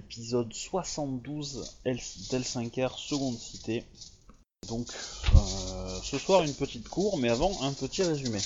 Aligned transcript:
l'épisode 0.00 0.52
72 0.52 1.78
L- 1.84 1.96
d'L5R 1.96 2.96
Seconde 2.98 3.36
Cité. 3.36 3.84
Donc, 4.68 4.86
euh, 5.34 5.98
ce 6.02 6.18
soir 6.18 6.42
une 6.42 6.54
petite 6.54 6.88
cour, 6.88 7.18
mais 7.18 7.28
avant 7.28 7.50
un 7.62 7.72
petit 7.72 8.02
résumé. 8.02 8.38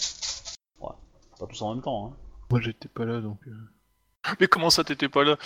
Ouais, 0.81 0.95
pas 1.39 1.47
tous 1.47 1.63
en 1.63 1.75
même 1.75 1.83
temps. 1.83 2.07
Hein. 2.09 2.17
Moi 2.51 2.61
j'étais 2.61 2.89
pas 2.89 3.05
là 3.05 3.21
donc. 3.21 3.39
euh, 3.47 4.35
Mais 4.41 4.47
comment 4.49 4.71
ça, 4.71 4.85
t'étais 4.85 5.09
pas 5.09 5.25
là? 5.25 5.37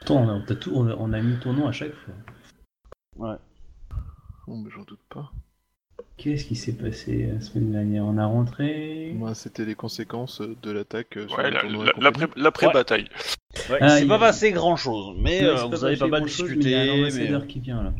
Pourtant, 0.00 0.16
on 0.22 0.28
a, 0.28 0.54
tout, 0.54 0.72
on 0.74 0.86
a, 0.88 0.94
on 0.96 1.12
a 1.12 1.20
mis 1.20 1.38
ton 1.40 1.52
nom 1.52 1.66
à 1.68 1.72
chaque 1.72 1.94
fois. 1.94 2.14
Bon, 4.46 4.58
mais 4.58 4.70
j'en 4.70 4.82
doute 4.84 5.00
pas. 5.08 5.30
Qu'est-ce 6.16 6.44
qui 6.44 6.54
s'est 6.54 6.72
passé 6.76 7.28
la 7.34 7.40
semaine 7.40 7.72
dernière? 7.72 8.04
On 8.04 8.16
a 8.18 8.26
rentré? 8.26 9.12
Moi 9.14 9.34
c'était 9.34 9.64
les 9.64 9.74
conséquences 9.74 10.40
de 10.40 10.70
l'attaque 10.70 11.16
euh, 11.16 11.26
sur 11.28 11.38
Ouais, 11.38 11.50
le 11.50 11.56
la- 12.00 12.10
la- 12.10 12.26
l'après-bataille. 12.36 13.08
Ouais, 13.68 13.78
Ah, 13.80 13.86
il 13.86 13.90
s'est 13.90 14.02
il- 14.02 14.08
pas 14.08 14.18
passé 14.18 14.52
grand 14.52 14.76
chose, 14.76 15.16
mais 15.18 15.40
Ouais, 15.40 15.46
euh, 15.46 15.56
c'est 15.56 15.66
vous 15.76 15.84
avez 15.84 15.96
pas 15.96 16.06
mal 16.06 16.20
grand-chose, 16.20 16.50
mais 16.50 16.56
discuté. 16.56 16.70
Il 16.70 16.72
y 16.72 16.74
a 16.76 16.80
un 16.80 16.84
mais- 16.96 17.00
ambassadeur 17.00 17.46
qui 17.48 17.60
vient 17.60 17.82
là. 17.82 17.92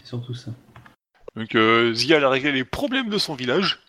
C'est 0.00 0.06
surtout 0.08 0.34
ça. 0.34 0.50
Donc 1.36 1.54
euh, 1.54 1.94
Zia 1.94 2.16
a 2.24 2.28
réglé 2.28 2.50
les 2.50 2.64
problèmes 2.64 3.10
de 3.10 3.18
son 3.18 3.34
village. 3.34 3.80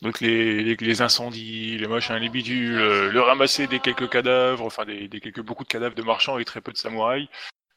Donc 0.00 0.20
les, 0.20 0.62
les, 0.62 0.76
les 0.76 1.02
incendies, 1.02 1.76
les 1.76 1.88
machins, 1.88 2.14
les 2.16 2.28
bidules, 2.28 2.78
euh, 2.78 3.10
le 3.10 3.20
ramasser 3.20 3.66
des 3.66 3.80
quelques 3.80 4.08
cadavres, 4.08 4.64
enfin 4.64 4.84
des, 4.86 5.08
des 5.08 5.20
quelques 5.20 5.42
beaucoup 5.42 5.64
de 5.64 5.68
cadavres 5.68 5.94
de 5.96 6.02
marchands 6.02 6.38
et 6.38 6.44
très 6.44 6.60
peu 6.60 6.70
de 6.72 6.76
samouraïs, 6.76 7.26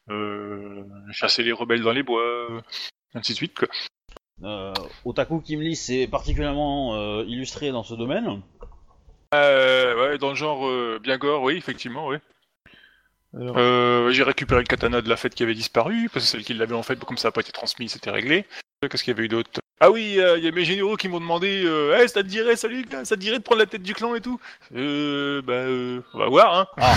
euh, 0.08 0.84
chasser 1.10 1.42
les 1.42 1.50
rebelles 1.52 1.82
dans 1.82 1.92
les 1.92 2.04
bois, 2.04 2.62
ainsi 3.14 3.32
de 3.32 3.36
suite. 3.36 3.58
Quoi. 3.58 3.68
Euh, 4.44 4.72
Otaku 5.04 5.40
Kimli 5.40 5.76
s'est 5.76 6.06
particulièrement 6.06 6.96
euh, 6.96 7.24
illustré 7.26 7.70
dans 7.70 7.84
ce 7.84 7.94
domaine. 7.94 8.40
Euh, 9.34 10.10
ouais, 10.10 10.18
dans 10.18 10.30
le 10.30 10.34
genre 10.34 10.66
euh, 10.66 10.98
bien 11.02 11.16
gore, 11.16 11.42
oui, 11.42 11.54
effectivement, 11.56 12.08
oui. 12.08 12.16
Alors, 13.34 13.54
Euh, 13.56 14.10
j'ai 14.10 14.24
récupéré 14.24 14.60
le 14.60 14.66
katana 14.66 15.00
de 15.00 15.08
la 15.08 15.16
fête 15.16 15.34
qui 15.34 15.42
avait 15.42 15.54
disparu, 15.54 16.10
parce 16.12 16.24
que 16.26 16.30
celle 16.32 16.44
qui 16.44 16.54
l'avait 16.54 16.74
en 16.74 16.82
fait, 16.82 17.02
comme 17.04 17.16
ça 17.16 17.28
n'a 17.28 17.32
pas 17.32 17.40
été 17.40 17.52
transmis, 17.52 17.88
c'était 17.88 18.10
réglé. 18.10 18.44
Qu'est-ce 18.82 19.04
qu'il 19.04 19.12
y 19.12 19.16
avait 19.16 19.24
eu 19.24 19.28
d'autre? 19.28 19.48
Ah 19.80 19.90
oui, 19.90 20.16
euh, 20.18 20.36
il 20.38 20.44
y 20.44 20.48
a 20.48 20.52
mes 20.52 20.64
généraux 20.64 20.96
qui 20.96 21.08
m'ont 21.08 21.20
demandé 21.20 21.62
euh, 21.64 21.96
Hey, 21.96 22.08
ça 22.08 22.22
te 22.22 22.28
dirait, 22.28 22.56
salut, 22.56 22.84
ça 23.04 23.16
te 23.16 23.20
dirait 23.20 23.38
de 23.38 23.42
prendre 23.42 23.60
la 23.60 23.66
tête 23.66 23.82
du 23.82 23.94
clan 23.94 24.14
et 24.14 24.20
tout? 24.20 24.40
Euh, 24.74 25.40
bah, 25.42 25.52
euh, 25.54 26.02
on 26.14 26.18
va 26.18 26.26
voir, 26.28 26.68
hein. 26.78 26.94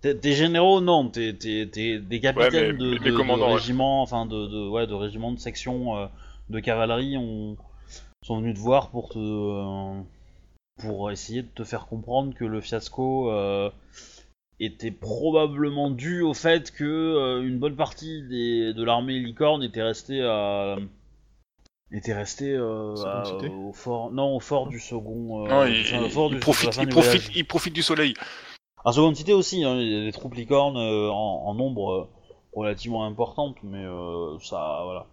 T'es 0.00 0.14
t'es 0.14 0.32
généraux, 0.32 0.80
non, 0.80 1.08
t'es 1.08 1.32
des 1.32 2.20
capitaines 2.22 2.72
mais- 2.72 2.78
de, 2.78 2.90
mais 2.92 2.98
de- 2.98 3.10
de 3.10 3.16
commandants, 3.16 3.48
ouais. 3.48 3.54
régiments, 3.56 4.00
enfin 4.02 4.26
de, 4.26 4.46
de, 4.46 4.68
ouais, 4.68 4.86
de 4.86 4.94
régiments 4.94 5.32
de 5.32 5.38
section 5.38 5.98
euh, 5.98 6.06
de 6.50 6.60
cavalerie 6.60 7.16
ont, 7.16 7.56
sont 8.22 8.40
venus 8.40 8.54
te 8.54 8.60
voir 8.60 8.90
pour 8.90 9.08
te 9.10 9.18
euh, 9.18 10.00
pour 10.80 11.10
essayer 11.10 11.42
de 11.42 11.48
te 11.48 11.64
faire 11.64 11.86
comprendre 11.86 12.34
que 12.34 12.44
le 12.44 12.60
fiasco 12.60 13.30
euh, 13.30 13.70
était 14.60 14.90
probablement 14.90 15.90
dû 15.90 16.22
au 16.22 16.34
fait 16.34 16.70
que 16.72 16.84
euh, 16.84 17.42
une 17.46 17.58
bonne 17.58 17.76
partie 17.76 18.22
des, 18.28 18.74
de 18.74 18.82
l'armée 18.84 19.18
licorne 19.18 19.62
était 19.62 19.82
restée 19.82 20.22
à 20.22 20.76
était 21.92 22.14
restée 22.14 22.52
euh, 22.52 22.94
à- 23.04 23.22
au 23.48 23.72
fort 23.72 24.10
non 24.10 24.34
au 24.36 24.40
fort 24.40 24.66
du 24.66 24.80
second 24.80 25.44
euh, 25.44 25.48
Non, 25.48 25.64
il, 25.66 25.80
enfin, 25.82 26.02
au 26.04 26.08
fort 26.08 26.28
il 26.28 26.34
du- 26.34 26.40
profite, 26.40 26.76
il, 26.76 26.80
du 26.86 26.88
profite, 26.88 27.20
voyage. 27.22 27.36
il 27.36 27.46
profite 27.46 27.74
du 27.74 27.82
soleil. 27.82 28.14
À 28.84 28.92
seconde 28.92 29.16
cité 29.16 29.32
aussi, 29.32 29.64
hein, 29.64 29.76
il 29.80 29.88
y 29.90 29.96
a 29.96 30.04
des 30.04 30.12
troupes 30.12 30.34
licornes 30.34 30.76
euh, 30.76 31.08
en, 31.10 31.44
en 31.46 31.54
nombre 31.54 31.90
euh, 31.92 32.08
relativement 32.52 33.04
importante, 33.06 33.56
mais 33.62 33.82
euh, 33.84 34.38
ça, 34.40 34.80
voilà. 34.84 35.06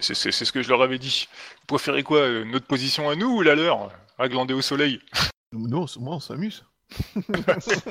C'est 0.00 0.14
ce 0.14 0.52
que 0.52 0.62
je 0.62 0.68
leur 0.68 0.82
avais 0.82 0.98
dit. 0.98 1.28
Vous 1.60 1.66
préférez 1.76 2.02
quoi 2.02 2.18
euh, 2.20 2.44
Notre 2.44 2.66
position 2.66 3.08
à 3.10 3.16
nous 3.16 3.28
ou 3.38 3.42
la 3.42 3.54
leur 3.54 3.90
À 4.18 4.28
glander 4.28 4.54
au 4.54 4.62
soleil? 4.62 5.00
Nous, 5.52 5.76
on 5.78 5.84
s- 5.86 5.96
moi 5.98 6.16
on 6.16 6.20
s'amuse. 6.20 6.64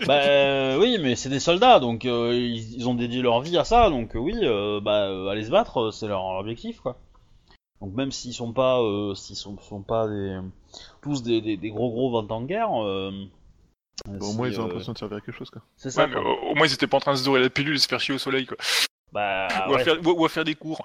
bah 0.07 0.21
euh, 0.27 0.77
oui, 0.77 0.97
mais 1.01 1.15
c'est 1.15 1.29
des 1.29 1.39
soldats, 1.39 1.79
donc 1.79 2.03
euh, 2.05 2.33
ils, 2.33 2.75
ils 2.75 2.87
ont 2.89 2.95
dédié 2.95 3.21
leur 3.21 3.39
vie 3.41 3.57
à 3.57 3.63
ça, 3.63 3.89
donc 3.89 4.15
euh, 4.15 4.19
oui, 4.19 4.33
euh, 4.43 4.81
bah 4.81 5.07
euh, 5.07 5.27
aller 5.29 5.45
se 5.45 5.49
battre, 5.51 5.79
euh, 5.87 5.91
c'est 5.91 6.07
leur 6.07 6.23
objectif, 6.25 6.81
quoi. 6.81 6.97
Donc 7.81 7.93
même 7.93 8.11
s'ils 8.11 8.33
sont 8.33 8.51
pas, 8.51 8.81
euh, 8.81 9.15
s'ils 9.15 9.37
sont, 9.37 9.57
sont 9.59 9.81
pas 9.83 10.07
des, 10.09 10.39
tous 11.01 11.23
des, 11.23 11.39
des, 11.39 11.55
des 11.55 11.69
gros 11.69 11.89
gros 11.91 12.11
vents 12.11 12.27
en 12.35 12.41
guerre, 12.43 12.69
euh, 12.83 13.11
Bon, 14.05 14.27
au 14.29 14.33
moins 14.33 14.47
ils 14.49 14.59
ont 14.59 14.63
euh, 14.63 14.67
l'impression 14.67 14.91
de 14.93 14.97
servir 14.97 15.17
à 15.17 15.21
quelque 15.21 15.37
chose 15.37 15.49
quoi. 15.49 15.61
c'est 15.77 15.91
ça. 15.91 16.01
Ouais, 16.03 16.07
mais 16.07 16.15
quoi. 16.21 16.23
au, 16.23 16.51
au 16.51 16.55
moins 16.55 16.67
ils 16.67 16.73
étaient 16.73 16.87
pas 16.87 16.97
en 16.97 17.01
train 17.01 17.13
de 17.13 17.17
se 17.17 17.23
dorer 17.25 17.41
la 17.41 17.49
pilule 17.49 17.75
et 17.75 17.79
se 17.79 17.87
faire 17.87 17.99
chier 18.01 18.15
au 18.15 18.19
soleil, 18.19 18.45
quoi. 18.45 18.57
Bah, 19.13 19.47
ou, 19.69 19.73
à 19.73 19.77
ouais. 19.77 19.83
faire, 19.85 19.97
ou, 20.05 20.09
ou 20.11 20.25
à 20.25 20.29
faire 20.29 20.43
des 20.43 20.55
cours. 20.55 20.81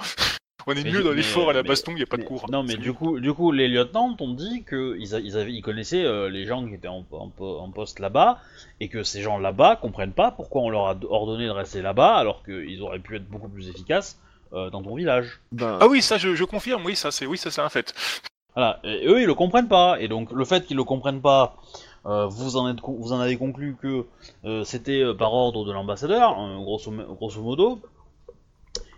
On 0.67 0.73
est 0.73 0.83
Mais- 0.85 0.91
mieux 0.93 1.03
dans 1.03 1.13
les 1.13 1.23
forts 1.23 1.51
à 1.51 1.53
la 1.53 1.63
mais- 1.63 1.69
baston, 1.69 1.93
il 1.93 1.97
n'y 1.97 2.03
a 2.03 2.07
pas 2.07 2.17
de 2.17 2.23
cours. 2.25 2.47
Non, 2.51 2.63
mais 2.63 2.77
du 2.77 2.89
mieux. 2.89 2.93
coup, 2.95 3.21
du 3.21 3.33
coup, 3.35 3.53
les 3.53 3.69
lieutenants 3.69 4.17
ont 4.19 4.33
dit 4.33 4.63
que 4.65 4.97
ils, 4.99 5.13
ils 5.25 5.37
avaient, 5.37 5.53
ils 5.53 5.61
connaissaient 5.63 6.05
euh, 6.05 6.31
les 6.31 6.47
gens 6.47 6.67
qui 6.67 6.75
étaient 6.75 6.89
en, 6.89 7.05
en 7.13 7.29
po- 7.29 7.59
en 7.59 7.71
poste 7.71 7.99
là-bas, 7.99 8.39
et 8.81 8.89
que 8.89 9.03
ces 9.03 9.21
gens 9.21 9.39
là-bas 9.39 9.77
comprennent 9.77 10.13
pas 10.13 10.31
pourquoi 10.31 10.63
on 10.63 10.71
leur 10.71 10.87
a 10.87 10.97
ordonné 11.11 11.45
de 11.47 11.51
rester 11.51 11.83
là-bas, 11.83 12.15
alors 12.15 12.43
qu'ils 12.45 12.81
auraient 12.83 12.99
pu 12.99 13.17
être 13.17 13.29
beaucoup 13.29 13.49
plus 13.49 13.69
efficaces 13.69 14.19
euh, 14.55 14.71
dans 14.71 14.83
ton 14.83 14.95
village. 14.95 15.41
Ben, 15.53 15.79
Ah 15.81 15.87
oui, 15.89 16.01
ça 16.01 16.17
je, 16.17 16.35
je 16.35 16.45
confirme, 16.45 16.85
oui, 16.87 16.97
ça 16.97 17.11
c'est 17.11 17.27
oui, 17.27 17.37
ça 17.37 17.51
c'est 17.51 17.61
un 17.61 17.69
fait. 17.69 17.93
Voilà. 18.55 18.81
Et 18.85 19.07
eux, 19.07 19.21
ils 19.21 19.27
le 19.27 19.35
comprennent 19.35 19.69
pas, 19.69 20.01
et 20.01 20.09
donc 20.09 20.31
le 20.33 20.45
fait 20.45 20.65
qu'ils 20.65 20.77
le 20.77 20.85
comprennent 20.85 21.21
pas, 21.21 21.57
euh, 22.07 22.27
vous 22.27 22.57
en 22.57 22.71
êtes, 22.71 22.81
con- 22.81 22.97
vous 22.99 23.13
en 23.13 23.19
avez 23.21 23.37
conclu 23.37 23.77
que 23.83 24.07
euh, 24.45 24.63
c'était 24.65 25.01
euh, 25.03 25.13
par 25.15 25.33
ordre 25.35 25.65
de 25.65 25.73
l'ambassadeur, 25.73 26.39
euh, 26.41 26.57
grosso, 26.59 26.91
grosso 27.17 27.43
modo. 27.43 27.81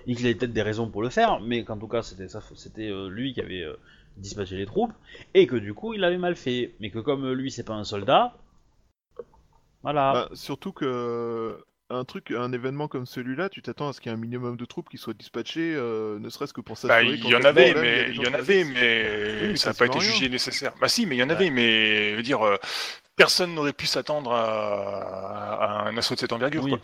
Et 0.07 0.15
qu'il 0.15 0.25
avait 0.27 0.35
peut-être 0.37 0.53
des 0.53 0.63
raisons 0.63 0.89
pour 0.89 1.03
le 1.03 1.11
faire, 1.11 1.41
mais 1.41 1.65
qu'en 1.65 1.79
tout 1.79 1.89
cas 1.89 2.03
c'était 2.03 2.29
ça, 2.29 2.41
c'était 2.55 2.89
euh, 2.91 3.09
lui 3.09 3.35
qui 3.35 3.41
avait 3.41 3.63
euh, 3.63 3.75
dispatché 4.17 4.57
les 4.57 4.67
troupes, 4.67 4.93
et 5.35 5.47
que 5.47 5.57
du 5.57 5.75
coup 5.75 5.95
il 5.95 6.05
avait 6.05 6.19
mal 6.19 6.37
fait, 6.37 6.75
mais 6.81 6.91
que 6.91 6.99
comme 7.01 7.25
euh, 7.25 7.35
lui 7.35 7.51
c'est 7.51 7.65
pas 7.65 7.75
un 7.75 7.85
soldat, 7.85 8.37
voilà. 9.83 10.29
ben, 10.31 10.37
surtout 10.37 10.73
que 10.73 11.63
un 11.89 12.05
truc, 12.05 12.33
un 12.33 12.51
événement 12.53 12.89
comme 12.89 13.07
celui-là, 13.07 13.49
tu 13.49 13.63
t'attends 13.63 13.89
à 13.89 13.93
ce 13.93 14.01
qu'il 14.01 14.11
y 14.11 14.13
ait 14.13 14.19
un 14.19 14.21
minimum 14.21 14.57
de 14.57 14.65
troupes 14.65 14.89
qui 14.89 14.99
soient 14.99 15.15
dispatchées, 15.15 15.73
euh, 15.77 16.19
ne 16.19 16.29
serait-ce 16.31 16.53
que 16.53 16.61
pour 16.61 16.77
Bah, 16.89 17.05
s'assurer. 17.05 17.15
il 17.15 17.21
qu'en 17.21 17.29
y 17.29 17.37
en 17.37 17.45
avait, 17.45 17.75
mais 17.75 18.11
il 18.11 18.21
y 18.21 18.27
en 18.27 18.35
avait, 18.35 18.65
mais 18.65 19.49
Oui, 19.51 19.59
ça 19.59 19.71
n'a 19.71 19.75
pas 19.75 19.87
été 19.87 20.01
jugé 20.01 20.29
nécessaire. 20.29 20.75
Bah 20.81 20.89
si, 20.89 21.07
mais 21.07 21.15
il 21.17 21.21
y 21.21 21.23
en 21.23 21.31
avait, 21.31 21.51
mais 21.51 22.11
je 22.13 22.17
veux 22.17 22.23
dire, 22.25 22.43
euh, 22.45 22.57
personne 23.15 23.55
n'aurait 23.55 23.73
pu 23.73 23.87
s'attendre 23.87 24.33
à, 24.33 25.85
à 25.85 25.89
un 25.89 25.97
assaut 25.97 26.15
de 26.15 26.21
cette 26.21 26.33
envergure. 26.33 26.65
Oui. 26.65 26.71
quoi. 26.71 26.81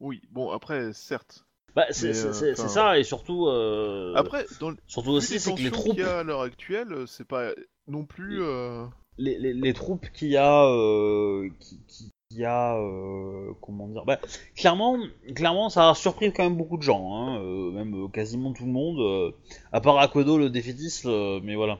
Oui, 0.00 0.20
bon 0.30 0.50
après, 0.52 0.92
certes. 0.92 1.46
Bah, 1.74 1.86
c'est 1.90 2.14
euh, 2.16 2.54
ça, 2.54 2.98
et 2.98 3.04
surtout, 3.04 3.46
euh, 3.46 4.12
Après, 4.16 4.46
dans 4.58 4.70
le 4.70 4.76
surtout 4.86 5.10
aussi 5.10 5.38
c'est 5.38 5.54
que 5.54 5.60
les 5.62 5.70
troupes, 5.70 5.94
qu'il 5.94 6.04
y 6.04 6.06
a 6.06 6.18
à 6.18 6.22
l'heure 6.24 6.40
actuelle, 6.40 6.92
euh, 6.92 7.06
c'est 7.06 7.26
pas 7.26 7.50
non 7.86 8.04
plus. 8.04 8.42
euh, 8.42 8.84
les, 9.18 9.38
les, 9.38 9.52
les 9.52 9.72
troupes 9.74 10.06
qu'il 10.12 10.28
y 10.28 10.36
a, 10.36 10.64
euh, 10.64 11.48
qui, 11.60 11.80
qui, 11.86 12.10
qui 12.30 12.44
a, 12.44 12.76
euh, 12.78 13.52
comment 13.60 13.86
dire, 13.88 14.04
bah, 14.04 14.18
clairement, 14.56 14.96
clairement, 15.34 15.68
ça 15.70 15.90
a 15.90 15.94
surpris 15.94 16.32
quand 16.32 16.42
même 16.44 16.56
beaucoup 16.56 16.78
de 16.78 16.82
gens, 16.82 17.14
hein, 17.14 17.40
euh, 17.42 17.70
même 17.70 18.10
quasiment 18.10 18.52
tout 18.52 18.64
le 18.64 18.72
monde, 18.72 18.98
euh, 19.00 19.30
à 19.72 19.80
part 19.80 19.98
Aquedo 19.98 20.38
le 20.38 20.50
défaitiste, 20.50 21.06
euh, 21.06 21.40
mais 21.42 21.54
voilà. 21.54 21.78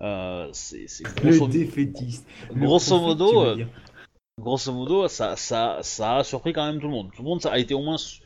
Euh, 0.00 0.48
c'est 0.52 0.86
grosso, 1.16 1.46
Le 1.46 1.52
défaitiste. 1.52 2.26
Grosso 2.54 3.00
modo, 3.00 3.42
euh, 3.44 3.64
grosso 4.40 4.72
modo, 4.72 5.08
ça, 5.08 5.36
ça, 5.36 5.78
ça 5.82 6.18
a 6.18 6.24
surpris 6.24 6.52
quand 6.52 6.64
même 6.66 6.80
tout 6.80 6.86
le 6.86 6.92
monde. 6.92 7.10
Tout 7.14 7.22
le 7.22 7.28
monde 7.28 7.42
ça 7.42 7.50
a 7.52 7.58
été 7.58 7.74
au 7.74 7.82
moins, 7.82 7.98
su- 7.98 8.20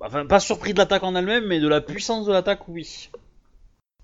enfin, 0.00 0.26
pas 0.26 0.40
surpris 0.40 0.72
de 0.72 0.78
l'attaque 0.78 1.02
en 1.02 1.14
elle-même, 1.14 1.46
mais 1.46 1.60
de 1.60 1.68
la 1.68 1.80
puissance 1.80 2.26
de 2.26 2.32
l'attaque, 2.32 2.68
oui. 2.68 3.10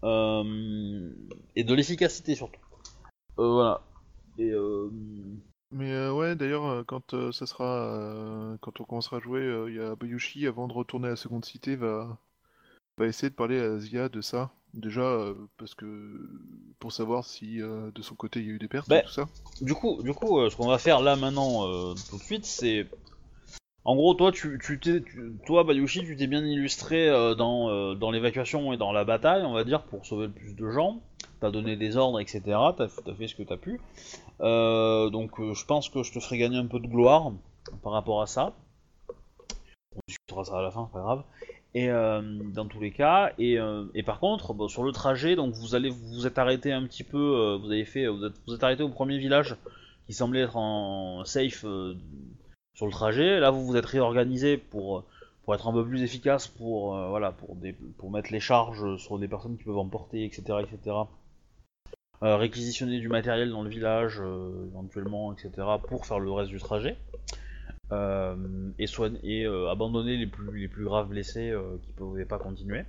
Euh, 0.05 1.11
et 1.57 1.65
de 1.65 1.75
l'efficacité 1.75 2.35
surtout. 2.35 2.61
Euh, 3.39 3.53
voilà. 3.53 3.81
Et 4.39 4.51
euh, 4.51 4.91
Mais 5.71 5.93
euh, 5.93 6.13
ouais, 6.13 6.37
d'ailleurs, 6.37 6.85
quand 6.87 7.33
ça 7.33 7.47
sera, 7.47 8.57
quand 8.61 8.81
on 8.81 8.85
commencera 8.85 9.17
à 9.19 9.21
jouer, 9.21 9.43
il 9.69 9.75
y 9.75 9.81
a 9.81 9.95
Bayushi 9.95 10.47
avant 10.47 10.69
de 10.69 10.73
retourner 10.73 11.07
à 11.07 11.11
la 11.11 11.17
seconde 11.17 11.45
cité 11.45 11.77
va 11.77 12.19
va 12.97 13.07
essayer 13.07 13.29
de 13.29 13.35
parler 13.35 13.59
à 13.59 13.79
Zia 13.79 14.09
de 14.09 14.21
ça. 14.21 14.51
Déjà 14.73 15.33
parce 15.57 15.75
que 15.75 16.31
pour 16.81 16.93
savoir 16.93 17.25
si 17.25 17.59
de 17.59 18.03
son 18.03 18.17
côté 18.17 18.41
il 18.41 18.47
y 18.47 18.51
a 18.51 18.53
eu 18.53 18.59
des 18.59 18.67
pertes 18.69 18.89
Bah, 18.89 18.99
et 18.99 19.05
tout 19.05 19.13
ça. 19.13 19.29
Du 19.61 19.73
coup, 19.75 20.03
du 20.03 20.13
coup, 20.13 20.49
ce 20.51 20.57
qu'on 20.57 20.67
va 20.67 20.79
faire 20.79 21.01
là 21.01 21.17
maintenant, 21.17 21.95
tout 21.95 22.19
de 22.19 22.23
suite, 22.23 22.45
c'est, 22.45 22.89
en 23.87 23.97
gros, 23.97 24.15
toi, 24.15 24.33
tu, 24.33 24.59
tu 24.63 24.81
t'es, 24.81 25.03
toi, 25.45 25.63
Bayushi, 25.63 26.05
tu 26.05 26.17
t'es 26.17 26.27
bien 26.27 26.45
illustré 26.45 27.07
euh, 27.09 27.35
dans, 27.35 27.69
euh, 27.69 27.95
dans 27.95 28.11
l'évacuation 28.11 28.73
et 28.73 28.79
dans 28.79 28.93
la 28.93 29.05
bataille, 29.05 29.43
on 29.43 29.53
va 29.53 29.65
dire, 29.65 29.83
pour 29.83 30.07
sauver 30.07 30.27
le 30.27 30.33
plus 30.33 30.55
de 30.55 30.71
gens. 30.71 31.01
T'as 31.41 31.51
donné 31.51 31.77
des 31.77 31.99
ordres, 31.99 32.19
etc. 32.19 32.41
T'as, 32.45 32.89
t'as 33.05 33.15
fait 33.15 33.29
ce 33.29 33.35
que 33.35 33.43
t'as 33.43 33.59
pu. 33.59 33.79
Euh, 34.41 35.11
donc, 35.11 35.33
je 35.39 35.65
pense 35.67 35.91
que 35.91 36.03
je 36.03 36.13
te 36.13 36.21
ferai 36.21 36.39
gagner 36.39 36.57
un 36.57 36.67
peu 36.67 36.81
de 36.81 36.87
gloire 36.87 37.33
par 37.83 37.93
rapport 37.93 38.23
à 38.23 38.27
ça. 38.27 38.55
On 39.95 40.01
discutera 40.09 40.45
ça 40.45 40.59
à 40.59 40.63
la 40.63 40.71
fin, 40.71 40.87
c'est 40.87 40.95
pas 40.95 41.05
grave. 41.05 41.23
Et 41.75 41.89
dans 41.89 42.67
tous 42.67 42.81
les 42.81 42.93
cas, 42.93 43.33
et, 43.37 43.59
par 44.07 44.21
contre, 44.21 44.69
sur 44.69 44.85
le 44.85 44.93
trajet, 44.93 45.35
donc 45.35 45.55
vous 45.55 45.75
allez 45.75 45.91
vous 45.91 46.27
êtes 46.27 46.39
arrêté 46.39 46.73
un 46.73 46.85
petit 46.85 47.03
peu, 47.03 47.59
vous 47.61 47.71
avez 47.71 47.85
fait, 47.85 48.07
vous 48.07 48.25
êtes, 48.55 48.63
arrêté 48.63 48.85
au 48.85 48.89
premier 48.89 49.19
village 49.19 49.57
qui 50.07 50.15
semblait 50.15 50.43
être 50.43 50.57
en 50.57 51.25
safe 51.25 51.65
sur 52.75 52.87
le 52.87 52.93
trajet. 52.93 53.41
Là, 53.41 53.51
vous 53.51 53.65
vous 53.65 53.77
êtes 53.77 53.87
réorganisé 53.87 54.57
pour 54.57 55.05
être 55.53 55.69
un 55.69 55.73
peu 55.73 55.85
plus 55.85 56.03
efficace, 56.03 56.49
pour 56.49 56.97
euh, 56.97 57.09
voilà, 57.09 57.33
pour 57.33 58.11
mettre 58.11 58.33
les 58.33 58.41
charges 58.41 58.97
sur 58.97 59.19
des 59.19 59.29
personnes 59.29 59.59
qui 59.59 59.65
peuvent 59.65 59.77
emporter, 59.77 60.25
etc., 60.25 60.43
etc. 60.63 60.97
Euh, 62.23 62.37
réquisitionner 62.37 63.01
du 63.01 63.09
matériel 63.09 63.51
dans 63.51 63.63
le 63.63 63.69
village, 63.69 64.21
euh, 64.21 64.67
éventuellement, 64.69 65.35
etc., 65.35 65.51
pour 65.87 66.07
faire 66.07 66.19
le 66.19 66.31
reste 66.31 66.51
du 66.51 66.59
trajet. 66.59 66.97
et, 67.93 69.47
abandonner 69.71 70.17
les 70.17 70.27
plus, 70.27 70.61
les 70.61 70.69
plus 70.69 70.85
graves 70.85 71.09
blessés 71.09 71.55
qui 71.83 71.91
ne 71.91 71.97
pouvaient 71.97 72.25
pas 72.25 72.39
continuer. 72.39 72.85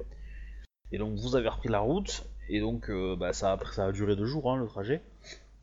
Et 0.91 0.97
donc 0.97 1.17
vous 1.17 1.35
avez 1.35 1.49
repris 1.49 1.69
la 1.69 1.79
route, 1.79 2.25
et 2.47 2.59
donc 2.61 2.89
bah, 3.17 3.33
ça, 3.33 3.57
a, 3.77 3.91
duré 3.91 4.15
deux 4.15 4.25
jours 4.25 4.51
hein, 4.51 4.57
le 4.57 4.67
trajet, 4.67 5.01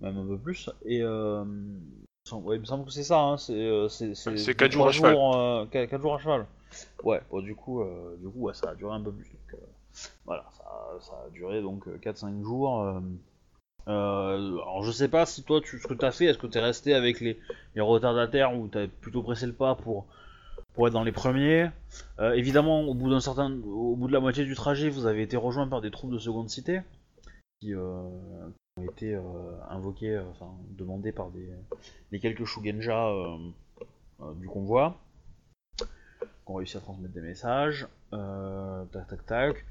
même 0.00 0.18
un 0.18 0.26
peu 0.26 0.36
plus. 0.36 0.68
Et 0.84 1.02
ouais, 2.38 2.56
il 2.56 2.60
me 2.60 2.64
semble 2.64 2.84
que 2.84 2.90
c'est 2.90 3.02
ça, 3.04 3.20
hein, 3.20 3.36
c'est 3.36 3.52
euh, 3.54 3.88
c'est- 3.88 4.14
C'est 4.14 4.34
deux, 4.36 4.52
quatre 4.54 4.72
jours 4.72 4.82
trois 4.82 4.88
à 4.90 4.92
cheval. 4.92 5.16
euh, 5.36 5.66
quatre- 5.66 5.90
quatre 5.90 6.02
jours 6.02 6.14
à 6.14 6.18
cheval. 6.18 6.46
Ouais, 7.02 7.20
bon, 7.30 7.40
du 7.42 7.54
coup, 7.54 7.82
euh, 7.82 8.16
du 8.20 8.28
coup 8.28 8.40
ouais, 8.40 8.54
ça 8.54 8.70
a 8.70 8.74
duré 8.74 8.94
un 8.94 9.00
peu 9.02 9.12
plus. 9.12 9.24
Donc, 9.30 9.54
euh, 9.60 9.66
voilà, 10.24 10.44
ça, 10.56 10.64
ça 11.00 11.12
a 11.26 11.30
duré 11.30 11.60
donc 11.62 11.84
4-5 12.00 12.42
jours. 12.42 12.80
euh. 12.82 13.00
Euh, 13.88 14.52
alors 14.62 14.84
je 14.84 14.92
sais 14.92 15.08
pas 15.08 15.26
si 15.26 15.42
toi, 15.42 15.60
tu, 15.60 15.78
ce 15.80 15.88
que 15.88 15.94
t'as 15.94 16.12
fait, 16.12 16.26
est-ce 16.26 16.38
que 16.38 16.46
t'es 16.46 16.60
resté 16.60 16.94
avec 16.94 17.18
les, 17.20 17.38
les 17.74 17.80
retardataires 17.80 18.56
ou 18.56 18.68
t'as 18.68 18.86
plutôt 18.86 19.22
pressé 19.24 19.44
le 19.44 19.52
pas 19.52 19.74
pour, 19.74 20.06
pour 20.74 20.86
être 20.86 20.92
dans 20.92 21.02
les 21.02 21.10
premiers? 21.12 21.68
Euh, 22.20 22.32
Évidemment, 22.34 22.82
au 22.82 22.94
bout 22.94 23.10
d'un 23.10 23.18
certain, 23.20 23.50
au 23.66 23.96
bout 23.96 24.06
de 24.06 24.12
la 24.12 24.20
moitié 24.20 24.44
du 24.44 24.54
trajet, 24.54 24.88
vous 24.88 25.06
avez 25.06 25.22
été 25.22 25.36
rejoint 25.36 25.66
par 25.66 25.80
des 25.80 25.90
troupes 25.90 26.12
de 26.12 26.18
seconde 26.18 26.48
cité 26.48 26.82
qui, 27.60 27.74
euh, 27.74 28.08
qui 28.50 28.61
ont 28.76 28.84
été 28.84 29.14
euh, 29.14 29.20
invoquées, 29.68 30.16
euh, 30.16 30.24
enfin 30.30 30.50
demandées 30.70 31.12
par 31.12 31.30
des, 31.30 32.20
quelques 32.20 32.44
Shugenja 32.44 33.08
euh, 33.08 33.36
du 34.36 34.48
convoi 34.48 34.98
qui 35.78 35.84
ont 36.46 36.54
réussi 36.54 36.76
à 36.76 36.80
transmettre 36.80 37.14
des 37.14 37.20
messages. 37.20 37.86
Tac 38.10 39.06
tac 39.08 39.26
tac. 39.26 39.64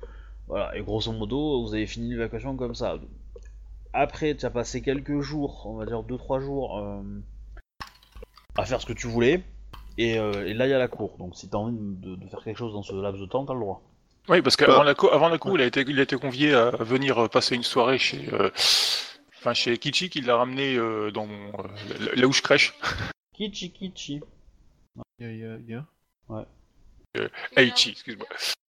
Voilà, 0.48 0.76
et 0.76 0.82
grosso 0.82 1.12
modo, 1.12 1.64
vous 1.64 1.74
avez 1.74 1.88
fini 1.88 2.10
l'évacuation 2.10 2.56
comme 2.58 2.76
ça. 2.76 2.98
Après, 3.94 4.36
tu 4.36 4.46
as 4.46 4.50
passé 4.50 4.82
quelques 4.82 5.20
jours, 5.20 5.66
on 5.68 5.76
va 5.76 5.86
dire 5.86 6.02
2-3 6.04 6.40
jours, 6.40 6.82
à 8.58 8.66
faire 8.66 8.82
ce 8.82 8.86
que 8.86 8.94
tu 8.94 9.08
voulais. 9.08 9.44
Et, 9.98 10.16
là, 10.18 10.66
il 10.66 10.70
y 10.70 10.74
a 10.74 10.80
la 10.80 10.88
cour. 10.88 11.18
Donc, 11.18 11.36
si 11.36 11.50
tu 11.50 11.56
as 11.56 11.60
envie 11.60 11.78
de, 11.78 12.16
de 12.16 12.28
faire 12.28 12.44
quelque 12.44 12.58
chose 12.58 12.74
dans 12.74 12.84
ce 12.84 12.96
laps 12.96 13.22
de 13.22 13.26
temps, 13.26 13.46
tu 13.46 13.52
as 13.52 13.56
le 13.56 13.62
droit. 13.62 13.82
Oui, 14.30 14.42
parce 14.42 14.56
qu'avant 14.56 14.80
Bah. 14.80 14.84
la, 14.84 14.96
cour, 14.96 15.14
avant 15.14 15.30
la 15.30 15.38
cour, 15.38 15.58
il 15.58 15.62
a 15.62 15.66
été, 15.66 15.84
il 15.88 16.00
a 16.00 16.04
été 16.04 16.16
convié 16.16 16.54
à 16.54 16.70
venir 16.72 17.18
euh, 17.24 17.28
passer 17.28 17.56
une 17.56 17.64
soirée 17.64 17.98
chez, 17.98 18.32
euh, 18.34 18.50
enfin 19.40 19.54
chez 19.54 19.78
Kichi, 19.78 20.10
qui 20.10 20.22
l'a 20.22 20.36
ramené 20.38 20.76
euh, 20.76 21.12
dans 21.12 21.26
mon, 21.26 21.50
euh, 21.60 22.14
là- 22.16 22.28
où 22.28 22.32
je 22.34 22.42
crèche. 22.42 22.74
Kichi 23.34 23.72
Kichi. 23.72 24.22
Y 25.20 25.26
a- 25.26 25.32
y 25.34 25.44
a- 25.46 25.58
y 25.58 25.74
a. 25.74 25.86
Aichi, 27.58 27.90
excuse-moi. 27.92 28.28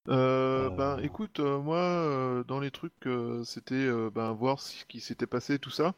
Euh. 0.08 0.70
Ben 0.72 0.98
écoute, 1.04 1.40
euh, 1.40 1.60
moi 1.60 1.78
euh, 1.78 2.44
dans 2.44 2.60
les 2.60 2.72
trucs 2.72 3.06
euh, 3.06 3.44
c'était 3.44 3.76
euh, 3.76 4.10
ben, 4.10 4.32
voir 4.32 4.60
ce 4.60 4.84
qui 4.86 5.00
s'était 5.00 5.28
passé 5.28 5.60
tout 5.60 5.70
ça. 5.70 5.94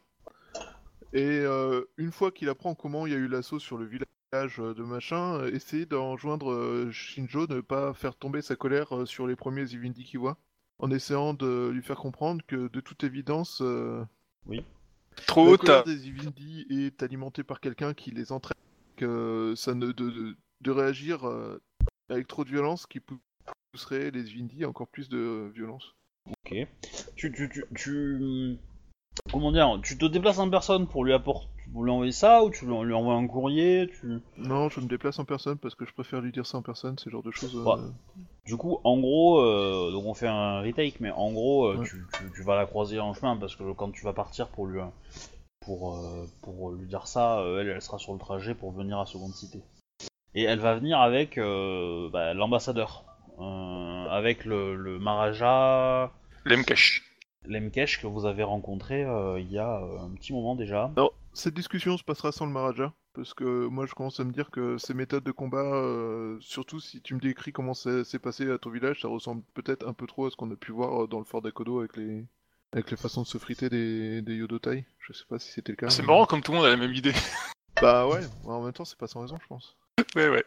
Et 1.13 1.21
euh, 1.23 1.83
une 1.97 2.11
fois 2.11 2.31
qu'il 2.31 2.49
apprend 2.49 2.75
comment 2.75 3.05
il 3.07 3.13
y 3.13 3.15
a 3.15 3.19
eu 3.19 3.27
l'assaut 3.29 3.59
sur 3.59 3.77
le 3.77 3.85
village 3.85 4.07
de 4.33 4.81
machin, 4.83 5.35
euh, 5.35 5.51
essayer 5.53 5.85
d'en 5.85 6.17
joindre 6.17 6.51
euh, 6.51 6.91
Shinjo, 6.91 7.45
ne 7.47 7.61
pas 7.61 7.93
faire 7.93 8.15
tomber 8.15 8.41
sa 8.41 8.55
colère 8.55 8.95
euh, 8.95 9.05
sur 9.05 9.27
les 9.27 9.35
premiers 9.35 9.65
Zivindi 9.65 10.03
qu'il 10.03 10.19
voit, 10.19 10.37
en 10.79 10.89
essayant 10.89 11.33
de 11.35 11.69
lui 11.69 11.83
faire 11.83 11.97
comprendre 11.97 12.41
que 12.47 12.67
de 12.67 12.79
toute 12.81 13.03
évidence, 13.03 13.61
euh, 13.61 14.03
Trop 15.27 15.51
la 15.51 15.57
colère 15.57 15.83
tard. 15.83 15.83
des 15.83 15.97
Zivindi 15.97 16.65
est 16.69 17.03
alimentée 17.03 17.43
par 17.43 17.59
quelqu'un 17.59 17.93
qui 17.93 18.09
les 18.11 18.31
entraîne, 18.31 18.57
que 18.95 19.53
ça 19.55 19.75
ne 19.75 19.91
de, 19.91 20.09
de, 20.09 20.35
de 20.61 20.71
réagir 20.71 21.27
euh, 21.27 21.61
avec 22.09 22.27
trop 22.27 22.43
de 22.43 22.49
violence 22.49 22.87
qui 22.87 22.99
pou- 22.99 23.19
pousserait 23.71 24.09
les 24.09 24.23
Zivindi 24.23 24.63
à 24.63 24.69
encore 24.69 24.87
plus 24.87 25.09
de 25.09 25.51
violence. 25.53 25.93
Ok. 26.27 26.55
Tu, 27.15 27.31
tu, 27.31 27.49
tu, 27.49 27.63
tu- 27.75 28.57
Comment 29.31 29.51
dire 29.51 29.79
Tu 29.83 29.95
te 29.95 30.05
déplaces 30.05 30.39
en 30.39 30.49
personne 30.49 30.87
pour 30.87 31.05
lui 31.05 31.13
apporter. 31.13 31.47
Pour 31.73 31.83
lui 31.83 31.91
envoyer 31.91 32.11
ça 32.11 32.43
ou 32.43 32.49
tu 32.51 32.65
lui 32.65 32.73
envoies 32.93 33.15
un 33.15 33.27
courrier 33.27 33.89
tu... 33.99 34.21
Non, 34.37 34.69
je 34.69 34.79
me 34.79 34.85
déplace 34.87 35.17
en 35.19 35.25
personne 35.25 35.57
parce 35.57 35.73
que 35.75 35.85
je 35.85 35.93
préfère 35.93 36.21
lui 36.21 36.31
dire 36.31 36.45
ça 36.45 36.57
en 36.59 36.61
personne, 36.61 36.95
le 37.05 37.11
genre 37.11 37.23
de 37.23 37.31
choses. 37.31 37.55
euh, 37.55 37.63
Ouais. 37.63 37.81
Du 38.45 38.57
coup, 38.57 38.79
en 38.83 38.99
gros, 38.99 39.39
euh, 39.39 39.91
donc 39.91 40.05
on 40.05 40.13
fait 40.13 40.27
un 40.27 40.61
retake, 40.61 40.99
mais 40.99 41.11
en 41.11 41.31
gros, 41.31 41.65
euh, 41.67 41.77
Ouais. 41.77 41.85
tu, 41.85 42.05
tu- 42.13 42.31
tu 42.35 42.43
vas 42.43 42.55
la 42.55 42.65
croiser 42.65 42.99
en 42.99 43.13
chemin 43.13 43.37
parce 43.37 43.55
que 43.55 43.71
quand 43.73 43.89
tu 43.91 44.03
vas 44.05 44.13
partir 44.13 44.49
pour 44.49 44.67
lui, 44.67 44.79
pour, 45.61 45.95
euh, 45.97 46.25
pour 46.41 46.71
lui 46.71 46.85
dire 46.87 47.07
ça, 47.07 47.39
euh, 47.39 47.61
elle, 47.61 47.69
elle 47.69 47.81
sera 47.81 47.97
sur 47.97 48.13
le 48.13 48.19
trajet 48.19 48.53
pour 48.53 48.71
venir 48.71 48.99
à 48.99 49.05
Seconde 49.05 49.33
Cité. 49.33 49.59
Et 50.35 50.43
elle 50.43 50.59
va 50.59 50.75
venir 50.75 50.99
avec 50.99 51.37
euh, 51.37 52.09
bah, 52.11 52.33
l'ambassadeur, 52.33 53.05
euh, 53.39 54.05
avec 54.09 54.45
le, 54.45 54.75
le 54.75 54.99
Maharaja 54.99 56.11
Lemkesh. 56.45 57.03
Lemkesh 57.45 58.01
que 58.01 58.07
vous 58.07 58.25
avez 58.25 58.43
rencontré 58.43 59.03
euh, 59.03 59.39
il 59.39 59.51
y 59.51 59.57
a 59.57 59.77
euh, 59.79 59.99
un 59.99 60.09
petit 60.15 60.33
moment 60.33 60.55
déjà. 60.55 60.91
Non, 60.97 61.11
cette 61.33 61.53
discussion 61.53 61.97
se 61.97 62.03
passera 62.03 62.31
sans 62.31 62.45
le 62.45 62.51
Maharaja, 62.51 62.93
parce 63.13 63.33
que 63.33 63.65
moi 63.67 63.85
je 63.85 63.93
commence 63.93 64.19
à 64.19 64.23
me 64.23 64.31
dire 64.31 64.51
que 64.51 64.77
ces 64.77 64.93
méthodes 64.93 65.23
de 65.23 65.31
combat, 65.31 65.73
euh, 65.75 66.37
surtout 66.39 66.79
si 66.79 67.01
tu 67.01 67.15
me 67.15 67.19
décris 67.19 67.51
comment 67.51 67.73
ça 67.73 68.03
s'est 68.03 68.19
passé 68.19 68.49
à 68.49 68.57
ton 68.57 68.69
village, 68.69 69.01
ça 69.01 69.07
ressemble 69.07 69.43
peut-être 69.53 69.87
un 69.87 69.93
peu 69.93 70.05
trop 70.07 70.27
à 70.27 70.31
ce 70.31 70.35
qu'on 70.35 70.51
a 70.51 70.55
pu 70.55 70.71
voir 70.71 71.03
euh, 71.03 71.07
dans 71.07 71.19
le 71.19 71.25
fort 71.25 71.41
d'Akodo 71.41 71.79
avec 71.79 71.97
les 71.97 72.25
avec 72.71 72.89
les 72.89 72.97
façons 72.97 73.21
de 73.21 73.27
se 73.27 73.37
friter 73.37 73.69
des, 73.69 74.21
des 74.23 74.35
Yodotai. 74.35 74.85
Je 74.99 75.13
sais 75.13 75.25
pas 75.29 75.37
si 75.37 75.51
c'était 75.51 75.71
le 75.73 75.75
cas. 75.75 75.89
C'est 75.89 76.01
mais- 76.01 76.07
marrant 76.07 76.25
comme 76.25 76.41
tout 76.41 76.51
le 76.51 76.57
monde 76.57 76.65
a 76.65 76.69
la 76.69 76.77
même 76.77 76.93
idée. 76.93 77.13
Bah 77.81 78.07
ouais, 78.07 78.21
en 78.45 78.63
même 78.63 78.71
temps 78.71 78.85
c'est 78.85 78.97
pas 78.97 79.07
sans 79.07 79.21
raison 79.21 79.37
je 79.41 79.47
pense. 79.47 79.75
ouais, 80.15 80.29
ouais. 80.29 80.45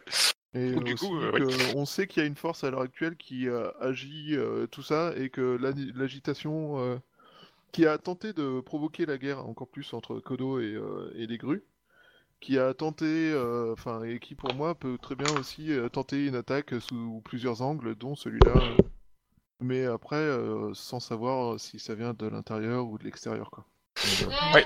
Et 0.53 0.71
Donc, 0.71 0.85
du 0.85 0.95
coup, 0.95 1.15
euh, 1.19 1.31
que 1.33 1.75
on 1.75 1.85
sait 1.85 2.07
qu'il 2.07 2.23
y 2.23 2.25
a 2.25 2.27
une 2.27 2.37
force 2.37 2.63
à 2.63 2.71
l'heure 2.71 2.81
actuelle 2.81 3.17
qui 3.17 3.47
euh, 3.49 3.69
agit 3.81 4.35
tout 4.71 4.81
ça 4.81 5.13
et 5.17 5.29
que 5.29 5.59
l'agitation 5.93 6.99
qui 7.77 7.85
a 7.85 7.99
tenté 7.99 8.33
de 8.33 8.59
provoquer 8.59 9.05
la 9.05 9.19
guerre 9.19 9.47
encore 9.47 9.67
plus 9.67 9.93
entre 9.93 10.19
Kodo 10.19 10.59
et, 10.59 10.73
euh, 10.73 11.13
et 11.13 11.27
les 11.27 11.37
grues, 11.37 11.63
qui 12.39 12.57
a 12.57 12.73
tenté, 12.73 13.05
euh, 13.05 13.71
enfin 13.71 14.01
et 14.01 14.17
qui 14.17 14.33
pour 14.33 14.51
moi 14.55 14.73
peut 14.73 14.97
très 14.99 15.13
bien 15.13 15.31
aussi 15.37 15.71
euh, 15.71 15.87
tenter 15.87 16.25
une 16.25 16.33
attaque 16.33 16.73
sous 16.79 17.21
plusieurs 17.23 17.61
angles, 17.61 17.93
dont 17.93 18.15
celui-là. 18.15 18.55
mais 19.59 19.85
après, 19.85 20.15
euh, 20.15 20.73
sans 20.73 20.99
savoir 20.99 21.59
si 21.59 21.77
ça 21.77 21.93
vient 21.93 22.15
de 22.15 22.25
l'intérieur 22.25 22.87
ou 22.87 22.97
de 22.97 23.03
l'extérieur 23.03 23.51
quoi. 23.51 23.63
Donc, 24.23 24.31
euh, 24.31 24.61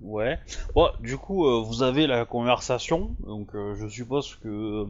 Ouais. 0.00 0.38
Bon, 0.74 0.88
du 1.00 1.18
coup, 1.18 1.46
euh, 1.46 1.60
vous 1.60 1.82
avez 1.82 2.06
la 2.06 2.24
conversation, 2.24 3.14
donc 3.20 3.54
euh, 3.54 3.74
je 3.74 3.88
suppose 3.88 4.36
que 4.36 4.86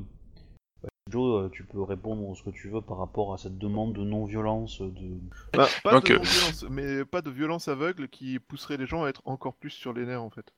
Joe, 1.08 1.44
euh, 1.44 1.48
tu 1.50 1.64
peux 1.64 1.82
répondre 1.82 2.36
ce 2.36 2.42
que 2.42 2.50
tu 2.50 2.68
veux 2.68 2.80
par 2.82 2.98
rapport 2.98 3.32
à 3.34 3.38
cette 3.38 3.58
demande 3.58 3.94
de 3.94 4.02
non-violence. 4.02 4.80
De... 4.80 5.18
Bah, 5.54 5.68
pas 5.82 5.92
Donc, 5.92 6.08
de 6.08 6.14
euh, 6.14 6.16
non-violence, 6.18 6.64
mais 6.70 7.04
pas 7.04 7.22
de 7.22 7.30
violence 7.30 7.68
aveugle 7.68 8.08
qui 8.08 8.38
pousserait 8.38 8.76
les 8.76 8.86
gens 8.86 9.04
à 9.04 9.08
être 9.08 9.22
encore 9.24 9.54
plus 9.54 9.70
sur 9.70 9.92
les 9.92 10.04
nerfs 10.06 10.22
en 10.22 10.30
fait. 10.30 10.52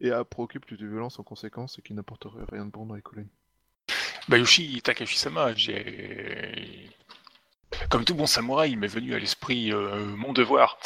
Et 0.00 0.10
à 0.10 0.24
provoquer 0.24 0.58
plus 0.58 0.76
de 0.76 0.86
violence 0.86 1.18
en 1.18 1.22
conséquence 1.22 1.78
et 1.78 1.82
qui 1.82 1.94
n'apporterait 1.94 2.44
rien 2.50 2.66
de 2.66 2.70
bon 2.70 2.86
dans 2.86 2.94
les 2.96 3.02
colonies. 3.02 3.30
Bayushi 4.28 4.80
Takashi-sama, 4.82 5.54
j'ai... 5.54 6.90
Comme 7.90 8.04
tout 8.04 8.14
bon 8.14 8.26
samouraï, 8.26 8.72
il 8.72 8.78
m'est 8.78 8.86
venu 8.86 9.14
à 9.14 9.18
l'esprit 9.18 9.72
euh, 9.72 10.04
mon 10.16 10.32
devoir. 10.32 10.78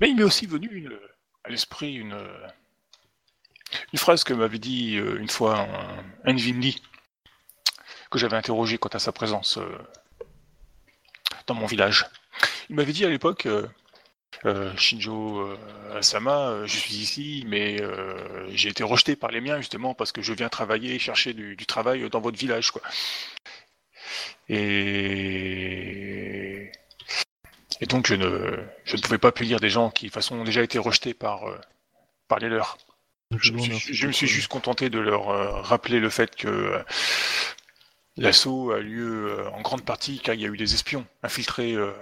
Mais 0.00 0.10
il 0.10 0.16
m'est 0.16 0.22
aussi 0.22 0.46
venu 0.46 0.68
une- 0.68 0.98
à 1.44 1.50
l'esprit 1.50 1.94
une, 1.94 2.16
une 3.92 3.98
phrase 3.98 4.24
que 4.24 4.32
m'avait 4.34 4.58
dit 4.58 4.96
euh, 4.96 5.18
une 5.20 5.28
fois 5.28 5.60
un, 5.60 6.04
un 6.24 6.36
Vindi, 6.36 6.82
que 8.12 8.18
j'avais 8.18 8.36
interrogé 8.36 8.78
quant 8.78 8.90
à 8.90 8.98
sa 9.00 9.10
présence 9.12 9.58
euh, 9.58 9.66
dans 11.46 11.54
mon 11.54 11.66
village. 11.66 12.06
Il 12.70 12.76
m'avait 12.76 12.92
dit 12.92 13.04
à 13.04 13.08
l'époque, 13.08 13.46
euh, 13.46 13.66
euh, 14.44 14.76
Shinjo 14.76 15.40
euh, 15.40 15.56
Asama, 15.98 16.48
euh, 16.48 16.66
je 16.66 16.76
suis 16.76 16.94
ici, 16.94 17.44
mais 17.48 17.78
j'ai 18.50 18.68
été 18.68 18.82
rejeté 18.84 19.16
par 19.16 19.30
les 19.30 19.40
miens 19.40 19.58
justement 19.58 19.94
parce 19.94 20.12
que 20.12 20.22
je 20.22 20.32
viens 20.32 20.48
travailler, 20.48 20.98
chercher 20.98 21.32
du, 21.34 21.56
du 21.56 21.66
travail 21.66 22.08
dans 22.10 22.20
votre 22.20 22.38
village, 22.38 22.70
quoi. 22.70 22.82
Et, 25.42 26.70
et 27.80 27.86
donc 27.86 28.06
je 28.06 28.14
ne, 28.14 28.56
je 28.84 28.96
ne 28.96 29.00
pouvais 29.02 29.18
pas 29.18 29.32
punir 29.32 29.60
des 29.60 29.70
gens 29.70 29.90
qui, 29.90 30.04
de 30.06 30.10
toute 30.10 30.14
façon, 30.14 30.36
ont 30.36 30.44
déjà 30.44 30.62
été 30.62 30.78
rejetés 30.78 31.14
par, 31.14 31.42
par 32.28 32.38
les 32.38 32.48
leurs. 32.48 32.78
Je, 33.38 33.52
me 33.52 33.58
suis- 33.58 33.68
remercie 33.70 33.94
je 33.94 34.06
me 34.06 34.12
suis 34.12 34.26
pour- 34.26 34.34
juste 34.34 34.48
contenté 34.48 34.90
de 34.90 34.98
leur 34.98 35.64
rappeler 35.64 36.00
le 36.00 36.10
fait 36.10 36.34
que 36.36 36.84
l'assaut 38.16 38.72
a 38.72 38.80
lieu 38.80 39.30
euh, 39.38 39.50
en 39.50 39.60
grande 39.62 39.84
partie 39.84 40.18
car 40.20 40.34
il 40.34 40.40
y 40.40 40.44
a 40.44 40.48
eu 40.48 40.56
des 40.56 40.74
espions 40.74 41.06
infiltrés 41.22 41.74
euh, 41.74 41.92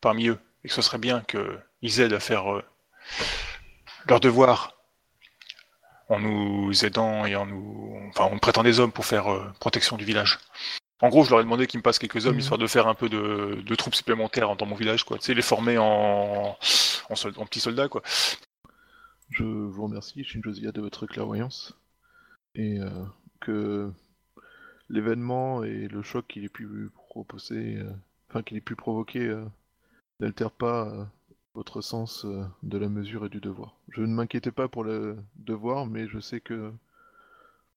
parmi 0.00 0.28
eux 0.28 0.38
et 0.64 0.68
que 0.68 0.74
ce 0.74 0.82
serait 0.82 0.98
bien 0.98 1.22
qu'ils 1.22 2.00
aident 2.00 2.12
à 2.12 2.20
faire 2.20 2.52
euh, 2.52 2.62
leur 4.08 4.20
devoir 4.20 4.76
en 6.08 6.18
nous 6.18 6.84
aidant 6.84 7.24
et 7.24 7.36
en 7.36 7.46
nous, 7.46 7.96
enfin, 8.10 8.24
en 8.24 8.30
nous 8.32 8.38
prêtant 8.38 8.62
des 8.62 8.80
hommes 8.80 8.92
pour 8.92 9.06
faire 9.06 9.32
euh, 9.32 9.50
protection 9.60 9.96
du 9.96 10.04
village. 10.04 10.38
En 11.00 11.08
gros, 11.08 11.24
je 11.24 11.30
leur 11.30 11.40
ai 11.40 11.42
demandé 11.42 11.66
qu'ils 11.66 11.78
me 11.78 11.82
passent 11.82 11.98
quelques 11.98 12.26
hommes 12.26 12.34
Mhm. 12.34 12.40
histoire 12.40 12.58
de 12.58 12.66
faire 12.66 12.86
un 12.86 12.94
peu 12.94 13.08
de, 13.08 13.60
de 13.64 13.74
troupes 13.74 13.94
supplémentaires 13.94 14.54
dans 14.56 14.66
mon 14.66 14.76
village, 14.76 15.04
quoi. 15.04 15.18
Tu 15.18 15.24
sais, 15.24 15.34
les 15.34 15.42
former 15.42 15.78
en, 15.78 16.56
en, 17.08 17.14
sol- 17.16 17.32
en 17.38 17.46
petits 17.46 17.60
soldats, 17.60 17.88
quoi. 17.88 18.02
Je 19.30 19.42
vous 19.42 19.82
remercie, 19.84 20.22
Shinjozia, 20.22 20.70
de 20.70 20.80
votre 20.80 21.06
clairvoyance. 21.06 21.74
Et 22.54 22.78
euh, 22.78 23.04
que 23.40 23.90
l'événement 24.92 25.64
et 25.64 25.88
le 25.88 26.02
choc 26.02 26.26
qu'il 26.28 26.44
ait 26.44 26.48
pu 26.48 26.90
proposer, 26.94 27.78
euh, 27.78 27.90
enfin 28.28 28.42
qu'il 28.42 28.56
ait 28.56 28.60
pu 28.60 28.76
provoquer, 28.76 29.26
euh, 29.26 29.44
n'altèrent 30.20 30.52
pas 30.52 30.88
euh, 30.88 31.04
votre 31.54 31.80
sens 31.80 32.24
euh, 32.24 32.44
de 32.62 32.78
la 32.78 32.88
mesure 32.88 33.26
et 33.26 33.28
du 33.28 33.40
devoir. 33.40 33.74
Je 33.88 34.02
ne 34.02 34.14
m'inquiétais 34.14 34.52
pas 34.52 34.68
pour 34.68 34.84
le 34.84 35.16
devoir, 35.36 35.86
mais 35.86 36.06
je 36.06 36.20
sais 36.20 36.40
que 36.40 36.72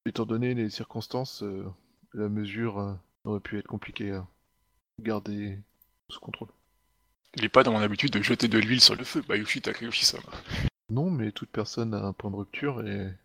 Étant 0.08 0.28
donné 0.28 0.54
les 0.54 0.70
circonstances, 0.70 1.44
la 2.14 2.30
mesure 2.30 2.96
aurait 3.24 3.40
pu 3.40 3.58
être 3.58 3.66
compliquée 3.66 4.12
à 4.12 4.28
garder 5.02 5.58
sous 6.10 6.20
contrôle. 6.20 6.50
Il 7.36 7.42
n'est 7.42 7.50
pas 7.50 7.64
dans 7.64 7.72
mon 7.72 7.80
habitude 7.80 8.12
de 8.12 8.22
jeter 8.22 8.48
de 8.48 8.60
l'huile 8.60 8.82
sur 8.82 8.96
le 8.96 9.04
feu, 9.04 9.24
Bayushi 9.28 9.62
Takayoshi-sama. 9.62 10.30
Non, 10.92 11.10
mais 11.10 11.32
toute 11.32 11.50
personne 11.50 11.96
a 11.96 12.06
un 12.06 12.14
point 12.14 12.30
de 12.30 12.36
rupture 12.36 12.86
et 12.86 13.16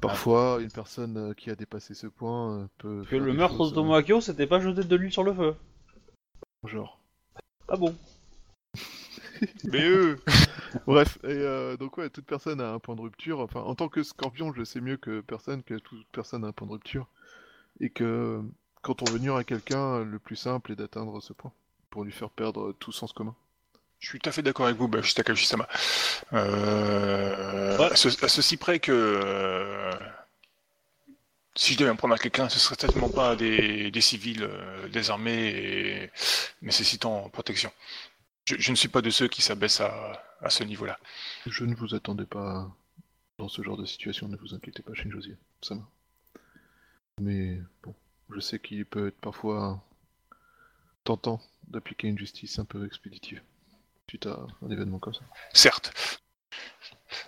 parfois 0.00 0.58
une 0.60 0.70
personne 0.70 1.16
euh, 1.16 1.34
qui 1.34 1.50
a 1.50 1.54
dépassé 1.56 1.94
ce 1.94 2.06
point 2.06 2.58
euh, 2.60 2.66
peut. 2.78 3.04
Que 3.08 3.16
le 3.16 3.32
meurtre 3.32 3.68
de 3.68 3.74
Tomo 3.74 3.94
Akio, 3.94 4.20
c'était 4.20 4.46
pas 4.46 4.60
jeter 4.60 4.84
de 4.84 4.96
l'huile 4.96 5.12
sur 5.12 5.24
le 5.24 5.34
feu. 5.34 5.54
euh, 6.64 6.68
genre. 6.68 7.00
Ah 7.68 7.76
bon 7.76 7.94
Mais 9.64 9.88
eux 9.88 10.18
Bref, 10.86 11.18
et 11.24 11.28
euh, 11.28 11.76
donc 11.76 11.96
ouais, 11.98 12.10
toute 12.10 12.26
personne 12.26 12.60
a 12.60 12.72
un 12.72 12.78
point 12.78 12.94
de 12.96 13.00
rupture. 13.00 13.40
Enfin, 13.40 13.60
en 13.60 13.74
tant 13.74 13.88
que 13.88 14.02
scorpion, 14.02 14.52
je 14.52 14.64
sais 14.64 14.80
mieux 14.80 14.96
que 14.96 15.20
personne 15.20 15.62
que 15.62 15.74
toute 15.74 16.06
personne 16.12 16.44
a 16.44 16.48
un 16.48 16.52
point 16.52 16.66
de 16.66 16.72
rupture. 16.72 17.08
Et 17.80 17.90
que 17.90 18.42
quand 18.82 19.02
on 19.02 19.10
veut 19.10 19.18
nuire 19.18 19.36
à 19.36 19.44
quelqu'un, 19.44 20.04
le 20.04 20.18
plus 20.18 20.36
simple 20.36 20.72
est 20.72 20.76
d'atteindre 20.76 21.20
ce 21.20 21.32
point. 21.32 21.52
Pour 21.90 22.04
lui 22.04 22.12
faire 22.12 22.30
perdre 22.30 22.72
tout 22.72 22.92
sens 22.92 23.12
commun. 23.12 23.34
Je 24.00 24.08
suis 24.08 24.18
tout 24.18 24.28
à 24.28 24.32
fait 24.32 24.42
d'accord 24.42 24.66
avec 24.66 24.78
vous, 24.78 24.88
Takayoshi-sama. 24.88 25.68
Euh, 26.32 27.76
Ouais. 27.78 27.92
à, 27.92 27.96
ce- 27.96 28.24
à 28.24 28.28
ceci 28.28 28.56
près 28.56 28.78
que 28.80 28.92
euh, 28.92 29.92
si 31.54 31.74
je 31.74 31.78
devais 31.78 31.90
me 31.90 31.96
prendre 31.96 32.14
à 32.14 32.18
quelqu'un, 32.18 32.48
ce 32.48 32.58
serait 32.58 32.76
certainement 32.78 33.10
pas 33.10 33.36
des, 33.36 33.90
des 33.90 34.00
civils 34.00 34.42
euh, 34.44 34.88
désarmés 34.88 35.48
et 35.48 36.10
nécessitant 36.62 37.28
protection. 37.28 37.70
Je, 38.46 38.56
je 38.58 38.70
ne 38.70 38.76
suis 38.76 38.88
pas 38.88 39.02
de 39.02 39.10
ceux 39.10 39.28
qui 39.28 39.42
s'abaissent 39.42 39.80
à, 39.80 40.22
à 40.40 40.50
ce 40.50 40.64
niveau-là. 40.64 40.98
Je 41.46 41.64
ne 41.64 41.74
vous 41.74 41.94
attendais 41.94 42.24
pas 42.26 42.70
dans 43.38 43.48
ce 43.48 43.62
genre 43.62 43.76
de 43.76 43.84
situation, 43.84 44.28
ne 44.28 44.36
vous 44.36 44.54
inquiétez 44.54 44.82
pas, 44.82 44.94
Shinjozi. 44.94 45.34
Ça 45.62 45.74
va. 45.74 45.82
Mais 47.20 47.58
bon, 47.82 47.94
je 48.34 48.40
sais 48.40 48.58
qu'il 48.58 48.86
peut 48.86 49.08
être 49.08 49.20
parfois 49.20 49.82
tentant 51.04 51.40
d'appliquer 51.68 52.08
une 52.08 52.18
justice 52.18 52.58
un 52.58 52.64
peu 52.64 52.86
expéditive 52.86 53.42
suite 54.10 54.26
à 54.26 54.36
un 54.64 54.70
événement 54.70 54.98
comme 54.98 55.14
ça. 55.14 55.20
Certes. 55.52 55.92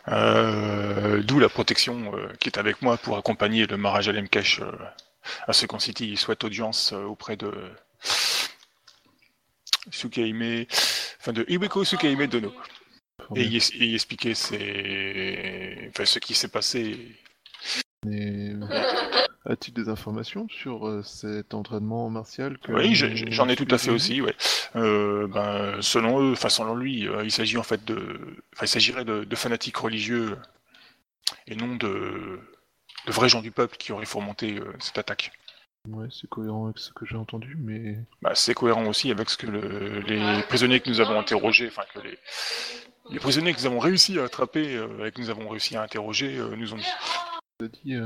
Euh, 0.09 1.23
D'où 1.23 1.39
la 1.39 1.49
protection 1.49 2.13
euh, 2.17 2.33
qui 2.41 2.49
est 2.49 2.59
avec 2.59 2.83
moi 2.83 2.97
pour 2.97 3.17
accompagner 3.17 3.67
le 3.67 3.77
Maharaja 3.77 4.11
Lemkesh 4.11 4.61
euh, 4.61 4.73
à 5.47 5.53
Second 5.53 5.79
City. 5.79 6.09
Il 6.09 6.19
souhaite 6.19 6.43
audience 6.43 6.93
euh, 6.93 7.05
auprès 7.05 7.37
de 7.37 7.53
Sukaime, 9.91 10.67
enfin 11.21 11.33
de 11.33 11.45
Iweko 11.49 11.85
Sukaime 11.85 12.27
Dono. 12.27 12.53
Et 13.37 13.45
y, 13.45 13.59
y 13.79 13.95
expliquer 13.95 14.35
ses... 14.35 15.89
enfin, 15.91 16.05
ce 16.05 16.19
qui 16.19 16.35
s'est 16.35 16.49
passé. 16.49 17.17
Et 18.11 18.53
as-tu 19.45 19.71
des 19.73 19.89
informations 19.89 20.49
sur 20.49 20.87
euh, 20.87 21.03
cet 21.03 21.55
entraînement 21.55 22.09
martial 22.11 22.59
que 22.59 22.73
Oui, 22.73 22.95
j'en 22.95 23.49
ai 23.49 23.57
tout 23.57 23.67
à 23.71 23.79
fait 23.79 23.91
aussi. 23.91 24.21
Ouais. 24.21 24.35
Euh, 24.77 25.27
ben, 25.27 25.81
selon 25.83 26.21
eux, 26.23 26.33
enfin 26.33 26.49
selon 26.49 26.75
lui, 26.77 27.09
euh, 27.09 27.25
il 27.25 27.33
s'agit 27.33 27.59
en 27.59 27.63
fait 27.63 27.85
de, 27.85 28.21
il 28.61 28.69
s'agirait 28.69 29.05
de, 29.05 29.25
de 29.25 29.37
fanatiques 29.37 29.77
religieux 29.77 30.39
et 31.47 31.57
non 31.57 31.77
de, 31.77 32.39
de 33.07 33.13
vrais 33.13 33.29
gens 33.29 33.43
du 33.43 33.51
peuple 33.51 33.77
qui 33.77 33.93
auraient 33.93 34.07
fomenté 34.07 34.59
euh, 34.59 34.73
cette 34.79 34.99
attaque. 34.99 35.33
Ouais, 35.89 36.07
c'est 36.13 36.29
cohérent 36.29 36.67
avec 36.67 36.79
ce 36.79 36.93
que 36.93 37.05
j'ai 37.05 37.17
entendu, 37.17 37.57
mais 37.59 37.97
Bah, 38.23 38.37
c'est 38.37 38.55
cohérent 38.55 38.87
aussi 38.87 39.11
avec 39.11 39.29
ce 39.29 39.37
que 39.37 39.47
le- 39.49 39.99
les 40.07 40.43
prisonniers 40.45 40.79
que 40.79 40.89
nous 40.89 41.01
avons 41.01 41.19
interrogés, 41.19 41.67
enfin 41.67 41.83
que 41.93 41.99
les, 41.99 42.17
les 43.11 43.19
prisonniers 43.19 43.53
que 43.53 43.59
nous 43.59 43.67
avons 43.67 43.81
réussi 43.81 44.21
à 44.21 44.25
attraper 44.25 44.75
et 45.05 45.11
que 45.11 45.21
nous 45.21 45.29
avons 45.31 45.49
réussi 45.49 45.77
à 45.77 45.83
interroger 45.83 46.39
nous 46.57 46.73
ont 46.73 46.77
dit. 46.77 47.69
dit 47.83 47.97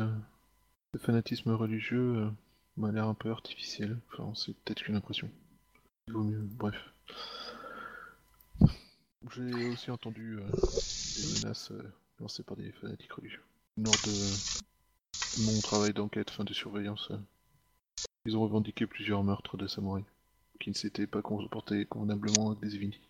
le 0.97 1.03
fanatisme 1.03 1.50
religieux 1.50 2.17
euh, 2.17 2.31
m'a 2.79 2.91
l'air 2.91 3.07
un 3.07 3.12
peu 3.12 3.31
artificiel. 3.31 3.99
Enfin, 4.12 4.33
c'est 4.35 4.57
peut-être 4.57 4.83
qu'une 4.83 4.97
impression. 4.97 5.31
Il 6.09 6.15
vaut 6.15 6.25
mieux, 6.25 6.41
bref. 6.41 6.75
J'ai 9.35 9.69
aussi 9.69 9.91
entendu 9.91 10.38
euh, 10.38 10.47
des 10.49 11.41
menaces 11.41 11.71
euh, 11.73 11.93
lancées 12.19 12.45
par 12.45 12.57
des 12.57 12.73
fanatiques 12.73 13.12
religieux. 13.12 13.43
Lors 13.76 13.93
de 13.93 15.43
mon 15.43 15.61
travail 15.61 15.93
d'enquête, 15.93 16.31
fin 16.31 16.45
de 16.45 16.55
surveillance, 16.55 17.12
ils 18.25 18.35
ont 18.35 18.43
revendiqué 18.43 18.87
plusieurs 18.87 19.23
meurtres 19.23 19.59
de 19.59 19.67
samouraïs 19.67 20.07
qui 20.61 20.71
ne 20.71 20.75
s'étaient 20.75 21.07
pas 21.07 21.21
comportés 21.21 21.85
convenablement 21.85 22.53
avec 22.53 22.61
des 22.61 22.75
Evindi. 22.75 23.00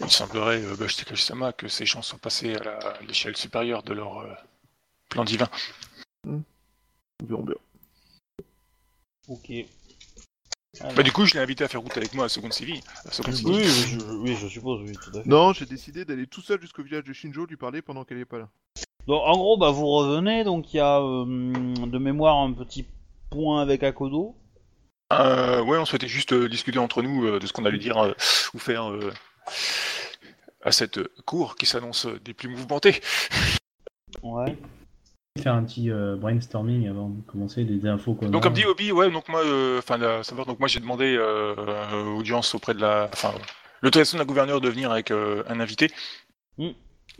Il 0.00 0.10
semblerait, 0.10 0.62
euh, 0.62 0.76
Takashi-sama, 0.76 1.54
que 1.54 1.68
ces 1.68 1.86
gens 1.86 2.02
sont 2.02 2.18
passés 2.18 2.54
à 2.54 3.00
l'échelle 3.00 3.36
supérieure 3.36 3.82
de 3.82 3.94
leur 3.94 4.46
plan 5.08 5.24
divin. 5.24 5.48
Nous 6.26 6.44
Ok. 9.28 9.52
Bah, 10.96 11.02
du 11.02 11.12
coup, 11.12 11.26
je 11.26 11.34
l'ai 11.34 11.40
invité 11.40 11.64
à 11.64 11.68
faire 11.68 11.80
route 11.80 11.96
avec 11.96 12.14
moi 12.14 12.24
à 12.26 12.28
Second 12.28 12.50
City. 12.50 12.82
À 13.04 13.10
Second 13.10 13.32
City. 13.32 13.50
Oui, 13.50 13.64
je, 13.64 13.98
je- 13.98 14.04
oui, 14.12 14.36
je 14.40 14.46
suppose, 14.48 14.82
oui, 14.82 14.92
tout 14.94 15.10
à 15.18 15.22
fait. 15.22 15.28
Non, 15.28 15.52
j'ai 15.52 15.66
décidé 15.66 16.04
d'aller 16.04 16.26
tout 16.26 16.40
seul 16.42 16.60
jusqu'au 16.60 16.82
village 16.82 17.04
de 17.04 17.12
Shinjo 17.12 17.44
lui 17.46 17.56
parler 17.56 17.82
pendant 17.82 18.04
qu'elle 18.04 18.18
est 18.18 18.24
pas 18.24 18.38
là. 18.38 18.48
Donc, 19.06 19.22
en 19.24 19.32
gros, 19.36 19.56
bah, 19.58 19.70
vous 19.70 19.86
revenez, 19.86 20.44
donc 20.44 20.72
il 20.72 20.76
y 20.78 20.80
a 20.80 21.00
euh, 21.00 21.24
de 21.24 21.98
mémoire 21.98 22.38
un 22.38 22.52
petit 22.52 22.86
point 23.30 23.60
avec 23.60 23.82
Akodo. 23.82 24.36
Euh, 25.12 25.60
ouais, 25.62 25.76
on 25.78 25.84
souhaitait 25.84 26.06
juste 26.08 26.32
euh, 26.32 26.48
discuter 26.48 26.78
entre 26.78 27.02
nous 27.02 27.24
euh, 27.26 27.40
de 27.40 27.46
ce 27.46 27.52
qu'on 27.52 27.64
allait 27.64 27.78
dire 27.78 27.98
euh, 27.98 28.12
ou 28.54 28.58
faire 28.58 28.90
euh, 28.90 29.12
à 30.62 30.70
cette 30.70 30.98
euh, 30.98 31.12
cour 31.26 31.56
qui 31.56 31.66
s'annonce 31.66 32.06
euh, 32.06 32.20
des 32.20 32.32
plus 32.32 32.48
mouvementées. 32.48 33.00
Ouais. 34.22 34.56
Faire 35.38 35.54
un 35.54 35.62
petit 35.62 35.92
euh, 35.92 36.16
brainstorming 36.16 36.88
avant 36.88 37.08
de 37.08 37.22
commencer, 37.22 37.62
des 37.62 37.86
infos 37.86 38.14
qu'on 38.14 38.28
Donc 38.28 38.42
a. 38.42 38.48
comme 38.48 38.54
dit 38.54 38.64
Obi, 38.64 38.90
ouais, 38.90 39.12
donc 39.12 39.28
moi, 39.28 39.44
euh, 39.44 39.78
enfin, 39.78 40.24
savoir, 40.24 40.44
donc 40.44 40.58
moi 40.58 40.66
j'ai 40.66 40.80
demandé 40.80 41.16
euh, 41.16 42.16
audience 42.16 42.52
auprès 42.56 42.74
de 42.74 42.80
la, 42.80 43.08
enfin, 43.12 43.32
l'autorisation 43.80 44.18
de 44.18 44.22
la 44.22 44.26
gouverneure 44.26 44.60
de 44.60 44.68
venir 44.68 44.90
avec 44.90 45.12
euh, 45.12 45.44
un 45.48 45.60
invité. 45.60 45.88
Mm. 46.58 46.70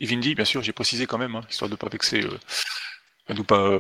Et 0.00 0.06
Vindy, 0.06 0.34
bien 0.34 0.44
sûr, 0.44 0.60
j'ai 0.60 0.72
précisé 0.72 1.06
quand 1.06 1.18
même, 1.18 1.36
hein, 1.36 1.42
histoire 1.48 1.70
de 1.70 1.76
pas 1.76 1.88
vexer, 1.88 2.24
de 3.28 3.42
pas, 3.42 3.78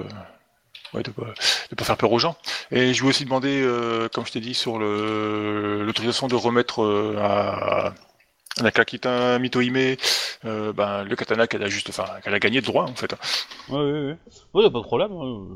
ouais, 0.94 1.02
de 1.02 1.10
pas, 1.10 1.34
de 1.70 1.74
pas 1.74 1.84
faire 1.84 1.96
peur 1.96 2.12
aux 2.12 2.20
gens. 2.20 2.36
Et 2.70 2.94
je 2.94 3.00
lui 3.00 3.08
ai 3.08 3.10
aussi 3.10 3.24
demandé, 3.24 3.66
comme 4.12 4.26
je 4.26 4.32
t'ai 4.32 4.40
dit, 4.40 4.54
sur 4.54 4.78
l'autorisation 4.78 6.28
de 6.28 6.36
remettre 6.36 7.16
à 7.18 7.88
à 7.88 7.94
la 8.62 8.70
Kakita 8.70 9.38
Mitohime 9.38 9.96
euh, 10.44 10.72
ben, 10.72 11.04
le 11.04 11.16
katana 11.16 11.46
qu'elle 11.46 11.62
a 11.62 11.68
juste, 11.68 11.88
enfin, 11.90 12.04
qu'elle 12.22 12.34
a 12.34 12.38
gagné 12.38 12.60
de 12.60 12.66
droit 12.66 12.84
en 12.84 12.94
fait. 12.94 13.12
Ouais, 13.68 13.76
ouais, 13.78 13.92
ouais. 13.92 14.16
Ouais, 14.54 14.62
y 14.64 14.66
a 14.66 14.70
pas 14.70 14.78
de 14.78 14.84
problème. 14.84 15.12
hein. 15.12 15.46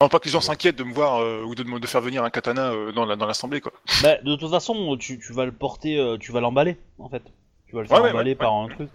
Non, 0.00 0.08
pas 0.10 0.18
que 0.18 0.26
les 0.26 0.30
gens 0.30 0.42
s'inquiètent 0.42 0.76
de 0.76 0.84
me 0.84 0.92
voir 0.92 1.20
euh, 1.22 1.42
ou 1.44 1.54
de, 1.54 1.62
me- 1.64 1.80
de 1.80 1.86
faire 1.86 2.02
venir 2.02 2.22
un 2.22 2.28
katana 2.30 2.70
euh, 2.72 2.92
dans 2.92 3.06
la- 3.06 3.16
dans 3.16 3.24
l'assemblée 3.26 3.60
quoi. 3.62 3.72
Bah, 4.02 4.16
de 4.22 4.36
toute 4.36 4.50
façon, 4.50 4.96
tu, 4.98 5.18
tu 5.18 5.32
vas 5.32 5.46
le 5.46 5.52
porter, 5.52 5.98
euh, 5.98 6.18
tu 6.18 6.32
vas 6.32 6.40
l'emballer, 6.40 6.76
en 6.98 7.08
fait. 7.08 7.22
Tu 7.66 7.74
vas 7.74 7.80
le 7.82 7.88
faire 7.88 7.96
Ouais, 7.98 8.02
ouais, 8.04 8.10
emballer 8.10 8.30
ouais, 8.32 8.34
par 8.34 8.52
un 8.54 8.68
truc. 8.68 8.90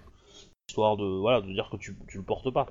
Histoire 0.70 0.98
de, 0.98 1.06
voilà, 1.06 1.42
de 1.42 1.52
dire 1.52 1.70
que 1.72 1.78
tu, 1.78 1.98
tu 2.08 2.18
le 2.18 2.24
portes 2.24 2.52
pas. 2.52 2.68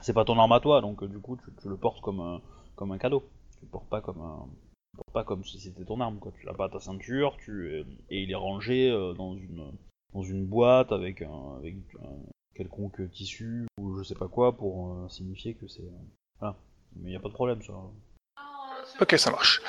C'est 0.00 0.12
pas 0.12 0.24
ton 0.24 0.38
arme 0.38 0.52
à 0.52 0.60
toi, 0.60 0.80
donc 0.80 1.02
euh, 1.02 1.06
du 1.06 1.18
coup, 1.20 1.36
tu, 1.36 1.44
tu 1.62 1.68
le 1.68 1.76
portes 1.76 2.00
comme 2.00 2.20
un, 2.20 2.40
comme 2.74 2.90
un 2.90 2.98
cadeau. 2.98 3.22
Tu 3.60 3.66
le 3.66 3.68
portes 3.70 3.88
pas 3.88 4.00
comme 4.00 4.20
un, 4.20 4.46
pas 5.12 5.24
comme 5.24 5.44
si 5.44 5.60
c'était 5.60 5.84
ton 5.84 6.00
arme, 6.00 6.18
quoi. 6.18 6.32
Tu 6.38 6.46
l'as 6.46 6.54
pas 6.54 6.66
à 6.66 6.68
ta 6.68 6.80
ceinture, 6.80 7.36
tu, 7.38 7.84
et 8.10 8.22
il 8.22 8.30
est 8.30 8.36
rangé 8.36 8.90
euh, 8.90 9.12
dans 9.14 9.36
une, 9.36 9.72
dans 10.12 10.22
une 10.22 10.46
boîte 10.46 10.92
avec 10.92 11.22
un, 11.22 11.56
avec 11.56 11.76
un 12.02 12.16
quelconque 12.54 13.10
tissu 13.10 13.66
ou 13.78 13.96
je 13.96 14.04
sais 14.04 14.14
pas 14.14 14.28
quoi 14.28 14.56
pour 14.56 14.92
euh, 14.92 15.08
signifier 15.08 15.54
que 15.54 15.66
c'est, 15.66 15.82
euh, 15.82 16.04
voilà. 16.38 16.56
Mais 16.96 17.12
y 17.12 17.16
a 17.16 17.20
pas 17.20 17.28
de 17.28 17.34
problème, 17.34 17.62
ça. 17.62 17.72
Ok, 19.00 19.14
ça 19.18 19.30
marche. 19.30 19.60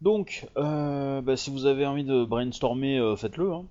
Donc, 0.00 0.46
euh, 0.56 1.22
bah, 1.22 1.36
si 1.36 1.50
vous 1.50 1.64
avez 1.66 1.86
envie 1.86 2.04
de 2.04 2.24
brainstormer, 2.24 2.98
euh, 2.98 3.16
faites-le. 3.16 3.52
Hein. 3.52 3.66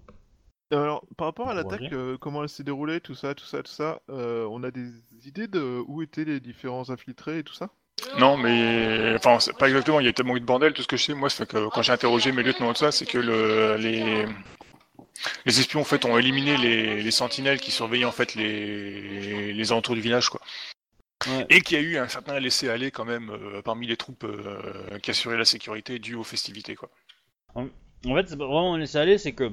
Alors, 0.72 1.05
par 1.17 1.27
rapport 1.27 1.50
à 1.50 1.53
l'attaque, 1.53 1.93
euh, 1.93 2.17
comment 2.17 2.41
elle 2.41 2.50
s'est 2.50 2.63
déroulée, 2.63 3.00
tout 3.00 3.13
ça, 3.13 3.36
tout 3.36 3.46
ça, 3.46 3.62
tout 3.62 3.72
ça, 3.72 4.01
euh, 4.10 4.48
on 4.50 4.63
a 4.63 4.72
des 4.72 4.89
idées 5.27 5.48
de 5.48 5.84
où 5.88 6.01
étaient 6.01 6.25
les 6.25 6.39
différents 6.39 6.89
infiltrés 6.89 7.39
et 7.39 7.43
tout 7.43 7.53
ça? 7.53 7.70
Non, 8.19 8.38
mais 8.38 9.15
enfin, 9.15 9.38
pas 9.57 9.67
exactement. 9.67 10.00
Il 10.00 10.05
y 10.05 10.09
a 10.09 10.13
tellement 10.13 10.35
eu 10.35 10.39
de 10.39 10.45
bordel. 10.45 10.73
Tout 10.73 10.81
ce 10.81 10.88
que 10.88 10.97
je 10.97 11.03
sais, 11.03 11.13
moi, 11.13 11.29
c'est 11.29 11.47
que 11.47 11.69
quand 11.69 11.81
j'ai 11.81 11.91
interrogé 11.91 12.31
mes 12.31 12.43
lieutenants 12.43 12.71
et 12.71 12.73
tout 12.73 12.79
ça, 12.79 12.91
c'est 12.91 13.05
que 13.05 13.17
le, 13.17 13.77
les 13.77 14.25
les 15.45 15.59
espions 15.59 15.81
en 15.81 15.85
fait 15.85 16.03
ont 16.05 16.17
éliminé 16.17 16.57
les, 16.57 17.01
les 17.01 17.12
sentinelles 17.12 17.59
qui 17.59 17.71
surveillaient 17.71 18.05
en 18.05 18.12
fait 18.12 18.35
les 18.35 19.53
les 19.53 19.71
alentours 19.71 19.95
du 19.95 20.01
village, 20.01 20.29
quoi. 20.29 20.41
Ouais. 21.27 21.45
Et 21.50 21.62
qu'il 21.62 21.77
y 21.77 21.79
a 21.79 21.83
eu 21.83 21.97
un 21.97 22.07
certain 22.07 22.39
laisser-aller 22.39 22.91
quand 22.91 23.05
même 23.05 23.29
euh, 23.29 23.62
parmi 23.62 23.88
les 23.88 23.95
troupes 23.95 24.25
euh, 24.25 25.00
qui 25.00 25.12
assuraient 25.12 25.38
la 25.38 25.45
sécurité 25.45 26.00
due 26.00 26.15
aux 26.15 26.23
festivités, 26.23 26.75
quoi. 26.75 26.89
En 27.55 27.67
fait, 28.15 28.27
c'est 28.27 28.35
vraiment 28.35 28.73
un 28.73 28.77
laisser 28.77 28.97
aller, 28.97 29.17
c'est 29.17 29.31
que 29.31 29.51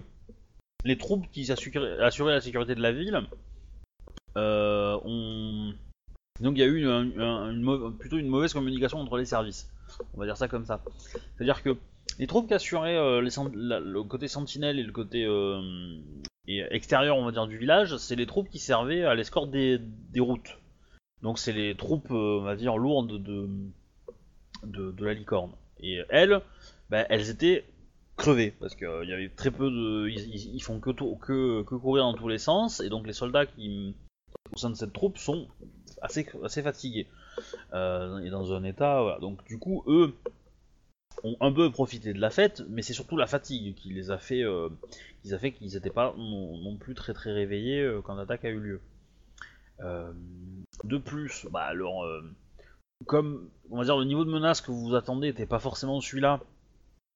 les 0.84 0.98
troupes 0.98 1.30
qui 1.30 1.50
assuraient, 1.52 2.00
assuraient 2.00 2.32
la 2.32 2.40
sécurité 2.40 2.74
de 2.74 2.82
la 2.82 2.92
ville 2.92 3.20
euh, 4.36 4.98
ont. 5.04 5.74
Donc 6.40 6.56
il 6.56 6.60
y 6.60 6.62
a 6.62 6.66
eu 6.66 6.86
plutôt 7.98 8.18
une 8.18 8.28
mauvaise 8.28 8.52
communication 8.52 8.98
entre 8.98 9.16
les 9.18 9.24
services. 9.24 9.70
On 10.14 10.20
va 10.20 10.26
dire 10.26 10.36
ça 10.36 10.48
comme 10.48 10.64
ça. 10.64 10.82
C'est-à-dire 11.36 11.62
que 11.62 11.76
les 12.18 12.26
troupes 12.26 12.48
qui 12.48 12.54
assuraient 12.54 12.96
euh, 12.96 13.20
le 13.20 14.02
côté 14.02 14.28
sentinelle 14.28 14.78
et 14.78 14.82
le 14.82 14.92
côté 14.92 15.24
euh, 15.24 15.98
extérieur, 16.46 17.16
on 17.16 17.24
va 17.24 17.32
dire, 17.32 17.46
du 17.46 17.58
village, 17.58 17.96
c'est 17.96 18.16
les 18.16 18.26
troupes 18.26 18.48
qui 18.48 18.58
servaient 18.58 19.04
à 19.04 19.14
l'escorte 19.14 19.50
des, 19.50 19.78
des 19.78 20.20
routes. 20.20 20.58
Donc 21.22 21.38
c'est 21.38 21.52
les 21.52 21.74
troupes, 21.74 22.10
euh, 22.10 22.38
on 22.40 22.42
va 22.42 22.56
dire, 22.56 22.76
lourdes 22.78 23.22
de, 23.22 25.04
la 25.04 25.14
licorne. 25.14 25.52
Et 25.80 26.00
elles, 26.08 26.40
bah, 26.90 27.06
elles 27.08 27.30
étaient 27.30 27.64
crevées, 28.16 28.50
parce 28.50 28.74
qu'il 28.74 29.04
y 29.06 29.12
avait 29.12 29.30
très 29.30 29.50
peu 29.50 29.70
de... 29.70 30.08
Ils, 30.08 30.62
font 30.62 30.78
que, 30.78 30.90
que 30.90 31.74
courir 31.74 32.04
dans 32.04 32.14
tous 32.14 32.28
les 32.28 32.38
sens, 32.38 32.80
et 32.80 32.90
donc 32.90 33.06
les 33.06 33.14
soldats 33.14 33.46
qui, 33.46 33.94
au 34.52 34.58
sein 34.58 34.68
de 34.68 34.74
cette 34.74 34.92
troupe 34.92 35.16
sont 35.16 35.48
assez, 36.02 36.26
assez 36.42 36.62
fatigués. 36.62 37.06
Euh, 37.72 38.18
et 38.18 38.30
dans 38.30 38.52
un 38.52 38.64
état... 38.64 39.02
Voilà. 39.02 39.18
Donc 39.18 39.44
du 39.46 39.58
coup, 39.58 39.84
eux 39.86 40.14
ont 41.22 41.36
un 41.40 41.52
peu 41.52 41.70
profité 41.70 42.12
de 42.12 42.20
la 42.20 42.30
fête, 42.30 42.62
mais 42.68 42.82
c'est 42.82 42.92
surtout 42.92 43.16
la 43.16 43.26
fatigue 43.26 43.74
qui 43.74 43.92
les 43.92 44.10
a 44.10 44.18
fait... 44.18 44.42
euh, 44.42 44.68
a 45.30 45.38
fait 45.38 45.52
qu'ils 45.52 45.74
n'étaient 45.74 45.90
pas 45.90 46.14
non, 46.16 46.76
plus 46.76 46.94
très 46.94 47.12
très 47.12 47.32
réveillés 47.32 47.82
euh, 47.82 48.00
quand 48.02 48.14
l'attaque 48.14 48.44
a 48.44 48.50
eu 48.50 48.60
lieu. 48.60 48.80
De 50.84 50.98
plus, 50.98 51.46
bah, 51.50 51.72
euh, 51.72 52.20
comme 53.06 53.48
on 53.70 53.78
va 53.78 53.84
dire 53.84 53.96
le 53.96 54.04
niveau 54.04 54.26
de 54.26 54.30
menace 54.30 54.60
que 54.60 54.70
vous 54.70 54.88
vous 54.88 54.94
attendez 54.94 55.28
n'était 55.28 55.46
pas 55.46 55.58
forcément 55.58 56.00
celui-là, 56.02 56.40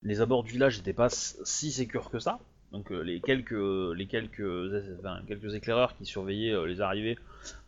les 0.03 0.23
abords 0.23 0.45
du 0.45 0.53
village 0.53 0.79
n'étaient 0.79 0.95
pas 0.95 1.11
si 1.11 1.73
sécures 1.73 2.11
que 2.11 2.19
ça. 2.19 2.39
Donc 2.73 2.89
les 2.91 3.21
quelques 3.21 3.53
les 3.53 4.07
quelques 4.07 4.43
quelques 5.29 5.55
éclaireurs 5.55 5.95
qui 5.97 6.07
surveillaient 6.07 6.67
les 6.67 6.81
arrivées 6.81 7.19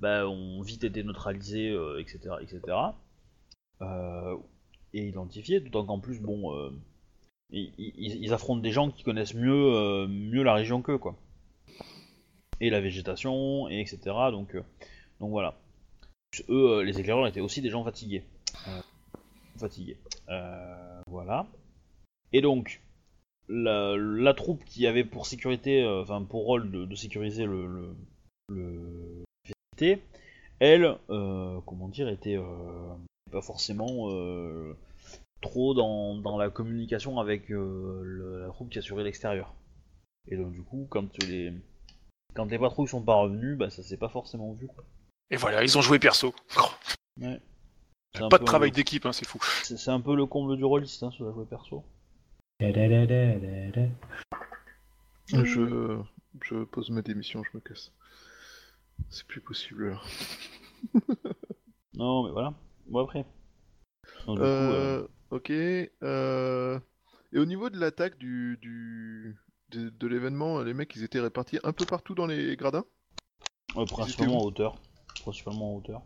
bah, 0.01 0.29
ont 0.29 0.63
vite 0.63 0.85
été 0.85 1.03
neutralisés, 1.03 1.71
euh, 1.71 2.01
etc. 2.01 2.37
etc. 2.41 2.61
Euh, 3.83 4.37
et 4.93 5.07
identifiés, 5.07 5.61
d'autant 5.61 5.85
qu'en 5.85 6.01
plus 6.01 6.21
bon 6.21 6.55
euh, 6.57 6.71
ils, 7.51 8.33
affrontent 8.33 8.61
des 8.63 8.73
gens 8.73 8.91
qui 8.91 9.03
connaissent 9.03 9.35
mieux 9.35 10.07
mieux 10.09 10.43
la 10.43 10.55
région 10.55 10.83
qu'eux 10.83 10.99
quoi. 10.99 11.17
Et 12.61 12.71
la 12.71 12.81
végétation, 12.81 13.69
et 13.69 13.81
etc. 13.81 13.99
Donc, 14.31 14.57
donc 15.21 15.31
voilà 15.31 15.55
eux, 16.49 16.83
les 16.83 16.99
éclaireurs 16.99 17.27
étaient 17.27 17.41
aussi 17.41 17.61
des 17.63 17.71
gens 17.71 17.85
fatigués. 17.85 18.25
Fatigués. 19.59 19.97
Voilà. 21.07 21.47
Et 22.33 22.41
donc, 22.41 22.83
la, 23.49 24.35
troupe 24.35 24.65
qui 24.65 24.87
avait 24.87 25.05
pour 25.05 25.27
sécurité, 25.27 25.87
enfin 25.87 26.23
pour 26.23 26.45
rôle 26.45 26.71
de, 26.71 26.95
sécuriser 26.95 27.45
le 27.45 27.95
elle, 30.61 30.97
euh, 31.11 31.61
comment 31.67 31.89
dire, 31.89 32.09
était 32.09 32.37
euh, 32.37 32.95
pas 33.31 33.43
forcément 33.43 34.11
euh, 34.11 34.75
trop 35.41 35.75
dans, 35.75 36.17
dans 36.17 36.39
la 36.39 36.51
communication 36.51 37.19
avec 37.21 37.51
euh, 37.51 38.01
le- 38.03 38.41
la 38.43 38.49
troupe 38.49 38.71
qui 38.71 38.79
assurait 38.79 39.05
l'extérieur. 39.05 39.55
Et 40.29 40.37
donc 40.37 40.53
du 40.53 40.63
coup, 40.63 40.87
quand 40.91 41.23
les 41.25 41.53
quand 42.35 42.51
les 42.51 42.59
patrouilles 42.59 42.89
sont 42.89 43.03
pas 43.03 43.15
revenues, 43.15 43.57
bah 43.57 43.71
ça 43.71 43.83
s'est 43.83 43.97
pas 43.97 44.09
forcément 44.09 44.53
vu. 44.55 44.67
quoi. 44.67 44.85
Et 45.31 45.37
voilà, 45.37 45.63
ils 45.63 45.77
ont 45.79 45.83
joué 45.83 45.99
perso. 45.99 46.35
Ouais. 47.21 47.41
Pas 48.29 48.39
de 48.39 48.45
travail 48.45 48.71
d'équipe, 48.73 49.07
hein, 49.07 49.13
c'est 49.13 49.27
fou. 49.27 49.39
C'est 49.63 49.79
c'est 49.79 49.91
un 49.91 50.01
peu 50.01 50.15
le 50.17 50.27
comble 50.27 50.57
du 50.59 50.65
rôliste, 50.65 51.03
hein, 51.03 51.11
sur 51.11 51.25
la 51.27 51.33
jouer 51.33 51.47
perso. 51.47 51.83
Je 56.43 56.65
pose 56.65 56.91
ma 56.91 57.03
démission, 57.03 57.43
je 57.43 57.51
me 57.57 57.61
casse. 57.61 57.93
C'est 59.11 59.27
plus 59.27 59.41
possible 59.41 59.91
là. 59.91 60.01
Non, 61.95 62.25
mais 62.25 62.31
voilà. 62.31 62.55
Bon, 62.87 63.01
après. 63.05 63.25
Donc, 64.27 64.41
du 64.41 64.49
coup, 64.49 64.73
euh, 64.73 64.89
Euh, 65.01 65.07
ok. 65.31 65.51
euh, 65.51 66.79
Et 67.33 67.39
au 67.39 67.45
niveau 67.45 67.71
de 67.71 67.79
l'attaque 67.79 68.19
du, 68.19 68.59
du... 68.61 69.37
de, 69.71 69.89
de 69.91 70.07
l'événement, 70.07 70.63
les 70.63 70.75
mecs 70.75 70.95
ils 70.97 71.05
étaient 71.05 71.21
répartis 71.21 71.59
un 71.65 71.73
peu 71.73 71.87
partout 71.87 72.15
dans 72.15 72.27
les 72.27 72.57
gradins? 72.57 72.85
Ouais, 73.77 73.87
principalement 73.87 74.41
en 74.43 74.45
hauteur. 74.45 74.77
Principalement 75.23 75.75
en 75.75 75.77
hauteur. 75.79 76.03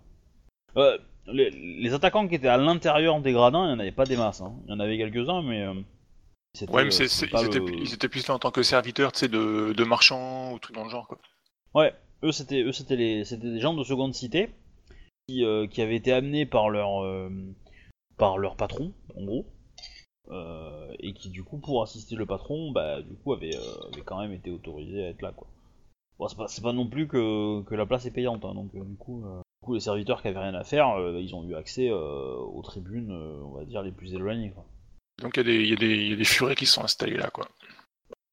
Euh, 0.76 0.98
les, 1.26 1.50
les 1.50 1.94
attaquants 1.94 2.28
qui 2.28 2.36
étaient 2.36 2.48
à 2.48 2.56
l'intérieur 2.56 3.20
des 3.20 3.32
gradins, 3.32 3.64
il 3.64 3.68
n'y 3.68 3.74
en 3.74 3.78
avait 3.80 3.92
pas 3.92 4.06
des 4.06 4.16
masses. 4.16 4.40
hein. 4.40 4.54
Il 4.66 4.70
y 4.70 4.74
en 4.74 4.80
avait 4.80 4.98
quelques-uns, 4.98 5.42
mais. 5.42 5.62
euh, 5.62 5.74
Ouais, 6.68 6.84
mais 6.84 6.94
ils, 6.96 7.44
étaient, 7.44 7.60
le- 7.60 7.82
ils 7.82 7.94
étaient 7.94 8.08
plus 8.08 8.26
là 8.28 8.34
en 8.34 8.38
tant 8.38 8.50
que 8.50 8.62
serviteurs, 8.62 9.12
tu 9.12 9.20
sais, 9.20 9.28
de, 9.28 9.72
de 9.76 9.84
marchands 9.84 10.52
ou 10.52 10.58
trucs 10.58 10.76
dans 10.76 10.84
le 10.84 10.90
genre, 10.90 11.06
quoi. 11.08 11.18
Ouais, 11.74 11.92
eux 12.22 12.32
c'était 12.32 12.62
eux 12.62 12.72
c'était 12.72 12.96
les 12.96 13.24
c'était 13.24 13.50
des 13.50 13.60
gens 13.60 13.74
de 13.74 13.84
seconde 13.84 14.14
cité 14.14 14.50
qui, 15.28 15.44
euh, 15.44 15.66
qui 15.66 15.80
avaient 15.82 15.96
été 15.96 16.12
amenés 16.12 16.46
par 16.46 16.70
leur 16.70 17.02
euh, 17.04 17.30
par 18.16 18.38
leur 18.38 18.56
patron 18.56 18.92
en 19.16 19.24
gros 19.24 19.46
euh, 20.30 20.92
et 21.00 21.12
qui 21.12 21.30
du 21.30 21.42
coup 21.44 21.58
pour 21.58 21.82
assister 21.82 22.16
le 22.16 22.26
patron 22.26 22.70
bah 22.72 23.02
du 23.02 23.14
coup 23.14 23.32
avaient, 23.32 23.54
avaient 23.56 24.02
quand 24.04 24.20
même 24.20 24.32
été 24.32 24.50
autorisés 24.50 25.04
à 25.04 25.08
être 25.08 25.22
là 25.22 25.32
quoi. 25.32 25.46
Bon, 26.18 26.28
c'est 26.48 26.62
pas 26.62 26.72
non 26.74 26.86
plus 26.86 27.08
que, 27.08 27.62
que 27.62 27.74
la 27.74 27.86
place 27.86 28.04
est 28.04 28.10
payante 28.10 28.44
hein, 28.44 28.54
donc 28.54 28.70
du 28.72 28.96
coup 28.96 29.22
du 29.22 29.66
coup 29.66 29.74
les 29.74 29.80
serviteurs 29.80 30.20
qui 30.20 30.28
avaient 30.28 30.38
rien 30.38 30.54
à 30.54 30.64
faire 30.64 30.88
ils 31.18 31.34
ont 31.34 31.44
eu 31.44 31.54
accès 31.54 31.88
euh, 31.88 32.36
aux 32.36 32.62
tribunes 32.62 33.10
on 33.10 33.52
va 33.52 33.64
dire 33.64 33.82
les 33.82 33.92
plus 33.92 34.14
éloignées 34.14 34.50
quoi. 34.50 34.66
Donc 35.22 35.36
il 35.36 35.40
y, 35.40 35.40
a 35.40 35.44
des- 35.44 35.62
il 35.62 35.68
y, 35.68 35.72
a 35.72 35.76
des- 35.76 35.96
il 36.04 36.10
y 36.10 36.12
a 36.12 36.16
des 36.16 36.24
furets 36.24 36.54
qui 36.54 36.64
sont 36.66 36.82
installés 36.82 37.16
là, 37.16 37.28
quoi. 37.30 37.46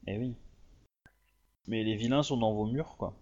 Eh 0.07 0.17
oui. 0.17 0.33
Mais 1.67 1.83
les 1.83 1.95
vilains 1.95 2.23
sont 2.23 2.37
dans 2.37 2.53
vos 2.53 2.65
murs 2.65 2.95
quoi. 2.97 3.13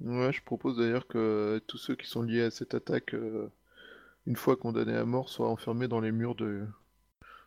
Ouais, 0.00 0.32
je 0.32 0.42
propose 0.42 0.76
d'ailleurs 0.76 1.06
que 1.06 1.60
tous 1.66 1.78
ceux 1.78 1.96
qui 1.96 2.06
sont 2.06 2.22
liés 2.22 2.42
à 2.42 2.50
cette 2.50 2.74
attaque, 2.74 3.14
euh, 3.14 3.48
une 4.26 4.36
fois 4.36 4.56
condamnés 4.56 4.96
à 4.96 5.04
mort, 5.04 5.28
soient 5.28 5.48
enfermés 5.48 5.88
dans 5.88 6.00
les 6.00 6.12
murs 6.12 6.34
de, 6.34 6.66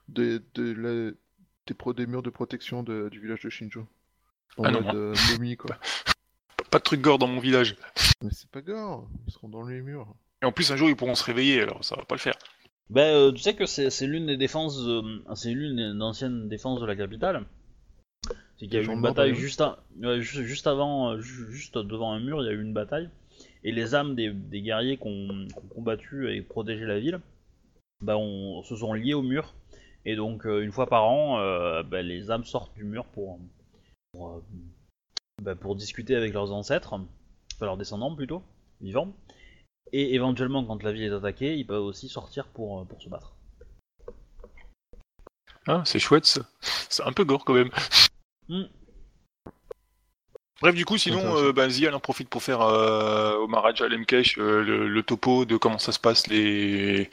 de, 0.07 0.41
de 0.55 0.73
la- 0.73 1.11
des, 1.67 1.73
pro- 1.73 1.93
des 1.93 2.07
murs 2.07 2.23
de 2.23 2.29
protection 2.29 2.83
de- 2.83 3.09
du 3.09 3.19
village 3.19 3.41
de 3.41 3.49
Shinjo. 3.49 3.87
En 4.57 4.65
Ah 4.65 4.71
non, 4.71 4.81
mode 4.81 4.95
euh, 4.95 5.15
momie, 5.31 5.57
quoi. 5.57 5.77
Pas 6.71 6.79
de 6.79 6.83
trucs 6.83 7.01
gore 7.01 7.19
dans 7.19 7.27
mon 7.27 7.39
village. 7.39 7.75
Mais 8.23 8.31
c'est 8.31 8.49
pas 8.49 8.61
grave, 8.61 9.03
ils 9.27 9.31
seront 9.33 9.49
dans 9.49 9.65
les 9.65 9.81
murs. 9.81 10.07
Et 10.41 10.45
en 10.45 10.51
plus, 10.51 10.71
un 10.71 10.75
jour, 10.75 10.89
ils 10.89 10.95
pourront 10.95 11.15
se 11.15 11.23
réveiller, 11.23 11.61
alors 11.61 11.83
ça 11.83 11.95
va 11.95 12.05
pas 12.05 12.15
le 12.15 12.19
faire. 12.19 12.35
Ben, 12.89 13.01
euh, 13.01 13.31
tu 13.31 13.41
sais 13.41 13.55
que 13.55 13.67
c'est 13.67 13.91
c'est 13.91 14.07
l'une 14.07 14.25
des 14.25 14.37
défenses, 14.37 14.79
euh, 14.79 15.01
c'est 15.35 15.51
l'une 15.51 15.75
des 15.75 16.01
anciennes 16.03 16.49
défenses 16.49 16.81
de 16.81 16.85
la 16.87 16.95
capitale. 16.95 17.45
C'est 18.59 18.67
qu'il 18.67 18.73
y 18.73 18.77
a 18.77 18.81
eu 18.81 18.93
une 18.93 19.01
bataille 19.01 19.33
juste, 19.35 19.61
à- 19.61 19.79
ouais, 20.01 20.21
juste, 20.21 20.43
juste 20.43 20.67
avant, 20.67 21.17
ju- 21.21 21.49
juste 21.49 21.77
devant 21.77 22.11
un 22.11 22.19
mur, 22.19 22.41
il 22.41 22.45
y 22.45 22.49
a 22.49 22.51
eu 22.51 22.61
une 22.61 22.73
bataille. 22.73 23.09
Et 23.63 23.71
les 23.71 23.95
âmes 23.95 24.15
des, 24.15 24.31
des 24.31 24.61
guerriers 24.61 24.97
qui 24.97 25.07
ont, 25.07 25.47
combattu 25.73 26.33
et 26.33 26.41
protégé 26.41 26.85
la 26.85 26.99
ville, 26.99 27.21
on, 28.05 28.61
se 28.63 28.75
sont 28.75 28.93
liés 28.93 29.13
au 29.13 29.21
mur. 29.21 29.53
Et 30.05 30.17
donc, 30.17 30.45
euh, 30.45 30.61
une 30.61 30.71
fois 30.73 30.87
par 30.87 31.05
an, 31.05 31.39
euh, 31.39 31.83
ben, 31.83 32.05
les 32.05 32.31
âmes 32.31 32.43
sortent 32.43 32.73
du 32.75 32.83
mur 32.83 33.05
pour, 33.05 33.39
pour, 34.11 34.29
euh, 34.29 34.43
ben, 35.41 35.55
pour 35.55 35.75
discuter 35.75 36.15
avec 36.15 36.33
leurs 36.33 36.51
ancêtres, 36.51 36.93
enfin 36.93 37.65
leurs 37.65 37.77
descendants 37.77 38.13
plutôt, 38.13 38.43
vivants. 38.81 39.13
Et 39.93 40.15
éventuellement, 40.15 40.65
quand 40.65 40.83
la 40.83 40.91
ville 40.91 41.03
est 41.03 41.13
attaquée, 41.13 41.55
ils 41.55 41.65
peuvent 41.65 41.83
aussi 41.83 42.09
sortir 42.09 42.47
pour, 42.47 42.85
pour 42.87 43.01
se 43.01 43.09
battre. 43.09 43.33
Hein, 45.67 45.83
c'est 45.85 45.99
chouette, 45.99 46.25
ça. 46.25 46.41
C'est 46.61 47.03
un 47.03 47.13
peu 47.13 47.23
gore, 47.23 47.45
quand 47.45 47.53
même. 47.53 47.69
Hmm. 48.49 48.63
Bref, 50.61 50.75
du 50.75 50.83
coup, 50.83 50.97
sinon, 50.97 51.37
euh, 51.37 51.53
ben, 51.53 51.69
Zia 51.69 51.87
elle 51.87 51.95
en 51.95 52.01
profite 52.01 52.27
pour 52.27 52.43
faire 52.43 52.59
euh, 52.61 53.35
au 53.37 53.47
Maharaja 53.47 53.87
Lemkesh 53.87 54.37
euh, 54.37 54.61
le, 54.61 54.89
le 54.89 55.03
topo 55.03 55.45
de 55.45 55.55
comment 55.55 55.77
ça 55.77 55.93
se 55.93 55.99
passe 55.99 56.27
les, 56.27 57.09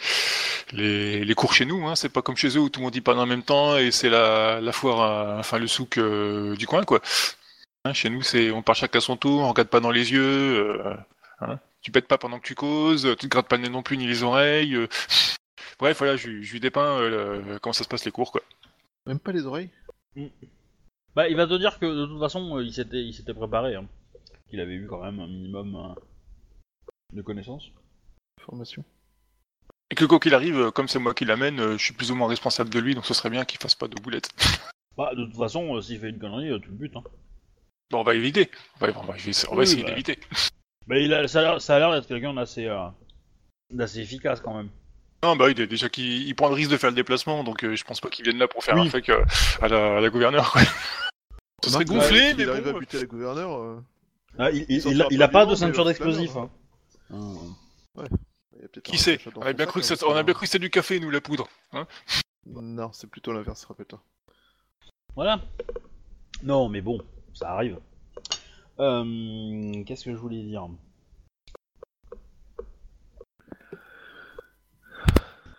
les, 0.73 1.25
les 1.25 1.35
cours 1.37 1.53
chez 1.53 1.65
nous. 1.65 1.87
Hein. 1.87 1.95
C'est 1.95 2.09
pas 2.09 2.23
comme 2.23 2.37
chez 2.37 2.49
eux 2.57 2.61
où 2.61 2.69
tout 2.71 2.81
le 2.81 2.85
monde 2.87 2.97
y 2.97 3.01
parle 3.01 3.21
en 3.21 3.27
même 3.27 3.45
temps 3.45 3.77
et 3.77 3.93
c'est 3.93 4.09
la, 4.09 4.61
la 4.61 4.73
foire, 4.73 5.01
à- 5.01 5.39
enfin 5.39 5.59
le 5.59 5.69
souk 5.69 5.99
euh, 5.99 6.57
du 6.57 6.67
coin, 6.67 6.83
quoi. 6.83 7.01
Hein, 7.85 7.93
chez 7.93 8.11
nous, 8.11 8.23
c'est 8.23 8.51
on 8.51 8.63
parle 8.63 8.79
chacun 8.79 8.99
à 8.99 9.03
son 9.03 9.17
tour, 9.17 9.43
on 9.43 9.49
regarde 9.51 9.69
pas 9.69 9.79
dans 9.81 9.93
les 9.93 10.11
yeux. 10.11 10.81
euh, 10.85 10.95
hein. 11.41 11.61
Tu 11.83 11.93
pètes 11.93 12.09
pas 12.09 12.19
pendant 12.19 12.41
que 12.41 12.47
tu 12.49 12.57
causes, 12.57 13.03
tu 13.17 13.17
te 13.17 13.29
grattes 13.29 13.47
pas 13.47 13.57
le 13.59 13.63
nez 13.63 13.69
non 13.69 13.83
plus 13.85 13.97
ni 13.97 14.09
les 14.09 14.25
oreilles. 14.25 14.75
euh. 14.75 14.89
Bref, 15.79 15.99
voilà, 15.99 16.17
je, 16.17 16.27
lui- 16.29 16.43
je 16.43 16.51
lui 16.53 16.59
dépeins 16.59 16.99
euh, 16.99 17.43
le- 17.53 17.59
comment 17.61 17.73
ça 17.75 17.85
se 17.85 17.89
passe 17.89 18.05
les 18.05 18.11
cours, 18.11 18.33
quoi. 18.33 18.43
Même 19.07 19.21
pas 19.21 19.31
les 19.31 19.47
oreilles? 19.47 19.71
Bah, 21.17 21.29
il 21.29 21.37
va 21.37 21.47
te 21.47 21.55
dire 21.59 21.79
que 21.79 21.87
de 21.87 22.07
toute 22.07 22.21
façon, 22.21 22.59
euh, 22.59 22.63
il 22.63 22.73
s'était, 22.73 23.03
il 23.03 23.13
s'était 23.15 23.35
préparé, 23.35 23.75
hein. 23.75 23.87
qu'il 24.49 24.61
avait 24.61 24.75
eu 24.75 24.87
quand 24.87 25.03
même 25.03 25.19
un 25.19 25.27
minimum 25.27 25.75
euh, 25.75 26.01
de 27.15 27.23
connaissances. 27.23 27.71
Formation. 28.43 28.85
Et 29.91 29.95
que 29.95 30.05
quoi 30.05 30.21
qu'il 30.21 30.35
arrive, 30.35 30.59
euh, 30.59 30.71
comme 30.71 30.89
c'est 30.89 30.99
moi 30.99 31.15
qui 31.15 31.25
l'amène, 31.25 31.73
je 31.79 31.83
suis 31.83 31.95
plus 31.95 32.11
ou 32.11 32.15
moins 32.15 32.29
responsable 32.29 32.69
de 32.71 32.79
lui, 32.79 32.95
donc 32.95 33.07
ce 33.07 33.15
serait 33.15 33.31
bien 33.31 33.45
qu'il 33.47 33.59
fasse 33.59 33.75
pas 33.75 33.89
de 33.89 34.01
boulettes. 34.01 34.29
Bah, 34.97 35.15
de 35.15 35.27
toute 35.27 35.37
façon, 35.37 35.79
s'il 35.83 36.01
fait 36.01 36.09
une 36.09 36.19
connerie, 36.19 36.59
tu 36.63 36.69
le 36.71 36.75
butes. 36.75 36.97
Hein. 36.97 37.03
Bon, 37.91 38.01
on 38.01 38.03
va 38.03 38.15
éviter. 38.15 38.51
On 38.81 38.87
va, 38.87 38.93
on 38.99 39.03
va- 39.03 39.09
on 39.09 39.13
va 39.13 39.57
Oui, 39.59 39.63
essayer 39.65 39.83
bah. 39.83 39.91
d'éviter. 39.91 40.19
Mais 40.87 41.05
il 41.05 41.13
a, 41.13 41.29
ça 41.29 41.41
a 41.41 41.43
l'air, 41.43 41.61
ça 41.61 41.77
a 41.77 41.79
l'air 41.79 41.93
d'être 41.93 42.07
quelqu'un 42.09 42.33
d'assez, 42.33 42.65
euh, 42.65 42.89
d'assez 43.71 44.01
efficace 44.01 44.41
quand 44.41 44.55
même. 44.55 44.71
Non, 45.23 45.37
bah 45.37 45.45
oui, 45.49 45.55
déjà 45.55 45.91
qu'il 45.91 46.27
il 46.27 46.35
prend 46.35 46.49
le 46.49 46.55
risque 46.55 46.71
de 46.71 46.79
faire 46.79 46.89
le 46.89 46.97
déplacement, 46.97 47.45
donc 47.45 47.63
euh, 47.63 47.77
je 47.77 47.85
pense 47.85 48.01
pas 48.01 48.09
qu'il 48.09 48.25
vienne 48.25 48.39
là 48.39 48.49
pour 48.49 48.65
faire 48.65 48.75
Oui. 48.77 48.87
un 48.87 48.91
fake 48.91 49.11
euh, 49.11 49.25
à, 49.61 49.69
la, 49.69 49.97
à 49.99 50.01
la 50.01 50.09
gouverneure. 50.09 50.51
Quoi. 50.51 50.63
Ce 51.65 51.71
serait 51.71 51.85
Remarque, 51.85 52.01
gonflé, 52.09 52.21
ouais, 52.21 52.35
mais 52.35 52.43
s'il 52.43 52.51
arrive 52.51 52.65
bon. 52.65 52.77
à 52.77 52.79
buter 52.79 52.99
la 53.01 53.07
gouverneure, 53.07 53.59
euh, 53.59 53.81
Ah, 54.39 54.51
il, 54.51 54.67
il, 54.69 54.87
il 54.87 55.03
a, 55.03 55.07
il 55.11 55.19
pas 55.19 55.25
a 55.25 55.29
pas 55.29 55.41
vivant, 55.41 55.51
de 55.53 55.57
ceinture 55.57 55.85
il 55.85 55.87
d'explosif. 55.89 56.33
plaindre, 56.33 56.51
Hein. 57.11 58.05
Il 58.57 58.63
y 58.63 58.65
a 58.65 58.69
peut-être 58.69 58.83
Qui 58.83 58.99
sait 58.99 59.19
chat 59.19 59.31
dans 59.31 59.41
On 59.41 59.45
a 59.45 59.51
son 59.51 59.55
bien 59.57 59.65
sac, 59.65 59.69
cru 59.73 59.81
que 59.81 59.87
hein, 59.87 59.97
c'est- 59.97 60.05
on 60.05 60.15
a 60.17 60.23
bien 60.23 60.35
cru 60.35 60.43
que 60.43 60.47
c'était 60.51 60.59
du 60.59 60.71
café, 60.71 61.01
nous, 61.01 61.11
la 61.11 61.21
poudre. 61.21 61.49
Hein 61.73 61.87
Non, 62.47 62.93
c'est 62.93 63.07
plutôt 63.09 63.33
l'inverse, 63.33 63.65
rappelle-toi. 63.65 64.03
Voilà. 65.15 65.41
Non, 66.43 66.69
mais 66.69 66.81
bon, 66.83 67.01
ça 67.33 67.51
arrive. 67.53 67.79
Euh, 68.81 69.83
Qu'est-ce 69.85 70.05
que 70.05 70.13
je 70.13 70.17
voulais 70.19 70.43
dire? 70.43 70.69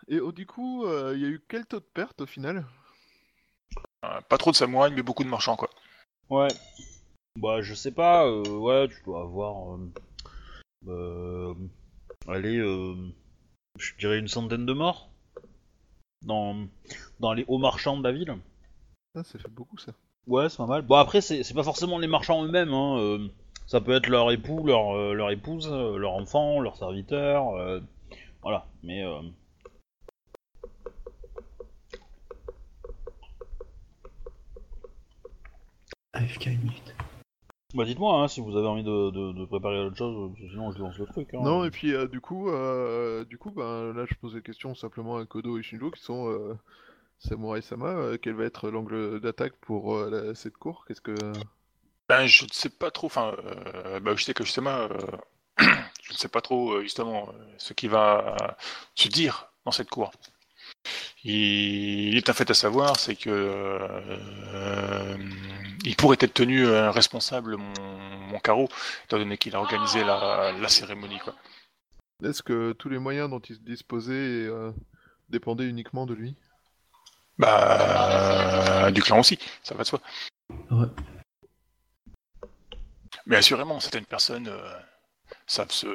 Et 0.09 0.19
oh, 0.19 0.31
du 0.31 0.45
coup, 0.45 0.85
euh, 0.85 1.13
il 1.15 1.21
y 1.21 1.25
a 1.25 1.29
eu 1.29 1.41
quel 1.49 1.65
taux 1.65 1.79
de 1.79 1.85
perte 1.85 2.21
au 2.21 2.25
final? 2.25 2.65
Euh, 4.05 4.21
Pas 4.29 4.37
trop 4.37 4.51
de 4.51 4.55
samouraïs, 4.55 4.93
mais 4.95 5.01
beaucoup 5.01 5.23
de 5.23 5.29
marchands, 5.29 5.55
quoi. 5.57 5.69
Ouais. 6.29 6.53
Bah, 7.39 7.61
je 7.61 7.73
sais 7.73 7.91
pas, 7.91 8.25
euh, 8.25 8.43
ouais, 8.57 8.87
tu 8.87 9.01
dois 9.05 9.21
avoir. 9.21 9.75
Euh, 9.75 9.91
euh, 10.87 11.53
allez, 12.27 12.57
euh, 12.57 12.95
je 13.77 13.93
dirais 13.99 14.19
une 14.19 14.27
centaine 14.27 14.65
de 14.65 14.73
morts. 14.73 15.09
Dans, 16.25 16.67
dans 17.19 17.33
les 17.33 17.45
hauts 17.47 17.59
marchands 17.59 17.97
de 17.97 18.03
la 18.03 18.11
ville. 18.11 18.35
Ah, 19.15 19.23
ça 19.23 19.37
fait 19.39 19.49
beaucoup 19.49 19.77
ça. 19.77 19.93
Ouais, 20.25 20.49
c'est 20.49 20.57
pas 20.57 20.65
mal. 20.65 20.81
Bon, 20.81 20.95
après, 20.95 21.21
c'est 21.21 21.43
c'est 21.43 21.53
pas 21.53 21.63
forcément 21.63 21.99
les 21.99 22.07
marchands 22.07 22.43
eux-mêmes, 22.43 22.73
hein. 22.73 22.97
euh, 22.99 23.27
ça 23.67 23.79
peut 23.79 23.93
être 23.93 24.07
leur 24.07 24.31
époux, 24.31 24.65
leur, 24.65 24.97
euh, 24.97 25.13
leur 25.13 25.29
épouse, 25.31 25.69
euh, 25.71 25.95
leur 25.97 26.13
enfant, 26.13 26.59
leur 26.59 26.75
serviteur. 26.75 27.51
euh, 27.55 27.79
voilà, 28.41 28.65
mais. 28.83 29.03
euh, 29.05 29.21
AFK 36.17 36.45
une 36.47 36.59
minute. 36.59 36.95
Bah, 37.73 37.83
dites-moi 37.85 38.21
hein, 38.21 38.27
si 38.27 38.39
vous 38.41 38.55
avez 38.55 38.67
envie 38.67 38.83
de, 38.83 39.11
de, 39.11 39.33
de 39.33 39.45
préparer 39.45 39.79
autre 39.85 39.97
chose, 39.97 40.31
sinon 40.37 40.71
je 40.71 40.79
lance 40.79 40.97
le 40.97 41.05
truc. 41.05 41.33
Hein. 41.33 41.41
Non, 41.43 41.63
et 41.65 41.69
puis 41.71 41.93
euh, 41.93 42.07
du 42.07 42.21
coup, 42.21 42.49
euh, 42.49 43.25
du 43.25 43.37
coup, 43.37 43.51
ben 43.51 43.93
là, 43.93 44.05
je 44.09 44.15
pose 44.15 44.33
des 44.33 44.41
questions 44.41 44.73
simplement 44.73 45.17
à 45.17 45.25
Kodo 45.25 45.57
et 45.59 45.63
Shinjo 45.63 45.91
qui 45.91 46.01
sont 46.01 46.29
euh, 46.29 46.57
Samurai 47.19 47.61
Sama. 47.61 47.89
euh, 47.89 48.17
quel 48.21 48.33
va 48.35 48.45
être 48.45 48.69
l'angle 48.69 49.19
d'attaque 49.19 49.53
pour 49.61 49.95
euh, 49.95 50.09
la- 50.09 50.35
cette 50.35 50.57
cour? 50.57 50.85
Qu'est-ce 50.87 51.01
que 51.01 51.13
Ben, 52.07 52.25
je 52.25 52.45
ne 52.45 52.49
sais 52.53 52.69
pas 52.69 52.89
trop, 52.89 53.07
enfin, 53.07 53.35
euh, 53.45 53.99
bah, 53.99 54.13
je 54.15 54.23
sais 54.23 54.33
que 54.33 54.45
justement, 54.45 54.69
euh, 54.69 54.87
je 55.59 56.13
ne 56.13 56.17
sais 56.17 56.29
pas 56.29 56.41
trop, 56.41 56.81
justement, 56.81 57.29
ce 57.57 57.73
qui 57.73 57.89
va 57.89 58.37
se 58.95 59.09
dire 59.09 59.51
dans 59.65 59.71
cette 59.71 59.89
cour. 59.89 60.11
Il, 61.29 62.15
est 62.15 62.29
un 62.29 62.33
fait 62.33 62.49
à 62.49 62.53
savoir, 62.53 62.97
c'est 62.97 63.17
que 63.17 63.29
euh, 63.29 65.17
il 65.83 65.93
pourrait 65.97 66.15
être 66.21 66.33
tenu 66.33 66.65
euh, 66.65 66.89
responsable, 66.89 67.57
mon, 67.57 67.73
mon 68.29 68.39
carreau, 68.39 68.69
étant 69.03 69.17
donné 69.17 69.37
qu'il 69.37 69.53
a 69.53 69.59
organisé 69.59 70.05
la, 70.05 70.53
la 70.53 70.69
cérémonie, 70.69 71.19
quoi. 71.19 71.35
Est-ce 72.23 72.41
que 72.41 72.71
tous 72.71 72.87
les 72.87 72.97
moyens 72.97 73.29
dont 73.29 73.39
il 73.39 73.55
se 73.55 73.59
disposait 73.59 74.13
euh, 74.13 74.71
dépendaient 75.27 75.67
uniquement 75.67 76.05
de 76.05 76.13
lui? 76.13 76.37
Bah, 77.37 78.89
du 78.91 79.01
clan 79.01 79.19
aussi, 79.19 79.37
ça 79.63 79.75
va 79.75 79.83
de 79.83 79.87
soi. 79.87 80.01
Ouais. 80.71 80.87
Mais 83.25 83.35
assurément, 83.35 83.81
certaines 83.81 84.05
personnes 84.05 84.47
euh, 84.47 84.79
savent 85.45 85.71
se, 85.71 85.87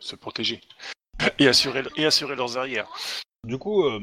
se 0.00 0.16
protéger 0.16 0.60
et 1.38 1.46
assurer, 1.46 1.84
et 1.96 2.06
assurer 2.06 2.34
leurs 2.34 2.58
arrières. 2.58 2.88
Du 3.44 3.56
coup, 3.56 3.84
euh, 3.84 4.00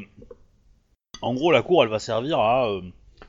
en 1.21 1.33
gros, 1.33 1.51
la 1.51 1.61
cour, 1.61 1.83
elle 1.83 1.89
va 1.89 1.99
servir 1.99 2.39
à, 2.39 2.69
euh, 2.69 2.81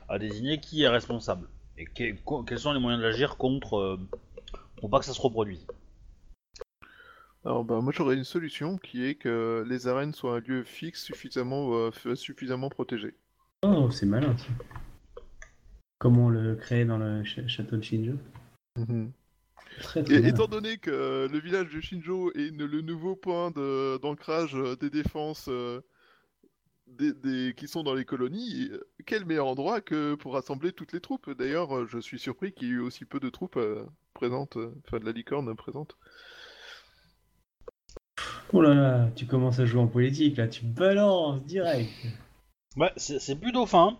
à 0.07 0.19
désigner 0.19 0.59
qui 0.59 0.83
est 0.83 0.87
responsable. 0.87 1.47
Et 1.77 1.85
que- 1.85 2.43
quels 2.45 2.59
sont 2.59 2.73
les 2.73 2.79
moyens 2.79 3.01
d'agir 3.01 3.37
contre... 3.37 3.77
euh, 3.77 3.99
pour 4.77 4.89
pas 4.89 4.99
que 4.99 5.05
ça 5.05 5.13
se 5.13 5.21
reproduise. 5.21 5.65
Alors, 7.45 7.63
bah, 7.63 7.79
moi, 7.81 7.93
j'aurais 7.95 8.15
une 8.15 8.23
solution 8.23 8.77
qui 8.77 9.05
est 9.05 9.15
que 9.15 9.65
les 9.67 9.87
arènes 9.87 10.13
soient 10.13 10.37
un 10.37 10.39
lieu 10.39 10.63
fixe 10.63 11.03
suffisamment, 11.03 11.69
euh, 11.73 12.15
suffisamment 12.15 12.69
protégé. 12.69 13.13
Oh, 13.63 13.89
c'est 13.91 14.05
malin 14.05 14.35
ça. 14.37 14.45
Comment 15.99 16.27
on 16.27 16.29
le 16.29 16.55
crée 16.55 16.85
dans 16.85 16.97
le 16.97 17.25
ch- 17.25 17.47
château 17.47 17.75
de 17.77 17.83
Shinjo 17.83 18.13
Très 19.81 20.03
très 20.03 20.13
Et 20.13 20.19
malin. 20.21 20.27
étant 20.29 20.47
donné 20.47 20.77
que 20.77 21.27
le 21.29 21.39
village 21.39 21.73
de 21.73 21.81
Shinjo 21.81 22.31
est 22.33 22.51
le 22.55 22.81
nouveau 22.81 23.15
point 23.15 23.51
de- 23.51 23.97
d'ancrage 24.01 24.55
euh, 24.55 24.75
des 24.77 24.89
défenses 24.89 25.47
euh, 25.49 25.81
des, 26.97 27.13
des- 27.13 27.53
qui 27.55 27.67
sont 27.67 27.83
dans 27.83 27.93
les 27.93 28.05
colonies, 28.05 28.69
euh, 28.71 28.87
quel 29.05 29.25
meilleur 29.25 29.47
endroit 29.47 29.81
que 29.81 30.15
pour 30.15 30.33
rassembler 30.33 30.71
toutes 30.73 30.91
les 30.93 30.99
troupes? 31.01 31.29
D'ailleurs, 31.31 31.75
euh, 31.77 31.87
je 31.87 31.99
suis 31.99 32.19
surpris 32.19 32.51
qu'il 32.53 32.67
y 32.67 32.71
ait 32.71 32.75
eu 32.75 32.79
aussi 32.79 33.05
peu 33.05 33.19
de 33.19 33.29
troupes 33.29 33.57
euh, 33.57 33.85
présentes, 34.13 34.57
euh, 34.57 34.73
enfin 34.87 34.99
de 34.99 35.05
la 35.05 35.11
licorne 35.11 35.55
présente. 35.55 35.97
Oh 38.51 38.61
là 38.61 38.73
là, 38.73 39.09
tu 39.15 39.25
commences 39.27 39.59
à 39.59 39.65
jouer 39.65 39.81
en 39.81 39.87
politique 39.87 40.37
là, 40.37 40.47
tu 40.47 40.65
balances 40.65 41.43
direct. 41.43 41.89
Ouais, 42.75 42.91
c'est 42.97 43.19
c'est 43.19 43.35
plutôt 43.35 43.65
fin. 43.65 43.97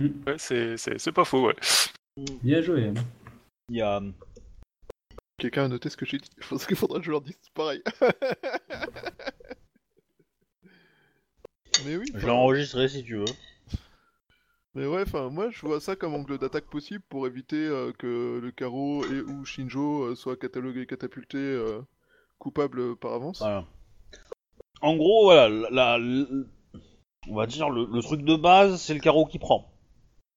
Ouais, 0.00 0.36
c'est, 0.38 0.76
c'est, 0.76 0.98
c'est 0.98 1.12
pas 1.12 1.24
faux, 1.24 1.46
ouais. 1.46 1.56
Bien 2.42 2.60
joué. 2.60 2.88
hein. 2.88 2.94
Il 3.68 3.76
y 3.76 3.80
a... 3.80 4.00
Quelqu'un 5.38 5.64
a 5.64 5.68
noté 5.68 5.88
ce 5.88 5.96
que 5.96 6.04
j'ai 6.06 6.18
dit? 6.18 6.30
Je 6.40 6.48
pense 6.48 6.66
qu'il 6.66 6.76
faudra 6.76 6.98
que 6.98 7.04
je 7.04 7.10
leur 7.10 7.20
dise 7.20 7.38
pareil. 7.54 7.82
Mais 11.84 11.96
oui. 11.96 12.04
Je 12.14 12.24
l'ai 12.26 12.32
enregistré 12.32 12.88
si 12.88 13.04
tu 13.04 13.16
veux. 13.16 13.24
Mais 14.74 14.86
ouais, 14.86 15.02
enfin, 15.02 15.30
moi 15.30 15.50
je 15.50 15.60
vois 15.64 15.80
ça 15.80 15.94
comme 15.94 16.14
angle 16.14 16.38
d'attaque 16.38 16.66
possible 16.66 17.02
pour 17.08 17.26
éviter 17.28 17.56
euh, 17.56 17.92
que 17.92 18.40
le 18.42 18.50
carreau 18.50 19.04
et 19.04 19.20
ou 19.20 19.44
Shinjo 19.44 20.02
euh, 20.04 20.14
soient 20.16 20.36
catalogués, 20.36 20.86
catapultés, 20.86 21.38
euh, 21.38 21.80
coupables 22.38 22.96
par 22.96 23.12
avance. 23.12 23.38
Voilà. 23.38 23.64
En 24.80 24.96
gros, 24.96 25.24
voilà, 25.24 25.48
la, 25.48 25.98
la- 25.98 26.26
on 27.28 27.34
va 27.36 27.46
dire 27.46 27.70
le, 27.70 27.86
le 27.86 28.02
truc 28.02 28.22
de 28.22 28.34
base, 28.36 28.80
c'est 28.82 28.94
le 28.94 29.00
carreau 29.00 29.26
qui 29.26 29.38
prend. 29.38 29.70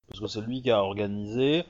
Parce 0.08 0.20
que 0.20 0.28
c'est 0.28 0.42
lui 0.42 0.62
qui 0.62 0.70
a 0.72 0.84
organisé. 0.84 1.64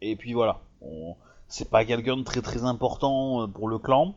Et 0.00 0.16
puis 0.16 0.32
voilà. 0.34 0.60
On- 0.80 1.16
C'est 1.48 1.70
pas 1.70 1.84
quelqu'un 1.84 2.16
de 2.16 2.24
très 2.24 2.42
très 2.42 2.64
important 2.64 3.48
pour 3.48 3.68
le 3.68 3.78
clan. 3.78 4.16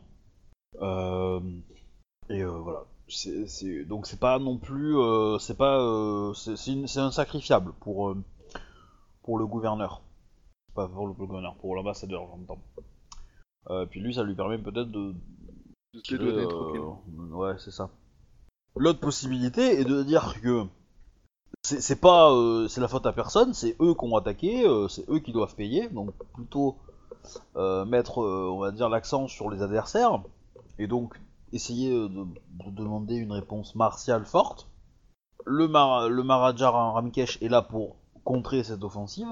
Et 2.28 2.42
donc 3.88 4.06
c'est 4.06 4.20
pas 4.20 4.38
non 4.38 4.56
plus. 4.58 4.96
euh, 4.96 5.38
c'est 5.38 5.56
pas. 5.56 5.80
euh, 5.80 6.32
c'est, 6.34 6.56
c'est 6.56 6.72
une- 6.72 6.86
c'est 6.86 7.00
un 7.00 7.10
sacrifiable 7.10 7.72
pour, 7.80 8.10
euh, 8.10 8.22
pour 9.22 9.38
le 9.38 9.46
gouverneur. 9.46 10.02
Pas 10.74 10.88
pour 10.88 11.06
le 11.06 11.12
gouverneur, 11.12 11.54
pour 11.56 11.74
l'ambassadeur, 11.74 12.26
j'entends. 12.30 12.58
Euh, 13.70 13.86
puis 13.86 14.00
lui, 14.00 14.14
ça 14.14 14.22
lui 14.22 14.34
permet 14.34 14.58
peut-être 14.58 14.90
de, 14.90 15.14
De 15.94 16.46
tranquillement. 16.46 17.02
Ouais, 17.32 17.54
c'est 17.58 17.72
ça. 17.72 17.90
L'autre 18.76 19.00
possibilité 19.00 19.80
est 19.80 19.84
de 19.84 20.02
dire 20.04 20.34
que 20.40 20.64
c'est 21.64 22.00
pas 22.00 22.32
c'est 22.68 22.80
la 22.80 22.88
faute 22.88 23.06
à 23.06 23.12
personne, 23.12 23.52
c'est 23.52 23.76
eux 23.80 23.94
qui 23.94 24.04
ont 24.04 24.16
attaqué, 24.16 24.64
c'est 24.88 25.08
eux 25.10 25.18
qui 25.18 25.32
doivent 25.32 25.54
payer, 25.56 25.88
donc 25.88 26.10
plutôt 26.32 26.76
mettre, 27.56 28.18
on 28.18 28.60
va 28.60 28.70
dire, 28.70 28.88
l'accent 28.88 29.26
sur 29.26 29.50
les 29.50 29.60
adversaires 29.62 30.22
et 30.78 30.86
donc 30.86 31.20
essayer 31.52 31.92
euh, 31.92 32.08
de, 32.08 32.24
de 32.64 32.70
demander 32.70 33.16
une 33.16 33.32
réponse 33.32 33.74
martiale 33.74 34.24
forte. 34.24 34.68
Le, 35.46 35.68
Mar 35.68 36.08
le 36.08 36.22
Ramikesh 36.22 37.38
est 37.42 37.48
là 37.48 37.62
pour 37.62 37.96
contrer 38.24 38.62
cette 38.62 38.84
offensive, 38.84 39.28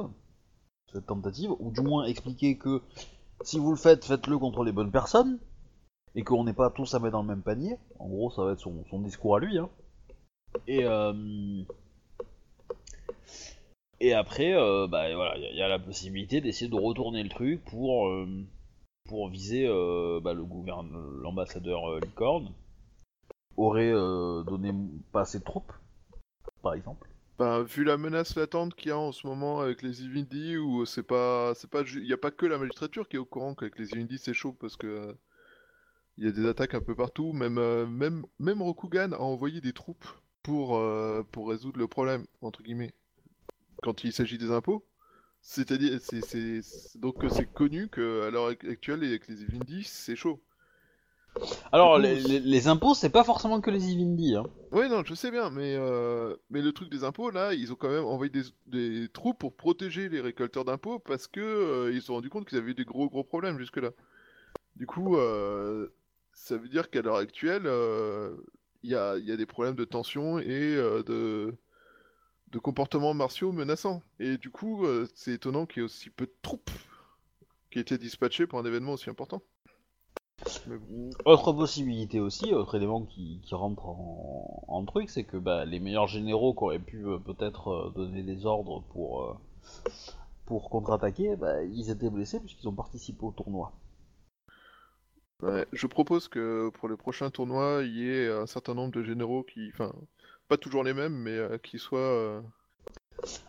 cette 0.92 1.07
tentative, 1.07 1.52
ou 1.59 1.70
du 1.70 1.83
moins 1.83 2.04
expliquer 2.04 2.57
que 2.57 2.83
si 3.44 3.59
vous 3.59 3.70
le 3.70 3.76
faites, 3.76 4.04
faites-le 4.04 4.38
contre 4.38 4.64
les 4.64 4.72
bonnes 4.72 4.90
personnes 4.90 5.38
et 6.14 6.22
qu'on 6.24 6.44
n'est 6.44 6.54
pas 6.54 6.70
tous 6.70 6.94
à 6.94 6.98
mettre 6.98 7.12
dans 7.12 7.22
le 7.22 7.28
même 7.28 7.42
panier. 7.42 7.76
En 7.98 8.09
gros, 8.09 8.31
ça 8.31 8.44
va 8.44 8.52
être 8.52 8.61
son, 8.61 9.00
discours 9.00 9.37
à 9.37 9.40
lui. 9.40 9.59
Hein. 9.59 9.68
Et, 10.66 10.85
euh, 10.85 11.62
et 14.00 14.14
après, 14.14 14.54
euh, 14.54 14.87
bah, 14.88 15.09
il 15.09 15.57
y, 15.57 15.62
a- 15.62 15.68
la 15.68 15.78
possibilité 15.78 16.40
d'essayer 16.40 16.70
de 16.70 16.76
retourner 16.76 17.22
le 17.22 17.28
truc 17.28 17.64
pour, 17.66 18.09
pour 19.09 19.29
viser 19.31 19.66
euh, 19.66 20.21
bah, 20.23 20.35
le 20.35 20.44
gouverneur, 20.44 20.85
l'ambassadeur 21.23 21.90
euh, 21.90 22.01
Licorne. 22.01 22.53
Aurait 23.57 23.90
euh, 23.92 24.44
donné 24.44 24.73
pas 25.11 25.23
assez 25.23 25.40
de 25.40 25.44
troupes, 25.44 25.73
par 26.62 26.75
exemple. 26.75 27.09
Bah, 27.38 27.62
vu 27.62 27.83
la 27.83 27.97
menace 27.97 28.37
latente 28.37 28.75
qu'il 28.75 28.90
y 28.90 28.92
a 28.92 28.99
en 28.99 29.11
ce 29.11 29.27
moment 29.27 29.61
avec 29.61 29.83
les 29.83 30.05
Ivindi, 30.05 30.57
où 30.57 30.85
c'est 30.85 31.03
pas, 31.03 31.55
c'est 31.57 31.68
pas, 31.68 31.83
il 31.83 32.07
y 32.07 32.12
a 32.12 32.18
pas 32.18 32.31
que 32.31 32.47
la 32.47 32.59
magistrature 32.59 33.09
qui 33.09 33.16
est 33.16 33.18
au 33.18 33.25
courant 33.25 33.55
qu'avec 33.57 33.77
les 33.79 33.90
Ivindi 33.90 34.18
c'est 34.18 34.35
chaud 34.35 34.53
parce 34.53 34.77
que 34.77 35.16
il 36.18 36.25
y 36.25 36.29
a 36.29 36.33
des 36.33 36.47
attaques 36.47 36.75
un 36.75 36.81
peu 36.81 36.94
partout. 36.94 37.33
Même, 37.33 37.61
même, 37.87 38.25
même 38.38 38.62
Rokugan 38.62 39.12
a 39.12 39.18
envoyé 39.18 39.61
des 39.61 39.73
troupes 39.73 40.07
pour, 40.42 40.81
pour 41.31 41.49
résoudre 41.49 41.79
le 41.79 41.87
problème 41.87 42.27
entre 42.42 42.62
guillemets 42.62 42.92
quand 43.83 44.03
il 44.03 44.12
s'agit 44.12 44.38
des 44.38 44.51
impôts. 44.51 44.88
C'est-à-dire, 45.51 45.99
c'est, 46.03 46.61
donc 46.99 47.25
euh, 47.25 47.31
c'est 47.31 47.51
connu 47.51 47.89
que 47.89 48.27
à 48.27 48.31
l'heure 48.31 48.49
actuelle 48.49 49.03
avec 49.03 49.27
les 49.29 49.45
Ivindi 49.45 49.83
c'est 49.83 50.15
chaud. 50.15 50.43
Alors, 51.73 51.99
les, 51.99 52.21
les- 52.21 52.41
les 52.41 52.69
impôts, 52.69 52.95
c'est 52.95 53.09
pas 53.09 53.25
forcément 53.25 53.61
que 53.63 53.71
les 53.71 53.93
Ivindi. 53.93 54.37
Hein. 54.37 54.45
Ouais, 54.73 54.89
non, 54.89 55.03
je 55.05 55.15
sais 55.15 55.31
bien, 55.31 55.49
mais, 55.49 55.75
euh, 55.77 56.37
mais 56.51 56.61
le 56.61 56.73
truc 56.73 56.91
des 56.91 57.03
impôts, 57.03 57.31
là, 57.31 57.55
ils 57.55 57.73
ont 57.73 57.77
quand 57.77 57.89
même 57.89 58.05
envoyé 58.05 58.31
des, 58.31 58.43
des 58.67 59.09
troupes 59.09 59.39
pour 59.39 59.57
protéger 59.57 60.11
les 60.11 60.21
récolteurs 60.21 60.67
d'impôts 60.67 60.99
parce 60.99 61.27
que 61.27 61.41
euh, 61.41 61.91
ils 61.93 62.01
se 62.03 62.09
sont 62.09 62.15
rendus 62.15 62.29
compte 62.29 62.47
qu'ils 62.47 62.59
avaient 62.59 62.73
eu 62.73 62.75
des 62.75 62.85
gros 62.85 63.09
gros 63.09 63.25
problèmes 63.25 63.59
jusque-là. 63.59 63.91
Du 64.77 64.87
coup, 64.87 65.17
euh, 65.17 65.89
ça 66.35 66.57
veut 66.59 66.69
dire 66.69 66.91
qu'à 66.91 67.03
l'heure 67.03 67.17
actuelle, 67.17 67.69
il 68.83 68.91
y 68.91 68.95
a, 68.95 69.17
il 69.19 69.25
y 69.25 69.33
a 69.33 69.37
des 69.37 69.47
problèmes 69.47 69.75
de 69.77 69.85
tension 69.85 70.39
et 70.39 70.77
de, 71.07 71.55
de 72.53 72.59
comportements 72.59 73.15
martiaux 73.15 73.53
menaçants. 73.53 74.03
Et 74.19 74.39
du 74.39 74.51
coup, 74.51 74.85
euh, 74.85 75.07
c'est 75.15 75.33
étonnant 75.33 75.67
qu'il 75.67 75.81
y 75.81 75.83
ait 75.83 75.85
aussi 75.85 76.11
peu 76.11 76.27
de 76.27 76.35
troupes 76.43 76.71
qui 77.71 77.79
aient 77.79 77.83
été 77.83 77.99
dispatchées 77.99 78.47
pour 78.47 78.59
un 78.59 78.65
événement 78.65 78.93
aussi 78.93 79.11
important. 79.11 79.43
Autre 81.25 81.53
possibilité 81.53 82.21
aussi, 82.21 82.55
autre 82.55 82.77
élément 82.77 83.05
qui, 83.05 83.41
qui 83.43 83.55
rentre 83.55 83.87
en, 83.87 84.65
en 84.69 84.85
truc, 84.85 85.11
c'est 85.11 85.25
que 85.25 85.37
bah, 85.37 85.65
les 85.65 85.81
meilleurs 85.81 86.07
généraux 86.07 86.55
qui 86.55 86.63
auraient 86.63 86.79
pu 86.79 87.07
euh, 87.07 87.19
peut-être 87.19 87.69
euh, 87.69 87.91
donner 87.91 88.23
des 88.23 88.47
ordres 88.47 88.85
pour, 88.93 89.25
euh, 89.25 89.37
pour 90.47 90.71
contre-attaquer, 90.71 91.35
bah, 91.37 91.65
ils 91.65 91.91
étaient 91.91 92.09
blessés 92.09 92.39
puisqu'ils 92.39 92.69
ont 92.69 92.75
participé 92.75 93.25
au 93.25 93.33
tournoi. 93.33 93.73
Ouais, 95.43 95.67
je 95.73 95.87
propose 95.87 96.29
que 96.29 96.71
pour 96.71 96.89
le 96.89 96.97
prochain 96.97 97.31
tournoi, 97.31 97.83
il 97.83 97.97
y 97.97 98.09
ait 98.09 98.29
un 98.29 98.47
certain 98.47 98.75
nombre 98.75 98.93
de 98.93 99.03
généraux 99.03 99.43
qui, 99.43 99.71
enfin, 99.73 99.93
pas 100.49 100.57
toujours 100.57 100.85
les 100.85 100.95
mêmes, 100.95 101.15
mais 101.15 101.37
euh, 101.37 101.59
qui 101.59 101.79
soient. 101.79 101.99
euh, 101.99 102.41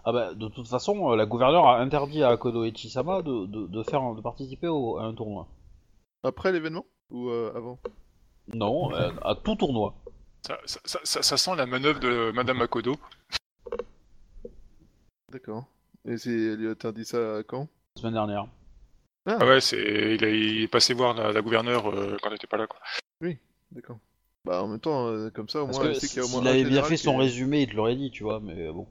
Ah 0.04 0.12
bah, 0.12 0.34
de 0.34 0.48
toute 0.50 0.68
façon, 0.68 1.12
euh, 1.12 1.16
la 1.16 1.26
gouverneure 1.26 1.68
a 1.68 1.80
interdit 1.80 2.24
à 2.24 2.36
Kodo 2.38 2.64
et 2.66 2.74
Chisama 2.76 3.22
de, 3.22 3.46
de, 3.46 3.68
de 3.68 3.84
faire, 3.84 4.14
de 4.14 4.22
participer 4.22 4.68
au- 4.68 4.98
à 4.98 5.04
un 5.04 5.14
tournoi. 5.14 5.48
après 6.24 6.52
l'événement 6.52 6.86
ou 7.12 7.30
euh, 7.30 7.52
avant? 7.56 7.80
Non, 8.54 8.94
euh, 8.94 9.12
à 9.24 9.36
tout 9.36 9.56
tournoi. 9.56 9.94
Ça, 10.46 10.58
ça- 10.66 10.80
ça- 10.86 11.00
ça- 11.04 11.22
ça 11.22 11.38
sent 11.38 11.56
la 11.56 11.66
manœuvre 11.66 12.00
de 12.00 12.32
Madame 12.32 12.58
Makodo. 12.58 12.96
D'accord. 15.32 15.66
Et 16.06 16.18
c'est, 16.18 16.32
elle 16.32 16.56
lui 16.56 16.68
a 16.68 16.72
interdit 16.72 17.06
ça 17.06 17.44
quand? 17.48 17.68
La 17.96 18.02
semaine 18.02 18.14
dernière. 18.14 18.48
Ah 19.28 19.46
ouais, 19.46 19.62
c'est, 19.62 20.16
il, 20.16 20.24
a- 20.26 20.30
il 20.30 20.64
est 20.64 20.68
passé 20.68 20.94
voir 20.94 21.14
la, 21.14 21.32
la 21.32 21.42
gouverneure 21.42 21.90
euh, 21.92 22.18
quand 22.22 22.30
elle 22.30 22.36
était 22.36 22.48
pas 22.48 22.58
là. 22.58 22.68
Quoi. 22.68 22.80
D'accord. 23.72 24.00
Bah 24.46 24.64
en 24.64 24.68
même 24.68 24.80
temps, 24.80 25.08
euh, 25.08 25.30
comme 25.30 25.50
ça 25.50 25.62
au 25.64 25.66
Parce 25.68 25.78
moins, 25.80 25.94
que 25.94 26.00
qu'il 26.00 26.18
y 26.18 26.20
a 26.20 26.26
au 26.26 26.28
moins 26.30 26.40
s'il 26.40 26.48
un 26.48 26.52
avait 26.52 26.64
bien 26.64 26.70
général 26.70 26.90
fait 26.90 26.96
qui 26.98 27.04
son 27.04 27.16
est- 27.16 27.22
résumé, 27.22 27.62
il 27.64 27.70
te 27.70 27.76
l'aurait 27.76 27.96
dit, 27.96 28.10
tu 28.12 28.24
vois, 28.24 28.40
mais 28.40 28.72
bon. 28.72 28.88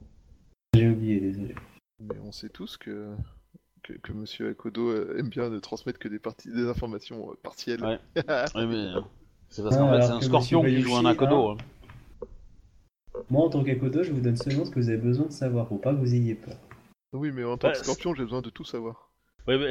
J'ai 0.75 0.87
oublié, 0.89 1.19
désolé. 1.19 1.55
Mais 1.99 2.19
on 2.19 2.31
sait 2.31 2.49
tous 2.49 2.77
que 2.77 3.15
que, 3.83 3.93
que 3.93 4.11
Monsieur 4.13 4.49
Akodo 4.49 4.89
euh, 4.89 5.17
aime 5.17 5.29
bien 5.29 5.49
ne 5.49 5.59
transmettre 5.59 5.99
que 5.99 6.07
des 6.07 6.19
parties, 6.19 6.51
des 6.51 6.67
informations 6.67 7.31
euh, 7.31 7.35
partielles. 7.41 7.81
Ouais. 7.83 7.99
Oui, 8.55 8.65
mais 8.67 8.75
euh, 8.75 9.01
c'est 9.49 9.63
parce 9.63 9.75
Ah, 9.75 9.79
qu'en 9.79 9.87
fait, 9.89 9.95
alors 9.95 10.07
c'est 10.07 10.13
un 10.13 10.19
que 10.19 10.25
scorpion 10.25 10.61
Monsieur 10.63 10.81
qui 10.81 10.87
joue 10.87 10.95
un 10.95 11.01
Bayushi, 11.03 11.23
Akodo. 11.23 11.49
hein. 11.49 11.57
Moi, 13.29 13.43
en 13.45 13.49
tant 13.49 13.63
qu'Akodo, 13.63 14.03
je 14.03 14.11
vous 14.11 14.21
donne 14.21 14.37
seulement 14.37 14.65
ce 14.65 14.71
que 14.71 14.79
vous 14.79 14.89
avez 14.89 14.97
besoin 14.97 15.25
de 15.25 15.31
savoir 15.31 15.67
pour 15.67 15.81
pas 15.81 15.93
que 15.93 15.99
vous 15.99 16.13
ayez 16.13 16.35
peur. 16.35 16.57
Oui, 17.13 17.31
mais 17.31 17.43
en 17.43 17.57
tant 17.57 17.67
Bah, 17.67 17.73
que 17.73 17.77
Scorpion, 17.79 18.13
j'ai 18.13 18.23
besoin 18.23 18.41
de 18.41 18.49
tout 18.49 18.63
savoir. 18.63 19.08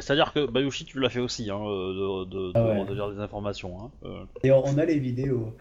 C'est-à-dire 0.01 0.33
que 0.33 0.47
Bayushi, 0.47 0.85
tu 0.85 1.01
l'as 1.01 1.11
fait 1.11 1.21
aussi, 1.21 1.51
hein, 1.51 1.61
euh, 1.61 2.25
de, 2.25 2.53
de, 2.53 2.53
Ah 2.55 2.85
de 2.85 3.15
des 3.15 3.21
informations. 3.21 3.81
Hein. 3.81 3.91
euh. 4.05 4.25
Et 4.43 4.51
on, 4.51 4.65
on 4.65 4.79
a 4.79 4.85
les 4.85 4.99
vidéos. 4.99 5.55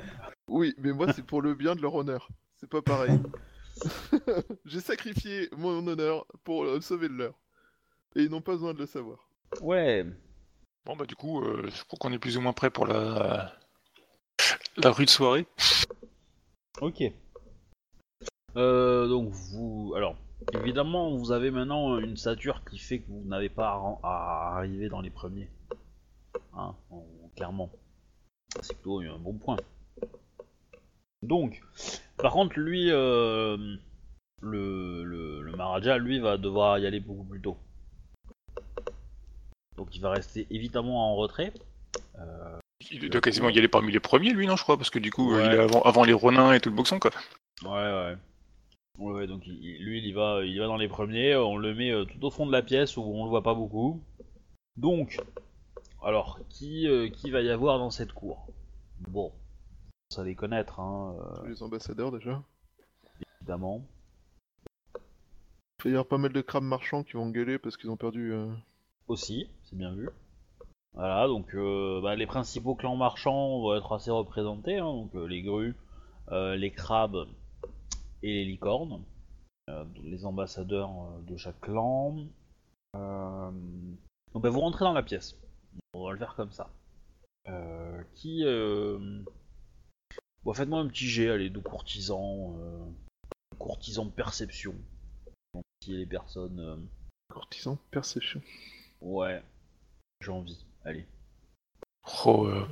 Oui, 0.49 0.73
mais 0.79 0.93
moi 0.93 1.11
c'est 1.13 1.25
pour 1.25 1.41
le 1.41 1.53
bien 1.55 1.75
de 1.75 1.81
leur 1.81 1.95
honneur. 1.95 2.29
C'est 2.55 2.69
pas 2.69 2.81
pareil. 2.81 3.11
j'ai 4.65 4.79
sacrifié 4.79 5.49
mon 5.55 5.85
honneur 5.87 6.25
pour 6.43 6.63
euh, 6.63 6.81
sauver 6.81 7.07
le 7.07 7.15
leur. 7.17 7.33
Et 8.15 8.23
ils 8.23 8.29
n'ont 8.29 8.41
pas 8.41 8.53
besoin 8.53 8.73
de 8.73 8.79
le 8.79 8.85
savoir. 8.85 9.29
Ouais. 9.61 10.05
Bon 10.85 10.95
bah 10.95 11.05
du 11.05 11.15
coup, 11.15 11.43
euh, 11.43 11.69
je 11.69 11.83
crois 11.83 11.99
qu'on 11.99 12.13
est 12.13 12.19
plus 12.19 12.37
ou 12.37 12.41
moins 12.41 12.53
prêt 12.53 12.69
pour 12.69 12.87
la 12.87 13.53
la 14.77 14.91
rue 14.91 15.05
de 15.05 15.09
soirée. 15.09 15.45
Ok. 16.81 17.03
Euh, 18.55 19.07
donc 19.07 19.29
vous, 19.29 19.93
alors 19.95 20.15
évidemment, 20.53 21.15
vous 21.15 21.31
avez 21.31 21.51
maintenant 21.51 21.97
une 21.99 22.17
stature 22.17 22.63
qui 22.69 22.77
fait 22.77 22.99
que 22.99 23.07
vous 23.09 23.23
n'avez 23.25 23.49
pas 23.49 23.81
à, 24.03 24.53
arriver 24.57 24.89
dans 24.89 25.01
les 25.01 25.09
premiers. 25.09 25.49
Hein, 26.53 26.75
en- 26.89 27.05
clairement. 27.35 27.69
C'est 28.61 28.73
plutôt 28.75 28.99
un 29.01 29.17
bon 29.19 29.33
point. 29.33 29.57
Donc, 31.21 31.61
par 32.17 32.31
contre, 32.33 32.57
lui, 32.59 32.89
euh, 32.91 33.57
le, 34.41 35.03
le, 35.03 35.41
le 35.41 35.51
Maharaja, 35.55 35.97
lui, 35.97 36.19
va 36.19 36.37
devoir 36.37 36.79
y 36.79 36.85
aller 36.87 36.99
beaucoup 36.99 37.23
plus 37.25 37.41
tôt. 37.41 37.57
Donc, 39.75 39.95
il 39.95 40.01
va 40.01 40.11
rester 40.11 40.47
évidemment 40.49 41.11
en 41.11 41.15
retrait. 41.15 41.53
Euh, 42.19 42.57
Il 42.91 43.09
doit 43.09 43.21
quasiment 43.21 43.49
y 43.49 43.57
aller 43.57 43.67
parmi 43.67 43.91
les 43.91 43.99
premiers, 43.99 44.31
lui, 44.33 44.47
non, 44.47 44.55
je 44.55 44.63
crois, 44.63 44.77
parce 44.77 44.89
que 44.89 44.99
du 44.99 45.11
coup, 45.11 45.33
Ouais. 45.35 45.45
il 45.45 45.51
est 45.53 45.59
avant, 45.59 45.81
avant 45.81 46.03
les 46.03 46.13
Ronins 46.13 46.53
et 46.53 46.59
tout 46.59 46.69
le 46.69 46.75
boxon, 46.75 46.99
quoi. 46.99 47.11
Ouais, 47.63 47.69
ouais. 47.69 48.17
Ouais, 48.97 49.13
ouais, 49.13 49.27
donc 49.27 49.45
il- 49.45 49.63
il- 49.63 49.83
lui, 49.83 49.99
il 49.99 50.05
y, 50.07 50.11
va, 50.11 50.43
il 50.43 50.51
y 50.53 50.59
va 50.59 50.65
dans 50.67 50.77
les 50.77 50.87
premiers. 50.87 51.35
On 51.35 51.57
le 51.57 51.73
met 51.75 51.91
euh, 51.91 52.05
tout 52.05 52.23
au 52.25 52.31
fond 52.31 52.45
de 52.47 52.51
la 52.51 52.61
pièce 52.63 52.97
où 52.97 53.01
on 53.01 53.23
le 53.23 53.29
voit 53.29 53.43
pas 53.43 53.53
beaucoup. 53.53 54.01
Donc, 54.75 55.19
alors, 56.03 56.39
qui, 56.49 56.87
euh, 56.87 57.09
qui 57.09 57.31
va 57.31 57.41
y 57.41 57.49
avoir 57.49 57.79
dans 57.79 57.91
cette 57.91 58.13
cour? 58.13 58.47
Bon, 59.09 59.31
ça 60.09 60.23
les 60.23 60.35
connaître, 60.35 60.79
hein, 60.79 61.15
euh, 61.19 61.41
Tous 61.41 61.47
les 61.47 61.63
ambassadeurs 61.63 62.11
déjà. 62.11 62.41
évidemment. 63.41 63.83
Il 65.79 65.83
va 65.85 65.89
y 65.91 65.93
avoir 65.93 66.07
pas 66.07 66.17
mal 66.17 66.33
de 66.33 66.41
crabes 66.41 66.63
marchands 66.63 67.03
qui 67.03 67.13
vont 67.13 67.29
gueuler 67.29 67.59
parce 67.59 67.77
qu'ils 67.77 67.91
ont 67.91 67.97
perdu. 67.97 68.33
euh, 68.33 68.47
Aussi, 69.07 69.47
c'est 69.63 69.77
bien 69.77 69.93
vu. 69.93 70.09
Voilà, 70.93 71.27
donc 71.27 71.53
euh, 71.53 72.01
bah, 72.01 72.15
les 72.15 72.25
principaux 72.25 72.73
clans 72.73 72.95
marchands 72.95 73.59
vont 73.59 73.75
être 73.75 73.93
assez 73.93 74.09
représentés. 74.09 74.79
hein, 74.79 74.91
donc 74.91 75.13
euh, 75.15 75.27
les 75.27 75.43
grues, 75.43 75.75
euh, 76.31 76.55
les 76.55 76.71
crabes 76.71 77.27
et 78.23 78.33
les 78.33 78.45
licornes. 78.45 79.03
Euh, 79.69 79.83
les 80.03 80.25
ambassadeurs 80.25 80.91
euh, 80.91 81.21
de 81.27 81.37
chaque 81.37 81.59
clan. 81.59 82.17
Euh, 82.95 83.51
Donc 84.33 84.43
bah, 84.43 84.49
vous 84.49 84.61
rentrez 84.61 84.85
dans 84.85 84.93
la 84.93 85.03
pièce. 85.03 85.35
On 85.93 86.05
va 86.05 86.11
le 86.13 86.17
faire 86.17 86.35
comme 86.35 86.51
ça. 86.51 86.69
Qui... 88.15 88.43
Bon, 90.43 90.53
faites-moi 90.53 90.79
un 90.79 90.87
petit 90.87 91.07
jet, 91.07 91.29
allez, 91.29 91.49
de 91.49 91.59
courtisans. 91.59 92.55
Courtisans 93.57 94.05
de 94.05 94.11
perception. 94.11 94.75
Donc, 95.53 95.63
qui 95.79 95.93
est 95.93 95.97
les 95.97 96.05
personnes... 96.05 96.87
Courtisans, 97.29 97.77
perception. 97.91 98.41
Ouais, 99.01 99.41
j'ai 100.21 100.31
envie. 100.31 100.65
Allez. 100.83 101.05
Oh, 102.25 102.45
euh, 102.47 102.65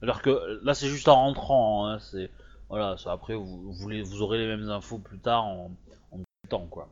Alors 0.00 0.22
que 0.22 0.60
là, 0.62 0.74
c'est 0.74 0.88
juste 0.88 1.08
en 1.08 1.16
rentrant. 1.16 1.86
Hein, 1.86 1.98
c'est 1.98 2.30
voilà. 2.72 2.96
Ça, 2.96 3.12
après, 3.12 3.34
vous, 3.34 3.70
vous, 3.70 3.88
les- 3.88 4.02
vous 4.02 4.22
aurez 4.22 4.38
les 4.38 4.46
mêmes 4.46 4.70
infos 4.70 4.98
plus 4.98 5.18
tard 5.18 5.44
en, 5.44 5.70
en 6.10 6.20
temps, 6.48 6.66
quoi. 6.66 6.88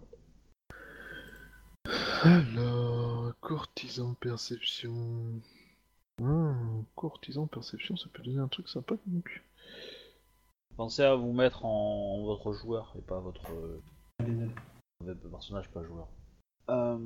Alors, 2.22 3.32
courtisan, 3.40 4.12
perception. 4.20 5.40
Hmm, 6.20 6.82
courtisan, 6.94 7.46
perception, 7.46 7.96
ça 7.96 8.08
peut 8.12 8.22
donner 8.22 8.40
un 8.40 8.48
truc 8.48 8.68
sympa 8.68 8.94
donc. 9.06 9.42
Pensez 10.76 11.02
à 11.02 11.14
vous 11.14 11.32
mettre 11.32 11.64
en, 11.64 12.22
votre 12.24 12.52
joueur 12.52 12.94
et 12.98 13.00
pas 13.02 13.20
votre, 13.20 13.50
euh, 13.52 13.82
personnage, 15.30 15.70
pas 15.70 15.82
joueur. 15.82 16.08
Euh, 16.68 16.98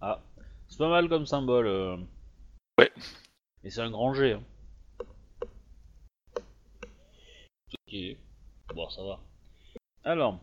Ah, 0.00 0.22
c'est 0.68 0.78
pas 0.78 0.88
mal 0.88 1.08
comme 1.08 1.26
symbole. 1.26 1.66
euh. 1.66 1.96
Ouais. 2.78 2.92
Et 3.64 3.70
c'est 3.70 3.80
un 3.80 3.90
grand 3.90 4.14
G. 4.14 4.34
hein. 4.34 4.42
Ok. 7.88 7.96
Bon, 8.74 8.88
ça 8.90 9.02
va. 9.02 9.20
Alors. 10.04 10.40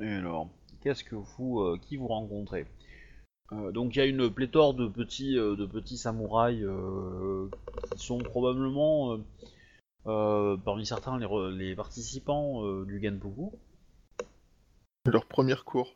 Et 0.00 0.08
alors, 0.08 0.48
qu'est-ce 0.82 1.04
que 1.04 1.14
vous, 1.14 1.60
euh, 1.60 1.78
qui 1.78 1.96
vous 1.96 2.06
rencontrez? 2.08 2.66
Euh, 3.52 3.72
Donc 3.72 3.94
il 3.94 3.98
y 3.98 4.02
a 4.02 4.06
une 4.06 4.30
pléthore 4.30 4.72
de 4.72 4.88
petits, 4.88 5.36
euh, 5.36 5.54
de 5.54 5.66
petits 5.66 5.98
samouraïs 5.98 6.62
euh, 6.62 7.50
qui 7.92 8.06
sont 8.06 8.18
probablement 8.18 9.12
euh, 9.12 9.18
euh, 10.06 10.56
parmi 10.56 10.86
certains 10.86 11.18
les, 11.18 11.76
participants 11.76 12.64
euh, 12.64 12.86
du 12.86 13.02
Genpuku. 13.02 13.50
Leur 15.04 15.26
première 15.26 15.64
cour. 15.64 15.94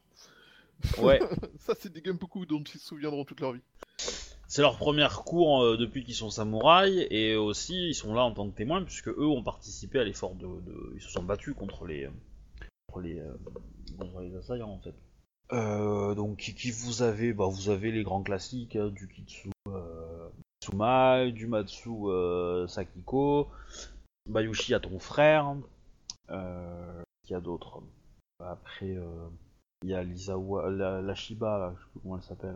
Ouais. 0.98 1.20
ça, 1.58 1.74
c'est 1.78 1.90
des 1.90 2.02
Genpuku 2.04 2.44
dont 2.44 2.62
ils 2.62 2.78
se 2.78 2.86
souviendront 2.86 3.24
toute 3.24 3.40
leur 3.40 3.52
vie. 3.52 3.62
C'est 4.54 4.62
leur 4.62 4.76
première 4.76 5.24
cour 5.24 5.64
euh, 5.64 5.76
depuis 5.76 6.04
qu'ils 6.04 6.14
sont 6.14 6.30
samouraïs 6.30 7.08
et 7.10 7.34
aussi 7.34 7.88
ils 7.88 7.94
sont 7.94 8.14
là 8.14 8.22
en 8.22 8.30
tant 8.30 8.48
que 8.48 8.54
témoins 8.54 8.84
puisque 8.84 9.08
eux 9.08 9.26
ont 9.26 9.42
participé 9.42 9.98
à 9.98 10.04
l'effort 10.04 10.36
de, 10.36 10.46
de- 10.46 10.92
ils 10.94 11.02
se 11.02 11.10
sont 11.10 11.24
battus 11.24 11.56
contre 11.56 11.86
les 11.86 12.08
contre 12.86 13.00
les, 13.00 13.18
euh, 13.18 13.34
contre 13.98 14.20
les 14.20 14.32
assaillants 14.36 14.70
en 14.70 14.78
fait. 14.78 14.94
Euh, 15.52 16.14
donc 16.14 16.36
qui, 16.36 16.54
qui 16.54 16.70
vous 16.70 17.02
avez 17.02 17.32
bah, 17.32 17.48
vous 17.50 17.68
avez 17.68 17.90
les 17.90 18.04
grands 18.04 18.22
classiques 18.22 18.76
hein, 18.76 18.90
du 18.90 19.08
Kitsu 19.08 19.50
euh, 19.70 20.28
Tsumai, 20.62 21.32
du 21.32 21.48
Matsu 21.48 21.90
euh, 22.04 22.68
Sakiko, 22.68 23.48
Bayushi 24.30 24.72
à 24.72 24.78
ton 24.78 25.00
frère, 25.00 25.56
euh, 26.30 27.02
qui 27.24 27.32
y 27.32 27.34
a 27.34 27.40
d'autres? 27.40 27.82
Après 28.38 28.94
euh, 28.94 29.28
il 29.82 29.90
y 29.90 29.94
a 29.94 30.04
l'Isawa, 30.04 30.70
la, 30.70 31.02
la 31.02 31.14
Shiba 31.16 31.58
là, 31.58 31.74
je 31.76 31.82
sais 31.82 31.90
plus 31.90 32.00
comment 32.02 32.18
elle 32.18 32.22
s'appelle. 32.22 32.54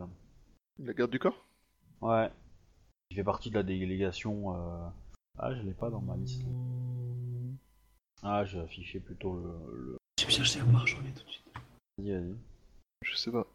La 0.81 0.93
garde 0.93 1.11
du 1.11 1.19
corps? 1.19 1.45
Ouais. 2.01 2.31
Il 3.11 3.15
fait 3.15 3.23
partie 3.23 3.49
de 3.49 3.55
la 3.55 3.63
délégation. 3.63 4.55
euh, 4.55 4.87
Ah, 5.37 5.53
je 5.55 5.61
l'ai 5.61 5.73
pas 5.73 5.89
dans 5.89 6.01
ma 6.01 6.15
liste. 6.15 6.43
Ah, 8.21 8.45
j'ai 8.45 8.59
affiché 8.59 8.99
plutôt 8.99 9.35
le. 9.37 9.75
le... 9.75 9.97
Je 10.19 10.25
vais 10.25 10.31
chercher 10.31 10.59
à 10.59 10.63
boire, 10.63 10.85
j'en 10.85 10.99
ai 11.05 11.11
tout 11.13 11.23
de 11.23 11.29
suite. 11.29 11.45
Vas-y, 11.97 12.11
vas-y. 12.11 12.35
Je 13.05 13.15
sais 13.15 13.31
pas. 13.31 13.47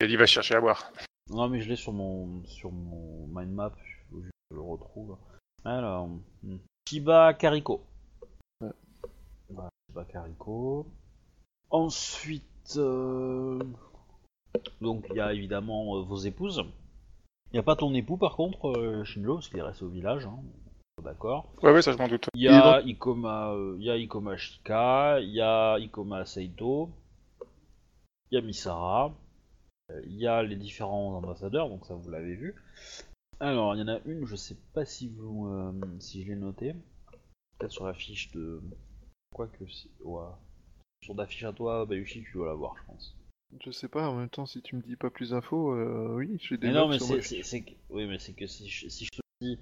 il 0.00 0.16
va 0.16 0.26
chercher 0.26 0.54
à 0.54 0.60
boire. 0.60 0.92
Non, 1.30 1.48
mais 1.48 1.60
je 1.60 1.68
l'ai 1.68 1.76
sur 1.76 1.92
mon 1.92 2.44
sur 2.44 2.70
mon 2.70 3.26
mind 3.28 3.52
map. 3.52 3.72
Il 3.76 4.10
faut 4.10 4.20
juste 4.22 4.32
que 4.50 4.54
je 4.54 4.56
le 4.56 4.62
retrouve. 4.62 5.16
Alors, 5.64 6.08
hmm. 6.42 6.56
Shiba 6.88 7.34
Kariko. 7.34 7.84
Ouais. 8.60 8.70
Voilà, 9.48 9.70
Shiba 9.88 10.04
Kariko. 10.04 10.86
Ensuite, 11.70 12.74
euh, 12.76 13.62
donc 14.80 15.06
il 15.10 15.16
y 15.16 15.20
a 15.20 15.32
évidemment 15.32 15.96
euh, 15.96 16.02
vos 16.02 16.18
épouses. 16.18 16.62
Il 17.52 17.56
n'y 17.56 17.60
a 17.60 17.62
pas 17.62 17.76
ton 17.76 17.92
époux 17.94 18.16
par 18.16 18.34
contre, 18.34 18.70
euh, 18.70 19.04
Shinjo, 19.04 19.34
parce 19.34 19.48
qu'il 19.48 19.58
est 19.58 19.62
resté 19.62 19.84
au 19.84 19.90
village. 19.90 20.24
Hein. 20.24 20.38
D'accord. 21.02 21.52
Ouais, 21.62 21.72
ouais, 21.72 21.82
ça 21.82 21.92
je 21.92 21.98
m'en 21.98 22.08
doute. 22.08 22.28
Il 22.34 22.42
y 22.42 22.48
a 22.48 22.80
Ikoma, 22.80 23.52
euh, 23.52 23.76
il 23.78 23.84
y 23.84 23.90
a 23.90 23.96
Ikoma 23.96 24.36
Shika, 24.36 25.20
il 25.20 25.30
y 25.30 25.40
a 25.40 25.78
Ikoma 25.78 26.24
Seito, 26.24 26.90
il 28.30 28.36
y 28.36 28.38
a 28.38 28.40
Misara, 28.40 29.12
euh, 29.90 30.00
il 30.06 30.16
y 30.16 30.26
a 30.26 30.42
les 30.42 30.56
différents 30.56 31.16
ambassadeurs, 31.16 31.68
donc 31.68 31.84
ça 31.86 31.94
vous 31.94 32.10
l'avez 32.10 32.36
vu. 32.36 32.54
Alors, 33.40 33.74
il 33.74 33.80
y 33.80 33.82
en 33.82 33.88
a 33.88 33.98
une, 34.06 34.24
je 34.26 34.36
sais 34.36 34.56
pas 34.74 34.84
si 34.84 35.08
vous, 35.08 35.48
euh, 35.48 35.72
si 35.98 36.22
je 36.22 36.28
l'ai 36.28 36.38
noté, 36.38 36.74
peut-être 37.58 37.72
sur 37.72 37.86
la 37.86 37.94
fiche 37.94 38.30
de, 38.32 38.62
quoi 39.34 39.48
que 39.48 39.66
si, 39.66 39.90
ouais. 40.04 40.24
sur 41.02 41.16
ta 41.16 41.26
fiche 41.26 41.44
à 41.44 41.52
toi, 41.52 41.84
Bayushi, 41.84 42.22
tu 42.22 42.32
dois 42.34 42.46
la 42.46 42.54
voir, 42.54 42.76
je 42.78 42.84
pense. 42.86 43.16
Je 43.60 43.70
sais 43.70 43.88
pas, 43.88 44.08
en 44.08 44.16
même 44.16 44.28
temps, 44.28 44.46
si 44.46 44.62
tu 44.62 44.76
me 44.76 44.82
dis 44.82 44.96
pas 44.96 45.10
plus 45.10 45.30
d'infos, 45.30 45.72
euh, 45.72 46.14
oui, 46.16 46.36
j'ai 46.40 46.56
des 46.56 46.68
Mais 46.68 46.72
non, 46.72 46.88
mais 46.88 46.98
sur 46.98 47.06
c'est, 47.22 47.62
que- 47.62 47.72
oui, 47.90 48.06
mais 48.06 48.18
c'est 48.18 48.32
que 48.32 48.46
si 48.46 48.68
je, 48.68 48.88
si 48.88 49.04
je 49.04 49.10
te 49.10 49.20
dis, 49.40 49.58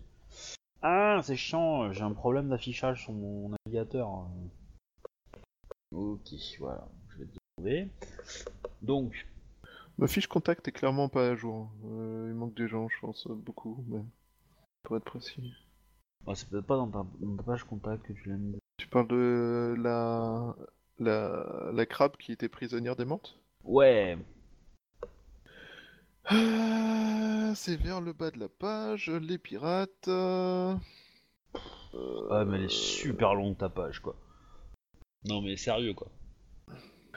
ah, 0.82 1.20
c'est 1.22 1.36
chiant, 1.36 1.92
j'ai 1.92 2.02
un 2.02 2.12
problème 2.12 2.48
d'affichage 2.48 3.02
sur 3.02 3.12
mon 3.12 3.50
navigateur. 3.66 4.26
Ok, 5.92 6.28
voilà, 6.60 6.88
je 7.10 7.18
vais 7.18 7.26
te 7.26 7.36
trouver. 7.56 7.88
Donc, 8.80 9.26
Ma 9.98 10.06
fiche 10.06 10.28
contact 10.28 10.66
est 10.68 10.72
clairement 10.72 11.08
pas 11.08 11.28
à 11.28 11.34
jour. 11.34 11.70
Euh, 11.84 12.28
il 12.30 12.34
manque 12.34 12.54
des 12.54 12.68
gens, 12.68 12.88
je 12.88 12.98
pense, 13.00 13.26
beaucoup, 13.26 13.84
même. 13.88 14.08
Pour 14.84 14.96
être 14.96 15.04
précis. 15.04 15.52
ah, 16.26 16.34
c'est 16.34 16.48
peut-être 16.48 16.66
pas 16.66 16.76
dans 16.76 16.88
ta, 16.88 17.04
dans 17.20 17.36
ta 17.36 17.42
page 17.42 17.64
contact 17.64 18.06
que 18.06 18.12
tu 18.14 18.28
l'as 18.30 18.36
mis. 18.36 18.56
Tu 18.78 18.86
parles 18.86 19.08
de 19.08 19.74
la... 19.78 20.56
la... 20.98 21.70
la 21.74 21.86
crabe 21.86 22.16
qui 22.16 22.32
était 22.32 22.48
prisonnière 22.48 22.96
des 22.96 23.04
menthes 23.04 23.36
Ouais, 23.64 24.16
Ah, 26.24 27.52
C'est 27.54 27.76
vers 27.76 28.00
le 28.00 28.12
bas 28.12 28.30
de 28.30 28.38
la 28.38 28.48
page, 28.48 29.10
les 29.10 29.38
pirates... 29.38 30.08
euh, 30.08 30.74
ouais, 31.94 32.44
mais 32.46 32.58
elle 32.58 32.64
est 32.64 32.70
super 32.72 33.34
longue 33.34 33.56
ta 33.56 33.68
page, 33.68 34.00
quoi. 34.00 34.16
Non, 35.24 35.42
mais 35.42 35.56
sérieux, 35.56 35.94
quoi. 35.94 36.08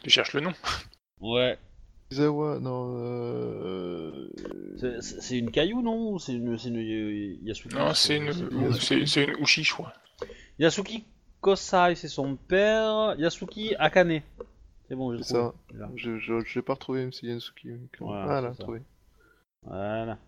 Tu 0.03 0.09
cherches 0.09 0.33
le 0.33 0.41
nom 0.41 0.53
Ouais, 1.21 1.57
Izawa, 2.11 2.59
non... 2.59 2.95
Euh... 2.97 4.29
c'est, 4.77 5.01
c'est- 5.01 5.21
c'est 5.21 5.37
une 5.37 5.51
caillou, 5.51 5.81
non 5.81 6.11
Ou 6.13 6.19
c'est 6.19 6.33
une, 6.33 6.57
c'est 6.57 6.69
une 6.69 6.77
euh, 6.77 7.37
Yasuki? 7.43 7.75
Non, 7.75 7.93
c'est 7.93 8.17
une, 8.17 8.33
c'est 8.79 9.05
c'est 9.05 9.23
une 9.23 9.37
Uchi, 9.41 9.63
je 9.63 9.71
crois. 9.73 9.93
Yasuki 10.59 11.05
Kosai, 11.41 11.95
c'est 11.95 12.07
son 12.09 12.35
père. 12.35 13.15
Yasuki 13.17 13.75
Akane. 13.77 14.21
C'est 14.93 14.97
bon, 14.97 15.17
j'ai 15.17 15.23
ça. 15.23 15.55
Là. 15.73 15.89
Je, 15.95 16.19
je, 16.19 16.41
je 16.45 16.59
pas 16.59 16.75
retrouvé, 16.75 16.99
même 17.01 17.11
si 17.11 17.25
Yansuki... 17.25 17.71
Voilà, 17.99 18.37
ah 18.37 18.41
là, 18.41 18.51
trouvé. 18.51 18.83
Voilà. 19.63 20.19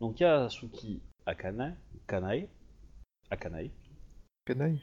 Donc 0.00 0.20
Yasuki 0.20 1.02
Akane, 1.26 1.76
Kanae, 2.06 2.48
Akanae. 3.30 3.70
Canaille 4.46 4.80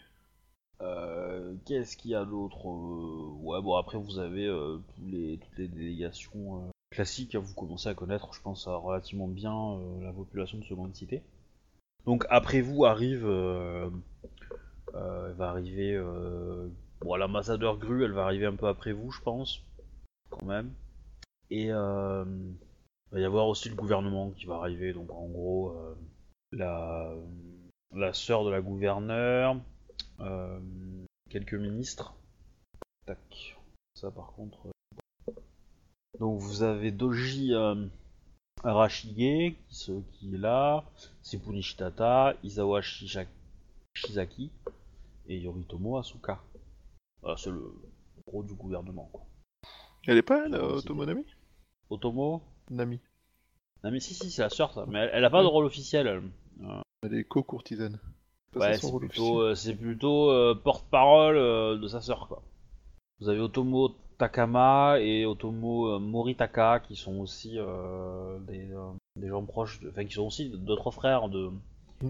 Euh, 0.83 1.55
Qu'est-ce 1.65 1.97
qu'il 1.97 2.11
y 2.11 2.15
a 2.15 2.25
d'autre 2.25 2.69
Euh, 2.69 3.31
Ouais, 3.41 3.59
bon 3.59 3.75
après 3.77 3.97
vous 3.97 4.19
avez 4.19 4.45
euh, 4.45 4.77
tous 4.95 5.05
les, 5.07 5.39
toutes 5.39 5.57
les 5.57 5.67
délégations 5.67 6.57
euh, 6.57 6.69
classiques. 6.91 7.33
hein, 7.33 7.39
Vous 7.39 7.55
commencez 7.55 7.89
à 7.89 7.95
connaître, 7.95 8.31
je 8.35 8.41
pense, 8.43 8.67
relativement 8.67 9.27
bien 9.27 9.51
euh, 9.79 10.03
la 10.03 10.13
population 10.13 10.59
de 10.59 10.63
seconde 10.63 10.93
cité. 10.93 11.23
Donc 12.05 12.23
après 12.29 12.61
vous 12.61 12.85
arrive, 12.85 13.25
va 13.25 13.89
arriver, 15.49 15.99
bon 17.01 17.15
l'ambassadeur 17.15 17.77
Gru, 17.77 18.03
elle 18.03 18.11
va 18.11 18.23
arriver 18.25 18.45
un 18.45 18.55
peu 18.55 18.67
après 18.67 18.91
vous, 18.93 19.11
je 19.11 19.21
pense, 19.21 19.61
quand 20.29 20.45
même. 20.45 20.73
Et 21.49 21.71
euh, 21.71 22.25
il 23.11 23.13
va 23.13 23.19
y 23.19 23.25
avoir 23.25 23.47
aussi 23.47 23.69
le 23.69 23.75
gouvernement 23.75 24.31
qui 24.31 24.45
va 24.45 24.55
arriver. 24.55 24.93
Donc 24.93 25.11
en 25.11 25.27
gros, 25.27 25.71
euh, 25.71 25.95
la 26.51 27.13
la 27.93 28.13
sœur 28.13 28.43
de 28.43 28.49
la 28.51 28.61
gouverneure, 28.61 29.57
euh, 30.19 30.59
quelques 31.29 31.53
ministres. 31.53 32.13
Tac. 33.05 33.57
Ça 33.95 34.11
par 34.11 34.33
contre. 34.33 34.67
euh, 34.67 35.31
Donc 36.19 36.39
vous 36.39 36.63
avez 36.63 36.91
Doji 36.91 37.53
euh, 37.53 37.85
Arashige 38.63 39.55
qui, 39.69 40.33
est 40.33 40.37
là, 40.37 40.83
Sepuni 41.23 41.61
Shitata, 41.61 42.33
Izawa 42.43 42.81
Shizaki 42.81 44.51
et 45.27 45.37
Yoritomo 45.39 45.97
Asuka. 45.97 46.41
Voilà, 47.21 47.37
c'est 47.37 47.49
le 47.51 47.71
gros 48.27 48.43
du 48.43 48.53
gouvernement 48.53 49.09
quoi. 49.11 49.23
Elle 50.07 50.17
est 50.17 50.21
pas, 50.23 50.45
elle, 50.45 50.55
euh. 50.55 50.77
Otomo 50.77 51.05
Nami? 51.05 51.25
Otomo? 51.89 52.41
Nami. 52.69 52.99
Mais 53.83 53.99
si 53.99 54.13
si 54.13 54.31
c'est 54.31 54.41
la 54.41 54.49
sœur 54.49 54.73
ça, 54.73 54.85
mais 54.87 54.99
elle, 54.99 55.11
elle 55.13 55.25
a 55.25 55.29
pas 55.29 55.41
de 55.41 55.47
rôle 55.47 55.65
officiel. 55.65 56.07
elle. 56.07 56.71
Elle 57.03 57.13
est 57.13 57.23
co-courtisane. 57.23 57.99
Ouais, 58.55 58.77
c'est 58.79 58.97
plutôt, 58.97 59.41
euh, 59.41 59.55
c'est 59.55 59.75
plutôt 59.75 60.31
euh, 60.31 60.55
porte-parole 60.55 61.37
euh, 61.37 61.77
de 61.77 61.87
sa 61.87 62.01
sœur, 62.01 62.27
quoi. 62.27 62.41
Vous 63.19 63.29
avez 63.29 63.39
Otomo 63.39 63.95
Takama 64.17 64.99
et 64.99 65.25
Otomo 65.25 65.89
euh, 65.89 65.99
Moritaka 65.99 66.79
qui 66.79 66.95
sont 66.95 67.19
aussi 67.19 67.53
euh, 67.57 68.39
des, 68.39 68.71
euh, 68.71 68.91
des 69.15 69.27
gens 69.27 69.45
proches, 69.45 69.79
de- 69.79 69.89
enfin 69.89 70.05
qui 70.05 70.13
sont 70.13 70.25
aussi 70.27 70.49
d'autres 70.49 70.91
frères 70.91 71.29
de 71.29 71.51
Mm. 72.01 72.09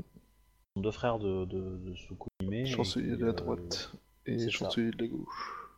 deux 0.82 0.91
frères 0.91 1.17
de, 1.20 1.46
de, 1.46 1.78
de 1.78 1.93
Tsukuhime 1.96 2.52
et 2.54 2.65
Chancelier 2.65 3.12
qui, 3.13 3.17
de 3.17 3.26
la 3.26 3.32
euh, 3.32 3.34
droite 3.34 3.91
et 4.28 4.40
c'est 4.40 4.50
chancelier 4.50 4.92
de 4.92 4.98
la 5.04 5.08
gauche. 5.08 5.70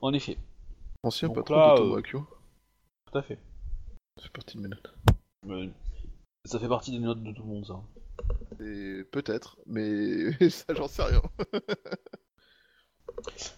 En 0.00 0.12
effet, 0.12 0.38
Ancien 1.02 1.28
Donc 1.28 1.36
patron 1.36 1.56
là, 1.56 1.76
d'Otomo 1.76 1.98
euh, 1.98 2.02
tout 3.06 3.18
à 3.18 3.22
fait. 3.22 3.38
Ça 4.16 4.24
fait 4.24 4.32
partie 4.32 4.56
de 4.56 4.62
mes 4.62 4.68
notes. 4.68 4.94
Mais 5.44 5.70
ça 6.44 6.58
fait 6.58 6.68
partie 6.68 6.90
des 6.90 6.98
notes 6.98 7.22
de 7.22 7.32
tout 7.32 7.42
le 7.42 7.48
monde, 7.48 7.66
ça. 7.66 7.80
Et 8.60 9.04
peut-être, 9.04 9.58
mais 9.66 10.32
ça 10.50 10.74
j'en 10.74 10.88
sais 10.88 11.02
rien. 11.02 11.22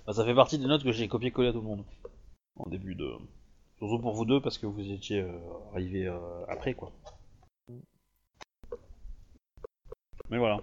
Bah, 0.06 0.12
ça 0.12 0.24
fait 0.24 0.34
partie 0.34 0.58
des 0.58 0.66
notes 0.66 0.84
que 0.84 0.92
j'ai 0.92 1.08
copié-collé 1.08 1.48
à 1.48 1.52
tout 1.52 1.60
le 1.60 1.66
monde 1.66 1.84
en 2.56 2.68
début 2.68 2.94
de. 2.94 3.10
Surtout 3.78 3.98
pour 3.98 4.14
vous 4.14 4.24
deux 4.24 4.40
parce 4.40 4.56
que 4.56 4.66
vous 4.66 4.90
étiez 4.90 5.20
euh, 5.20 5.38
arrivés 5.72 6.06
euh, 6.06 6.44
après, 6.48 6.74
quoi. 6.74 6.92
Mais 10.30 10.38
voilà. 10.38 10.60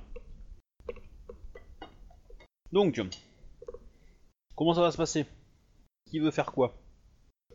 Donc, 2.72 3.02
comment 4.56 4.74
ça 4.74 4.82
va 4.82 4.92
se 4.92 4.98
passer? 4.98 5.26
Qui 6.10 6.20
veut 6.20 6.32
faire 6.32 6.52
quoi? 6.52 6.74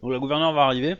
Donc 0.02 0.12
la 0.12 0.18
gouverneure 0.18 0.52
va 0.52 0.64
arriver. 0.64 0.96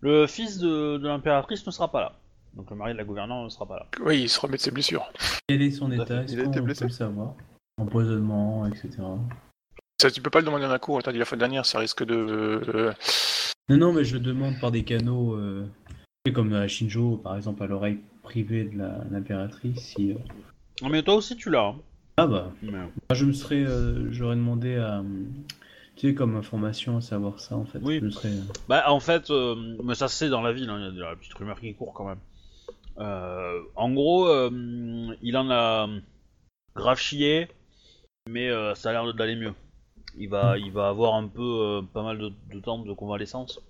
Le 0.00 0.26
fils 0.26 0.58
de, 0.58 0.98
de 0.98 1.08
l'impératrice 1.08 1.66
ne 1.66 1.70
sera 1.70 1.90
pas 1.90 2.00
là. 2.00 2.12
Donc 2.54 2.70
le 2.70 2.76
mari 2.76 2.92
de 2.92 2.98
la 2.98 3.04
gouverneure 3.04 3.42
ne 3.42 3.48
sera 3.48 3.66
pas 3.66 3.76
là. 3.76 3.86
Oui, 4.04 4.22
il 4.22 4.28
se 4.28 4.38
remet 4.38 4.56
de 4.56 4.62
ses 4.62 4.70
blessures. 4.70 5.10
Quel 5.48 5.62
est 5.62 5.70
son 5.70 5.90
état. 5.90 6.22
Est-ce 6.22 6.34
Il 6.34 6.40
a 6.40 6.44
qu'on 6.44 6.50
été 6.50 6.60
peut 6.60 6.66
blessé 6.66 6.84
le 6.84 6.90
savoir? 6.90 7.34
Empoisonnement, 7.80 8.66
etc. 8.66 8.90
Ça, 10.00 10.10
tu 10.10 10.20
peux 10.20 10.30
pas 10.30 10.40
le 10.40 10.46
demander 10.46 10.66
d'un 10.68 10.78
coup, 10.78 10.94
on 10.96 11.00
t'a 11.00 11.12
dit 11.12 11.18
la 11.18 11.24
fois 11.24 11.38
dernière, 11.38 11.64
ça 11.66 11.78
risque 11.78 12.04
de... 12.04 12.14
euh, 12.14 12.92
Non, 13.68 13.76
non, 13.78 13.92
mais 13.92 14.04
je 14.04 14.18
demande 14.18 14.60
par 14.60 14.70
des 14.70 14.84
canaux, 14.84 15.34
euh, 15.34 15.66
comme 16.34 16.52
à 16.52 16.68
Shinjo, 16.68 17.16
par 17.16 17.36
exemple, 17.36 17.62
à 17.62 17.66
l'oreille 17.66 17.98
privée 18.22 18.64
de 18.64 18.78
la- 18.78 19.02
l'impératrice, 19.10 19.80
si... 19.80 20.12
euh, 20.12 20.16
Non, 20.82 20.88
mais 20.90 21.02
toi 21.02 21.14
aussi 21.14 21.36
tu 21.36 21.50
l'as. 21.50 21.68
hein. 21.68 21.76
Ah 22.16 22.26
bah, 22.26 22.52
moi, 22.62 22.90
je 23.12 23.24
me 23.24 23.32
serais... 23.32 23.64
euh, 23.64 24.12
J'aurais 24.12 24.36
demandé 24.36 24.76
à... 24.76 25.00
euh, 25.00 25.02
Tu 25.96 26.08
sais, 26.08 26.14
comme 26.14 26.36
information 26.36 26.96
à 26.96 27.00
savoir 27.00 27.40
ça, 27.40 27.56
en 27.56 27.64
fait. 27.64 27.80
Oui. 27.82 27.98
Je 28.00 28.04
me 28.04 28.10
serais... 28.10 28.32
Bah 28.68 28.84
en 28.88 29.00
fait, 29.00 29.30
euh, 29.30 29.76
mais 29.82 29.94
ça 29.94 30.08
c'est 30.08 30.28
dans 30.28 30.42
la 30.42 30.52
ville, 30.52 30.70
hein, 30.70 30.78
il 30.78 30.84
y 30.84 30.88
a 30.88 30.90
de 30.92 31.00
la 31.00 31.16
petite 31.16 31.34
rumeur 31.34 31.58
qui 31.60 31.74
court 31.74 31.92
quand 31.92 32.06
même. 32.06 32.18
Euh, 32.98 33.60
en 33.74 33.92
gros, 33.92 34.28
euh, 34.28 34.50
il 35.22 35.36
en 35.36 35.50
a 35.50 35.88
grave 36.76 36.98
chié, 36.98 37.48
mais 38.30 38.48
euh, 38.48 38.74
ça 38.76 38.90
a 38.90 38.92
l'air 38.92 39.14
d'aller 39.14 39.36
mieux. 39.36 39.54
Il 40.16 40.28
va, 40.28 40.56
il 40.58 40.70
va 40.70 40.88
avoir 40.88 41.14
un 41.14 41.26
peu, 41.26 41.42
euh, 41.42 41.82
pas 41.82 42.04
mal 42.04 42.18
de, 42.18 42.30
de 42.52 42.60
temps 42.60 42.78
de 42.78 42.92
convalescence. 42.92 43.60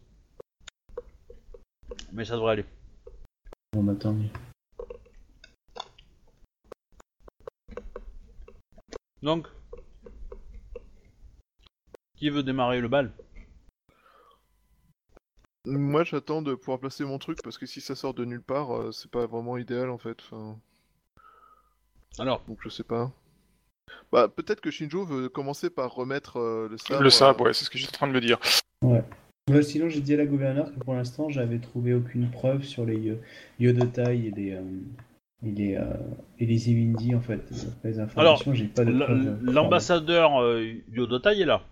Mais 2.13 2.27
ça 2.27 2.35
devrait 2.35 2.53
aller. 2.53 2.65
Bon, 3.73 3.83
bah 3.83 3.95
tant 3.99 4.13
mieux. 4.13 4.29
Donc, 9.25 9.47
qui 12.15 12.29
veut 12.29 12.43
démarrer 12.43 12.83
le 12.83 12.89
bal? 12.89 13.11
Moi 15.65 16.05
j'attends 16.05 16.43
de 16.43 16.55
pouvoir 16.55 16.79
placer 16.79 17.05
mon 17.05 17.19
truc 17.19 17.39
parce 17.43 17.57
que 17.57 17.65
si 17.65 17.81
ça 17.81 17.95
sort 17.95 18.13
de 18.13 18.27
nulle 18.27 18.43
part, 18.43 18.77
euh, 18.77 18.93
c'est 18.93 19.11
pas 19.11 19.25
vraiment 19.27 19.57
idéal 19.57 19.89
en 19.89 19.97
fait. 19.97 20.19
Enfin, 20.31 20.59
Alors, 22.19 22.45
donc 22.47 22.59
je 22.63 22.69
sais 22.69 22.85
pas. 22.85 23.11
Bah 24.13 24.29
peut-être 24.29 24.61
que 24.61 24.71
Shinjo 24.71 25.07
veut 25.07 25.31
commencer 25.31 25.71
par 25.71 25.95
remettre 25.95 26.37
euh, 26.37 26.69
le 26.69 26.77
sabre. 26.77 27.03
le 27.03 27.11
sabre, 27.11 27.41
euh, 27.41 27.45
ouais, 27.47 27.55
c'est 27.55 27.65
ce 27.65 27.71
que 27.71 27.79
j'étais 27.79 27.97
en 27.97 27.99
train 27.99 28.09
de 28.09 28.13
me 28.13 28.21
dire. 28.21 28.39
Bah, 29.47 29.63
sinon, 29.63 29.91
j'ai 29.91 30.01
dit 30.01 30.15
à 30.15 30.17
la 30.17 30.25
gouverneure 30.25 30.73
que 30.73 30.79
pour 30.81 30.95
l'instant, 30.95 31.29
j'avais 31.29 31.59
trouvé 31.59 31.93
aucune 31.93 32.31
preuve 32.31 32.63
sur 32.63 32.87
les 32.87 33.11
euh, 33.11 33.21
Yodotai 33.59 34.27
et 34.27 34.31
les, 34.31 34.53
euh, 34.53 34.63
et 35.45 35.51
les, 35.51 35.77
euh, 35.77 35.85
et 36.39 36.47
les 36.47 36.71
Imindi, 36.71 37.15
en 37.15 37.21
fait. 37.21 37.41
Les 37.85 37.99
informations, 37.99 38.55
j'ai 38.55 38.67
pas 38.67 38.85
de 38.85 39.51
l'ambassadeur 39.51 40.43
euh, 40.43 40.73
Yodotai 40.93 41.41
est 41.41 41.45
là. 41.45 41.63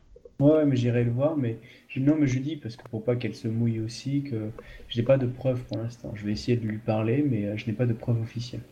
Ouais, 0.41 0.53
ouais, 0.53 0.64
mais 0.64 0.77
j'irai 0.77 1.05
le 1.05 1.11
voir, 1.11 1.37
mais 1.37 1.59
Non, 1.97 2.16
mais 2.18 2.27
je 2.27 2.39
dis 2.39 2.57
parce 2.57 2.77
que 2.77 2.89
pour 2.89 3.05
pas 3.05 3.16
qu'elle 3.16 3.35
se 3.35 3.49
mouille 3.49 3.81
aussi, 3.81 4.23
que 4.23 4.51
je 4.89 4.99
n'ai 4.99 5.05
pas 5.05 5.18
de 5.18 5.27
preuves 5.27 5.62
pour 5.64 5.79
l'instant. 5.79 6.12
Je 6.14 6.25
vais 6.25 6.33
essayer 6.33 6.57
de 6.57 6.66
lui 6.66 6.79
parler, 6.79 7.23
mais 7.23 7.47
euh, 7.47 7.57
je 7.57 7.66
n'ai 7.66 7.73
pas 7.73 7.87
de 7.87 7.93
preuves 7.93 8.20
officielles. 8.20 8.62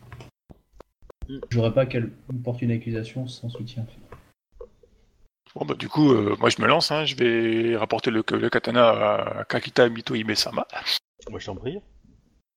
Mm. 1.29 1.37
Je 1.49 1.55
voudrais 1.55 1.73
pas 1.73 1.85
qu'elle 1.85 2.11
me 2.31 2.41
porte 2.43 2.61
une 2.61 2.71
accusation 2.71 3.27
sans 3.27 3.49
soutien. 3.49 3.85
Bon, 5.55 5.65
bah, 5.65 5.75
du 5.75 5.87
coup, 5.87 6.11
euh, 6.11 6.35
moi, 6.39 6.49
je 6.49 6.61
me 6.61 6.67
lance. 6.67 6.91
Hein, 6.91 7.05
je 7.05 7.15
vais 7.15 7.77
rapporter 7.77 8.11
le, 8.11 8.23
le 8.31 8.49
katana 8.49 8.89
à 8.89 9.45
Kakita 9.45 9.87
Mito 9.89 10.15
Hime-sama. 10.15 10.67
Moi, 11.29 11.39
je 11.39 11.45
t'en 11.45 11.55
prie. 11.55 11.79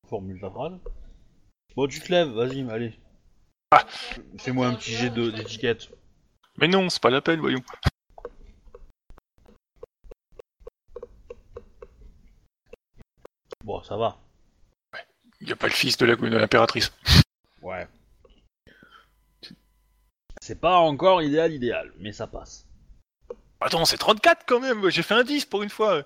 Formule 0.08 0.38
phrase. 0.38 0.78
Bon, 1.76 1.86
tu 1.88 2.00
te 2.00 2.10
lèves, 2.12 2.28
vas-y, 2.30 2.68
allez. 2.70 2.94
Ah. 3.70 3.84
Fais-moi 4.38 4.66
un 4.68 4.74
petit 4.74 4.92
jet 4.92 5.10
de- 5.10 5.30
d'étiquette. 5.30 5.88
Mais 6.58 6.68
non, 6.68 6.88
c'est 6.88 7.02
pas 7.02 7.10
la 7.10 7.20
peine, 7.20 7.40
voyons. 7.40 7.62
Bon, 13.64 13.82
ça 13.82 13.96
va. 13.96 14.18
Il 15.40 15.46
n'y 15.46 15.52
a 15.52 15.56
pas 15.56 15.66
le 15.66 15.72
fils 15.72 15.96
de 15.96 16.06
la- 16.06 16.16
de 16.16 16.26
l'impératrice. 16.26 16.92
Ouais. 17.62 17.86
C'est 20.40 20.60
pas 20.60 20.76
encore 20.78 21.22
idéal, 21.22 21.52
idéal, 21.52 21.92
mais 21.98 22.12
ça 22.12 22.26
passe. 22.26 22.66
Attends, 23.60 23.84
c'est 23.86 23.96
34 23.98 24.44
quand 24.46 24.60
même. 24.60 24.88
J'ai 24.90 25.02
fait 25.02 25.14
un 25.14 25.24
10 25.24 25.44
pour 25.46 25.62
une 25.62 25.70
fois. 25.70 26.02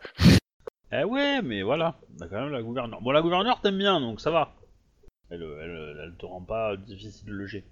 Eh 0.93 1.05
ouais, 1.05 1.43
mais 1.43 1.62
voilà, 1.62 1.99
on 2.16 2.23
a 2.23 2.29
quand 2.29 2.41
même 2.41 2.53
la 2.53 2.62
gouverneure. 2.62 3.01
Bon, 3.03 3.11
la 3.11 3.21
gouverneure 3.23 3.61
t'aime 3.61 3.79
bien, 3.79 4.01
donc 4.01 4.21
ça 4.21 4.31
va. 4.31 4.55
Elle, 5.31 5.43
elle, 5.43 6.01
elle 6.05 6.14
te 6.18 6.24
rend 6.26 6.41
pas 6.41 6.76
difficile 6.76 7.26
de 7.26 7.33
loger. 7.33 7.64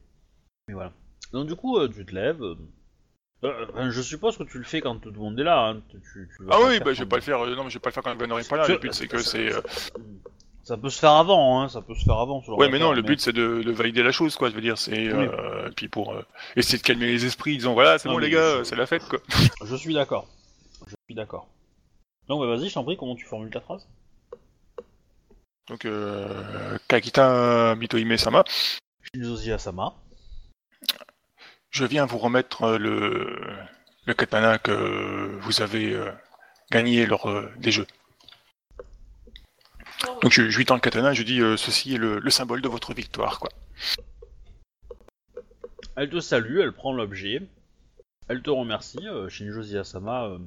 Mais 0.69 0.75
voilà. 0.75 0.93
Donc 1.33 1.47
du 1.47 1.55
coup, 1.57 1.79
euh, 1.79 1.89
tu 1.89 2.05
te 2.05 2.15
lèves. 2.15 2.43
euh, 2.43 2.55
euh, 3.45 3.67
enfin, 3.71 3.91
je 3.91 4.03
suppose 4.03 4.37
que 4.37 4.43
tu 4.45 4.59
le 4.59 4.65
fais 4.65 4.81
quand 4.81 4.99
tout 4.99 5.11
le 5.11 5.19
monde 5.19 5.39
est 5.41 5.45
là. 5.45 5.69
Hein. 5.69 5.81
Tu, 5.91 5.99
tu- 6.01 6.29
tu 6.37 6.45
vas 6.45 6.55
Ah 6.55 6.59
pas 6.59 6.67
oui, 6.69 6.77
faire 6.77 6.85
bah, 6.85 6.93
je 6.93 6.99
vais 6.99 7.05
quand- 7.05 7.09
pas 7.11 7.17
le 7.17 7.23
faire. 7.23 7.41
euh, 7.45 7.55
non, 7.55 7.65
mais 7.65 7.71
je 7.71 7.75
vais 7.77 7.81
pas 7.81 7.91
le 7.91 7.95
faire 7.95 8.03
quand 8.03 8.13
est 8.13 8.49
pas 8.49 8.57
là. 8.57 8.65
Je- 8.65 8.73
Le 8.73 8.79
but, 8.79 8.95
c'est 8.95 9.09
que 9.09 9.19
c'est. 9.19 9.53
euh, 9.53 9.61
Ça 10.65 10.77
peut 10.77 10.91
se 10.91 10.99
faire 10.99 11.13
avant, 11.13 11.61
hein. 11.63 11.69
Ça 11.69 11.81
peut 11.81 11.95
se 11.95 12.05
faire 12.05 12.19
avant. 12.19 12.43
Ouais, 12.49 12.69
mais 12.69 12.79
non, 12.81 12.93
le 12.93 13.03
but, 13.03 13.21
c'est 13.21 13.33
de, 13.33 13.63
de 13.63 13.71
valider 13.73 14.03
la 14.03 14.11
chose, 14.13 14.35
quoi. 14.37 14.51
Je 14.51 14.55
veux 14.55 14.61
dire, 14.61 14.77
c'est. 14.79 15.13
Oui. 15.13 15.27
euh, 15.27 15.71
puis 15.77 15.89
pour 15.89 16.13
euh, 16.13 16.23
essayer 16.57 16.77
de 16.79 16.83
calmer 16.83 17.07
les 17.07 17.25
esprits, 17.25 17.57
disant 17.57 17.73
voilà, 17.75 17.99
c'est 17.99 18.09
Non, 18.09 18.15
bon, 18.17 18.21
mais 18.21 18.27
les 18.27 18.33
gars, 18.33 18.59
je- 18.59 18.65
c'est 18.65 18.77
la 18.77 18.87
fête, 18.87 19.05
quoi. 19.09 19.21
Je 19.65 19.77
suis 19.77 19.95
d'accord. 19.95 20.27
Je 20.89 20.95
suis 21.09 21.15
d'accord. 21.15 21.49
Donc 22.29 22.41
bah, 22.41 22.47
vas-y, 22.49 22.69
je 22.69 22.75
t'en 22.75 22.83
prie, 22.85 22.97
comment 22.97 23.15
tu 23.15 23.25
formules 23.25 23.51
ta 23.51 23.61
phrase? 23.61 23.87
Donc, 25.69 25.85
euh, 25.85 26.79
Kakita 26.89 27.75
Mito 27.77 27.99
Hime-sama, 27.99 28.45
Shinzozi 29.03 29.53
Asama. 29.53 29.95
je 31.71 31.85
viens 31.85 32.07
vous 32.07 32.19
remettre 32.19 32.63
euh, 32.63 32.79
le, 32.79 33.37
le 34.05 34.15
katana 34.15 34.59
que 34.59 35.37
vous 35.41 35.63
avez 35.63 35.93
euh, 35.93 36.11
gagné 36.71 37.05
lors 37.07 37.29
euh, 37.29 37.51
des 37.59 37.73
jeux. 37.73 37.87
Donc, 40.23 40.33
je, 40.33 40.49
je 40.51 40.57
lui 40.57 40.65
tends 40.65 40.75
le 40.77 40.81
katana 40.81 41.13
et 41.13 41.15
je 41.15 41.23
dis 41.25 41.41
euh, 41.41 41.57
ceci 41.57 41.95
est 41.95 41.99
le, 41.99 42.21
le 42.21 42.31
symbole 42.31 42.63
de 42.63 42.69
votre 42.69 42.95
victoire, 42.95 43.41
quoi. 43.41 43.51
Elle 45.97 46.11
te 46.11 46.21
salue, 46.21 46.61
elle 46.61 46.73
prend 46.73 46.93
l'objet. 46.93 47.43
Elle 48.29 48.43
te 48.43 48.51
remercie, 48.51 49.07
euh, 49.09 49.29
Shinjozi 49.29 49.79
Asama. 49.79 50.27
euh, 50.27 50.39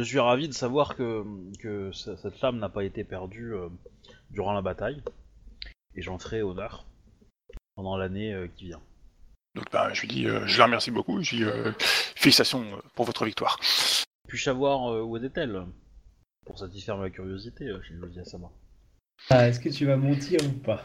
Je 0.00 0.08
suis 0.08 0.18
ravi 0.18 0.48
de 0.48 0.54
savoir 0.54 0.96
que, 0.96 1.24
que 1.58 1.92
ce- 1.92 2.16
cette 2.16 2.36
femme 2.38 2.58
n'a 2.58 2.70
pas 2.70 2.84
été 2.84 3.04
perdue 3.04 3.52
euh, 3.54 3.68
durant 4.30 4.54
la 4.54 4.62
bataille. 4.62 5.02
Et 5.94 6.00
j'en 6.00 6.18
ferai 6.18 6.40
honneur 6.42 6.86
pendant 7.76 7.98
l'année 7.98 8.32
euh, 8.32 8.48
qui 8.56 8.66
vient. 8.66 8.80
Donc, 9.54 9.66
ben, 9.70 9.92
je 9.92 10.00
lui 10.02 10.08
dis, 10.08 10.26
euh, 10.26 10.46
je 10.46 10.58
la 10.58 10.64
remercie 10.64 10.90
beaucoup. 10.90 11.22
Je 11.22 11.36
dis 11.36 11.44
euh, 11.44 11.72
félicitations 12.16 12.64
pour 12.94 13.04
votre 13.04 13.26
victoire. 13.26 13.58
Puis-je 14.26 14.44
savoir 14.44 14.90
euh, 14.90 15.02
où 15.02 15.16
est-elle 15.18 15.66
Pour 16.46 16.58
satisfaire 16.58 16.96
ma 16.96 17.10
curiosité, 17.10 17.64
euh, 17.66 17.82
Shinjozi 17.82 18.20
Asama. 18.20 18.48
Ah, 19.28 19.48
est-ce 19.48 19.60
que 19.60 19.68
tu 19.68 19.84
vas 19.84 19.96
mentir 19.98 20.40
ou 20.42 20.52
pas? 20.60 20.82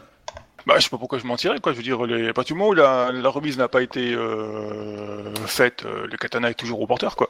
Bah, 0.66 0.74
je 0.78 0.84
sais 0.84 0.90
pas 0.90 0.98
pourquoi 0.98 1.18
je 1.18 1.26
mentirais, 1.26 1.58
quoi. 1.60 1.72
Je 1.72 1.78
veux 1.78 1.82
dire, 1.82 2.04
les... 2.04 2.28
à 2.28 2.32
partir 2.34 2.54
du 2.54 2.58
moment 2.58 2.70
où 2.70 2.74
la, 2.74 3.12
la 3.12 3.28
remise 3.30 3.56
n'a 3.56 3.68
pas 3.68 3.80
été 3.82 4.12
euh, 4.14 5.32
faite, 5.46 5.84
euh, 5.86 6.06
le 6.06 6.16
katana 6.18 6.50
est 6.50 6.54
toujours 6.54 6.80
au 6.80 6.86
porteur, 6.86 7.16
quoi. 7.16 7.28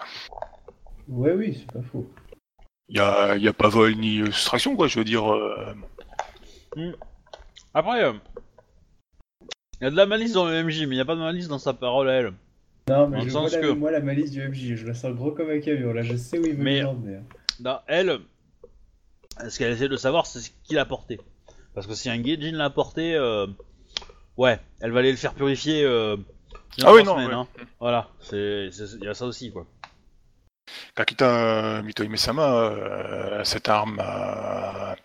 Ouais, 1.08 1.32
oui, 1.32 1.56
c'est 1.58 1.72
pas 1.72 1.82
faux. 1.82 2.08
Il 2.88 2.96
y 2.96 3.00
a, 3.00 3.36
y 3.36 3.48
a 3.48 3.52
pas 3.52 3.68
vol 3.68 3.94
ni 3.96 4.20
euh, 4.20 4.26
soustraction, 4.26 4.76
quoi. 4.76 4.86
Je 4.88 4.98
veux 4.98 5.04
dire, 5.04 5.32
euh, 5.32 5.74
Après, 7.74 8.04
euh, 8.04 8.12
il 9.80 9.84
y 9.84 9.86
a 9.86 9.90
de 9.90 9.96
la 9.96 10.06
malice 10.06 10.32
dans 10.32 10.46
le 10.46 10.62
MJ, 10.62 10.80
mais 10.80 10.86
il 10.94 10.98
n'y 10.98 11.00
a 11.00 11.04
pas 11.04 11.14
de 11.14 11.20
malice 11.20 11.48
dans 11.48 11.58
sa 11.58 11.74
parole 11.74 12.08
à 12.08 12.14
elle. 12.14 12.32
Non, 12.88 13.08
mais 13.08 13.18
Dans 13.18 13.22
le 13.24 13.28
je 13.28 13.32
vois 13.32 13.42
sens 13.42 13.52
la, 13.52 13.60
que- 13.60 13.66
moi 13.72 13.90
la 13.90 14.00
malice 14.00 14.30
du 14.30 14.40
MJ, 14.48 14.76
je 14.76 14.86
la 14.86 14.94
sens 14.94 15.12
gros 15.14 15.32
comme 15.32 15.50
un 15.50 15.58
camion, 15.60 15.92
là 15.92 16.02
je 16.02 16.14
sais 16.16 16.38
où 16.38 16.44
il 16.46 16.54
veut 16.54 16.62
Mais- 16.62 16.82
nous 16.82 16.88
emmener. 16.88 17.18
Dans 17.58 17.80
elle, 17.88 18.20
ce 19.48 19.58
qu'elle 19.58 19.72
essaie 19.72 19.88
de 19.88 19.96
savoir, 19.96 20.26
c'est 20.26 20.40
ce 20.40 20.50
qu'il 20.64 20.78
a 20.78 20.84
porté. 20.84 21.18
Parce 21.74 21.86
que 21.86 21.94
si 21.94 22.08
un 22.08 22.18
Gaijin 22.18 22.52
l'a 22.52 22.70
porté, 22.70 23.14
euh, 23.16 23.46
ouais, 24.36 24.60
elle 24.80 24.92
va 24.92 25.00
aller 25.00 25.10
le 25.10 25.16
faire 25.16 25.34
purifier. 25.34 25.82
Euh, 25.84 26.16
dans 26.78 26.88
Ah 26.88 26.94
oui, 26.94 27.02
trois 27.02 27.16
non, 27.16 27.22
semaines, 27.24 27.38
ouais. 27.38 27.46
hein. 27.62 27.66
Voilà, 27.80 28.08
c'est, 28.20 28.70
c'est- 28.70 28.96
il 29.00 29.04
y 29.04 29.08
a 29.08 29.14
ça 29.14 29.26
aussi, 29.26 29.50
quoi. 29.50 29.66
Kakita 30.94 31.82
Mito 31.82 32.02
Hime-sama, 32.02 32.48
euh, 32.48 33.44
cette 33.44 33.68
arme 33.68 34.00
a, 34.00 34.96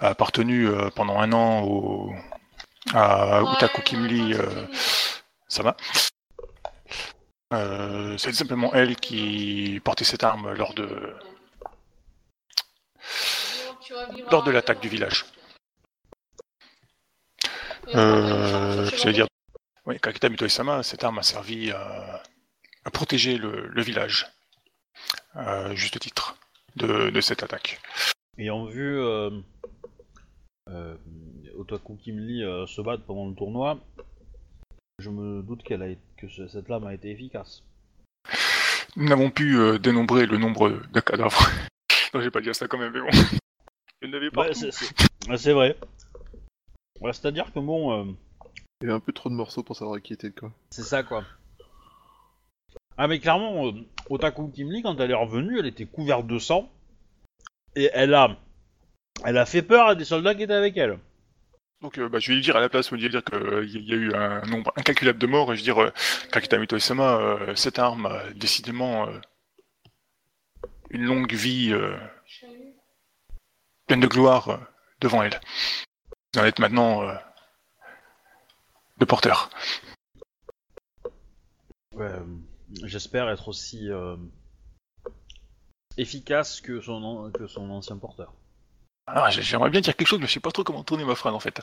a 0.00 0.08
appartenu 0.08 0.68
euh, 0.68 0.90
pendant 0.90 1.18
un 1.20 1.32
an 1.32 1.62
au, 1.62 2.12
à 2.94 3.42
Utaku 3.42 3.82
Kimli 3.82 4.34
euh, 4.34 4.66
Sama. 5.48 5.76
Euh, 7.54 8.18
c'est 8.18 8.34
simplement 8.34 8.74
elle 8.74 8.96
qui 8.96 9.80
portait 9.82 10.04
cette 10.04 10.22
arme 10.22 10.52
lors 10.52 10.74
de, 10.74 11.14
lors 14.30 14.42
de 14.42 14.50
l'attaque 14.50 14.80
du 14.80 14.88
village. 14.88 15.24
Euh, 17.94 18.90
je 18.90 19.08
dire, 19.08 19.26
oui, 19.86 19.98
Kakita 19.98 20.28
Mito 20.28 20.46
Sama, 20.46 20.82
cette 20.82 21.04
arme 21.04 21.18
a 21.18 21.22
servi 21.22 21.70
à, 21.70 22.22
à 22.84 22.90
protéger 22.90 23.38
le, 23.38 23.66
le 23.68 23.82
village, 23.82 24.26
à 25.34 25.74
juste 25.74 25.98
titre 25.98 26.36
de, 26.76 27.10
de 27.10 27.20
cette 27.20 27.42
attaque. 27.42 27.80
Ayant 28.38 28.66
vu 28.66 28.98
euh, 29.00 29.30
euh, 30.70 30.96
Otaku 31.56 31.96
Kimli 31.96 32.42
euh, 32.44 32.66
se 32.66 32.80
battre 32.80 33.04
pendant 33.04 33.26
le 33.28 33.34
tournoi, 33.34 33.78
je 34.98 35.10
me 35.10 35.42
doute 35.42 35.62
qu'elle 35.62 35.82
a, 35.82 35.88
que 36.16 36.28
ce- 36.28 36.48
cette 36.48 36.68
lame 36.68 36.86
a 36.86 36.94
été 36.94 37.10
efficace. 37.10 37.62
Nous 38.96 39.08
n'avons 39.08 39.30
pu 39.30 39.56
euh, 39.56 39.78
dénombrer 39.78 40.26
le 40.26 40.38
nombre 40.38 40.70
de 40.92 41.00
cadavres. 41.00 41.38
non, 42.14 42.20
j'ai 42.20 42.30
pas 42.30 42.40
dit 42.40 42.52
ça 42.54 42.66
quand 42.68 42.78
même, 42.78 42.92
mais 42.92 43.00
bon. 43.00 43.10
Il 44.02 44.08
y 44.08 44.12
en 44.12 44.16
avait 44.16 44.30
pas. 44.30 44.52
C'est, 44.54 44.70
c'est- 44.72 44.94
ouais, 45.28 45.36
c'est 45.38 45.52
vrai. 45.52 45.76
Ouais, 47.00 47.12
c'est-à-dire 47.12 47.52
que 47.52 47.58
bon, 47.60 47.92
euh, 47.92 48.12
Il 48.82 48.88
y 48.88 48.90
a 48.90 48.94
un 48.94 49.00
peu 49.00 49.12
trop 49.12 49.28
de 49.28 49.34
morceaux 49.34 49.62
pour 49.62 49.76
savoir 49.76 50.00
qui 50.02 50.12
était 50.12 50.30
quoi. 50.30 50.52
C'est 50.70 50.82
ça 50.82 51.02
quoi. 51.02 51.24
Ah 53.00 53.06
mais 53.06 53.20
clairement, 53.20 53.68
euh, 53.68 53.72
Otaku 54.10 54.48
Kimli 54.48 54.82
quand 54.82 54.98
elle 54.98 55.12
est 55.12 55.14
revenue, 55.14 55.60
elle 55.60 55.66
était 55.66 55.86
couverte 55.86 56.26
de 56.26 56.40
sang 56.40 56.68
et 57.76 57.90
elle 57.92 58.12
a, 58.12 58.36
elle 59.24 59.38
a 59.38 59.46
fait 59.46 59.62
peur 59.62 59.86
à 59.86 59.94
des 59.94 60.04
soldats 60.04 60.34
qui 60.34 60.42
étaient 60.42 60.52
avec 60.52 60.76
elle. 60.76 60.98
Donc 61.80 61.96
euh, 61.98 62.08
bah, 62.08 62.18
je 62.18 62.28
vais 62.28 62.34
lui 62.34 62.42
dire 62.42 62.56
à 62.56 62.60
la 62.60 62.68
place, 62.68 62.86
je 62.86 62.96
vais 62.96 63.00
lui 63.00 63.08
dire 63.08 63.22
qu'il 63.22 63.88
y 63.88 63.92
a 63.92 63.96
eu 63.96 64.12
un 64.14 64.40
nombre 64.46 64.72
incalculable 64.76 65.20
de 65.20 65.26
morts, 65.28 65.52
et 65.52 65.56
je 65.56 65.60
vais 65.60 65.72
dire, 65.72 65.80
euh, 65.80 65.92
Kakita 66.32 66.58
Mito 66.58 66.76
Sama, 66.80 67.18
euh, 67.18 67.54
cette 67.54 67.78
arme 67.78 68.06
a 68.06 68.30
décidément 68.34 69.06
euh, 69.06 69.20
une 70.90 71.04
longue 71.04 71.32
vie 71.32 71.70
euh, 71.72 71.96
pleine 73.86 74.00
de 74.00 74.08
gloire 74.08 74.48
euh, 74.48 74.56
devant 75.00 75.22
elle. 75.22 75.40
Vous 76.34 76.40
en 76.40 76.44
êtes 76.44 76.58
maintenant 76.58 77.02
euh, 77.04 77.14
le 78.98 79.06
porteur. 79.06 79.50
Ouais, 81.94 82.06
euh, 82.06 82.24
j'espère 82.84 83.28
être 83.30 83.48
aussi 83.48 83.90
euh, 83.90 84.16
efficace 85.96 86.60
que 86.60 86.80
son, 86.80 87.02
an- 87.04 87.30
que 87.30 87.46
son 87.46 87.70
ancien 87.70 87.96
porteur. 87.96 88.32
Ah, 89.06 89.30
j'ai- 89.30 89.42
j'aimerais 89.42 89.70
bien 89.70 89.80
dire 89.80 89.96
quelque 89.96 90.06
chose, 90.08 90.20
mais 90.20 90.26
je 90.26 90.32
sais 90.34 90.40
pas 90.40 90.50
trop 90.52 90.64
comment 90.64 90.84
tourner 90.84 91.04
ma 91.04 91.14
phrase 91.14 91.34
en 91.34 91.40
fait. 91.40 91.60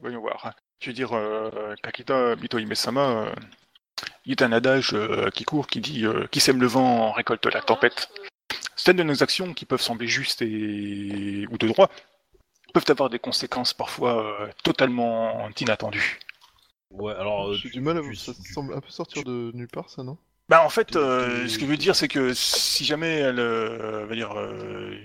Voyons 0.00 0.20
voir. 0.20 0.54
Je 0.80 0.90
veux 0.90 0.94
dire, 0.94 1.12
euh, 1.16 1.74
Kakita 1.82 2.36
Mito 2.36 2.58
Hime-sama, 2.58 3.00
euh, 3.26 3.34
il 4.24 4.38
y 4.38 4.42
a 4.42 4.46
un 4.46 4.52
adage 4.52 4.90
euh, 4.94 5.30
qui 5.30 5.44
court 5.44 5.66
qui 5.66 5.80
dit 5.80 6.06
euh, 6.06 6.26
Qui 6.28 6.38
sème 6.40 6.60
le 6.60 6.68
vent 6.68 7.10
récolte 7.12 7.46
la 7.46 7.60
tempête. 7.60 8.08
Certaines 8.76 8.98
de 8.98 9.02
nos 9.02 9.22
actions 9.24 9.52
qui 9.54 9.64
peuvent 9.64 9.80
sembler 9.82 10.06
justes 10.06 10.40
et... 10.42 11.46
ou 11.50 11.58
de 11.58 11.66
droit 11.66 11.90
peuvent 12.72 12.84
avoir 12.88 13.10
des 13.10 13.18
conséquences 13.18 13.74
parfois 13.74 14.48
totalement 14.62 15.48
inattendues. 15.60 16.20
Ouais, 16.90 17.14
alors. 17.14 17.48
euh, 17.48 17.54
J'ai 17.54 17.68
tu- 17.68 17.76
du 17.76 17.80
mal 17.80 17.98
à 17.98 18.02
tu- 18.02 18.14
ça 18.16 18.32
tu- 18.32 18.52
semble 18.52 18.74
un 18.74 18.80
peu 18.80 18.90
sortir 18.90 19.22
de 19.24 19.50
nulle 19.54 19.68
part 19.68 19.90
ça 19.90 20.02
non? 20.02 20.16
Bah 20.48 20.64
en 20.64 20.70
fait, 20.70 20.96
euh, 20.96 21.46
ce 21.46 21.58
que 21.58 21.66
je 21.66 21.70
veux 21.70 21.76
dire, 21.76 21.94
c'est 21.94 22.08
que 22.08 22.32
si 22.32 22.84
jamais 22.84 23.16
elle 23.16 23.38
euh, 23.38 24.06
va 24.06 24.14
dire 24.14 24.32
euh, 24.34 24.96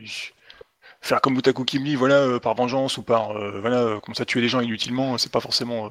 faire 1.01 1.19
comme 1.21 1.36
Utaku 1.38 1.65
Kimli, 1.65 1.95
voilà, 1.95 2.15
euh, 2.21 2.39
par 2.39 2.55
vengeance 2.55 2.97
ou 2.97 3.03
par 3.03 3.31
euh, 3.31 3.59
voilà, 3.59 3.81
euh, 3.81 3.99
comme 3.99 4.15
ça 4.15 4.25
tuer 4.25 4.41
les 4.41 4.47
gens 4.47 4.61
inutilement, 4.61 5.17
c'est 5.17 5.31
pas 5.31 5.41
forcément 5.41 5.88
euh, 5.88 5.89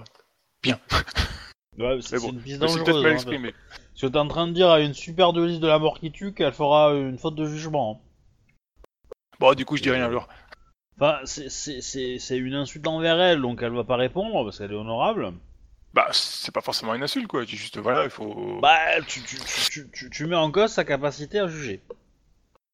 bien. 0.62 0.80
Ouais, 1.78 1.99
c'est 2.03 2.18
bon, 2.18 2.30
une 2.30 2.40
piste 2.40 2.61
dangereuse. 2.61 3.03
mal 3.03 3.12
hein, 3.12 3.53
parce 3.95 4.01
que 4.03 4.07
t'es 4.07 4.18
en 4.18 4.28
train 4.28 4.47
de 4.47 4.53
dire 4.53 4.70
à 4.70 4.80
une 4.80 4.95
super 4.95 5.32
dueliste 5.32 5.61
de 5.61 5.68
la 5.68 5.78
mort 5.78 5.99
qui 5.99 6.12
tue 6.12 6.32
qu'elle 6.32 6.53
fera 6.53 6.93
une 6.95 7.18
faute 7.18 7.34
de 7.34 7.47
jugement. 7.47 8.01
hein. 8.03 8.09
Bon, 9.40 9.55
du 9.55 9.64
coup, 9.64 9.76
je 9.76 9.82
dis 9.82 9.90
rien 9.90 10.05
alors. 10.07 10.28
Enfin, 10.97 11.18
c'est- 11.24 11.49
c'est 11.51 11.80
c'est- 11.82 12.18
c'est 12.18 12.38
une 12.38 12.55
insulte 12.55 12.86
envers 12.86 13.20
elle, 13.20 13.40
donc 13.43 13.62
elle 13.62 13.72
va 13.72 13.84
pas 13.84 13.97
répondre 13.97 14.45
parce 14.45 14.59
qu'elle 14.59 14.72
est 14.72 14.76
honorable. 14.76 15.32
Bah, 15.95 16.09
c'est 16.12 16.53
pas 16.55 16.61
forcément 16.62 16.95
une 16.95 17.03
insulte, 17.03 17.26
quoi. 17.26 17.43
C'est 17.47 17.57
juste, 17.57 17.78
voilà, 17.78 18.05
il 18.05 18.11
faut. 18.11 18.61
Bah, 18.61 18.78
tu, 19.07 19.20
tu, 19.22 19.36
tu, 19.36 19.70
tu- 19.70 19.90
tu, 19.93 20.11
tu 20.11 20.26
mets 20.26 20.36
en 20.36 20.51
cause 20.51 20.70
sa 20.72 20.84
capacité 20.84 21.38
à 21.38 21.47
juger. 21.49 21.82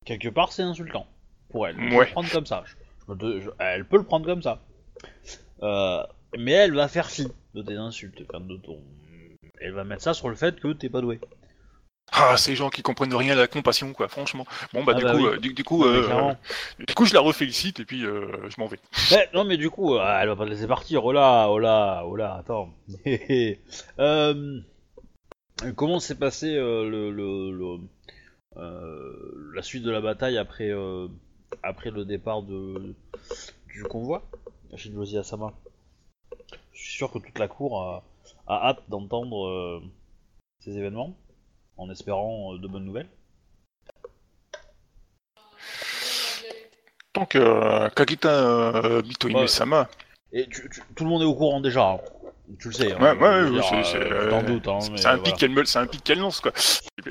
Quelque 0.05 0.29
part, 0.29 0.53
c'est 0.53 0.63
insultant 0.63 1.07
pour 1.51 1.67
elle. 1.67 1.77
Ouais. 1.93 2.07
le 2.07 2.13
prendre 2.13 2.31
comme 2.31 2.47
ça. 2.47 2.63
Je- 2.67 2.75
je 3.09 3.13
me 3.27 3.41
je- 3.41 3.51
elle 3.59 3.85
peut 3.87 3.97
le 3.97 4.05
prendre 4.05 4.25
comme 4.27 4.43
ça. 4.43 4.61
Euh, 5.63 6.03
mais 6.39 6.53
elle 6.53 6.75
va 6.75 6.87
faire 6.89 7.11
fi 7.11 7.27
de 7.55 7.63
tes 7.63 7.75
insultes, 7.75 8.21
de 8.21 8.57
ton. 8.59 8.81
Elle 9.61 9.73
va 9.73 9.83
mettre 9.85 10.03
ça 10.03 10.15
sur 10.15 10.29
le 10.29 10.37
fait 10.37 10.61
que 10.61 10.73
t'es 10.73 10.89
pas 10.89 11.01
doué. 11.01 11.19
Ah, 12.13 12.37
ces 12.37 12.57
gens 12.57 12.71
qui 12.71 12.83
comprennent 12.83 13.15
rien 13.15 13.35
à 13.35 13.41
la 13.41 13.47
compassion, 13.47 13.93
quoi, 13.93 14.09
franchement. 14.09 14.47
Bon, 14.73 14.83
bah, 14.83 14.93
Ah 14.95 14.99
du, 14.99 15.05
bah 15.05 15.13
coup, 15.13 15.19
oui. 15.19 15.25
euh, 15.27 15.37
du, 15.39 15.53
du 15.53 15.65
coup, 15.65 15.83
Ouais, 15.83 15.93
mais 15.93 16.13
euh, 16.13 16.33
du 16.87 16.95
coup, 16.95 17.05
je 17.05 17.15
la 17.15 17.21
refélicite 17.21 17.81
et 17.81 17.85
puis 17.85 18.05
euh, 18.05 18.49
je 18.49 18.61
m'en 18.61 18.67
vais. 18.67 18.81
Mais, 19.11 19.29
non, 19.35 19.45
mais 19.45 19.57
du 19.57 19.71
coup, 19.71 19.97
elle 19.99 20.29
va 20.29 20.37
pas 20.37 20.45
te 20.47 20.51
laisser 20.51 20.67
partir. 20.67 21.05
Oh 21.05 21.13
là, 21.13 21.49
oh 21.51 21.59
là, 21.59 22.03
oh 22.07 22.17
là, 22.17 22.37
attends. 22.41 22.71
Comment 25.77 26.01
s'est 26.01 26.19
passé 26.19 26.55
le, 26.55 27.11
le, 27.11 27.51
le- 27.53 27.81
la 29.55 29.63
suite 29.63 29.83
de 29.83 29.91
la 29.91 30.01
bataille 30.01 30.39
après, 30.39 30.71
après 31.63 31.91
le 31.91 32.05
départ 32.05 32.43
de, 32.43 32.95
du 33.73 33.83
convoi 33.85 34.23
Shinjozi 34.77 35.19
Asama 35.19 35.53
Je 36.73 36.81
suis 36.83 36.97
sûr 36.97 37.11
que 37.13 37.19
toute 37.19 37.39
la 37.39 37.49
cour 37.49 37.83
a, 37.83 38.03
a 38.47 38.69
hâte 38.71 38.83
d'entendre 38.89 39.83
ces 40.61 40.77
événements, 40.79 41.17
en 41.79 41.89
espérant 41.91 42.55
euh, 42.55 42.59
de 42.59 42.69
bonnes 42.69 42.85
nouvelles. 42.85 43.09
Donc, 47.15 47.35
euh, 47.35 47.89
Kakita 47.91 48.29
euh, 48.29 49.03
Mito 49.03 49.29
Ouais. 49.29 49.35
Hime-sama, 49.43 49.89
Et 50.33 50.47
tu- 50.49 50.69
tu- 50.71 50.83
tout 50.95 51.05
le 51.05 51.11
monde 51.11 51.23
est 51.23 51.27
au 51.27 51.35
courant 51.35 51.61
déjà. 51.61 51.93
hein. 51.93 51.99
Tu 52.59 52.69
le 52.69 52.75
sais. 52.75 52.93
hein, 52.93 52.99
Ouais, 53.01 53.13
ouais, 53.13 53.51
ouais, 53.51 53.63
c'est- 53.63 53.83
c'est, 53.85 53.97
euh, 53.99 54.43
doutes, 54.43 54.69
hein, 54.69 54.79
c'est 54.81 54.89
un 55.07 55.17
voilà. 55.17 55.21
un 55.83 55.87
pic 55.87 56.03
qu'elle 56.05 56.19
lance, 56.19 56.41
quoi. 56.41 56.51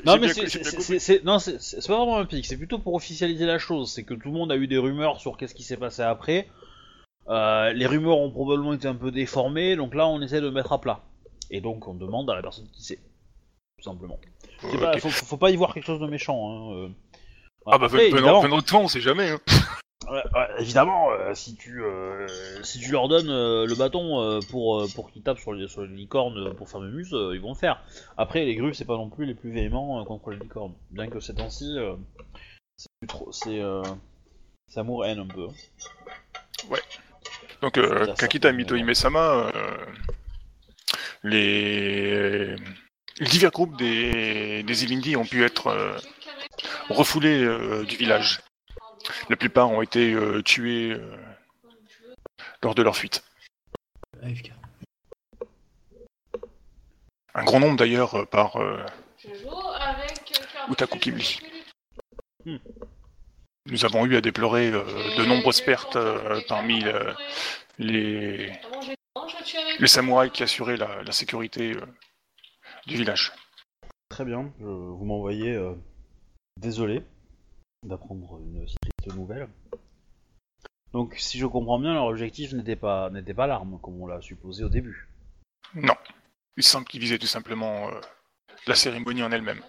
Non 0.04 0.18
mais 0.18 0.28
c'est 0.28 1.20
pas 1.22 1.96
vraiment 1.96 2.18
un 2.18 2.24
pic, 2.24 2.44
c'est 2.44 2.56
plutôt 2.56 2.78
pour 2.80 2.94
officialiser 2.94 3.46
la 3.46 3.58
chose. 3.60 3.92
C'est 3.92 4.02
que 4.02 4.14
tout 4.14 4.28
le 4.28 4.34
monde 4.34 4.50
a 4.50 4.56
eu 4.56 4.66
des 4.66 4.78
rumeurs 4.78 5.20
sur 5.20 5.36
qu'est-ce 5.36 5.54
qui 5.54 5.62
s'est 5.62 5.76
passé 5.76 6.02
après. 6.02 6.48
Euh, 7.28 7.72
les 7.72 7.86
rumeurs 7.86 8.18
ont 8.18 8.30
probablement 8.32 8.72
été 8.74 8.88
un 8.88 8.94
peu 8.96 9.10
déformées, 9.12 9.76
donc 9.76 9.94
là 9.94 10.08
on 10.08 10.20
essaie 10.22 10.40
de 10.40 10.50
mettre 10.50 10.72
à 10.72 10.80
plat. 10.80 11.00
Et 11.52 11.60
donc 11.60 11.86
on 11.86 11.94
demande 11.94 12.28
à 12.30 12.34
la 12.34 12.42
personne 12.42 12.66
qui 12.72 12.82
sait, 12.82 12.98
tout 13.76 13.84
simplement. 13.84 14.18
Ok. 14.62 14.78
pas- 14.80 14.98
faut, 14.98 15.08
faut 15.10 15.36
pas 15.36 15.50
y 15.50 15.56
voir 15.56 15.74
quelque 15.74 15.86
chose 15.86 16.00
de 16.00 16.06
méchant. 16.06 16.50
Hein. 16.50 16.72
euh. 16.74 16.88
Ah 17.66 17.76
bah 17.78 17.86
Après, 17.86 18.08
venant, 18.08 18.16
évidemment, 18.16 18.40
venant 18.40 18.58
de 18.58 18.62
toi, 18.64 18.80
on 18.80 18.88
sait 18.88 19.00
jamais. 19.00 19.30
Hein. 19.30 19.38
Ouais, 20.08 20.22
ouais, 20.34 20.48
évidemment, 20.60 21.10
euh, 21.10 21.34
si 21.34 21.54
tu 21.56 21.82
euh, 21.84 22.26
si 22.62 22.78
tu 22.80 22.90
leur 22.92 23.08
donnes 23.08 23.28
euh, 23.28 23.66
le 23.66 23.74
bâton 23.74 24.20
euh, 24.22 24.40
pour 24.50 24.80
euh, 24.80 24.86
pour 24.94 25.10
qu'ils 25.10 25.22
tapent 25.22 25.38
sur 25.40 25.52
les 25.52 25.68
sur 25.68 25.82
les 25.82 25.94
licornes 25.94 26.38
euh, 26.38 26.54
pour 26.54 26.70
faire 26.70 26.80
Mémus, 26.80 27.08
euh, 27.12 27.34
ils 27.34 27.40
vont 27.42 27.50
le 27.50 27.58
faire. 27.58 27.82
Après, 28.16 28.44
les 28.46 28.54
grues, 28.54 28.72
c'est 28.72 28.86
pas 28.86 28.96
non 28.96 29.10
plus 29.10 29.26
les 29.26 29.34
plus 29.34 29.50
véhéments 29.52 30.00
euh, 30.00 30.04
contre 30.04 30.30
les 30.30 30.38
licornes. 30.38 30.72
Bien 30.90 31.08
que 31.08 31.20
ces 31.20 31.34
temps-ci, 31.34 31.74
euh, 31.76 31.94
c'est 32.76 33.06
trop, 33.08 33.30
c'est 33.32 33.60
euh, 33.60 33.82
c'est 34.68 34.80
amour 34.80 35.04
haine 35.04 35.18
un 35.18 35.26
peu. 35.26 35.46
hein. 35.48 36.76
Donc, 37.60 37.76
euh, 37.76 38.04
dire 38.06 38.16
ça, 38.16 38.26
Kakita 38.26 38.52
mais 38.52 38.58
Mito 38.58 38.74
bon. 38.76 38.80
Hime-sama, 38.80 39.50
euh, 39.54 39.76
les... 41.24 42.54
les 43.20 43.26
divers 43.26 43.50
groupes 43.50 43.76
des, 43.76 44.62
des 44.62 44.84
Ilindi 44.84 45.16
ont 45.16 45.24
pu 45.24 45.44
être 45.44 45.68
euh, 45.68 45.96
refoulés 46.88 47.42
euh, 47.42 47.84
du 47.84 47.96
village. 47.96 48.40
La 49.28 49.36
plupart 49.36 49.70
ont 49.70 49.82
été 49.82 50.12
euh, 50.12 50.42
tués 50.42 50.92
euh, 50.92 51.16
lors 52.62 52.74
de 52.74 52.82
leur 52.82 52.96
fuite. 52.96 53.24
AFK. 54.22 54.52
Un 57.34 57.44
grand 57.44 57.60
nombre 57.60 57.76
d'ailleurs 57.76 58.14
euh, 58.14 58.24
par 58.24 58.56
euh, 58.56 58.84
Utaku 60.70 60.98
Kibli. 60.98 61.40
Hmm. 62.44 62.56
Nous 63.66 63.84
avons 63.84 64.06
eu 64.06 64.16
à 64.16 64.20
déplorer 64.20 64.70
euh, 64.70 64.84
de 65.16 65.24
nombreuses 65.24 65.60
pertes 65.60 65.96
euh, 65.96 66.40
parmi 66.48 66.84
euh, 66.84 67.12
les, 67.78 68.52
les 69.78 69.86
samouraïs 69.86 70.32
qui 70.32 70.42
assuraient 70.42 70.76
la, 70.76 71.02
la 71.02 71.12
sécurité 71.12 71.72
euh, 71.72 71.86
du 72.88 72.96
village. 72.96 73.32
Très 74.08 74.24
bien. 74.24 74.52
Je, 74.58 74.64
vous 74.64 75.04
m'envoyez. 75.04 75.52
euh, 75.52 75.74
désolé 76.58 77.02
d'apprendre 77.84 78.40
une 78.40 78.66
si 78.66 78.74
triste 78.80 79.16
nouvelle. 79.16 79.48
Donc, 80.92 81.14
si 81.18 81.38
je 81.38 81.46
comprends 81.46 81.78
bien, 81.78 81.94
leur 81.94 82.06
objectif 82.06 82.52
n'était 82.52 82.76
pas 82.76 83.10
n'était 83.10 83.34
pas 83.34 83.46
l'arme, 83.46 83.78
comme 83.80 84.00
on 84.00 84.06
l'a 84.06 84.20
supposé 84.20 84.64
au 84.64 84.68
début. 84.68 85.08
Non. 85.74 85.94
Il 86.56 86.62
semble 86.64 86.86
qu'ils 86.86 87.00
visaient 87.00 87.18
tout 87.18 87.26
simplement 87.26 87.88
euh, 87.88 88.00
la 88.66 88.74
cérémonie 88.74 89.22
en 89.22 89.30
elle-même. 89.30 89.62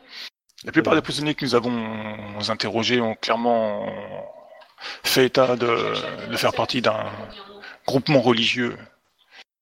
La 0.63 0.71
plupart 0.71 0.95
des 0.95 1.01
prisonniers 1.01 1.35
que 1.35 1.45
nous 1.45 1.55
avons 1.55 2.39
interrogés 2.49 2.99
ont 2.99 3.15
clairement 3.15 3.87
fait 5.03 5.27
état 5.27 5.55
de, 5.55 6.27
de 6.31 6.37
faire 6.37 6.53
partie 6.53 6.81
d'un 6.81 7.05
groupement 7.85 8.21
religieux. 8.21 8.77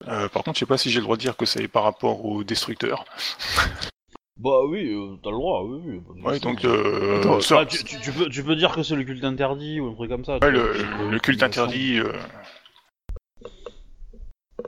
Euh, 0.08 0.30
par 0.30 0.44
contre, 0.44 0.56
je 0.56 0.60
sais 0.60 0.66
pas 0.66 0.78
si 0.78 0.90
j'ai 0.92 1.00
le 1.00 1.04
droit 1.06 1.16
de 1.16 1.22
dire 1.22 1.36
que 1.38 1.46
c'est 1.46 1.68
par 1.68 1.84
rapport 1.84 2.24
aux 2.26 2.44
destructeurs. 2.44 3.06
Bah 4.40 4.64
oui, 4.68 4.94
euh, 4.94 5.16
t'as 5.24 5.32
le 5.32 5.36
droit, 5.36 5.64
oui. 5.64 5.82
oui 5.84 6.22
Ouais, 6.22 6.40
donc 6.40 6.64
euh, 6.64 7.18
Attends, 7.20 7.42
ça- 7.42 7.62
Ah, 7.62 7.66
tu, 7.66 7.84
tu- 7.84 8.00
tu 8.00 8.12
peux, 8.12 8.30
tu 8.30 8.44
peux 8.44 8.56
dire 8.56 8.72
que 8.72 8.84
c'est 8.84 8.96
le 8.96 9.04
culte 9.04 9.24
interdit 9.24 9.80
ou 9.80 9.90
un 9.90 9.96
truc 9.96 10.12
comme 10.12 10.26
ça. 10.26 10.38
ouais, 10.38 10.52
le, 10.52 11.10
le 11.10 11.20
culte 11.20 11.42
interdit. 11.42 11.98
euh, 11.98 12.14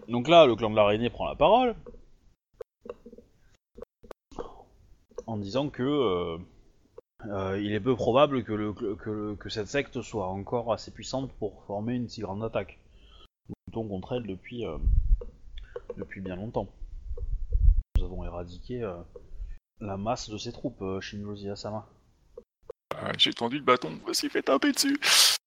Donc 0.07 0.27
là, 0.27 0.47
le 0.47 0.55
clan 0.55 0.71
de 0.71 0.75
l'araignée 0.75 1.11
prend 1.11 1.27
la 1.27 1.35
parole 1.35 1.75
en 5.27 5.37
disant 5.37 5.69
que 5.69 6.39
il 7.59 7.71
est 7.71 7.79
peu 7.79 7.95
probable 7.95 8.43
que, 8.43 8.53
le, 8.53 8.73
que, 8.73 9.09
le- 9.11 9.35
que 9.35 9.49
cette 9.49 9.67
secte 9.67 10.01
soit 10.01 10.25
encore 10.29 10.73
assez 10.73 10.89
puissante 10.89 11.31
pour 11.33 11.63
former 11.65 11.93
une 11.93 12.09
si 12.09 12.21
grande 12.21 12.43
attaque. 12.43 12.79
Luttons 13.67 13.87
contre 13.87 14.13
elle 14.13 14.25
depuis, 14.25 14.65
depuis 15.97 16.21
bien 16.21 16.35
longtemps. 16.35 16.67
Nous 17.97 18.05
avons 18.05 18.23
éradiqué 18.25 18.83
euh, 18.83 18.95
la 19.79 19.97
masse 19.97 20.29
de 20.29 20.37
ses 20.37 20.51
troupes, 20.51 20.81
euh, 20.81 21.01
Shinjozi 21.01 21.49
Asama. 21.49 21.87
euh, 22.95 23.11
j'ai 23.17 23.33
tendu 23.33 23.57
le 23.57 23.63
bâton, 23.63 23.99
voici 24.03 24.29
fait 24.29 24.43
taper 24.43 24.71
dessus. 24.71 24.97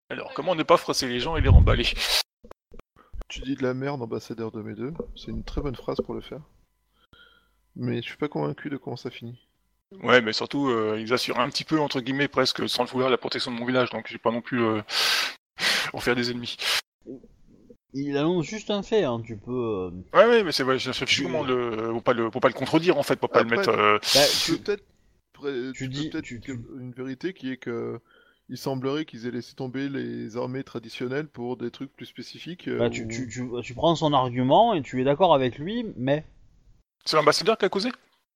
Alors, 0.10 0.34
comment 0.34 0.56
ne 0.56 0.64
pas 0.64 0.78
froisser 0.78 1.08
les 1.08 1.20
gens 1.20 1.38
et 1.38 1.42
les 1.42 1.50
remballer? 1.50 1.88
Tu 3.30 3.40
dis 3.42 3.56
de 3.56 3.64
la 3.64 3.74
merde, 3.74 4.02
ambassadeur 4.02 4.52
de 4.52 4.62
mes 4.62 4.76
deux. 4.76 4.94
C'est 5.16 5.32
une 5.32 5.44
très 5.44 5.62
bonne 5.62 5.76
phrase 5.76 6.02
pour 6.04 6.14
le 6.14 6.22
faire. 6.22 6.42
Mais 7.78 8.02
je 8.02 8.08
suis 8.08 8.18
pas 8.18 8.28
convaincu 8.28 8.70
de 8.70 8.76
comment 8.76 8.98
ça 8.98 9.10
finit. 9.10 9.48
Ouais, 10.04 10.22
mais 10.22 10.34
surtout, 10.34 10.70
euh, 10.70 10.98
ils 11.00 11.14
assurent 11.14 11.40
un 11.40 11.50
petit 11.50 11.64
peu, 11.64 11.80
entre 11.80 12.02
guillemets, 12.02 12.28
presque 12.28 12.68
sans 12.68 12.84
le 12.84 12.90
vouloir, 12.90 13.10
la 13.10 13.18
protection 13.18 13.52
de 13.52 13.58
mon 13.58 13.66
village, 13.66 13.90
donc 13.90 14.08
j'ai 14.08 14.18
pas 14.18 14.32
non 14.32 14.42
plus 14.42 14.62
euh, 14.64 14.82
en 15.94 16.00
faire 16.00 16.16
des 16.16 16.32
ennemis. 16.32 16.58
Il 17.94 18.16
annonce 18.18 18.46
juste 18.46 18.70
un 18.72 18.84
fait, 18.84 19.04
hein, 19.04 19.22
tu 19.26 19.36
peux... 19.38 19.52
euh, 19.52 19.90
Ouais, 20.14 20.26
ouais, 20.26 20.44
mais 20.44 20.52
c'est 20.54 20.64
vrai, 20.64 20.80
je 20.80 20.92
cherche 20.92 21.22
comment 21.24 21.44
le. 21.44 21.92
Faut 21.94 22.02
pas 22.02 22.14
le, 22.14 22.32
faut 22.32 22.40
pas 22.40 22.48
le 22.48 22.54
contredire, 22.54 22.98
en 22.98 23.04
fait, 23.04 23.20
faut 23.20 23.28
pas 23.28 23.42
le 23.44 23.48
Après- 23.48 23.58
mettre. 23.58 23.70
euh, 23.70 23.98
bah, 24.16 24.22
Tu 24.46 24.52
peux 24.54 24.58
peut-être 24.64 24.84
pré- 25.34 25.52
tu 25.52 25.74
tu 25.74 25.84
peux 25.86 25.90
dis- 25.94 26.10
peut-être 26.10 26.24
tu- 26.24 26.42
une 26.80 26.94
vérité 26.94 27.34
qui 27.34 27.52
est 27.52 27.58
que 27.58 28.00
il 28.50 28.58
semblerait 28.58 29.06
qu'ils 29.06 29.28
aient 29.28 29.32
laissé 29.32 29.56
tomber 29.56 29.88
les 29.90 30.36
armées 30.38 30.64
traditionnelles 30.64 31.28
pour 31.28 31.58
des 31.58 31.70
trucs 31.72 31.94
plus 31.96 32.06
spécifiques. 32.06 32.68
euh, 32.70 32.78
bah, 32.80 32.90
tu, 32.90 33.04
ou- 33.06 33.08
tu, 33.10 33.28
tu, 33.30 33.50
tu 33.64 33.74
prends 33.74 33.96
son 33.96 34.14
argument 34.14 34.74
et 34.74 34.82
tu 34.82 35.02
es 35.02 35.04
d'accord 35.04 35.34
avec 35.34 35.58
lui, 35.58 35.86
mais... 35.98 36.26
C'est 37.06 37.18
l'ambassadeur 37.18 37.58
qui 37.58 37.66
a 37.66 37.70
causé? 37.70 37.90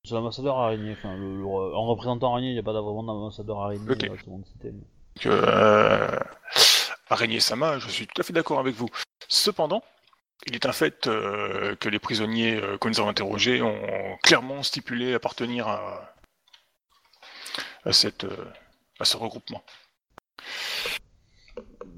C'est 0.03 0.14
l'ambassadeur 0.16 0.58
araignée, 0.58 0.93
enfin, 0.97 1.16
le, 1.18 1.38
le- 1.38 1.45
en 1.45 1.86
représentant 1.86 2.32
araignée, 2.34 2.49
il 2.49 2.53
n'y 2.53 2.60
a 2.60 2.64
pas 2.64 2.74
vraiment 2.74 3.03
d'ambassadeur 3.03 3.60
araignée 3.60 3.89
Ok. 3.89 4.03
euh, 4.03 4.43
système. 4.45 4.82
que 5.20 5.30
euh, 5.30 6.20
Araignée 7.10 7.39
Sama, 7.39 7.80
je 7.80 7.88
suis 7.89 8.08
tout 8.08 8.20
à 8.20 8.24
fait 8.24 8.34
d'accord 8.34 8.60
avec 8.60 8.74
vous. 8.76 8.88
Cependant, 9.28 9.84
il 10.47 10.55
est 10.55 10.65
un 10.65 10.71
fait 10.71 11.07
euh, 11.07 11.76
que 11.76 11.89
les 11.89 11.99
prisonniers 11.99 12.55
euh, 12.55 12.78
que 12.78 12.88
nous 12.88 12.99
avons 12.99 13.09
interrogés 13.09 13.61
ont 13.61 14.17
clairement 14.21 14.63
stipulé 14.63 15.13
appartenir 15.13 15.67
à, 15.67 16.13
à, 17.84 17.93
cette, 17.93 18.26
euh, 18.26 18.45
à 18.99 19.05
ce 19.05 19.17
regroupement. 19.17 19.63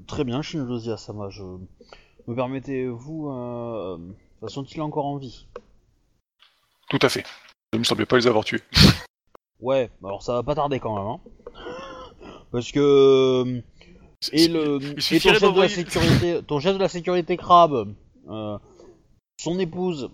Très 0.06 0.24
bien, 0.24 0.40
Shinjozi 0.42 0.90
Asama, 0.90 1.28
je... 1.30 1.42
Me 1.42 2.34
permettez-vous... 2.34 3.30
Euh... 3.30 3.98
est 4.42 4.80
encore 4.80 5.06
en 5.06 5.16
vie? 5.16 5.46
Tout 6.88 6.98
à 7.02 7.08
fait. 7.08 7.24
Il 7.72 7.76
ne 7.76 7.78
me 7.80 7.84
semblait 7.84 8.06
pas 8.06 8.16
les 8.16 8.26
avoir 8.26 8.44
tués. 8.44 8.62
Ouais, 9.60 9.90
alors 10.02 10.22
ça 10.22 10.32
va 10.32 10.42
pas 10.42 10.54
tarder 10.54 10.80
quand 10.80 10.96
même, 10.96 11.06
hein. 11.06 11.20
Parce 12.52 12.72
que... 12.72 13.62
Et, 14.32 14.48
le, 14.48 14.78
et 14.82 15.20
ton 15.20 15.32
chef 15.32 15.42
de 15.42 15.60
la 15.60 15.68
sécurité, 15.68 16.40
ton 16.46 16.58
chef 16.60 16.74
de 16.74 16.80
la 16.80 16.88
sécurité 16.88 17.36
crabe, 17.36 17.94
euh, 18.28 18.58
son 19.40 19.58
épouse 19.60 20.10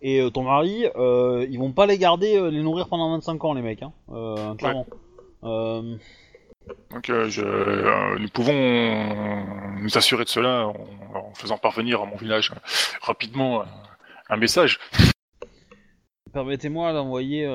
Et 0.00 0.20
euh, 0.20 0.30
ton 0.30 0.44
mari, 0.44 0.86
euh, 0.96 1.46
ils 1.50 1.58
vont 1.58 1.72
pas 1.72 1.84
les 1.86 1.98
garder, 1.98 2.36
euh, 2.36 2.50
les 2.50 2.62
nourrir 2.62 2.88
pendant 2.88 3.10
25 3.10 3.44
ans, 3.44 3.52
les 3.54 3.62
mecs, 3.62 3.82
hein, 3.82 4.56
clairement. 4.56 4.86
Donc 5.42 7.04
je, 7.06 7.42
euh, 7.42 8.18
nous 8.18 8.28
pouvons 8.30 9.76
nous 9.82 9.98
assurer 9.98 10.24
de 10.24 10.30
cela 10.30 10.68
en, 10.68 10.74
en 11.14 11.34
faisant 11.34 11.58
parvenir 11.58 12.00
à 12.00 12.06
mon 12.06 12.16
village 12.16 12.52
rapidement 13.02 13.64
un 14.30 14.36
message. 14.38 14.80
Permettez-moi 16.32 16.94
d'envoyer 16.94 17.46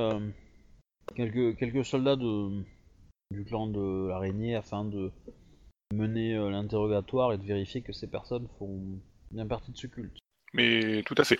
quelques, 1.15 1.57
quelques 1.57 1.83
soldats 1.83 2.15
de, 2.15 2.63
du 3.31 3.45
clan 3.45 3.65
de 3.65 4.09
l'araignée 4.09 4.55
afin 4.55 4.85
de 4.85 5.11
mener 5.93 6.35
euh, 6.35 6.49
l'interrogatoire 6.51 7.33
et 7.33 7.37
de 7.37 7.43
vérifier 7.45 7.81
que 7.81 7.93
ces 7.93 8.07
personnes 8.07 8.47
font 8.59 8.79
bien 9.31 9.47
partie 9.47 9.71
de 9.71 9.77
ce 9.77 9.87
culte. 9.87 10.17
Mais 10.53 11.03
tout 11.03 11.15
à 11.17 11.23
fait. 11.23 11.39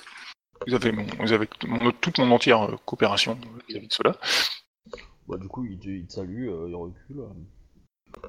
Vous 0.68 0.74
avez, 0.74 0.92
mon, 0.92 1.06
vous 1.20 1.32
avez 1.32 1.48
mon- 1.68 1.92
toute 1.92 2.18
mon 2.20 2.32
entière 2.32 2.64
euh, 2.64 2.76
coopération 2.86 3.38
vis-à-vis 3.68 3.88
de 3.88 3.94
cela. 3.94 4.16
Bah, 5.28 5.38
du 5.38 5.48
coup, 5.48 5.66
il 5.66 5.78
te, 5.80 5.88
il 5.90 6.06
te 6.08 6.14
salue, 6.14 6.50
euh, 6.50 6.66
il 6.68 6.76
recule. 6.76 7.20
euh. 7.20 7.28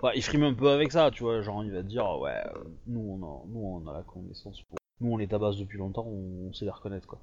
Bah, 0.03 0.12
il 0.14 0.23
frime 0.23 0.45
un 0.45 0.55
peu 0.55 0.68
avec 0.71 0.93
ça, 0.93 1.11
tu 1.11 1.23
vois, 1.23 1.41
genre 1.41 1.64
il 1.64 1.73
va 1.73 1.83
te 1.83 1.89
dire, 1.89 2.07
ouais, 2.18 2.31
euh, 2.55 2.64
nous 2.87 3.01
on 3.01 3.16
a, 3.25 3.43
nous 3.49 3.83
on 3.85 3.91
a 3.91 3.95
la 3.95 4.03
connaissance 4.03 4.61
pour. 4.62 4.77
Nous 5.01 5.11
on 5.12 5.16
les 5.16 5.27
tabasse 5.27 5.57
depuis 5.57 5.79
longtemps, 5.79 6.05
on, 6.07 6.49
on 6.49 6.53
sait 6.53 6.66
les 6.66 6.71
reconnaître 6.71 7.07
quoi. 7.07 7.21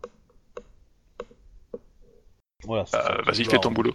Voilà. 2.64 2.86
Euh, 2.95 3.22
Vas-y, 3.22 3.45
fais 3.45 3.60
ton 3.60 3.70
ça. 3.70 3.76
boulot. 3.76 3.93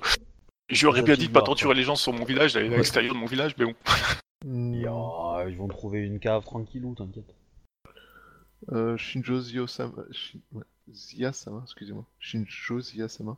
J'aurais 0.71 1.03
bien 1.03 1.17
dit 1.17 1.27
de 1.27 1.33
pas 1.33 1.43
torturer 1.43 1.75
les 1.75 1.83
gens 1.83 1.97
sur 1.97 2.13
mon 2.13 2.25
village, 2.25 2.55
d'aller 2.55 2.73
à 2.73 2.77
l'extérieur 2.77 3.13
de 3.15 3.19
mon 3.19 3.27
village, 3.27 3.55
mais 3.59 3.65
bon. 3.65 3.75
Ah, 4.45 5.45
ils 5.49 5.57
vont 5.57 5.67
trouver 5.69 6.01
une 6.01 6.21
cave 6.21 6.45
tranquillou, 6.45 6.95
t'inquiète. 6.95 7.35
euh, 8.73 8.97
Shinjo 8.97 9.41
Zio-sama... 9.41 10.05
Shin- 10.11 10.41
ouais, 10.53 10.65
Zia-sama, 10.93 11.61
excusez-moi. 11.65 12.05
Shinjo 12.19 12.81
Zia-sama. 12.81 13.37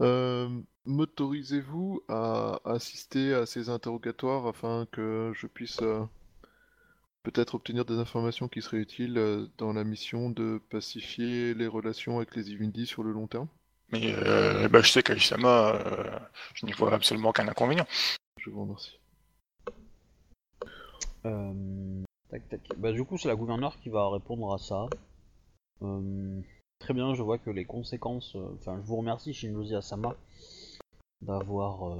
Euh, 0.00 0.48
M'autorisez-vous 0.86 2.02
à 2.08 2.60
assister 2.64 3.34
à 3.34 3.46
ces 3.46 3.70
interrogatoires 3.70 4.46
afin 4.46 4.86
que 4.92 5.32
je 5.34 5.46
puisse 5.46 5.82
euh, 5.82 6.04
peut-être 7.24 7.54
obtenir 7.56 7.84
des 7.84 7.98
informations 7.98 8.48
qui 8.48 8.62
seraient 8.62 8.78
utiles 8.78 9.18
euh, 9.18 9.46
dans 9.58 9.72
la 9.74 9.84
mission 9.84 10.30
de 10.30 10.62
pacifier 10.70 11.52
les 11.54 11.66
relations 11.66 12.16
avec 12.16 12.34
les 12.36 12.50
Ivundi 12.52 12.86
sur 12.86 13.02
le 13.02 13.12
long 13.12 13.26
terme? 13.26 13.48
Mais 13.90 14.14
euh, 14.14 14.68
bah, 14.68 14.80
je 14.82 14.90
sais 14.90 15.02
qu'Aishama, 15.02 15.74
euh, 15.74 16.18
je 16.54 16.66
n'y 16.66 16.72
vois 16.72 16.92
absolument 16.94 17.30
aucun 17.30 17.48
inconvénient. 17.48 17.86
Je 18.38 18.50
vous 18.50 18.62
remercie. 18.62 18.98
Euh, 21.26 22.02
tac, 22.28 22.48
tac. 22.48 22.60
Bah, 22.78 22.92
du 22.92 23.04
coup, 23.04 23.18
c'est 23.18 23.28
la 23.28 23.34
gouverneure 23.36 23.78
qui 23.80 23.88
va 23.88 24.08
répondre 24.08 24.52
à 24.52 24.58
ça. 24.58 24.86
Euh, 25.82 26.40
très 26.78 26.94
bien, 26.94 27.14
je 27.14 27.22
vois 27.22 27.38
que 27.38 27.50
les 27.50 27.64
conséquences. 27.64 28.36
euh, 28.36 28.54
Enfin, 28.54 28.76
je 28.80 28.86
vous 28.86 28.96
remercie, 28.96 29.34
Shinjozi 29.34 29.74
Asama, 29.74 30.16
d'avoir 31.20 31.98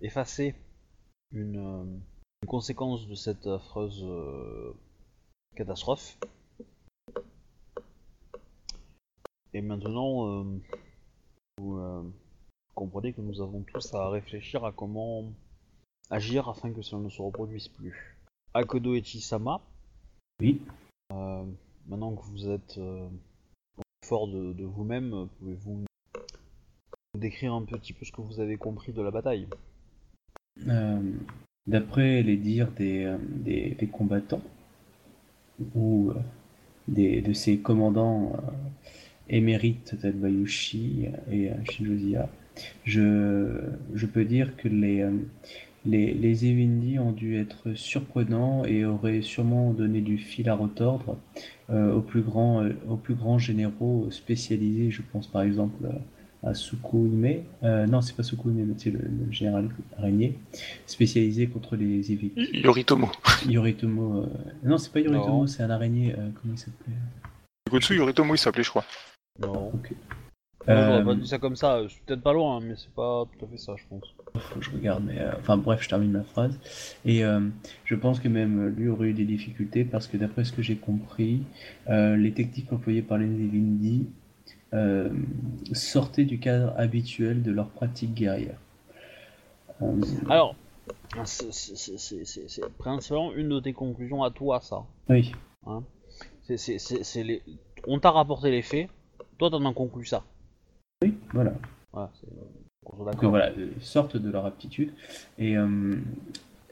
effacé 0.00 0.54
une, 1.32 1.56
une 2.42 2.48
conséquence 2.48 3.08
de 3.08 3.14
cette 3.14 3.46
affreuse 3.46 4.06
catastrophe. 5.56 6.18
Et 9.54 9.62
maintenant, 9.62 10.44
vous 11.58 12.12
comprenez 12.74 13.12
que 13.12 13.20
nous 13.22 13.40
avons 13.40 13.62
tous 13.62 13.94
à 13.94 14.08
réfléchir 14.10 14.64
à 14.64 14.72
comment 14.72 15.32
agir 16.10 16.48
afin 16.48 16.72
que 16.72 16.82
cela 16.82 17.02
ne 17.02 17.08
se 17.08 17.20
reproduise 17.22 17.68
plus. 17.68 18.16
Akodo 18.52 18.94
Echi-sama, 18.94 19.60
Oui. 20.40 20.60
euh, 21.12 21.44
maintenant 21.88 22.14
que 22.14 22.22
vous 22.26 22.48
êtes 22.48 22.78
euh, 22.78 23.08
fort 24.04 24.28
de, 24.28 24.52
de 24.52 24.64
vous-même, 24.64 25.28
pouvez-vous 25.38 25.78
nous 27.14 27.20
décrire 27.20 27.54
un 27.54 27.62
petit 27.62 27.92
peu 27.92 28.04
ce 28.04 28.12
que 28.12 28.20
vous 28.20 28.40
avez 28.40 28.56
compris 28.56 28.92
de 28.92 29.02
la 29.02 29.10
bataille? 29.10 29.48
Euh, 30.68 31.00
D'après 31.66 32.22
les 32.22 32.36
dires 32.36 32.70
des, 32.72 33.04
euh, 33.04 33.16
des, 33.20 33.70
des 33.70 33.86
combattants 33.86 34.42
ou 35.74 36.12
des, 36.88 37.22
de 37.22 37.32
ces 37.32 37.58
commandants 37.58 38.36
émérites 39.30 39.98
tels 40.00 40.12
Bayushi 40.16 41.06
et 41.30 41.50
Shinjozia, 41.70 42.28
je, 42.84 43.58
je 43.94 44.06
peux 44.06 44.24
dire 44.26 44.56
que 44.58 44.68
les, 44.68 45.08
les, 45.86 46.14
les 46.14 46.46
Evindi 46.46 46.98
ont 46.98 47.12
dû 47.12 47.36
être 47.38 47.74
surprenants 47.74 48.64
et 48.64 48.84
auraient 48.84 49.22
sûrement 49.22 49.72
donné 49.72 50.00
du 50.00 50.16
fil 50.18 50.48
à 50.48 50.54
retordre 50.54 51.16
euh, 51.70 51.94
aux, 51.94 52.00
plus 52.00 52.22
grands, 52.22 52.62
euh, 52.62 52.72
aux 52.88 52.96
plus 52.96 53.14
grands 53.14 53.38
généraux 53.38 54.08
spécialisés. 54.10 54.90
Je 54.90 55.02
pense 55.12 55.26
par 55.26 55.42
exemple 55.42 55.84
à 56.42 56.54
Sukuhime. 56.54 57.42
Euh, 57.62 57.86
non, 57.86 58.00
c'est 58.02 58.14
pas 58.16 58.22
Sukuhime, 58.22 58.64
mais 58.66 58.74
c'est 58.76 58.90
le, 58.90 58.98
le 59.00 59.30
général 59.32 59.68
araignée 59.98 60.38
spécialisé 60.86 61.46
contre 61.48 61.76
les 61.76 62.12
Evindi. 62.12 62.32
Y- 62.36 62.60
Yoritomo. 62.64 63.08
Yoritomo. 63.48 64.22
euh, 64.22 64.26
Non, 64.62 64.78
c'est 64.78 64.92
pas 64.92 65.00
Yoritomo, 65.00 65.26
Non. 65.40 65.46
c'est 65.46 65.62
un 65.62 65.70
araignée. 65.70 66.12
euh, 66.12 66.28
comment 66.40 66.54
il 66.54 66.58
s'appelait? 66.58 66.94
Gotsu 67.70 67.96
Yoritomo, 67.96 68.34
il 68.34 68.38
s'appelait, 68.38 68.62
je 68.62 68.70
crois. 68.70 68.84
Non. 69.40 69.68
Ok. 69.74 69.92
Moi, 70.66 70.76
j'aurais 70.76 71.00
Euh, 71.00 71.04
pas 71.04 71.14
dit 71.14 71.26
ça 71.28 71.38
comme 71.38 71.56
ça, 71.56 71.82
je 71.82 71.88
suis 71.88 72.02
peut-être 72.06 72.22
pas 72.22 72.32
loin, 72.32 72.56
hein, 72.56 72.60
mais 72.62 72.74
c'est 72.76 72.92
pas 72.94 73.24
tout 73.38 73.44
à 73.44 73.48
fait 73.48 73.58
ça, 73.58 73.74
je 73.76 73.84
pense. 73.88 74.14
Faut 74.40 74.58
que 74.58 74.64
je 74.64 74.70
regarde, 74.70 75.04
mais 75.04 75.20
euh, 75.20 75.32
enfin 75.38 75.56
bref, 75.56 75.82
je 75.82 75.88
termine 75.88 76.10
ma 76.10 76.24
phrase. 76.24 76.58
Et 77.04 77.24
euh, 77.24 77.40
je 77.84 77.94
pense 77.94 78.20
que 78.20 78.28
même 78.28 78.68
lui 78.68 78.88
aurait 78.88 79.08
eu 79.08 79.12
des 79.12 79.24
difficultés 79.24 79.84
parce 79.84 80.06
que 80.06 80.16
d'après 80.16 80.44
ce 80.44 80.52
que 80.52 80.62
j'ai 80.62 80.76
compris, 80.76 81.42
euh, 81.88 82.16
les 82.16 82.32
techniques 82.32 82.72
employées 82.72 83.02
par 83.02 83.18
les 83.18 83.26
euh, 84.72 85.08
sortaient 85.72 86.24
du 86.24 86.38
cadre 86.38 86.74
habituel 86.76 87.42
de 87.42 87.52
leur 87.52 87.68
pratique 87.68 88.14
guerrière. 88.14 88.58
Alors, 90.28 90.56
c'est- 91.24 91.52
principalement 92.78 93.32
une 93.34 93.48
de 93.50 93.60
tes 93.60 93.72
conclusions 93.72 94.22
à 94.24 94.30
toi, 94.30 94.60
ça. 94.60 94.84
oui, 95.08 95.32
les... 97.22 97.42
On 97.86 98.00
t'a 98.00 98.10
rapporté 98.10 98.50
les 98.50 98.62
faits, 98.62 98.88
toi 99.38 99.50
t'en 99.50 99.64
as 99.64 99.74
conclu 99.74 100.04
ça. 100.04 100.24
oui, 101.02 101.14
voilà. 101.32 101.52
Donc 102.92 103.24
voilà, 103.24 103.50
euh, 103.50 103.68
sortent 103.80 104.16
de 104.16 104.30
leur 104.30 104.46
aptitude. 104.46 104.92
Et 105.38 105.56
euh, 105.56 105.96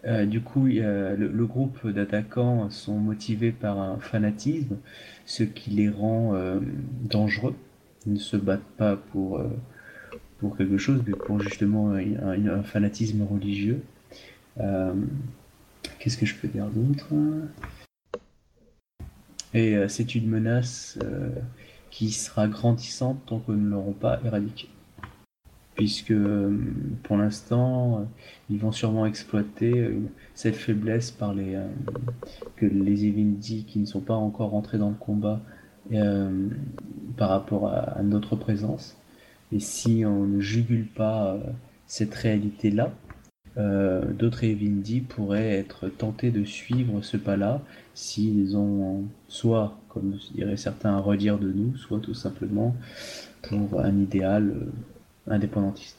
euh, 0.04 0.26
du 0.26 0.40
coup, 0.40 0.66
le, 0.66 1.44
groupe 1.46 1.86
d'attaquants 1.88 2.70
sont 2.70 2.98
motivés 2.98 3.52
par 3.52 3.78
un 3.78 3.98
fanatisme, 3.98 4.76
ce 5.26 5.42
qui 5.42 5.70
les 5.70 5.88
rend 5.88 6.34
dangereux. 7.02 7.54
Ils 8.06 8.14
ne 8.14 8.18
se 8.18 8.36
battent 8.36 8.60
pas 8.76 8.96
pour, 8.96 9.40
pour 10.38 10.56
quelque 10.56 10.78
chose, 10.78 11.02
mais 11.06 11.14
pour 11.14 11.40
justement 11.40 11.92
un, 11.92 12.46
un- 12.48 12.62
fanatisme 12.62 13.22
religieux. 13.22 13.82
Qu'est-ce 15.98 16.18
que 16.18 16.26
je 16.26 16.34
peux 16.34 16.48
dire 16.48 16.66
d'autre? 16.66 17.06
Et 19.54 19.76
c'est 19.88 20.14
une 20.14 20.28
menace 20.28 20.98
qui 21.90 22.10
sera 22.10 22.48
grandissante 22.48 23.20
tant 23.26 23.38
que 23.38 23.52
nous 23.52 23.60
ne 23.60 23.70
l'aurons 23.70 23.92
pas 23.92 24.18
éradiquée 24.24 24.68
puisque 25.82 26.12
euh, 26.12 26.56
pour 27.02 27.16
l'instant, 27.16 27.98
euh, 27.98 28.04
ils 28.50 28.58
vont 28.60 28.70
sûrement 28.70 29.04
exploiter 29.04 29.80
euh, 29.80 29.98
cette 30.32 30.54
faiblesse 30.54 31.10
par 31.10 31.34
les 31.34 31.58
que 32.54 32.66
les 32.66 33.04
Evindi 33.04 33.64
qui 33.64 33.80
ne 33.80 33.86
sont 33.86 34.00
pas 34.00 34.14
encore 34.14 34.50
rentrés 34.50 34.78
dans 34.78 34.90
le 34.90 34.94
combat 34.94 35.40
par 37.16 37.30
rapport 37.30 37.66
à, 37.66 38.00
notre 38.04 38.36
présence. 38.36 38.96
Et 39.50 39.58
si 39.58 40.04
on 40.06 40.24
ne 40.24 40.40
jugule 40.40 40.86
pas 40.86 41.36
cette 41.88 42.14
réalité-là, 42.14 42.92
d'autres 43.56 44.44
Evindi 44.44 45.00
pourraient 45.00 45.58
être 45.58 45.88
tentés 45.88 46.30
de 46.30 46.44
suivre 46.44 47.02
ce 47.02 47.16
pas-là 47.16 47.60
s'ils 47.94 48.56
ont 48.56 49.02
soit, 49.26 49.76
comme 49.88 50.16
diraient 50.34 50.56
certains, 50.56 50.94
à 50.94 51.00
redire 51.00 51.38
de 51.38 51.50
nous, 51.50 51.76
soit 51.76 51.98
tout 51.98 52.14
simplement 52.14 52.76
pour 53.42 53.80
un 53.80 53.98
idéal 53.98 54.54
indépendantiste. 55.26 55.98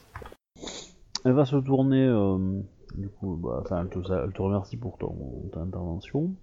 Elle 1.24 1.32
va 1.32 1.46
se 1.46 1.56
tourner, 1.56 2.04
euh, 2.06 2.60
du 2.96 3.08
coup, 3.08 3.36
bah, 3.36 3.62
elle 3.70 3.88
te, 3.88 3.98
elle 4.12 4.32
te 4.32 4.42
remercie 4.42 4.76
pour 4.76 4.98
ton, 4.98 5.14
intervention. 5.56 6.34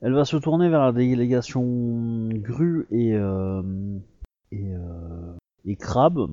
Elle 0.00 0.14
va 0.14 0.24
se 0.24 0.36
tourner 0.36 0.68
vers 0.68 0.80
la 0.80 0.92
délégation 0.92 2.28
Gru 2.30 2.86
et, 2.90 3.14
euh, 3.14 3.62
et, 4.50 4.74
euh, 4.74 5.34
et 5.64 5.76
Crabe 5.76 6.30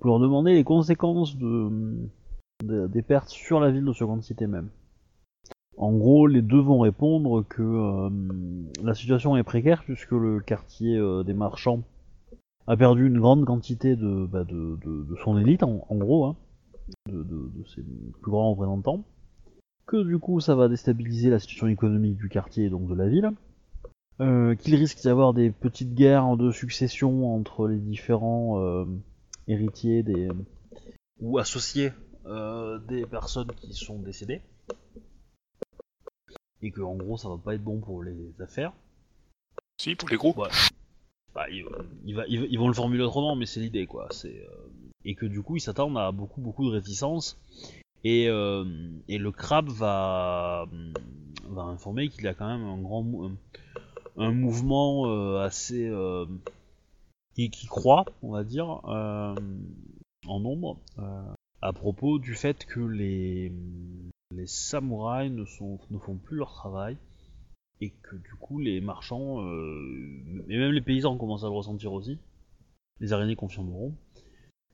pour 0.00 0.06
leur 0.06 0.18
demander 0.18 0.54
les 0.54 0.64
conséquences 0.64 1.36
de, 1.36 1.70
de- 2.64 2.88
des 2.88 3.02
pertes 3.02 3.28
sur 3.28 3.60
la 3.60 3.70
ville 3.70 3.84
de 3.84 3.92
Seconde 3.92 4.22
Cité 4.22 4.48
même. 4.48 4.70
En 5.76 5.92
gros, 5.92 6.26
les 6.26 6.42
deux 6.42 6.60
vont 6.60 6.80
répondre 6.80 7.44
que 7.48 7.62
euh, 7.62 8.10
la 8.82 8.94
situation 8.94 9.36
est 9.36 9.42
précaire 9.44 9.84
puisque 9.84 10.12
le 10.12 10.40
quartier 10.40 11.00
des 11.24 11.34
marchands 11.34 11.82
a 12.66 12.76
perdu 12.76 13.06
une 13.06 13.18
grande 13.18 13.44
quantité 13.44 13.96
de, 13.96 14.26
bah, 14.26 14.44
de, 14.44 14.78
de- 14.84 15.04
de 15.04 15.16
son 15.24 15.38
élite, 15.38 15.62
en, 15.62 15.86
en 15.88 15.96
gros, 15.96 16.26
hein, 16.26 16.36
de, 17.08 17.50
ses 17.74 17.82
plus 18.20 18.30
grands 18.30 18.50
représentants, 18.50 19.04
que 19.86 20.02
du 20.02 20.18
coup 20.18 20.40
ça 20.40 20.54
va 20.54 20.68
déstabiliser 20.68 21.30
la 21.30 21.38
situation 21.38 21.66
économique 21.66 22.16
du 22.16 22.28
quartier 22.28 22.66
et 22.66 22.70
donc 22.70 22.88
de 22.88 22.94
la 22.94 23.08
ville, 23.08 23.30
euh, 24.20 24.54
qu'il 24.54 24.74
risque 24.74 24.98
d'y 25.00 25.08
avoir 25.08 25.34
des 25.34 25.50
petites 25.50 25.94
guerres 25.94 26.36
de 26.36 26.50
succession 26.50 27.34
entre 27.34 27.66
les 27.66 27.78
différents 27.78 28.60
euh, 28.60 28.84
héritiers 29.48 30.02
des 30.02 30.28
ou 31.20 31.38
associés 31.38 31.92
euh, 32.26 32.78
des 32.78 33.06
personnes 33.06 33.50
qui 33.56 33.72
sont 33.72 33.98
décédées 33.98 34.42
et 36.62 36.70
que 36.70 36.80
en 36.80 36.94
gros 36.94 37.16
ça 37.16 37.28
va 37.28 37.38
pas 37.38 37.54
être 37.54 37.64
bon 37.64 37.80
pour 37.80 38.02
les 38.04 38.32
affaires. 38.40 38.72
Si, 39.80 39.96
pour 39.96 40.08
les 40.08 40.16
gros. 40.16 40.34
Ouais. 40.38 40.48
Bah, 41.34 41.46
ils 41.48 42.58
vont 42.58 42.68
le 42.68 42.74
formuler 42.74 43.02
autrement, 43.02 43.36
mais 43.36 43.46
c'est 43.46 43.60
l'idée 43.60 43.86
quoi. 43.86 44.08
Euh, 44.24 44.28
et 45.04 45.14
que 45.14 45.26
du 45.26 45.42
coup 45.42 45.56
ils 45.56 45.60
s'attendent 45.60 45.98
à 45.98 46.12
beaucoup 46.12 46.40
beaucoup 46.40 46.64
de 46.66 46.74
réticence 46.74 47.38
et, 48.04 48.28
euh, 48.28 48.64
le 49.08 49.30
crabe 49.30 49.68
va 49.68 50.66
va 51.48 51.62
informer 51.62 52.08
qu'il 52.08 52.26
a 52.28 52.34
quand 52.34 52.46
même 52.46 52.66
un 52.66 52.78
grand 52.78 53.04
un, 53.24 53.36
un 54.16 54.32
mouvement 54.32 55.06
euh, 55.06 55.40
assez 55.40 55.86
euh, 55.86 56.26
qui, 57.34 57.50
qui 57.50 57.66
croît, 57.66 58.04
on 58.22 58.32
va 58.32 58.44
dire, 58.44 58.80
euh, 58.88 59.34
en 60.26 60.40
nombre 60.40 60.78
euh, 60.98 61.22
à 61.60 61.72
propos 61.72 62.18
du 62.18 62.34
fait 62.34 62.64
que 62.64 62.80
les 62.80 63.52
les 64.34 64.46
samouraïs 64.46 65.30
ne 65.30 65.44
sont 65.44 65.78
ne 65.90 65.98
font 65.98 66.16
plus 66.16 66.36
leur 66.36 66.52
travail 66.52 66.96
et 67.82 67.90
que 68.02 68.14
du 68.16 68.34
coup 68.40 68.58
les 68.60 68.80
marchands 68.80 69.42
euh, 69.44 70.44
et 70.48 70.56
même 70.56 70.70
les 70.72 70.80
paysans 70.80 71.16
commencent 71.18 71.44
à 71.44 71.48
le 71.48 71.52
ressentir 71.52 71.92
aussi. 71.92 72.18
Les 73.00 73.12
araignées 73.12 73.36
confirmeront 73.36 73.92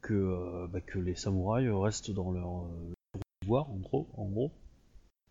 que 0.03 0.15
euh, 0.15 0.67
bah, 0.69 0.81
les 0.97 1.15
samouraïs 1.15 1.71
restent 1.71 2.11
dans 2.11 2.31
leur 2.33 2.65
euh, 2.67 3.21
pouvoir 3.41 3.71
en 3.71 3.77
gros, 3.77 4.07
en 4.17 4.27
gros. 4.27 4.53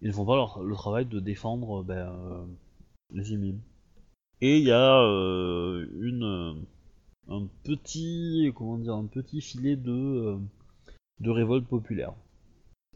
Ils 0.02 0.08
ne 0.10 0.14
font 0.14 0.26
pas 0.26 0.36
leur- 0.36 0.64
le 0.64 0.76
travail 0.76 1.06
de 1.06 1.20
défendre 1.20 1.86
euh, 1.90 2.46
les 3.14 3.34
émimes. 3.34 3.60
Et 4.42 4.58
il 4.60 4.64
y 4.66 4.72
a 4.72 4.98
un 7.30 7.48
petit 7.64 8.52
comment 8.56 8.78
dire 8.78 8.94
un 8.96 9.06
petit 9.06 9.42
filet 9.42 9.76
de 9.76 10.38
de 11.20 11.30
révolte 11.30 11.68
populaire. 11.68 12.14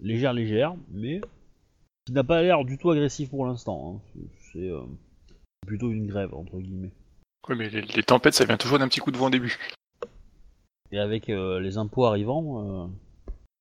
Légère 0.01 0.33
légère, 0.33 0.75
mais 0.89 1.21
qui 2.05 2.13
n'a 2.13 2.23
pas 2.23 2.41
l'air 2.41 2.63
du 2.65 2.77
tout 2.77 2.89
agressif 2.91 3.29
pour 3.29 3.45
l'instant. 3.45 4.01
hein. 4.15 4.21
C'est- 4.51 4.69
euh, 4.69 4.81
plutôt 5.65 5.91
une 5.91 6.07
grève 6.07 6.33
entre 6.33 6.57
guillemets. 6.59 6.91
Ouais, 7.47 7.55
mais 7.55 7.69
les, 7.69 7.81
les 7.81 8.03
tempêtes, 8.03 8.33
ça 8.33 8.45
vient 8.45 8.57
toujours 8.57 8.79
d'un 8.79 8.87
petit 8.87 8.99
coup 8.99 9.11
de 9.11 9.17
vent 9.17 9.27
au 9.27 9.31
début. 9.31 9.57
Et 10.91 10.99
avec 10.99 11.29
euh, 11.29 11.59
les 11.59 11.77
impôts 11.77 12.05
arrivant, 12.05 12.85
euh, 12.85 12.87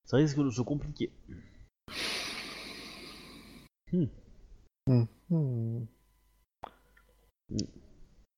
ça 0.05 0.17
risque 0.17 0.39
de 0.39 0.51
se 0.51 0.63
compliquer. 0.63 1.11
Hmm. 3.93 4.07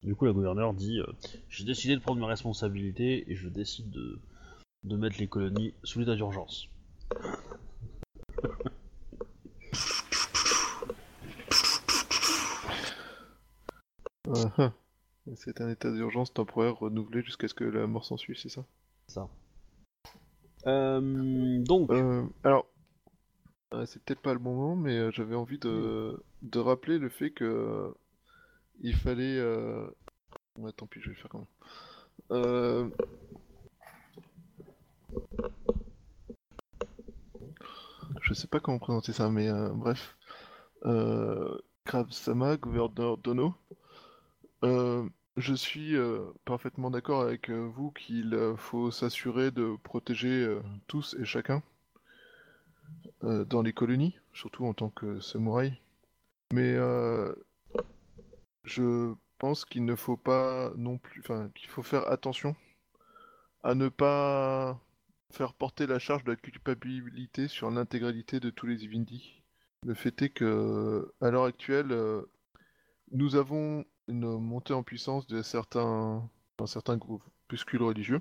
Du 0.03 0.15
coup, 0.15 0.25
la 0.25 0.33
gouverneure 0.33 0.75
dit 0.75 1.01
euh, 1.01 1.07
J'ai 1.49 1.65
décidé 1.65 1.95
de 1.95 2.01
prendre 2.01 2.21
mes 2.21 2.27
responsabilités 2.27 3.31
et 3.31 3.35
je 3.37 3.49
décide 3.49 3.91
de, 3.91 4.21
de 4.85 4.97
mettre 4.97 5.19
les 5.19 5.29
colonies 5.29 5.75
sous 5.85 6.01
l'état 6.01 6.15
d'urgence. 6.15 6.69
Ah, 8.43 8.49
ah. 8.65 8.71
C'est 15.37 15.61
un 15.61 15.69
état 15.69 15.91
d'urgence 15.91 16.33
temporaire 16.33 16.77
renouvelé 16.77 17.23
jusqu'à 17.23 17.49
ce 17.49 17.55
que 17.55 17.65
la 17.65 17.87
mort 17.87 18.05
s'ensuive, 18.05 18.37
c'est 18.37 18.49
ça? 18.49 18.65
Ça. 19.07 19.29
Euh, 20.67 21.59
donc, 21.63 21.91
Euh, 21.91 22.25
alors, 22.45 22.67
c'est 23.87 24.03
peut-être 24.03 24.21
pas 24.21 24.33
le 24.33 24.39
bon 24.39 24.55
moment, 24.55 24.77
mais 24.77 24.97
euh, 24.97 25.11
j'avais 25.11 25.35
envie 25.35 25.59
de, 25.59 26.23
de 26.43 26.59
rappeler 26.59 26.99
le 26.99 27.09
fait 27.09 27.31
que 27.31 27.93
il 28.81 28.95
fallait. 28.95 29.39
Euh... 29.39 29.87
Ouais, 30.59 30.73
tant 30.73 30.87
pis, 30.87 31.01
je 31.01 31.11
vais 31.11 31.15
le 31.15 31.21
faire 31.21 31.31
quand 31.31 31.39
même. 31.39 31.47
Euh... 32.33 32.91
Je 38.21 38.35
sais 38.35 38.47
pas 38.47 38.61
comment 38.61 38.79
présenter 38.79 39.13
ça, 39.13 39.31
mais 39.31 39.49
euh, 39.49 39.71
bref. 39.71 40.17
Euh... 40.85 41.59
Krab-sama, 41.85 42.57
gouverneur 42.57 43.19
Dono. 43.19 43.55
Euh, 44.65 45.09
je 45.37 45.55
suis 45.55 45.97
euh, 45.97 46.31
parfaitement 46.45 46.91
d'accord 46.91 47.23
avec 47.23 47.51
euh, 47.51 47.69
vous 47.75 47.91
qu'il 47.91 48.39
faut 48.57 48.91
s'assurer 48.91 49.51
de 49.51 49.77
protéger 49.83 50.57
tous 50.87 51.17
et 51.19 51.25
chacun 51.25 51.63
dans 53.23 53.63
les 53.63 53.73
colonies, 53.73 54.19
surtout 54.33 54.67
en 54.67 54.75
tant 54.75 54.91
que 54.91 55.21
samouraï. 55.21 55.81
Mais 56.53 56.77
je 58.65 59.15
pense 59.39 59.65
qu'il 59.65 59.85
ne 59.85 59.95
faut 59.95 60.17
pas 60.17 60.73
non 60.77 60.99
plus, 60.99 61.21
enfin, 61.21 61.49
qu'il 61.55 61.69
faut 61.69 61.83
faire 61.83 62.09
attention 62.09 62.57
à 63.63 63.75
ne 63.77 63.89
pas 63.89 64.81
faire 65.31 65.55
porter 65.55 65.87
la 65.87 66.01
charge 66.01 66.25
de 66.25 66.33
la 66.33 66.37
culpabilité 66.37 67.47
sur 67.47 67.71
l'intégralité 67.71 68.41
de 68.41 68.51
tous 68.51 68.67
les 68.67 68.85
Ivindi. 68.85 69.41
Le 69.85 69.95
fait 69.95 70.21
est 70.23 70.31
que, 70.31 71.13
à 71.21 71.31
l'heure 71.31 71.45
actuelle, 71.45 71.97
nous 73.13 73.37
avons 73.37 73.85
une 74.09 74.39
montée 74.39 74.75
en 74.75 74.83
puissance 74.83 75.27
de 75.27 75.43
certains, 75.43 76.29
d'un 76.59 76.67
certain 76.67 76.97
groupuscule 76.97 77.83
religieux, 77.83 78.21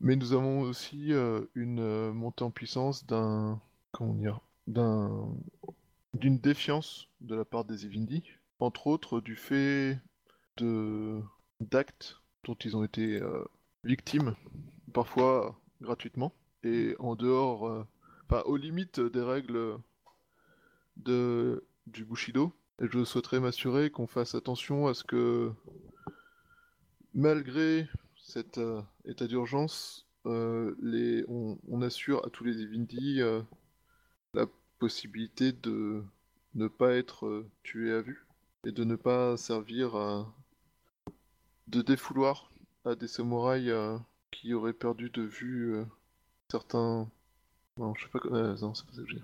mais 0.00 0.16
nous 0.16 0.32
avons 0.32 0.62
aussi 0.62 1.12
euh, 1.12 1.42
une 1.54 1.80
euh, 1.80 2.12
montée 2.12 2.44
en 2.44 2.50
puissance 2.50 3.06
d'un, 3.06 3.60
comment 3.92 4.14
dire, 4.14 4.40
d'un, 4.66 5.28
d'une 6.14 6.38
défiance 6.38 7.08
de 7.20 7.36
la 7.36 7.44
part 7.44 7.64
des 7.64 7.86
Evindi, 7.86 8.24
entre 8.58 8.88
autres 8.88 9.20
du 9.20 9.36
fait 9.36 9.98
d'actes 11.60 12.20
dont 12.44 12.54
ils 12.54 12.76
ont 12.76 12.84
été 12.84 13.20
euh, 13.20 13.44
victimes, 13.84 14.34
parfois 14.92 15.58
gratuitement 15.80 16.34
et 16.64 16.94
en 16.98 17.14
dehors, 17.14 17.68
euh, 17.68 17.86
enfin 18.24 18.42
aux 18.42 18.56
limites 18.56 19.00
des 19.00 19.22
règles 19.22 19.78
du 20.96 22.04
Bushido. 22.04 22.52
Je 22.80 23.04
souhaiterais 23.04 23.40
m'assurer 23.40 23.90
qu'on 23.90 24.06
fasse 24.06 24.34
attention 24.34 24.86
à 24.86 24.94
ce 24.94 25.04
que, 25.04 25.52
malgré 27.14 27.88
cet 28.16 28.58
euh, 28.58 28.80
état 29.04 29.26
d'urgence, 29.26 30.06
euh, 30.26 30.74
on, 31.28 31.82
assure 31.82 32.24
à 32.26 32.30
tous 32.30 32.44
les 32.44 32.62
Evindi 32.62 33.20
euh, 33.20 33.42
la 34.34 34.46
possibilité 34.78 35.52
de 35.52 36.02
ne 36.54 36.68
pas 36.68 36.92
être 36.94 37.44
tués 37.62 37.92
à 37.92 38.00
vue 38.00 38.26
et 38.64 38.72
de 38.72 38.84
ne 38.84 38.96
pas 38.96 39.36
servir 39.36 39.96
à- 39.96 40.32
de 41.68 41.82
défouloir 41.82 42.50
à 42.84 42.94
des 42.94 43.08
samouraïs 43.08 43.72
qui 44.30 44.54
auraient 44.54 44.72
perdu 44.72 45.10
de 45.10 45.22
vue 45.22 45.82
certains. 46.50 47.08
Non, 47.78 47.94
je 47.94 48.02
sais 48.04 48.10
pas. 48.10 48.20
euh, 48.26 48.56
non, 48.60 48.74
c'est 48.74 48.86
pas 48.86 48.92
ça 48.92 49.02
que. 49.02 49.16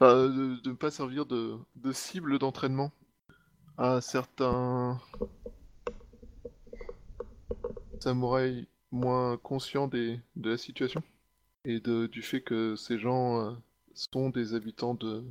Enfin, 0.00 0.14
euh, 0.14 0.28
de, 0.56 0.60
de 0.62 0.70
ne 0.70 0.74
pas 0.74 0.90
servir 0.90 1.26
de, 1.26 1.56
de 1.76 1.92
cible 1.92 2.38
d'entraînement 2.38 2.92
à 3.76 4.00
certains 4.00 5.00
samouraïs 8.00 8.66
moins 8.90 9.36
conscients 9.36 9.86
des, 9.86 10.18
de 10.36 10.50
la 10.50 10.56
situation 10.58 11.02
et 11.64 11.78
de, 11.80 12.06
du 12.06 12.22
fait 12.22 12.40
que 12.40 12.74
ces 12.74 12.98
gens 12.98 13.40
euh, 13.40 13.52
sont 13.94 14.30
des 14.30 14.54
habitants 14.54 14.94
de 14.94 15.22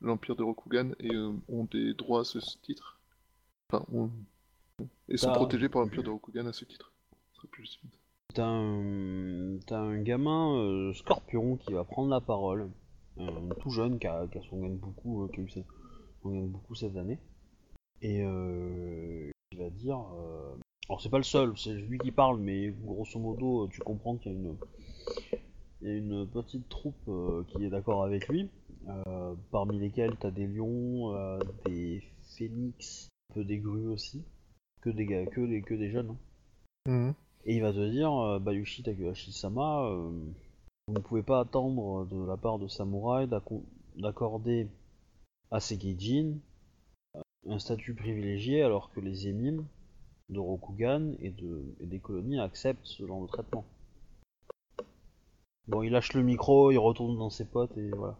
l'Empire 0.00 0.34
de 0.36 0.42
Rokugan 0.42 0.90
et 1.00 1.14
euh, 1.14 1.32
ont 1.48 1.64
des 1.64 1.94
droits 1.94 2.20
à 2.20 2.24
ce 2.24 2.38
titre. 2.62 2.98
Enfin, 3.70 3.84
et 5.08 5.16
sont 5.16 5.28
T'as- 5.28 5.34
protégés 5.34 5.68
par 5.68 5.82
l'Empire 5.82 6.02
de 6.02 6.10
Rokugan 6.10 6.46
à 6.46 6.52
ce 6.52 6.64
titre. 6.64 6.92
Ce 7.32 7.36
serait 7.38 7.48
plus 7.48 7.62
juste. 7.62 7.78
T'as 8.34 8.46
un, 8.46 10.02
gamin 10.02 10.56
euh, 10.56 10.92
scorpion 10.92 11.56
qui 11.56 11.72
va 11.72 11.84
prendre 11.84 12.10
la 12.10 12.20
parole, 12.20 12.70
tout 13.60 13.70
jeune 13.70 13.98
qui 13.98 14.06
a, 14.06 14.26
qui 14.28 14.38
a 14.38 14.42
beaucoup, 14.52 15.24
euh, 15.24 15.28
qui 15.28 15.40
a 15.40 15.62
eu 16.30 16.46
beaucoup 16.46 16.74
cette 16.74 16.96
année, 16.96 17.18
et 18.02 18.22
euh, 18.22 19.30
qui 19.50 19.58
va 19.58 19.70
dire. 19.70 19.98
alors, 20.88 21.00
c'est 21.00 21.08
pas 21.08 21.18
le 21.18 21.24
seul, 21.24 21.56
c'est 21.56 21.74
lui 21.74 21.98
qui 21.98 22.12
parle, 22.12 22.38
mais 22.38 22.70
grosso 22.70 23.18
modo, 23.18 23.68
tu 23.68 23.80
comprends 23.80 24.16
qu'il 24.16 24.32
y 24.32 24.34
a 24.34 24.38
une. 24.38 24.56
Il 25.80 26.26
petite 26.32 26.68
troupe 26.68 27.08
qui 27.48 27.64
est 27.64 27.70
d'accord 27.70 28.04
avec 28.04 28.28
lui, 28.28 28.50
parmi 29.50 29.78
lesquels 29.78 30.16
t'as 30.16 30.30
des 30.30 30.46
lions, 30.46 31.14
des 31.64 32.02
phénix, 32.36 33.08
un 33.30 33.34
peu 33.34 33.44
des 33.44 33.58
grues 33.58 33.86
aussi, 33.86 34.22
que 34.82 34.90
des, 34.90 35.06
que 35.06 35.40
des, 35.40 35.62
que 35.62 35.74
des 35.74 35.90
jeunes. 35.90 36.10
hein. 36.10 36.16
Mhm. 36.88 37.14
Et 37.44 37.56
il 37.56 37.62
va 37.62 37.72
te 37.72 37.90
dire, 37.90 38.12
euh, 38.12 38.38
Bayushi 38.38 38.82
Takahashi-sama, 38.82 39.86
euh, 39.86 40.10
vous 40.88 40.94
ne 40.94 41.00
pouvez 41.00 41.22
pas 41.22 41.40
attendre 41.40 42.06
de 42.06 42.26
la 42.26 42.36
part 42.36 42.58
de 42.58 42.68
Samouraï 42.68 43.28
d'accorder 43.96 44.68
à 45.50 45.60
Sekeijin 45.60 46.38
euh, 47.16 47.20
un 47.48 47.58
statut 47.58 47.94
privilégié 47.94 48.62
alors 48.62 48.90
que 48.90 49.00
les 49.00 49.28
émimes 49.28 49.64
de 50.28 50.38
Rokugan 50.38 51.14
et, 51.20 51.30
de, 51.30 51.74
et 51.80 51.86
des 51.86 52.00
colonies 52.00 52.38
acceptent 52.38 52.84
ce 52.84 53.06
genre 53.06 53.22
de 53.22 53.28
traitement. 53.28 53.64
Bon, 55.68 55.82
il 55.82 55.92
lâche 55.92 56.12
le 56.14 56.22
micro, 56.22 56.70
il 56.70 56.78
retourne 56.78 57.18
dans 57.18 57.30
ses 57.30 57.44
potes 57.44 57.76
et 57.76 57.90
voilà. 57.90 58.18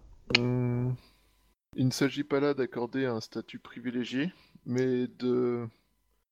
Il 1.76 1.86
ne 1.86 1.90
s'agit 1.90 2.24
pas 2.24 2.40
là 2.40 2.54
d'accorder 2.54 3.06
un 3.06 3.20
statut 3.20 3.58
privilégié, 3.58 4.32
mais 4.66 5.06
de 5.06 5.66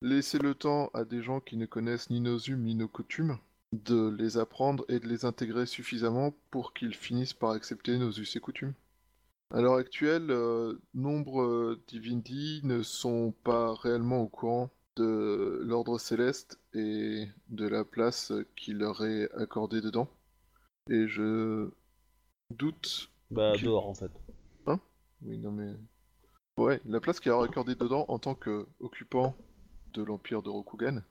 laisser 0.03 0.39
le 0.39 0.55
temps 0.55 0.91
à 0.95 1.05
des 1.05 1.23
gens 1.23 1.41
qui 1.41 1.57
ne 1.57 1.67
connaissent 1.67 2.11
ni 2.11 2.21
nos 2.21 2.39
us 2.39 2.51
ni 2.51 2.75
nos 2.75 2.89
coutumes 2.89 3.39
de 3.73 4.09
les 4.09 4.39
apprendre 4.39 4.85
et 4.89 5.01
de 5.01 5.07
les 5.07 5.25
intégrer 5.25 5.67
suffisamment 5.67 6.35
pour 6.51 6.73
qu'ils 6.73 6.95
finissent 6.95 7.35
par 7.35 7.51
accepter 7.51 7.99
nos 7.99 8.11
us 8.11 8.37
et 8.37 8.41
coutumes. 8.41 8.75
À 9.53 9.61
l'heure 9.61 9.75
actuelle, 9.75 10.31
euh, 10.31 10.75
nombre 10.95 11.79
d'Ivindi 11.87 12.61
ne 12.65 12.83
sont 12.83 13.33
pas 13.45 13.75
réellement 13.75 14.21
au 14.23 14.29
courant 14.29 14.71
de 14.97 15.61
l'ordre 15.63 15.99
céleste 15.99 16.59
et 16.75 17.27
de 17.49 17.69
la 17.69 17.85
place 17.85 18.33
qui 18.57 18.73
leur 18.73 19.05
est 19.05 19.31
accordée 19.35 19.81
dedans. 19.81 20.09
Et 20.91 21.07
je 21.07 21.71
doute. 22.51 23.11
Bah, 23.31 23.53
Ok. 23.55 23.63
dehors 23.63 23.89
en 23.89 23.95
fait. 23.95 24.11
Oui, 25.23 25.39
non 25.39 25.51
mais. 25.51 25.73
Ouais, 26.59 26.81
la 26.85 27.01
place 27.01 27.21
qui 27.21 27.29
leur 27.29 27.43
est 27.45 27.49
accordée 27.49 27.75
dedans 27.75 28.05
en 28.09 28.19
tant 28.19 28.35
qu'occupant 28.35 29.35
de 29.97 30.03
l'Empire 30.03 30.43
de 30.43 30.51
Rokugan, 30.51 31.03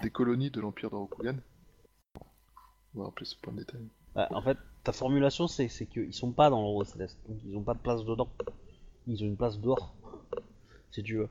des 0.00 0.10
colonies 0.10 0.50
de 0.50 0.60
l'Empire 0.60 0.90
de 0.90 0.96
Rokugan. 0.96 1.36
On 2.94 2.98
va 3.00 3.04
rappeler 3.06 3.24
ce 3.26 3.36
point 3.36 3.52
de 3.54 3.58
détail. 3.60 3.88
Bah, 4.14 4.28
en 4.30 4.42
fait, 4.42 4.58
ta 4.84 4.92
formulation 4.92 5.48
c'est 5.48 5.68
c'est 5.68 5.86
qu'ils 5.86 6.12
sont 6.12 6.32
pas 6.32 6.50
dans 6.50 6.60
l'ordre 6.60 6.84
céleste, 6.84 7.18
donc 7.28 7.38
ils 7.44 7.56
ont 7.56 7.62
pas 7.62 7.74
de 7.74 7.78
place 7.80 8.04
dedans. 8.04 8.28
Ils 9.06 9.22
ont 9.24 9.26
une 9.26 9.36
place 9.36 9.58
dehors, 9.58 9.94
si 10.90 11.02
tu 11.02 11.16
veux. 11.16 11.28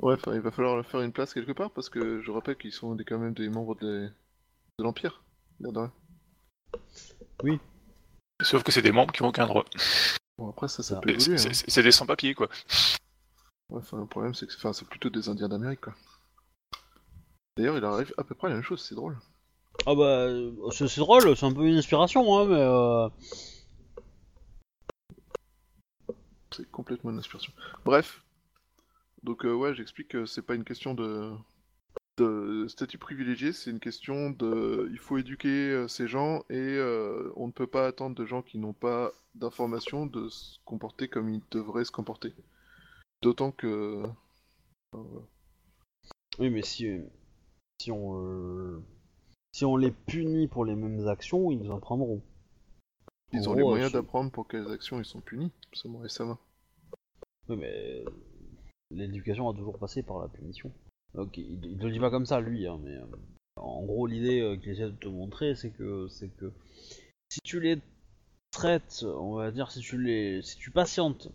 Ouais, 0.00 0.16
il 0.32 0.40
va 0.40 0.50
falloir 0.50 0.76
leur 0.76 0.86
faire 0.86 1.00
une 1.00 1.12
place 1.12 1.32
quelque 1.34 1.52
part 1.52 1.70
parce 1.70 1.88
que 1.88 2.20
je 2.20 2.30
rappelle 2.30 2.56
qu'ils 2.56 2.72
sont 2.72 2.94
des- 2.94 3.04
quand 3.04 3.18
même 3.18 3.34
des 3.34 3.48
membres 3.48 3.74
de, 3.76 4.10
de 4.78 4.84
l'Empire. 4.84 5.22
rien. 7.40 7.58
Sauf 8.42 8.62
que 8.62 8.70
c'est 8.72 8.82
des 8.82 8.92
membres 8.92 9.12
qui 9.12 9.22
ont 9.22 9.28
aucun 9.28 9.46
droit. 9.46 9.64
Bon, 10.38 10.50
après, 10.50 10.68
ça, 10.68 10.82
ça 10.84 10.98
Ah. 10.98 11.00
peut 11.00 11.18
C'est 11.18 11.32
hein. 11.32 11.36
c'est- 11.52 11.68
c'est 11.68 11.82
des 11.82 11.90
sans-papiers, 11.90 12.34
quoi. 12.34 12.48
Ouais, 13.70 13.78
enfin, 13.78 13.98
le 13.98 14.06
problème, 14.06 14.34
c'est 14.34 14.46
que 14.46 14.54
enfin, 14.54 14.72
c'est 14.72 14.88
plutôt 14.88 15.10
des 15.10 15.28
Indiens 15.28 15.48
d'Amérique, 15.48 15.82
quoi. 15.82 15.94
D'ailleurs, 17.56 17.76
il 17.76 17.84
arrive 17.84 18.14
à 18.16 18.24
peu 18.24 18.34
près 18.34 18.48
la 18.48 18.54
même 18.54 18.62
chose, 18.62 18.82
c'est 18.82 18.94
drôle. 18.94 19.18
Ah 19.86 19.94
bah, 19.94 20.26
euh, 20.26 20.52
c'est 20.70 20.88
c'est 20.88 21.00
drôle, 21.00 21.36
c'est 21.36 21.46
un 21.46 21.52
peu 21.52 21.66
une 21.66 21.76
inspiration, 21.76 22.38
hein, 22.38 22.46
mais 22.46 22.60
euh... 22.60 23.08
C'est 26.54 26.70
complètement 26.70 27.10
une 27.10 27.18
inspiration. 27.18 27.52
Bref. 27.84 28.22
Donc, 29.22 29.44
euh, 29.44 29.52
ouais, 29.54 29.74
j'explique 29.74 30.08
que 30.08 30.26
c'est 30.26 30.42
pas 30.42 30.54
une 30.54 30.64
question 30.64 30.94
de... 30.94 31.32
de 32.16 32.66
statut 32.68 32.98
privilégié, 32.98 33.52
c'est 33.52 33.70
une 33.70 33.80
question 33.80 34.30
de. 34.30 34.88
Il 34.92 34.98
faut 34.98 35.18
éduquer 35.18 35.86
ces 35.88 36.08
gens 36.08 36.40
et 36.50 36.56
euh, 36.56 37.30
on 37.36 37.48
ne 37.48 37.52
peut 37.52 37.66
pas 37.66 37.86
attendre 37.86 38.16
de 38.16 38.24
gens 38.24 38.42
qui 38.42 38.58
n'ont 38.58 38.72
pas 38.72 39.12
d'informations 39.34 40.06
de 40.06 40.28
se 40.28 40.58
comporter 40.64 41.08
comme 41.08 41.28
ils 41.28 41.42
devraient 41.50 41.84
se 41.84 41.92
comporter. 41.92 42.34
D'autant 43.22 43.50
que. 43.52 44.04
oui, 46.38 46.50
mais 46.50 46.62
si 46.62 47.00
si 47.80 47.90
on 47.90 48.20
euh, 48.20 48.82
si 49.52 49.64
on 49.64 49.76
les 49.76 49.90
punit 49.90 50.48
pour 50.48 50.64
les 50.64 50.74
mêmes 50.74 51.06
actions, 51.08 51.50
ils 51.50 51.58
nous 51.58 51.72
apprendront. 51.72 52.22
Ils 53.32 53.48
En 53.48 53.52
ont 53.52 53.54
les 53.54 53.62
moyens 53.62 53.92
d'apprendre 53.92 54.30
pour 54.30 54.48
quelles 54.48 54.70
actions 54.70 54.98
ils 54.98 55.04
sont 55.04 55.20
punis. 55.20 55.52
Ça 55.72 55.88
m'aurait 55.88 56.08
ça 56.08 56.24
va. 56.24 56.38
Oui, 57.48 57.56
mais 57.56 58.04
euh, 58.06 58.10
l'éducation 58.90 59.48
a 59.48 59.54
toujours 59.54 59.78
passé 59.78 60.02
par 60.02 60.20
la 60.20 60.28
punition. 60.28 60.72
Ok, 61.14 61.38
il, 61.38 61.64
il 61.64 61.78
te 61.78 61.84
le 61.84 61.92
dit 61.92 62.00
pas 62.00 62.10
comme 62.10 62.26
ça, 62.26 62.40
lui, 62.40 62.66
hein, 62.66 62.78
mais 62.82 62.94
euh, 62.94 63.06
en 63.56 63.84
gros, 63.84 64.06
l'idée 64.06 64.40
euh, 64.40 64.56
qu'il 64.56 64.70
essaie 64.70 64.84
de 64.84 64.90
te 64.90 65.08
montrer, 65.08 65.54
c'est 65.54 65.70
que 65.70 66.08
c'est 66.08 66.28
que 66.28 66.52
si 67.30 67.40
tu 67.42 67.60
les 67.60 67.78
traites, 68.50 69.04
on 69.04 69.34
va 69.34 69.50
dire, 69.50 69.70
si 69.70 69.80
tu 69.80 70.00
les, 70.00 70.42
si 70.42 70.56
tu 70.56 70.70
patientes 70.70 71.28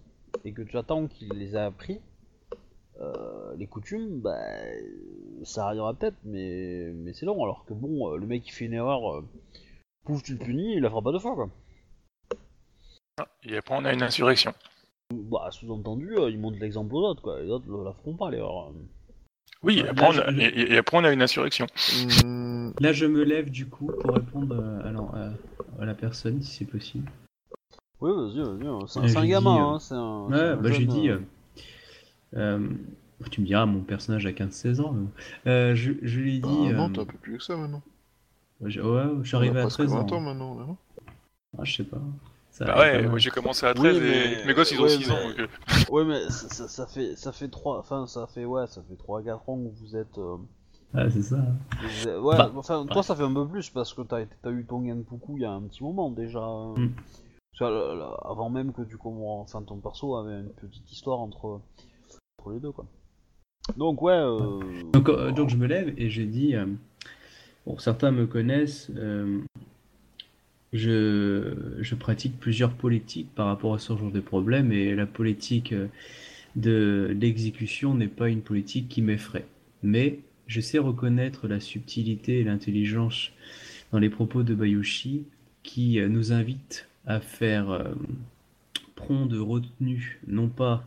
et 0.45 0.51
que 0.53 0.61
tu 0.61 0.77
attends 0.77 1.07
qu'il 1.07 1.29
les 1.29 1.55
a 1.55 1.65
appris, 1.65 1.99
euh, 3.01 3.55
les 3.57 3.67
coutumes, 3.67 4.21
bah, 4.21 4.37
ça 5.43 5.65
arrivera 5.67 5.93
peut-être, 5.93 6.17
mais 6.23 6.91
mais 6.93 7.13
c'est 7.13 7.25
long. 7.25 7.41
Alors 7.43 7.65
que 7.65 7.73
bon, 7.73 8.11
euh, 8.13 8.17
le 8.17 8.27
mec 8.27 8.43
qui 8.43 8.51
fait 8.51 8.65
une 8.65 8.73
erreur, 8.73 9.15
euh, 9.17 9.25
pouf, 10.05 10.21
tu 10.23 10.33
le 10.33 10.39
punis, 10.39 10.75
il 10.75 10.81
la 10.81 10.89
fera 10.89 11.01
pas 11.01 11.11
deux 11.11 11.19
fois, 11.19 11.35
quoi. 11.35 11.49
Ah, 13.19 13.27
Et 13.43 13.57
après, 13.57 13.75
on 13.77 13.85
a 13.85 13.93
une 13.93 14.03
insurrection. 14.03 14.53
Bah, 15.13 15.49
sous-entendu, 15.51 16.17
euh, 16.17 16.29
il 16.29 16.39
montre 16.39 16.57
l'exemple 16.59 16.95
aux 16.95 17.03
autres, 17.09 17.21
quoi. 17.21 17.41
Les 17.41 17.49
autres 17.49 17.67
ne 17.67 17.83
la 17.83 17.93
feront 17.93 18.15
pas, 18.15 18.31
l'erreur. 18.31 18.71
Oui, 19.61 19.79
et 19.79 19.87
après, 19.87 20.01
là, 20.01 20.09
on 20.09 20.17
a, 20.19 20.31
je- 20.31 20.39
et, 20.41 20.73
et 20.73 20.77
après, 20.77 20.97
on 20.97 21.03
a 21.03 21.11
une 21.11 21.21
insurrection. 21.21 21.67
Là, 22.79 22.91
je 22.91 23.05
me 23.05 23.23
lève 23.23 23.49
du 23.49 23.67
coup 23.67 23.87
pour 24.01 24.15
répondre 24.15 24.55
euh, 24.59 24.87
alors, 24.87 25.13
à, 25.15 25.29
à 25.81 25.85
la 25.85 25.93
personne, 25.93 26.41
si 26.41 26.57
c'est 26.57 26.65
possible. 26.65 27.09
Oui, 28.01 28.11
vas-y, 28.11 28.41
vas-y. 28.43 28.67
hein. 28.67 28.79
C'est 28.87 28.99
un, 28.99 29.07
c'est 29.07 29.27
gamin, 29.27 29.55
euh, 29.55 29.59
hein. 29.75 29.79
C'est 29.79 29.95
un. 29.95 30.27
c'est 30.29 30.33
Ouais, 30.35 30.41
un 30.49 30.55
bah 30.57 30.71
j'ai 30.71 30.85
dit. 30.85 31.09
euh, 31.09 31.19
euh, 32.35 32.59
euh, 32.59 33.25
tu 33.31 33.41
me 33.41 33.45
diras, 33.45 33.65
mon 33.65 33.81
personnage 33.81 34.25
a 34.25 34.31
15-16 34.31 34.81
ans. 34.81 34.95
Euh, 35.47 35.75
je, 35.75 35.93
je 36.01 36.19
lui 36.19 36.37
ai 36.37 36.39
dit. 36.39 36.49
ah, 36.69 36.73
non, 36.73 36.85
euh, 36.89 36.89
t'es 36.89 36.99
un 37.01 37.05
peu 37.05 37.17
plus 37.17 37.37
que 37.37 37.43
ça 37.43 37.55
maintenant. 37.55 37.81
je- 38.65 38.81
ouais, 38.81 39.03
je 39.21 39.27
suis 39.27 39.37
arrivé 39.37 39.59
à 39.59 39.63
presque 39.63 39.77
13 39.77 39.93
ans. 39.93 40.03
20 40.03 40.11
ans 40.13 40.19
maintenant, 40.19 40.55
non? 40.55 40.77
Ah, 41.57 41.63
je 41.63 41.75
sais 41.77 41.83
pas. 41.83 42.01
Ça 42.51 42.65
Bah 42.65 42.77
ouais, 42.79 43.07
moi 43.07 43.17
j'ai 43.17 43.31
commencé 43.31 43.65
à 43.65 43.73
13 43.73 43.97
Oui, 43.97 44.03
et 44.05 44.35
mais- 44.37 44.45
mes 44.45 44.53
gosses 44.53 44.71
ils 44.71 44.79
ont 44.79 44.83
ouais, 44.83 44.89
6 44.89 45.09
ans. 45.09 45.15
donc, 45.15 45.49
Ouais, 45.89 46.05
mais 46.05 46.29
ça, 46.29 46.49
ça- 46.49 46.67
ça 46.67 46.85
fait 46.87 47.15
ça 47.15 47.31
fait 47.31 47.47
trois, 47.47 47.79
enfin 47.79 48.05
ça 48.05 48.27
fait 48.27 48.45
ouais, 48.45 48.67
ça 48.67 48.81
fait 48.87 48.95
3 48.95 49.23
4 49.23 49.49
ans 49.49 49.57
que 49.57 49.69
vous 49.79 49.95
êtes, 49.95 50.17
euh, 50.19 50.37
Ah, 50.93 51.09
c'est 51.09 51.23
ça. 51.23 51.37
vous 51.81 52.07
êtes- 52.07 52.19
ouais, 52.19 52.37
Bah, 52.37 52.51
enfin 52.55 52.85
toi 52.85 53.01
ça 53.01 53.15
fait 53.15 53.23
un 53.23 53.33
peu 53.33 53.47
plus 53.47 53.69
parce 53.71 53.91
que 53.93 54.01
t'as 54.03 54.21
eu 54.51 54.65
ton 54.65 54.85
Genpuku 54.87 55.37
il 55.37 55.41
y 55.41 55.45
a 55.45 55.51
un 55.51 55.61
petit 55.63 55.83
moment 55.83 56.11
déjà. 56.11 56.41
hein. 56.43 56.75
Mm. 56.77 56.89
Avant 57.59 58.49
même 58.49 58.73
que 58.73 58.81
tu 58.81 58.97
commences, 58.97 59.55
ton 59.67 59.77
perso 59.77 60.15
avait 60.15 60.39
une 60.39 60.49
petite 60.49 60.91
histoire 60.91 61.19
entre 61.19 61.61
entre 62.39 62.51
les 62.51 62.59
deux 62.59 62.71
quoi. 62.71 62.85
Donc 63.77 64.01
ouais, 64.01 64.13
euh, 64.13 64.59
Donc, 64.91 65.09
euh, 65.09 65.31
donc 65.31 65.49
je 65.49 65.55
me 65.55 65.67
lève 65.67 65.93
et 65.97 66.09
j'ai 66.09 66.25
dit, 66.25 66.55
euh, 66.55 66.65
bon, 67.65 67.77
certains 67.77 68.11
me 68.11 68.27
connaissent, 68.27 68.91
je, 70.73 71.77
je 71.79 71.95
pratique 71.95 72.39
plusieurs 72.39 72.73
politiques 72.73 73.33
par 73.33 73.47
rapport 73.47 73.73
à 73.73 73.79
ce 73.79 73.95
genre 73.95 74.11
de 74.11 74.19
problème 74.19 74.71
et 74.71 74.95
la 74.95 75.05
politique 75.05 75.73
de 76.55 77.15
l'exécution 77.19 77.95
n'est 77.95 78.07
pas 78.07 78.29
une 78.29 78.41
politique 78.41 78.89
qui 78.89 79.01
m'effraie. 79.01 79.45
Mais 79.81 80.19
je 80.47 80.59
sais 80.59 80.79
reconnaître 80.79 81.47
la 81.47 81.59
subtilité 81.59 82.39
et 82.39 82.43
l'intelligence 82.43 83.31
dans 83.91 83.99
les 83.99 84.09
propos 84.09 84.43
de 84.43 84.53
Bayushi 84.55 85.23
qui 85.61 86.01
nous 86.09 86.33
invite 86.33 86.89
à 87.05 87.19
faire 87.19 87.69
euh, 87.71 87.93
de 89.11 89.39
retenue, 89.39 90.19
non 90.27 90.47
pas 90.47 90.83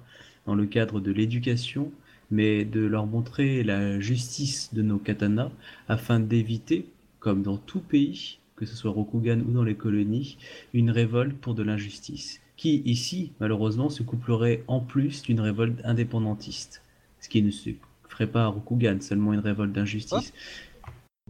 dans 0.47 0.55
le 0.55 0.67
cadre 0.67 1.01
de 1.01 1.13
l'éducation, 1.13 1.93
mais 2.31 2.65
de 2.65 2.81
leur 2.81 3.07
montrer 3.07 3.63
la 3.63 4.01
justice 4.01 4.73
de 4.73 4.83
nos 4.83 4.99
katanas 4.99 5.51
afin 5.89 6.19
d'éviter, 6.19 6.87
comme 7.21 7.43
dans 7.43 7.59
tout 7.59 7.81
pays, 7.81 8.39
que 8.57 8.65
ce 8.65 8.75
soit 8.75 8.91
Rokugan 8.91 9.41
ou 9.41 9.53
dans 9.53 9.63
les 9.63 9.75
colonies, 9.75 10.39
une 10.73 10.91
révolte 10.91 11.37
pour 11.37 11.55
de 11.55 11.63
l'injustice, 11.63 12.41
qui 12.57 12.83
ici, 12.85 13.33
malheureusement, 13.39 13.91
se 13.91 14.03
couplerait 14.03 14.65
en 14.67 14.81
plus 14.81 15.23
d'une 15.23 15.41
révolte 15.41 15.79
indépendantiste, 15.85 16.83
ce 17.21 17.29
qui 17.29 17.43
ne 17.43 17.51
se 17.51 17.71
ferait 18.09 18.27
pas 18.27 18.45
à 18.45 18.49
Rokugan, 18.49 19.01
seulement 19.01 19.35
une 19.35 19.41
révolte 19.41 19.73
d'injustice. 19.73 20.33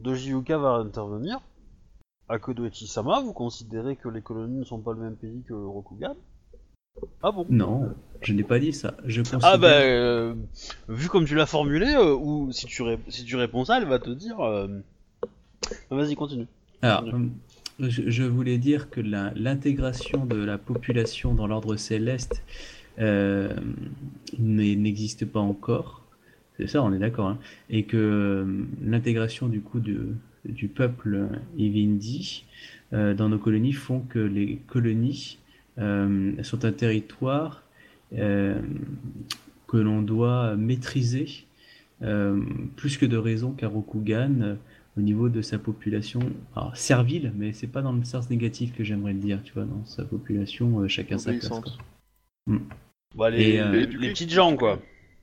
Yuka 0.05 0.59
va 0.59 0.75
intervenir. 0.75 1.41
Akodoichi-sama, 2.29 3.21
vous 3.21 3.33
considérez 3.33 3.97
que 3.97 4.09
les 4.09 4.21
colonies 4.21 4.59
ne 4.59 4.65
sont 4.65 4.81
pas 4.81 4.93
le 4.93 5.01
même 5.01 5.15
pays 5.17 5.43
que 5.47 5.55
Rokugan? 5.55 6.15
Ah 7.23 7.31
bon? 7.31 7.47
Non, 7.51 7.95
je 8.23 8.33
n'ai 8.33 8.43
pas 8.43 8.59
dit 8.59 8.73
ça. 8.73 8.95
Je 9.05 9.21
Ah 9.21 9.25
considère- 9.37 9.59
bah, 9.59 9.69
euh, 9.81 10.35
vu 10.89 11.09
comme 11.09 11.25
tu 11.25 11.35
l'as 11.35 11.47
formulé, 11.47 11.87
euh, 11.95 12.15
ou 12.15 12.51
si 12.53 12.67
tu, 12.67 12.83
ré- 12.83 12.99
si 13.09 13.25
tu 13.25 13.37
réponds 13.37 13.65
ça, 13.65 13.79
elle 13.79 13.87
va 13.87 13.99
te 13.99 14.11
dire... 14.11 14.41
euh, 14.41 14.67
Vas-y, 15.91 16.15
continue. 16.17 16.47
Alors, 16.83 17.05
euh, 17.15 17.27
je, 17.89 18.09
je 18.11 18.23
voulais 18.25 18.59
dire 18.59 18.91
que 18.91 19.01
l'intégration 19.01 20.25
de 20.27 20.37
la 20.37 20.59
population 20.59 21.35
dans 21.35 21.47
l'ordre 21.47 21.77
céleste 21.77 22.43
n'existe 24.39 25.27
pas 25.27 25.41
encore. 25.41 26.03
C'est 26.57 26.67
ça, 26.67 26.83
on 26.83 26.93
est 26.93 26.99
d'accord. 26.99 27.29
hein. 27.29 27.39
Et 27.71 27.85
que 27.85 28.47
l'intégration 28.83 29.49
du 29.49 29.61
coup 29.61 29.81
de, 29.81 30.15
du 30.49 30.69
peuple 30.69 31.29
Ivindi 31.57 32.45
euh, 32.93 33.15
dans 33.15 33.29
nos 33.29 33.39
colonies 33.39 33.73
font 33.73 34.01
que 34.01 34.19
les 34.19 34.57
colonies 34.69 35.39
euh, 35.79 36.33
sont 36.43 36.65
un 36.65 36.73
territoire 36.73 37.63
euh, 38.17 38.61
que 39.67 39.77
l'on 39.77 40.03
doit 40.03 40.57
maîtriser 40.57 41.45
euh, 42.03 42.41
plus 42.77 42.97
que 42.99 43.07
de 43.07 43.17
raison 43.17 43.53
qu'à 43.53 43.69
Rokugan 43.69 44.57
au 44.97 45.03
niveau 45.03 45.29
de 45.29 45.43
sa 45.43 45.59
population, 45.59 46.21
alors 46.55 46.75
servile, 46.77 47.33
mais 47.37 47.53
c'est 47.53 47.67
pas 47.67 47.83
dans 47.83 47.93
le 47.93 48.03
sens 48.05 48.31
négatif 48.31 48.75
que 48.75 48.83
j'aimerais 48.83 49.13
le 49.13 49.19
dire, 49.19 49.43
tu 49.45 49.53
vois, 49.53 49.65
dans 49.65 49.85
sa 49.85 50.05
population, 50.05 50.81
euh, 50.81 50.89
chacun 50.89 51.19
sa 51.19 51.33
place. 51.33 51.49
Quoi. 51.49 51.73
Bah, 53.15 53.29
les, 53.31 53.51
Et, 53.51 53.61
euh, 53.61 53.73
les- 53.73 53.87
les 53.87 54.09
petites 54.11 54.31
gens, 54.31 54.57
quoi. 54.57 54.81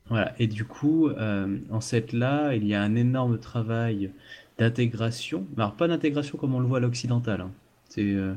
Voilà, 0.09 0.36
et 0.38 0.47
du 0.47 0.65
coup, 0.65 1.07
euh, 1.07 1.57
en 1.71 1.82
cette 1.82 2.13
là, 2.13 2.53
il 2.55 2.67
y 2.67 2.74
a 2.76 2.84
un 2.84 2.95
énorme 2.95 3.39
travail 3.39 4.11
d'intégration, 4.57 5.45
alors 5.57 5.73
pas 5.73 5.87
d'intégration 5.87 6.37
comme 6.37 6.53
on 6.55 6.59
le 6.59 6.67
voit 6.67 6.77
à 6.77 6.81
l'occidental, 6.81 7.41
hein. 7.41 7.51
c'est 7.89 8.03
euh, 8.03 8.33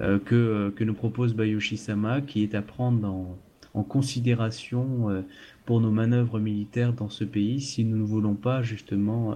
euh, 0.00 0.18
que, 0.18 0.34
euh, 0.34 0.70
que 0.70 0.84
nous 0.84 0.94
propose 0.94 1.34
Bayushi 1.34 1.76
Sama, 1.76 2.20
qui 2.20 2.42
est 2.42 2.54
à 2.54 2.62
prendre 2.62 3.00
dans, 3.00 3.38
en 3.72 3.82
considération 3.82 5.24
pour 5.66 5.80
nos 5.80 5.90
manœuvres 5.90 6.38
militaires 6.38 6.92
dans 6.92 7.08
ce 7.08 7.24
pays 7.24 7.60
si 7.60 7.84
nous 7.84 7.96
ne 7.96 8.04
voulons 8.04 8.34
pas 8.34 8.62
justement 8.62 9.34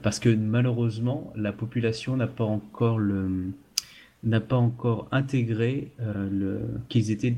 parce 0.00 0.18
que 0.18 0.30
malheureusement 0.30 1.30
la 1.36 1.52
population 1.52 2.16
n'a 2.16 2.26
pas 2.26 2.44
encore 2.44 2.98
le 2.98 3.52
n'a 4.22 4.40
pas 4.40 4.56
encore 4.56 5.08
intégré 5.12 5.92
le 5.98 6.62
qu'ils 6.88 7.10
étaient 7.10 7.36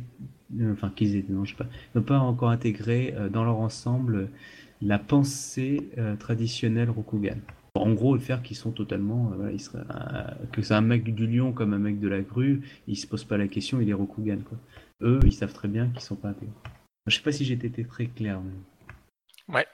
enfin 0.71 0.93
qu'ils 0.95 1.17
étaient 1.17 1.33
non 1.33 1.45
je 1.45 1.51
sais 1.51 1.57
pas 1.57 1.67
n'ont 1.97 2.03
pas 2.03 2.21
encore 2.21 2.51
intégré 2.51 3.13
dans 3.33 3.43
leur 3.43 3.57
ensemble 3.57 4.29
la 4.83 5.01
pensée 5.01 5.89
traditionnelle 6.21 6.91
Rokugan. 6.91 7.39
En 7.83 7.93
gros, 7.95 8.15
le 8.15 8.21
faire 8.21 8.43
qu'ils 8.43 8.57
sont 8.57 8.71
totalement, 8.73 9.31
euh, 9.33 9.37
voilà, 9.37 9.53
ils 9.53 9.61
seraient, 9.61 9.85
euh, 9.91 10.47
que 10.53 10.63
c'est 10.63 10.75
un 10.75 10.81
mec 10.81 11.03
du 11.15 11.27
lion 11.27 11.53
comme 11.53 11.73
un 11.75 11.79
mec 11.79 11.99
de 12.01 12.09
la 12.09 12.21
grue, 12.23 12.63
ils 12.87 12.97
se 12.97 13.07
posent 13.07 13.25
pas 13.25 13.37
la 13.37 13.49
question, 13.49 13.81
il 13.81 13.89
est 13.89 13.95
Rokugan 13.95 14.39
quoi. 14.49 14.59
Eux, 15.03 15.21
ils 15.25 15.33
savent 15.33 15.53
très 15.53 15.69
bien 15.69 15.89
qu'ils 15.89 16.01
sont 16.01 16.17
pas 16.17 16.29
intégrés. 16.31 16.53
Je 17.07 17.17
sais 17.17 17.23
pas 17.23 17.33
si 17.33 17.45
j'ai 17.45 17.55
été 17.55 17.85
très 17.85 18.07
clair. 18.07 18.41
Mais... 18.41 19.55
Ouais. 19.55 19.67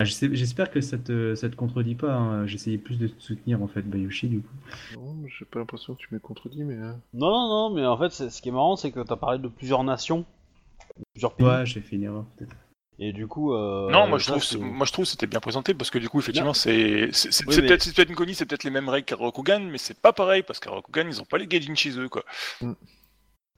Ah, 0.00 0.04
J'espère 0.04 0.70
que 0.70 0.80
ça 0.80 0.96
te, 0.96 1.34
ça 1.34 1.50
te 1.50 1.56
contredit 1.56 1.94
pas. 1.94 2.14
hein. 2.16 2.46
J'essayais 2.46 2.78
plus 2.78 2.96
de 2.98 3.06
te 3.08 3.20
soutenir 3.22 3.62
en 3.62 3.68
fait, 3.68 3.82
Bayushi 3.82 4.28
du 4.28 4.40
coup. 4.40 4.54
Non, 4.94 5.16
j'ai 5.28 5.44
pas 5.44 5.58
l'impression 5.58 5.94
que 5.94 6.00
tu 6.00 6.08
m'aies 6.10 6.20
contredit, 6.20 6.64
mais. 6.64 6.78
euh, 6.78 6.92
Non, 7.12 7.30
non, 7.30 7.48
non, 7.68 7.74
mais 7.76 7.84
en 7.86 7.98
fait, 7.98 8.10
c'est- 8.10 8.30
ce 8.30 8.40
qui 8.40 8.48
est 8.48 8.52
marrant, 8.52 8.76
c'est 8.76 8.92
que 8.92 9.00
t'as 9.00 9.16
parlé 9.16 9.38
de 9.38 9.48
plusieurs 9.48 9.84
nations, 9.84 10.24
plusieurs 11.12 11.34
pays, 11.34 11.46
Ouais, 11.46 11.66
j'ai 11.66 11.82
fait 11.82 11.96
une 11.96 12.04
erreur 12.04 12.24
peut-être. 12.36 12.56
Et 13.02 13.12
du 13.12 13.26
coup. 13.26 13.52
euh, 13.54 13.90
non, 13.90 14.06
moi 14.06 14.18
je 14.18 14.26
trouve, 14.30 14.44
c'est- 14.44 14.58
moi 14.58 14.86
je 14.86 14.92
trouve 14.92 15.04
que 15.06 15.10
c'était 15.10 15.26
bien 15.26 15.40
présenté 15.40 15.74
parce 15.74 15.90
que 15.90 15.98
du 15.98 16.08
coup 16.08 16.20
effectivement 16.20 16.54
c'est, 16.54 17.08
c'est, 17.12 17.46
Oui, 17.46 17.54
mais- 17.56 17.66
peut-être, 17.66 17.82
c'est 17.82 17.94
peut-être 17.96 18.10
une 18.10 18.14
connie, 18.14 18.34
c'est 18.34 18.46
peut-être 18.46 18.62
les 18.64 18.70
mêmes 18.70 18.88
règles 18.88 19.06
qu'à 19.06 19.16
Rokugan, 19.16 19.60
mais 19.60 19.78
c'est 19.78 19.98
pas 19.98 20.12
pareil 20.12 20.42
parce 20.42 20.60
qu'à 20.60 20.70
Rokugan 20.70 21.06
ils 21.08 21.20
ont 21.20 21.24
pas 21.24 21.38
les 21.38 21.46
gaijin 21.48 21.74
chez 21.74 21.98
eux 21.98 22.08
quoi. 22.08 22.24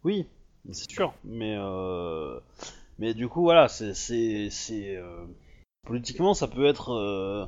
Oui, 0.04 0.26
c'est 0.70 0.90
sûr, 0.90 1.12
mais 1.24 1.56
euh, 1.58 2.38
mais 2.98 3.12
du 3.14 3.28
coup 3.28 3.42
voilà, 3.42 3.68
c'est 3.68 3.92
euh, 4.70 5.24
politiquement 5.86 6.34
ça 6.34 6.48
peut 6.48 6.64
être 6.66 6.92
euh, 6.92 7.44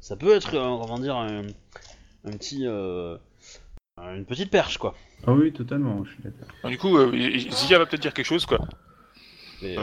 ça 0.00 0.16
peut 0.16 0.34
être 0.34 0.50
comment 0.52 0.98
dire 0.98 1.16
un, 1.16 1.42
un 2.24 2.30
petit 2.32 2.66
euh, 2.66 3.16
une 3.98 4.24
petite 4.26 4.50
perche 4.50 4.78
quoi. 4.78 4.94
Ah 5.26 5.32
oui, 5.32 5.52
totalement, 5.52 6.02
je 6.04 6.12
suis 6.12 6.22
d'accord. 6.22 6.70
Du 6.70 6.78
coup 6.78 6.96
euh, 6.96 7.12
Zia 7.50 7.78
va 7.78 7.84
peut-être 7.86 8.00
dire 8.02 8.14
quelque 8.14 8.26
chose 8.26 8.46
quoi. 8.46 8.58
Euh, 9.62 9.76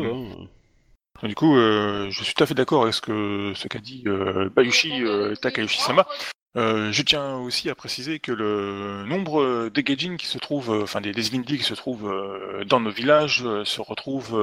ouais. 0.00 0.08
Donc, 0.36 0.48
du 1.26 1.34
coup 1.34 1.56
euh, 1.56 2.10
je 2.10 2.22
suis 2.22 2.34
tout 2.34 2.42
à 2.42 2.46
fait 2.46 2.54
d'accord 2.54 2.82
avec 2.82 2.94
ce 2.94 3.68
qu'a 3.68 3.78
dit 3.78 4.04
euh, 4.06 4.48
Bayushi 4.50 5.04
euh, 5.04 5.34
Takayoshi-sama. 5.34 6.06
Euh, 6.56 6.92
je 6.92 7.02
tiens 7.02 7.36
aussi 7.36 7.68
à 7.70 7.74
préciser 7.74 8.20
que 8.20 8.32
le 8.32 9.04
nombre 9.04 9.68
des 9.68 9.82
gaijin 9.82 10.16
qui 10.16 10.26
se 10.26 10.38
trouvent, 10.38 10.70
enfin 10.82 11.00
des, 11.00 11.12
des 11.12 11.22
qui 11.22 11.62
se 11.62 11.74
trouvent 11.74 12.10
dans 12.66 12.80
nos 12.80 12.90
villages 12.90 13.44
se 13.64 13.80
retrouvent 13.80 14.40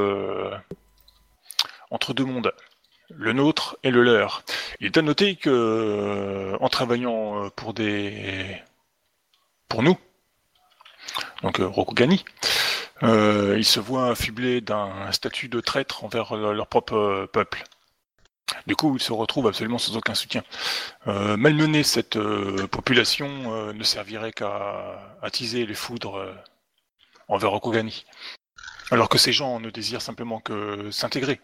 entre 1.90 2.14
deux 2.14 2.26
mondes, 2.26 2.54
le 3.10 3.34
nôtre 3.34 3.78
et 3.84 3.92
le 3.92 4.04
leur. 4.04 4.44
Il 4.80 4.88
est 4.88 4.98
à 4.98 5.02
noter 5.02 5.36
que 5.36 6.56
en 6.60 6.70
travaillant 6.70 7.50
pour 7.56 7.74
des 7.74 8.62
pour 9.68 9.82
nous, 9.82 9.98
donc 11.42 11.58
Rokugani, 11.60 12.24
euh, 13.06 13.56
ils 13.58 13.66
se 13.66 13.80
voient 13.80 14.10
affublés 14.10 14.62
d'un 14.62 15.12
statut 15.12 15.48
de 15.48 15.62
traître 15.62 16.04
envers 16.04 16.36
leur, 16.36 16.54
leur 16.54 16.68
propre 16.68 16.96
euh, 16.96 17.28
peuple. 17.28 17.64
Du 18.68 18.76
coup, 18.76 18.96
ils 18.96 19.02
se 19.02 19.12
retrouvent 19.12 19.48
absolument 19.48 19.78
sans 19.78 19.98
aucun 19.98 20.16
soutien. 20.16 20.44
Euh, 21.08 21.36
malmener 21.38 21.84
cette 21.84 22.16
euh, 22.16 22.68
population 22.68 23.54
euh, 23.54 23.74
ne 23.74 23.84
servirait 23.84 24.34
qu'à 24.34 25.18
attiser 25.22 25.66
les 25.66 25.74
foudres 25.74 26.16
euh, 26.18 26.34
envers 27.28 27.52
Rokugani. 27.52 28.06
Alors 28.92 29.10
que 29.10 29.18
ces 29.18 29.34
gens 29.34 29.60
ne 29.60 29.70
désirent 29.72 30.02
simplement 30.02 30.40
que 30.40 30.92
s'intégrer. 30.92 31.42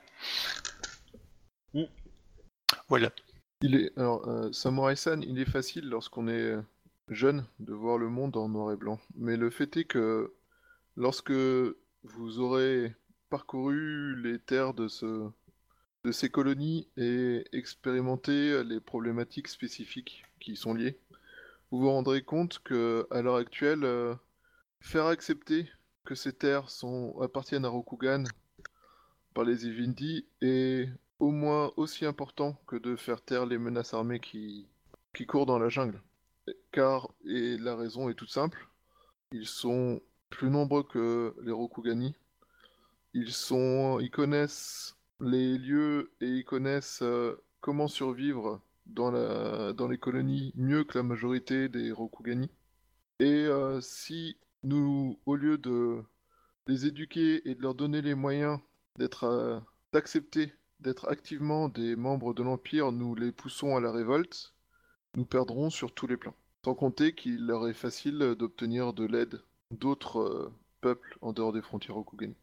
Mm. 1.74 1.84
Voilà. 2.88 3.10
Il 3.62 3.76
est 3.76 3.98
alors 3.98 4.28
euh, 4.28 4.52
Samurai-san, 4.52 5.24
il 5.24 5.40
est 5.40 5.50
facile 5.50 5.90
lorsqu'on 5.90 6.28
est 6.28 6.32
euh, 6.32 6.62
jeune 7.10 7.46
de 7.60 7.74
voir 7.74 7.98
le 7.98 8.10
monde 8.10 8.38
en 8.38 8.48
noir 8.48 8.72
et 8.72 8.78
blanc. 8.78 9.00
Mais 9.16 9.38
le 9.38 9.50
fait 9.50 9.76
est 9.78 9.86
que 9.86 10.34
lorsque 10.98 11.32
vous 11.32 12.40
aurez 12.40 12.96
parcouru 13.30 14.22
les 14.22 14.40
terres 14.40 14.74
de 14.74 14.88
ce 14.88 15.30
de 16.04 16.12
ces 16.12 16.30
colonies 16.30 16.88
et 16.98 17.44
expérimenté 17.54 18.64
les 18.64 18.80
problématiques 18.80 19.48
spécifiques 19.48 20.26
qui 20.40 20.54
y 20.54 20.56
sont 20.56 20.74
liées, 20.74 20.98
vous 21.70 21.80
vous 21.80 21.92
rendrez 21.92 22.24
compte 22.24 22.60
que 22.64 23.08
à 23.12 23.22
l'heure 23.22 23.36
actuelle, 23.36 23.84
euh, 23.84 24.16
faire 24.80 25.06
accepter 25.06 25.70
que 26.04 26.16
ces 26.16 26.34
terres 26.34 26.68
appartiennent 27.22 27.66
à 27.66 27.70
Rokugan 27.70 28.24
par 29.34 29.46
les 29.46 29.66
Ivindi 29.68 30.26
est 30.42 30.90
au 31.20 31.32
moins 31.32 31.72
aussi 31.78 32.06
important 32.06 32.58
que 32.68 32.76
de 32.76 32.96
faire 32.96 33.22
taire 33.22 33.46
les 33.46 33.58
menaces 33.58 33.94
armées 33.94 34.20
qui, 34.20 34.68
qui 35.14 35.26
courent 35.26 35.46
dans 35.46 35.60
la 35.60 35.70
jungle. 35.70 36.02
Car, 36.72 37.14
et 37.26 37.58
la 37.58 37.76
raison 37.76 38.10
est 38.10 38.16
toute 38.16 38.32
simple, 38.32 38.68
ils 39.32 39.48
sont 39.48 40.02
plus 40.32 40.50
nombreux 40.50 40.84
que 40.84 41.36
les 41.44 41.52
Rokugani. 41.52 42.16
Ils 43.14 43.32
sont, 43.32 44.00
ils 44.00 44.10
connaissent 44.10 44.98
les 45.20 45.58
lieux 45.60 46.12
et 46.22 46.28
ils 46.28 46.46
connaissent 46.46 47.04
euh, 47.04 47.36
comment 47.60 47.88
survivre 47.88 48.62
dans, 48.88 49.12
les 49.12 49.98
colonies 49.98 50.52
mieux 50.56 50.84
que 50.84 50.98
la 50.98 51.04
majorité 51.04 51.70
des 51.70 51.92
Rokugani. 51.92 52.50
Et 53.20 53.46
euh, 53.46 53.80
si 53.82 54.38
nous, 54.64 55.20
au 55.26 55.36
lieu 55.36 55.58
de 55.58 56.02
les 56.68 56.88
éduquer 56.88 57.48
et 57.48 57.54
de 57.54 57.62
leur 57.62 57.76
donner 57.76 58.02
les 58.02 58.16
moyens 58.16 58.60
d'être, 58.98 59.26
euh, 59.26 59.60
d'accepter 59.94 60.54
d'être 60.80 61.08
activement 61.10 61.70
des 61.70 61.96
membres 61.96 62.34
de 62.34 62.42
l'Empire, 62.42 62.92
nous 62.92 63.14
les 63.14 63.32
poussons 63.32 63.76
à 63.76 63.82
la 63.82 63.92
révolte, 63.92 64.56
nous 65.16 65.26
perdrons 65.26 65.70
sur 65.70 65.94
tous 65.94 66.08
les 66.08 66.18
plans. 66.18 66.36
Sans 66.66 66.74
compter 66.74 67.14
qu'il 67.14 67.46
leur 67.46 67.68
est 67.68 67.74
facile 67.74 68.18
d'obtenir 68.38 68.94
de 68.94 69.06
l'aide 69.06 69.42
d'autres 69.72 70.20
euh, 70.20 70.54
peuples 70.82 71.18
en 71.22 71.34
dehors 71.34 71.54
des 71.54 71.62
frontières 71.62 71.96
Rokugani. 71.96 72.36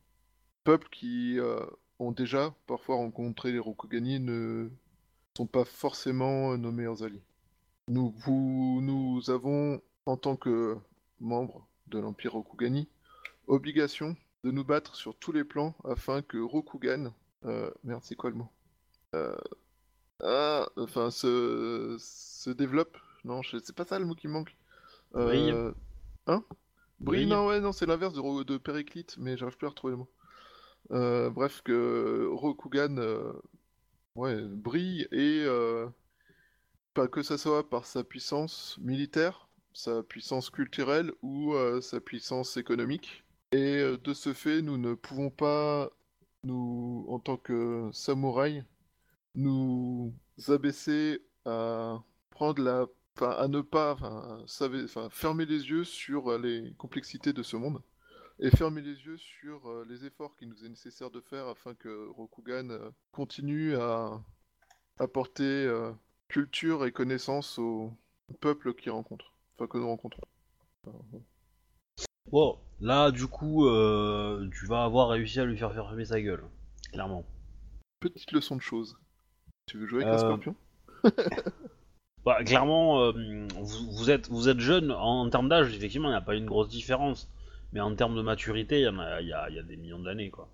Peuples 0.65 0.89
qui 0.91 1.39
euh, 1.39 1.65
ont 1.99 2.13
déjà 2.13 2.55
parfois 2.67 2.97
rencontré 2.97 3.53
les 3.53 3.59
Rokugani 3.59 4.17
et 4.17 4.19
ne 4.19 4.69
sont 5.37 5.47
pas 5.47 5.65
forcément 5.65 6.57
nos 6.57 6.73
meilleurs 6.73 7.03
alliés. 7.03 7.23
Nous, 7.89 8.11
vous- 8.19 8.81
nous 8.83 9.31
avons, 9.31 9.81
en 10.07 10.17
tant 10.17 10.37
que 10.37 10.77
membres 11.21 11.67
de 11.87 11.99
l'Empire 11.99 12.33
Rokugani, 12.33 12.89
obligation 13.47 14.17
de 14.45 14.51
nous 14.51 14.65
battre 14.65 14.95
sur 14.95 15.17
tous 15.17 15.33
les 15.33 15.45
plans 15.45 15.75
afin 15.85 16.23
que 16.23 16.39
Rokugan 16.39 17.13
euh, 17.45 17.71
merde, 17.85 18.03
c'est 18.05 18.15
quoi 18.17 18.31
le 18.31 18.37
mot? 18.37 18.49
Euh, 19.15 19.37
Ah, 20.23 20.69
enfin, 20.77 21.11
se, 21.11 21.97
se 21.99 22.51
développe. 22.51 22.97
Non, 23.25 23.41
c'est 23.43 23.75
pas 23.75 23.85
ça 23.85 23.99
le 23.99 24.05
mot 24.05 24.15
qui 24.15 24.29
manque? 24.29 24.55
Brille. 25.13 25.51
Euh, 25.53 25.73
Hein? 26.27 26.45
Brille, 27.01 27.27
non, 27.27 27.47
ouais, 27.47 27.61
non, 27.61 27.73
c'est 27.73 27.87
l'inverse 27.87 28.15
de, 28.15 28.43
de 28.43 28.57
Périclite, 28.59 29.17
mais 29.19 29.37
j'arrive 29.37 29.57
plus 29.57 29.67
à 29.67 29.71
retrouver 29.71 29.93
le 29.93 29.99
mot. 29.99 30.09
Euh, 30.91 31.31
bref, 31.31 31.63
que 31.63 32.29
Rokugan, 32.33 32.97
euh, 32.99 33.33
ouais, 34.15 34.43
brille 34.43 35.07
et 35.13 35.43
euh, 35.45 35.87
pas 36.95 37.09
que 37.09 37.23
ça 37.23 37.39
soit 37.39 37.69
par 37.69 37.87
sa 37.87 38.05
puissance 38.05 38.79
militaire, 38.81 39.49
sa 39.75 40.03
puissance 40.03 40.51
culturelle 40.51 41.13
ou 41.23 41.55
sa 41.81 42.01
puissance 42.01 42.57
économique. 42.57 43.25
Et 43.53 43.83
de 44.03 44.13
ce 44.13 44.33
fait, 44.33 44.63
nous 44.63 44.77
ne 44.77 44.95
pouvons 44.95 45.31
pas 45.31 45.91
nous, 46.45 47.07
en 47.09 47.19
tant 47.19 47.37
que 47.37 47.89
samouraï, 47.93 48.65
nous 49.35 50.13
abaisser 50.49 51.23
à 51.45 52.03
prendre 52.31 52.63
la, 52.63 52.87
à 53.23 53.49
ne 53.49 53.61
pas, 53.61 53.97
fermer 55.11 55.47
les 55.47 55.69
yeux 55.71 55.85
sur 55.85 56.33
euh, 56.33 56.39
les 56.39 56.75
complexités 56.79 57.33
de 57.33 57.43
ce 57.43 57.57
monde 57.57 57.83
et 58.41 58.51
fermer 58.51 58.81
les 58.81 58.95
yeux 58.95 59.17
sur 59.17 59.69
euh, 59.69 59.85
les 59.89 60.05
efforts 60.05 60.37
qu'il 60.37 60.49
nous 60.49 60.65
est 60.65 60.69
nécessaire 60.69 61.11
de 61.11 61.21
faire 61.21 61.49
afin 61.49 61.75
que 61.75 62.09
Rokugan 62.11 62.71
euh, 62.71 62.91
continue 63.13 63.77
à 63.77 64.21
apporter 64.99 65.45
euh, 65.45 65.93
culture 66.29 66.87
et 66.87 66.93
connaissance 66.93 67.59
au 67.59 67.93
peuple 68.41 68.75
qu'il 68.75 68.93
rencontre, 68.93 69.33
enfin 69.57 69.67
que 69.67 69.79
nous 69.79 69.89
rencontrons. 69.89 70.23
Enfin, 70.87 70.99
bon. 71.11 71.23
Bon, 72.31 72.59
là 72.81 73.11
du 73.11 73.27
coup, 73.27 73.65
tu 74.53 74.67
vas 74.67 74.85
avoir 74.85 75.09
réussi 75.09 75.41
à 75.41 75.47
lui 75.47 75.57
faire 75.57 75.73
fermer 75.73 76.05
sa 76.05 76.21
gueule, 76.21 76.45
clairement. 76.93 77.25
Petite 78.01 78.33
leçon 78.33 78.57
de 78.57 78.61
choses. 78.61 78.99
Tu 79.67 79.79
veux 79.79 79.87
jouer 79.87 80.05
avec 80.05 80.15
un 80.15 80.19
scorpion? 80.19 80.55
Bah, 82.25 82.43
clairement, 82.45 83.01
euh, 83.03 83.13
vous, 83.61 83.91
vous 83.93 84.11
êtes, 84.11 84.29
vous 84.29 84.49
êtes 84.49 84.61
jeune 84.61 84.91
en 84.93 85.29
termes 85.31 85.49
d'âge, 85.49 85.75
effectivement, 85.75 86.09
il 86.09 86.13
n'y 86.13 86.17
a 86.19 86.21
pas 86.23 86.35
une 86.35 86.47
grosse 86.47 86.69
différence. 86.69 87.29
Mais 87.73 87.81
en 87.81 87.95
termes 87.95 88.17
de 88.17 88.23
maturité, 88.23 88.81
il 88.81 88.85
y, 88.85 88.89
en 88.89 88.99
a, 88.99 89.21
il 89.21 89.29
y, 89.29 89.33
a, 89.33 89.49
il 89.51 89.57
y 89.57 89.59
a 89.59 89.63
des 89.63 89.77
millions 89.77 89.99
d'années, 89.99 90.31
quoi. 90.31 90.49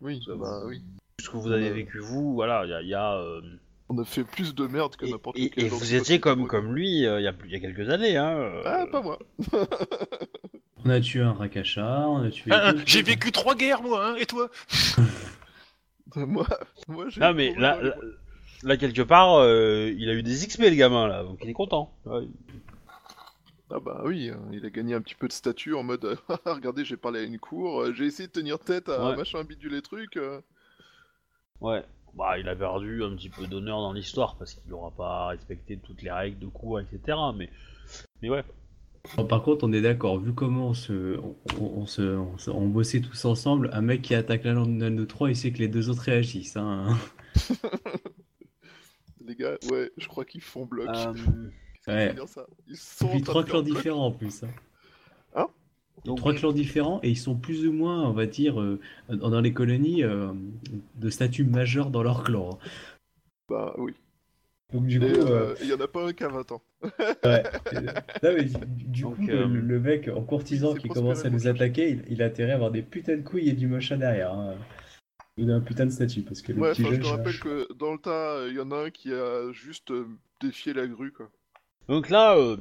Oui, 0.00 0.22
ça 0.26 0.34
bah 0.34 0.60
vous- 0.62 0.68
oui. 0.70 0.82
Ce 1.20 1.28
que 1.30 1.36
vous 1.36 1.50
avez 1.52 1.70
vécu, 1.70 1.98
vous, 1.98 2.34
voilà, 2.34 2.64
il 2.64 2.70
y 2.70 2.74
a. 2.74 2.82
il 2.82 2.88
y 2.88 2.94
a, 2.94 3.14
euh, 3.16 3.40
On 3.88 3.98
a 3.98 4.04
fait 4.04 4.24
plus 4.24 4.54
de 4.54 4.66
merde 4.66 4.96
que 4.96 5.06
et, 5.06 5.10
n'importe 5.10 5.38
et- 5.38 5.50
quel 5.50 5.64
et 5.64 5.66
autre 5.68 5.76
vous 5.76 5.94
étiez 5.94 6.18
comme, 6.20 6.46
comme 6.46 6.74
lui 6.74 7.06
euh, 7.06 7.20
il 7.20 7.24
y, 7.24 7.28
a, 7.28 7.34
y 7.46 7.54
a 7.56 7.60
quelques 7.60 7.88
années, 7.90 8.16
hein. 8.16 8.30
euh, 8.36 8.62
Ah, 8.64 8.86
pas 8.90 9.00
moi. 9.02 9.18
On 10.84 10.90
a 10.90 11.00
tué 11.00 11.20
un 11.22 11.32
Rakasha, 11.32 12.06
on 12.08 12.22
a 12.22 12.30
tué. 12.30 12.50
D'autres 12.52 12.82
J'ai 12.86 13.02
vécu 13.02 13.32
trois 13.32 13.56
guerres, 13.56 13.82
moi, 13.82 14.06
hein, 14.06 14.14
et 14.16 14.26
toi? 14.26 14.48
Moi, 16.14 16.46
moi 16.88 17.06
j'ai. 17.08 17.20
Ah 17.22 17.32
mais 17.34 17.52
là, 17.56 17.82
là, 17.82 17.94
là, 18.62 18.76
quelque 18.76 19.02
part, 19.02 19.34
euh, 19.36 19.92
il 19.96 20.08
a 20.10 20.14
eu 20.14 20.22
des 20.22 20.32
XP 20.46 20.60
le 20.62 20.74
gamin 20.74 21.06
là, 21.08 21.22
donc 21.24 21.38
il 21.42 21.50
est 21.50 21.54
content. 21.54 21.92
Ouais. 22.04 22.26
Ah 23.70 23.80
bah 23.80 24.02
oui, 24.04 24.30
hein, 24.30 24.40
il 24.52 24.64
a 24.64 24.70
gagné 24.70 24.94
un 24.94 25.00
petit 25.00 25.16
peu 25.16 25.26
de 25.26 25.32
statut 25.32 25.74
en 25.74 25.82
mode 25.82 26.04
euh, 26.04 26.16
regardez, 26.46 26.84
j'ai 26.84 26.96
parlé 26.96 27.20
à 27.20 27.22
une 27.24 27.38
cour, 27.38 27.80
euh, 27.82 27.92
j'ai 27.92 28.04
essayé 28.06 28.28
de 28.28 28.32
tenir 28.32 28.58
tête 28.60 28.88
à 28.88 29.10
Ouais. 29.10 29.16
machin 29.16 29.42
bidule 29.44 29.72
les 29.72 29.82
trucs. 29.82 30.16
euh. 30.16 30.40
Ouais. 31.60 31.82
Bah, 32.14 32.38
il 32.38 32.48
a 32.48 32.56
perdu 32.56 33.02
un 33.04 33.14
petit 33.16 33.28
peu 33.28 33.46
d'honneur 33.46 33.80
dans 33.80 33.92
l'histoire 33.92 34.36
parce 34.36 34.54
qu'il 34.54 34.72
aura 34.72 34.90
pas 34.92 35.26
respecté 35.28 35.76
toutes 35.78 36.00
les 36.02 36.10
règles 36.10 36.38
de 36.38 36.46
cours, 36.46 36.80
etc. 36.80 37.18
Mais, 37.36 37.50
mais 38.22 38.30
ouais. 38.30 38.44
Bon, 39.16 39.24
par 39.26 39.42
contre, 39.42 39.64
on 39.66 39.72
est 39.72 39.82
d'accord, 39.82 40.18
vu 40.18 40.32
comment 40.32 40.68
on, 40.68 40.74
se, 40.74 41.18
on, 41.18 41.36
on- 41.60 41.72
on 41.82 41.86
se, 41.86 42.02
on, 42.02 42.38
se- 42.38 42.50
on 42.50 42.66
bossait 42.68 43.00
tous 43.00 43.24
ensemble, 43.24 43.68
un 43.72 43.80
mec 43.82 44.00
qui 44.02 44.14
attaque 44.14 44.44
la 44.44 44.52
lande 44.52 44.78
de 44.78 45.04
3, 45.04 45.28
il 45.30 45.36
sait 45.36 45.52
que 45.52 45.58
les 45.58 45.68
deux 45.68 45.90
autres 45.90 46.02
réagissent. 46.02 46.56
Hein. 46.56 46.96
Les 49.26 49.34
gars, 49.34 49.56
ouais, 49.70 49.90
je 49.96 50.08
crois 50.08 50.24
qu'ils 50.24 50.40
font 50.42 50.66
bloc. 50.66 50.88
Euh, 50.88 51.12
ouais. 51.88 52.14
ça 52.26 52.46
Ils 52.68 52.76
sont 52.76 53.08
puis 53.08 53.22
trois 53.22 53.44
clans 53.44 53.62
différents 53.62 54.06
en 54.06 54.12
plus. 54.12 54.44
hein. 54.44 54.48
Hein? 55.34 55.48
Donc, 56.04 56.18
Trois 56.18 56.34
clans 56.34 56.52
différents 56.52 57.00
et 57.02 57.10
ils 57.10 57.16
sont 57.18 57.34
plus 57.34 57.66
ou 57.66 57.72
moins, 57.72 58.04
on 58.08 58.12
va 58.12 58.26
dire, 58.26 58.60
euh, 58.60 58.78
dans 59.08 59.40
les 59.40 59.52
colonies, 59.52 60.04
euh, 60.04 60.32
de 60.96 61.10
statut 61.10 61.44
majeur 61.44 61.90
dans 61.90 62.02
leur 62.02 62.22
clan. 62.22 62.50
hein. 62.52 62.58
Bah 63.48 63.74
oui. 63.78 63.94
Donc 64.72 64.86
du 64.86 64.96
Et 64.96 65.12
coup, 65.12 65.20
euh, 65.20 65.54
il 65.62 65.68
y 65.68 65.72
en 65.72 65.80
a 65.80 65.86
pas 65.86 66.08
un 66.08 66.12
qui 66.12 66.24
a 66.24 66.28
20 66.28 66.50
ans. 66.52 66.62
ouais. 67.24 67.42
Non, 68.22 68.34
mais 68.36 68.44
du, 68.44 68.84
du 68.84 69.02
Donc, 69.02 69.16
coup, 69.16 69.28
euh, 69.30 69.46
le, 69.46 69.60
le 69.60 69.80
mec 69.80 70.08
en 70.08 70.22
courtisan 70.22 70.74
qui 70.74 70.88
commence 70.88 71.24
à 71.24 71.30
nous 71.30 71.46
attaquer, 71.46 71.90
il, 71.90 72.04
il 72.08 72.22
a 72.22 72.26
intérêt 72.26 72.52
à 72.52 72.54
avoir 72.56 72.72
des 72.72 72.82
putains 72.82 73.16
de 73.16 73.22
couilles 73.22 73.48
et 73.48 73.52
du 73.52 73.68
mocha 73.68 73.96
derrière. 73.96 74.32
Hein. 74.34 74.56
Ou 75.38 75.50
un 75.50 75.60
putain 75.60 75.84
de 75.86 75.90
statut, 75.90 76.22
parce 76.22 76.40
que 76.42 76.52
le 76.52 76.62
Ouais, 76.62 76.72
petit 76.74 76.82
je 76.84 77.00
te 77.00 77.06
rappelle 77.06 77.38
que 77.38 77.72
dans 77.74 77.92
le 77.92 77.98
tas, 77.98 78.46
il 78.48 78.54
y 78.54 78.60
en 78.60 78.70
a 78.70 78.84
un 78.86 78.90
qui 78.90 79.12
a 79.12 79.52
juste 79.52 79.90
euh, 79.90 80.06
défié 80.40 80.72
la 80.72 80.86
grue, 80.86 81.12
quoi. 81.12 81.28
donc 81.88 82.08
là, 82.10 82.36
euh, 82.36 82.56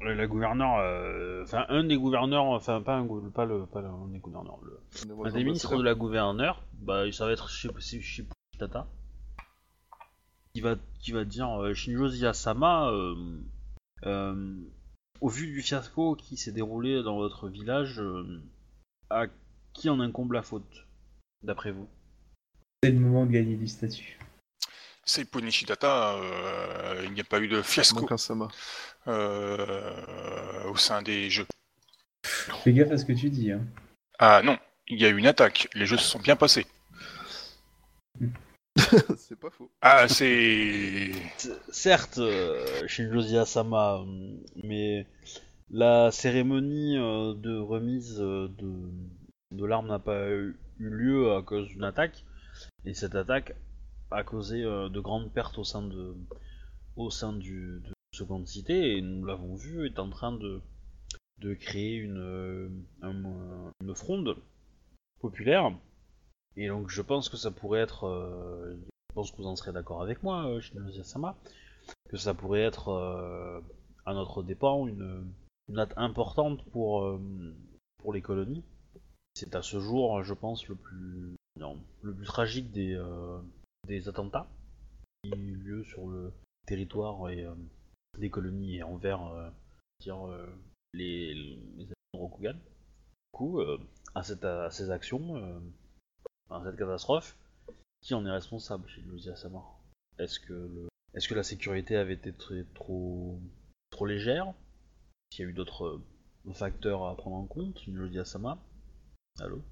la 0.00 0.26
gouverneure, 0.26 0.78
euh, 0.78 1.42
enfin 1.44 1.64
un 1.68 1.84
des 1.84 1.96
gouverneurs, 1.96 2.44
enfin 2.44 2.82
pas 2.82 2.96
un, 2.96 3.06
pas 3.30 3.44
le, 3.46 3.66
pas 3.66 3.80
le- 3.80 3.88
un 3.88 4.08
des 4.08 4.18
gouverneurs, 4.18 4.58
le, 4.62 4.78
un 5.24 5.32
des 5.32 5.44
ministres 5.44 5.76
de 5.76 5.82
la 5.82 5.94
gouverneure, 5.94 6.62
bah 6.74 7.10
ça 7.12 7.26
va 7.26 7.32
être 7.32 7.48
chez 7.48 7.70
chez 8.02 8.26
Tata, 8.58 8.86
qui 10.54 10.60
va 10.60 10.76
qui 11.00 11.12
va 11.12 11.24
dire 11.24 11.50
euh, 11.62 11.74
Shinjo 11.74 12.08
Ziyasama, 12.08 12.90
euh, 12.90 13.14
euh, 14.06 14.56
au 15.20 15.28
vu 15.28 15.46
du 15.46 15.62
fiasco 15.62 16.14
qui 16.16 16.36
s'est 16.36 16.52
déroulé 16.52 17.02
dans 17.02 17.16
votre 17.16 17.48
village, 17.48 18.00
euh, 18.00 18.40
à 19.10 19.26
qui 19.72 19.88
en 19.90 20.00
incombe 20.00 20.32
la 20.32 20.42
faute, 20.42 20.86
d'après 21.42 21.72
vous 21.72 21.88
c'est 22.82 22.92
le 22.92 23.00
moment 23.00 23.26
de 23.26 23.32
gagner 23.32 23.56
du 23.56 23.66
statut. 23.66 24.18
C'est 25.04 25.24
pour 25.24 25.42
Nishidata, 25.42 26.14
euh, 26.14 27.02
il 27.04 27.12
n'y 27.12 27.20
a 27.20 27.24
pas 27.24 27.40
eu 27.40 27.48
de 27.48 27.60
fiasco 27.60 28.06
euh, 29.08 30.64
au 30.70 30.76
sein 30.76 31.02
des 31.02 31.28
jeux. 31.28 31.46
Fais 32.22 32.72
gaffe 32.72 32.92
à 32.92 32.98
ce 32.98 33.04
que 33.04 33.12
tu 33.12 33.30
dis. 33.30 33.50
Hein. 33.50 33.66
Ah 34.20 34.42
non, 34.44 34.58
il 34.86 35.00
y 35.00 35.06
a 35.06 35.08
eu 35.08 35.16
une 35.16 35.26
attaque, 35.26 35.68
les 35.74 35.86
jeux 35.86 35.96
se 35.96 36.04
sont 36.04 36.20
bien 36.20 36.36
passés. 36.36 36.66
c'est 39.16 39.38
pas 39.38 39.50
faux. 39.50 39.70
Ah, 39.80 40.06
c'est... 40.06 41.10
Certes, 41.70 42.18
euh, 42.18 42.86
Shinjo 42.86 43.20
Ziyasama, 43.22 43.96
euh, 43.96 44.36
mais 44.62 45.04
la 45.70 46.12
cérémonie 46.12 46.96
euh, 46.96 47.34
de 47.34 47.58
remise 47.58 48.18
de, 48.18 48.50
de 49.50 49.64
l'arme 49.64 49.88
n'a 49.88 49.98
pas 49.98 50.30
eu 50.30 50.56
eu 50.78 50.88
lieu 50.90 51.32
à 51.32 51.42
cause 51.42 51.68
d'une 51.68 51.84
attaque, 51.84 52.24
et 52.84 52.94
cette 52.94 53.14
attaque 53.14 53.54
a 54.10 54.24
causé 54.24 54.62
euh, 54.64 54.88
de 54.88 55.00
grandes 55.00 55.32
pertes 55.32 55.58
au 55.58 55.64
sein 55.64 55.82
de 55.82 56.14
au 56.96 57.10
sein 57.10 57.32
du, 57.32 57.80
de 57.84 57.92
Seconde 58.12 58.46
Cité, 58.48 58.96
et 58.96 59.02
nous 59.02 59.24
l'avons 59.24 59.54
vu, 59.54 59.86
est 59.86 59.98
en 60.00 60.10
train 60.10 60.32
de, 60.32 60.60
de 61.40 61.54
créer 61.54 61.94
une, 61.96 62.18
euh, 62.18 62.68
un- 63.02 63.72
une 63.80 63.94
fronde 63.94 64.36
populaire. 65.20 65.70
Et 66.56 66.68
donc 66.68 66.88
je 66.90 67.02
pense 67.02 67.28
que 67.28 67.36
ça 67.36 67.52
pourrait 67.52 67.80
être, 67.80 68.04
euh, 68.08 68.74
je 69.10 69.14
pense 69.14 69.30
que 69.30 69.36
vous 69.36 69.46
en 69.46 69.54
serez 69.54 69.72
d'accord 69.72 70.02
avec 70.02 70.22
moi, 70.24 70.46
euh, 70.48 70.60
que 72.08 72.16
ça 72.16 72.34
pourrait 72.34 72.62
être 72.62 72.88
euh, 72.88 73.60
à 74.06 74.14
notre 74.14 74.42
dépens 74.42 74.86
une, 74.88 75.24
une 75.68 75.76
date 75.76 75.92
importante 75.96 76.64
pour, 76.72 77.04
euh, 77.04 77.20
pour 77.98 78.12
les 78.12 78.22
colonies. 78.22 78.64
C'est 79.38 79.54
à 79.54 79.62
ce 79.62 79.78
jour, 79.78 80.24
je 80.24 80.34
pense, 80.34 80.66
le 80.66 80.74
plus, 80.74 81.36
non, 81.60 81.78
le 82.02 82.12
plus 82.12 82.26
tragique 82.26 82.72
des, 82.72 82.94
euh, 82.94 83.38
des 83.86 84.08
attentats 84.08 84.48
qui 85.22 85.32
ont 85.32 85.36
eu 85.36 85.54
lieu 85.54 85.84
sur 85.84 86.08
le 86.08 86.32
territoire 86.66 87.30
et, 87.30 87.44
euh, 87.44 87.54
des 88.18 88.30
colonies 88.30 88.78
et 88.78 88.82
envers 88.82 89.22
euh, 89.28 90.46
les, 90.92 91.34
les 91.34 91.84
de 91.84 91.94
Rokugan. 92.14 92.54
Du 92.54 93.30
coup, 93.30 93.60
à, 94.16 94.24
cette, 94.24 94.44
à 94.44 94.72
ces 94.72 94.90
actions, 94.90 95.36
à 96.50 96.60
cette 96.64 96.76
catastrophe, 96.76 97.36
qui 98.00 98.14
en 98.14 98.26
est 98.26 98.32
responsable 98.32 98.88
chez 98.88 99.02
Lucia 99.02 99.36
Sama 99.36 99.62
Est-ce 100.18 100.40
que, 100.40 100.52
le... 100.52 100.88
Est-ce 101.14 101.28
que 101.28 101.34
la 101.36 101.44
sécurité 101.44 101.94
avait 101.94 102.14
été 102.14 102.32
très- 102.32 102.64
trop, 102.74 103.38
trop 103.90 104.06
légère? 104.06 104.52
S'il 105.32 105.44
y 105.44 105.46
a 105.46 105.50
eu 105.50 105.54
d'autres 105.54 106.00
facteurs 106.54 107.06
à 107.06 107.16
prendre 107.16 107.36
en 107.36 107.46
compte 107.46 107.86
Lucia 107.86 108.24
Sama 108.24 108.58
Allô 109.40 109.62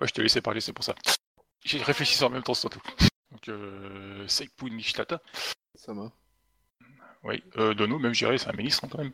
Ouais, 0.00 0.08
je 0.08 0.12
t'ai 0.12 0.22
laissé 0.22 0.40
parler, 0.40 0.60
c'est 0.60 0.72
pour 0.72 0.84
ça. 0.84 0.94
J'ai 1.64 1.82
réfléchi 1.82 2.22
en 2.24 2.30
même 2.30 2.42
temps 2.42 2.54
surtout. 2.54 2.80
Donc, 3.30 3.48
euh, 3.48 4.26
Seipu 4.28 4.70
Nishitata, 4.70 5.20
Sama. 5.74 6.10
oui, 7.22 7.42
euh, 7.58 7.74
Dono, 7.74 7.98
même 7.98 8.14
je 8.14 8.20
dirais, 8.24 8.38
c'est 8.38 8.48
un 8.48 8.56
ministre 8.56 8.86
quand 8.88 8.98
même. 8.98 9.12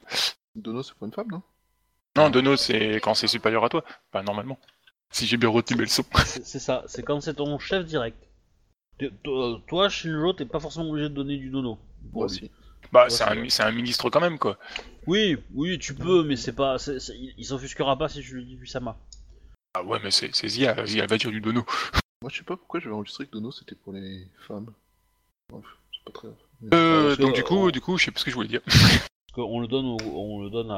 Dono, 0.55 0.83
c'est 0.83 0.95
pas 0.95 1.07
une 1.07 1.13
femme, 1.13 1.29
non? 1.31 1.43
Non, 2.17 2.31
Dono, 2.31 2.57
c'est 2.57 2.97
quand 2.97 3.15
c'est 3.15 3.27
supérieur 3.27 3.65
à 3.65 3.69
toi, 3.69 3.85
pas 4.11 4.23
normalement. 4.23 4.59
Si 5.11 5.27
j'ai 5.27 5.37
bien 5.37 5.49
retenu 5.49 5.77
mes 5.79 5.85
leçons. 5.85 6.05
C'est 6.25 6.59
ça, 6.59 6.85
c'est 6.87 7.03
quand 7.03 7.21
c'est 7.21 7.35
ton 7.35 7.59
chef 7.59 7.85
direct. 7.85 8.17
T'es- 8.99 9.11
Toi, 9.67 9.89
Shinjo, 9.89 10.33
t'es 10.33 10.47
pas 10.47 10.61
forcément 10.61 10.91
obligé 10.91 11.09
de 11.09 11.15
donner 11.15 11.37
du 11.37 11.51
dono. 11.51 11.79
Moi 12.13 12.27
aussi. 12.27 12.51
Bah, 12.93 13.05
Ouais, 13.05 13.11
c'est 13.11 13.25
un, 13.63 13.67
un 13.67 13.73
ministre 13.73 14.11
quand 14.11 14.21
même, 14.21 14.39
quoi. 14.39 14.59
Oui, 15.07 15.37
oui, 15.55 15.79
tu 15.79 15.95
peux, 15.95 16.25
mais 16.25 16.37
c'est 16.37 16.53
pas. 16.55 16.79
c'est- 16.79 16.99
c'est- 17.01 17.17
il 17.17 17.35
il 17.37 17.45
s'offusquera 17.45 17.97
pas 17.97 18.09
si 18.09 18.23
je 18.23 18.35
lui 18.37 18.45
dis 18.45 18.57
du 18.57 18.67
Sama. 18.67 18.97
Ah 19.75 19.83
ouais, 19.85 19.99
mais 20.03 20.11
c'est 20.11 20.35
c'est 20.35 20.49
Zia, 20.49 20.85
Zia 20.87 21.07
va 21.07 21.19
dire 21.19 21.31
du 21.31 21.41
Dono. 21.41 21.65
Moi, 22.23 22.31
je 22.33 22.39
sais 22.39 22.45
pas 22.45 22.57
pourquoi 22.57 22.81
j'avais 22.81 22.95
enregistré 22.95 23.27
que 23.27 23.33
Dono 23.33 23.53
c'était 23.53 23.75
pour 23.75 23.93
les 23.93 24.27
femmes. 24.49 24.73
Bref, 25.51 25.65
c'est 25.93 26.05
pas 26.05 26.13
très. 26.13 26.29
Euh, 26.29 27.09
parce 27.09 27.17
que, 27.19 27.23
donc 27.23 27.35
du 27.35 27.45
coup, 27.45 27.69
euh, 27.69 27.71
du 27.73 27.81
coup, 27.81 27.99
je 27.99 28.05
sais 28.07 28.11
pas 28.11 28.19
ce 28.19 28.25
que 28.25 28.31
je 28.31 28.37
voulais 28.37 28.49
dire. 28.49 28.63
Parce 29.37 29.45
qu'on 29.45 29.61
le 29.61 29.69
donne, 29.69 29.85
au- 29.85 29.99
on 30.03 30.43
le 30.43 30.49
donne 30.49 30.71
à, 30.71 30.75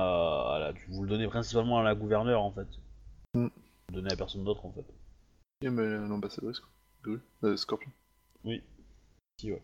à 0.55 0.59
la, 0.59 0.73
vous 0.89 1.05
le 1.05 1.09
donnez 1.09 1.29
principalement 1.29 1.79
à 1.79 1.85
la 1.85 1.95
gouverneure 1.95 2.43
en 2.43 2.51
fait. 2.51 2.67
Mm. 3.35 3.45
Vous 3.47 3.51
le 3.91 3.95
donnez 3.95 4.13
à 4.13 4.17
personne 4.17 4.43
d'autre 4.45 4.67
en 4.67 4.73
fait. 4.73 4.85
Il 5.63 5.67
y 5.67 5.69
a 5.69 5.71
l'ambassadrice, 6.09 6.59
quoi. 6.59 7.15
Euh, 7.45 7.57
Scorpion. 7.57 7.91
Si, 9.41 9.53
ouais. 9.53 9.63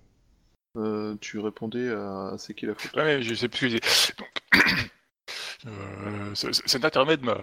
Euh, 0.76 1.16
tu 1.20 1.38
répondais 1.38 1.88
à 1.90 2.34
c'est 2.38 2.54
qui 2.54 2.66
la 2.66 2.74
faute. 2.74 2.94
Ouais, 2.96 3.04
mais 3.04 3.22
je 3.22 3.34
sais 3.34 3.48
plus 3.48 3.58
ce 3.58 3.62
que 3.62 3.68
je 3.70 3.78
disais. 3.78 4.14
Donc, 4.18 4.28
euh, 5.66 6.34
ce- 6.34 6.52
ce- 6.52 6.62
cet 6.66 6.84
intermède 6.84 7.22
m'a 7.22 7.36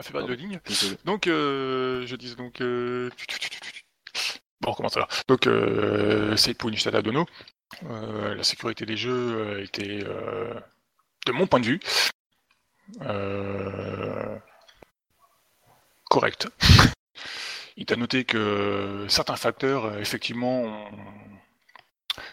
fait 0.00 0.12
pas 0.12 0.22
de 0.22 0.32
ligne. 0.32 0.60
Donc, 1.04 1.26
euh, 1.26 2.06
je 2.06 2.16
disais 2.16 2.36
donc. 2.36 2.60
Euh... 2.60 3.10
Bon, 4.60 4.68
on 4.70 4.72
recommence 4.72 4.96
alors. 4.96 5.08
Donc, 5.28 5.46
euh, 5.46 6.36
c'est 6.36 6.54
pour 6.54 6.70
Nishitata 6.70 7.02
Dono. 7.02 7.26
La 7.82 8.42
sécurité 8.42 8.86
des 8.86 8.96
jeux 8.96 9.56
a 9.56 9.60
été, 9.60 10.02
euh, 10.04 10.54
de 11.26 11.32
mon 11.32 11.46
point 11.46 11.60
de 11.60 11.66
vue, 11.66 11.80
correcte. 16.10 16.48
Il 17.76 17.86
t'a 17.86 17.96
noté 17.96 18.24
que 18.24 19.06
certains 19.08 19.36
facteurs, 19.36 19.98
effectivement, 19.98 20.62
ont- 20.62 20.90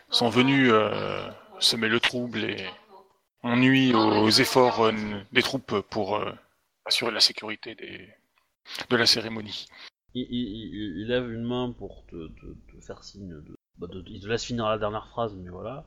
sont 0.09 0.29
venus 0.29 0.69
euh, 0.71 1.29
semer 1.59 1.89
le 1.89 1.99
trouble 1.99 2.43
et 2.43 2.65
ont 3.43 3.55
nuit 3.55 3.93
aux 3.93 4.29
efforts 4.29 4.81
euh, 4.81 4.93
des 5.31 5.43
troupes 5.43 5.81
pour 5.89 6.15
euh, 6.15 6.31
assurer 6.85 7.11
la 7.11 7.19
sécurité 7.19 7.75
de 7.75 8.95
la 8.95 9.05
cérémonie. 9.05 9.67
Il, 10.15 11.05
lève 11.07 11.31
une 11.31 11.43
main 11.43 11.71
pour 11.71 12.05
te, 12.07 12.29
faire 12.81 13.03
signe 13.03 13.35
bah, 13.77 13.87
de- 13.87 14.03
Il 14.07 14.21
te 14.21 14.27
laisse 14.27 14.45
finir 14.45 14.67
la 14.67 14.77
dernière 14.77 15.07
phrase, 15.07 15.35
mais 15.35 15.49
voilà. 15.49 15.85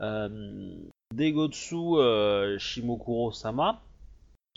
Euh, 0.00 0.76
Degotsu 1.14 1.74
euh, 1.74 2.58
Shimokuro-sama, 2.58 3.82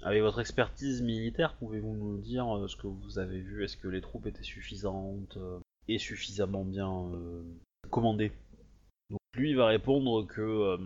avec 0.03 0.21
votre 0.21 0.39
expertise 0.39 1.01
militaire, 1.01 1.55
pouvez-vous 1.55 1.95
nous 1.95 2.17
dire 2.17 2.45
ce 2.67 2.75
que 2.75 2.87
vous 2.87 3.19
avez 3.19 3.39
vu? 3.39 3.63
Est-ce 3.63 3.77
que 3.77 3.87
les 3.87 4.01
troupes 4.01 4.27
étaient 4.27 4.43
suffisantes 4.43 5.37
et 5.87 5.97
suffisamment 5.97 6.65
bien 6.65 6.91
commandées? 7.89 8.33
Lui 9.39 9.53
va 9.53 9.67
répondre 9.67 10.27
que 10.27 10.41
euh, 10.41 10.77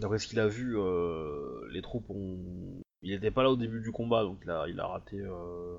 d'après 0.00 0.18
ce 0.18 0.26
qu'il 0.28 0.40
a 0.40 0.48
vu, 0.48 0.78
euh, 0.78 1.68
les 1.70 1.82
troupes 1.82 2.08
ont. 2.10 2.80
Il 3.02 3.12
était 3.12 3.30
pas 3.30 3.42
là 3.42 3.50
au 3.50 3.56
début 3.56 3.82
du 3.82 3.92
combat, 3.92 4.22
donc 4.22 4.38
il 4.44 4.70
il 4.70 4.80
a 4.80 4.86
raté 4.86 5.20
euh, 5.20 5.76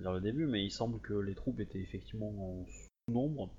dire 0.00 0.12
le 0.12 0.20
début, 0.20 0.46
mais 0.46 0.64
il 0.64 0.70
semble 0.70 1.00
que 1.00 1.14
les 1.14 1.34
troupes 1.34 1.60
étaient 1.60 1.78
effectivement 1.78 2.30
en 2.30 2.66
sous-nombre 2.66 3.50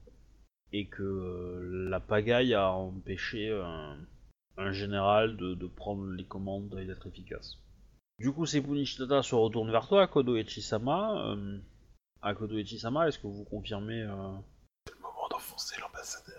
et 0.73 0.87
que 0.87 1.87
la 1.89 1.99
pagaille 1.99 2.53
a 2.53 2.71
empêché 2.71 3.49
un, 3.49 4.71
général 4.71 5.37
de, 5.37 5.67
prendre 5.67 6.11
les 6.11 6.25
commandes 6.25 6.77
et 6.77 6.85
d'être 6.85 7.07
efficace. 7.07 7.57
Du 8.19 8.33
coup, 8.33 8.45
Seppu 8.45 8.71
Nishitata 8.71 9.23
se 9.23 9.33
retourne 9.33 9.71
vers 9.71 9.87
toi, 9.87 10.05
Kodo 10.07 10.35
Echisama. 10.35 11.31
Euh, 11.31 11.57
à 12.21 12.35
Kodo 12.35 12.57
Echisama, 12.57 13.07
est-ce 13.07 13.17
que 13.17 13.27
vous 13.27 13.45
confirmez 13.45 14.05
C'est 14.85 14.93
le 14.93 15.01
moment 15.01 15.29
d'enfoncer 15.31 15.79
l'ambassadeur. 15.79 16.38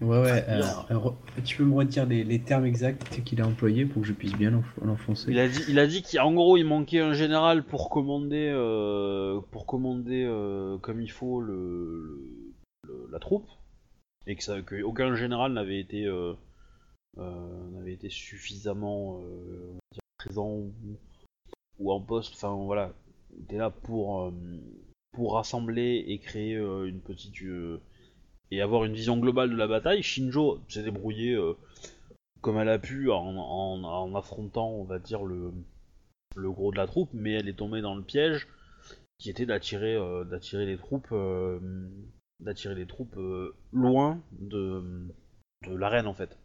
Ouais, 0.00 0.20
ouais. 0.20 0.44
Alors, 0.46 0.86
alors, 0.90 1.16
tu 1.44 1.56
peux 1.56 1.64
me 1.64 1.74
redire 1.74 2.06
les, 2.06 2.22
les 2.22 2.38
termes 2.40 2.66
exacts 2.66 3.22
qu'il 3.24 3.40
a 3.40 3.46
employés 3.46 3.84
pour 3.84 4.02
que 4.02 4.08
je 4.08 4.12
puisse 4.12 4.34
bien 4.34 4.50
l'enf- 4.50 4.84
l'enfoncer? 4.84 5.30
Il 5.32 5.38
a 5.40 5.48
dit, 5.48 5.62
il 5.68 5.78
a 5.78 5.86
dit 5.88 6.02
qu'en 6.02 6.32
gros 6.32 6.56
il 6.56 6.64
manquait 6.64 7.00
un 7.00 7.14
général 7.14 7.64
pour 7.64 7.90
commander, 7.90 8.48
euh, 8.54 9.40
pour 9.50 9.66
commander 9.66 10.24
euh, 10.24 10.78
comme 10.78 11.00
il 11.00 11.10
faut 11.10 11.40
le, 11.40 12.00
le- 12.04 12.54
le- 12.86 13.08
la 13.10 13.18
troupe, 13.18 13.48
et 14.28 14.36
que, 14.36 14.44
ça, 14.44 14.62
que 14.62 14.80
aucun 14.82 15.16
général 15.16 15.52
n'avait 15.52 15.80
été, 15.80 16.04
euh, 16.06 16.34
euh, 17.18 17.70
n'avait 17.72 17.94
été 17.94 18.08
suffisamment 18.08 19.20
euh, 19.24 19.76
présent 20.18 20.48
ou, 20.48 20.72
ou 21.80 21.92
en 21.92 22.00
poste. 22.00 22.34
Enfin 22.34 22.54
voilà, 22.54 22.92
il 23.36 23.42
était 23.42 23.56
là 23.56 23.70
pour 23.70 24.22
euh, 24.22 24.32
pour 25.12 25.34
rassembler 25.34 26.04
et 26.06 26.18
créer 26.20 26.54
euh, 26.54 26.86
une 26.88 27.00
petite 27.00 27.42
euh, 27.42 27.80
et 28.50 28.60
avoir 28.62 28.84
une 28.84 28.92
vision 28.94 29.16
globale 29.18 29.50
de 29.50 29.56
la 29.56 29.66
bataille. 29.66 30.02
Shinjo 30.02 30.60
s'est 30.68 30.82
débrouillé. 30.82 31.34
euh, 31.34 31.54
comme 32.40 32.58
elle 32.58 32.68
a 32.68 32.78
pu 32.78 33.10
en, 33.10 33.16
en- 33.36 33.82
en 33.84 34.14
affrontant, 34.14 34.70
on 34.70 34.84
va 34.84 34.98
dire, 35.00 35.24
le, 35.24 35.52
le 36.36 36.50
gros 36.52 36.70
de 36.70 36.76
la 36.76 36.86
troupe, 36.86 37.10
mais 37.12 37.32
elle 37.32 37.48
est 37.48 37.58
tombée 37.58 37.80
dans 37.80 37.96
le 37.96 38.02
piège 38.02 38.46
qui 39.18 39.28
était 39.30 39.44
d'attirer 39.46 39.96
euh, 39.96 40.22
d'attirer 40.22 40.64
les 40.64 40.76
troupes 40.76 41.08
euh, 41.10 41.58
d'attirer 42.38 42.76
les 42.76 42.86
troupes 42.86 43.18
loin 43.72 44.20
de, 44.38 44.82
de 45.66 45.74
l'arène 45.76 46.06
en 46.06 46.14
fait. 46.14 46.38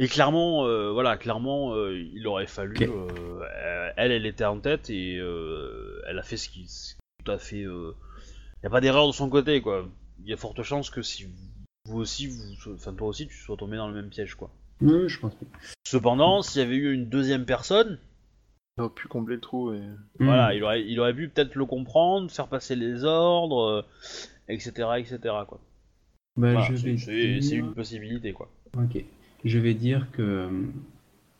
Et 0.00 0.08
clairement, 0.08 0.64
voilà, 0.92 1.16
clairement, 1.16 1.76
il 1.90 2.26
aurait 2.26 2.48
fallu. 2.48 2.76
Elle, 3.96 4.10
elle 4.10 4.26
était 4.26 4.44
en 4.44 4.58
tête 4.58 4.90
et 4.90 5.14
elle 5.16 6.18
a 6.18 6.22
fait 6.24 6.36
ce 6.36 6.48
qui, 6.48 6.66
ce 6.66 6.94
qui 6.94 7.00
est 7.00 7.24
tout 7.24 7.30
à 7.30 7.38
fait. 7.38 7.60
Il 7.60 7.68
n'y 8.64 8.66
a 8.66 8.70
pas 8.70 8.80
d'erreur 8.80 9.06
de 9.06 9.12
son 9.12 9.28
côté, 9.30 9.60
quoi. 9.60 9.86
Il 10.24 10.30
y 10.30 10.32
a 10.32 10.36
forte 10.36 10.62
chance 10.62 10.90
que 10.90 11.02
si 11.02 11.26
vous 11.86 11.98
aussi, 11.98 12.26
vous, 12.28 12.72
enfin 12.74 12.92
toi 12.94 13.08
aussi, 13.08 13.26
tu 13.26 13.36
sois 13.36 13.56
tombé 13.56 13.76
dans 13.76 13.88
le 13.88 13.94
même 13.94 14.08
piège, 14.08 14.34
quoi. 14.34 14.50
Oui, 14.80 15.08
je 15.08 15.18
pense. 15.20 15.32
Cependant, 15.86 16.42
s'il 16.42 16.60
y 16.60 16.64
avait 16.64 16.76
eu 16.76 16.92
une 16.92 17.08
deuxième 17.08 17.44
personne, 17.44 17.98
On 18.78 18.84
a 18.86 18.88
pu 18.88 19.06
combler 19.08 19.34
le 19.36 19.40
trou 19.40 19.72
et. 19.74 19.78
Hmm. 19.80 20.24
voilà, 20.24 20.54
il 20.54 20.62
aurait, 20.64 20.82
il 20.84 20.98
aurait 21.00 21.14
pu 21.14 21.28
peut-être 21.28 21.54
le 21.56 21.66
comprendre, 21.66 22.30
faire 22.30 22.48
passer 22.48 22.74
les 22.76 23.04
ordres, 23.04 23.62
euh, 23.64 23.82
etc., 24.48 24.70
etc. 24.98 25.18
Quoi. 25.46 25.60
Bah, 26.36 26.52
Voilà, 26.52 26.62
je 26.62 26.76
c'est- 26.76 26.86
vais 26.86 26.96
c'est 26.96 27.40
c'est 27.42 27.56
dire- 27.56 27.64
une 27.66 27.74
possibilité, 27.74 28.32
quoi. 28.32 28.50
Ok. 28.78 29.04
Je 29.44 29.58
vais 29.58 29.74
dire 29.74 30.06
que 30.12 30.22
euh, 30.22 30.48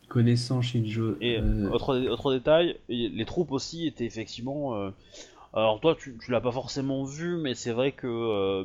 connaissant 0.09 0.61
Shinjo. 0.61 1.17
Et 1.21 1.39
euh, 1.39 1.71
autre, 1.71 1.97
autre 2.09 2.35
détail, 2.35 2.77
les 2.89 3.25
troupes 3.25 3.53
aussi 3.53 3.87
étaient 3.87 4.05
effectivement. 4.05 4.77
euh, 4.77 4.91
alors 5.55 5.81
toi, 5.81 5.95
tu, 5.95 6.17
tu 6.19 6.31
l'as 6.31 6.41
pas 6.41 6.53
forcément 6.53 7.05
vu, 7.05 7.37
mais 7.37 7.55
c'est 7.55 7.73
vrai 7.73 7.93
que 7.93 8.07
euh, 8.07 8.65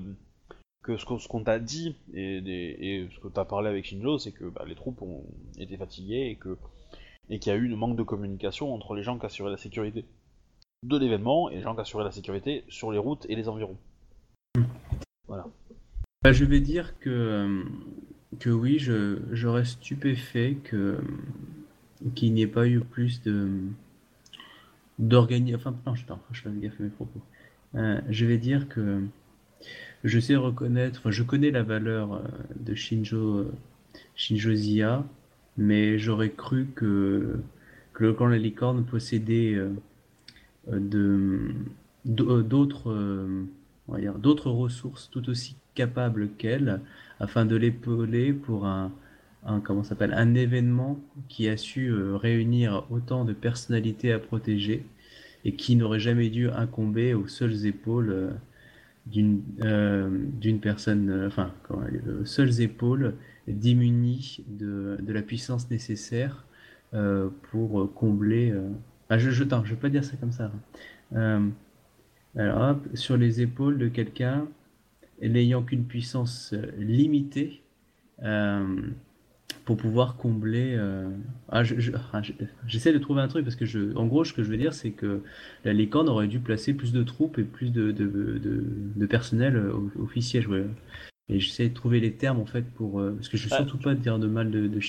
que 0.84 0.95
ce 0.95 1.27
qu'on 1.27 1.43
t'a 1.43 1.59
dit 1.59 1.95
et, 2.14 3.07
ce 3.14 3.19
que 3.19 3.27
t'as 3.27 3.43
parlé 3.43 3.69
avec 3.69 3.85
Shinjo, 3.85 4.18
c'est 4.19 4.31
que 4.31 4.45
bah, 4.45 4.64
les 4.65 4.76
troupes 4.76 5.01
ont 5.01 5.26
été 5.57 5.76
fatiguées 5.76 6.30
et 6.30 6.35
que 6.35 6.57
et 7.30 7.39
qu'il 7.39 7.51
y 7.51 7.55
a 7.55 7.57
eu 7.57 7.73
un 7.73 7.76
manque 7.76 7.97
de 7.97 8.03
communication 8.03 8.73
entre 8.73 8.95
les 8.95 9.03
gens 9.03 9.19
qui 9.19 9.26
assuraient 9.26 9.51
la 9.51 9.57
sécurité 9.57 10.05
de 10.84 10.97
l'événement 10.97 11.49
et 11.49 11.55
les 11.55 11.61
gens 11.61 11.76
qui 11.76 11.81
assuraient 11.81 12.05
la 12.05 12.11
sécurité 12.11 12.64
sur 12.69 12.91
les 12.91 12.97
routes 12.97 13.26
et 13.27 13.35
les 13.35 13.49
environs. 13.49 13.77
bah, 16.22 16.31
je 16.31 16.45
vais 16.45 16.61
dire 16.61 16.97
que, 16.99 17.65
que 18.39 18.49
oui, 18.49 18.80
je, 18.80 19.19
je 19.34 19.47
reste 19.47 19.80
stupéfait 19.80 20.55
que 20.64 20.99
qu'il 22.15 22.34
n'y 22.34 22.43
ait 22.43 22.47
pas 22.47 22.68
eu 22.68 22.80
plus 22.80 23.22
de 23.23 23.59
d'organisation. 24.99 25.69
Enfin, 25.69 25.77
non, 25.85 25.95
je, 26.31 26.49
mes 26.49 26.89
propos. 26.89 27.21
Euh, 27.75 27.99
je 28.09 28.25
vais 28.25 28.37
dire 28.37 28.67
que 28.69 29.03
je 30.03 30.19
sais 30.19 30.35
reconnaître, 30.35 31.11
je 31.11 31.23
connais 31.23 31.51
la 31.51 31.63
valeur 31.63 32.13
euh, 32.13 32.19
de 32.55 32.75
Shinjo, 32.75 33.39
euh, 33.39 33.51
Shinjo 34.15 34.53
Zia, 34.53 35.05
mais 35.57 35.99
j'aurais 35.99 36.31
cru 36.31 36.67
que, 36.75 37.39
que 37.93 38.03
le 38.03 38.13
clan 38.13 38.27
la 38.27 38.37
licorne 38.37 38.85
possédait 38.85 39.59
d'autres 42.05 42.91
ressources 44.51 45.09
tout 45.11 45.29
aussi 45.29 45.55
capables 45.73 46.29
qu'elle 46.37 46.81
afin 47.19 47.45
de 47.45 47.55
l'épauler 47.55 48.33
pour 48.33 48.67
un, 48.67 48.91
un 49.45 49.59
comment 49.59 49.84
ça 49.84 49.89
s'appelle 49.89 50.14
un 50.14 50.35
événement 50.35 50.99
qui 51.30 51.47
a 51.47 51.57
su 51.57 51.88
euh, 51.88 52.15
réunir 52.18 52.85
autant 52.89 53.26
de 53.26 53.34
personnalités 53.34 54.11
à 54.11 54.19
protéger 54.19 54.85
et 55.45 55.53
qui 55.55 55.76
n'aurait 55.76 55.99
jamais 55.99 56.30
dû 56.30 56.49
incomber 56.49 57.14
aux 57.14 57.27
seules 57.27 57.65
épaules 57.65 58.09
euh, 58.09 58.31
d'une 59.05 59.41
euh, 59.61 60.09
d'une 60.34 60.59
personne 60.59 61.26
enfin 61.27 61.53
comment, 61.64 61.84
euh, 61.84 62.26
seules 62.26 62.61
épaules 62.61 63.15
démunies 63.47 64.43
de, 64.47 64.97
de 65.01 65.14
la 65.14 65.22
puissance 65.22 65.69
nécessaire 65.69 66.43
pour 67.51 67.93
combler 67.93 68.53
ah, 69.09 69.18
je 69.18 69.30
je, 69.30 69.43
attends, 69.43 69.64
je 69.65 69.72
vais 69.73 69.80
pas 69.80 69.89
dire 69.89 70.03
ça 70.05 70.15
comme 70.18 70.31
ça 70.31 70.51
euh, 71.15 71.47
alors, 72.35 72.69
hop, 72.72 72.88
sur 72.93 73.18
les 73.18 73.41
épaules 73.41 73.77
de 73.77 73.88
quelqu'un 73.88 74.47
n'ayant 75.22 75.64
qu'une 75.64 75.85
puissance 75.85 76.53
limitée 76.77 77.61
pour 79.65 79.77
pouvoir 79.77 80.15
combler. 80.17 80.75
euh, 80.77 81.09
ah, 81.49 81.63
je- 81.63 81.79
je- 81.79 81.91
ah, 82.13 82.21
je- 82.21 82.33
j'essaie 82.67 82.93
de 82.93 82.97
trouver 82.99 83.21
un 83.21 83.27
truc 83.27 83.43
parce 83.43 83.55
que 83.55 83.65
je, 83.65 83.95
en 83.95 84.05
gros, 84.05 84.23
ce 84.23 84.33
que 84.33 84.43
je 84.43 84.49
veux 84.49 84.57
dire, 84.57 84.73
c'est 84.73 84.91
que 84.91 85.21
la 85.63 85.73
licorne 85.73 86.09
aurait 86.09 86.27
dû 86.27 86.39
placer 86.39 86.73
plus 86.73 86.91
de 86.93 87.03
troupes 87.03 87.37
et 87.37 87.43
plus 87.43 87.71
de, 87.71 87.91
de, 87.91 88.07
de, 88.07 88.63
de 88.95 89.05
personnel 89.05 89.57
au, 89.69 89.91
au 90.01 90.21
siège. 90.21 90.47
ouais. 90.47 90.65
Et 91.29 91.39
j'essaie 91.39 91.67
de 91.69 91.73
trouver 91.73 91.99
les 91.99 92.13
termes 92.13 92.39
en 92.39 92.45
fait 92.45 92.61
pour 92.75 92.99
euh, 93.01 93.11
parce 93.15 93.27
que 93.29 93.37
je 93.37 93.43
veux 93.47 93.53
Ah. 93.53 93.57
surtout 93.57 93.77
pas 93.77 93.93
dire 93.95 94.17
de 94.19 94.27
mal 94.27 94.49
de, 94.51 94.67
de. 94.67 94.79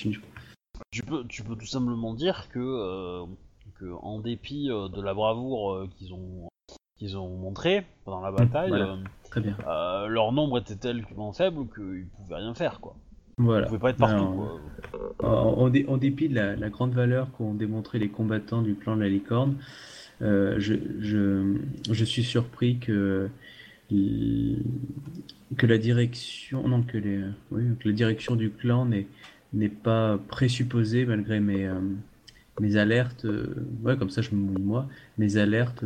Tu 0.91 1.03
peux, 1.03 1.25
tu 1.27 1.43
peux 1.43 1.55
tout 1.57 1.65
simplement 1.65 2.13
dire 2.13 2.47
que, 2.49 2.59
euh, 2.59 3.25
que 3.79 3.85
en 4.01 4.19
dépit 4.19 4.69
euh, 4.71 4.87
de 4.87 5.01
la 5.01 5.13
bravoure 5.13 5.73
euh, 5.73 5.89
qu'ils 5.97 6.13
ont, 6.13 6.47
qu'ils 6.97 7.17
ont 7.17 7.37
montré 7.37 7.85
pendant 8.05 8.21
la 8.21 8.31
bataille, 8.31 8.69
voilà. 8.69 8.93
euh, 8.93 8.97
Très 9.29 9.41
bien. 9.41 9.57
euh, 9.67 10.07
leur 10.07 10.31
nombre 10.31 10.59
était 10.59 10.77
tellement 10.77 11.33
faible 11.33 11.67
qu'ils 11.75 12.07
pouvaient 12.15 12.35
rien 12.37 12.53
faire, 12.53 12.79
quoi. 12.79 12.95
Voilà. 13.39 13.67
Ils 13.67 13.69
pouvaient 13.69 13.79
pas 13.79 13.89
être 13.91 13.97
partout, 13.97 14.15
Alors, 14.15 14.35
quoi. 14.35 14.61
En, 15.19 15.27
en 15.29 15.69
dé- 15.69 15.85
en 15.87 15.97
dépit 15.97 16.29
de 16.29 16.35
la, 16.35 16.55
la 16.55 16.69
grande 16.69 16.93
valeur 16.93 17.31
qu'ont 17.33 17.53
démontré 17.53 17.99
les 17.99 18.09
combattants 18.09 18.61
du 18.61 18.75
clan 18.75 18.95
de 18.95 19.01
la 19.01 19.09
licorne, 19.09 19.55
euh, 20.21 20.55
je, 20.59 20.75
je, 20.99 21.55
je 21.91 22.05
suis 22.05 22.23
surpris 22.23 22.79
que, 22.79 23.29
que 25.57 25.65
la 25.65 25.77
direction, 25.77 26.67
non, 26.67 26.83
que, 26.83 26.97
les, 26.97 27.19
oui, 27.51 27.63
que 27.79 27.89
la 27.89 27.93
direction 27.95 28.35
du 28.35 28.51
clan 28.51 28.85
n'est 28.85 29.07
n'est 29.51 29.69
pas 29.69 30.19
présupposée, 30.27 31.05
malgré 31.07 31.39
mes, 31.39 31.67
euh, 31.67 31.79
mes 32.59 32.77
alertes, 32.77 33.25
euh, 33.25 33.55
ouais, 33.83 33.97
comme 33.97 34.11
ça 34.11 34.21
je 34.21 34.31
me 34.31 34.37
mouille 34.41 34.61
moi, 34.61 34.87
mes 35.17 35.37
alertes 35.37 35.83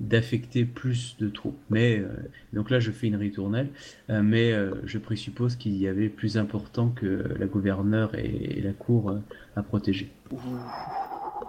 d'affecter 0.00 0.64
plus 0.64 1.16
de 1.18 1.28
troupes. 1.28 1.58
Mais, 1.70 1.98
euh, 1.98 2.08
donc 2.52 2.70
là 2.70 2.80
je 2.80 2.90
fais 2.90 3.06
une 3.06 3.16
ritournelle. 3.16 3.68
Euh, 4.10 4.22
mais 4.22 4.52
euh, 4.52 4.72
je 4.84 4.98
présuppose 4.98 5.56
qu'il 5.56 5.76
y 5.76 5.88
avait 5.88 6.08
plus 6.08 6.36
important 6.38 6.90
que 6.90 7.06
la 7.38 7.46
gouverneure 7.46 8.14
et, 8.14 8.26
et 8.58 8.60
la 8.60 8.72
cour 8.72 9.10
euh, 9.10 9.18
à 9.56 9.62
protéger. 9.62 10.10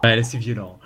Ouais, 0.04 0.16
là 0.16 0.24
c'est 0.24 0.38
violent. 0.38 0.80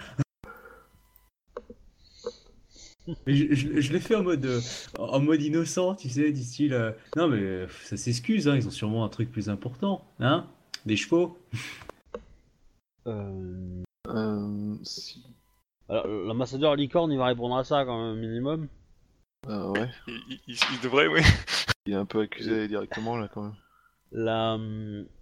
Mais 3.25 3.33
je, 3.35 3.53
je- 3.55 3.81
je 3.81 3.93
l'ai 3.93 3.99
fait 3.99 4.15
en 4.15 4.23
mode, 4.23 4.45
euh, 4.45 4.61
en 4.99 5.19
mode 5.19 5.41
innocent, 5.41 5.95
tu 5.95 6.07
sais, 6.07 6.31
du 6.31 6.43
style. 6.43 6.73
euh, 6.73 6.91
non 7.15 7.27
mais 7.27 7.39
euh, 7.39 7.67
ça 7.83 7.97
s'excuse, 7.97 8.47
hein, 8.47 8.55
ils 8.55 8.67
ont 8.67 8.71
sûrement 8.71 9.03
un 9.03 9.09
truc 9.09 9.31
plus 9.31 9.49
important, 9.49 10.05
hein 10.19 10.45
Des 10.85 10.95
chevaux. 10.95 11.37
Euh, 13.07 13.83
Euh, 14.07 14.75
si. 14.83 15.23
Alors, 15.91 16.07
l'ambassadeur 16.07 16.75
licorne, 16.75 17.11
il 17.11 17.17
va 17.17 17.25
répondre 17.27 17.55
à 17.57 17.63
ça 17.63 17.85
quand 17.85 18.03
même, 18.11 18.19
minimum. 18.19 18.67
Ah 19.47 19.69
ouais. 19.71 19.89
Il, 20.07 20.13
il- 20.29 20.39
il- 20.47 20.57
il 20.73 20.81
devrait, 20.83 21.07
oui. 21.07 21.21
Il 21.87 21.93
est 21.93 21.97
un 21.97 22.05
peu 22.05 22.21
accusé 22.21 22.67
directement 22.67 23.17
là 23.17 23.27
quand 23.33 23.41
même. 23.41 23.55
La, 24.11 24.55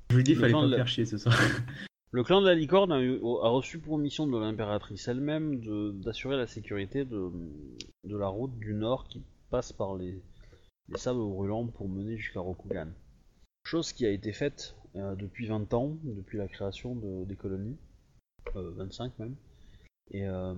Je 0.09 0.15
lui 0.17 0.23
dis, 0.25 0.33
Le 0.33 0.41
fallait 0.41 0.51
pas 0.53 0.65
la- 0.67 0.75
faire 0.77 0.87
chier 0.89 1.05
ce 1.05 1.17
soir. 1.17 1.33
Le 2.11 2.23
clan 2.23 2.41
de 2.41 2.47
la 2.47 2.55
licorne 2.55 2.91
a, 2.91 2.99
eu- 3.01 3.19
a 3.19 3.47
reçu 3.49 3.79
pour 3.79 3.97
mission 3.97 4.27
de 4.27 4.37
l'impératrice 4.37 5.07
elle-même 5.07 5.61
d'assurer 6.01 6.35
la 6.35 6.47
sécurité 6.47 7.05
de, 7.05 7.31
de 8.03 8.17
la 8.17 8.27
route 8.27 8.57
du 8.59 8.73
nord 8.73 9.07
qui 9.07 9.21
passe 9.51 9.71
par 9.71 9.95
les, 9.95 10.21
les 10.89 10.97
sables 10.97 11.19
brûlants 11.19 11.67
pour 11.67 11.87
mener 11.87 12.17
jusqu'à 12.17 12.41
Rokugan. 12.41 12.87
Chose 13.63 13.93
qui 13.93 14.05
a 14.05 14.09
été 14.09 14.33
faite 14.33 14.75
euh, 14.95 15.15
depuis 15.15 15.45
20 15.47 15.73
ans, 15.73 15.97
depuis 16.03 16.39
la 16.39 16.47
création 16.49 16.95
de- 16.95 17.23
des 17.25 17.35
colonies, 17.37 17.77
euh, 18.57 18.71
25 18.75 19.17
même, 19.19 19.35
et, 20.11 20.25
euh, 20.27 20.55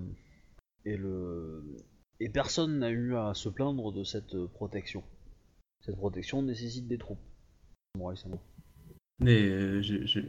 et, 0.85 2.29
personne 2.29 2.79
n'a 2.79 2.89
eu 2.89 3.15
à 3.15 3.33
se 3.33 3.49
plaindre 3.49 3.91
de 3.91 4.03
cette 4.03 4.37
protection. 4.47 5.03
Cette 5.81 5.97
protection 5.97 6.41
nécessite 6.41 6.87
des 6.87 6.97
troupes. 6.97 7.19
Sama. 8.15 8.37
Mais 9.19 9.41
euh, 9.43 9.81
je, 9.81 10.05
je, 10.05 10.19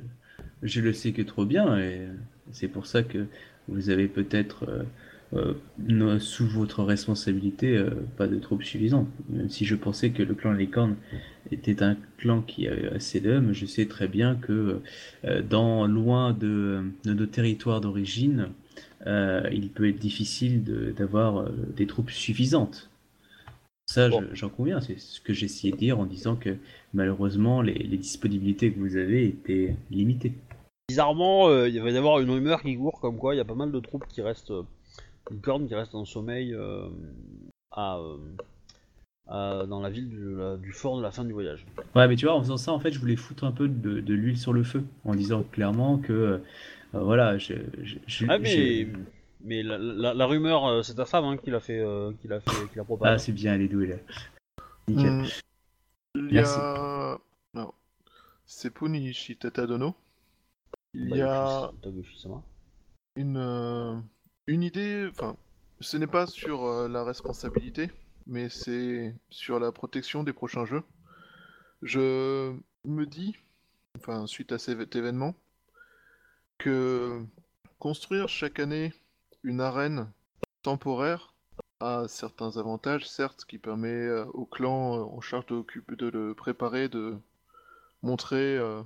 je 0.62 0.81
le 0.81 0.93
sais 0.93 1.12
que 1.12 1.23
trop 1.23 1.44
bien, 1.44 1.78
et 1.78 2.09
c'est 2.51 2.69
pour 2.69 2.86
ça 2.86 3.03
que 3.03 3.27
vous 3.69 3.89
avez 3.89 4.09
peut-être 4.09 4.86
euh, 5.35 5.55
euh, 5.89 6.19
sous 6.19 6.47
votre 6.47 6.82
responsabilité 6.82 7.82
pas 8.19 8.27
de 8.27 8.39
troupes 8.39 8.65
suffisantes. 8.65 9.09
Même 9.31 9.49
si 9.49 9.65
je 9.65 9.77
pensais 9.77 10.11
que 10.11 10.23
le 10.23 10.35
clan 10.35 10.53
Licorne 10.53 10.97
était 11.51 11.82
un 11.82 11.97
clan 12.19 12.43
qui 12.43 12.69
avait 12.69 12.89
assez 12.89 13.20
d'hommes, 13.20 13.53
je 13.53 13.65
sais 13.65 13.86
très 13.86 14.09
bien 14.09 14.35
que 14.36 14.82
dans 15.49 15.86
loin 15.86 16.32
de, 16.35 16.85
de 17.05 17.15
nos 17.15 17.27
territoires 17.27 17.81
d'origine, 17.81 18.51
euh, 19.07 19.49
il 19.53 19.69
peut 19.70 19.89
être 19.89 19.99
difficile 19.99 20.62
d'avoir 20.97 21.39
euh, 21.39 21.51
des 21.77 21.86
troupes 21.86 22.11
suffisantes. 22.11 22.89
Ça, 23.86 24.09
Bon. 24.09 24.24
j'en 24.32 24.49
conviens, 24.49 24.81
c'est 24.81 24.99
ce 24.99 25.20
que 25.20 25.32
essayé 25.32 25.73
de 25.73 25.77
dire 25.77 25.99
en 25.99 26.07
disant 26.07 26.36
que 26.36 26.57
malheureusement, 26.94 27.62
les, 27.62 27.74
les 27.74 27.99
disponibilités 27.99 28.73
que 28.73 28.78
vous 28.78 28.97
avez 28.97 29.27
étaient 29.27 29.77
limitées. 29.90 30.32
Bizarrement, 30.89 31.49
euh, 31.49 31.69
il 31.69 31.81
va 31.82 31.90
y 31.90 31.97
avoir 31.97 32.20
une 32.20 32.31
rumeur 32.31 32.62
qui 32.62 32.77
court 32.77 33.01
comme 33.01 33.16
quoi 33.19 33.35
il 33.35 33.39
y 33.39 33.40
a 33.40 33.44
pas 33.44 33.55
mal 33.55 33.73
de 33.73 33.81
troupes 33.81 34.07
qui 34.09 34.23
restent, 34.23 34.51
euh, 34.53 34.62
licornes 35.31 35.66
qui 35.66 35.74
restent 35.74 35.94
en 35.94 36.05
sommeil 36.05 36.55
euh, 36.55 36.89
à, 37.70 37.99
à- 39.28 39.66
dans 39.66 39.81
la 39.81 39.90
ville 39.90 40.09
du, 40.09 40.36
la- 40.36 40.57
du 40.57 40.73
fort 40.73 40.97
de 40.97 41.03
la 41.03 41.11
fin 41.11 41.24
du 41.24 41.32
voyage. 41.32 41.66
Ouais, 41.94 42.09
mais 42.09 42.16
tu 42.16 42.27
vois, 42.27 42.35
en 42.35 42.40
faisant 42.43 42.57
ça, 42.57 42.73
en 42.73 42.81
fait, 42.81 42.93
je 42.93 42.99
voulais 42.99 43.16
foutre 43.16 43.44
un 43.44 43.53
peu 43.53 43.69
de, 43.69 44.01
de 44.01 44.15
l'huile 44.15 44.39
sur 44.39 44.53
le 44.53 44.65
feu, 44.65 44.85
en 45.05 45.15
disant 45.15 45.43
clairement 45.43 45.99
que, 45.99 46.40
voilà, 46.93 47.39
je, 47.39 47.55
je, 47.82 47.97
je- 48.06 48.27
Ah 48.28 48.39
mais, 48.39 48.86
mais 49.40 49.62
la, 49.62 49.78
la- 49.78 50.14
la 50.14 50.27
rumeur, 50.27 50.66
euh, 50.66 50.82
c'est 50.82 50.94
ta 50.94 51.05
femme 51.06 51.24
hein, 51.24 51.36
qui 51.36 51.51
l'a 51.51 51.60
fait, 51.60 51.81
euh, 51.81 52.12
qui 52.20 52.28
l'a 52.28 52.40
fait, 52.40 52.51
qui 52.70 52.77
l'a 52.77 52.82
Ah, 52.82 52.85
propagée. 52.85 53.19
c'est 53.19 53.32
bien, 53.32 53.55
elle 53.55 53.62
est 53.62 53.69
douée, 53.69 53.86
là. 53.89 53.97
Nickel. 54.89 55.10
Hmm. 55.12 55.27
Il 56.16 56.32
y 56.35 56.39
a. 56.39 57.19
Non. 57.55 57.73
Sepun 58.47 58.93
Ishitata 58.93 59.66
Dono. 59.66 59.94
Il 60.94 61.09
Bah, 61.09 61.16
y 61.16 61.23
a 61.23 61.70
une, 63.16 63.36
euh, 63.39 63.97
une 64.47 64.62
idée. 64.62 65.06
Enfin, 65.10 65.36
ce 65.81 65.97
n'est 65.97 66.06
pas 66.06 66.27
sur 66.27 66.64
euh, 66.64 66.89
la 66.89 67.02
responsabilité, 67.05 67.90
mais 68.27 68.51
c'est 68.51 69.14
sur 69.31 69.59
la 69.59 69.73
protection 69.73 70.23
des 70.23 70.35
prochains 70.35 70.66
jeux. 70.66 70.82
Je 71.81 72.52
me 72.85 73.06
dis, 73.06 73.36
enfin, 73.97 74.27
suite 74.27 74.52
à 74.52 74.59
cet 74.59 74.94
événement, 74.94 75.35
que 76.62 77.20
construire 77.80 78.28
chaque 78.28 78.60
année 78.60 78.93
une 79.43 79.60
arène 79.60 80.09
temporaire 80.62 81.34
a 81.80 82.06
certains 82.06 82.56
avantages, 82.56 83.09
certes, 83.09 83.44
qui 83.44 83.59
permet 83.59 83.89
euh, 83.89 84.24
au 84.26 84.47
clan 84.47 84.97
euh, 84.97 85.02
en 85.02 85.20
charge 85.20 85.47
de, 85.47 85.64
le 86.09 86.34
préparer, 86.34 86.89
de 86.89 87.16
montrer 88.02 88.56
euh, 88.59 88.80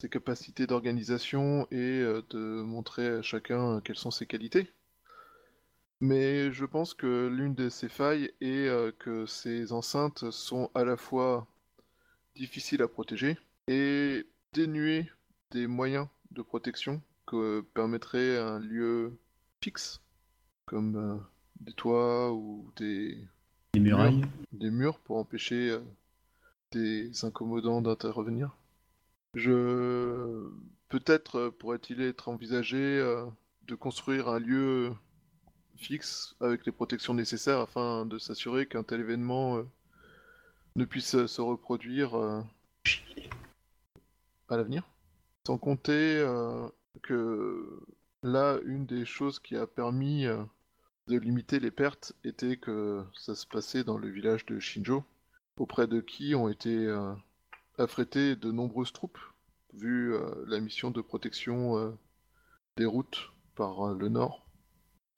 ses 0.00 0.08
capacités 0.08 0.66
d'organisation 0.66 1.68
et 1.70 2.00
de 2.30 2.62
montrer 2.62 3.06
à 3.06 3.22
chacun 3.22 3.80
quelles 3.82 3.96
sont 3.96 4.10
ses 4.10 4.26
qualités. 4.26 4.68
Mais 6.00 6.50
je 6.50 6.64
pense 6.64 6.92
que 6.92 7.28
l'une 7.28 7.54
de 7.54 7.68
ces 7.68 7.88
failles 7.88 8.32
est 8.40 8.98
que 8.98 9.26
ces 9.26 9.72
enceintes 9.72 10.28
sont 10.32 10.72
à 10.74 10.82
la 10.84 10.96
fois 10.96 11.46
difficiles 12.34 12.82
à 12.82 12.88
protéger 12.88 13.38
et 13.68 14.26
dénuées 14.52 15.08
des 15.52 15.68
moyens 15.68 16.08
de 16.32 16.42
protection 16.42 17.00
que 17.26 17.60
permettrait 17.74 18.38
un 18.38 18.58
lieu 18.58 19.18
fixe, 19.60 20.00
comme 20.66 20.96
euh, 20.96 21.16
des 21.60 21.72
toits 21.72 22.32
ou 22.32 22.70
des, 22.76 23.18
Les 23.74 23.80
murailles. 23.80 24.22
des 24.52 24.70
murs 24.70 24.98
pour 24.98 25.16
empêcher 25.18 25.70
euh, 25.70 25.80
des 26.72 27.24
incommodants 27.24 27.82
d'intervenir. 27.82 28.56
Je 29.34 30.50
peut-être 30.88 31.36
euh, 31.36 31.50
pourrait-il 31.50 32.00
être 32.02 32.28
envisagé 32.28 32.78
euh, 32.78 33.24
de 33.66 33.74
construire 33.74 34.28
un 34.28 34.38
lieu 34.38 34.92
fixe 35.76 36.36
avec 36.40 36.66
les 36.66 36.72
protections 36.72 37.14
nécessaires 37.14 37.60
afin 37.60 38.06
de 38.06 38.18
s'assurer 38.18 38.66
qu'un 38.66 38.82
tel 38.82 39.00
événement 39.00 39.62
ne 40.76 40.84
puisse 40.84 41.26
se 41.26 41.40
reproduire 41.40 42.14
à 42.14 42.44
l'avenir. 44.56 44.86
Sans 45.46 45.58
compter 45.58 46.24
que 47.00 47.80
là, 48.22 48.58
une 48.64 48.86
des 48.86 49.04
choses 49.04 49.38
qui 49.38 49.56
a 49.56 49.66
permis 49.66 50.26
euh, 50.26 50.42
de 51.08 51.18
limiter 51.18 51.60
les 51.60 51.70
pertes 51.70 52.14
était 52.24 52.56
que 52.56 53.04
ça 53.14 53.34
se 53.34 53.46
passait 53.46 53.84
dans 53.84 53.98
le 53.98 54.08
village 54.08 54.46
de 54.46 54.58
Shinjo, 54.58 55.04
auprès 55.56 55.86
de 55.86 56.00
qui 56.00 56.34
ont 56.34 56.48
été 56.48 56.86
euh, 56.86 57.14
affrétées 57.78 58.36
de 58.36 58.50
nombreuses 58.50 58.92
troupes, 58.92 59.18
vu 59.74 60.14
euh, 60.14 60.44
la 60.46 60.60
mission 60.60 60.90
de 60.90 61.00
protection 61.00 61.96
des 62.76 62.84
routes 62.84 63.32
par 63.54 63.94
le 63.94 64.08
nord. 64.08 64.46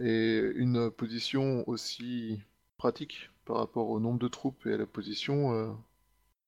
Et 0.01 0.38
une 0.56 0.90
position 0.90 1.68
aussi 1.68 2.40
pratique 2.78 3.30
par 3.44 3.56
rapport 3.56 3.90
au 3.90 4.01
nombre 4.01 4.18
de 4.18 4.28
troupes 4.28 4.66
et 4.66 4.74
à 4.74 4.76
la 4.76 4.86
position 4.86 5.76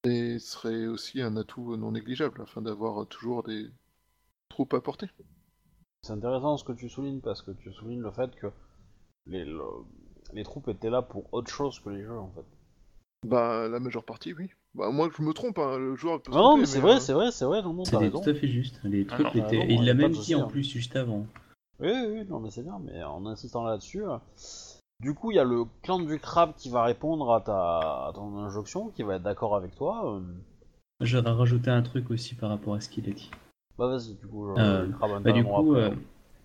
et 0.05 0.39
serait 0.39 0.87
aussi 0.87 1.21
un 1.23 1.37
atout 1.37 1.77
non 1.77 1.93
négligeable 1.93 2.41
afin 2.43 2.63
d'avoir 2.63 3.07
toujours 3.07 3.43
des 3.43 3.71
troupes 4.49 4.75
à 4.75 4.81
portée. 4.81 5.09
C'est 6.03 6.13
intéressant 6.13 6.57
ce 6.57 6.65
que 6.65 6.73
tu 6.73 6.89
soulignes 6.89 7.21
parce 7.21 7.43
que 7.43 7.51
tu 7.51 7.73
soulignes 7.73 8.03
le 8.03 8.11
fait 8.11 8.35
que 8.37 8.47
les, 9.27 9.45
le- 9.45 9.63
les 10.33 10.45
troupes 10.45 10.69
étaient 10.69 10.91
là 10.91 11.03
pour 11.03 11.33
autre 11.33 11.51
chose 11.51 11.81
que 11.81 11.91
les 11.91 12.03
jeux 12.03 12.19
en 12.19 12.31
fait. 12.31 12.45
Bah, 13.27 13.67
la 13.69 13.81
majeure 13.81 14.05
partie, 14.05 14.33
oui. 14.35 14.51
Bah, 14.75 14.91
moi, 14.91 15.09
je 15.17 15.23
me 15.23 15.33
trompe, 15.33 15.59
hein, 15.59 15.79
le 15.79 15.97
joueur 15.97 16.23
peut 16.23 16.31
se 16.31 16.37
Non, 16.37 16.45
tromper, 16.51 16.61
mais 16.61 16.67
c'est 16.67 16.81
vrai, 16.81 16.97
euh, 16.97 17.01
c'est 17.01 17.13
vrai, 17.13 17.31
c'est 17.33 17.45
vrai, 17.45 17.63
non, 17.63 17.73
non, 17.73 17.83
t'as 17.83 17.91
C'était 17.99 18.05
raison. 18.05 18.23
tout 18.23 18.31
à 18.31 18.35
fait 18.35 18.49
juste. 18.49 18.81
Les 18.85 19.07
Ah 19.11 19.19
t'as 19.19 19.31
étaient. 19.39 19.73
il 19.75 19.85
l'a 19.85 19.95
même 19.95 20.13
dit 20.13 20.35
en 20.35 20.43
hein. 20.43 20.47
plus 20.49 20.63
juste 20.63 20.95
avant. 20.95 21.27
Oui, 21.81 21.91
oui, 21.91 22.07
oui, 22.21 22.25
non, 22.29 22.41
mais 22.41 22.51
c'est 22.51 22.63
bien, 22.63 22.79
mais 22.85 23.03
en 23.03 23.27
insistant 23.27 23.65
là-dessus. 23.65 24.05
Du 25.01 25.15
coup, 25.15 25.31
il 25.33 25.37
y 25.37 25.41
a 25.41 25.45
le 25.45 25.65
clan 25.83 25.99
du 25.99 26.19
crabe 26.19 26.55
qui 26.57 26.71
va 26.71 26.85
répondre 26.85 27.33
à, 27.33 27.41
ta... 27.41 28.07
à 28.07 28.13
ton 28.15 28.39
injonction, 28.39 28.91
qui 28.91 29.03
va 29.03 29.17
être 29.17 29.23
d'accord 29.23 29.57
avec 29.57 29.75
toi. 29.75 30.15
euh, 30.15 30.21
J'aurais 31.01 31.33
rajouté 31.33 31.71
un 31.71 31.83
truc 31.83 32.11
aussi 32.11 32.35
par 32.35 32.49
rapport 32.51 32.75
à 32.75 32.81
ce 32.81 32.89
qu'il 32.89 33.09
a 33.09 33.13
dit. 33.13 33.31
Bah, 33.79 33.87
vas-y, 33.89 34.15
du 34.15 34.27
coup, 34.27 34.49
Euh, 34.59 34.87
Bah, 35.25 35.33
du 35.33 35.45
coup, 35.45 35.75
après. 35.75 35.77
euh, 35.77 35.91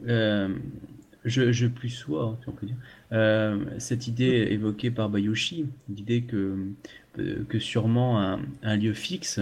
euh, 0.08 0.50
je, 1.24 1.52
je 1.52 1.68
plus 1.68 1.90
sois, 1.90 2.24
hein, 2.26 2.38
si 2.42 2.50
on 2.50 2.52
peut 2.54 2.66
dire, 2.68 2.76
euh, 3.14 3.66
cette 3.80 4.08
idée 4.08 4.48
évoquée 4.52 4.92
par 4.92 5.10
Bayushi, 5.10 5.66
l'idée 5.90 6.24
que, 6.24 6.58
euh, 7.20 7.44
que 7.48 7.60
sûrement 7.60 8.20
un, 8.22 8.40
un 8.64 8.76
lieu 8.76 8.94
fixe 8.94 9.40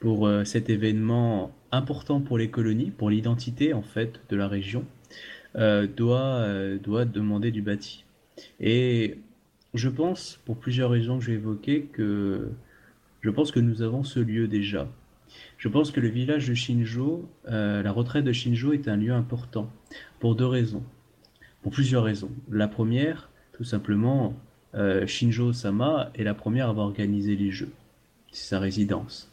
pour 0.00 0.26
euh, 0.26 0.44
cet 0.44 0.70
événement 0.70 1.52
important 1.72 2.20
pour 2.20 2.38
les 2.38 2.50
colonies, 2.50 2.90
pour 2.90 3.10
l'identité 3.10 3.74
en 3.74 3.82
fait 3.82 4.20
de 4.30 4.36
la 4.36 4.48
région, 4.48 4.84
euh, 5.56 5.86
doit, 5.86 6.20
euh, 6.42 6.78
doit 6.78 7.04
demander 7.04 7.50
du 7.50 7.62
bâti. 7.62 8.04
Et 8.60 9.18
je 9.74 9.88
pense, 9.90 10.40
pour 10.46 10.58
plusieurs 10.58 10.90
raisons 10.90 11.18
que 11.18 11.24
j'ai 11.26 11.34
évoquées, 11.34 11.84
que 11.92 12.50
je 13.22 13.30
pense 13.30 13.52
que 13.52 13.60
nous 13.60 13.82
avons 13.82 14.04
ce 14.04 14.20
lieu 14.20 14.48
déjà. 14.48 14.88
Je 15.58 15.68
pense 15.68 15.90
que 15.90 16.00
le 16.00 16.08
village 16.08 16.48
de 16.48 16.54
Shinjo, 16.54 17.28
euh, 17.48 17.82
la 17.82 17.92
retraite 17.92 18.24
de 18.24 18.32
Shinjo 18.32 18.72
est 18.72 18.88
un 18.88 18.96
lieu 18.96 19.12
important 19.12 19.70
pour 20.20 20.34
deux 20.34 20.46
raisons. 20.46 20.82
Pour 21.62 21.72
plusieurs 21.72 22.04
raisons. 22.04 22.30
La 22.50 22.68
première, 22.68 23.30
tout 23.54 23.64
simplement, 23.64 24.34
euh, 24.74 25.06
Shinjo 25.06 25.52
Sama 25.52 26.10
est 26.14 26.24
la 26.24 26.34
première 26.34 26.66
à 26.66 26.70
avoir 26.70 26.86
organisé 26.86 27.36
les 27.36 27.50
jeux. 27.50 27.72
C'est 28.32 28.48
sa 28.48 28.58
résidence. 28.58 29.30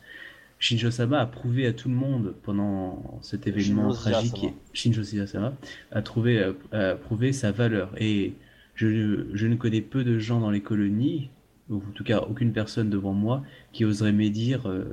Shinjo 0.60 0.92
Sama 0.92 1.20
a 1.20 1.26
prouvé 1.26 1.66
à 1.66 1.74
tout 1.74 1.90
le 1.90 1.96
monde 1.96 2.36
pendant 2.44 3.20
cet 3.22 3.48
événement 3.48 3.92
Shinjo 3.92 4.12
tragique, 4.12 4.38
Sama. 4.38 4.52
Shinjo 4.74 5.04
Sama 5.04 5.54
a 5.92 6.02
trouvé, 6.02 6.40
euh, 6.40 6.94
a 6.94 6.96
prouvé 6.96 7.34
sa 7.34 7.52
valeur. 7.52 7.92
Et 7.98 8.34
je, 8.76 9.26
je 9.34 9.48
ne 9.48 9.56
connais 9.56 9.82
peu 9.82 10.04
de 10.04 10.20
gens 10.20 10.40
dans 10.40 10.52
les 10.52 10.62
colonies, 10.62 11.30
ou 11.72 11.78
en 11.78 11.92
tout 11.94 12.04
cas 12.04 12.20
aucune 12.20 12.54
personne 12.54 12.90
devant 12.90 13.14
moi, 13.14 13.44
qui 13.72 13.86
oserait 13.86 14.12
médire 14.12 14.70
euh, 14.70 14.86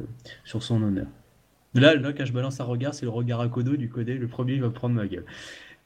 sur 0.45 0.63
son 0.63 0.83
honneur. 0.83 1.09
Là, 1.75 1.95
là, 1.95 2.13
quand 2.13 2.25
je 2.25 2.33
balance 2.33 2.61
un 2.61 2.65
regard, 2.65 2.95
c'est 2.95 3.05
le 3.05 3.11
regard 3.11 3.41
à 3.41 3.49
Kodo 3.49 3.77
du 3.77 3.89
Kodé, 3.89 4.15
le 4.15 4.27
premier 4.27 4.55
il 4.55 4.63
va 4.63 4.71
prendre 4.71 4.95
ma 4.95 5.07
gueule. 5.07 5.27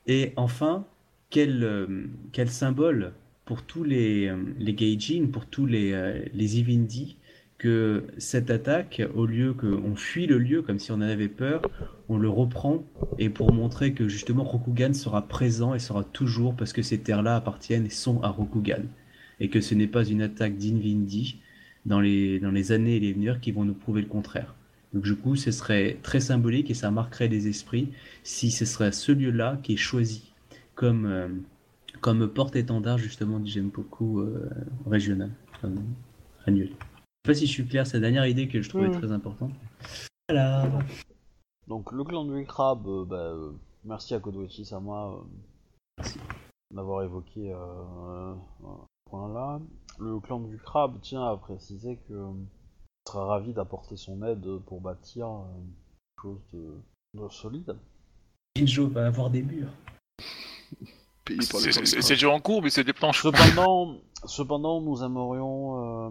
Et 0.06 0.32
enfin, 0.36 0.86
quel, 1.30 1.64
euh, 1.64 2.04
quel 2.32 2.48
symbole 2.48 3.12
pour 3.44 3.62
tous 3.62 3.84
les, 3.84 4.28
euh, 4.28 4.36
les 4.58 4.74
Gaijin, 4.74 5.26
pour 5.32 5.46
tous 5.46 5.66
les, 5.66 5.92
euh, 5.92 6.22
les 6.34 6.60
Ivindi, 6.60 7.16
que 7.58 8.04
cette 8.18 8.50
attaque, 8.50 9.02
au 9.14 9.24
lieu 9.24 9.54
qu'on 9.54 9.94
fuit 9.94 10.26
le 10.26 10.38
lieu 10.38 10.62
comme 10.62 10.78
si 10.78 10.90
on 10.90 10.96
en 10.96 11.02
avait 11.02 11.28
peur, 11.28 11.62
on 12.08 12.18
le 12.18 12.28
reprend 12.28 12.82
et 13.18 13.28
pour 13.28 13.52
montrer 13.52 13.92
que 13.92 14.08
justement 14.08 14.42
Rokugan 14.42 14.92
sera 14.94 15.28
présent 15.28 15.72
et 15.72 15.78
sera 15.78 16.02
toujours 16.02 16.56
parce 16.56 16.72
que 16.72 16.82
ces 16.82 16.98
terres-là 16.98 17.36
appartiennent 17.36 17.86
et 17.86 17.90
sont 17.90 18.20
à 18.22 18.28
Rokugan. 18.28 18.82
Et 19.42 19.50
que 19.50 19.60
ce 19.60 19.74
n'est 19.74 19.86
pas 19.86 20.04
une 20.04 20.22
attaque 20.22 20.56
d'Invindi 20.56 21.40
dans 21.84 22.00
les, 22.00 22.40
dans 22.40 22.50
les 22.50 22.72
années 22.72 22.96
et 22.96 23.00
les 23.00 23.12
venir 23.12 23.40
qui 23.40 23.52
vont 23.52 23.64
nous 23.64 23.74
prouver 23.74 24.00
le 24.00 24.08
contraire. 24.08 24.54
Donc 24.94 25.02
du 25.02 25.16
coup, 25.16 25.36
ce 25.36 25.50
serait 25.50 25.98
très 26.02 26.20
symbolique 26.20 26.70
et 26.70 26.74
ça 26.74 26.90
marquerait 26.90 27.28
les 27.28 27.48
esprits 27.48 27.88
si 28.22 28.50
ce 28.50 28.64
serait 28.64 28.92
ce 28.92 29.12
lieu-là 29.12 29.58
qui 29.62 29.74
est 29.74 29.76
choisi 29.76 30.32
comme, 30.74 31.06
euh, 31.06 31.28
comme 32.00 32.28
porte-étendard 32.28 32.98
justement 32.98 33.38
du 33.38 33.50
Genpoku 33.50 34.20
euh, 34.20 34.48
régional, 34.86 35.30
enfin, 35.56 35.72
annuel. 36.46 36.68
Je 36.68 36.74
sais 36.74 37.34
pas 37.34 37.34
si 37.34 37.46
je 37.46 37.52
suis 37.52 37.66
clair, 37.66 37.86
c'est 37.86 37.98
la 37.98 38.00
dernière 38.00 38.26
idée 38.26 38.48
que 38.48 38.62
je 38.62 38.68
trouvais 38.68 38.90
très 38.90 39.12
importante. 39.12 39.52
Voilà. 40.28 40.68
Donc 41.68 41.92
le 41.92 42.04
clan 42.04 42.24
du 42.24 42.44
crabe, 42.44 42.86
euh, 42.86 43.04
bah, 43.04 43.16
euh, 43.16 43.52
merci 43.84 44.14
à 44.14 44.20
Kodoichi 44.20 44.64
Sama 44.64 45.08
euh, 45.08 45.22
Merci. 45.98 46.18
d'avoir 46.70 47.02
évoqué 47.02 47.52
euh, 47.52 48.34
point-là. 49.12 49.60
Le 49.98 50.18
clan 50.20 50.40
du 50.40 50.56
crabe 50.58 51.00
tient 51.02 51.22
à 51.22 51.36
préciser 51.36 51.98
que 52.08 52.14
euh, 52.14 52.32
il 52.34 53.10
sera 53.10 53.26
ravi 53.26 53.52
d'apporter 53.52 53.96
son 53.96 54.22
aide 54.22 54.46
pour 54.66 54.80
bâtir 54.80 55.26
euh, 55.28 55.42
quelque 56.16 56.22
chose 56.22 56.40
de, 56.54 57.20
de 57.20 57.28
solide. 57.28 57.76
Shinjo 58.56 58.88
va 58.88 59.06
avoir 59.06 59.28
des 59.30 59.42
murs. 59.42 59.72
C'est- 61.28 62.16
dur 62.16 62.32
en 62.34 62.40
cours, 62.40 62.62
mais 62.62 62.70
c'est 62.70 62.84
des 62.84 62.92
planches. 62.92 63.22
Cependant, 63.22 63.98
cependant, 64.24 64.80
nous 64.80 65.04
aimerions, 65.04 66.08
euh, 66.08 66.10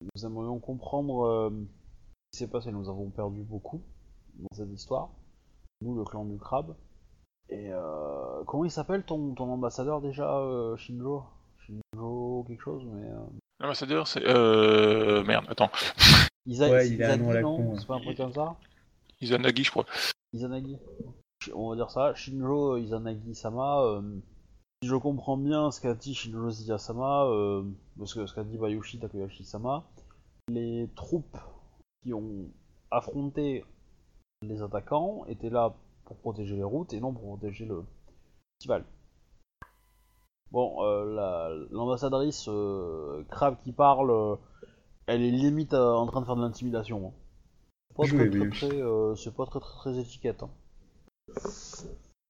nous 0.00 0.26
aimerions 0.26 0.58
comprendre 0.58 1.26
euh, 1.26 1.50
ce 2.32 2.38
qui 2.38 2.44
s'est 2.44 2.50
passé. 2.50 2.72
Nous 2.72 2.88
avons 2.88 3.10
perdu 3.10 3.42
beaucoup 3.42 3.82
dans 4.38 4.48
cette 4.56 4.72
histoire. 4.72 5.10
Nous, 5.82 5.94
le 5.94 6.04
clan 6.04 6.24
du 6.24 6.38
crabe. 6.38 6.74
Et 7.50 7.70
euh, 7.72 8.42
comment 8.46 8.64
il 8.64 8.70
s'appelle 8.70 9.04
ton, 9.04 9.34
ton 9.34 9.50
ambassadeur 9.50 10.00
déjà, 10.00 10.38
euh, 10.38 10.76
Shinjo? 10.78 11.24
Shinjo 11.66 12.44
quelque 12.46 12.62
chose, 12.62 12.82
mais 12.86 13.06
euh, 13.08 13.16
L'ambassadeur, 13.60 14.06
c'est. 14.08 14.24
Euh. 14.26 15.22
Merde, 15.24 15.46
attends. 15.48 15.70
Isa- 16.46 16.70
Ouais, 16.70 16.88
il 16.88 17.02
a 17.02 17.12
un 17.12 17.14
Izagi, 17.14 17.22
nom 17.22 17.30
à 17.30 17.34
la 17.34 17.42
non 17.42 17.56
con, 17.56 17.70
ouais. 17.72 17.78
C'est 17.78 17.86
pas 17.86 17.94
un 17.96 18.00
truc 18.00 18.16
comme 18.16 18.32
ça 18.32 18.56
Izanagi, 19.20 19.64
je 19.64 19.70
crois. 19.70 19.86
Izanagi. 20.32 20.76
On 21.54 21.70
va 21.70 21.76
dire 21.76 21.90
ça. 21.90 22.14
Shinjo 22.14 22.76
Izanagi-sama. 22.78 23.82
euh, 23.82 24.02
si 24.82 24.88
je 24.88 24.96
comprends 24.96 25.36
bien 25.36 25.70
ce 25.70 25.80
qu'a 25.80 25.94
dit 25.94 26.14
Shinjo 26.14 26.48
Izanagi-sama, 26.48 27.26
euh, 27.26 27.62
ce 28.04 28.14
que- 28.16 28.26
ce 28.26 28.34
qu'a 28.34 28.42
dit 28.44 28.58
Bayushi 28.58 28.98
Takayashi-sama, 28.98 29.84
les 30.48 30.88
troupes 30.96 31.36
qui 32.02 32.12
ont 32.14 32.48
affronté 32.90 33.64
les 34.42 34.60
attaquants 34.62 35.24
étaient 35.26 35.50
là 35.50 35.72
pour 36.04 36.16
protéger 36.16 36.56
les 36.56 36.64
routes 36.64 36.92
et 36.92 37.00
non 37.00 37.12
pour 37.12 37.22
protéger 37.38 37.64
le 37.64 37.84
festival. 38.58 38.84
Bon, 40.52 40.84
euh, 40.84 41.14
la- 41.14 41.50
l'ambassadrice 41.70 42.46
euh, 42.48 43.24
Crab 43.30 43.56
qui 43.64 43.72
parle, 43.72 44.10
euh, 44.10 44.36
elle 45.06 45.22
est 45.22 45.30
limite 45.30 45.72
euh, 45.74 45.92
en 45.94 46.06
train 46.06 46.20
de 46.20 46.26
faire 46.26 46.36
de 46.36 46.42
l'intimidation. 46.42 47.08
hein. 47.08 47.12
Pas 47.96 48.04
très, 48.06 48.28
très, 48.30 48.38
oui. 48.40 48.50
très, 48.50 48.82
euh, 48.82 49.14
c'est 49.16 49.34
pas 49.34 49.46
très 49.46 49.60
très 49.60 49.74
très 49.78 49.98
étiquette. 49.98 50.42
hein. 50.42 50.50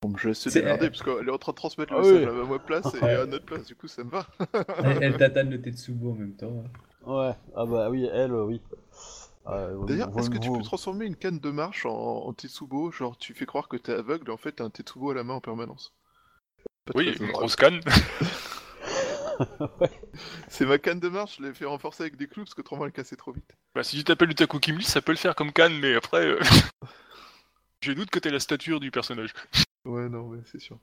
Bon, 0.03 0.17
je 0.17 0.25
vais 0.29 0.31
essayer 0.33 0.51
de 0.51 0.53
C'est- 0.53 0.61
démerder 0.63 0.91
parce 0.91 1.03
qu'elle 1.03 1.29
est 1.29 1.33
en 1.33 1.39
train 1.39 1.53
de 1.53 1.57
transmettre 1.57 1.93
le 1.93 1.99
Ah 1.99 2.03
message 2.03 2.23
oui. 2.35 2.41
à 2.41 2.45
ma 2.47 2.59
place 2.59 2.95
et 2.95 3.05
à 3.05 3.27
notre 3.27 3.45
place, 3.45 3.67
du 3.67 3.77
coup 3.77 3.87
ça 3.89 4.03
me 4.05 4.11
va. 4.11 4.27
Elle, 4.85 5.03
elle 5.03 5.17
tatane 5.17 5.51
le 5.51 5.61
Tetsubo 5.63 6.11
en 6.13 6.15
même 6.15 6.35
temps. 6.35 6.65
Ouais, 7.07 7.35
ah 7.57 7.67
bah 7.67 7.89
oui, 7.91 8.09
elle, 8.13 8.33
oui. 8.33 8.61
Euh, 9.49 9.85
D'ailleurs, 9.87 10.17
est-ce 10.19 10.31
que 10.31 10.39
tu 10.39 10.51
peux 10.51 10.63
transformer 10.63 11.07
une 11.07 11.17
canne 11.17 11.39
de 11.41 11.51
marche 11.51 11.87
en, 11.87 11.93
en 12.27 12.33
Tetsubo 12.33 12.91
Genre, 12.93 13.17
tu 13.17 13.35
fais 13.35 13.47
croire 13.47 13.69
que 13.69 13.77
t'es 13.77 13.93
aveugle 13.93 14.29
et 14.31 14.33
en 14.33 14.37
fait 14.37 14.53
t'as 14.53 14.65
un 14.65 14.71
Tetsubo 14.71 15.11
à 15.11 15.15
la 15.15 15.25
main 15.25 15.35
en 15.35 15.41
permanence. 15.41 15.93
Oui, 16.95 17.15
une 17.21 17.31
grosse 17.31 17.57
canne. 17.57 17.81
C'est 20.49 20.67
ma 20.67 20.79
canne 20.79 21.01
de 21.01 21.09
marche, 21.09 21.39
je 21.39 21.43
l'ai 21.43 21.55
fait 21.55 21.65
renforcer 21.65 22.03
avec 22.05 22.17
des 22.17 22.27
clous 22.27 22.45
parce 22.45 22.55
que 22.55 22.61
autrement 22.61 22.85
elle 22.87 22.93
cassait 22.93 23.17
trop 23.17 23.33
vite. 23.33 23.57
Bah, 23.75 23.83
si 23.83 23.97
tu 23.97 24.05
t'appelles 24.05 24.31
Utaku 24.31 24.59
Kimli, 24.61 24.85
ça 24.85 25.01
peut 25.01 25.13
le 25.13 25.19
faire 25.19 25.35
comme 25.35 25.53
canne, 25.53 25.79
mais 25.79 25.95
après. 25.95 26.27
euh, 26.27 26.41
Je 27.83 27.93
doute 27.93 28.11
que 28.11 28.19
t'aies 28.19 28.31
la 28.31 28.39
stature 28.41 28.79
du 28.79 28.91
personnage. 28.91 29.33
Ouais, 29.85 30.09
non, 30.09 30.29
mais 30.29 30.41
c'est 30.47 30.61
sûr. 30.61 30.79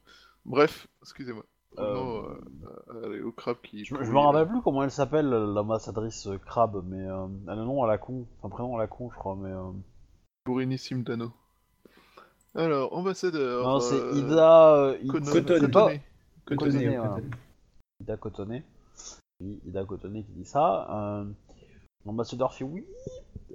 Bref, 0.46 0.88
excusez-moi. 1.02 1.46
Euh, 1.78 1.94
Non, 1.94 2.26
euh, 2.26 3.06
allez, 3.06 3.22
au 3.22 3.32
crabe 3.32 3.62
qui. 3.62 3.86
Je, 3.86 3.96
je 3.96 4.12
me 4.12 4.18
rappelle 4.20 4.48
plus 4.48 4.62
comment 4.62 4.84
elle 4.84 4.92
s'appelle, 4.92 5.30
l'ambassadrice 5.30 6.28
euh, 6.28 6.38
Crab, 6.40 6.84
mais 6.86 7.06
euh, 7.06 7.28
elle 7.44 7.50
a 7.60 7.62
un 7.62 7.66
nom 7.66 7.84
à 7.84 7.88
la 7.88 7.98
con, 7.98 8.28
enfin 8.40 8.50
prénom 8.50 8.76
à 8.76 8.80
la 8.80 8.88
con, 8.88 9.10
je 9.12 9.16
crois, 9.18 9.36
mais. 9.38 9.52
euh, 9.52 9.72
Burinissime 10.46 11.04
Dano. 11.04 11.32
Alors, 12.56 12.94
ambassadeur. 12.94 13.64
Non, 13.64 13.80
c'est 13.80 13.96
euh, 14.00 14.14
Ida. 14.16 14.76
euh. 14.76 14.98
Cotonné, 15.08 16.02
Cotonné, 16.46 16.98
voilà. 16.98 17.18
Cotonné. 18.18 18.64
Ida 19.42 19.60
Ida 19.66 19.86
Cotonnet 19.86 20.24
qui 20.24 20.32
dit 20.32 20.46
ça. 20.46 20.88
Euh, 20.92 21.26
L'ambassadeur 22.06 22.54
fait 22.54 22.64
oui. 22.64 22.86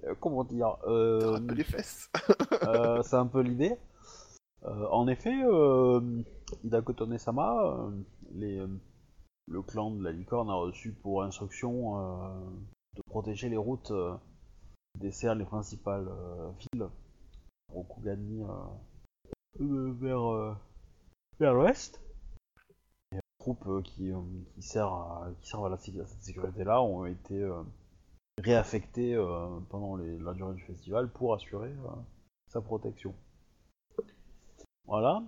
euh, 0.05 0.15
comment 0.21 0.45
dire 0.45 0.77
euh, 0.87 1.33
rappelé 1.33 1.57
les 1.57 1.65
fesses. 1.65 2.11
euh, 2.63 3.03
C'est 3.03 3.17
un 3.17 3.27
peu 3.27 3.41
l'idée. 3.41 3.77
Euh, 4.65 4.87
en 4.91 5.09
effet, 5.09 5.35
euh, 5.45 6.01
Ida 6.63 6.81
Cotonnet 6.83 7.19
Sama, 7.19 7.57
euh, 7.65 7.91
les, 8.35 8.59
euh, 8.59 8.69
le 9.49 9.63
clan 9.63 9.91
de 9.91 10.03
la 10.03 10.13
licorne 10.13 10.49
a 10.51 10.55
reçu 10.55 10.93
pour 10.93 11.23
instruction 11.23 11.99
euh, 11.99 12.29
de 12.97 13.03
protéger 13.09 13.49
les 13.49 13.57
routes 13.57 13.91
euh, 13.91 14.15
qui 14.95 15.01
desservent 15.01 15.39
les 15.39 15.45
principales 15.45 16.09
euh, 16.09 16.49
villes. 16.73 16.87
Rokugani 17.75 18.43
euh, 18.43 19.61
euh, 19.61 19.93
vers, 19.99 20.33
euh, 20.33 20.55
vers 21.41 21.55
l'ouest. 21.55 22.01
Les 23.13 23.21
troupes 23.39 23.67
euh, 23.67 23.83
qui, 23.83 24.13
qui, 24.55 24.63
servent 24.63 24.93
à, 24.93 25.31
qui 25.41 25.49
servent 25.49 25.67
à, 25.67 25.69
la 25.69 25.75
à 25.77 25.79
cette 25.79 26.23
sécurité-là 26.23 26.81
ont 26.83 27.05
été 27.05 27.47
réaffectées 28.39 29.15
pendant 29.71 29.97
les- 29.97 30.19
la 30.19 30.33
durée 30.33 30.55
du 30.55 30.63
festival 30.63 31.09
pour 31.09 31.35
assurer 31.35 31.73
sa 32.49 32.61
protection. 32.61 33.15
Voilà. 34.87 35.23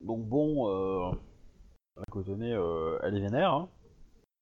Donc 0.00 0.24
bon, 0.26 1.16
la 1.98 2.04
Cotonnet, 2.10 2.52
euh, 2.52 2.98
elle 3.02 3.16
est 3.16 3.20
vénère. 3.20 3.52
hein. 3.52 3.68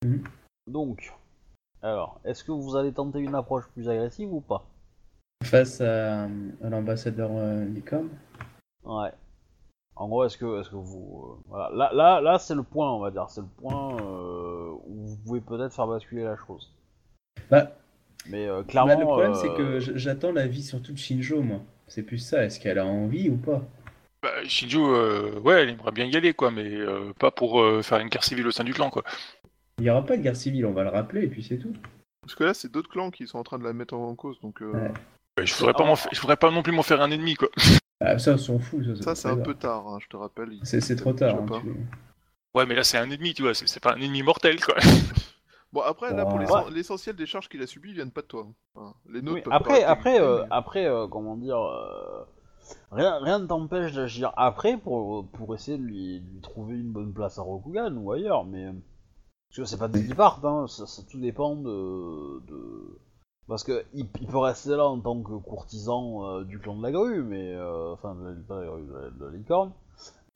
Mhm. 0.04 0.24
Donc, 0.66 1.14
alors, 1.80 2.20
est-ce 2.24 2.44
que 2.44 2.52
vous 2.52 2.76
allez 2.76 2.92
tenter 2.92 3.20
une 3.20 3.34
approche 3.34 3.66
plus 3.68 3.88
agressive 3.88 4.32
ou 4.32 4.40
pas? 4.42 4.66
Face 5.44 5.80
à, 5.80 6.24
à 6.24 6.68
l'ambassadeur 6.68 7.30
euh, 7.32 7.64
Licorne. 7.64 8.08
Ouais. 8.84 9.10
En 9.94 10.08
gros, 10.08 10.24
est-ce 10.24 10.36
que, 10.36 10.60
est-ce 10.60 10.68
que 10.70 10.76
vous, 10.76 11.24
euh, 11.24 11.42
voilà, 11.48 11.70
là, 11.74 11.90
là, 11.94 12.20
là, 12.20 12.38
c'est 12.38 12.54
le 12.54 12.62
point, 12.62 12.92
on 12.92 12.98
va 12.98 13.10
dire, 13.10 13.30
c'est 13.30 13.40
le 13.40 13.46
point 13.46 13.96
euh, 13.96 14.72
où 14.86 15.06
vous 15.06 15.16
pouvez 15.24 15.40
peut-être 15.40 15.74
faire 15.74 15.86
basculer 15.86 16.24
la 16.24 16.36
chose. 16.36 16.70
Bah, 17.50 17.72
Mais 18.28 18.46
euh, 18.46 18.58
bah, 18.58 18.64
clairement, 18.68 18.98
le 18.98 19.06
problème, 19.06 19.32
euh, 19.32 19.34
c'est 19.34 19.54
que 19.54 19.80
j'attends 19.96 20.32
l'avis 20.32 20.62
surtout 20.62 20.92
de 20.92 20.98
Shinjo, 20.98 21.40
moi. 21.42 21.60
C'est 21.86 22.02
plus 22.02 22.18
ça. 22.18 22.44
Est-ce 22.44 22.60
qu'elle 22.60 22.78
a 22.78 22.84
envie 22.84 23.30
ou 23.30 23.36
pas? 23.36 23.62
Bah, 24.22 24.44
Shinjo, 24.44 24.94
euh, 24.94 25.40
ouais, 25.40 25.62
elle 25.62 25.70
aimerait 25.70 25.92
bien 25.92 26.06
y 26.06 26.16
aller, 26.16 26.34
quoi, 26.34 26.50
mais 26.50 26.74
euh, 26.74 27.12
pas 27.18 27.30
pour 27.30 27.60
euh, 27.62 27.80
faire 27.82 27.98
une 28.00 28.08
guerre 28.08 28.24
civile 28.24 28.46
au 28.46 28.50
sein 28.50 28.64
du 28.64 28.74
clan, 28.74 28.90
quoi. 28.90 29.04
Il 29.78 29.84
n'y 29.84 29.90
aura 29.90 30.04
pas 30.04 30.16
de 30.16 30.22
guerre 30.22 30.36
civile, 30.36 30.66
on 30.66 30.72
va 30.72 30.82
le 30.82 30.90
rappeler, 30.90 31.24
et 31.24 31.28
puis 31.28 31.42
c'est 31.42 31.58
tout. 31.58 31.72
Parce 32.22 32.34
que 32.34 32.44
là, 32.44 32.54
c'est 32.54 32.70
d'autres 32.70 32.90
clans 32.90 33.10
qui 33.10 33.26
sont 33.26 33.38
en 33.38 33.44
train 33.44 33.58
de 33.58 33.64
la 33.64 33.72
mettre 33.72 33.94
en 33.94 34.14
cause, 34.14 34.40
donc 34.40 34.60
euh, 34.60 34.72
Ouais. 34.72 34.92
Ouais, 35.38 35.46
Je 35.46 35.54
voudrais 35.56 35.74
pas, 35.74 35.94
je 36.12 36.20
voudrais 36.20 36.36
pas 36.36 36.50
non 36.50 36.62
plus 36.62 36.72
m'en 36.72 36.82
faire 36.82 37.00
un 37.02 37.10
ennemi, 37.10 37.34
quoi. 37.34 37.48
Ah, 38.00 38.18
ça, 38.18 38.34
on 38.34 38.38
s'en 38.38 38.58
fout. 38.58 38.84
Ça, 38.96 39.02
ça, 39.02 39.14
c'est 39.14 39.28
un 39.28 39.36
peu 39.36 39.54
tard, 39.54 39.86
hein, 39.88 39.98
je 40.00 40.06
te 40.08 40.16
rappelle. 40.16 40.52
il- 40.52 40.66
C'est 40.66 40.80
c'est 40.80 40.96
trop 40.96 41.12
tard. 41.12 41.36
hein, 41.36 41.60
tu- 41.62 41.74
Ouais, 42.54 42.64
mais 42.66 42.74
là, 42.74 42.84
c'est 42.84 42.96
un 42.98 43.10
ennemi, 43.10 43.34
tu 43.34 43.42
vois, 43.42 43.54
c'est 43.54 43.68
c'est 43.68 43.80
pas 43.80 43.92
un 43.94 44.00
ennemi 44.00 44.22
mortel, 44.22 44.62
quoi. 44.64 44.74
Bon, 45.72 45.82
après, 45.82 46.14
là, 46.14 46.24
pour 46.24 46.38
Ouais. 46.38 46.70
l'essentiel 46.72 47.16
des 47.16 47.26
charges 47.26 47.48
qu'il 47.50 47.60
a 47.60 47.66
subies 47.66 47.92
viennent 47.92 48.10
pas 48.12 48.22
de 48.22 48.26
toi. 48.28 48.46
hein. 48.76 48.94
Les 49.10 49.20
nôtres 49.20 49.34
oui, 49.36 49.42
peuvent 49.42 49.52
après, 49.52 49.80
pas 49.82 49.88
après, 49.90 50.20
euh, 50.20 50.42
après, 50.50 50.86
euh, 50.86 51.06
comment 51.06 51.36
dire, 51.36 51.58
euh, 51.58 52.24
rien, 52.92 53.18
rien 53.22 53.40
ne 53.40 53.46
t'empêche 53.46 53.92
d'agir 53.92 54.32
après 54.38 54.78
pour, 54.78 55.28
pour 55.28 55.54
essayer 55.54 55.76
de 55.76 55.82
lui, 55.82 56.20
de 56.20 56.32
lui 56.32 56.40
trouver 56.40 56.76
une 56.76 56.92
bonne 56.92 57.12
place 57.12 57.38
à 57.38 57.42
Rokugan 57.42 57.94
ou 57.96 58.10
ailleurs, 58.12 58.44
mais 58.46 58.66
parce 59.50 59.56
que 59.58 59.64
c'est 59.66 59.76
pas 59.76 59.88
dit 59.88 60.06
qu'il 60.06 60.14
parte, 60.14 60.42
hein, 60.46 60.66
ça, 60.66 60.86
ça 60.86 61.02
tout 61.10 61.20
dépend 61.20 61.56
de, 61.56 62.40
de... 62.46 62.98
parce 63.48 63.64
que 63.64 63.84
il, 63.94 64.06
il 64.20 64.26
peut 64.26 64.38
rester 64.38 64.70
là 64.70 64.86
en 64.86 65.00
tant 65.00 65.22
que 65.22 65.32
courtisan 65.36 66.24
euh, 66.24 66.44
du 66.44 66.58
clan 66.58 66.76
de 66.76 66.82
la 66.82 66.92
grue, 66.92 67.22
mais 67.22 67.54
euh, 67.54 67.92
enfin 67.92 68.14
de 68.14 68.24
la, 68.24 68.32
de 68.34 68.44
la, 68.48 68.66
grue, 68.66 69.10
de 69.10 69.24
la- 69.24 69.30
licorne, 69.30 69.72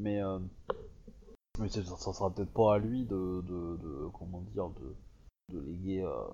mais 0.00 0.22
euh, 0.22 0.38
mais 1.58 1.68
ça, 1.68 1.82
ça 1.84 2.12
sera 2.12 2.30
peut-être 2.30 2.52
pas 2.52 2.74
à 2.74 2.78
lui 2.78 3.04
de, 3.04 3.42
comment 4.18 4.40
dire 4.52 4.70
de, 5.50 5.60
léguer. 5.60 6.02
euh, 6.02 6.28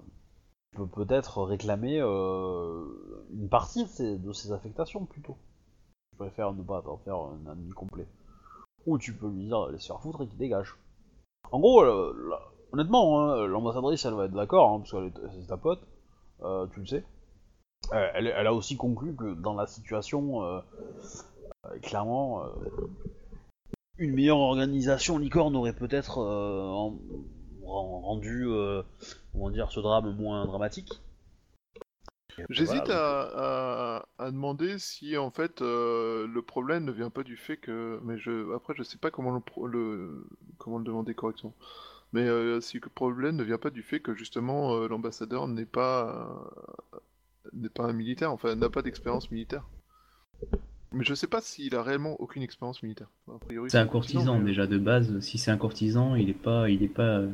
peut 0.76 0.86
peut-être 0.86 1.42
réclamer 1.42 2.00
euh, 2.00 2.84
une 3.32 3.48
partie 3.48 3.84
de 3.84 4.32
ses, 4.32 4.52
affectations 4.52 5.06
plutôt. 5.06 5.36
Je 6.12 6.18
préfère 6.18 6.52
ne 6.52 6.62
pas 6.62 6.82
t'en 6.82 6.98
faire 6.98 7.16
un 7.16 7.50
ami 7.50 7.70
complet. 7.70 8.06
Ou 8.86 8.98
tu 8.98 9.14
peux 9.14 9.28
lui 9.28 9.46
dire 9.46 9.64
d'aller 9.64 9.78
se 9.78 9.86
faire 9.86 10.00
foutre 10.00 10.22
et 10.22 10.28
qu'il 10.28 10.38
dégage. 10.38 10.76
En 11.50 11.60
gros, 11.60 11.82
honnêtement, 12.72 13.20
hein, 13.20 13.46
l'ambassadrice 13.46 14.04
elle 14.04 14.14
va 14.14 14.26
être 14.26 14.32
d'accord, 14.32 14.70
hein, 14.74 14.78
parce 14.80 14.92
est, 14.92 15.20
c'est 15.32 15.46
ta 15.46 15.56
pote, 15.56 15.80
euh, 16.42 16.66
tu 16.72 16.80
le 16.80 16.86
sais. 16.86 17.04
Euh, 17.92 18.08
elle, 18.14 18.26
elle 18.26 18.46
a 18.46 18.52
aussi 18.54 18.76
conclu 18.76 19.14
que 19.14 19.34
dans 19.34 19.54
la 19.54 19.66
situation, 19.66 20.42
euh, 20.44 20.60
clairement, 21.82 22.44
une 23.98 24.12
meilleure 24.12 24.38
organisation 24.38 25.18
licorne 25.18 25.56
aurait 25.56 25.72
peut-être 25.74 26.18
en- 26.18 26.98
en- 27.64 28.00
rendu 28.00 28.46
comment 29.32 29.50
dire, 29.50 29.70
ce 29.70 29.80
drame 29.80 30.16
moins 30.16 30.46
dramatique. 30.46 31.00
J'hésite 32.50 32.86
Voilà, 32.88 33.28
à, 33.34 34.04
à, 34.18 34.24
à 34.26 34.30
demander 34.30 34.78
si 34.78 35.16
en 35.16 35.30
fait 35.30 35.62
euh, 35.62 36.26
le 36.26 36.42
problème 36.42 36.84
ne 36.84 36.92
vient 36.92 37.08
pas 37.10 37.22
du 37.22 37.36
fait 37.36 37.56
que. 37.56 37.98
Mais 38.04 38.18
je 38.18 38.54
après 38.54 38.74
je 38.76 38.82
sais 38.82 38.98
pas 38.98 39.10
comment 39.10 39.30
le, 39.32 39.40
pro- 39.40 39.66
le 39.66 40.26
comment 40.58 40.78
le 40.78 40.84
demander 40.84 41.14
correctement. 41.14 41.54
Mais 42.12 42.22
euh, 42.22 42.60
si 42.60 42.78
le 42.78 42.88
problème 42.88 43.36
ne 43.36 43.44
vient 43.44 43.58
pas 43.58 43.70
du 43.70 43.82
fait 43.82 44.00
que 44.00 44.14
justement 44.14 44.74
euh, 44.76 44.88
l'ambassadeur 44.88 45.48
n'est 45.48 45.66
pas 45.66 46.50
euh, 46.94 46.98
n'est 47.52 47.68
pas 47.68 47.84
un 47.84 47.92
militaire, 47.92 48.32
enfin 48.32 48.54
n'a 48.54 48.70
pas 48.70 48.82
d'expérience 48.82 49.30
militaire. 49.30 49.64
Mais 50.92 51.04
je 51.04 51.14
sais 51.14 51.26
pas 51.26 51.40
s'il 51.40 51.74
a 51.74 51.82
réellement 51.82 52.16
aucune 52.20 52.42
expérience 52.42 52.82
militaire. 52.82 53.08
A 53.28 53.38
priori, 53.38 53.70
C'est 53.70 53.78
un 53.78 53.86
courtisan 53.86 54.38
mais- 54.38 54.44
déjà 54.46 54.66
de 54.66 54.78
base. 54.78 55.18
Si 55.20 55.36
c'est 55.36 55.50
un 55.50 55.56
courtisan, 55.58 56.14
il 56.14 56.26
n'est 56.26 56.32
pas, 56.32 56.70
il 56.70 56.82
est 56.82 56.88
pas 56.88 57.18
euh, 57.18 57.30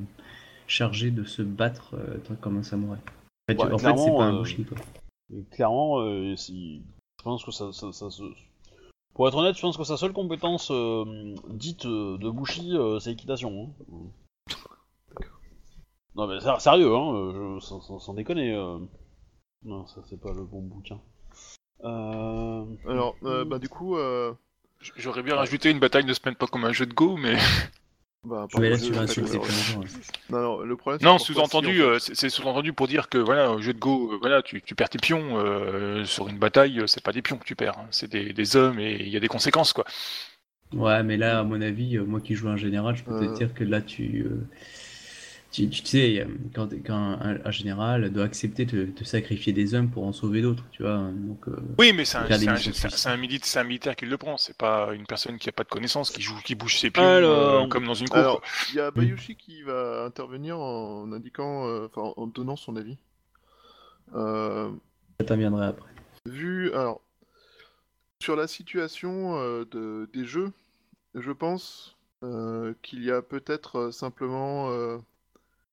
chargé 0.67 1.11
de 1.11 1.23
se 1.25 1.43
battre 1.43 1.95
euh, 1.95 2.19
comme 2.41 2.57
un 2.57 2.63
samouraï. 2.63 2.99
En 2.99 3.53
fait, 3.53 3.59
Ouais, 3.59 3.65
en 3.73 3.79
fait, 3.79 3.87
c'est 3.89 3.93
clairement, 3.93 4.19
pas 4.19 4.25
un 4.25 4.35
euh, 4.41 4.65
quoi. 4.69 4.79
Et 5.35 5.45
clairement, 5.51 6.01
euh, 6.01 6.35
si... 6.37 6.83
je 7.19 7.25
pense 7.25 7.45
que 7.45 7.51
ça, 7.53 7.73
ça, 7.73 7.93
ça 7.93 8.11
se... 8.11 8.23
Pour 9.15 9.29
être 9.29 9.37
honnête, 9.37 9.55
je 9.57 9.61
pense 9.61 9.77
que 9.77 9.85
sa 9.85 9.99
seule 9.99 10.13
compétence 10.15 10.71
euh, 10.71 11.35
dite 11.51 11.85
euh, 11.85 12.17
de 12.19 12.31
Bushi, 12.31 12.75
euh, 12.77 12.99
c'est 12.99 13.13
équitation. 13.13 13.75
hein. 13.93 13.97
Non 16.17 16.27
mais 16.27 16.39
sérieux, 16.59 16.95
hein, 16.95 17.15
euh, 17.15 17.59
je- 17.61 17.65
sans, 17.65 17.81
sans- 17.81 17.99
sans 17.99 18.15
déconner. 18.15 18.53
euh. 18.55 18.79
Non, 19.65 19.87
ça 19.87 20.03
c'est 20.09 20.21
pas 20.21 20.33
le 20.33 20.45
bon 20.45 20.61
bouquin. 20.63 21.01
Euh... 21.85 22.65
Alors, 22.89 23.17
euh, 23.25 23.45
bah 23.45 23.59
du 23.59 23.69
coup, 23.69 23.97
euh, 23.97 24.33
J'aurais 24.97 25.23
bien 25.23 25.37
rajouté 25.37 25.71
une 25.71 25.79
bataille 25.79 26.05
ne 26.05 26.13
se 26.13 26.21
mène 26.25 26.35
pas 26.35 26.47
comme 26.47 26.65
un 26.65 26.73
jeu 26.73 26.87
de 26.87 26.93
Go, 26.95 27.17
mais. 27.17 27.37
bah, 28.25 28.47
Mais 28.59 28.69
là, 28.71 28.79
tu 28.79 28.93
vas 28.93 29.03
insulter 29.03 29.37
hein. 29.37 29.81
Non, 30.31 30.41
non, 30.41 30.59
le 30.61 30.77
problème. 30.77 31.01
Non, 31.03 31.19
sous-entendu, 31.19 31.83
c'est 31.99 32.29
sous-entendu 32.31 32.73
pour 32.73 32.89
dire 32.89 33.09
que 33.09 33.19
voilà, 33.19 33.49
un 33.49 33.61
jeu 33.61 33.73
de 33.73 33.79
Go, 33.79 34.19
voilà, 34.21 34.43
tu, 34.43 34.61
tu 34.61 34.75
perds 34.75 34.91
tes 34.91 34.99
pions 34.99 35.39
euh, 35.39 36.05
sur 36.05 36.29
une 36.29 36.39
bataille, 36.39 36.83
c'est 36.87 37.03
pas 37.03 37.13
des 37.13 37.23
pions 37.23 37.39
que 37.39 37.45
tu 37.45 37.55
perds, 37.57 37.79
hein, 37.79 37.87
c'est 37.91 38.11
des, 38.11 38.33
des 38.33 38.57
hommes 38.57 38.79
et 38.81 38.97
il 39.01 39.09
y 39.09 39.17
a 39.17 39.21
des 39.21 39.29
conséquences 39.29 39.73
quoi. 39.73 39.85
Ouais, 40.73 41.03
mais 41.03 41.17
là, 41.17 41.41
à 41.41 41.43
mon 41.45 41.61
avis, 41.61 41.99
moi 41.99 42.21
qui 42.21 42.35
joue 42.35 42.49
un 42.49 42.57
général, 42.57 42.97
je 42.97 43.05
peux 43.05 43.13
te 43.13 43.35
dire 43.37 43.53
que 43.55 43.63
là, 43.65 43.81
tu, 43.83 44.23
euh, 44.25 44.49
tu, 45.53 45.69
tu 45.69 45.85
sais, 45.85 46.21
euh, 46.21 46.27
quand, 46.55 46.69
quand 46.85 46.97
un, 46.97 47.39
un 47.45 47.51
général 47.51 48.11
doit 48.11 48.25
accepter 48.25 48.65
de, 48.65 48.87
de 48.87 49.05
sacrifier 49.05 49.53
des 49.53 49.75
hommes 49.75 49.91
pour 49.91 50.05
en 50.07 50.13
sauver 50.13 50.41
d'autres, 50.41 50.65
tu 50.73 50.83
vois. 50.83 51.11
Donc, 51.15 51.47
euh, 51.47 51.57
Oui, 51.79 51.93
mais 51.93 52.07
c'est 52.07 52.17
un, 52.17 53.17
militaire, 53.19 53.95
qui 53.95 54.07
le 54.07 54.17
prend, 54.17 54.39
c'est 54.39 54.57
pas 54.57 54.95
une 54.95 55.07
personne 55.07 55.37
qui 55.39 55.51
a 55.51 55.53
pas 55.53 55.65
de 55.65 55.69
connaissances, 55.69 56.11
qui 56.11 56.23
joue, 56.23 56.37
qui 56.43 56.55
bouge 56.55 56.79
ses 56.79 56.91
Alors- 56.95 57.65
euh, 57.65 57.67
comme 57.69 57.85
dans 57.85 57.95
une 57.95 58.09
cour. 58.09 58.41
Il 58.71 58.77
y 58.77 58.81
a 58.81 58.91
Bayushi 58.91 59.37
qui 59.37 59.63
va 59.63 60.05
intervenir 60.07 60.59
en 60.59 61.13
indiquant, 61.13 61.67
euh, 61.69 61.87
enfin, 61.87 62.15
en 62.17 62.27
donnant 62.27 62.57
son 62.57 62.77
avis. 62.77 62.97
Euh, 64.15 64.71
ça 65.21 65.27
t'inviendrait 65.27 65.67
après. 65.67 65.91
vu, 66.27 66.73
alors, 66.73 67.03
sur 68.23 68.37
la 68.37 68.47
situation 68.47 69.37
euh, 69.37 69.65
de, 69.71 70.09
des 70.15 70.25
jeux, 70.25 70.53
je 71.15 71.31
pense 71.31 71.97
euh, 72.23 72.73
qu'il 72.83 73.05
y 73.05 73.11
a 73.11 73.21
peut-être 73.21 73.91
simplement 73.91 74.71
euh, 74.71 74.99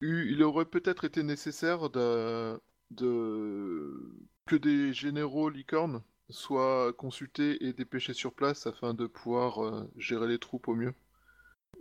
il 0.01 0.41
aurait 0.43 0.65
peut-être 0.65 1.05
été 1.05 1.23
nécessaire 1.23 1.89
que 4.45 4.55
des 4.55 4.93
généraux 4.93 5.49
licornes 5.49 6.01
soient 6.29 6.93
consultés 6.93 7.65
et 7.65 7.73
dépêchés 7.73 8.13
sur 8.13 8.33
place 8.33 8.67
afin 8.67 8.93
de 8.93 9.07
pouvoir 9.07 9.63
euh, 9.63 9.89
gérer 9.97 10.27
les 10.27 10.39
troupes 10.39 10.67
au 10.67 10.75
mieux, 10.75 10.93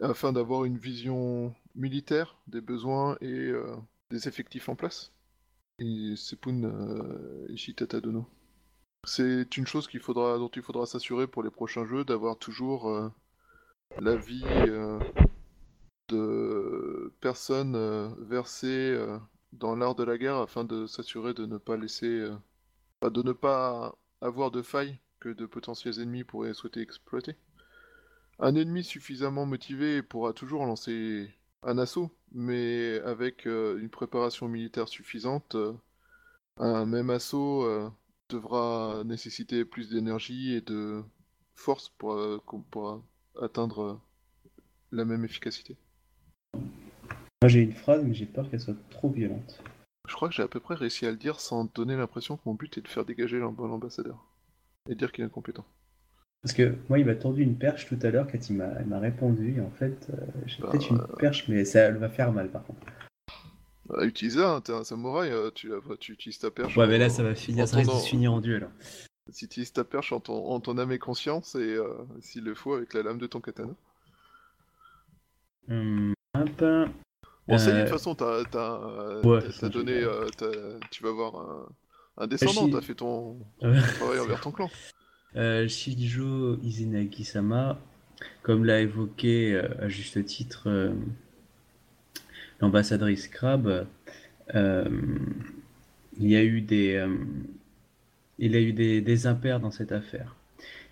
afin 0.01 0.32
d'avoir 0.32 0.65
une 0.65 0.78
vision 0.78 1.55
militaire 1.74 2.36
des 2.47 2.61
besoins 2.61 3.16
et 3.20 3.27
euh, 3.27 3.77
des 4.11 4.28
effectifs 4.28 4.69
en 4.69 4.74
place. 4.74 5.12
Euh. 6.65 8.24
C'est 9.07 9.57
une 9.57 9.66
chose 9.66 9.89
dont 10.39 10.51
il 10.55 10.62
faudra 10.62 10.86
s'assurer 10.86 11.27
pour 11.27 11.43
les 11.43 11.51
prochains 11.51 11.86
jeux, 11.86 12.05
d'avoir 12.05 12.36
toujours 12.36 13.12
l'avis 14.01 14.45
de 16.09 17.12
personnes 17.20 17.76
euh, 17.76 18.09
versées 18.20 18.66
euh, 18.93 19.18
dans 19.52 19.76
l'art 19.76 19.94
de 19.94 20.05
la 20.05 20.18
guerre 20.18 20.36
afin 20.36 20.64
de 20.64 20.86
s'assurer 20.86 21.35
de 21.35 21.47
ne 21.47 21.59
pas 21.59 21.76
laisser, 21.76 22.06
euh, 22.06 23.10
de 23.10 23.22
ne 23.22 23.32
pas 23.32 23.97
avoir 24.20 24.51
de 24.51 24.62
failles 24.62 24.98
que 25.20 25.28
de 25.28 25.47
potentiels 25.47 26.01
ennemis 26.01 26.24
pourraient 26.24 26.55
souhaiter 26.55 26.80
exploiter. 26.80 27.36
Un 28.39 28.55
ennemi 28.55 28.85
suffisamment 28.85 29.47
motivé 29.47 30.02
pourra 30.02 30.32
toujours 30.32 30.64
lancer 30.66 31.30
un 31.62 31.76
assaut, 31.78 32.10
mais 32.32 33.01
avec 33.01 33.47
une 33.47 33.89
préparation 33.90 34.47
militaire 34.48 34.89
suffisante, 34.89 35.56
un 36.56 36.86
même 36.86 37.10
assaut 37.10 37.68
devra 38.28 39.02
nécessiter 39.05 39.64
plus 39.64 39.90
d'énergie 39.90 40.55
et 40.55 40.60
de 40.60 41.02
force 41.56 41.89
pour, 41.98 42.40
pour, 42.70 43.02
atteindre 43.43 44.01
la 44.93 45.05
même 45.05 45.24
efficacité. 45.24 45.76
Moi, 46.55 47.49
j'ai 47.49 47.61
une 47.62 47.73
phrase, 47.73 48.03
mais 48.05 48.15
j'ai 48.15 48.27
peur 48.27 48.51
qu'elle 48.51 48.61
soit 48.61 48.77
trop 48.91 49.11
violente. 49.11 49.62
Je 50.09 50.15
crois 50.15 50.29
que 50.29 50.35
j'ai 50.35 50.43
à 50.43 50.49
peu 50.49 50.61
près 50.61 50.75
réussi 50.75 51.07
à 51.07 51.11
le 51.11 51.16
dire 51.16 51.39
sans 51.41 51.65
donner 51.75 51.97
l'impression 51.97 52.37
que 52.37 52.43
mon 52.47 52.55
but 52.55 52.79
est 52.79 52.81
de 52.83 52.89
faire 52.89 53.05
dégager 53.05 53.39
l'amb- 53.39 53.57
l'ambassadeur 53.59 54.25
et 54.89 54.95
dire 54.95 55.12
qu'il 55.12 55.23
est 55.23 55.27
incompétent. 55.27 55.66
Parce 56.43 56.55
que 56.55 56.75
moi, 56.89 56.99
il 56.99 57.05
m'a 57.05 57.15
tendu 57.15 57.43
une 57.43 57.57
perche 57.59 57.87
tout 57.87 57.99
à 58.03 58.11
l'heure 58.11 58.27
quand 58.31 58.49
il 58.49 58.57
m'a 58.57 58.99
répondu. 58.99 59.57
Et 59.59 59.61
en 59.61 59.70
fait, 59.70 60.09
euh, 60.11 60.16
j'ai 60.47 60.62
Bah, 60.62 60.70
peut-être 60.70 60.91
une 60.91 61.07
perche, 61.19 61.47
mais 61.49 61.65
ça 61.65 61.81
elle 61.81 61.97
va 61.99 62.09
faire 62.09 62.33
mal 62.33 62.51
par 62.51 62.65
contre. 62.65 62.81
Bah, 63.87 64.05
utilise 64.05 64.37
ça, 64.37 64.51
hein, 64.55 64.61
t'es 64.61 64.73
un 64.73 64.85
samouraï, 64.85 65.31
euh, 65.31 65.51
tu, 65.51 65.69
la- 65.69 65.97
tu 65.99 66.12
utilises 66.12 66.39
ta 66.39 66.51
perche. 66.51 66.77
Ouais, 66.77 66.87
mais 66.87 66.99
là, 66.99 67.09
ça 67.11 67.23
va 67.23 67.35
finir, 67.35 67.69
ça 67.69 67.77
risque 67.77 67.91
de 67.93 67.97
se 67.99 68.09
finir 68.09 68.33
en 68.33 68.41
duel. 68.41 68.65
hein. 68.65 68.73
Tu 69.35 69.45
utilises 69.45 69.73
ta 69.73 69.85
perche 69.85 70.12
en 70.12 70.20
ton, 70.20 70.47
en 70.47 70.59
ton 70.61 70.79
âme 70.79 70.93
et 70.93 70.99
conscience 70.99 71.55
et 71.55 71.59
euh, 71.75 71.93
s'il 72.20 72.45
le 72.45 72.55
faut 72.55 72.73
avec 72.75 72.95
la 72.95 73.03
lame 73.03 73.19
de 73.19 73.27
ton 73.27 73.41
katana. 73.41 73.75
Hum, 75.69 76.15
hop. 76.35 76.63
Bon, 77.49 77.59
ça 77.59 77.71
y 77.73 77.75
est, 77.75 77.79
de 77.79 77.83
Euh, 77.85 77.89
toute 77.89 77.97
façon, 77.99 78.15
t'as 78.15 78.45
t'as, 78.45 78.81
euh, 78.83 79.25
ouais, 79.25 79.41
t'as- 79.41 79.53
ça, 79.53 79.67
t'as 79.67 79.71
j'ai 79.71 79.71
donné. 79.71 79.93
euh, 80.03 80.29
t'as- 80.37 80.79
tu 80.91 81.03
vas 81.03 81.09
avoir 81.11 81.37
un, 81.37 81.69
un 82.19 82.27
descendant, 82.27 82.69
t'as 82.69 82.81
fait 82.83 82.95
ton, 82.95 83.41
travail 83.93 84.21
envers 84.21 84.41
ton 84.41 84.53
clan. 84.53 84.73
Euh, 85.37 85.69
Shijo 85.69 86.59
Izanagi-sama, 86.63 87.79
comme 88.43 88.65
l'a 88.65 88.81
évoqué 88.81 89.55
euh, 89.55 89.69
à 89.81 89.89
juste 89.89 90.25
titre 90.27 90.69
euh, 90.69 90.93
l'ambassadrice 92.61 93.29
Crab, 93.29 93.87
euh, 94.55 94.85
il 96.19 96.29
y 96.29 96.37
a 96.37 96.45
eu 96.45 96.61
des, 96.61 96.95
euh, 96.97 97.17
il 98.39 98.53
y 98.53 98.57
a 98.57 98.61
eu 98.63 98.73
des, 98.73 99.03
des 99.03 99.27
impairs 99.27 99.61
dans 99.61 99.71
cette 99.71 99.93
affaire. 99.93 100.35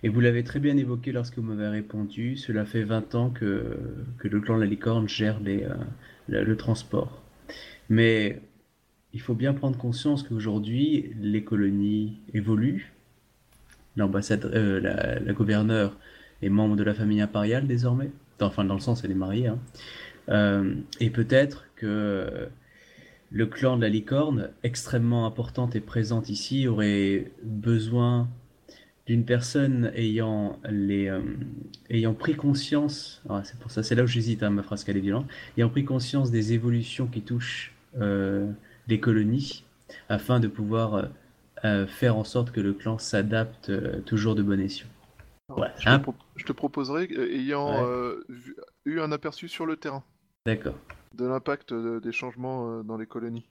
Et 0.06 0.08
vous 0.08 0.20
l'avez 0.20 0.44
très 0.44 0.60
bien 0.60 0.76
évoqué 0.76 1.10
lorsque 1.10 1.36
vous 1.38 1.42
m'avez 1.42 1.66
répondu, 1.66 2.36
cela 2.36 2.64
fait 2.64 2.84
20 2.84 3.16
ans 3.16 3.30
que, 3.30 3.76
que 4.18 4.28
le 4.28 4.40
clan 4.40 4.54
de 4.54 4.60
la 4.60 4.68
licorne 4.68 5.08
gère 5.08 5.40
les, 5.40 5.64
euh, 5.64 6.44
le, 6.44 6.56
transport. 6.56 7.24
Mais 7.88 8.40
il 9.12 9.20
faut 9.20 9.34
bien 9.34 9.52
prendre 9.52 9.76
conscience 9.76 10.22
qu'aujourd'hui, 10.22 11.10
les 11.20 11.42
colonies 11.42 12.20
évoluent, 12.34 12.92
l'ambassade, 13.96 14.44
euh, 14.44 14.78
la, 14.78 15.18
la 15.18 15.32
gouverneure 15.32 15.98
est 16.40 16.50
membre 16.50 16.76
de 16.76 16.84
la 16.84 16.94
famille 16.94 17.20
impériale 17.20 17.66
désormais. 17.66 18.12
Enfin, 18.40 18.64
dans 18.64 18.74
le 18.74 18.80
sens, 18.80 19.02
elle 19.02 19.10
est 19.10 19.14
mariée. 19.14 19.48
hein. 19.48 19.58
Euh, 20.28 20.76
et 21.00 21.10
peut-être 21.10 21.64
que 21.74 22.46
le 23.32 23.46
clan 23.46 23.76
de 23.76 23.82
la 23.82 23.88
licorne, 23.88 24.50
extrêmement 24.62 25.26
importante 25.26 25.74
et 25.74 25.80
présente 25.80 26.28
ici, 26.28 26.68
aurait 26.68 27.32
besoin 27.42 28.28
d'une 29.06 29.24
personne 29.24 29.92
ayant, 29.94 30.58
les, 30.68 31.08
euh, 31.08 31.20
ayant 31.90 32.12
pris 32.14 32.34
conscience, 32.34 33.22
ah, 33.28 33.42
c'est 33.44 33.58
pour 33.58 33.70
ça, 33.70 33.82
c'est 33.82 33.94
là 33.94 34.02
où 34.02 34.06
j'hésite 34.06 34.42
à 34.42 34.50
ma 34.50 34.62
phrase 34.62 34.82
qu'elle 34.82 34.96
est 34.96 35.00
violente, 35.00 35.26
ayant 35.56 35.68
pris 35.68 35.84
conscience 35.84 36.30
des 36.32 36.52
évolutions 36.52 37.06
qui 37.06 37.22
touchent 37.22 37.72
euh, 38.00 38.50
les 38.88 38.98
colonies, 38.98 39.64
afin 40.08 40.40
de 40.40 40.48
pouvoir 40.48 41.08
euh, 41.64 41.86
faire 41.86 42.16
en 42.16 42.24
sorte 42.24 42.50
que 42.50 42.60
le 42.60 42.72
clan 42.74 42.98
s'adapte 42.98 43.70
toujours 44.04 44.34
de 44.34 44.42
bon 44.42 44.60
escient. 44.60 44.88
Je, 45.78 45.88
hein 45.88 46.02
je 46.34 46.44
te 46.44 46.52
proposerais, 46.52 47.08
euh, 47.12 47.32
ayant 47.32 47.84
Ouais. 47.84 48.14
vu- 48.28 48.56
eu 48.84 49.00
un 49.00 49.12
aperçu 49.12 49.46
sur 49.48 49.64
le 49.66 49.76
terrain 49.76 50.02
D'accord. 50.44 50.74
de 51.14 51.24
l'impact 51.24 51.72
des 51.72 52.12
changements 52.12 52.82
dans 52.82 52.96
les 52.96 53.06
colonies. 53.06 53.46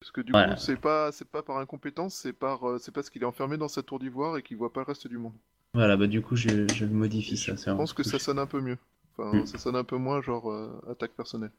Parce 0.00 0.10
que 0.12 0.20
du 0.20 0.32
Voilà. 0.32 0.54
coup, 0.54 0.60
c'est 0.60 0.80
pas, 0.80 1.10
c'est 1.12 1.28
pas 1.28 1.42
par 1.42 1.58
incompétence, 1.58 2.14
c'est 2.14 2.32
par, 2.32 2.68
euh, 2.68 2.78
c'est 2.78 2.92
parce 2.92 3.10
qu'il 3.10 3.22
est 3.22 3.26
enfermé 3.26 3.56
dans 3.56 3.68
sa 3.68 3.82
tour 3.82 3.98
d'ivoire 3.98 4.36
et 4.38 4.42
qu'il 4.42 4.56
voit 4.56 4.72
pas 4.72 4.80
le 4.80 4.86
reste 4.86 5.08
du 5.08 5.18
monde. 5.18 5.34
Voilà, 5.74 5.96
bah 5.96 6.06
du 6.06 6.22
coup, 6.22 6.36
je, 6.36 6.66
je 6.68 6.84
modifie 6.86 7.36
ça. 7.36 7.54
Je 7.56 7.64
pense 7.72 7.92
que 7.92 8.02
ça 8.02 8.18
sonne 8.18 8.38
un 8.38 8.46
peu 8.46 8.60
mieux. 8.60 8.78
Enfin, 9.16 9.38
Mm. 9.42 9.46
ça 9.46 9.58
sonne 9.58 9.76
un 9.76 9.84
peu 9.84 9.96
moins 9.96 10.22
genre 10.22 10.50
euh, 10.50 10.70
attaque 10.88 11.12
personnelle. 11.12 11.50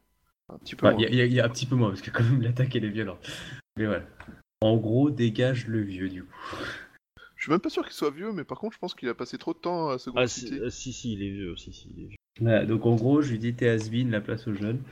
Un 0.48 0.58
petit 0.58 0.74
peu 0.74 0.86
Il 0.88 0.92
moins. 0.92 1.00
y, 1.02 1.06
a- 1.06 1.10
y 1.10 1.20
a- 1.20 1.26
y 1.26 1.40
a 1.40 1.44
un 1.44 1.48
petit 1.48 1.66
peu 1.66 1.76
moins, 1.76 1.90
parce 1.90 2.00
que 2.02 2.10
quand 2.10 2.24
même 2.24 2.40
l'attaque 2.42 2.74
elle 2.74 2.84
est 2.84 2.90
violente. 2.90 3.24
Mais 3.76 3.86
voilà. 3.86 4.04
En 4.62 4.76
gros, 4.78 5.10
dégage 5.10 5.66
le 5.68 5.80
vieux 5.82 6.08
du 6.08 6.24
coup. 6.24 6.34
Je 7.36 7.44
suis 7.44 7.52
même 7.52 7.60
pas 7.60 7.70
sûr 7.70 7.84
qu'il 7.84 7.92
soit 7.94 8.10
vieux, 8.10 8.32
mais 8.32 8.44
par 8.44 8.58
contre, 8.58 8.74
je 8.74 8.78
pense 8.78 8.94
qu'il 8.94 9.08
a 9.08 9.14
passé 9.14 9.38
trop 9.38 9.52
de 9.54 9.58
temps 9.58 9.88
à 9.90 9.98
Second 9.98 10.18
Ah 10.20 10.26
si, 10.26 10.60
si, 10.70 10.92
si, 10.92 11.12
il 11.14 11.22
est 11.22 11.30
vieux, 11.30 11.56
si, 11.56 11.72
si, 11.72 11.88
il 11.96 12.02
est 12.04 12.06
vieux. 12.08 12.16
Voilà, 12.40 12.66
donc 12.66 12.84
en 12.84 12.96
gros, 12.96 13.22
je 13.22 13.30
lui 13.30 13.38
dis 13.38 13.54
t'es 13.54 13.68
has-been, 13.68 14.10
la 14.10 14.20
place 14.20 14.46
aux 14.48 14.54
jeunes. 14.54 14.82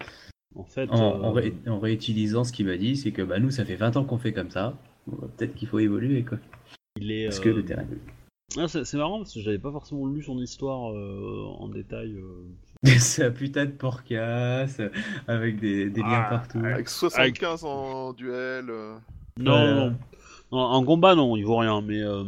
En 0.54 0.64
fait, 0.64 0.90
En, 0.90 0.96
en 0.96 1.28
euh, 1.28 1.32
ré- 1.32 1.54
en 1.66 1.78
réutilisant 1.78 2.44
ce 2.44 2.52
qu'il 2.52 2.66
m'a 2.66 2.76
dit, 2.76 2.96
c'est 2.96 3.12
que 3.12 3.22
bah, 3.22 3.38
nous, 3.38 3.50
ça 3.50 3.64
fait 3.64 3.76
20 3.76 3.96
ans 3.96 4.04
qu'on 4.04 4.18
fait 4.18 4.32
comme 4.32 4.50
ça. 4.50 4.76
Bon, 5.06 5.16
bah, 5.20 5.28
Peut-être 5.36 5.54
qu'il 5.54 5.68
faut 5.68 5.78
évoluer, 5.78 6.24
quoi. 6.24 6.38
Il 7.00 7.12
est. 7.12 7.26
Parce 7.26 7.40
que 7.40 7.50
euh, 7.50 7.54
le 7.56 7.64
terrain. 7.64 7.84
ah, 8.56 8.66
c'est 8.68 8.94
marrant 8.94 9.18
parce 9.18 9.34
que 9.34 9.40
j'avais 9.40 9.58
pas 9.58 9.70
forcément 9.70 10.06
lu 10.06 10.22
son 10.22 10.38
histoire 10.38 10.92
euh, 10.92 11.44
en 11.58 11.68
détail. 11.68 12.14
euh. 12.16 12.44
C'est 12.98 13.24
un 13.24 13.30
putain 13.30 13.66
de 13.66 13.72
porcasse, 13.72 14.80
avec 15.26 15.60
des, 15.60 15.90
des 15.90 16.00
liens 16.00 16.24
Ah, 16.26 16.30
partout. 16.30 16.58
Avec 16.64 16.88
75 16.88 17.64
en 17.64 18.12
duel. 18.12 18.70
euh, 18.70 18.96
Non, 19.38 19.74
non, 19.74 19.90
non. 19.90 20.58
En 20.58 20.84
combat, 20.84 21.14
non, 21.14 21.36
il 21.36 21.44
vaut 21.44 21.58
rien, 21.58 21.82
mais. 21.82 22.00
euh, 22.02 22.24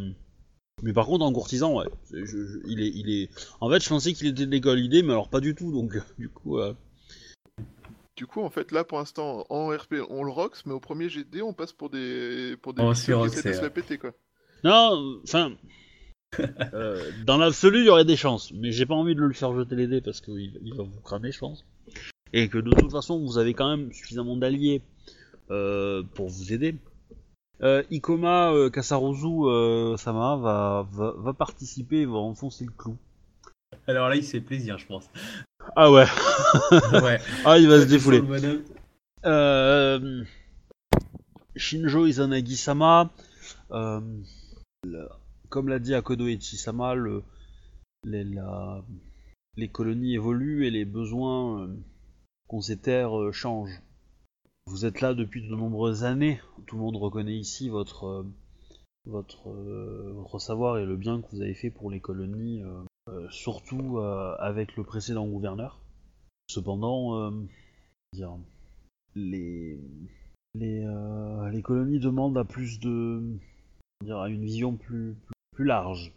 Mais 0.83 0.93
par 0.93 1.07
contre, 1.07 1.25
en 1.25 1.33
courtisan, 1.33 1.75
ouais. 1.79 1.87
C'est- 2.05 2.27
je- 2.27 2.47
je- 2.47 2.59
il, 2.67 2.81
est, 2.83 2.89
il 2.95 3.11
est. 3.11 3.31
En 3.61 3.71
fait, 3.71 3.83
je 3.83 3.89
pensais 3.89 4.13
qu'il 4.13 4.27
était 4.29 4.45
de 4.47 4.51
l'école 4.51 4.79
idée, 4.81 5.03
mais 5.03 5.13
alors 5.13 5.29
pas 5.31 5.41
du 5.41 5.55
tout, 5.55 5.73
donc 5.73 5.97
du 6.19 6.29
coup. 6.29 6.59
euh, 6.59 6.75
Du 8.21 8.27
coup, 8.27 8.43
en 8.43 8.51
fait, 8.51 8.71
là, 8.71 8.85
pour 8.85 8.99
l'instant, 8.99 9.47
en 9.49 9.69
RP, 9.69 9.95
on 10.11 10.23
le 10.23 10.31
rox, 10.31 10.67
mais 10.67 10.75
au 10.75 10.79
premier 10.79 11.09
GD, 11.09 11.41
on 11.41 11.55
passe 11.55 11.73
pour 11.73 11.89
des 11.89 12.55
pour 12.61 12.75
des 12.75 12.83
On 12.83 12.93
pixels 12.93 13.31
se 13.31 13.59
de 13.61 13.63
la 13.63 13.71
péter, 13.71 13.97
quoi. 13.97 14.13
Non, 14.63 15.19
enfin. 15.23 15.55
euh, 16.75 17.11
dans 17.25 17.39
l'absolu, 17.39 17.79
il 17.79 17.87
y 17.87 17.89
aurait 17.89 18.05
des 18.05 18.19
chances, 18.19 18.53
mais 18.53 18.73
j'ai 18.73 18.85
pas 18.85 18.95
envie 18.95 19.15
de 19.15 19.23
le 19.23 19.33
faire 19.33 19.57
jeter 19.57 19.75
les 19.75 19.87
dés 19.87 20.03
parce 20.03 20.21
qu'il 20.21 20.61
il 20.63 20.75
va 20.75 20.83
vous 20.83 21.01
cramer, 21.01 21.33
je 21.33 21.39
pense. 21.39 21.65
Et 22.35 22.51
que 22.51 22.59
de 22.59 22.71
toute 22.71 22.93
façon, 22.93 23.25
vous 23.25 23.39
avez 23.39 23.55
quand 23.55 23.75
même 23.75 23.91
suffisamment 23.91 24.37
d'alliés 24.37 24.83
euh, 25.51 26.03
pour 26.15 26.29
vous 26.29 26.53
aider. 26.53 26.75
Euh, 27.63 27.83
Ikoma 27.91 28.53
euh, 28.53 28.69
Kasaruzu 28.69 29.47
euh, 29.47 29.97
Sama 29.97 30.37
va, 30.37 30.87
va, 30.93 31.15
va 31.17 31.33
participer, 31.33 32.05
va 32.05 32.19
enfoncer 32.19 32.67
le 32.67 32.73
clou. 32.73 32.99
Alors 33.87 34.11
là, 34.11 34.17
il 34.17 34.25
se 34.25 34.33
fait 34.33 34.43
plaisir, 34.43 34.77
je 34.77 34.85
pense. 34.85 35.09
Ah 35.77 35.91
ouais, 35.91 36.05
ouais. 37.03 37.19
ah 37.45 37.59
il 37.59 37.69
va 37.69 37.81
se 37.81 37.87
défouler. 37.87 38.19
Euh, 39.27 40.25
Shinjo 41.57 42.07
Izanagi-sama, 42.07 43.11
euh, 43.73 44.01
comme 45.49 45.69
l'a 45.69 45.79
dit 45.79 45.95
Akodo 45.95 46.27
Echi-sama, 46.27 46.95
le- 46.95 47.23
les, 48.05 48.25
la- 48.25 48.83
les 49.57 49.69
colonies 49.69 50.15
évoluent 50.15 50.67
et 50.67 50.71
les 50.71 50.85
besoins 50.85 51.63
euh, 51.63 51.77
qu'ont 52.49 52.61
ces 52.63 52.79
terres 52.79 53.19
euh, 53.19 53.33
changent. 53.33 53.83
Vous 54.67 54.87
êtes 54.87 55.01
là 55.01 55.15
depuis 55.15 55.43
de 55.47 55.55
nombreuses 55.55 56.05
années, 56.05 56.41
tout 56.67 56.77
le 56.77 56.83
monde 56.83 56.97
reconnaît 56.97 57.37
ici 57.37 57.69
votre, 57.69 58.25
votre, 59.07 59.49
votre 59.51 60.39
savoir 60.39 60.79
et 60.79 60.87
le 60.87 60.97
bien 60.97 61.21
que 61.21 61.27
vous 61.33 61.43
avez 61.43 61.55
fait 61.55 61.71
pour 61.71 61.91
les 61.91 62.01
colonies, 62.01 62.63
surtout 63.31 63.99
euh, 63.99 64.35
avec 64.39 64.77
le 64.77 64.85
précédent 64.85 65.27
gouverneur. 65.27 65.81
Cependant, 66.49 67.17
euh, 67.17 67.31
les 70.55 70.85
euh, 70.85 71.63
colonies 71.63 72.01
demandent 72.01 72.39
à 72.39 72.45
plus 72.45 72.81
de 72.81 73.23
à 74.09 74.29
une 74.29 74.43
vision 74.43 74.77
plus, 74.77 75.15
large 75.59 76.13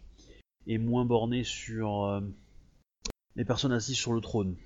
et 0.66 0.78
moins 0.78 1.04
bornée 1.04 1.44
sur 1.44 2.04
euh, 2.04 2.20
les 3.36 3.44
personnes 3.44 3.72
assises 3.72 3.96
sur 3.96 4.12
le 4.12 4.20
trône. 4.20 4.56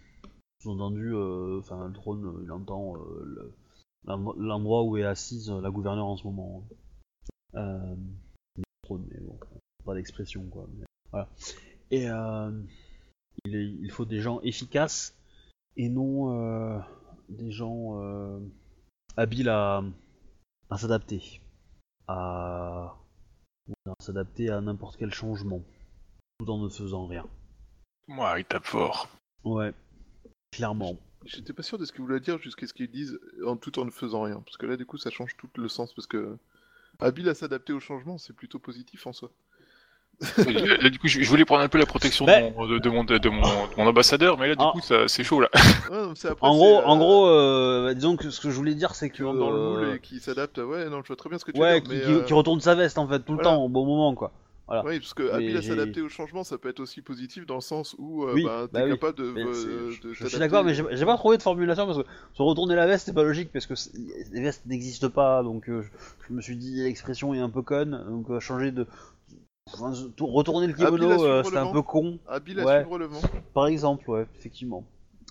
Sous-entendu, 0.63 1.15
euh, 1.15 1.59
enfin 1.59 1.87
le 1.89 1.93
trône, 1.93 2.25
euh, 2.25 2.53
entend 2.53 2.97
euh, 2.97 3.23
le- 3.25 3.53
l'endro- 4.07 4.37
l'endroit 4.39 4.85
où 4.85 4.97
est 4.97 5.05
assise 5.05 5.51
la 5.51 5.71
gouverneure 5.71 6.07
en 6.07 6.17
ce 6.17 6.25
moment. 6.25 6.65
Euh, 7.55 7.95
mais 8.57 9.21
bon, 9.21 9.39
pas 9.85 9.95
d'expression 9.95 10.45
quoi. 10.49 10.67
voilà. 11.11 11.29
Et 11.91 12.09
euh, 12.11 12.51
il, 13.45 13.57
est- 13.57 13.71
il 13.81 13.91
faut 13.91 14.05
des 14.05 14.21
gens 14.21 14.41
efficaces 14.43 15.15
et 15.77 15.89
non 15.89 16.33
euh, 16.33 16.79
des 17.29 17.51
gens 17.51 18.01
euh, 18.03 18.41
habiles 19.17 19.49
à, 19.49 19.83
à 20.71 20.79
s'adapter, 20.79 21.41
à, 22.09 22.97
à 23.87 23.95
s'adapter 24.01 24.51
à 24.51 24.61
n'importe 24.61 24.97
quel 24.97 25.13
changement, 25.13 25.63
tout 26.39 26.51
en 26.51 26.59
ne 26.59 26.69
faisant 26.69 27.07
rien. 27.07 27.27
Moi, 28.07 28.39
il 28.39 28.45
tape 28.45 28.65
fort. 28.67 29.09
Ouais, 29.45 29.73
clairement. 30.51 30.97
J'étais 31.25 31.53
pas 31.53 31.63
sûr 31.63 31.79
de 31.79 31.85
ce 31.85 31.93
qu'ils 31.93 32.03
voulaient 32.03 32.21
dire 32.21 32.39
jusqu'à 32.39 32.67
ce 32.67 32.73
qu'ils 32.73 32.91
disent 32.91 33.19
en 33.45 33.57
tout 33.57 33.79
en 33.79 33.85
ne 33.85 33.91
faisant 33.91 34.23
rien. 34.23 34.41
Parce 34.41 34.57
que 34.57 34.67
là, 34.67 34.77
du 34.77 34.87
coup, 34.87 34.99
ça 34.99 35.11
change 35.11 35.37
tout 35.37 35.49
le 35.57 35.69
sens. 35.69 35.93
Parce 35.93 36.07
que 36.07 36.39
habile 37.01 37.29
à 37.29 37.35
s'adapter 37.35 37.73
au 37.73 37.81
changement, 37.81 38.19
c'est 38.19 38.33
plutôt 38.33 38.59
positif 38.59 39.07
en 39.07 39.13
soi. 39.13 39.31
Là, 40.83 40.91
du 40.91 40.99
coup, 40.99 41.07
je 41.07 41.21
je 41.23 41.29
voulais 41.29 41.45
prendre 41.45 41.63
un 41.63 41.69
peu 41.69 41.79
la 41.79 41.87
protection 41.87 42.25
de, 42.25 42.31
Ben- 42.31 42.53
mon, 42.57 42.67
de, 42.67 42.79
de 42.79 42.89
mon, 42.91 43.05
de, 43.05 43.29
mon, 43.29 43.41
de 43.41 43.77
mon 43.77 43.87
ambassadeur, 43.87 44.37
mais 44.39 44.49
là, 44.49 44.55
du 44.57 44.65
Ah. 44.65 44.73
coup, 44.73 44.81
ça, 44.81 45.07
c'est 45.07 45.23
chaud 45.23 45.41
là. 45.41 45.49
Ouais, 45.91 45.99
après, 46.29 46.35
En 46.41 46.55
gros, 46.57 46.79
euh, 46.79 46.85
en 46.85 46.97
gros, 46.99 47.27
euh, 47.29 47.95
disons 47.95 48.17
que 48.17 48.31
ce 48.31 48.41
que 48.41 48.51
je 48.51 48.57
voulais 48.57 48.75
dire, 48.75 48.95
c'est 48.95 49.11
que 49.11 49.17
qui 49.17 49.23
rentre 49.23 49.39
dans 49.39 49.51
le 49.51 49.59
moule 49.59 49.85
euh, 49.85 49.95
et 49.95 50.01
qui 50.01 50.19
s'adapte. 50.21 50.59
Ouais, 50.59 50.89
non, 50.89 51.03
je 51.03 51.07
vois 51.09 51.17
très 51.17 51.29
bien 51.29 51.39
ce 51.39 51.45
que 51.45 51.53
tu 51.53 51.61
ouais, 51.61 51.75
veux 51.75 51.81
qui, 51.81 51.89
dire. 51.91 52.01
qui- 52.03 52.09
mais, 52.11 52.17
euh, 52.17 52.23
qui 52.25 52.33
retourne 52.35 52.61
sa 52.61 52.75
veste 52.75 52.99
en 52.99 53.07
fait 53.07 53.21
tout 53.21 53.35
le 53.35 53.43
temps 53.43 53.63
au 53.63 53.69
bon 53.69 53.87
moment 53.87 54.15
quoi. 54.15 54.33
Voilà. 54.67 54.85
Oui, 54.85 54.99
parce 54.99 55.15
que 55.15 55.33
habile 55.33 55.57
à 55.57 55.63
s'adapter 55.63 56.03
au 56.03 56.11
changement, 56.11 56.45
ça 56.45 56.59
peut 56.59 56.69
être 56.69 56.81
aussi 56.81 57.01
positif 57.01 57.47
dans 57.47 57.55
le 57.55 57.63
sens 57.63 57.97
où 57.99 58.25
euh, 58.25 58.33
Oui, 58.35 58.45
bah, 58.45 58.67
t'es 58.71 58.79
bah 58.81 58.85
oui. 58.85 58.91
capable 58.91 59.17
de, 59.17 59.25
euh, 59.25 59.93
de 60.03 60.13
je, 60.13 60.27
suis 60.27 60.39
d'accord, 60.39 60.63
mais 60.63 60.75
j'ai 60.75 61.07
pas 61.07 61.17
trouvé 61.17 61.39
de 61.39 61.43
formulation 61.43 61.87
parce 61.87 61.97
que 61.97 62.05
se 62.35 62.43
retourner 62.43 62.75
la 62.75 62.87
veste 62.87 63.07
c'est 63.07 63.15
pas 63.15 63.23
logique 63.23 63.49
parce 63.51 63.65
que 63.65 63.73
les 64.33 64.43
vestes 64.43 64.67
n'existent 64.67 65.09
pas 65.09 65.43
donc 65.43 65.71
euh, 65.71 65.81
je, 65.83 65.89
je 66.29 66.35
me 66.35 66.43
suis 66.43 66.57
dit 66.57 66.83
l'expression 66.83 67.33
est 67.33 67.39
un 67.39 67.49
peu 67.49 67.63
conne 67.63 68.05
donc 68.11 68.29
euh, 68.29 68.41
changer 68.41 68.71
de 68.71 68.87
enfin, 69.75 69.93
retourner 70.21 70.67
le 70.67 70.73
kimono 70.73 71.25
euh, 71.25 71.43
c'était 71.43 71.57
un 71.59 71.73
peu 71.73 71.83
con 71.83 72.19
Habile 72.27 72.61
à 72.61 72.65
Ouais. 72.65 72.81
suivre 72.81 72.99
le 72.99 73.07
vent. 73.07 73.21
par 73.55 73.67
exemple 73.67 74.09
ouais 74.11 74.27
effectivement 74.37 74.85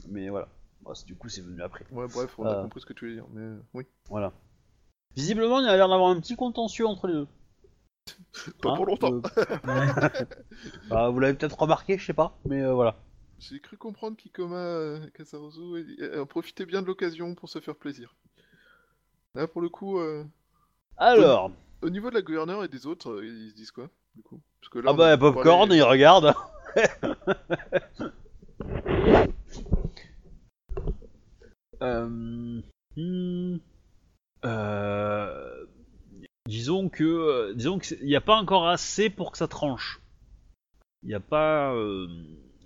mais 0.08 0.30
voilà 0.30 0.48
c'est- 0.94 1.06
du 1.06 1.16
coup 1.16 1.28
c'est 1.30 1.42
venu 1.42 1.62
après 1.62 1.86
Ouais, 1.92 2.08
bref, 2.08 2.34
on 2.38 2.46
a 2.46 2.52
Euh. 2.54 2.62
compris 2.64 2.80
ce 2.82 2.86
que 2.86 2.94
tu 2.94 3.08
veux 3.08 3.14
dire. 3.14 3.26
Mais 3.34 3.42
euh, 3.42 3.60
oui, 3.74 3.86
voilà 4.10 4.32
visiblement 5.16 5.60
il 5.60 5.66
y 5.66 5.70
a 5.70 5.76
l'air 5.76 5.90
d'avoir 5.90 6.10
un 6.10 6.20
petit 6.20 6.36
contentieux 6.36 6.86
entre 6.88 7.08
les 7.08 7.14
deux 7.14 7.28
pas 8.62 8.72
Hein, 8.72 8.76
pour 8.76 8.86
longtemps. 8.86 9.14
euh, 9.14 9.22
Ouais. 9.66 10.28
bah, 10.90 11.10
vous 11.10 11.20
l'avez 11.20 11.34
peut-être 11.34 11.60
remarqué 11.60 11.98
je 11.98 12.06
sais 12.06 12.14
pas 12.14 12.38
mais 12.46 12.62
euh, 12.62 12.74
voilà 12.74 12.96
J'ai 13.40 13.60
cru 13.60 13.76
comprendre 13.78 14.16
qu'Ikoma 14.18 14.56
euh, 14.56 15.08
Kasaruzu 15.14 15.98
euh, 16.02 16.26
profitait 16.26 16.66
bien 16.66 16.82
de 16.82 16.88
l'occasion 16.88 17.36
pour 17.36 17.50
se 17.50 17.60
faire 17.60 17.76
plaisir. 17.76 18.16
Là, 19.36 19.48
pour 19.48 19.62
le 19.62 19.70
coup, 19.70 20.00
alors 20.98 21.52
au 21.82 21.90
niveau 21.90 22.10
de 22.10 22.16
la 22.16 22.22
gouverneure 22.22 22.64
et 22.64 22.68
des 22.68 22.86
autres, 22.88 23.12
euh, 23.12 23.26
ils 23.26 23.52
se 23.52 23.56
disent 23.56 23.72
quoi 23.72 23.90
du 24.16 24.24
coup? 24.24 24.42
Parce 24.62 24.70
que 24.70 24.80
là, 24.80 24.86
ah 24.90 24.94
on 24.94 24.98
bah 24.98 25.18
popcorn 25.18 25.68
parlé- 25.68 25.78
il 25.78 25.84
regarde 25.84 26.34
Euh, 31.82 32.62
hmm, 32.96 33.58
euh, 34.46 35.66
disons 36.48 36.90
que 36.90 37.04
euh, 37.04 37.54
disons 37.54 37.78
qu'il 37.80 38.04
n'y 38.04 38.16
a 38.16 38.22
pas 38.22 38.36
encore 38.36 38.68
assez 38.68 39.10
pour 39.10 39.32
que 39.32 39.38
ça 39.38 39.48
tranche. 39.48 40.02
Il 41.04 41.10
n'y 41.10 41.16
a 41.16 41.20
pas 41.20 41.74
euh, 41.76 42.08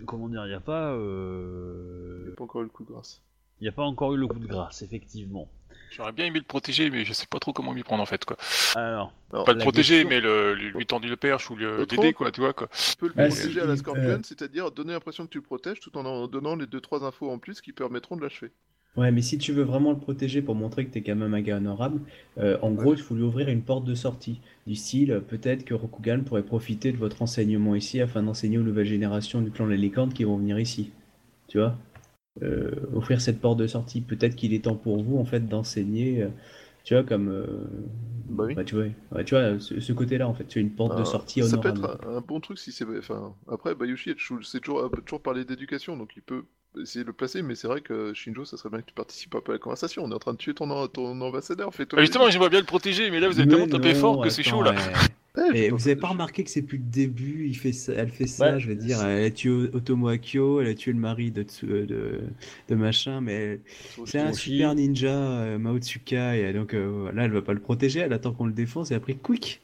comment 0.06 0.28
dire, 0.28 0.44
il 0.46 0.48
n'y 0.48 0.54
a 0.54 0.60
pas 0.60 0.92
Il 0.94 0.98
euh, 1.00 2.22
n'y 2.24 2.32
a 2.32 2.36
pas 2.36 2.44
encore 2.44 2.62
eu 2.62 2.64
le 2.64 2.70
coup 2.70 2.84
de 2.84 2.88
grâce. 2.90 3.20
il 3.60 3.66
y 3.66 3.68
a 3.68 3.72
pas 3.72 3.84
encore 3.84 4.14
eu 4.14 4.18
le 4.18 4.26
coup 4.28 4.38
de 4.38 4.46
grâce 4.46 4.82
effectivement. 4.82 5.48
J'aurais 5.96 6.12
bien 6.12 6.26
aimé 6.26 6.38
le 6.38 6.44
protéger, 6.44 6.90
mais 6.90 7.04
je 7.04 7.12
sais 7.12 7.26
pas 7.26 7.38
trop 7.38 7.52
comment 7.52 7.72
m'y 7.72 7.82
prendre 7.82 8.02
en 8.02 8.06
fait, 8.06 8.24
quoi. 8.24 8.36
Alors 8.74 9.12
Alors, 9.32 9.44
Pas 9.44 9.52
le 9.52 9.58
protéger, 9.58 9.96
question- 9.96 10.08
mais 10.08 10.20
le, 10.20 10.54
lui, 10.54 10.70
lui 10.70 10.86
tendre 10.86 11.08
le 11.08 11.16
perche 11.16 11.50
ou 11.50 11.56
le 11.56 11.78
L'autre 11.78 11.94
l'aider, 11.94 12.12
quoi, 12.14 12.30
tu 12.30 12.40
vois, 12.40 12.52
quoi. 12.52 12.68
tu 12.84 12.94
peux 12.94 13.08
le 13.08 13.14
Ouais, 13.16 13.24
protéger 13.26 13.60
à 13.60 13.66
la 13.66 13.72
euh, 13.72 13.76
Scorpion, 13.76 14.22
c'est-à-dire 14.22 14.70
donner 14.70 14.92
l'impression 14.92 15.24
que 15.26 15.30
tu 15.30 15.38
le 15.38 15.42
protèges 15.44 15.80
tout 15.80 15.96
en 15.98 16.04
en 16.06 16.28
donnant 16.28 16.54
les 16.56 16.66
2-3 16.66 17.02
infos 17.04 17.30
en 17.30 17.38
plus 17.38 17.60
qui 17.60 17.72
permettront 17.72 18.16
de 18.16 18.22
l'achever. 18.22 18.52
Ouais, 18.96 19.10
mais 19.10 19.20
si 19.22 19.36
tu 19.38 19.52
veux 19.52 19.62
vraiment 19.64 19.92
le 19.92 19.98
protéger 19.98 20.40
pour 20.42 20.54
montrer 20.54 20.86
que 20.86 20.90
t'es 20.92 21.02
quand 21.02 21.14
même 21.16 21.32
un 21.34 21.40
gars 21.42 21.56
honorable, 21.58 22.00
euh, 22.38 22.58
en 22.62 22.72
gros, 22.72 22.94
il 22.94 23.00
faut 23.00 23.14
lui 23.14 23.22
ouvrir 23.22 23.48
une 23.48 23.62
porte 23.62 23.84
de 23.84 23.94
sortie. 23.94 24.40
Du 24.66 24.74
style, 24.76 25.12
euh, 25.12 25.20
peut-être 25.20 25.64
que 25.64 25.72
Rokugan 25.74 26.22
pourrait 26.24 26.42
profiter 26.44 26.90
de 26.92 26.96
votre 26.98 27.20
enseignement 27.22 27.74
ici 27.74 28.00
afin 28.00 28.22
d'enseigner 28.22 28.56
aux 28.58 28.62
nouvelles 28.62 28.86
générations 28.86 29.40
du 29.42 29.50
clan 29.50 29.64
de 29.66 29.70
la 29.72 29.76
Licorne 29.76 30.12
qui 30.12 30.24
vont 30.24 30.36
venir 30.38 30.58
ici. 30.58 30.90
Tu 31.48 31.58
vois? 31.58 31.78
Euh, 31.91 31.91
Offrir 32.94 33.20
cette 33.20 33.40
porte 33.40 33.58
de 33.58 33.66
sortie. 33.66 34.00
Peut-être 34.00 34.36
qu'il 34.36 34.54
est 34.54 34.64
temps 34.64 34.76
pour 34.76 35.02
vous, 35.02 35.18
en 35.18 35.24
fait, 35.24 35.48
d'enseigner. 35.48 36.22
euh, 36.22 36.28
tu 36.84 36.94
vois, 36.94 37.04
comme. 37.04 37.28
euh, 37.28 37.46
Bah 38.28 38.44
oui. 38.46 38.58
tu 38.64 38.74
vois, 38.74 38.84
ouais, 39.12 39.24
tu 39.24 39.34
vois 39.34 39.58
ce, 39.60 39.80
ce 39.80 39.92
côté-là, 39.92 40.28
en 40.28 40.34
fait. 40.34 40.44
Tu 40.46 40.58
as 40.58 40.62
une 40.62 40.70
porte 40.70 40.94
de 40.94 41.04
Ah, 41.04 41.04
sortie 41.04 41.40
ça 41.40 41.58
peut 41.58 41.68
être 41.68 41.84
un, 41.84 42.16
un 42.16 42.20
bon 42.20 42.40
truc 42.40 42.58
si 42.58 42.72
c'est. 42.72 42.84
Enfin, 42.98 43.36
après, 43.48 43.74
Bayushi 43.74 44.10
c'est 44.42 44.60
toujours, 44.60 44.90
toujours 45.04 45.22
parler 45.22 45.44
d'éducation, 45.44 45.96
donc 45.96 46.12
il 46.16 46.22
peut 46.22 46.44
essayer 46.80 47.02
de 47.04 47.08
le 47.08 47.12
placer, 47.12 47.42
mais 47.42 47.54
c'est 47.54 47.66
vrai 47.68 47.80
que 47.80 48.14
Shinjo, 48.14 48.44
ça 48.44 48.56
serait 48.56 48.70
bien 48.70 48.80
que 48.80 48.86
tu 48.86 48.94
participes 48.94 49.34
un 49.34 49.40
peu 49.40 49.52
à 49.52 49.54
la 49.56 49.58
conversation. 49.58 50.02
On 50.04 50.10
est 50.10 50.14
en 50.14 50.18
train 50.18 50.32
de 50.32 50.38
tuer 50.38 50.54
ton, 50.54 50.86
ton 50.88 51.20
ambassadeur, 51.20 51.74
fais-toi. 51.74 51.98
Bah, 51.98 52.02
justement, 52.02 52.30
j'aimerais 52.30 52.48
bien 52.50 52.60
le 52.60 52.66
protéger, 52.66 53.10
mais 53.10 53.20
là, 53.20 53.28
vous 53.28 53.38
avez 53.38 53.46
Mais 53.46 53.56
tellement 53.56 53.78
tapé 53.78 53.94
fort 53.94 54.22
que 54.22 54.30
c'est 54.30 54.42
chaud, 54.42 54.62
là. 54.62 54.72
ouais. 54.72 54.78
Et 55.54 55.70
vous 55.70 55.88
avez 55.88 55.96
pas 55.96 56.08
remarqué 56.08 56.44
que 56.44 56.50
c'est 56.50 56.60
plus 56.60 56.76
le 56.76 56.84
début, 56.84 57.46
il 57.48 57.56
fait 57.56 57.72
ça, 57.72 57.94
elle 57.96 58.10
fait 58.10 58.26
ça, 58.26 58.52
Ouais, 58.52 58.60
je 58.60 58.68
veux 58.68 58.74
dire, 58.74 58.98
c'est- 58.98 59.04
elle 59.06 59.24
a 59.24 59.30
tué 59.30 59.50
Otomo 59.72 60.08
Akio, 60.08 60.60
elle 60.60 60.68
a 60.68 60.74
tué 60.74 60.92
le 60.92 60.98
mari 60.98 61.30
de, 61.30 61.42
Tsu- 61.42 61.86
de, 61.86 62.20
de 62.68 62.74
machin, 62.74 63.22
mais 63.22 63.60
c'est 64.04 64.18
un 64.18 64.28
aussi. 64.30 64.50
super 64.50 64.74
ninja, 64.74 65.08
euh, 65.08 65.58
Mao 65.58 65.78
Tsuka, 65.78 66.36
et 66.36 66.52
donc 66.52 66.74
euh, 66.74 67.10
là 67.12 67.24
elle 67.24 67.32
va 67.32 67.40
pas 67.40 67.54
le 67.54 67.60
protéger, 67.60 68.00
elle 68.00 68.12
attend 68.12 68.32
qu'on 68.32 68.44
le 68.44 68.52
défonce 68.52 68.90
et 68.90 68.94
après 68.94 69.14
quick 69.14 69.62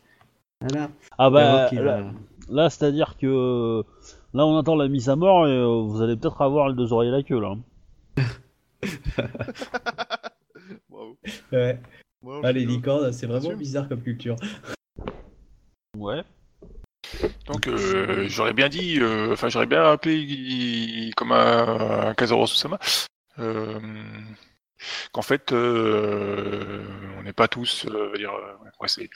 Voilà. 0.62 0.90
Ah 1.18 1.28
bah 1.28 1.68
il 1.72 1.80
là, 1.80 2.00
va- 2.00 2.12
là, 2.48 2.70
c'est-à-dire 2.70 3.16
que 3.18 3.26
euh, 3.26 3.82
là 4.34 4.46
on 4.46 4.58
attend 4.58 4.76
la 4.76 4.88
mise 4.88 5.08
à 5.08 5.16
mort 5.16 5.46
et 5.46 5.50
euh, 5.50 5.82
vous 5.82 6.02
allez 6.02 6.16
peut-être 6.16 6.42
avoir 6.42 6.68
les 6.68 6.74
deux 6.74 6.92
oreilles 6.92 7.08
à 7.08 7.12
la 7.12 7.22
queue 7.22 7.40
là. 7.40 7.56
Bravo. 10.88 11.18
Ouais. 11.52 11.80
Ah, 12.42 12.52
les 12.52 12.64
licornes, 12.64 13.12
c'est 13.12 13.26
vraiment 13.26 13.54
bizarre 13.54 13.88
comme 13.88 14.02
culture. 14.02 14.36
Ouais. 15.96 16.22
Donc 17.46 17.66
euh, 17.66 18.26
j'aurais 18.28 18.52
bien 18.52 18.68
dit, 18.68 18.98
euh, 19.00 19.32
enfin 19.32 19.48
j'aurais 19.48 19.66
bien 19.66 19.82
appelé 19.82 21.10
comme 21.16 21.32
un, 21.32 22.14
un 22.16 22.46
Susama, 22.46 22.78
euh, 23.38 23.80
qu'en 25.12 25.22
fait 25.22 25.52
euh, 25.52 26.84
on 27.18 27.22
n'est 27.22 27.32
pas 27.32 27.48
tous, 27.48 27.86
euh, 27.86 28.14
dire, 28.16 28.32
euh, 28.32 28.52
ouais, 28.80 28.88
c'est 28.88 29.08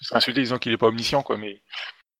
c'est 0.00 0.14
insulté 0.14 0.42
disant 0.42 0.58
qu'il 0.58 0.72
n'est 0.72 0.78
pas 0.78 0.86
omniscient 0.86 1.22
quoi, 1.22 1.36
mais 1.36 1.62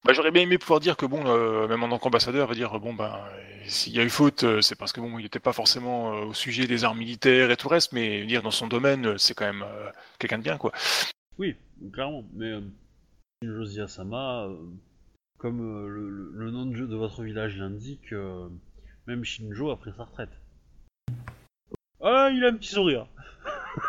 bah, 0.05 0.13
j'aurais 0.13 0.31
bien 0.31 0.41
aimé 0.43 0.57
pouvoir 0.57 0.79
dire 0.79 0.97
que 0.97 1.05
bon, 1.05 1.23
euh, 1.27 1.67
même 1.67 1.83
en 1.83 1.89
tant 1.89 1.99
qu'ambassadeur, 1.99 2.47
va 2.47 2.53
dire 2.55 2.77
bon 2.79 2.93
ben 2.93 3.19
s'il 3.65 3.93
y 3.93 3.99
a 3.99 4.03
eu 4.03 4.09
faute, 4.09 4.43
euh, 4.43 4.61
c'est 4.61 4.75
parce 4.77 4.91
que 4.91 4.99
bon 4.99 5.17
il 5.17 5.23
n'était 5.23 5.39
pas 5.39 5.53
forcément 5.53 6.13
euh, 6.13 6.25
au 6.25 6.33
sujet 6.33 6.67
des 6.67 6.83
arts 6.83 6.95
militaires 6.95 7.49
et 7.51 7.55
tout 7.57 7.69
le 7.69 7.75
reste, 7.75 7.93
mais 7.93 8.25
dire 8.25 8.41
dans 8.43 8.51
son 8.51 8.67
domaine, 8.67 9.05
euh, 9.05 9.17
c'est 9.17 9.33
quand 9.33 9.45
même 9.45 9.63
euh, 9.63 9.89
quelqu'un 10.19 10.37
de 10.39 10.43
bien 10.43 10.57
quoi. 10.57 10.71
Oui, 11.37 11.55
clairement. 11.93 12.25
Mais 12.33 12.51
euh, 12.51 12.61
Shinjo 13.43 13.87
Sama, 13.87 14.43
euh, 14.47 14.55
comme 15.37 15.61
euh, 15.61 15.87
le, 15.87 16.09
le- 16.09 16.31
le 16.35 16.51
nom 16.51 16.65
de, 16.65 16.85
de 16.85 16.95
votre 16.95 17.23
village 17.23 17.57
l'indique, 17.57 18.11
euh, 18.11 18.49
même 19.07 19.23
Shinjo 19.23 19.71
a 19.71 19.77
pris 19.77 19.91
sa 19.95 20.03
retraite. 20.03 20.29
Ah, 22.01 22.29
il 22.33 22.43
a 22.43 22.49
un 22.49 22.53
petit 22.55 22.69
sourire. 22.73 23.07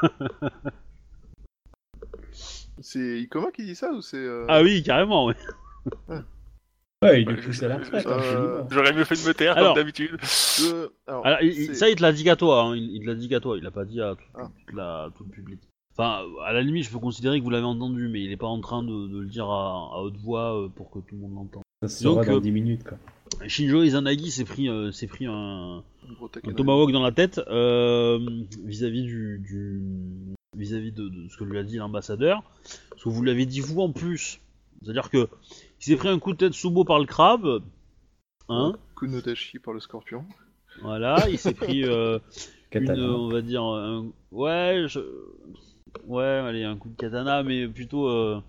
C'est 2.81 3.21
Ikoma 3.21 3.51
qui 3.53 3.65
dit 3.65 3.75
ça 3.75 3.91
ou 3.93 4.03
c'est. 4.03 4.17
euh, 4.17 4.47
Ah 4.49 4.63
oui, 4.63 4.83
carrément. 4.83 5.27
ouais. 5.27 5.37
Ouais, 7.03 7.21
il 7.23 7.31
est 7.31 7.37
poussé 7.37 7.67
à 7.67 7.69
la 7.69 7.79
je- 7.79 7.85
retraite. 7.85 8.07
euh, 8.07 8.19
hein, 8.19 8.23
joliment. 8.23 8.69
J'aurais 8.71 8.93
mieux 8.95 9.05
fait 9.05 9.23
de 9.23 9.29
me 9.29 9.35
taire 9.35 9.57
Alors. 9.59 9.75
comme 9.75 9.83
d'habitude. 9.83 10.17
je- 10.23 10.89
alors, 11.07 11.27
Alors, 11.27 11.39
il- 11.43 11.49
il- 11.49 11.67
c'est- 11.67 11.75
ça, 11.75 11.91
il 11.91 11.97
te 11.97 12.03
l'a 12.03 12.13
dit 12.13 12.25
qu'à 12.25 12.37
toi. 12.37 12.63
Hein. 12.63 12.77
Il, 12.77 12.97
il 12.97 13.01
te 13.03 13.07
l'a 13.07 13.15
dit 13.15 13.29
qu'à 13.29 13.41
toi. 13.41 13.59
Il 13.59 13.63
l'a 13.65 13.71
pas 13.71 13.85
dit 13.85 14.01
à 14.01 14.15
tout, 14.15 14.25
Ah. 14.35 14.51
la- 14.73 15.11
tout 15.17 15.25
le 15.25 15.31
public. 15.31 15.61
Enfin, 15.93 16.23
à 16.47 16.53
la 16.53 16.63
limite, 16.63 16.85
je 16.85 16.91
peux 16.91 16.99
considérer 16.99 17.39
que 17.39 17.45
vous 17.45 17.51
l'avez 17.51 17.67
entendu, 17.67 18.09
mais 18.09 18.23
il 18.23 18.33
est 18.33 18.37
pas 18.39 18.47
en 18.47 18.61
train 18.61 18.83
de, 18.83 19.07
de 19.09 19.19
le 19.21 19.27
dire 19.27 19.49
à, 19.51 19.91
à 19.95 20.01
haute 20.01 20.17
voix 20.17 20.59
euh, 20.65 20.69
pour 20.69 20.91
que 20.91 20.99
tout 21.01 21.15
le 21.15 21.19
monde 21.21 21.35
l'entende. 21.35 21.63
Ça 21.83 21.89
se 21.89 22.05
Donc, 22.05 22.27
dans 22.27 22.37
euh, 22.37 22.41
10 22.41 22.51
minutes, 22.53 22.85
quoi. 22.85 22.97
Shinjo 23.47 23.83
Izanagi 23.83 24.31
s'est 24.31 24.45
pris, 24.45 24.69
euh, 24.71 24.91
s'est 24.91 25.07
pris 25.07 25.27
un, 25.27 25.83
tomahawk 26.57 26.91
dans 26.93 27.03
la 27.03 27.13
tête 27.13 27.41
euh, 27.49 28.19
vis-à-vis 28.65 29.03
du, 29.03 29.39
du- 29.45 29.83
vis-à-vis 30.57 30.93
de, 30.93 31.09
de 31.09 31.29
ce 31.29 31.37
que 31.37 31.45
lui 31.45 31.59
a 31.59 31.63
dit 31.63 31.77
l'ambassadeur. 31.77 32.43
Ce 32.97 33.05
que 33.05 33.09
vous 33.11 33.23
lui 33.23 33.31
avez 33.31 33.45
dit 33.47 33.61
vous 33.61 33.81
en 33.81 33.91
plus. 33.93 34.41
C'est-à-dire 34.83 35.11
que 35.11 35.29
il 35.87 35.91
s'est 35.91 35.97
pris 35.97 36.09
un 36.09 36.19
coup 36.19 36.33
de 36.33 36.39
tête 36.39 36.55
sumo 36.55 36.85
par 36.85 36.99
le 36.99 37.05
crabe. 37.07 37.63
Hein 38.49 38.73
Kunodashi 38.97 39.59
par 39.59 39.75
le 39.75 39.81
scorpion. 39.81 40.25
Voilà, 40.83 41.29
il 41.29 41.39
s'est 41.39 41.55
pris 41.55 41.85
euh, 41.85 42.19
une, 42.73 42.87
Katana. 42.87 43.03
on 43.03 43.29
va 43.29 43.43
dire, 43.43 43.63
un- 43.63 44.07
ouais, 44.33 44.85
je... 44.89 45.01
ouais, 46.07 46.25
allez, 46.25 46.65
un 46.65 46.77
coup 46.77 46.89
de 46.89 46.97
katana, 46.97 47.43
mais 47.43 47.69
plutôt, 47.69 48.09
euh, 48.09 48.41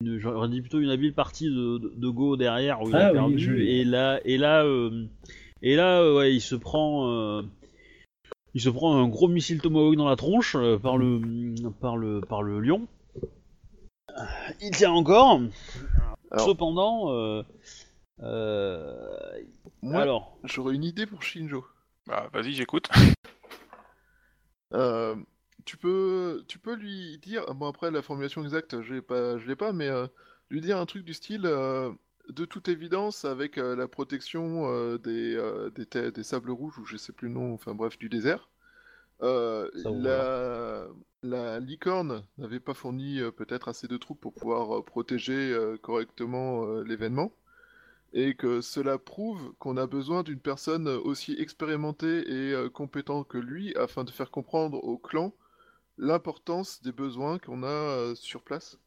une- 0.00 0.18
j'aurais 0.18 0.48
dit 0.48 0.60
plutôt 0.60 0.78
une 0.80 0.90
habile 0.90 1.12
partie 1.14 1.46
de, 1.48 1.78
de, 1.78 1.92
de 1.96 2.08
Go 2.08 2.36
derrière 2.36 2.80
où 2.82 2.88
il 2.88 2.96
Ah 2.96 3.06
a 3.08 3.12
oui, 3.12 3.18
perdu. 3.18 3.66
Et 3.66 3.84
là, 3.84 4.20
et 4.24 4.38
là, 4.38 4.64
euh, 4.64 5.04
et 5.62 5.76
là, 5.76 6.00
euh, 6.02 6.16
ouais, 6.16 6.34
il 6.34 6.40
se 6.40 6.54
prend, 6.54 7.10
euh, 7.10 7.42
il 8.54 8.60
se 8.60 8.70
prend 8.70 8.96
un 8.96 9.08
gros 9.08 9.28
missile 9.28 9.60
tomahawk 9.60 9.96
dans 9.96 10.08
la 10.08 10.16
tronche 10.16 10.56
euh, 10.56 10.78
par 10.78 10.96
le, 10.96 11.20
par 11.80 11.96
le, 11.96 12.20
par 12.20 12.42
le 12.42 12.60
lion. 12.60 12.86
Il 14.60 14.70
tient 14.72 14.92
encore. 14.92 15.40
Alors- 16.32 16.46
Cependant, 16.46 17.12
euh, 17.12 17.42
euh, 18.22 19.42
Moi, 19.82 20.00
alors, 20.00 20.38
j'aurais 20.44 20.74
une 20.74 20.84
idée 20.84 21.06
pour 21.06 21.22
Shinjo. 21.22 21.64
Bah 22.06 22.28
vas-y 22.32 22.52
j'écoute. 22.52 22.88
Euh, 24.74 25.14
tu 25.64 25.76
peux, 25.76 26.42
tu 26.48 26.58
peux 26.58 26.74
lui 26.74 27.18
dire, 27.18 27.54
bon 27.54 27.68
après 27.68 27.90
la 27.90 28.02
formulation 28.02 28.42
exacte, 28.42 28.80
je 28.82 28.94
l'ai 28.94 29.02
pas, 29.02 29.38
je 29.38 29.46
l'ai 29.46 29.54
pas, 29.56 29.72
mais 29.72 29.88
euh, 29.88 30.06
lui 30.50 30.60
dire 30.60 30.78
un 30.78 30.86
truc 30.86 31.04
du 31.04 31.14
style, 31.14 31.42
euh, 31.44 31.92
de 32.30 32.44
toute 32.44 32.68
évidence, 32.68 33.24
avec 33.24 33.58
euh, 33.58 33.76
la 33.76 33.86
protection 33.86 34.66
euh, 34.68 34.96
des, 34.98 35.36
euh, 35.36 35.70
des 36.10 36.22
sables 36.24 36.50
rouges 36.50 36.78
ou 36.78 36.84
je 36.86 36.96
sais 36.96 37.12
plus 37.12 37.28
le 37.28 37.34
nom, 37.34 37.52
enfin 37.52 37.74
bref 37.74 37.98
du 37.98 38.08
désert, 38.08 38.48
euh, 39.22 39.70
la, 39.74 40.88
la 41.22 41.60
licorne 41.60 42.26
n'avait 42.38 42.60
pas 42.60 42.74
fourni 42.74 43.20
euh, 43.20 43.30
peut-être 43.30 43.68
assez 43.68 43.88
de 43.88 43.96
troupes 43.96 44.20
pour 44.20 44.34
pouvoir 44.34 44.78
euh, 44.78 44.82
protéger 44.84 45.52
euh, 45.52 45.76
correctement 45.78 46.64
euh, 46.66 46.84
l'événement. 46.84 47.32
Et 48.14 48.34
que 48.36 48.60
cela 48.62 48.98
prouve 48.98 49.54
qu'on 49.58 49.76
a 49.76 49.86
besoin 49.86 50.22
d'une 50.22 50.40
personne 50.40 50.88
aussi 50.88 51.34
expérimentée 51.38 52.20
et 52.30 52.52
euh, 52.52 52.70
compétente 52.70 53.28
que 53.28 53.38
lui 53.38 53.74
afin 53.76 54.04
de 54.04 54.10
faire 54.10 54.30
comprendre 54.30 54.82
au 54.84 54.98
clan 54.98 55.34
l'importance 55.98 56.82
des 56.82 56.92
besoins 56.92 57.38
qu'on 57.38 57.62
a 57.64 57.68
euh, 57.68 58.14
sur 58.16 58.42
place. 58.42 58.78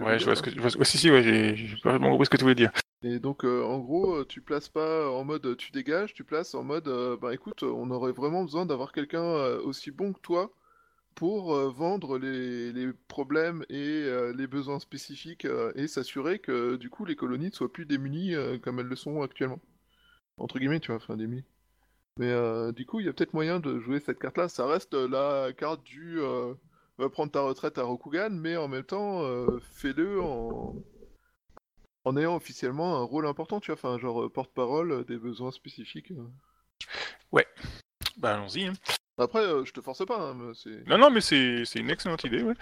Ouais, 0.00 0.18
je 0.18 0.24
vois 0.24 0.36
ce 0.36 0.42
que 0.42 0.50
tu 0.50 0.58
vois. 0.60 0.70
ouais, 0.76 0.84
si 0.84 0.98
si 0.98 1.10
ouais, 1.10 1.22
j'ai 1.22 1.56
j'ai 1.56 1.76
pas 1.82 1.90
vraiment 1.90 2.10
compris 2.10 2.26
ce 2.26 2.30
que 2.30 2.36
tu 2.36 2.42
voulais 2.44 2.54
dire. 2.54 2.70
Et 3.04 3.18
donc, 3.18 3.44
euh, 3.44 3.62
en 3.62 3.80
gros, 3.80 4.14
euh, 4.16 4.24
tu 4.24 4.40
places 4.40 4.70
pas 4.70 5.10
en 5.10 5.24
mode 5.24 5.44
euh, 5.44 5.54
tu 5.54 5.72
dégages, 5.72 6.14
tu 6.14 6.24
places 6.24 6.54
en 6.54 6.64
mode 6.64 6.88
bah 7.20 7.34
écoute, 7.34 7.62
on 7.62 7.90
aurait 7.90 8.12
vraiment 8.12 8.42
besoin 8.42 8.64
d'avoir 8.64 8.92
quelqu'un 8.92 9.58
aussi 9.58 9.90
bon 9.90 10.14
que 10.14 10.20
toi 10.20 10.50
pour 11.14 11.54
vendre 11.70 12.18
les, 12.18 12.72
les 12.72 12.92
problèmes 13.08 13.64
et 13.68 14.04
les 14.34 14.46
besoins 14.46 14.80
spécifiques 14.80 15.46
et 15.76 15.86
s'assurer 15.86 16.40
que 16.40 16.76
du 16.76 16.90
coup 16.90 17.04
les 17.04 17.14
colonies 17.14 17.46
ne 17.46 17.52
soient 17.52 17.72
plus 17.72 17.86
démunies 17.86 18.34
comme 18.62 18.80
elles 18.80 18.86
le 18.86 18.96
sont 18.96 19.22
actuellement. 19.22 19.60
Entre 20.38 20.58
guillemets, 20.58 20.80
tu 20.80 20.88
vois, 20.88 20.96
enfin 20.96 21.16
démunies. 21.16 21.44
Mais 22.18 22.32
du 22.72 22.86
coup, 22.86 23.00
il 23.00 23.06
y 23.06 23.08
a 23.08 23.12
peut-être 23.12 23.34
moyen 23.34 23.60
de 23.60 23.78
jouer 23.78 24.00
cette 24.00 24.18
carte-là. 24.18 24.48
Ça 24.48 24.66
reste 24.66 24.94
la 24.94 25.52
carte 25.52 25.84
du 25.84 26.18
va 26.98 27.08
prendre 27.10 27.30
ta 27.30 27.42
retraite 27.42 27.78
à 27.78 27.84
Rokugan, 27.84 28.30
mais 28.30 28.56
en 28.56 28.68
même 28.68 28.84
temps, 28.84 29.22
fais-le 29.60 30.20
en 30.20 30.74
en 32.04 32.16
ayant 32.16 32.36
officiellement 32.36 32.96
un 32.98 33.02
rôle 33.04 33.26
important, 33.26 33.60
tu 33.60 33.70
vois, 33.72 33.78
enfin, 33.78 33.98
genre 33.98 34.24
euh, 34.24 34.28
porte-parole 34.30 34.92
euh, 34.92 35.04
des 35.04 35.16
besoins 35.16 35.50
spécifiques. 35.50 36.10
euh. 36.12 37.42
Bah 38.18 38.34
allons-y. 38.34 38.66
hein. 38.66 38.72
Après, 39.18 39.40
euh, 39.40 39.64
je 39.64 39.72
te 39.72 39.80
force 39.80 40.04
pas, 40.06 40.20
hein, 40.30 40.34
mais. 40.34 40.52
Non 40.86 40.98
non 40.98 41.10
mais 41.10 41.20
c'est 41.20 41.64
c'est 41.64 41.80
une 41.80 41.90
excellente 41.90 42.22
idée 42.24 42.42
ouais. 42.42 42.54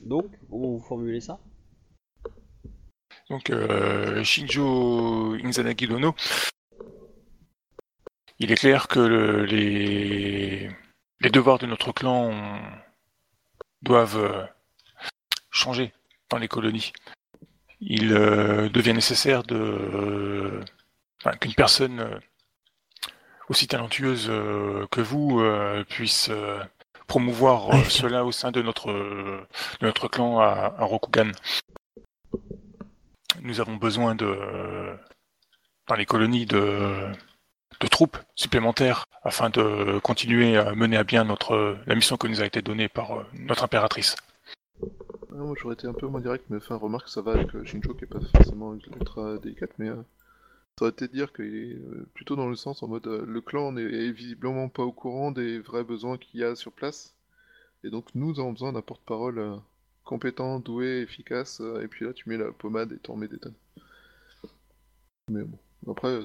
donc, 0.00 0.26
comment 0.50 0.68
vous 0.72 0.80
formulez 0.80 1.20
ça 1.20 1.38
Donc 3.30 3.50
euh, 3.50 4.22
Shinjo 4.24 5.34
Inzanagi 5.44 5.86
Dono. 5.86 6.14
Il 8.40 8.50
est 8.50 8.56
clair 8.56 8.88
que 8.88 8.98
le- 8.98 9.44
les 9.44 10.68
les 11.20 11.30
devoirs 11.30 11.58
de 11.58 11.66
notre 11.66 11.92
clan 11.92 12.30
ont- 12.32 12.60
doivent 13.82 14.18
euh, 14.18 14.44
changer 15.50 15.92
dans 16.28 16.38
les 16.38 16.48
colonies. 16.48 16.92
Il 17.86 18.12
euh, 18.12 18.68
devient 18.70 18.94
nécessaire 18.94 19.42
de 19.42 19.56
euh, 19.56 20.60
enfin, 21.20 21.36
qu'une 21.36 21.54
personne 21.54 22.00
euh, 22.00 22.18
aussi 23.48 23.66
talentueuse 23.66 24.28
que 24.90 25.00
vous 25.02 25.42
puisse 25.90 26.30
promouvoir 27.06 27.68
Ouais. 27.68 27.84
cela 27.90 28.24
au 28.24 28.32
sein 28.32 28.50
de 28.52 28.62
notre 28.62 28.90
de 28.90 29.86
notre 29.86 30.08
clan 30.08 30.40
à, 30.40 30.74
à 30.78 30.84
Rokugan. 30.84 31.30
Nous 33.42 33.60
avons 33.60 33.76
besoin 33.76 34.14
de 34.14 34.96
dans 35.88 35.94
les 35.94 36.06
colonies 36.06 36.46
de 36.46 37.10
de 37.80 37.86
troupes 37.88 38.16
supplémentaires 38.34 39.04
afin 39.24 39.50
de 39.50 39.98
continuer 39.98 40.56
à 40.56 40.74
mener 40.74 40.96
à 40.96 41.04
bien 41.04 41.24
notre 41.24 41.76
la 41.86 41.94
mission 41.94 42.16
qui 42.16 42.30
nous 42.30 42.40
a 42.40 42.46
été 42.46 42.62
donnée 42.62 42.88
par 42.88 43.24
notre 43.34 43.64
impératrice. 43.64 44.16
Moi, 45.34 45.56
j'aurais 45.60 45.74
été 45.74 45.88
un 45.88 45.92
peu 45.92 46.06
moins 46.06 46.20
direct, 46.20 46.44
mais 46.48 46.58
enfin, 46.58 46.76
remarque, 46.76 47.08
ça 47.08 47.20
va 47.20 47.32
avec 47.32 47.52
euh, 47.56 47.64
Shinjo, 47.64 47.94
qui 47.94 48.04
est 48.04 48.06
pas 48.06 48.20
forcément 48.20 48.72
ultra 48.74 49.36
délicate, 49.38 49.72
mais 49.78 49.88
euh, 49.88 50.00
ça 50.78 50.84
aurait 50.84 50.92
été 50.92 51.08
dire 51.08 51.32
qu'il 51.32 51.56
est 51.56 51.74
euh, 51.74 52.06
plutôt 52.14 52.36
dans 52.36 52.48
le 52.48 52.54
sens 52.54 52.84
en 52.84 52.88
mode 52.88 53.08
euh, 53.08 53.26
le 53.26 53.40
clan 53.40 53.72
n'est 53.72 54.12
visiblement 54.12 54.68
pas 54.68 54.84
au 54.84 54.92
courant 54.92 55.32
des 55.32 55.58
vrais 55.58 55.82
besoins 55.82 56.18
qu'il 56.18 56.38
y 56.38 56.44
a 56.44 56.54
sur 56.54 56.70
place, 56.70 57.16
et 57.82 57.90
donc 57.90 58.14
nous 58.14 58.38
avons 58.38 58.52
besoin 58.52 58.72
d'un 58.72 58.80
porte-parole 58.80 59.60
compétent, 60.04 60.60
doué, 60.60 61.00
efficace, 61.00 61.60
et 61.82 61.88
puis 61.88 62.04
là, 62.06 62.12
tu 62.12 62.28
mets 62.28 62.38
la 62.38 62.52
pommade 62.52 62.92
et 62.92 62.98
t'en 62.98 63.16
mets 63.16 63.28
des 63.28 63.38
tonnes. 63.38 63.54
Mais 65.28 65.42
bon, 65.42 65.58
après... 65.90 66.20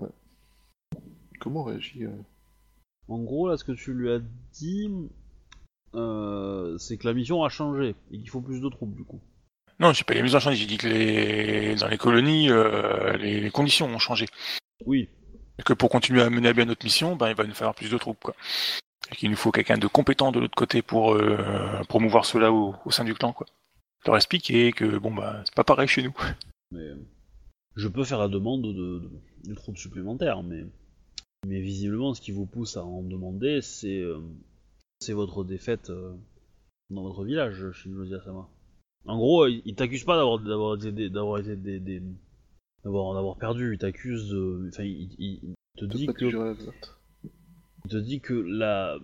ouais. 0.00 0.10
Comment 1.40 1.62
on 1.62 1.64
réagit 1.64 2.04
En 3.08 3.22
gros, 3.22 3.48
là, 3.48 3.56
ce 3.56 3.64
que 3.64 3.72
tu 3.72 3.94
lui 3.94 4.10
as 4.10 4.20
dit, 4.52 4.90
euh, 5.96 6.76
c'est 6.78 6.96
que 6.98 7.06
la 7.06 7.14
mission 7.14 7.42
a 7.42 7.48
changé 7.48 7.94
et 8.10 8.18
qu'il 8.18 8.28
faut 8.28 8.40
plus 8.40 8.60
de 8.60 8.68
troupes, 8.68 8.94
du 8.94 9.04
coup. 9.04 9.20
Non, 9.80 9.92
j'ai 9.92 10.04
pas 10.04 10.14
les 10.14 10.22
mises 10.22 10.34
en 10.34 10.40
change, 10.40 10.56
j'ai 10.56 10.66
dit 10.66 10.78
que 10.78 10.86
les 10.88 11.74
dans 11.74 11.88
les 11.88 11.98
colonies 11.98 12.50
euh, 12.50 13.16
les, 13.18 13.40
les 13.40 13.50
conditions 13.50 13.86
ont 13.86 13.98
changé. 13.98 14.26
Oui, 14.86 15.08
Et 15.58 15.62
que 15.62 15.72
pour 15.74 15.90
continuer 15.90 16.22
à 16.22 16.30
mener 16.30 16.48
à 16.48 16.52
bien 16.54 16.64
notre 16.64 16.84
mission, 16.84 17.14
ben 17.16 17.28
il 17.28 17.34
va 17.34 17.44
nous 17.44 17.54
falloir 17.54 17.74
plus 17.74 17.90
de 17.90 17.98
troupes 17.98 18.20
quoi. 18.22 18.34
Et 19.12 19.16
qu'il 19.16 19.30
nous 19.30 19.36
faut 19.36 19.52
quelqu'un 19.52 19.76
de 19.76 19.86
compétent 19.86 20.32
de 20.32 20.40
l'autre 20.40 20.54
côté 20.54 20.80
pour 20.80 21.14
euh, 21.14 21.82
promouvoir 21.88 22.24
cela 22.24 22.52
au, 22.52 22.74
au 22.86 22.90
sein 22.90 23.04
du 23.04 23.12
clan 23.14 23.32
quoi. 23.34 23.46
Leur 24.06 24.16
expliquer 24.16 24.72
que 24.72 24.98
bon 24.98 25.12
bah 25.12 25.42
c'est 25.44 25.54
pas 25.54 25.64
pareil 25.64 25.88
chez 25.88 26.02
nous. 26.02 26.14
mais 26.70 26.88
je 27.74 27.88
peux 27.88 28.04
faire 28.04 28.18
la 28.18 28.28
demande 28.28 28.62
de, 28.62 28.72
de, 28.72 29.10
de 29.44 29.54
troupes 29.54 29.76
supplémentaires, 29.76 30.42
mais, 30.42 30.64
mais 31.46 31.60
visiblement, 31.60 32.14
ce 32.14 32.22
qui 32.22 32.30
vous 32.32 32.46
pousse 32.46 32.78
à 32.78 32.84
en 32.84 33.02
demander, 33.02 33.60
c'est 33.60 34.02
c'est 35.00 35.12
votre 35.12 35.44
défaite 35.44 35.90
euh, 35.90 36.14
dans 36.90 37.02
votre 37.02 37.24
village, 37.24 37.70
Shinji 37.72 38.14
Asama. 38.14 38.48
En 39.06 39.16
gros, 39.16 39.46
il, 39.46 39.62
il 39.64 39.74
t'accuse 39.74 40.04
pas 40.04 40.16
d'avoir 40.16 40.38
d'avoir 40.38 40.76
été 40.76 40.92
des- 40.92 41.10
d'avoir 41.10 41.40
été 41.40 41.56
des, 41.56 41.78
des- 41.78 42.02
d'avoir 42.84 43.14
d'avoir 43.14 43.36
perdu, 43.36 43.74
il 43.74 43.78
t'accuse 43.78 44.28
de 44.30 44.68
enfin 44.68 44.84
il, 44.84 45.08
il- 45.18 45.40
il 45.44 45.54
te 45.80 45.84
dit 45.96 46.06
que 46.14 46.24
il 47.84 47.90
te 47.90 47.96
dit 47.96 48.20
que 48.20 48.34
la 48.34 48.98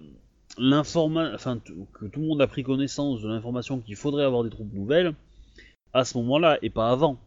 l'informa 0.59 1.33
enfin 1.35 1.59
t- 1.59 1.73
que 1.95 2.07
tout 2.07 2.21
le 2.21 2.27
monde 2.27 2.43
a 2.43 2.47
pris 2.47 2.63
connaissance 2.63 3.23
de 3.23 3.29
l'information 3.29 3.81
qu'il 3.81 3.97
faudrait 3.97 4.25
avoir 4.25 4.45
des 4.45 4.51
troupes 4.51 4.73
nouvelles 4.73 5.15
à 5.93 6.05
ce 6.05 6.17
moment-là 6.19 6.59
et 6.63 6.71
pas 6.71 6.91
avant. 6.91 7.19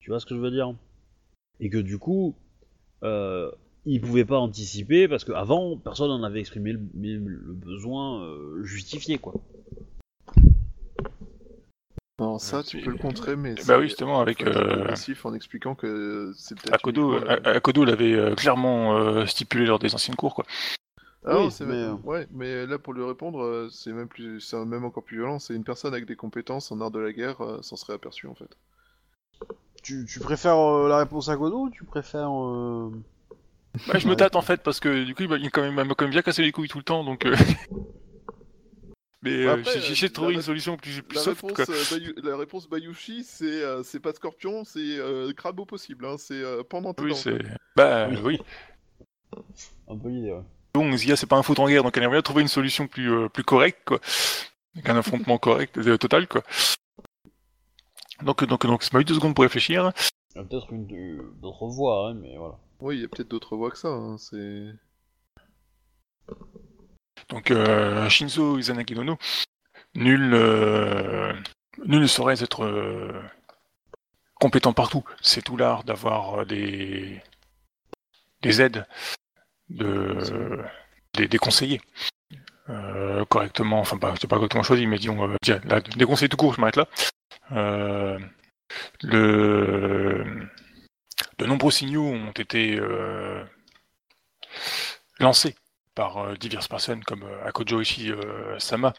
Tu 0.00 0.10
vois 0.10 0.20
ce 0.20 0.26
que 0.26 0.34
je 0.34 0.40
veux 0.40 0.50
dire? 0.50 0.74
Et 1.60 1.68
que 1.70 1.78
du 1.78 1.98
coup 1.98 2.34
euh, 3.02 3.50
il 3.88 4.00
pouvait 4.00 4.24
pas 4.24 4.38
anticiper 4.38 5.08
parce 5.08 5.24
qu'avant 5.24 5.76
personne 5.76 6.08
n'en 6.08 6.22
avait 6.22 6.40
exprimé 6.40 6.72
le, 6.72 6.78
besoin 6.78 8.22
euh, 8.22 8.62
justifié 8.62 9.18
quoi. 9.18 9.34
Non, 12.20 12.38
ça, 12.38 12.64
tu 12.64 12.80
peux 12.80 12.90
le 12.90 12.98
contrer, 12.98 13.36
mais 13.36 13.54
Bah 13.54 13.62
c'est- 13.62 13.76
oui, 13.76 13.82
justement, 13.84 14.20
avec, 14.20 14.42
euh, 14.42 14.92
en 15.24 15.34
expliquant 15.34 15.76
que 15.76 16.32
c'est 16.36 16.56
peut-être. 16.56 16.74
Akodo, 17.44 17.84
l'avait 17.84 18.14
euh, 18.14 18.34
clairement 18.34 18.96
euh, 18.96 19.24
stipulé 19.24 19.66
lors 19.66 19.78
des 19.78 19.94
anciennes 19.94 20.16
cours, 20.16 20.34
quoi. 20.34 20.44
Ah 21.24 21.38
Oui, 21.38 21.50
c'est 21.52 21.64
mais, 21.64 21.88
ouais, 22.04 22.26
mais 22.32 22.66
là 22.66 22.78
pour 22.78 22.92
lui 22.92 23.04
répondre, 23.04 23.68
c'est 23.70 23.92
même 23.92 24.08
plus, 24.08 24.40
c'est 24.40 24.56
même 24.64 24.84
encore 24.84 25.04
plus 25.04 25.18
violent. 25.18 25.38
C'est 25.38 25.54
une 25.54 25.64
personne 25.64 25.92
avec 25.92 26.06
des 26.06 26.16
compétences 26.16 26.72
en 26.72 26.80
art 26.80 26.90
de 26.90 26.98
la 26.98 27.12
guerre, 27.12 27.36
s'en 27.62 27.76
serait 27.76 27.94
aperçu 27.94 28.26
en 28.26 28.34
fait. 28.34 28.56
Tu, 29.82 30.06
tu 30.06 30.20
préfères 30.20 30.58
euh, 30.58 30.88
la 30.88 30.98
réponse 30.98 31.28
à 31.28 31.36
Kodo 31.36 31.66
ou 31.66 31.70
tu 31.70 31.84
préfères 31.84 32.30
euh, 32.30 32.90
Ouais, 33.92 34.00
je 34.00 34.08
me 34.08 34.16
tâte 34.16 34.34
en 34.36 34.42
fait, 34.42 34.62
parce 34.62 34.80
que 34.80 35.04
du 35.04 35.14
coup, 35.14 35.22
il 35.22 35.28
m'a 35.28 35.38
quand 35.50 35.62
même, 35.62 35.74
m'a 35.74 35.84
quand 35.94 36.02
même 36.04 36.10
bien 36.10 36.22
cassé 36.22 36.42
les 36.42 36.52
couilles 36.52 36.68
tout 36.68 36.78
le 36.78 36.84
temps, 36.84 37.04
donc. 37.04 37.26
euh, 37.26 37.34
Mais 39.22 39.46
euh, 39.46 39.54
Après, 39.54 39.80
j'ai- 39.80 39.92
essayé 39.92 40.08
de 40.08 40.12
trouver 40.12 40.32
la- 40.32 40.36
une 40.38 40.42
solution 40.42 40.76
plus, 40.76 41.02
plus 41.02 41.16
La 41.16 41.22
soft, 41.22 41.42
réponse, 41.42 41.66
quoi. 41.66 41.74
euh, 41.74 41.82
Bayu- 41.90 42.14
la 42.22 42.36
réponse 42.36 42.68
Bayushi, 42.68 43.24
c'est 43.24 43.62
euh, 43.62 43.82
c'est 43.82 43.98
pas 43.98 44.12
scorpion, 44.12 44.62
c'est 44.64 44.78
euh, 44.80 45.32
crabe 45.32 45.58
au 45.58 45.64
possible. 45.66 46.06
Hein, 46.06 46.14
c'est 46.18 46.34
euh, 46.40 46.62
pendant 46.68 46.94
tes 46.94 47.02
Oui, 47.02 47.14
c'est. 47.16 47.38
Bah 47.76 48.08
Oui. 48.24 48.38
un 49.88 49.96
peu 49.98 50.08
l'idée 50.08 50.32
ouais. 50.32 50.42
Donc 50.74 50.94
Zia, 50.94 51.16
c'est 51.16 51.26
pas 51.26 51.36
un 51.36 51.42
foot 51.42 51.58
en 51.58 51.68
guerre, 51.68 51.82
donc 51.82 51.96
elle 51.96 52.04
aimerait 52.04 52.16
bien 52.18 52.22
trouver 52.22 52.42
une 52.42 52.48
solution 52.48 52.86
plus, 52.86 53.10
euh, 53.12 53.28
plus 53.28 53.42
correcte, 53.42 53.80
quoi. 53.84 53.98
Avec 54.76 54.88
un 54.88 54.96
affrontement 54.96 55.38
correct, 55.38 55.76
euh, 55.78 55.98
total, 55.98 56.28
quoi. 56.28 56.42
Donc, 58.22 58.44
donc, 58.44 58.66
donc, 58.66 58.82
ça 58.84 58.90
m'a 58.92 59.00
eu 59.00 59.04
deux 59.04 59.14
secondes 59.14 59.34
pour 59.34 59.42
réfléchir. 59.42 59.90
Il 60.34 60.38
y 60.38 60.40
a 60.40 60.44
peut-être 60.44 60.72
une 60.72 60.86
euh, 60.92 61.32
d'autres 61.42 61.66
voies 61.66 62.08
hein, 62.10 62.14
mais 62.14 62.36
voilà. 62.36 62.54
Oui, 62.80 62.96
il 62.96 63.02
y 63.02 63.04
a 63.04 63.08
peut-être 63.08 63.28
d'autres 63.28 63.56
voies 63.56 63.70
que 63.70 63.78
ça. 63.78 63.88
Hein, 63.88 64.18
c'est. 64.18 64.72
Donc, 67.28 67.50
euh, 67.50 68.08
Shinzo 68.08 68.58
Izanagi 68.58 68.94
no 68.94 69.04
no, 69.04 69.18
nul, 69.94 70.30
nul 71.84 72.00
ne 72.00 72.06
saurait 72.06 72.42
être 72.42 72.64
euh, 72.64 73.20
compétent 74.40 74.72
partout. 74.72 75.04
C'est 75.20 75.42
tout 75.42 75.56
l'art 75.56 75.84
d'avoir 75.84 76.40
euh, 76.40 76.44
des, 76.44 77.20
des 78.42 78.62
aides, 78.62 78.86
de, 79.68 80.62
des, 81.14 81.28
des 81.28 81.38
conseillers. 81.38 81.80
correctement, 83.28 83.80
enfin 83.80 83.98
pas, 83.98 84.12
pas 84.12 84.36
correctement 84.36 84.62
choisi, 84.62 84.86
mais 84.86 84.98
disons, 84.98 85.34
tiens, 85.42 85.60
des 85.96 86.04
conseillers 86.04 86.28
tout 86.28 86.36
court, 86.36 86.54
je 86.54 86.60
m'arrête 86.60 86.76
là. 86.76 86.88
Le, 89.02 90.48
de 91.38 91.46
nombreux 91.46 91.70
signaux 91.70 92.06
ont 92.06 92.32
été 92.32 92.76
euh, 92.76 93.44
lancés 95.18 95.54
par 95.94 96.18
euh, 96.18 96.36
diverses 96.36 96.68
personnes 96.68 97.02
comme 97.02 97.24
euh, 97.24 97.44
Akojo 97.44 97.80
Ishi 97.80 98.12
euh, 98.12 98.58
Sama, 98.58 98.94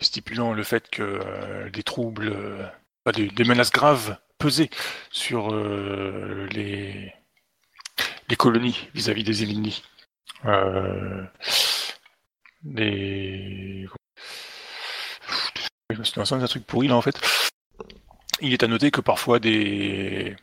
stipulant 0.00 0.52
le 0.52 0.62
fait 0.62 0.88
que 0.88 1.68
des 1.72 1.82
troubles, 1.82 2.72
des, 3.12 3.44
menaces 3.44 3.72
graves 3.72 4.16
pesaient 4.38 4.70
sur 5.10 5.54
les, 5.54 7.12
colonies 8.36 8.88
vis-à-vis 8.94 9.24
des 9.24 9.42
lancé 16.16 16.34
dans 16.36 16.44
un 16.44 16.46
truc 16.46 16.66
pourri 16.66 16.88
là 16.88 16.96
en 16.96 17.02
fait. 17.02 17.18
Il 18.40 18.52
est 18.52 18.62
à 18.62 18.66
noter 18.66 18.90
que 18.90 19.00
parfois 19.00 19.38
des, 19.38 20.36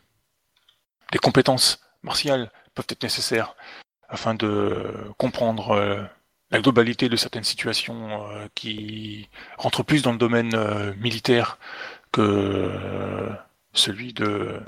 des 1.12 1.20
compétences 1.20 1.80
martiales 2.04 2.52
peuvent 2.74 2.88
être 2.90 3.04
nécessaires 3.04 3.56
afin 4.10 4.34
de 4.34 4.94
comprendre 5.18 5.72
euh, 5.72 6.04
la 6.52 6.62
globalité 6.62 7.10
de 7.10 7.16
certaines 7.16 7.44
situations 7.44 8.28
euh, 8.30 8.48
qui 8.56 9.30
rentrent 9.58 9.84
plus 9.84 10.02
dans 10.02 10.12
le 10.12 10.18
domaine 10.18 10.54
euh, 10.54 10.94
militaire 10.96 11.58
que 12.12 13.32
celui 13.74 14.14
de 14.14 14.60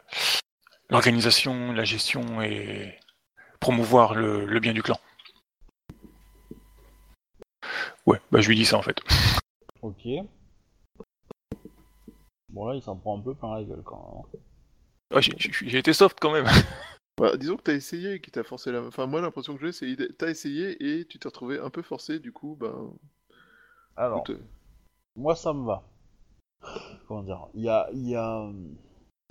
l'organisation, 0.90 1.74
la 1.74 1.84
gestion 1.84 2.42
et 2.42 2.98
promouvoir 3.60 4.16
le, 4.16 4.60
bien 4.60 4.74
du 4.74 4.82
clan. 4.82 4.98
Ouais, 8.06 8.22
bah 8.32 8.40
je 8.42 8.48
lui 8.48 8.56
dis 8.56 8.66
ça 8.66 8.78
en 8.78 8.82
fait. 8.82 9.00
Ok. 9.82 10.08
Bon 12.50 12.66
là 12.66 12.76
il 12.76 12.82
s'en 12.82 12.96
prend 12.96 13.18
un 13.18 13.22
peu 13.22 13.34
plein 13.34 13.56
la 13.56 13.64
gueule 13.64 13.84
quand 13.84 14.28
même. 14.32 14.42
Ouais, 15.14 15.22
j'ai- 15.22 15.78
été 15.78 15.94
soft 15.94 16.18
quand 16.20 16.32
même. 16.32 16.46
Bah, 17.20 17.38
disons 17.38 17.58
que 17.58 17.62
t'as 17.62 17.76
essayé 17.76 18.14
et 18.16 18.20
qu'il 18.20 18.34
t'a 18.34 18.44
forcé 18.44 18.72
la. 18.72 18.82
Enfin, 18.82 19.06
moi, 19.06 19.22
l'impression 19.22 19.56
que 19.56 19.62
j'ai, 19.64 19.72
c'est 19.72 19.96
que 19.96 20.12
t'as 20.14 20.30
essayé 20.30 20.76
et 20.84 21.06
tu 21.06 21.20
t'es 21.20 21.28
retrouvé 21.28 21.60
un 21.60 21.70
peu 21.70 21.84
forcé, 21.84 22.18
du 22.18 22.32
coup, 22.32 22.58
ben. 22.60 22.92
Alors, 23.96 24.20
écoute, 24.20 24.38
euh, 24.38 24.44
moi 25.16 25.36
ça 25.36 25.54
me 25.54 25.64
va. 25.64 25.84
Comment 27.08 27.24
dire 27.24 27.48
Il 27.54 27.62
y 27.64 27.70
a, 27.70 27.88
il 27.94 28.08
y 28.10 28.16
a... 28.16 28.50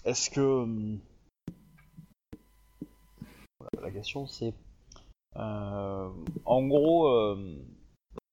Est-ce 0.05 0.31
que... 0.31 0.41
hum, 0.41 1.01
La 3.83 3.91
question 3.91 4.27
c'est... 4.27 4.55
euh, 5.37 6.11
en 6.45 6.67
gros, 6.67 7.09
euh, 7.09 7.57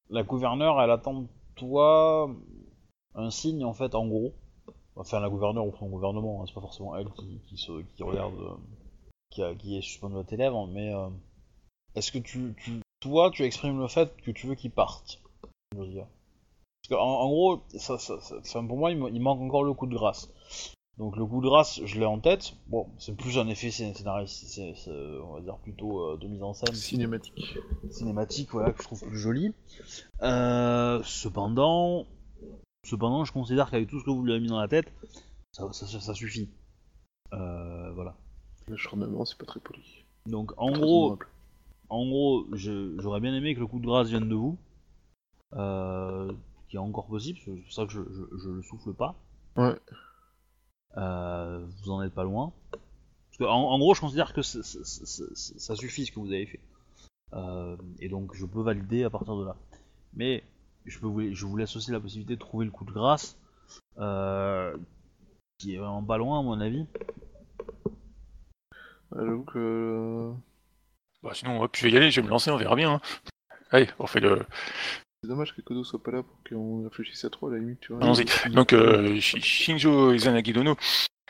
la 0.10 0.24
gouverneure, 0.24 0.82
elle 0.82 0.92
attend 0.92 1.22
de 1.22 1.28
toi 1.56 2.30
un 3.16 3.32
signe 3.32 3.64
en 3.66 3.74
fait, 3.74 3.96
en 3.96 4.08
gros. 4.08 4.34
Enfin, 5.00 5.20
la 5.22 5.30
gouverneure 5.30 5.66
ou 5.66 5.74
son 5.80 5.88
gouvernement, 5.88 6.42
hein, 6.42 6.46
c'est 6.48 6.54
pas 6.54 6.62
forcément 6.62 6.96
elle 6.98 7.10
qui, 7.12 7.40
qui, 7.48 7.58
se, 7.58 7.82
qui 7.96 8.04
regarde, 8.04 8.38
euh, 8.38 8.56
qui, 9.32 9.42
a- 9.42 9.56
qui 9.56 9.78
est 9.78 9.82
suspendue 9.82 10.18
à 10.18 10.24
tes 10.26 10.36
lèvres, 10.38 10.68
mais 10.68 10.94
euh, 10.94 11.08
est-ce 11.96 12.12
que 12.12 12.18
tu, 12.20 12.54
tu, 12.64 12.82
toi, 13.00 13.32
tu 13.32 13.44
exprimes 13.44 13.80
le 13.80 13.88
fait 13.88 14.14
que 14.22 14.32
tu 14.32 14.46
veux 14.48 14.56
qu'il 14.56 14.72
parte 14.72 15.22
je 15.74 15.80
veux 15.80 15.88
dire 15.88 16.08
Parce 16.82 17.00
qu'en 17.00 17.08
en 17.08 17.28
gros, 17.28 17.62
ça, 17.78 17.98
ça, 17.98 18.20
ça- 18.20 18.36
enfin, 18.40 18.66
pour 18.66 18.78
moi, 18.78 18.92
il, 18.92 19.22
manque 19.22 19.40
encore 19.42 19.64
le 19.64 19.74
coup 19.74 19.86
de 19.88 19.96
grâce. 19.96 20.30
Donc 20.98 21.16
le 21.16 21.26
coup 21.26 21.40
de 21.42 21.48
grâce, 21.48 21.80
je 21.86 21.98
l'ai 21.98 22.06
en 22.06 22.20
tête. 22.20 22.56
Bon, 22.68 22.88
c'est 22.98 23.16
plus 23.16 23.38
un 23.38 23.48
effet 23.48 23.70
scén- 23.70 23.94
scénariste, 23.96 24.44
c'est, 24.48 24.74
c'est, 24.76 24.92
on 24.92 25.36
va 25.36 25.42
dire 25.42 25.56
plutôt 25.60 26.02
euh, 26.02 26.18
de 26.18 26.28
mise 26.28 26.44
en 26.44 26.54
scène 26.54 26.74
cinématique. 26.74 27.56
cinématique, 27.90 28.50
voilà, 28.52 28.74
que 28.74 28.80
je 28.80 28.84
trouve 28.84 29.02
plus 29.08 29.18
jolie. 29.18 29.54
Euh, 30.24 31.02
cependant, 31.06 32.06
cependant, 32.84 33.26
je 33.26 33.31
considère 33.34 33.69
qu'avec 33.69 33.88
tout 33.89 33.99
ce 33.99 34.06
que 34.06 34.10
vous 34.11 34.23
lui 34.23 34.31
avez 34.31 34.41
mis 34.41 34.47
dans 34.47 34.60
la 34.60 34.68
tête, 34.68 34.91
ça, 35.51 35.72
ça, 35.73 35.85
ça- 35.88 35.99
ça 35.99 36.14
suffit. 36.14 36.49
Euh, 37.34 37.91
voilà. 37.93 38.15
C'est 38.68 39.38
pas 39.38 39.45
très 39.45 39.60
poli. 39.60 40.06
Donc 40.26 40.51
en 40.57 40.72
Très 40.72 40.81
gros, 40.81 41.03
honorable. 41.06 41.27
en 41.89 42.06
gros, 42.07 42.45
je- 42.56 42.95
j'aurais 42.99 43.19
bien 43.19 43.34
aimé 43.34 43.56
que 43.56 43.60
le 43.60 43.68
coup 43.68 43.80
de 43.80 43.85
grâce 43.85 44.07
vienne 44.10 44.30
de 44.30 44.35
vous, 44.35 44.57
euh, 45.53 46.31
qui 46.68 46.76
est 46.76 46.80
encore 46.80 47.07
possible, 47.07 47.39
c'est 47.43 47.51
pour 47.51 47.72
ça 47.73 47.85
que 47.85 47.91
je, 47.91 48.01
je, 48.01 48.38
je 48.43 48.49
le 48.49 48.61
souffle 48.61 48.93
pas. 48.93 49.15
Ouais. 49.57 49.76
Euh, 50.97 51.65
vous 51.84 51.91
en 51.91 52.01
êtes 52.03 52.14
pas 52.14 52.23
loin. 52.23 52.51
Parce 52.72 53.38
que, 53.39 53.43
en, 53.45 53.72
en 53.72 53.80
gros, 53.80 53.93
je 53.93 54.01
considère 54.01 54.34
que 54.34 54.41
ça 54.41 55.76
suffit 55.76 56.06
ce 56.06 56.11
que 56.11 56.19
vous 56.19 56.27
avez 56.31 56.45
fait. 56.45 56.60
Euh, 57.34 57.77
et 57.99 58.10
donc, 58.10 58.34
je 58.35 58.45
peux 58.45 58.61
valider 58.61 59.03
à 59.03 59.10
partir 59.10 59.35
de 59.38 59.45
là. 59.45 59.56
Mais 60.14 60.43
je, 60.85 60.99
peux 60.99 61.07
vous, 61.07 61.34
je 61.34 61.45
vous 61.45 61.57
laisse 61.57 61.76
aussi 61.76 61.91
la 61.91 61.99
possibilité 61.99 62.35
de 62.35 62.39
trouver 62.39 62.65
le 62.65 62.72
coup 62.72 62.85
de 62.85 62.91
grâce, 62.91 63.38
euh, 63.97 64.76
qui 65.57 65.76
est 65.76 65.77
vraiment 65.77 66.03
pas 66.03 66.18
loin 66.18 66.39
à 66.39 66.43
mon 66.43 66.60
avis. 66.61 66.85
J'avoue 69.15 69.43
que. 69.43 70.31
Bah 71.23 71.31
sinon, 71.34 71.61
hop, 71.61 71.76
je 71.76 71.84
vais 71.84 71.91
y 71.91 71.97
aller, 71.97 72.11
je 72.11 72.22
vais 72.22 72.26
me 72.26 72.31
lancer, 72.31 72.51
on 72.51 72.57
verra 72.57 72.76
bien. 72.76 72.93
hein. 72.93 73.01
Allez, 73.72 73.89
on 73.99 74.07
fait 74.07 74.19
le. 74.19 74.45
C'est 75.22 75.27
dommage 75.30 75.53
que 75.56 75.61
Kodo 75.61 75.84
soit 75.84 76.01
pas 76.01 76.11
là 76.11 76.23
pour 76.23 76.38
qu'on 76.47 76.84
réfléchisse 76.84 77.26
à 77.26 77.30
trop, 77.30 77.47
à 77.49 77.51
la 77.51 77.57
limite, 77.60 77.81
tu 77.81 77.93
vois. 77.93 78.01
Allons-y. 78.01 78.26
Donc, 78.51 78.72
euh, 78.72 79.19
Shi- 79.19 79.41
Shinjo 79.41 80.14
Izanagi 80.14 80.53
Dono, 80.53 80.77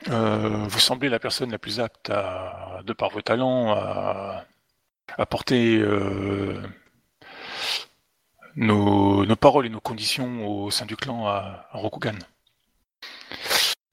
euh, 0.09 0.67
vous 0.67 0.79
semblez 0.79 1.09
la 1.09 1.19
personne 1.19 1.49
la 1.51 1.57
plus 1.57 1.79
apte 1.79 2.09
à, 2.11 2.81
de 2.85 2.93
par 2.93 3.09
vos 3.09 3.21
talents, 3.21 3.73
à, 3.73 4.45
à 5.17 5.25
porter 5.25 5.79
euh, 5.79 6.61
nos, 8.55 9.25
nos 9.25 9.35
paroles 9.35 9.65
et 9.65 9.69
nos 9.69 9.79
conditions 9.79 10.47
au 10.47 10.71
sein 10.71 10.85
du 10.85 10.95
clan 10.95 11.27
à, 11.27 11.67
Rokugan. 11.71 12.17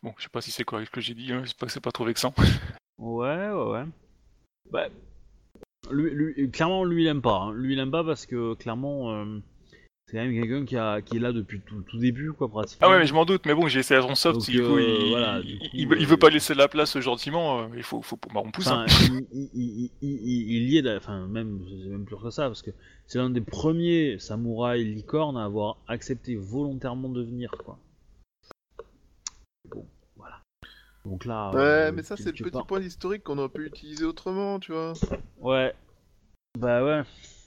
Bon, 0.02 0.14
je 0.18 0.24
sais 0.24 0.28
pas 0.28 0.40
si 0.40 0.50
c'est 0.50 0.64
correct 0.64 0.86
ce 0.86 0.90
que 0.90 1.00
j'ai 1.00 1.14
dit, 1.14 1.32
hein, 1.32 1.40
j'espère 1.42 1.66
que 1.66 1.72
c'est 1.72 1.80
pas 1.80 1.92
trop 1.92 2.04
vexant. 2.04 2.34
Ouais, 2.98 3.50
ouais, 3.50 3.70
ouais. 3.72 3.84
Bah, 4.70 4.88
lui, 5.90 6.10
lui- 6.10 6.50
clairement, 6.50 6.84
lui, 6.84 7.04
il 7.04 7.08
aime 7.08 7.22
pas. 7.22 7.36
hein. 7.38 7.52
Lui, 7.52 7.74
il 7.74 7.78
aime 7.78 7.90
pas 7.90 8.04
parce 8.04 8.26
que, 8.26 8.54
clairement, 8.54 9.12
euh, 9.12 9.40
C'est 10.08 10.18
quand 10.18 10.24
même 10.24 10.40
quelqu'un 10.40 10.64
qui, 10.64 10.76
a, 10.76 11.02
qui 11.02 11.16
est 11.16 11.20
là 11.20 11.32
depuis 11.32 11.60
tout, 11.60 11.80
tout 11.82 11.98
début, 11.98 12.32
quoi, 12.32 12.48
pratiquement. 12.48 12.86
Ah 12.86 12.90
ouais, 12.92 13.00
mais 13.00 13.06
je 13.06 13.12
m'en 13.14 13.24
doute, 13.24 13.44
mais 13.44 13.54
bon, 13.54 13.66
j'ai 13.66 13.80
essayé 13.80 13.98
à 13.98 14.02
son 14.02 14.14
soft, 14.14 14.38
Donc, 14.38 14.48
du 14.48 14.62
coup, 14.62 14.76
euh, 14.76 14.98
il, 15.00 15.08
voilà, 15.10 15.42
du 15.42 15.48
il- 15.48 15.58
coup, 15.58 15.64
il, 15.72 15.80
il 15.80 16.04
euh, 16.04 16.06
veut 16.06 16.16
pas 16.16 16.30
laisser 16.30 16.54
la 16.54 16.68
place 16.68 16.96
gentiment, 17.00 17.62
euh, 17.62 17.66
il 17.76 17.82
faut, 17.82 18.00
faut, 18.02 18.16
bah, 18.32 18.40
on 18.44 18.52
pousse. 18.52 18.68
Hein. 18.68 18.86
il, 19.42 19.90
y 20.70 20.78
est, 20.78 20.96
enfin, 20.96 21.26
même, 21.26 21.60
c'est 21.68 21.88
même 21.88 22.04
plus 22.04 22.16
que 22.16 22.30
ça, 22.30 22.46
parce 22.46 22.62
que 22.62 22.70
c'est 23.08 23.18
l'un 23.18 23.30
des 23.30 23.40
premiers 23.40 24.20
samouraïs 24.20 24.86
licornes 24.86 25.36
à 25.36 25.44
avoir 25.44 25.78
accepté 25.88 26.36
volontairement 26.36 27.08
de 27.08 27.22
venir, 27.22 27.50
quoi. 27.64 27.76
Bon, 29.68 29.84
voilà. 30.14 30.40
Donc 31.04 31.24
là. 31.24 31.50
Ouais, 31.50 31.58
euh, 31.58 31.92
mais 31.92 32.04
ça, 32.04 32.16
c'est 32.16 32.26
le 32.38 32.48
petit 32.48 32.62
point 32.68 32.78
d'historique 32.78 33.24
qu'on 33.24 33.38
aurait 33.38 33.48
pu 33.48 33.66
utiliser 33.66 34.04
autrement, 34.04 34.60
tu 34.60 34.70
vois. 34.70 34.92
Ouais. 35.40 35.74
Bah 36.56 36.84
ouais. 36.84 37.02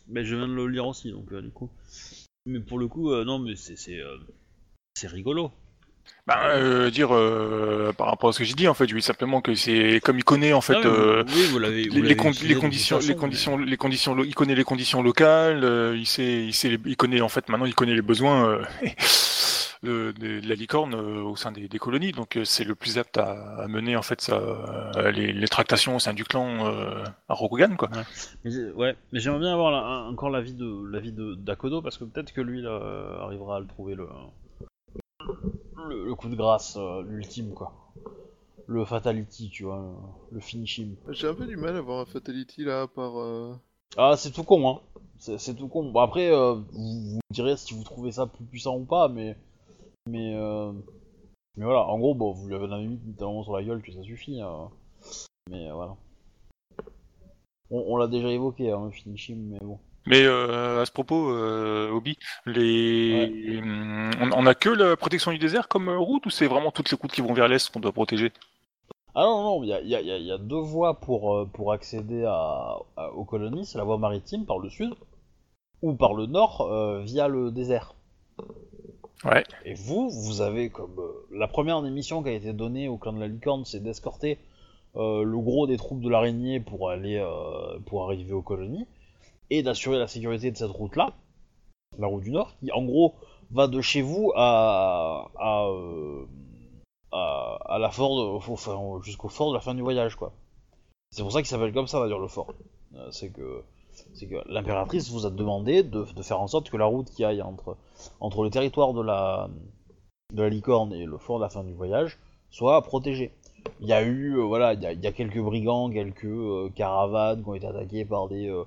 Mais 0.09 0.25
je 0.25 0.35
viens 0.35 0.47
de 0.47 0.53
le 0.53 0.67
lire 0.67 0.87
aussi, 0.87 1.09
donc 1.11 1.31
euh, 1.31 1.41
du 1.41 1.51
coup. 1.51 1.69
Mais 2.45 2.59
pour 2.59 2.79
le 2.79 2.87
coup, 2.87 3.11
euh, 3.11 3.23
non, 3.25 3.39
mais 3.39 3.55
c'est 3.55 3.77
c'est 3.77 3.99
euh, 3.99 4.17
c'est 4.95 5.07
rigolo. 5.07 5.51
Bah, 6.25 6.39
euh, 6.55 6.89
dire 6.89 7.13
euh, 7.13 7.91
par 7.93 8.07
rapport 8.07 8.29
à 8.29 8.33
ce 8.33 8.39
que 8.39 8.43
j'ai 8.43 8.53
dit, 8.55 8.67
en 8.67 8.73
fait, 8.73 8.91
oui, 8.93 9.01
simplement 9.01 9.41
que 9.41 9.53
c'est 9.53 9.99
comme 10.03 10.17
il 10.17 10.23
connaît 10.23 10.53
en 10.53 10.61
fait 10.61 10.75
Ah, 10.75 10.87
euh, 10.87 11.23
oui, 11.27 11.43
vous 11.51 11.59
l'avez. 11.59 11.83
vous 11.87 11.95
les, 11.95 12.01
l'avez 12.01 12.09
les 12.09 12.15
con- 12.15 12.29
utilisé 12.31 12.47
les 12.47 12.49
de 12.49 12.53
toute 12.55 12.61
conditions, 12.61 12.97
les 12.97 13.05
façon, 13.07 13.19
conditions, 13.19 13.57
les 13.57 13.77
conditions, 13.77 14.15
lo- 14.15 14.23
il 14.23 14.33
connaît 14.35 14.55
les 14.55 14.63
conditions 14.63 15.03
locales, 15.03 15.63
euh, 15.63 15.95
il 15.97 16.05
sait, 16.07 16.45
il 16.45 16.53
sait, 16.53 16.69
les- 16.69 16.79
il 16.85 16.95
connaît 16.97 17.21
en 17.21 17.29
fait 17.29 17.47
maintenant, 17.49 17.65
il 17.65 17.75
connaît 17.75 17.93
les 17.95 18.01
besoins 18.01 18.47
euh, 18.49 18.63
de, 19.83 20.11
de- 20.19 20.39
de 20.41 20.47
la 20.49 20.55
licorne 20.55 20.93
euh, 20.93 21.21
au 21.23 21.35
sein 21.35 21.51
des, 21.51 21.67
des 21.67 21.79
colonies, 21.79 22.11
donc 22.11 22.35
euh, 22.37 22.43
c'est 22.45 22.63
le 22.65 22.75
plus 22.75 22.97
apte 22.97 23.17
à, 23.17 23.55
à 23.61 23.67
mener 23.67 23.95
en 23.95 24.01
fait 24.01 24.19
ça, 24.21 24.35
euh, 24.35 25.11
les, 25.11 25.31
les 25.31 25.47
tractations 25.47 25.95
au 25.95 25.99
sein 25.99 26.13
du 26.13 26.23
clan 26.25 26.65
euh, 26.67 27.03
à 27.29 27.33
Rokugan, 27.33 27.75
quoi. 27.77 27.89
Mais 28.43 28.71
ouais, 28.71 28.95
mais 29.11 29.19
j'aimerais 29.19 29.39
bien 29.39 29.53
avoir 29.53 29.71
la- 29.71 29.77
un- 29.85 30.09
encore 30.09 30.29
l'avis 30.29 30.53
de 30.53 30.85
l'avis 30.91 31.11
de 31.13 31.35
d'Akodo 31.35 31.81
parce 31.81 31.97
que 31.97 32.03
peut-être 32.03 32.33
que 32.33 32.41
lui 32.41 32.61
là, 32.61 32.77
arrivera 33.21 33.57
à 33.57 33.59
le 33.59 33.67
trouver 33.67 33.95
le 33.95 34.07
le, 35.87 36.05
le 36.05 36.15
coup 36.15 36.29
de 36.29 36.35
grâce, 36.35 36.75
euh, 36.77 37.01
l'ultime 37.07 37.53
quoi. 37.53 37.73
Le 38.67 38.85
fatality, 38.85 39.49
tu 39.49 39.63
vois, 39.63 39.77
le, 40.31 40.35
le 40.35 40.39
finishing. 40.41 40.95
J'ai 41.09 41.27
un 41.27 41.33
peu 41.33 41.47
du 41.47 41.57
mal 41.57 41.75
à 41.75 41.81
voir 41.81 41.99
un 42.01 42.05
Fatality 42.05 42.63
là, 42.63 42.85
par. 42.87 43.19
euh, 43.19 43.55
Ah, 43.97 44.13
c'est 44.15 44.29
tout 44.31 44.43
con, 44.43 44.69
hein. 44.69 44.79
C'est 45.17 45.39
c'est 45.39 45.55
tout 45.55 45.67
con. 45.67 45.89
Bon, 45.91 46.01
après, 46.01 46.29
euh, 46.31 46.53
vous, 46.53 46.63
vous 46.73 47.15
me 47.15 47.33
direz 47.33 47.57
si 47.57 47.73
vous 47.73 47.83
trouvez 47.83 48.11
ça 48.11 48.27
plus 48.27 48.45
puissant 48.45 48.77
ou 48.77 48.85
pas, 48.85 49.07
mais. 49.07 49.35
Mais. 50.09 50.33
euh, 50.35 50.71
Mais 51.57 51.65
voilà, 51.65 51.85
en 51.87 51.99
gros, 51.99 52.15
bon, 52.15 52.31
vous 52.33 52.47
lui 52.47 52.55
avez 52.55 52.71
un 52.73 52.81
mis 52.81 52.99
littéralement 53.05 53.43
sur 53.43 53.55
la 53.55 53.63
gueule, 53.63 53.81
que 53.81 53.91
ça 53.91 54.03
suffit. 54.03 54.41
euh. 54.41 54.65
Mais 55.49 55.69
euh, 55.69 55.73
voilà. 55.73 55.95
On, 57.71 57.83
on 57.87 57.97
l'a 57.97 58.07
déjà 58.07 58.29
évoqué, 58.29 58.71
hein, 58.71 58.85
le 58.85 58.91
finishing, 58.91 59.37
mais 59.49 59.59
bon. 59.61 59.79
Mais 60.05 60.23
euh, 60.23 60.81
à 60.81 60.85
ce 60.85 60.91
propos, 60.91 61.29
euh, 61.31 61.91
Obi, 61.91 62.17
les... 62.45 63.59
hum, 63.61 64.11
on, 64.21 64.31
on 64.31 64.45
a 64.45 64.55
que 64.55 64.69
la 64.69 64.97
protection 64.97 65.31
du 65.31 65.37
désert 65.37 65.67
comme 65.67 65.89
euh, 65.89 65.97
route 65.97 66.25
ou 66.25 66.29
c'est 66.29 66.47
vraiment 66.47 66.71
toutes 66.71 66.89
les 66.91 66.97
routes 66.99 67.11
qui 67.11 67.21
vont 67.21 67.33
vers 67.33 67.47
l'est 67.47 67.69
qu'on 67.69 67.79
doit 67.79 67.91
protéger? 67.91 68.31
Ah 69.13 69.23
non, 69.23 69.43
non, 69.43 69.63
il 69.63 69.69
y 69.69 69.73
a, 69.73 69.81
y 69.81 70.25
y 70.25 70.39
deux 70.39 70.59
voies 70.61 70.99
pour, 70.99 71.35
euh, 71.35 71.45
pour 71.45 71.71
accéder 71.73 72.23
à, 72.25 72.77
à- 72.97 73.11
aux 73.11 73.25
colonies. 73.25 73.65
C'est 73.65 73.77
la 73.77 73.83
voie 73.83 73.97
maritime 73.99 74.45
par 74.45 74.57
le 74.59 74.69
sud, 74.69 74.95
ou 75.81 75.93
par 75.95 76.13
le 76.13 76.25
nord 76.27 76.61
euh, 76.61 77.01
via 77.03 77.27
le 77.27 77.51
désert. 77.51 77.95
Et 79.65 79.73
vous, 79.73 80.09
vous 80.09 80.41
avez 80.41 80.69
comme 80.69 80.97
euh, 80.99 81.27
la 81.31 81.47
première 81.47 81.85
émission 81.85 82.23
qui 82.23 82.29
a 82.29 82.33
été 82.33 82.53
donnée 82.53 82.87
au 82.87 82.97
clan 82.97 83.13
de 83.13 83.19
la 83.19 83.27
licorne, 83.27 83.65
c'est 83.65 83.81
d'escorter 83.81 84.39
euh, 84.95 85.23
le 85.23 85.37
gros 85.39 85.67
des 85.67 85.77
troupes 85.77 86.01
de 86.01 86.09
l'araignée 86.09 86.59
pour 86.59 86.89
aller 86.89 87.17
euh, 87.17 87.79
pour 87.85 88.05
arriver 88.05 88.33
aux 88.33 88.41
colonies 88.41 88.87
et 89.49 89.61
d'assurer 89.61 89.99
la 89.99 90.07
sécurité 90.07 90.51
de 90.51 90.57
cette 90.57 90.71
route-là, 90.71 91.13
la 91.97 92.07
route 92.07 92.23
du 92.23 92.31
nord, 92.31 92.55
qui 92.59 92.71
en 92.71 92.83
gros 92.83 93.15
va 93.51 93.67
de 93.67 93.81
chez 93.81 94.01
vous 94.01 94.31
à 94.35 95.29
à, 95.37 95.67
à, 97.11 97.77
la 97.79 97.89
fort, 97.89 98.41
enfin, 98.47 98.79
jusqu'au 99.03 99.29
fort 99.29 99.49
de 99.49 99.55
la 99.55 99.61
fin 99.61 99.73
du 99.73 99.81
voyage, 99.81 100.15
quoi. 100.15 100.31
C'est 101.11 101.23
pour 101.23 101.31
ça 101.31 101.39
qu'il 101.39 101.47
s'appelle 101.47 101.73
comme 101.73 101.87
ça 101.87 101.99
d'ailleurs 101.99 102.19
le 102.19 102.27
fort. 102.27 102.53
C'est 103.11 103.31
que 103.31 103.63
c'est 104.13 104.27
que 104.27 104.35
l'impératrice 104.47 105.09
vous 105.11 105.25
a 105.25 105.29
demandé 105.29 105.83
de, 105.83 106.05
de 106.15 106.21
faire 106.21 106.41
en 106.41 106.47
sorte 106.47 106.69
que 106.69 106.77
la 106.77 106.85
route 106.85 107.09
qui 107.09 107.23
aille 107.23 107.41
entre 107.41 107.77
entre 108.19 108.43
le 108.43 108.49
territoire 108.49 108.93
de 108.93 109.01
la, 109.01 109.49
de 110.33 110.41
la 110.41 110.49
licorne 110.49 110.93
et 110.93 111.05
le 111.05 111.17
fort 111.17 111.37
de 111.37 111.43
la 111.43 111.49
fin 111.49 111.63
du 111.63 111.73
voyage 111.73 112.17
soit 112.49 112.81
protégé. 112.81 113.31
Il 113.81 113.87
y 113.87 113.93
a 113.93 114.01
eu, 114.01 114.37
euh, 114.37 114.43
voilà, 114.43 114.73
il 114.73 114.81
y 114.81 114.85
a, 114.85 114.93
il 114.93 115.01
y 115.01 115.07
a 115.07 115.11
quelques 115.11 115.39
brigands, 115.39 115.89
quelques 115.89 116.25
euh, 116.25 116.69
caravanes 116.75 117.43
qui 117.43 117.49
ont 117.49 117.55
été 117.55 117.67
attaquées 117.67 118.05
par 118.05 118.27
des, 118.27 118.47
euh, 118.47 118.63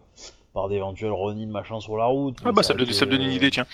par 0.52 0.68
d'éventuels 0.68 1.12
Ronin 1.12 1.46
machin 1.46 1.80
sur 1.80 1.96
la 1.96 2.06
route. 2.06 2.36
Ah 2.44 2.52
bah 2.52 2.62
ça 2.62 2.68
ça 2.68 2.74
a 2.74 2.76
me 2.76 2.82
été, 2.82 2.92
ça 2.92 3.06
me 3.06 3.12
donne 3.12 3.22
une 3.22 3.30
euh, 3.30 3.34
idée, 3.34 3.50
tiens. 3.50 3.66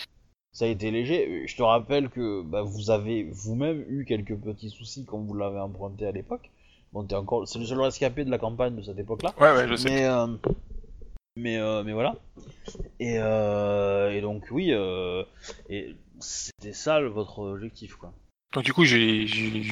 Ça 0.52 0.64
a 0.64 0.68
été 0.68 0.90
léger. 0.90 1.46
Je 1.46 1.56
te 1.56 1.62
rappelle 1.62 2.08
que 2.08 2.42
bah, 2.42 2.62
vous 2.62 2.90
avez 2.90 3.24
vous-même 3.30 3.84
eu 3.88 4.04
quelques 4.04 4.36
petits 4.36 4.70
soucis 4.70 5.04
quand 5.04 5.18
vous 5.18 5.34
l'avez 5.34 5.60
emprunté 5.60 6.06
à 6.06 6.12
l'époque. 6.12 6.50
Bon, 6.92 7.04
t'es 7.04 7.14
encore, 7.16 7.46
c'est 7.46 7.58
le 7.58 7.66
seul 7.66 7.80
rescapé 7.80 8.24
de 8.24 8.30
la 8.30 8.38
campagne 8.38 8.74
de 8.74 8.82
cette 8.82 8.98
époque-là. 8.98 9.34
Ouais, 9.38 9.52
ouais, 9.52 9.68
je 9.68 9.76
sais. 9.76 9.90
Mais, 9.90 10.04
euh, 10.06 10.26
mais, 11.38 11.56
euh, 11.58 11.82
mais 11.84 11.92
voilà. 11.92 12.16
Et, 13.00 13.18
euh, 13.18 14.10
et 14.10 14.20
donc, 14.20 14.44
oui, 14.50 14.72
euh, 14.72 15.24
et 15.68 15.96
c'était 16.20 16.72
ça 16.72 17.00
votre 17.00 17.38
objectif, 17.38 17.96
quoi. 17.96 18.12
Donc 18.52 18.64
du 18.64 18.72
coup, 18.72 18.84
j'ai 18.84 19.26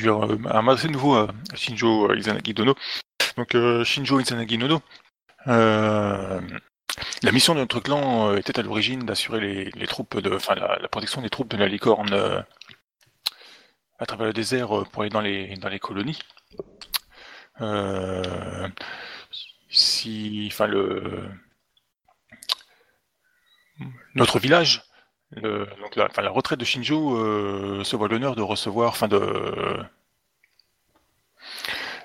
euh, 0.06 0.36
m'adresser 0.38 0.88
de 0.88 0.92
nouveau 0.92 1.26
Shinjo 1.54 2.14
Izanagi 2.14 2.54
Dono. 2.54 2.74
Donc 3.36 3.56
Shinjo 3.84 4.20
Izanagi 4.20 4.58
Dono, 4.58 4.80
la 5.46 6.40
mission 7.32 7.54
de 7.54 7.60
notre 7.60 7.80
clan 7.80 8.36
était 8.36 8.58
à 8.58 8.62
l'origine 8.62 9.00
d'assurer 9.00 9.40
les, 9.40 9.64
les 9.70 9.86
troupes 9.86 10.18
de, 10.18 10.34
enfin 10.34 10.54
la, 10.54 10.88
protection 10.88 11.22
des 11.22 11.30
troupes 11.30 11.48
de 11.48 11.56
la 11.56 11.68
licorne 11.68 12.44
à 13.98 14.06
travers 14.06 14.26
le 14.26 14.32
désert 14.34 14.68
pour 14.92 15.02
aller 15.02 15.10
dans 15.10 15.22
les 15.22 15.56
dans 15.56 15.70
les 15.70 15.78
colonies. 15.78 16.18
Si, 19.70 20.48
enfin 20.52 20.66
le 20.66 21.28
notre 24.14 24.38
village 24.38 24.82
donc 25.42 25.96
la, 25.96 26.06
enfin, 26.06 26.22
la 26.22 26.30
retraite 26.30 26.60
de 26.60 26.64
Shinjo 26.64 27.16
euh, 27.16 27.82
se 27.84 27.96
voit 27.96 28.08
l'honneur 28.08 28.36
de 28.36 28.42
recevoir, 28.42 28.90
enfin 28.90 29.08
de 29.08 29.84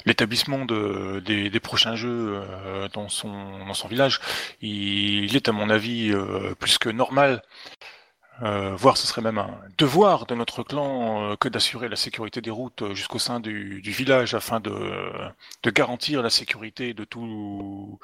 l'établissement 0.05 0.65
de, 0.65 1.21
des, 1.25 1.49
des 1.49 1.59
prochains 1.59 1.95
jeux 1.95 2.41
euh, 2.43 2.87
dans 2.89 3.09
son 3.09 3.65
dans 3.65 3.73
son 3.73 3.87
village. 3.87 4.19
Il 4.61 5.35
est 5.35 5.47
à 5.49 5.51
mon 5.51 5.69
avis 5.69 6.11
euh, 6.11 6.55
plus 6.55 6.77
que 6.77 6.89
normal, 6.89 7.41
euh, 8.43 8.75
voire 8.75 8.97
ce 8.97 9.05
serait 9.05 9.21
même 9.21 9.37
un 9.37 9.59
devoir 9.77 10.25
de 10.25 10.33
notre 10.35 10.63
clan 10.63 11.31
euh, 11.31 11.35
que 11.35 11.47
d'assurer 11.47 11.89
la 11.89 11.95
sécurité 11.95 12.41
des 12.41 12.49
routes 12.49 12.81
euh, 12.81 12.95
jusqu'au 12.95 13.19
sein 13.19 13.39
du, 13.39 13.81
du 13.81 13.91
village 13.91 14.33
afin 14.33 14.59
de, 14.59 14.73
de 15.63 15.69
garantir 15.69 16.23
la 16.23 16.31
sécurité 16.31 16.93
de 16.95 17.03
tous 17.03 17.99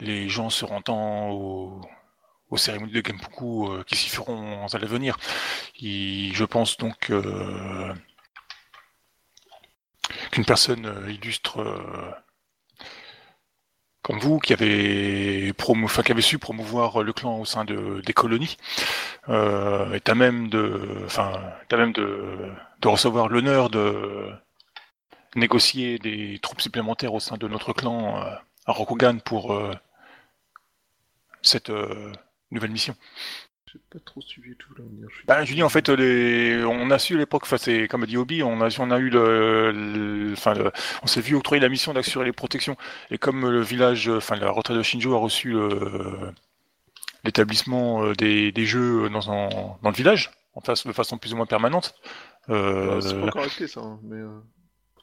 les 0.00 0.28
gens 0.28 0.50
se 0.50 0.64
rendant 0.66 1.30
au, 1.30 1.80
aux 2.50 2.56
cérémonies 2.56 2.92
de 2.92 3.02
Genpuku 3.04 3.68
euh, 3.68 3.84
qui 3.84 3.96
s'y 3.96 4.08
feront 4.08 4.66
à 4.66 4.78
l'avenir. 4.78 5.16
Je 5.80 6.44
pense 6.44 6.76
donc 6.78 7.10
euh, 7.10 7.94
qu'une 10.30 10.44
personne 10.44 10.86
euh, 10.86 11.10
illustre 11.10 11.64
comme 14.02 14.20
vous, 14.20 14.38
qui 14.38 14.54
avait, 14.54 15.52
enfin, 15.84 16.02
qui 16.02 16.12
avait 16.12 16.22
su 16.22 16.38
promouvoir 16.38 17.02
le 17.02 17.12
clan 17.12 17.40
au 17.40 17.44
sein 17.44 17.66
de, 17.66 18.00
des 18.06 18.14
colonies, 18.14 18.56
est 19.28 20.08
à 20.08 20.14
même 20.14 20.48
de, 20.48 21.02
enfin, 21.04 21.32
est 21.68 21.74
à 21.74 21.76
même 21.76 21.92
de, 21.92 22.50
de 22.80 22.88
recevoir 22.88 23.28
l'honneur 23.28 23.68
de 23.68 24.32
négocier 25.34 25.98
des 25.98 26.38
troupes 26.40 26.62
supplémentaires 26.62 27.12
au 27.12 27.20
sein 27.20 27.36
de 27.36 27.48
notre 27.48 27.74
clan 27.74 28.16
à 28.64 28.72
Rokugan 28.72 29.18
pour 29.18 29.60
cette 31.42 31.70
nouvelle 32.50 32.70
mission. 32.70 32.94
J'ai 33.70 33.78
pas 33.90 33.98
trop 34.02 34.20
suivi 34.22 34.56
tout 34.56 34.72
là. 34.78 34.84
je 35.10 35.14
suis- 35.14 35.26
Bah, 35.26 35.44
je 35.44 35.52
dis 35.52 35.62
en 35.62 35.68
fait, 35.68 35.90
les... 35.90 36.64
on 36.64 36.90
a 36.90 36.98
su 36.98 37.14
à 37.16 37.18
l'époque, 37.18 37.42
enfin 37.44 37.58
c'est 37.58 37.86
comme 37.86 38.02
a 38.02 38.06
dit 38.06 38.16
Obi, 38.16 38.42
on 38.42 38.62
a, 38.62 38.68
on 38.80 38.90
a 38.90 38.98
eu 38.98 39.10
le, 39.10 39.72
le- 39.72 40.32
enfin 40.32 40.54
le- 40.54 40.72
on 41.02 41.06
s'est 41.06 41.20
vu 41.20 41.34
octroyer 41.34 41.60
la 41.60 41.68
mission 41.68 41.92
d'assurer 41.92 42.24
les 42.24 42.32
protections. 42.32 42.76
Et 43.10 43.18
comme 43.18 43.46
le 43.46 43.60
village, 43.60 44.08
enfin 44.08 44.36
la 44.36 44.50
retraite 44.50 44.78
de 44.78 44.82
Shinjo 44.82 45.14
a 45.14 45.18
reçu 45.18 45.50
le- 45.50 46.32
l'établissement 47.24 48.04
euh, 48.04 48.14
des, 48.14 48.52
des 48.52 48.64
jeux 48.64 49.10
dans, 49.10 49.30
un, 49.30 49.48
dans 49.82 49.90
le 49.90 49.94
village, 49.94 50.30
en 50.54 50.60
face, 50.60 50.86
de 50.86 50.92
façon 50.92 51.18
plus 51.18 51.34
ou 51.34 51.36
moins 51.36 51.46
permanente. 51.46 51.94
euh, 52.48 52.94
Bah, 52.94 53.00
c'est 53.02 53.20
pas 53.20 53.26
encore 53.26 53.42
acté 53.44 53.68
ça, 53.68 53.80
hein, 53.80 54.00
mais. 54.02 54.16
euh, 54.16 54.40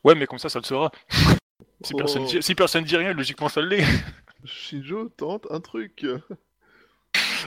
Ouais, 0.03 0.15
mais 0.15 0.25
comme 0.27 0.39
ça, 0.39 0.49
ça 0.49 0.59
le 0.59 0.65
sera. 0.65 0.91
Si 1.81 1.91
Oh. 1.93 1.97
personne, 1.97 2.25
dit- 2.25 2.41
si 2.41 2.55
personne 2.55 2.83
dit 2.83 2.95
rien, 2.97 3.13
logiquement 3.13 3.49
ça 3.49 3.61
l'est. 3.61 3.83
Shinjo 4.45 5.09
tente 5.09 5.45
un 5.51 5.59
truc. 5.59 6.05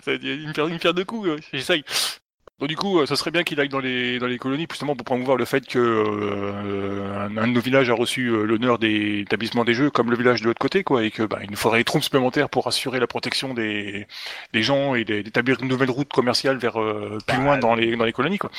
Ça 0.08 0.12
veut 0.12 0.18
dire 0.18 0.66
une 0.66 0.78
pierre, 0.78 0.94
de 0.94 1.02
coups, 1.02 1.28
j'essaye. 1.52 1.84
Donc 2.58 2.70
du 2.70 2.76
coup, 2.76 2.98
euh, 2.98 3.04
ça 3.06 3.14
serait 3.14 3.30
bien 3.30 3.44
qu'il 3.44 3.60
aille 3.60 3.68
dans 3.68 3.78
les 3.78 4.18
dans 4.18 4.26
les 4.26 4.38
colonies, 4.38 4.66
justement 4.70 4.96
pour 4.96 5.04
promouvoir 5.04 5.36
le 5.36 5.44
fait 5.44 5.66
que 5.66 5.78
euh, 5.78 7.28
un, 7.28 7.36
un 7.36 7.46
de 7.46 7.52
nos 7.52 7.60
villages 7.60 7.90
a 7.90 7.94
reçu 7.94 8.28
euh, 8.28 8.44
l'honneur 8.44 8.78
des 8.78 9.20
établissements 9.20 9.66
des 9.66 9.74
jeux, 9.74 9.90
comme 9.90 10.10
le 10.10 10.16
village 10.16 10.40
de 10.40 10.46
l'autre 10.46 10.58
côté, 10.58 10.82
quoi, 10.82 11.04
et 11.04 11.10
que 11.10 11.22
bah, 11.24 11.40
il 11.44 11.50
nous 11.50 11.56
faudrait 11.58 11.80
des 11.80 11.84
troupes 11.84 12.02
supplémentaires 12.02 12.48
pour 12.48 12.66
assurer 12.66 13.00
la 13.00 13.06
protection 13.06 13.52
des 13.52 14.06
des 14.54 14.62
gens 14.62 14.94
et 14.94 15.04
d'établir 15.04 15.60
une 15.60 15.68
nouvelle 15.68 15.90
route 15.90 16.08
commerciale 16.10 16.56
vers 16.56 16.80
euh, 16.80 17.18
plus 17.26 17.36
Bah, 17.36 17.44
loin 17.44 17.58
dans 17.58 17.74
les 17.74 17.94
dans 17.94 18.04
les 18.06 18.14
colonies, 18.14 18.38
quoi. 18.38 18.50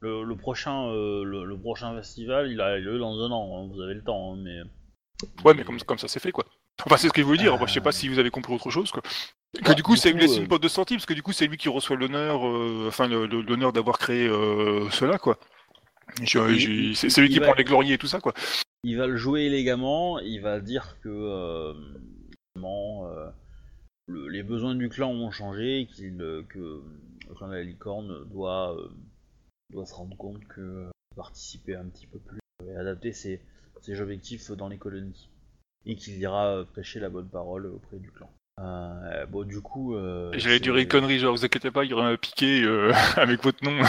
Le, 0.00 0.24
le 0.24 0.36
prochain, 0.36 0.92
le, 0.92 1.44
le 1.44 1.58
prochain 1.58 1.96
festival, 1.96 2.50
il 2.50 2.60
a 2.60 2.76
lieu 2.78 2.98
dans 2.98 3.18
un 3.20 3.30
an. 3.30 3.62
hein, 3.64 3.70
vous 3.72 3.80
avez 3.80 3.94
le 3.94 4.02
temps, 4.02 4.34
hein, 4.34 4.38
mais. 4.42 4.60
Ouais, 5.44 5.54
mais 5.54 5.64
comme 5.64 5.80
comme 5.80 5.98
ça 5.98 6.08
c'est 6.08 6.20
fait, 6.20 6.32
quoi. 6.32 6.44
Enfin, 6.84 6.98
c'est 6.98 7.08
ce 7.08 7.12
que 7.14 7.22
je 7.22 7.26
voulais 7.26 7.38
dire. 7.38 7.56
Moi, 7.56 7.66
je 7.66 7.72
sais 7.72 7.80
pas 7.80 7.92
si 7.92 8.06
vous 8.10 8.18
avez 8.18 8.30
compris 8.30 8.52
autre 8.52 8.70
chose, 8.70 8.90
quoi. 8.90 9.02
Que 9.64 9.72
du 9.74 9.82
coup, 9.82 9.96
ça 9.96 10.10
lui 10.10 10.20
laisse 10.20 10.36
euh, 10.36 10.40
une 10.40 10.48
porte 10.48 10.62
de 10.62 10.68
sortie, 10.68 10.94
parce 10.94 11.06
que 11.06 11.14
du 11.14 11.22
coup, 11.22 11.32
c'est 11.32 11.46
lui 11.46 11.56
qui 11.56 11.68
reçoit 11.68 11.96
l'honneur, 11.96 12.46
euh, 12.46 12.86
enfin 12.88 13.08
l'honneur 13.08 13.72
d'avoir 13.72 13.98
créé 13.98 14.26
euh, 14.28 14.88
cela, 14.90 15.18
quoi. 15.18 15.38
C'est 16.24 17.10
c'est 17.10 17.20
lui 17.20 17.28
qui 17.28 17.38
va- 17.38 17.46
prend 17.46 17.54
les 17.56 17.64
glories 17.64 17.92
et 17.92 17.98
tout 17.98 18.06
ça, 18.06 18.20
quoi. 18.20 18.32
il 18.84 18.96
va 18.96 19.06
le 19.06 19.16
jouer 19.16 19.42
élégamment, 19.42 20.18
il 20.20 20.40
va 20.40 20.60
dire 20.60 20.96
que 21.02 21.08
euh, 21.08 21.74
le- 24.08 24.28
les 24.28 24.42
besoins 24.42 24.74
du 24.74 24.88
clan 24.88 25.10
ont 25.10 25.30
changé, 25.30 25.88
qu'il, 25.92 26.16
que 26.48 26.82
le 27.28 27.34
clan 27.34 27.48
de 27.48 27.54
la 27.54 27.62
licorne 27.62 28.24
doit, 28.30 28.76
doit 29.72 29.86
se 29.86 29.94
rendre 29.94 30.16
compte 30.16 30.44
que 30.48 30.86
participer 31.16 31.74
un 31.74 31.86
petit 31.86 32.06
peu 32.06 32.18
plus 32.18 32.38
et 32.66 32.76
adapter 32.76 33.12
ses, 33.12 33.40
ses 33.80 34.00
objectifs 34.00 34.50
dans 34.52 34.68
les 34.68 34.78
colonies. 34.78 35.28
Et 35.88 35.94
qu'il 35.96 36.16
ira 36.18 36.64
prêcher 36.72 36.98
la 37.00 37.08
bonne 37.10 37.28
parole 37.28 37.66
auprès 37.66 37.98
du 37.98 38.10
clan. 38.10 38.30
Euh, 38.60 39.26
bon, 39.26 39.44
du 39.44 39.60
coup. 39.60 39.94
euh, 39.94 40.32
J'allais 40.34 40.60
dire 40.60 40.76
une 40.76 40.88
connerie, 40.88 41.18
genre, 41.18 41.34
vous 41.34 41.44
inquiétez 41.44 41.70
pas, 41.70 41.84
il 41.84 41.90
y 41.90 41.94
aura 41.94 42.08
un 42.08 42.16
piqué 42.16 42.62
euh, 42.62 42.92
avec 43.16 43.42
votre 43.42 43.62
nom 43.64 43.82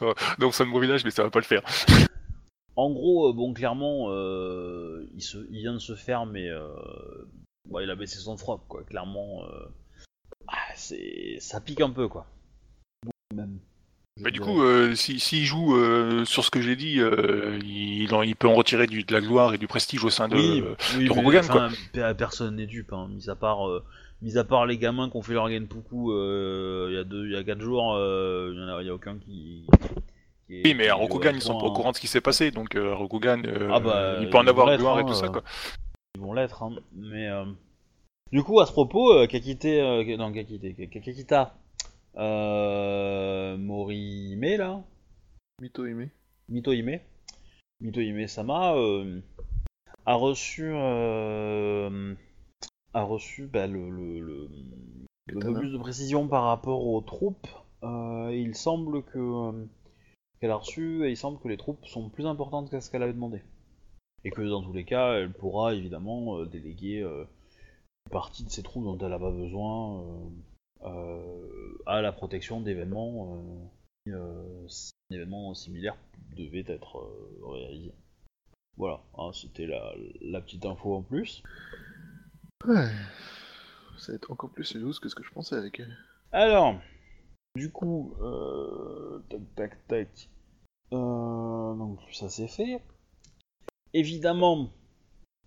dans 0.38 0.52
son 0.52 0.66
nouveau 0.66 0.80
village, 0.80 1.04
mais 1.04 1.10
ça 1.10 1.22
va 1.24 1.30
pas 1.30 1.40
le 1.40 1.44
faire. 1.44 1.62
En 2.76 2.90
gros, 2.90 3.28
euh, 3.28 3.32
bon, 3.32 3.52
clairement, 3.52 4.06
euh, 4.10 5.06
il, 5.14 5.22
se, 5.22 5.38
il 5.50 5.58
vient 5.58 5.74
de 5.74 5.78
se 5.78 5.94
faire, 5.94 6.26
mais 6.26 6.48
euh, 6.48 6.68
bon, 7.68 7.80
il 7.80 7.90
a 7.90 7.96
baissé 7.96 8.18
son 8.18 8.36
froc, 8.36 8.62
quoi. 8.68 8.82
Clairement, 8.84 9.44
euh, 9.44 9.66
ah, 10.48 10.56
c'est, 10.76 11.36
ça 11.40 11.60
pique 11.60 11.80
un 11.80 11.90
peu, 11.90 12.08
quoi. 12.08 12.26
Du 14.30 14.40
coup, 14.40 14.62
euh, 14.62 14.94
si- 14.94 15.18
s'il 15.18 15.44
joue 15.44 15.76
euh, 15.76 16.24
sur 16.24 16.44
ce 16.44 16.50
que 16.50 16.60
j'ai 16.60 16.76
dit, 16.76 17.00
euh, 17.00 17.58
il, 17.64 18.08
peut 18.36 18.48
en 18.48 18.54
retirer 18.54 18.86
du, 18.86 19.04
de 19.04 19.12
la 19.12 19.20
gloire 19.20 19.54
et 19.54 19.58
du 19.58 19.66
prestige 19.66 20.04
au 20.04 20.10
sein 20.10 20.28
de. 20.28 20.36
oui, 20.98 21.06
de 21.06 21.38
enfin, 21.38 21.68
personne 22.14 22.56
n'est 22.56 22.66
dupe, 22.66 22.92
hein, 22.92 23.08
mis 23.10 23.28
à 23.28 23.34
part, 23.34 23.68
mis 24.20 24.38
à 24.38 24.44
part 24.44 24.66
les 24.66 24.78
gamins 24.78 25.10
qui 25.10 25.16
ont 25.16 25.22
fait 25.22 25.34
leur 25.34 25.48
Genpuku 25.50 26.12
il 26.88 26.94
y 26.94 26.98
a 26.98 27.04
deux, 27.04 27.26
il 27.26 27.32
y 27.32 27.36
a 27.36 27.44
quatre 27.44 27.60
jours, 27.60 27.96
il 27.96 28.58
y 28.58 28.62
en 28.62 28.68
a, 28.76 28.82
il 28.82 28.86
y 28.86 28.90
a 28.90 28.94
aucun 28.94 29.18
qui. 29.18 29.66
Oui, 30.64 30.74
mais 30.74 30.88
à 30.88 30.94
Rokugan, 30.94 31.32
ils 31.34 31.40
sont 31.40 31.58
pas 31.58 31.66
au 31.66 31.72
courant 31.72 31.90
de 31.90 31.96
ce 31.96 32.00
qui 32.00 32.06
s'est 32.06 32.20
passé, 32.20 32.50
donc 32.50 32.76
euh, 32.76 32.94
Rokugan, 32.94 33.42
euh, 33.46 33.68
Ah 33.72 33.80
bah, 33.80 34.18
il 34.20 34.28
peut 34.28 34.38
en 34.38 34.46
avoir 34.46 34.76
gloire 34.76 34.98
et 34.98 35.02
l'être, 35.02 35.12
tout 35.12 35.18
ça, 35.18 35.26
hein, 35.26 35.32
quoi. 35.32 35.42
Ils 36.14 36.20
vont 36.20 36.32
l'être, 36.34 36.62
hein. 36.62 36.72
Mais 36.94 37.28
euh, 37.28 37.44
du 38.32 38.42
coup, 38.42 38.60
à 38.60 38.66
ce 38.66 38.72
propos, 38.72 39.26
Kakite, 39.26 39.64
non 39.64 40.32
Kakite, 40.32 40.90
Kakita, 40.90 41.54
euh, 42.16 43.56
Morihime 43.56 44.56
là, 44.56 44.82
Mito 45.60 45.86
aimé. 45.86 46.10
Mitohime, 46.48 46.98
Mitohime 47.80 48.26
Sama 48.26 48.74
euh, 48.74 49.20
a 50.04 50.14
reçu, 50.14 50.70
euh, 50.74 52.14
a 52.92 53.02
reçu 53.04 53.46
bah, 53.46 53.66
le, 53.66 53.88
le, 53.88 54.20
le, 54.20 54.48
le 55.28 55.54
plus 55.54 55.72
de 55.72 55.78
précision 55.78 56.28
par 56.28 56.44
rapport 56.44 56.86
aux 56.86 57.00
troupes. 57.00 57.46
Euh, 57.84 58.30
il 58.34 58.54
semble 58.54 59.02
que 59.04 59.66
qu'elle 60.40 60.50
a 60.50 60.56
reçu, 60.56 61.06
et 61.06 61.10
il 61.10 61.16
semble 61.16 61.38
que 61.38 61.48
les 61.48 61.56
troupes 61.56 61.86
sont 61.86 62.10
plus 62.10 62.26
importantes 62.26 62.70
que 62.70 62.80
ce 62.80 62.90
qu'elle 62.90 63.04
avait 63.04 63.12
demandé. 63.12 63.42
Et 64.24 64.30
que 64.30 64.42
dans 64.42 64.62
tous 64.62 64.72
les 64.72 64.84
cas, 64.84 65.14
elle 65.14 65.32
pourra 65.32 65.74
évidemment 65.74 66.44
déléguer 66.44 67.00
une 67.02 67.26
partie 68.10 68.44
de 68.44 68.50
ces 68.50 68.62
troupes 68.62 68.84
dont 68.84 68.98
elle 68.98 69.10
n'a 69.10 69.18
pas 69.18 69.30
besoin 69.30 70.04
à 71.86 72.00
la 72.00 72.12
protection 72.12 72.60
d'événements 72.60 73.36
euh, 73.36 73.66
si, 74.06 74.12
euh, 74.12 74.68
si 74.68 74.92
un 75.10 75.14
événement 75.16 75.54
similaire 75.54 75.96
devait 76.36 76.64
être 76.66 76.98
euh, 76.98 77.46
réalisé. 77.46 77.92
Voilà, 78.76 79.00
hein, 79.18 79.30
c'était 79.32 79.66
la, 79.66 79.92
la 80.20 80.40
petite 80.40 80.64
info 80.64 80.94
en 80.94 81.02
plus. 81.02 81.42
Ouais. 82.66 82.88
Ça 83.98 84.12
va 84.12 84.16
être 84.16 84.30
encore 84.30 84.50
plus 84.50 84.74
loose 84.74 84.98
que 84.98 85.08
ce 85.08 85.14
que 85.14 85.22
je 85.22 85.30
pensais 85.30 85.56
avec 85.56 85.78
elle. 85.80 85.96
Alors, 86.32 86.80
du 87.54 87.70
coup, 87.70 88.14
euh, 88.22 89.20
tac 89.28 89.54
tac 89.54 89.86
tac. 89.86 90.28
Euh, 90.92 91.74
donc 91.74 92.00
ça 92.12 92.28
c'est 92.28 92.48
fait. 92.48 92.82
Évidemment, 93.92 94.70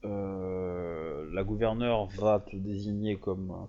euh, 0.03 1.29
la 1.33 1.43
gouverneure 1.43 2.05
va 2.07 2.39
te 2.39 2.55
désigner 2.55 3.17
comme 3.17 3.67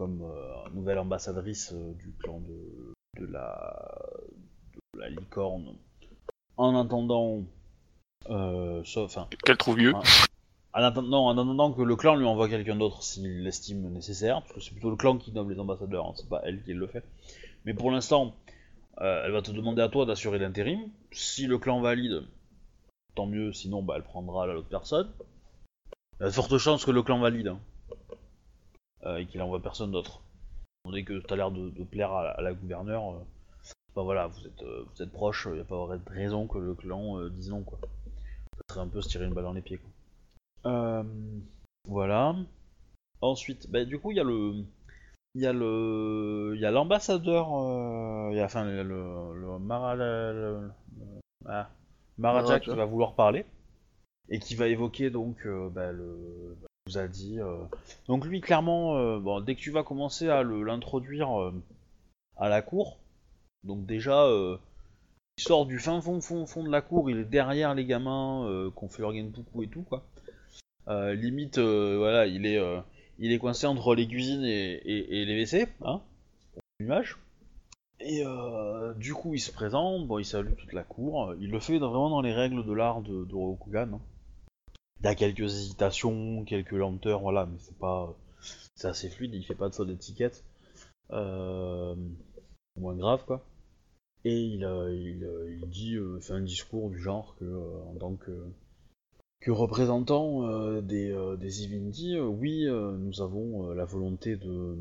comme 0.00 0.22
euh, 0.22 0.70
nouvelle 0.72 0.98
ambassadrice 0.98 1.74
euh, 1.74 1.92
du 1.92 2.10
clan 2.22 2.40
de, 2.40 3.20
de 3.20 3.30
la 3.30 3.86
de 4.94 4.98
la 4.98 5.10
licorne. 5.10 5.76
En 6.56 6.74
attendant, 6.74 7.42
euh, 8.30 8.82
sauf, 8.82 9.04
enfin, 9.04 9.28
Qu'elle 9.44 9.58
trouve 9.58 9.76
mieux. 9.76 9.92
En 9.92 10.82
attendant, 10.82 11.26
en 11.26 11.32
attendant 11.32 11.72
que 11.74 11.82
le 11.82 11.96
clan 11.96 12.16
lui 12.16 12.24
envoie 12.24 12.48
quelqu'un 12.48 12.76
d'autre 12.76 13.02
s'il 13.02 13.42
l'estime 13.42 13.92
nécessaire, 13.92 14.40
parce 14.40 14.54
que 14.54 14.60
c'est 14.60 14.70
plutôt 14.70 14.88
le 14.88 14.96
clan 14.96 15.18
qui 15.18 15.32
nomme 15.32 15.50
les 15.50 15.60
ambassadeurs, 15.60 16.06
hein, 16.06 16.12
c'est 16.16 16.30
pas 16.30 16.40
elle 16.44 16.62
qui 16.62 16.72
le 16.72 16.86
fait. 16.86 17.04
Mais 17.66 17.74
pour 17.74 17.90
l'instant, 17.90 18.34
euh, 19.02 19.24
elle 19.26 19.32
va 19.32 19.42
te 19.42 19.50
demander 19.50 19.82
à 19.82 19.90
toi 19.90 20.06
d'assurer 20.06 20.38
l'intérim. 20.38 20.80
Si 21.12 21.46
le 21.46 21.58
clan 21.58 21.82
valide, 21.82 22.22
tant 23.16 23.26
mieux, 23.26 23.52
sinon 23.52 23.82
bah, 23.82 23.96
elle 23.98 24.02
prendra 24.02 24.46
l'autre 24.46 24.68
personne. 24.68 25.10
Il 26.20 26.22
y 26.22 26.24
a 26.24 26.26
de 26.28 26.32
fortes 26.32 26.56
chances 26.56 26.86
que 26.86 26.90
le 26.90 27.02
clan 27.02 27.18
valide 27.18 27.48
hein, 27.48 27.60
et 29.06 29.26
qu'il 29.26 29.40
envoie 29.42 29.60
personne 29.60 29.92
d'autre. 29.92 30.20
On 30.84 30.92
dit 30.92 31.04
que 31.04 31.18
tu 31.18 31.32
as 31.32 31.36
l'air 31.36 31.50
de, 31.50 31.70
de 31.70 31.84
plaire 31.84 32.12
à 32.12 32.24
la, 32.24 32.30
à 32.30 32.40
la 32.42 32.52
gouverneure. 32.54 33.12
euh, 33.12 33.18
bah 33.94 34.02
voilà, 34.02 34.28
vous 34.28 34.46
êtes, 34.46 34.62
euh, 34.62 34.84
vous 34.94 35.02
êtes 35.02 35.12
proches, 35.12 35.46
il 35.50 35.54
n'y 35.54 35.60
a 35.60 35.64
pas 35.64 35.86
de 35.96 36.10
raison 36.14 36.46
que 36.46 36.58
le 36.58 36.74
clan 36.74 37.18
euh, 37.18 37.28
dise 37.28 37.50
non 37.50 37.62
quoi. 37.62 37.78
Ça 38.56 38.62
serait 38.74 38.80
un 38.80 38.88
peu 38.88 39.00
se 39.02 39.08
tirer 39.08 39.24
une 39.26 39.34
balle 39.34 39.44
dans 39.44 39.52
les 39.52 39.62
pieds 39.62 39.78
quoi. 39.78 39.90
Euh, 40.72 41.02
voilà. 41.88 42.36
Ensuite, 43.20 43.70
bah, 43.70 43.84
du 43.84 43.98
coup, 43.98 44.12
il 44.12 44.16
y 44.16 44.20
a 44.20 44.24
le, 44.24 44.64
il 45.34 45.42
y 45.42 45.46
a 45.46 45.52
le, 45.52 46.52
il 46.54 46.60
y 46.60 46.64
a 46.66 46.70
l'ambassadeur, 46.70 47.48
euh, 47.54 48.28
il 48.32 48.36
y 48.36 48.40
a 48.40 48.44
enfin 48.44 48.64
le, 48.64 48.82
le, 48.82 49.40
le 49.40 49.58
Mara- 49.58 49.94
le- 49.96 50.32
le- 50.32 50.70
ah, 51.46 51.68
Maharaja. 52.18 52.60
qui 52.60 52.70
va 52.70 52.84
vouloir 52.84 53.14
parler 53.14 53.44
et 54.28 54.38
qui 54.38 54.54
va 54.54 54.68
évoquer 54.68 55.10
donc 55.10 55.44
euh, 55.46 55.68
bah, 55.68 55.92
le, 55.92 56.56
a 56.98 57.08
dit. 57.08 57.38
euh, 57.40 57.56
Donc 58.08 58.24
lui, 58.26 58.40
clairement, 58.40 58.96
euh, 58.96 59.40
dès 59.40 59.54
que 59.54 59.60
tu 59.60 59.70
vas 59.70 59.82
commencer 59.82 60.28
à 60.28 60.42
l'introduire 60.42 61.40
euh, 61.40 61.52
à 62.36 62.48
la 62.48 62.62
cour, 62.62 62.98
donc 63.64 63.86
déjà. 63.86 64.26
il 65.38 65.42
sort 65.42 65.66
du 65.66 65.78
fin 65.78 66.00
fond, 66.00 66.20
fond, 66.20 66.46
fond 66.46 66.64
de 66.64 66.70
la 66.70 66.80
cour, 66.80 67.10
il 67.10 67.18
est 67.18 67.24
derrière 67.24 67.74
les 67.74 67.84
gamins 67.84 68.70
qu'on 68.74 68.88
fait 68.88 69.02
leur 69.02 69.14
genpuku 69.14 69.64
et 69.64 69.68
tout 69.68 69.82
quoi. 69.82 70.04
Limite, 70.88 71.58
voilà, 71.58 72.26
il 72.26 72.46
est, 72.46 72.60
il 73.18 73.32
est 73.32 73.38
coincé 73.38 73.66
entre 73.66 73.94
les 73.94 74.08
cuisines 74.08 74.44
et, 74.44 74.80
les 74.84 75.42
WC, 75.44 75.68
hein, 75.82 76.00
pour 76.52 76.62
l'image. 76.80 77.18
Et 78.00 78.24
du 78.96 79.14
coup, 79.14 79.34
il 79.34 79.40
se 79.40 79.52
présente, 79.52 80.06
bon, 80.06 80.18
il 80.18 80.24
salue 80.24 80.54
toute 80.58 80.72
la 80.72 80.82
cour. 80.82 81.34
Il 81.40 81.50
le 81.50 81.60
fait 81.60 81.78
vraiment 81.78 82.10
dans 82.10 82.22
les 82.22 82.32
règles 82.32 82.64
de 82.64 82.72
l'art 82.72 83.02
de, 83.02 83.24
de 83.24 83.34
Rokugan. 83.34 83.92
hein. 83.94 84.00
Il 85.02 85.06
a 85.06 85.14
quelques 85.14 85.40
hésitations, 85.40 86.44
quelques 86.44 86.72
lenteurs, 86.72 87.20
voilà, 87.20 87.46
mais 87.46 87.58
c'est 87.58 87.78
pas, 87.78 88.14
c'est 88.74 88.88
assez 88.88 89.08
fluide. 89.08 89.34
Il 89.34 89.44
fait 89.44 89.54
pas 89.54 89.68
de 89.68 89.74
saut 89.74 89.86
d'étiquette, 89.86 90.44
euh, 91.10 91.94
moins 92.76 92.94
grave 92.96 93.24
quoi. 93.24 93.46
Et 94.24 94.38
il, 94.38 94.64
euh, 94.64 94.94
il, 94.94 95.24
euh, 95.24 95.50
il 95.54 95.68
dit, 95.70 95.96
fait 96.20 96.34
un 96.34 96.42
discours 96.42 96.90
du 96.90 96.98
genre 96.98 97.34
que, 97.36 97.44
en 97.86 97.94
tant 97.94 98.16
que, 98.16 98.44
que 99.40 99.50
représentant 99.50 100.82
des, 100.82 101.16
des 101.38 102.18
oui, 102.20 102.66
nous 102.66 103.22
avons 103.22 103.70
la 103.70 103.86
volonté 103.86 104.36
de, 104.36 104.76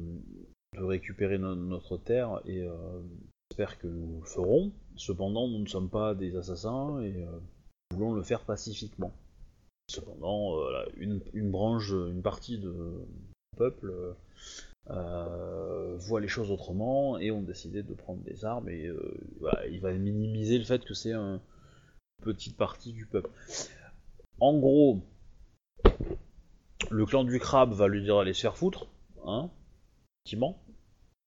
de 0.75 0.83
récupérer 0.83 1.37
no- 1.37 1.55
notre 1.55 1.95
terre 1.95 2.41
et 2.45 2.67
j'espère 3.49 3.79
que 3.79 3.87
nous 3.87 4.19
le 4.19 4.25
ferons. 4.25 4.73
Cependant, 4.97 5.47
nous 5.47 5.59
ne 5.59 5.67
sommes 5.67 5.89
pas 5.89 6.13
des 6.13 6.35
assassins 6.35 7.01
et 7.01 7.25
nous 7.91 7.97
voulons 7.97 8.13
le 8.13 8.23
faire 8.23 8.41
pacifiquement. 8.41 9.13
Cependant, 9.89 10.55
euh, 10.59 10.85
une, 10.97 11.19
branche, 11.49 11.89
une 11.89 12.21
partie 12.21 12.59
de 12.59 12.75
peuple 13.57 13.91
euh, 14.91 15.95
voit 15.97 16.21
les 16.21 16.27
choses 16.27 16.51
autrement 16.51 17.17
et 17.17 17.31
ont 17.31 17.41
décidé 17.41 17.81
de 17.81 17.93
prendre 17.95 18.21
des 18.21 18.45
armes 18.45 18.69
et 18.69 18.85
euh, 18.85 19.17
il 19.71 19.81
va 19.81 19.91
minimiser 19.93 20.59
le 20.59 20.63
fait 20.63 20.85
que 20.85 20.93
c'est 20.93 21.13
un- 21.13 21.41
une 22.19 22.23
petite 22.23 22.55
partie 22.55 22.93
du 22.93 23.07
peuple. 23.07 23.31
En 24.39 24.57
gros, 24.59 24.99
le 26.91 27.05
clan 27.07 27.23
du 27.23 27.39
crabe 27.39 27.73
va 27.73 27.87
lui 27.87 28.03
dire 28.03 28.17
d'aller 28.17 28.33
se 28.33 28.41
faire 28.41 28.57
foutre, 28.57 28.87
hein. 29.25 29.49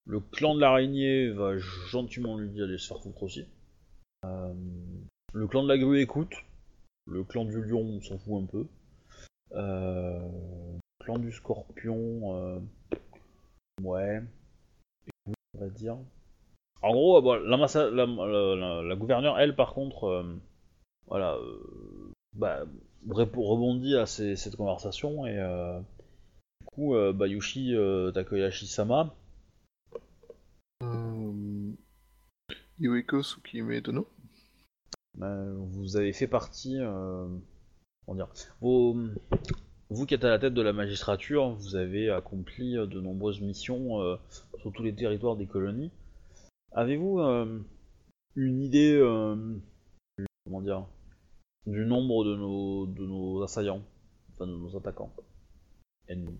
Le 0.07 0.21
clan 0.21 0.55
de 0.55 0.61
l'araignée 0.61 1.31
va 1.31 1.59
gentiment 1.59 2.39
lui 2.39 2.49
dire 2.49 2.67
d'aller 2.67 2.79
se 2.79 2.87
faire 2.87 3.03
foutre 3.03 3.23
aussi. 3.25 3.45
Le 5.35 5.49
clan 5.49 5.65
de 5.65 5.69
la 5.69 5.79
grue 5.79 6.01
écoute. 6.01 6.33
Le 7.07 7.25
clan 7.25 7.45
du 7.45 7.63
lion 7.63 7.81
on 7.81 8.01
s'en 8.01 8.19
fout 8.19 8.43
un 8.43 8.47
peu. 8.47 8.67
Euh, 9.53 10.29
clan 11.01 11.19
du 11.19 11.33
scorpion, 11.33 12.37
euh, 12.37 12.59
ouais. 13.83 14.23
On 15.27 15.59
va 15.59 15.69
dire. 15.69 15.97
En 16.81 16.93
gros, 16.93 17.21
l'ambassa- 17.21 17.91
la, 17.91 18.97
gouverneure, 18.97 19.39
elle, 19.39 19.55
par 19.55 19.75
contre, 19.75 20.05
euh, 20.05 20.41
voilà, 21.07 21.37
bah, 22.35 22.65
rebondit 23.09 23.97
à 23.97 24.07
cette 24.07 24.57
conversation 24.57 25.27
et 25.27 25.37
du 26.61 26.67
coup, 26.67 26.95
Bayushi 27.15 27.75
Takoyashi-sama, 28.15 29.15
Euh... 30.83 31.73
Iweko 32.81 33.23
Tsukime 33.23 33.81
Dono. 33.81 34.09
Bah, 35.19 35.45
vous 35.57 35.97
avez 35.97 36.13
fait 36.13 36.27
partie, 36.27 36.77
euh, 36.81 37.27
comment 38.07 38.17
dire, 38.17 38.29
vos, 38.61 38.97
vous 39.91 40.07
qui 40.07 40.15
êtes 40.15 40.25
à 40.25 40.31
la 40.31 40.39
tête 40.39 40.55
de 40.55 40.63
la 40.63 40.73
magistrature, 40.73 41.51
vous 41.51 41.77
avez 41.77 42.11
accompli 42.11 42.77
euh, 42.77 42.87
de 42.87 43.01
nombreuses 43.01 43.41
missions 43.41 44.01
euh, 44.01 44.17
sur 44.59 44.73
tous 44.73 44.83
les 44.83 44.95
territoires 44.95 45.37
des 45.37 45.47
colonies. 45.47 45.91
Avez-vous 46.73 47.21
euh, 47.21 47.61
une 48.37 48.63
idée, 48.63 48.95
euh, 48.95 49.37
du- 50.19 50.27
comment 50.47 50.63
dire, 50.63 50.87
du 51.67 51.85
nombre 51.85 52.25
de 52.25 52.35
nos, 52.37 52.87
de 52.87 53.07
nos 53.07 53.43
assaillants, 53.43 53.83
enfin 54.33 54.47
de 54.47 54.57
nos 54.57 54.75
attaquants 54.77 55.13
ennemis? 56.09 56.39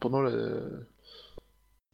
Pendant 0.00 0.20
la. 0.22 0.32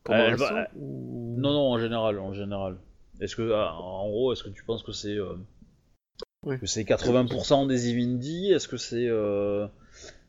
Pendant 0.02 0.18
Elle 0.18 0.68
ou- 0.76 1.34
Non, 1.38 1.52
non, 1.52 1.72
en 1.72 1.78
général, 1.78 2.18
en 2.18 2.32
général. 2.32 2.78
Est-ce 3.20 3.36
que, 3.36 3.52
ah, 3.52 3.74
en 3.74 4.08
gros, 4.08 4.32
est-ce 4.32 4.42
que 4.44 4.48
tu 4.48 4.64
penses 4.64 4.82
que 4.82 4.92
c'est 4.92 5.18
Oui. 6.46 6.58
que 6.58 6.66
c'est 6.66 6.84
80% 6.84 7.66
des 7.66 7.90
Ivindi 7.90 8.52
Est-ce 8.52 8.68
que 8.68 8.76
c'est 8.76 9.06
euh, 9.08 9.66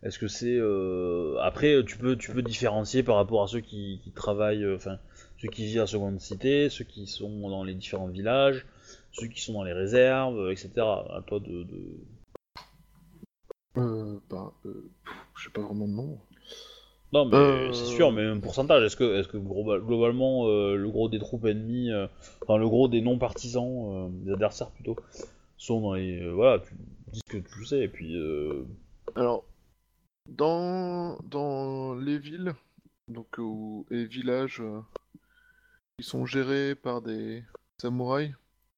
est-ce 0.03 0.19
que 0.19 0.27
c'est 0.27 0.55
euh, 0.57 1.37
après 1.41 1.83
tu 1.85 1.97
peux 1.97 2.15
tu 2.15 2.31
peux 2.31 2.41
différencier 2.41 3.03
par 3.03 3.15
rapport 3.15 3.43
à 3.43 3.47
ceux 3.47 3.59
qui, 3.61 3.99
qui 4.03 4.11
travaillent, 4.11 4.63
euh, 4.63 4.75
enfin 4.75 4.97
ceux 5.39 5.47
qui 5.49 5.65
vivent 5.65 5.81
à 5.81 5.87
seconde 5.87 6.19
cité, 6.19 6.69
ceux 6.69 6.83
qui 6.85 7.05
sont 7.07 7.49
dans 7.49 7.63
les 7.63 7.75
différents 7.75 8.07
villages, 8.07 8.65
ceux 9.11 9.27
qui 9.27 9.41
sont 9.41 9.53
dans 9.53 9.63
les 9.63 9.73
réserves, 9.73 10.49
etc. 10.51 10.71
À 10.77 11.21
toi 11.25 11.39
de, 11.39 11.63
de- 11.63 11.97
Euh, 13.77 14.19
bah, 14.29 14.51
euh, 14.65 14.89
je 15.35 15.43
sais 15.43 15.51
pas 15.51 15.61
vraiment 15.61 15.87
de 15.87 15.93
nom. 15.93 16.17
Non, 17.13 17.25
mais 17.25 17.71
c'est 17.73 17.85
sûr, 17.85 18.11
mais 18.11 18.23
un 18.25 18.39
pourcentage. 18.39 18.83
Est-ce 18.83 18.95
que, 18.97 19.19
est-ce 19.19 19.27
que 19.29 19.37
global- 19.37 19.79
globalement, 19.81 20.47
le 20.47 20.89
gros 20.89 21.07
des 21.09 21.19
troupes 21.19 21.45
ennemies, 21.45 21.91
enfin 22.41 22.57
le 22.57 22.67
gros 22.67 22.87
des 22.89 22.99
non-partisans, 23.01 24.07
euh, 24.07 24.25
des 24.25 24.33
adversaires 24.33 24.71
plutôt, 24.71 24.97
sont 25.57 25.81
dans 25.81 25.93
les. 25.93 26.21
euh, 26.21 26.31
voilà, 26.33 26.59
tu 26.59 26.75
dis 27.11 27.19
ce 27.25 27.31
que 27.33 27.37
tu 27.37 27.65
sais, 27.65 27.81
et 27.81 27.87
puis. 27.87 28.15
euh, 28.17 28.63
Alors, 29.15 29.45
dans, 30.29 31.17
dans 31.23 31.95
les 31.95 32.17
villes 32.19 32.53
donc, 33.07 33.37
ou- 33.37 33.85
et 33.91 34.05
villages 34.05 34.59
euh, 34.61 34.81
qui 35.97 36.05
sont 36.05 36.25
gérés 36.25 36.75
par 36.75 37.01
des 37.01 37.43
samouraïs, 37.81 38.33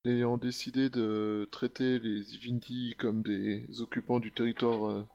ayant 0.06 0.38
décidé 0.38 0.90
de 0.90 1.48
traiter 1.52 2.00
les 2.00 2.36
Ivindi 2.36 2.96
comme 2.98 3.22
des 3.24 3.66
occupants 3.82 4.20
du 4.20 4.32
territoire 4.32 4.90
euh, 4.90 5.06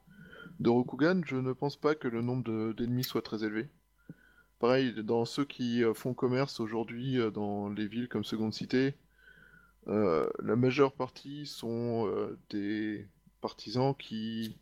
de 0.61 0.69
Rokugan, 0.70 1.20
je 1.24 1.36
ne 1.36 1.53
pense 1.53 1.77
pas 1.77 1.95
que 1.95 2.09
le 2.09 2.23
nombre 2.23 2.45
de- 2.45 2.73
d'ennemis 2.73 3.05
soit 3.05 3.23
très 3.23 3.45
élevé. 3.45 3.69
Pareil, 4.59 4.93
dans 5.05 5.24
ceux 5.24 5.45
qui 5.45 5.82
euh, 5.85 5.95
font 5.95 6.15
commerce 6.15 6.61
aujourd'hui 6.61 7.19
euh, 7.19 7.31
dans 7.31 7.69
les 7.69 7.86
villes 7.86 8.09
comme 8.09 8.24
Seconde 8.24 8.53
Cité, 8.55 8.89
euh, 8.89 8.93
la 9.86 10.56
majeure 10.56 10.93
partie 10.93 11.47
sont 11.47 12.06
euh, 12.09 12.39
des 12.51 13.06
partisans 13.40 13.94
qui 13.94 14.59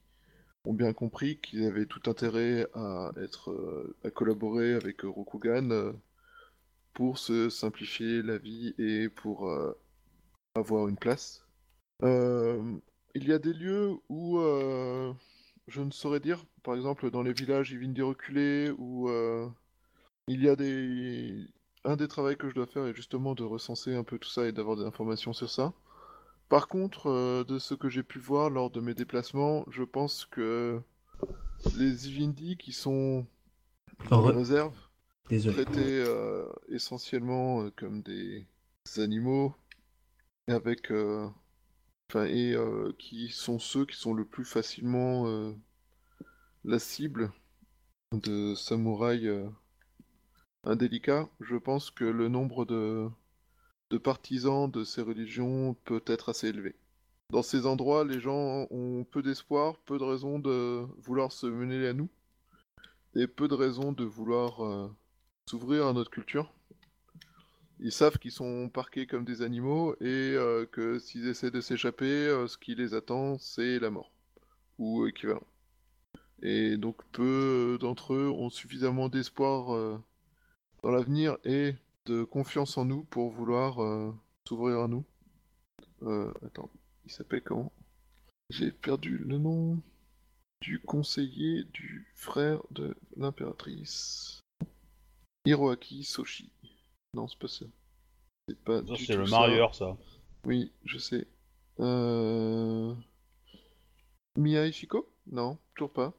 ont 0.65 0.75
bien 0.75 0.93
compris 0.93 1.39
qu'ils 1.39 1.65
avaient 1.67 1.87
tout 1.87 2.09
intérêt 2.11 2.67
à 2.75 3.13
être 3.17 3.51
euh, 3.51 3.97
à 4.05 4.11
collaborer 4.11 4.75
avec 4.75 5.05
euh, 5.05 5.09
Rokugan 5.09 5.71
euh, 5.71 5.93
pour 6.95 7.19
se 7.19 7.49
simplifier 7.51 8.23
la 8.23 8.39
vie 8.39 8.75
et 8.79 9.09
pour 9.09 9.49
euh, 9.49 9.73
avoir 10.55 10.89
une 10.89 10.97
place. 10.97 11.45
Euh, 12.03 12.79
il 13.15 13.27
y 13.27 13.33
a 13.33 13.39
des 13.39 13.53
lieux 13.53 13.97
où 14.09 14.39
euh, 14.39 15.13
je 15.69 15.83
ne 15.83 15.91
saurais 15.91 16.21
dire, 16.21 16.45
par 16.63 16.75
exemple 16.75 17.11
dans 17.11 17.23
les 17.23 17.33
villages 17.33 17.73
Ivindi 17.73 18.03
reculés, 18.03 18.71
où 18.77 19.09
euh, 19.09 19.49
il 20.29 20.43
y 20.43 20.49
a 20.49 20.57
des... 20.57 21.47
Un 21.85 21.97
des 21.97 22.09
travaux 22.09 22.35
que 22.37 22.49
je 22.49 22.55
dois 22.55 22.67
faire 22.67 22.87
est 22.87 22.95
justement 22.95 23.35
de 23.35 23.43
recenser 23.43 23.95
un 23.95 24.05
peu 24.05 24.19
tout 24.19 24.29
ça 24.29 24.47
et 24.47 24.53
d'avoir 24.53 24.77
des 24.77 24.85
informations 24.85 25.33
sur 25.33 25.51
ça. 25.51 25.73
Par 26.49 26.69
contre, 26.69 27.09
euh, 27.09 27.45
de 27.45 27.59
ce 27.59 27.75
que 27.75 27.89
j'ai 27.89 28.03
pu 28.03 28.19
voir 28.19 28.51
lors 28.51 28.71
de 28.71 28.81
mes 28.81 28.95
déplacements, 28.95 29.65
je 29.71 29.83
pense 29.83 30.27
que 30.27 30.81
les 31.77 32.09
Ivindi 32.09 32.57
qui 32.57 32.73
sont 32.73 33.27
dans 34.11 34.29
les 34.29 34.37
réserves, 34.37 34.77
Désolé. 35.29 35.65
traités 35.65 36.05
euh, 36.07 36.47
essentiellement 36.69 37.63
euh, 37.63 37.71
comme 37.77 38.03
des 38.03 38.47
animaux, 38.97 39.55
et 40.49 40.53
avec, 40.53 40.91
euh, 40.91 41.29
enfin, 42.11 42.27
et 42.27 42.57
qui 42.99 43.29
sont 43.29 43.59
ceux 43.59 43.87
qui 43.87 43.97
sont 43.97 44.13
le 44.15 44.25
plus 44.25 44.45
facilement 44.45 45.55
la 46.65 46.79
cible 46.79 47.33
de 48.13 48.55
samouraïs 48.55 49.31
indélicats. 50.65 51.29
Je 51.41 51.57
pense 51.57 51.91
que 51.91 52.05
le 52.05 52.29
nombre 52.29 52.65
de, 52.65 53.09
partisans 53.99 54.71
de 54.71 54.85
ces 54.85 55.03
religions 55.03 55.75
peut 55.85 56.03
être 56.07 56.31
assez 56.31 56.49
élevé. 56.49 56.75
Dans 57.31 57.43
ces 57.43 57.67
endroits, 57.67 58.05
les 58.05 58.21
gens 58.21 58.67
ont 58.71 59.05
peu 59.05 59.23
d'espoir, 59.23 59.77
peu 59.87 59.99
de 59.99 60.05
raisons 60.05 60.39
de 60.39 60.87
vouloir 60.99 61.33
se 61.33 61.47
mener 61.47 61.87
à 61.87 61.93
nous, 61.93 62.09
et 63.15 63.27
peu 63.27 63.49
de 63.49 63.55
raisons 63.55 63.93
de 63.93 64.05
vouloir 64.05 64.65
euh, 64.65 64.89
s'ouvrir 65.49 65.87
à 65.87 65.93
notre 65.93 66.11
culture. 66.11 66.53
Ils 67.81 67.93
savent 67.93 68.19
qu'ils 68.19 68.33
sont 68.33 68.69
parqués 68.69 69.07
comme 69.07 69.25
des 69.25 69.43
animaux 69.43 69.95
et 70.01 70.35
euh, 70.37 70.67
que 70.67 70.99
s'ils 70.99 71.27
essaient 71.27 71.51
de 71.51 71.61
s'échapper, 71.61 72.05
euh, 72.05 72.47
ce 72.47 72.57
qui 72.57 72.75
les 72.75 72.95
attend, 72.95 73.39
c'est 73.39 73.79
la 73.79 73.91
mort, 73.91 74.13
ou 74.79 75.07
équivalent. 75.07 75.47
Et 76.43 76.77
donc 76.77 77.03
peu 77.13 77.79
d'entre 77.81 78.15
eux 78.15 78.29
ont 78.29 78.51
suffisamment 78.51 79.09
d'espoir 79.09 80.01
dans 80.83 80.91
l'avenir 80.91 81.39
et 81.45 81.75
de 82.07 82.25
confiance 82.25 82.77
en 82.79 82.85
nous 82.85 83.05
pour 83.05 83.31
vouloir 83.31 83.83
euh, 83.83 84.13
s'ouvrir 84.49 84.81
à 84.81 84.89
nous. 84.89 85.05
Euh, 86.03 86.33
attends, 86.45 86.71
il 87.05 87.13
s'appelle 87.13 87.43
comment? 87.43 87.73
J'ai 88.51 88.71
perdu 88.73 89.19
le 89.19 89.39
nom 89.39 89.79
du 90.61 90.81
conseiller 90.81 91.65
du 91.73 92.07
frère 92.15 92.61
de 92.71 92.97
l'impératrice. 93.17 94.41
Hiroaki 95.45 96.05
Soshi. 96.05 96.51
Non, 97.15 97.29
c'est 97.29 97.39
pas 97.39 97.49
ça. 97.49 97.67
C'est 98.49 98.59
pas 98.65 98.79
Ça, 98.79 98.83
du 98.95 99.05
c'est 99.05 99.15
tout 99.15 99.21
le 99.21 99.27
marieur, 99.31 99.75
ça. 99.75 99.97
Oui, 100.45 100.73
je 100.85 100.99
sais. 100.99 101.27
Euh... 101.81 102.95
Mia 104.37 104.67
Ishiko 104.67 105.09
Non, 105.31 105.59
toujours 105.75 105.93
pas. 105.93 106.13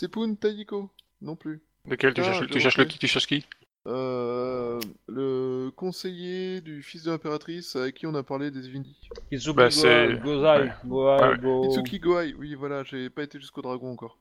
Sepun 0.00 0.34
Taiko? 0.34 0.90
Non 1.20 1.36
plus. 1.36 1.62
Lequel? 1.88 2.14
Tu 2.14 2.20
Ah, 2.20 2.24
cherches, 2.24 2.40
je 2.40 2.44
tu 2.52 2.60
cherches 2.60 2.78
le 2.78 2.84
qui? 2.86 2.98
Tu 2.98 3.06
cherches 3.06 3.26
qui? 3.26 3.46
Euh, 3.88 4.78
le 5.08 5.70
conseiller 5.74 6.60
du 6.60 6.82
fils 6.82 7.02
de 7.02 7.10
l'impératrice 7.10 7.74
avec 7.74 7.96
qui 7.96 8.06
on 8.06 8.14
a 8.14 8.22
parlé 8.22 8.50
des 8.52 8.70
Vindi. 8.70 8.96
Kitsuki 9.30 9.54
Bah, 9.56 9.64
Go- 9.64 9.70
c'est- 9.70 10.18
Gozai, 10.22 10.60
ouais. 10.60 10.72
Goai, 10.86 11.20
Ouais. 11.30 11.38
Go- 11.38 11.62
Kitsuki 11.68 11.98
Goai, 11.98 12.34
oui, 12.38 12.54
voilà, 12.54 12.84
j'ai 12.84 13.10
pas 13.10 13.24
été 13.24 13.40
jusqu'au 13.40 13.60
dragon 13.62 13.90
encore. 13.92 14.18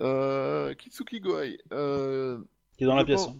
Euh, 0.00 0.74
Kitsuki 0.74 1.20
Goai. 1.20 1.58
Euh, 1.72 2.38
qui 2.76 2.84
est 2.84 2.86
dans 2.86 2.94
la 2.94 3.00
je 3.02 3.06
pièce. 3.06 3.24
pense-. 3.26 3.36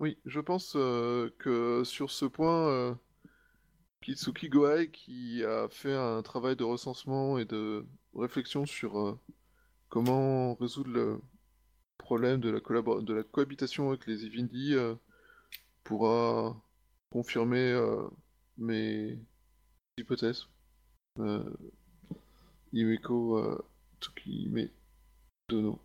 Oui, 0.00 0.16
je 0.24 0.40
pense 0.40 0.72
euh, 0.76 1.28
que 1.38 1.84
sur 1.84 2.10
ce 2.10 2.24
point, 2.24 2.68
euh, 2.70 2.94
Kitsuki 4.00 4.48
Goai, 4.48 4.88
qui 4.90 5.44
a 5.44 5.68
fait 5.70 5.92
un 5.94 6.22
travail 6.22 6.56
de 6.56 6.64
recensement 6.64 7.38
et 7.38 7.44
de 7.44 7.84
réflexion 8.14 8.64
sur 8.66 8.98
euh, 8.98 9.18
comment 9.90 10.54
résoudre 10.54 10.90
le 10.90 11.20
problème 12.02 12.40
de 12.40 12.50
la, 12.50 12.60
collabor- 12.60 13.02
de 13.02 13.14
la 13.14 13.22
cohabitation 13.22 13.88
avec 13.88 14.06
les 14.06 14.24
Ivindi, 14.26 14.74
euh, 14.74 14.94
pourra 15.84 16.56
confirmer 17.10 17.72
euh, 17.72 18.06
mes 18.58 19.18
hypothèses. 19.98 20.46
Euh, 21.18 21.44
Iweko 22.72 23.38
euh, 23.38 23.64
Tsukime 24.00 24.68
Dono. 25.48 25.78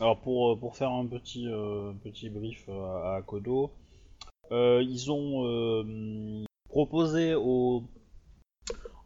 Alors 0.00 0.20
pour, 0.20 0.52
euh, 0.52 0.56
pour 0.56 0.76
faire 0.76 0.90
un 0.90 1.06
petit, 1.06 1.46
petit 2.02 2.30
brief 2.30 2.68
à, 2.68 3.22
Kodo, 3.26 3.70
ils 4.50 5.10
ont 5.10 6.44
proposé 6.68 7.34
au 7.34 7.84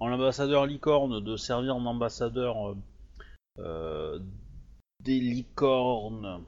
en 0.01 0.11
ambassadeur 0.13 0.67
licorne 0.67 1.23
de 1.23 1.37
servir 1.37 1.77
en 1.77 1.85
ambassadeur 1.87 2.77
des 5.05 5.21
licornes 5.21 6.43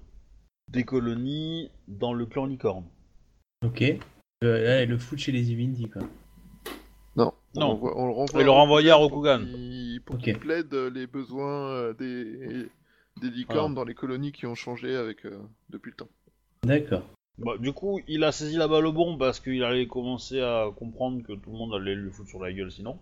des 0.72 0.84
colonies 0.84 1.70
dans 1.86 2.12
le 2.12 2.26
clan 2.26 2.46
licorne. 2.46 2.84
Ok. 3.64 3.82
Euh, 3.82 4.64
là, 4.64 4.84
le 4.84 4.98
foot 4.98 5.18
chez 5.18 5.32
les 5.32 5.52
Ivindi, 5.52 5.88
quoi. 5.88 6.02
Non. 7.16 7.32
On, 7.56 7.60
Non. 7.60 7.68
renvoie- 7.68 7.96
on 7.96 8.06
le 8.06 8.12
renvoie 8.12 8.40
Et 8.40 8.44
le 8.44 8.50
renvoyer 8.50 8.90
à 8.90 8.94
pour 8.96 9.10
Rokugan. 9.10 9.38
qu'il- 9.44 10.00
Pour 10.04 10.18
qu'il 10.18 10.38
plaide 10.38 10.74
les 10.74 11.06
besoins 11.06 11.68
euh, 11.70 11.92
des, 11.94 12.68
des 13.20 13.30
licornes 13.30 13.72
Voilà. 13.72 13.74
dans 13.74 13.84
les 13.84 13.94
colonies 13.94 14.32
qui 14.32 14.46
ont 14.46 14.54
changé 14.54 14.94
avec 14.96 15.24
euh, 15.24 15.38
depuis 15.70 15.90
le 15.90 15.96
temps. 15.96 16.08
D'accord. 16.64 17.02
Bah, 17.38 17.56
du 17.58 17.72
coup, 17.72 18.00
il 18.08 18.24
a 18.24 18.32
saisi 18.32 18.56
la 18.56 18.66
balle 18.68 18.86
au 18.86 18.92
bon 18.92 19.16
parce 19.18 19.40
qu'il 19.40 19.62
allait 19.62 19.86
commencer 19.86 20.40
à 20.40 20.66
comprendre 20.76 21.22
que 21.22 21.32
tout 21.32 21.50
le 21.50 21.56
monde 21.58 21.74
allait 21.74 21.94
lui 21.94 22.10
foutre 22.10 22.28
sur 22.30 22.42
la 22.42 22.52
gueule 22.52 22.70
sinon. 22.72 22.98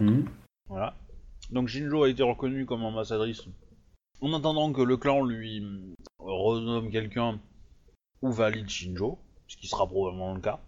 Mhm. 0.00 0.24
Voilà. 0.68 0.96
Donc 1.50 1.68
Shinjo 1.68 2.02
a 2.04 2.08
été 2.10 2.22
reconnu 2.22 2.66
comme 2.66 2.82
ambassadrice 2.84 3.44
en 4.20 4.32
attendant 4.34 4.72
que 4.72 4.82
le 4.82 4.96
clan 4.96 5.24
lui 5.24 5.60
mm, 5.60 5.94
renomme 6.18 6.90
quelqu'un 6.90 7.40
ou 8.22 8.30
valide 8.30 8.68
Shinjo, 8.68 9.18
ce 9.48 9.56
qui 9.56 9.66
sera 9.68 9.86
probablement 9.86 10.34
le 10.34 10.40
cas. 10.40 10.60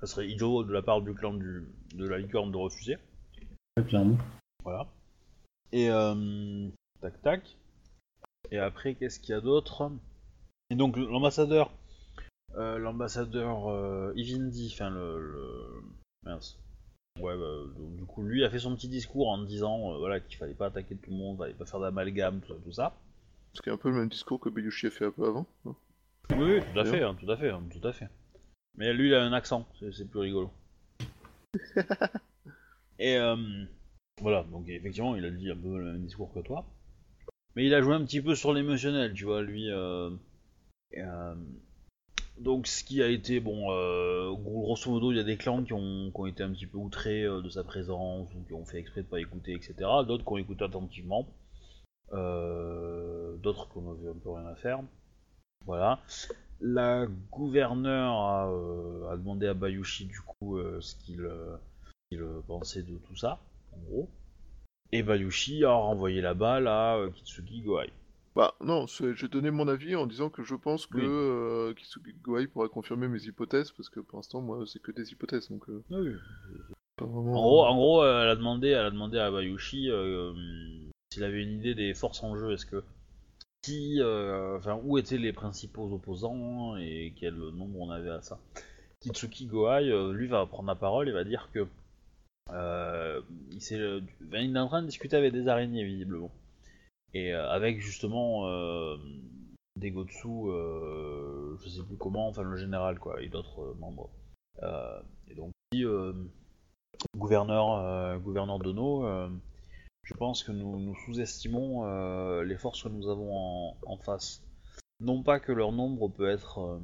Ça 0.00 0.06
serait 0.06 0.28
idiot 0.28 0.62
de 0.64 0.72
la 0.72 0.82
part 0.82 1.00
du 1.00 1.14
clan 1.14 1.34
du, 1.34 1.64
de 1.94 2.06
la 2.06 2.18
licorne 2.18 2.52
de 2.52 2.56
refuser. 2.58 2.98
Clairement. 3.88 4.18
Voilà. 4.62 4.86
Et 5.72 5.90
euh, 5.90 6.68
tac 7.00 7.20
tac. 7.22 7.56
Et 8.50 8.58
après, 8.58 8.94
qu'est-ce 8.94 9.18
qu'il 9.20 9.30
y 9.30 9.38
a 9.38 9.40
d'autre? 9.40 9.90
Et 10.70 10.74
donc 10.74 10.96
l'ambassadeur, 10.96 11.72
euh, 12.56 12.78
l'ambassadeur 12.78 13.68
euh, 13.68 14.12
Ivindi, 14.16 14.70
enfin 14.72 14.90
le, 14.90 15.18
le- 15.18 15.82
mince. 16.24 16.58
Ouais, 17.18 17.36
bah, 17.36 17.72
donc, 17.78 17.96
du 17.96 18.04
coup, 18.04 18.22
lui 18.22 18.44
a 18.44 18.50
fait 18.50 18.58
son 18.58 18.74
petit 18.76 18.88
discours 18.88 19.28
en 19.28 19.42
disant 19.42 19.94
euh, 19.94 19.98
voilà 19.98 20.20
qu'il 20.20 20.36
fallait 20.36 20.54
pas 20.54 20.66
attaquer 20.66 20.96
tout 20.96 21.10
le 21.10 21.16
monde, 21.16 21.38
fallait 21.38 21.54
pas 21.54 21.64
faire 21.64 21.80
d'amalgame, 21.80 22.40
tout 22.40 22.52
ça, 22.52 22.60
tout 22.64 22.72
ça. 22.72 22.94
Ce 23.54 23.62
qui 23.62 23.70
est 23.70 23.72
un 23.72 23.78
peu 23.78 23.88
le 23.90 23.96
même 23.96 24.08
discours 24.08 24.38
que 24.38 24.50
Bayushi 24.50 24.86
a 24.88 24.90
fait 24.90 25.06
un 25.06 25.10
peu 25.10 25.26
avant. 25.26 25.46
Oui, 25.64 25.74
oui, 26.36 26.60
tout 26.72 26.78
à 26.78 26.84
fait, 26.84 27.02
hein, 27.02 27.16
tout 27.18 27.30
à 27.30 27.36
fait, 27.36 27.50
hein, 27.50 27.62
tout 27.70 27.86
à 27.88 27.92
fait. 27.92 28.08
Mais 28.76 28.92
lui, 28.92 29.08
il 29.08 29.14
a 29.14 29.22
un 29.24 29.32
accent, 29.32 29.66
c'est 29.80 29.92
c'est 29.92 30.04
plus 30.04 30.20
rigolo. 30.20 30.50
Et 32.98 33.16
euh, 33.16 33.36
voilà, 34.20 34.42
donc 34.44 34.68
effectivement, 34.68 35.16
il 35.16 35.24
a 35.24 35.30
dit 35.30 35.50
un 35.50 35.56
peu 35.56 35.78
le 35.78 35.92
même 35.92 36.02
discours 36.02 36.32
que 36.32 36.40
toi. 36.40 36.64
Mais 37.54 37.64
il 37.66 37.74
a 37.74 37.80
joué 37.80 37.94
un 37.94 38.04
petit 38.04 38.20
peu 38.20 38.34
sur 38.34 38.52
l'émotionnel, 38.52 39.14
tu 39.14 39.24
vois, 39.24 39.42
lui. 39.42 39.70
euh, 39.70 40.10
euh, 40.96 41.34
donc, 42.38 42.66
ce 42.66 42.84
qui 42.84 43.02
a 43.02 43.08
été, 43.08 43.40
bon, 43.40 43.70
euh, 43.70 44.30
gros- 44.32 44.62
grosso 44.62 44.90
modo, 44.90 45.10
il 45.10 45.16
y 45.16 45.20
a 45.20 45.24
des 45.24 45.36
clans 45.36 45.62
qui 45.62 45.72
ont, 45.72 46.26
été 46.26 46.42
un 46.42 46.50
petit 46.50 46.66
peu 46.66 46.76
outrés 46.76 47.22
euh, 47.22 47.40
de 47.40 47.48
sa 47.48 47.64
présence, 47.64 48.28
ou 48.34 48.44
qui 48.46 48.52
ont 48.52 48.64
fait 48.64 48.78
exprès 48.78 49.02
de 49.02 49.06
pas 49.06 49.20
écouter, 49.20 49.54
etc. 49.54 49.74
D'autres 50.06 50.24
qui 50.24 50.32
ont 50.32 50.36
écouté 50.36 50.64
attentivement. 50.64 51.26
Euh, 52.12 53.36
D'autres 53.38 53.68
qui 53.72 53.78
en 53.78 53.90
avaient 53.90 54.10
un 54.10 54.18
peu 54.22 54.30
rien 54.30 54.46
à 54.46 54.54
faire. 54.54 54.80
Voilà. 55.64 56.00
La 56.60 57.06
gouverneure 57.30 58.14
a, 59.10 59.16
demandé 59.16 59.46
à 59.46 59.54
Bayushi 59.54 60.06
du 60.06 60.20
coup 60.20 60.58
ce 60.80 60.94
qu'il 61.04 61.28
pensait 62.46 62.82
de 62.82 62.96
tout 62.98 63.16
ça, 63.16 63.40
en 63.72 63.78
gros. 63.90 64.08
Et 64.92 65.02
Bayushi 65.02 65.64
a 65.64 65.72
renvoyé 65.72 66.20
la 66.20 66.34
balle 66.34 66.68
à 66.68 66.98
Kitsugi 67.14 67.62
Gohai. 67.62 67.90
Bah 68.36 68.54
non, 68.60 68.84
j'ai 68.86 69.28
donné 69.28 69.50
mon 69.50 69.66
avis 69.66 69.96
en 69.96 70.06
disant 70.06 70.28
que 70.28 70.42
je 70.42 70.54
pense 70.54 70.84
que 70.86 70.98
Oui. 70.98 71.04
euh, 71.06 71.72
Kitsugi 71.72 72.12
Gohai 72.22 72.46
pourrait 72.46 72.68
confirmer 72.68 73.08
mes 73.08 73.22
hypothèses, 73.24 73.70
parce 73.72 73.88
que 73.88 73.98
pour 73.98 74.18
l'instant, 74.18 74.42
moi, 74.42 74.62
c'est 74.66 74.82
que 74.82 74.92
des 74.92 75.10
hypothèses, 75.10 75.48
donc 75.48 75.66
euh, 75.70 75.82
pas 76.96 77.06
En 77.06 77.08
gros, 77.08 77.64
en 77.64 77.74
gros 77.74 78.02
euh, 78.02 78.22
elle, 78.22 78.28
a 78.28 78.36
demandé, 78.36 78.68
elle 78.68 78.84
a 78.84 78.90
demandé 78.90 79.18
à 79.18 79.30
Bayushi 79.30 79.90
euh, 79.90 80.34
s'il 81.10 81.24
avait 81.24 81.42
une 81.42 81.52
idée 81.52 81.74
des 81.74 81.94
forces 81.94 82.22
en 82.22 82.36
jeu. 82.36 82.52
Est-ce 82.52 82.66
que 82.66 82.84
qui, 83.62 84.02
euh, 84.02 84.58
enfin, 84.58 84.78
où 84.84 84.98
étaient 84.98 85.16
les 85.16 85.32
principaux 85.32 85.90
opposants 85.90 86.76
et 86.76 87.14
quel 87.18 87.34
nombre 87.34 87.80
on 87.80 87.90
avait 87.90 88.10
à 88.10 88.20
ça? 88.20 88.38
Kitsuki 89.00 89.46
Gohai, 89.46 89.90
euh, 89.90 90.12
lui, 90.12 90.26
va 90.26 90.44
prendre 90.44 90.68
la 90.68 90.74
parole 90.74 91.08
et 91.08 91.12
va 91.12 91.24
dire 91.24 91.48
que 91.54 91.66
euh, 92.52 93.22
il, 93.50 93.62
euh, 93.72 94.00
enfin, 94.28 94.40
il 94.40 94.54
est 94.54 94.58
en 94.58 94.68
train 94.68 94.82
de 94.82 94.86
discuter 94.88 95.16
avec 95.16 95.32
des 95.32 95.48
araignées 95.48 95.84
visiblement 95.84 96.30
et 97.16 97.32
euh, 97.32 97.48
avec 97.50 97.80
justement 97.80 98.46
euh, 98.46 98.96
des 99.76 99.90
Gotsu, 99.90 100.28
euh, 100.28 101.56
je 101.58 101.68
sais 101.68 101.82
plus 101.82 101.96
comment, 101.96 102.28
enfin 102.28 102.42
le 102.42 102.56
général 102.56 102.98
quoi, 102.98 103.22
et 103.22 103.28
d'autres 103.28 103.74
membres. 103.78 104.10
Et 105.28 105.34
donc, 105.34 105.52
si, 105.72 105.84
gouverneur, 107.14 108.18
gouverneur 108.20 108.58
Dono, 108.58 109.06
je 110.02 110.14
pense 110.14 110.42
que 110.42 110.52
nous, 110.52 110.94
sous-estimons 111.04 112.40
les 112.40 112.56
forces 112.56 112.82
que 112.82 112.88
nous 112.88 113.08
avons 113.10 113.76
en, 113.86 113.96
face. 113.98 114.42
Non 115.00 115.22
pas 115.22 115.40
que 115.40 115.52
leur 115.52 115.72
nombre 115.72 116.08
peut 116.08 116.30
être 116.30 116.80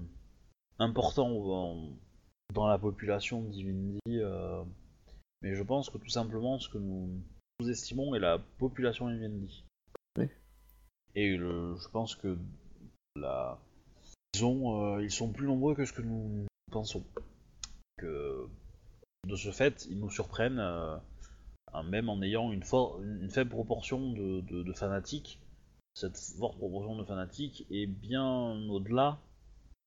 important 0.78 1.30
dans 2.52 2.66
la 2.66 2.78
population 2.78 3.42
d'Ivindi, 3.42 4.00
euh, 4.08 4.62
mais 5.42 5.54
je 5.54 5.62
pense 5.62 5.90
que 5.90 5.98
tout 5.98 6.08
simplement 6.08 6.58
ce 6.58 6.68
que 6.68 6.78
nous 6.78 7.22
sous-estimons 7.60 8.14
est 8.14 8.20
la 8.20 8.38
population 8.58 9.08
d'Ivindi. 9.08 9.64
Et 11.14 11.36
le- 11.36 11.76
je 11.76 11.88
pense 11.88 12.14
que 12.14 12.36
la... 13.16 13.58
ils, 14.34 14.44
ont, 14.44 14.96
euh, 14.96 15.02
ils 15.02 15.10
sont 15.10 15.30
plus 15.32 15.46
nombreux 15.46 15.74
que 15.74 15.84
ce 15.84 15.92
que 15.92 16.02
nous 16.02 16.46
pensons. 16.70 17.04
Que 17.98 18.46
de 19.28 19.36
ce 19.36 19.50
fait, 19.50 19.86
ils 19.90 19.98
nous 19.98 20.10
surprennent, 20.10 20.58
euh, 20.58 20.96
même 21.84 22.08
en 22.08 22.20
ayant 22.22 22.50
une, 22.52 22.62
faible 22.64 23.50
proportion 23.50 24.12
de, 24.12 24.40
de- 24.40 24.62
de 24.62 24.72
fanatiques. 24.72 25.38
Cette 25.94 26.16
forte 26.16 26.56
proportion 26.56 26.96
de 26.96 27.04
fanatiques 27.04 27.66
est 27.70 27.86
bien 27.86 28.52
au-delà, 28.70 29.18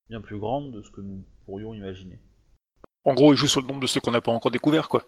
bien 0.10 0.22
plus 0.22 0.38
grande 0.38 0.72
de 0.72 0.81
ce 0.84 0.91
que 0.91 1.02
nous 1.02 1.23
pourrions 1.45 1.73
imaginer. 1.73 2.19
En 3.03 3.14
gros, 3.15 3.34
il 3.34 3.38
joue 3.38 3.47
sur 3.47 3.61
le 3.61 3.68
nombre 3.68 3.80
de 3.81 3.88
ceux 3.88 3.99
qu'on 3.99 4.11
n'a 4.11 4.22
pas 4.22 4.31
encore 4.31 4.52
découvert, 4.52 4.88
quoi. 4.88 5.03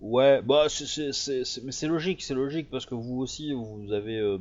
Ouais, 0.00 0.40
bah, 0.42 0.68
c'est- 0.68 1.60
mais 1.64 1.72
c'est 1.72 1.86
logique, 1.86 2.22
c'est 2.22 2.34
logique 2.34 2.70
parce 2.70 2.86
que 2.86 2.94
vous 2.94 3.18
aussi, 3.18 3.52
vous 3.52 3.92
avez, 3.92 4.18
euh, 4.18 4.38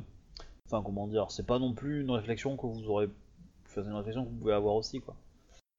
enfin, 0.67 0.83
comment 0.83 1.07
dire, 1.07 1.31
c'est 1.31 1.45
pas 1.45 1.59
non 1.59 1.73
plus 1.73 2.01
une 2.01 2.11
réflexion 2.11 2.55
que 2.55 2.67
vous 2.67 2.87
aurez, 2.89 3.09
enfin, 3.65 3.83
c'est 3.83 3.89
une 3.89 3.95
réflexion 3.95 4.23
que 4.23 4.29
vous 4.29 4.37
pouvez 4.37 4.53
avoir 4.53 4.75
aussi, 4.75 4.99
quoi. 4.99 5.15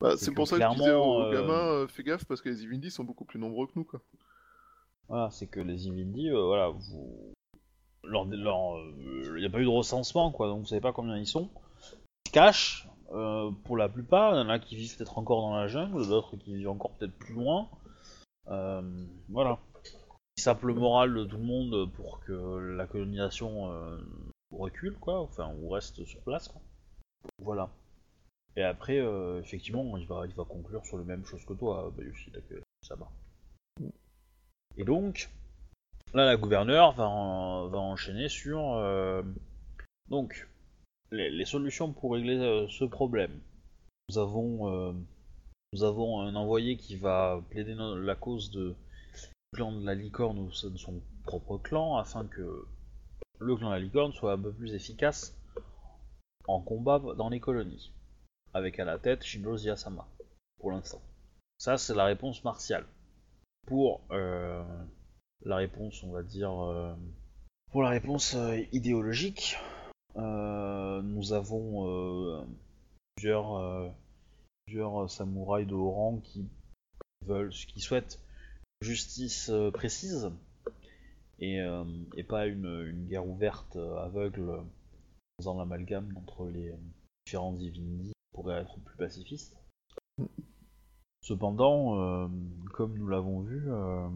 Bah, 0.01 0.17
c'est 0.17 0.33
pour 0.33 0.47
ça 0.47 0.59
que 0.59 0.65
je 0.65 0.79
disais 0.79 0.95
aux 0.95 1.23
euh, 1.23 1.33
gamins, 1.33 1.67
euh, 1.69 1.89
fais 1.89 2.05
gaffe, 2.05 2.25
parce 2.25 2.41
que 2.41 2.49
les 2.49 2.63
Ivindi 2.63 2.91
sont 2.91 3.05
beaucoup 3.05 3.25
plus 3.25 3.39
nombreux 3.39 3.67
que 3.67 3.73
nous, 3.77 3.85
quoi. 3.85 4.01
Voilà, 5.09 5.31
c'est 5.31 5.47
que 5.47 5.61
les 5.61 5.89
Invindi, 5.89 6.29
euh, 6.29 6.45
voilà, 6.45 6.69
vous. 6.69 7.35
Leur, 8.05 8.25
leur, 8.27 8.77
euh, 8.77 9.45
a 9.45 9.51
pas 9.51 9.59
eu 9.59 9.65
de 9.65 9.69
recensement, 9.69 10.31
quoi, 10.31 10.49
donc 10.49 10.61
vous 10.61 10.67
savez 10.67 10.81
pas 10.81 10.93
combien 10.93 11.17
ils 11.19 11.27
sont. 11.27 11.51
Ils 12.27 12.29
se 12.29 12.33
cachent, 12.33 12.89
euh, 13.13 13.51
pour 13.65 13.77
la 13.77 13.89
plupart, 13.89 14.35
il 14.35 14.39
y 14.39 14.41
en 14.41 14.49
a 14.49 14.59
qui 14.59 14.77
vivent 14.77 14.97
peut-être 14.97 15.19
encore 15.19 15.41
dans 15.41 15.57
la 15.57 15.67
jungle, 15.67 16.07
d'autres 16.07 16.37
qui 16.37 16.55
vivent 16.55 16.69
encore 16.69 16.93
peut-être 16.93 17.17
plus 17.19 17.35
loin. 17.35 17.69
Euh, 18.49 18.83
voilà. 19.29 19.59
Ils 20.37 20.43
sapent 20.43 20.67
le 20.67 20.75
moral 20.75 21.15
de 21.15 21.25
tout 21.25 21.37
le 21.37 21.43
monde 21.43 21.91
pour 21.95 22.21
que 22.21 22.33
la 22.33 22.87
colonisation 22.87 23.73
euh, 23.73 23.99
recule, 24.51 24.97
quoi, 24.99 25.21
enfin, 25.21 25.53
ou 25.61 25.69
reste 25.71 26.05
sur 26.05 26.21
place, 26.21 26.49
quoi. 26.49 26.61
Voilà. 27.43 27.71
Et 28.57 28.63
après, 28.63 28.99
euh, 28.99 29.41
effectivement, 29.41 29.97
il 29.97 30.07
va, 30.07 30.27
va 30.27 30.45
conclure 30.45 30.85
sur 30.85 30.99
les 30.99 31.05
mêmes 31.05 31.25
choses 31.25 31.45
que 31.45 31.53
toi, 31.53 31.93
Bayushi 31.97 32.31
Takesama. 32.33 33.09
Et 34.77 34.85
donc, 34.85 35.31
là, 36.15 36.25
la 36.25 36.37
gouverneure 36.37 36.93
va, 36.93 37.05
va 37.05 37.79
enchaîner 37.79 38.29
sur 38.29 38.75
euh, 38.75 39.23
donc 40.09 40.49
les, 41.11 41.45
solutions 41.45 41.93
pour 41.93 42.13
régler 42.13 42.37
euh, 42.37 42.67
ce 42.69 42.85
problème. 42.85 43.39
Nous 44.09 44.19
avons, 44.19 44.95
nous 45.75 45.85
avons 45.85 46.23
un 46.23 46.35
envoyé 46.35 46.79
qui 46.79 46.97
va 46.97 47.43
plaider 47.51 47.75
la 47.77 48.15
cause 48.15 48.51
de 48.51 48.75
clan 49.53 49.73
de 49.73 49.85
la 49.85 49.95
licorne 49.95 50.39
ou 50.39 50.49
de 50.49 50.79
son 50.79 51.03
propre 51.25 51.59
clan 51.59 51.99
afin 51.99 52.27
que 52.27 52.65
le 53.41 53.57
clan 53.57 53.69
de 53.69 53.75
la 53.75 53.81
licorne 53.81 54.13
soit 54.13 54.33
un 54.33 54.39
peu 54.39 54.53
plus 54.53 54.75
efficace 54.75 55.37
en 56.47 56.61
combat 56.61 56.99
dans 57.17 57.29
les 57.29 57.41
colonies. 57.41 57.93
Avec 58.55 58.79
à 58.81 58.85
la 58.85 58.99
tête 58.99 59.23
Shinjo 59.25 59.57
Ziyasama, 59.57 60.07
pour 60.59 60.71
l'instant. 60.71 61.03
Ça, 61.59 61.77
c'est 61.77 61.95
la 61.95 62.05
réponse 62.05 62.45
martiale 62.45 62.87
pour 63.69 64.01
euh, 64.11 64.65
la 65.45 65.57
réponse, 65.57 66.03
on 66.03 66.11
va 66.11 66.23
dire, 66.23 66.51
euh, 66.51 66.95
pour 67.71 67.83
la 67.83 67.91
réponse 67.91 68.35
euh, 68.35 68.63
idéologique, 68.73 69.59
nous 70.17 71.33
avons 71.33 72.47
plusieurs, 73.15 75.11
samouraïs 75.11 75.67
de 75.67 75.75
haut 75.75 75.91
rang 75.91 76.19
qui 76.19 76.49
veulent, 77.27 77.51
qui 77.51 77.81
souhaitent 77.81 78.21
justice 78.81 79.53
précise 79.73 80.33
et, 81.39 81.61
euh, 81.61 81.85
et 82.17 82.25
pas 82.25 82.47
une, 82.47 83.07
guerre 83.09 83.27
ouverte 83.27 83.77
euh, 83.77 83.97
aveugle 83.99 84.49
euh, 84.49 84.61
faisant 85.39 85.57
l'amalgame 85.57 86.13
entre 86.17 86.47
les 86.47 86.71
euh, 86.71 86.77
différents 87.27 87.53
divinités 87.53 88.13
pourrait 88.33 88.61
être 88.61 88.79
plus 88.81 88.97
pacifiste. 88.97 89.57
Cependant, 91.23 92.01
euh, 92.01 92.29
comme 92.73 92.97
nous 92.97 93.09
l'avons 93.09 93.41
vu, 93.43 93.71
euh, 93.71 94.09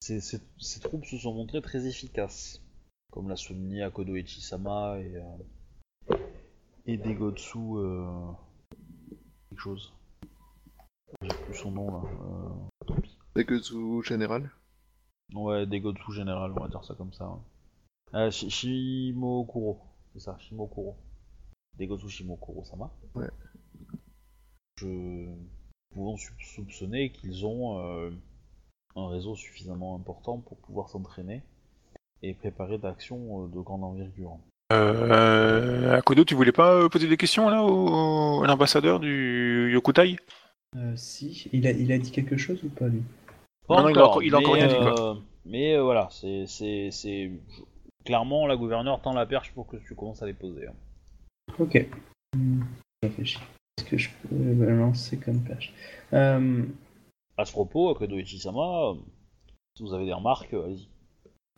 ces, 0.00 0.80
troupes 0.80 1.04
se 1.04 1.18
sont 1.18 1.34
montrées 1.34 1.60
très 1.60 1.86
efficaces, 1.86 2.62
comme 3.12 3.28
l'a 3.28 3.36
souligné 3.36 3.82
Akodo 3.82 4.16
Ichisama 4.16 4.98
et, 5.00 5.16
euh, 5.16 6.16
et 6.86 6.96
Degotsu 6.96 7.58
euh, 7.58 8.06
quelque 9.50 9.60
chose. 9.60 9.92
son 11.52 11.72
nom 11.72 11.92
là. 11.92 12.02
Euh, 12.88 12.94
Deketsu 13.34 14.02
général. 14.02 14.50
Ouais, 15.34 15.66
Degotsu 15.66 16.12
général, 16.12 16.52
on 16.56 16.60
va 16.60 16.68
dire 16.68 16.84
ça 16.84 16.94
comme 16.94 17.12
ça. 17.12 17.28
ouais. 17.28 17.38
Euh, 18.14 18.30
Shi- 18.30 18.50
Shimokuro, 18.50 19.78
c'est 20.14 20.20
ça, 20.20 20.36
Shimokuro. 20.38 20.96
Degotsu 21.78 22.08
Shimokuro, 22.08 22.64
ça 22.64 22.76
va? 22.76 22.90
Ouais. 23.14 23.28
Je... 24.80 25.26
Pouvons 25.94 26.16
sou- 26.16 26.32
soupçonner 26.40 27.10
qu'ils 27.10 27.44
ont 27.46 27.78
euh, 27.78 28.10
un 28.96 29.08
réseau 29.08 29.34
suffisamment 29.34 29.96
important 29.96 30.38
pour 30.38 30.56
pouvoir 30.58 30.88
s'entraîner 30.88 31.42
et 32.22 32.34
préparer 32.34 32.78
d'actions 32.78 33.44
euh, 33.44 33.48
de 33.48 33.60
grande 33.60 33.84
envergure. 33.84 34.38
Euh, 34.72 35.96
Akodo, 35.96 36.24
tu 36.24 36.34
voulais 36.34 36.52
pas 36.52 36.88
poser 36.88 37.08
des 37.08 37.16
questions 37.16 37.48
là 37.48 37.62
au, 37.62 38.42
à 38.42 38.46
l'ambassadeur 38.46 39.00
du 39.00 39.70
Yokutai? 39.72 40.16
Euh, 40.76 40.94
si, 40.96 41.48
il 41.52 41.66
a, 41.66 41.70
il 41.70 41.90
a 41.92 41.98
dit 41.98 42.10
quelque 42.10 42.36
chose 42.36 42.62
ou 42.64 42.68
pas 42.68 42.88
lui? 42.88 43.02
Pas 43.68 43.76
Non, 43.76 43.82
non, 43.82 43.88
il 43.90 43.98
a 43.98 44.04
encore- 44.06 44.22
il 44.22 44.34
a 44.34 44.38
encore 44.38 44.54
mais, 44.54 44.66
rien 44.66 44.68
dit, 44.68 44.76
quoi. 44.94 45.10
euh, 45.10 45.14
mais 45.44 45.74
euh, 45.76 45.82
voilà, 45.82 46.08
c'est. 46.10 46.46
Clairement, 48.04 48.46
la 48.46 48.56
gouverneure 48.56 49.00
tend 49.02 49.12
la 49.12 49.26
perche 49.26 49.52
pour 49.52 49.66
que 49.66 49.76
tu 49.76 49.94
commences 49.94 50.22
à 50.22 50.26
les 50.26 50.32
poser. 50.32 50.66
hein. 50.68 50.74
Ok. 51.58 51.86
Réfléchis. 53.02 53.38
Est-ce 53.78 53.86
que 53.86 53.98
je 53.98 54.08
peux 54.28 54.34
me 54.34 54.70
lancer 54.70 55.18
comme 55.18 55.40
perche? 55.42 55.72
Euh, 56.14 56.64
À 57.36 57.44
ce 57.44 57.52
propos, 57.52 57.90
Akodo 57.90 58.16
Ichisama, 58.16 58.90
euh, 58.90 58.94
si 59.76 59.82
vous 59.82 59.92
avez 59.94 60.06
des 60.06 60.12
remarques, 60.14 60.52
euh, 60.54 60.64
allez-y. 60.64 60.88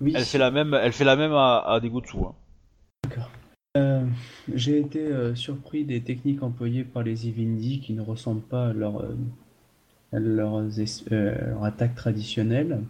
Oui. 0.01 0.12
Elle 0.16 0.24
fait 0.24 0.39
la 0.39 0.51
même, 0.51 0.74
elle 0.74 0.93
fait 0.93 1.05
la 1.05 1.15
même 1.16 1.32
à, 1.32 1.59
à 1.61 1.78
Degotsu. 1.81 2.16
Hein. 2.19 2.35
Euh, 3.77 4.05
J'ai 4.53 4.81
été 4.81 4.99
euh, 5.01 5.35
surpris 5.37 5.85
des 5.85 6.03
techniques 6.03 6.43
employées 6.43 6.82
par 6.85 7.05
les 7.05 7.28
Ivindi 7.28 7.81
qui 7.81 7.93
ne 7.93 8.01
ressemblent 8.03 8.43
pas 8.43 8.69
à 8.69 8.73
leur, 8.73 9.01
euh, 9.03 9.15
leurs 10.12 10.57
euh, 11.12 11.51
leur 11.51 11.65
attaque 11.65 11.95
traditionnelle. 11.95 12.81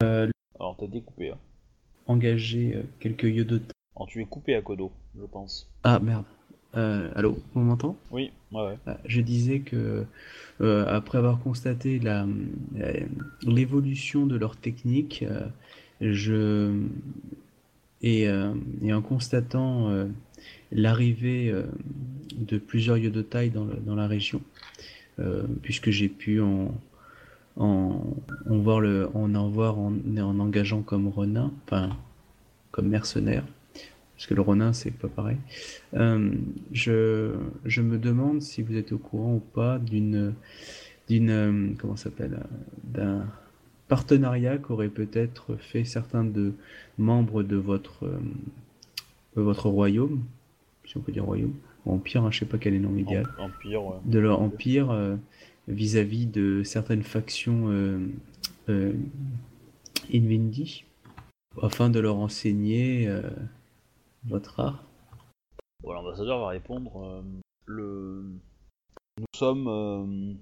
Alors 0.00 0.76
t'as 0.78 0.86
découpé. 0.86 1.30
Hein. 1.30 1.38
Engager 2.06 2.76
euh, 2.76 2.82
quelques 3.00 3.24
Yodota. 3.24 3.72
Alors 3.96 4.08
tu 4.08 4.20
es 4.20 4.24
coupé 4.24 4.54
à 4.54 4.62
Kodo, 4.62 4.90
je 5.18 5.24
pense. 5.24 5.70
Ah 5.84 5.98
merde. 6.00 6.24
Euh, 6.74 7.10
allô, 7.14 7.38
on 7.54 7.60
m'entend? 7.60 7.96
Oui, 8.10 8.30
ouais, 8.50 8.62
ouais. 8.86 8.94
Je 9.04 9.20
disais 9.20 9.60
que 9.60 10.06
euh, 10.62 10.86
après 10.88 11.18
avoir 11.18 11.38
constaté 11.40 11.98
la- 11.98 12.26
l'évolution 13.42 14.26
de 14.26 14.36
leur 14.36 14.56
technique, 14.56 15.22
euh, 15.28 15.46
je 16.00 16.74
et, 18.00 18.26
euh, 18.26 18.54
et 18.82 18.92
en 18.92 19.02
constatant 19.02 19.90
euh, 19.90 20.06
l'arrivée 20.72 21.50
euh, 21.50 21.64
de 22.38 22.56
plusieurs 22.58 22.96
yodotai 22.96 23.50
dans, 23.50 23.64
le- 23.66 23.76
dans 23.76 23.94
la 23.94 24.06
région, 24.06 24.40
euh, 24.40 24.51
puisque 25.62 25.90
j'ai 25.90 26.08
pu 26.08 26.40
en, 26.40 26.74
en, 27.56 28.16
en 28.48 28.56
voir 28.58 29.78
en 29.78 29.94
en 30.18 30.38
engageant 30.40 30.82
comme 30.82 31.08
Ronin, 31.08 31.52
enfin 31.64 31.90
comme 32.70 32.88
mercenaire, 32.88 33.44
parce 34.16 34.26
que 34.26 34.34
le 34.34 34.40
Ronin 34.40 34.72
c'est 34.72 34.90
pas 34.90 35.08
pareil. 35.08 35.36
Euh, 35.94 36.32
je, 36.72 37.32
je 37.64 37.82
me 37.82 37.98
demande 37.98 38.40
si 38.42 38.62
vous 38.62 38.76
êtes 38.76 38.92
au 38.92 38.98
courant 38.98 39.34
ou 39.34 39.40
pas 39.40 39.78
d'une 39.78 40.34
d'une 41.08 41.30
euh, 41.30 41.68
comment 41.78 41.96
s'appelle 41.96 42.34
euh, 42.34 42.46
d'un 42.84 43.26
partenariat 43.88 44.56
qu'auraient 44.58 44.88
peut-être 44.88 45.56
fait 45.56 45.84
certains 45.84 46.24
de 46.24 46.54
membres 46.98 47.42
de 47.42 47.56
votre 47.56 48.06
euh, 48.06 48.18
de 49.36 49.42
votre 49.42 49.68
royaume, 49.68 50.22
si 50.84 50.96
on 50.96 51.00
peut 51.00 51.12
dire 51.12 51.24
royaume, 51.24 51.54
ou 51.86 51.92
empire, 51.94 52.24
hein, 52.24 52.30
je 52.30 52.40
sais 52.40 52.46
pas 52.46 52.58
quel 52.58 52.74
est 52.74 52.78
le 52.78 52.88
nom 52.88 52.96
idéal, 52.96 53.26
Em- 53.38 53.44
Empire, 53.44 53.84
ouais. 53.84 53.96
de 54.04 54.18
leur 54.18 54.40
empire 54.40 54.90
euh, 54.90 55.16
vis-à-vis 55.68 56.26
de 56.26 56.62
certaines 56.62 57.02
factions 57.02 57.68
euh, 57.70 57.98
euh, 58.68 58.92
Invindi, 60.12 60.84
afin 61.62 61.90
de 61.90 62.00
leur 62.00 62.16
enseigner 62.16 63.06
euh, 63.08 63.22
votre 64.24 64.60
art. 64.60 64.84
Bon, 65.82 65.92
l'ambassadeur 65.92 66.40
va 66.40 66.48
répondre. 66.48 67.24
le... 67.66 68.24
Nous 69.18 69.26
sommes 69.34 69.68
un 69.68 70.34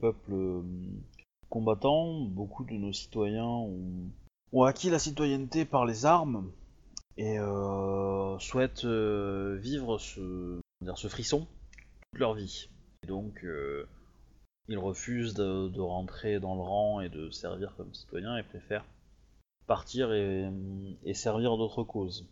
peuple 0.00 0.62
combattant. 1.48 2.20
Beaucoup 2.24 2.64
de 2.64 2.72
nos 2.74 2.92
citoyens 2.92 3.44
ont, 3.46 4.10
ont 4.52 4.62
acquis 4.64 4.90
la 4.90 4.98
citoyenneté 4.98 5.64
par 5.64 5.86
les 5.86 6.04
armes 6.06 6.50
et 7.16 7.38
euh, 7.38 8.38
souhaitent 8.38 8.84
euh, 8.84 9.56
vivre 9.60 9.98
ce, 9.98 10.58
dire, 10.82 10.98
ce 10.98 11.08
frisson 11.08 11.46
toute 12.10 12.20
leur 12.20 12.34
vie. 12.34 12.68
Et 13.02 13.06
donc, 13.06 13.44
euh, 13.44 13.86
ils 14.70 14.78
refusent 14.78 15.34
de, 15.34 15.80
rentrer 15.80 16.38
dans 16.38 16.54
le 16.54 16.60
rang 16.60 17.00
et 17.00 17.08
de 17.08 17.28
servir 17.30 17.74
comme 17.76 17.92
citoyens 17.92 18.36
et 18.36 18.44
préfèrent 18.44 18.86
partir 19.66 20.12
et, 20.12 21.14
servir 21.14 21.56
d'autres 21.56 21.82
causes. 21.82 22.28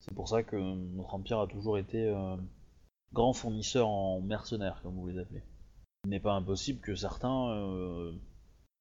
C'est 0.00 0.14
pour 0.14 0.28
ça 0.28 0.42
que 0.42 0.56
notre 0.56 1.14
empire 1.14 1.40
a 1.40 1.46
toujours 1.48 1.78
été 1.78 2.08
euh, 2.08 2.36
grand 3.12 3.32
fournisseur 3.32 3.88
en 3.88 4.20
mercenaires, 4.20 4.80
comme 4.82 4.94
vous 4.94 5.08
les 5.08 5.18
appelez. 5.18 5.42
Il 6.04 6.10
n'est 6.10 6.20
pas 6.20 6.34
impossible 6.34 6.80
que 6.80 6.94
certains 6.94 7.50
euh, 7.50 8.12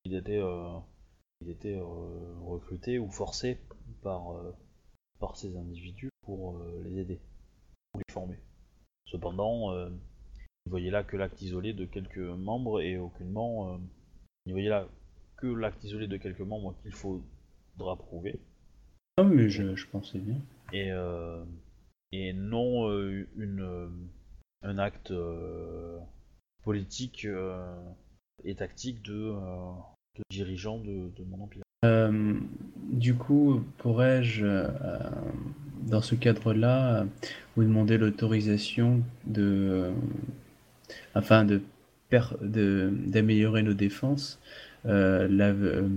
il 0.05 0.15
était, 0.15 0.39
euh, 0.39 0.79
recrutés 2.43 2.99
ou 2.99 3.09
forcés 3.09 3.59
par, 4.03 4.35
ces 5.35 5.55
individus 5.55 6.09
pour 6.23 6.59
les 6.83 6.99
aider, 6.99 7.19
ou 7.93 7.99
les 7.99 8.13
former. 8.13 8.39
Cependant, 9.11 9.73
euh, 9.73 9.89
il 10.65 10.69
voyait 10.69 10.91
là 10.91 11.03
que 11.03 11.17
l'acte 11.17 11.41
isolé 11.41 11.73
de 11.73 11.85
quelques 11.85 12.17
membres 12.17 12.81
et 12.81 12.97
aucunement, 12.97 13.73
euh, 13.73 13.77
il 14.45 14.53
voyait 14.53 14.69
là 14.69 14.87
que 15.37 15.47
l'acte 15.47 15.83
isolé 15.83 16.07
de 16.07 16.17
quelques 16.17 16.41
membres 16.41 16.75
qu'il 16.81 16.93
faudra 16.93 17.95
prouver 17.97 18.39
Ah 19.17 19.23
mais 19.23 19.49
je, 19.49 19.75
je 19.75 19.87
pensais 19.87 20.19
bien. 20.19 20.37
et, 20.71 20.91
euh, 20.91 21.43
et 22.11 22.31
non 22.33 22.87
euh, 22.89 23.27
une, 23.35 23.61
euh, 23.61 23.89
un 24.61 24.77
acte 24.77 25.11
euh, 25.11 25.97
politique 26.63 27.27
et 28.43 28.55
tactique 28.55 29.01
de, 29.01 29.33
de 30.15 30.21
dirigeant 30.29 30.77
de, 30.77 31.09
de 31.17 31.23
mon 31.25 31.41
empire. 31.43 31.63
Du 32.91 33.15
coup, 33.15 33.63
pourrais-je, 33.79 34.45
dans 35.81 36.01
ce 36.01 36.15
cadre-là, 36.15 37.05
vous 37.55 37.63
demander 37.63 37.97
l'autorisation 37.97 39.01
de, 39.25 39.43
euh, 39.43 39.91
afin 41.13 41.43
de 41.45 41.61
d'améliorer 43.07 43.63
nos 43.63 43.73
défenses, 43.73 44.39
euh, 44.85 45.27
euh, 45.63 45.87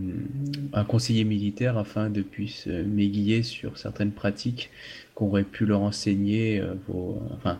un 0.72 0.84
conseiller 0.84 1.24
militaire 1.24 1.76
afin 1.78 2.08
de 2.10 2.22
puisse 2.22 2.66
euh, 2.68 2.84
m'aiguiller 2.84 3.42
sur 3.42 3.78
certaines 3.78 4.12
pratiques 4.12 4.70
qu'auraient 5.14 5.42
pu 5.44 5.66
leur 5.66 5.80
enseigner 5.80 6.60
vos, 6.86 7.20
enfin, 7.34 7.58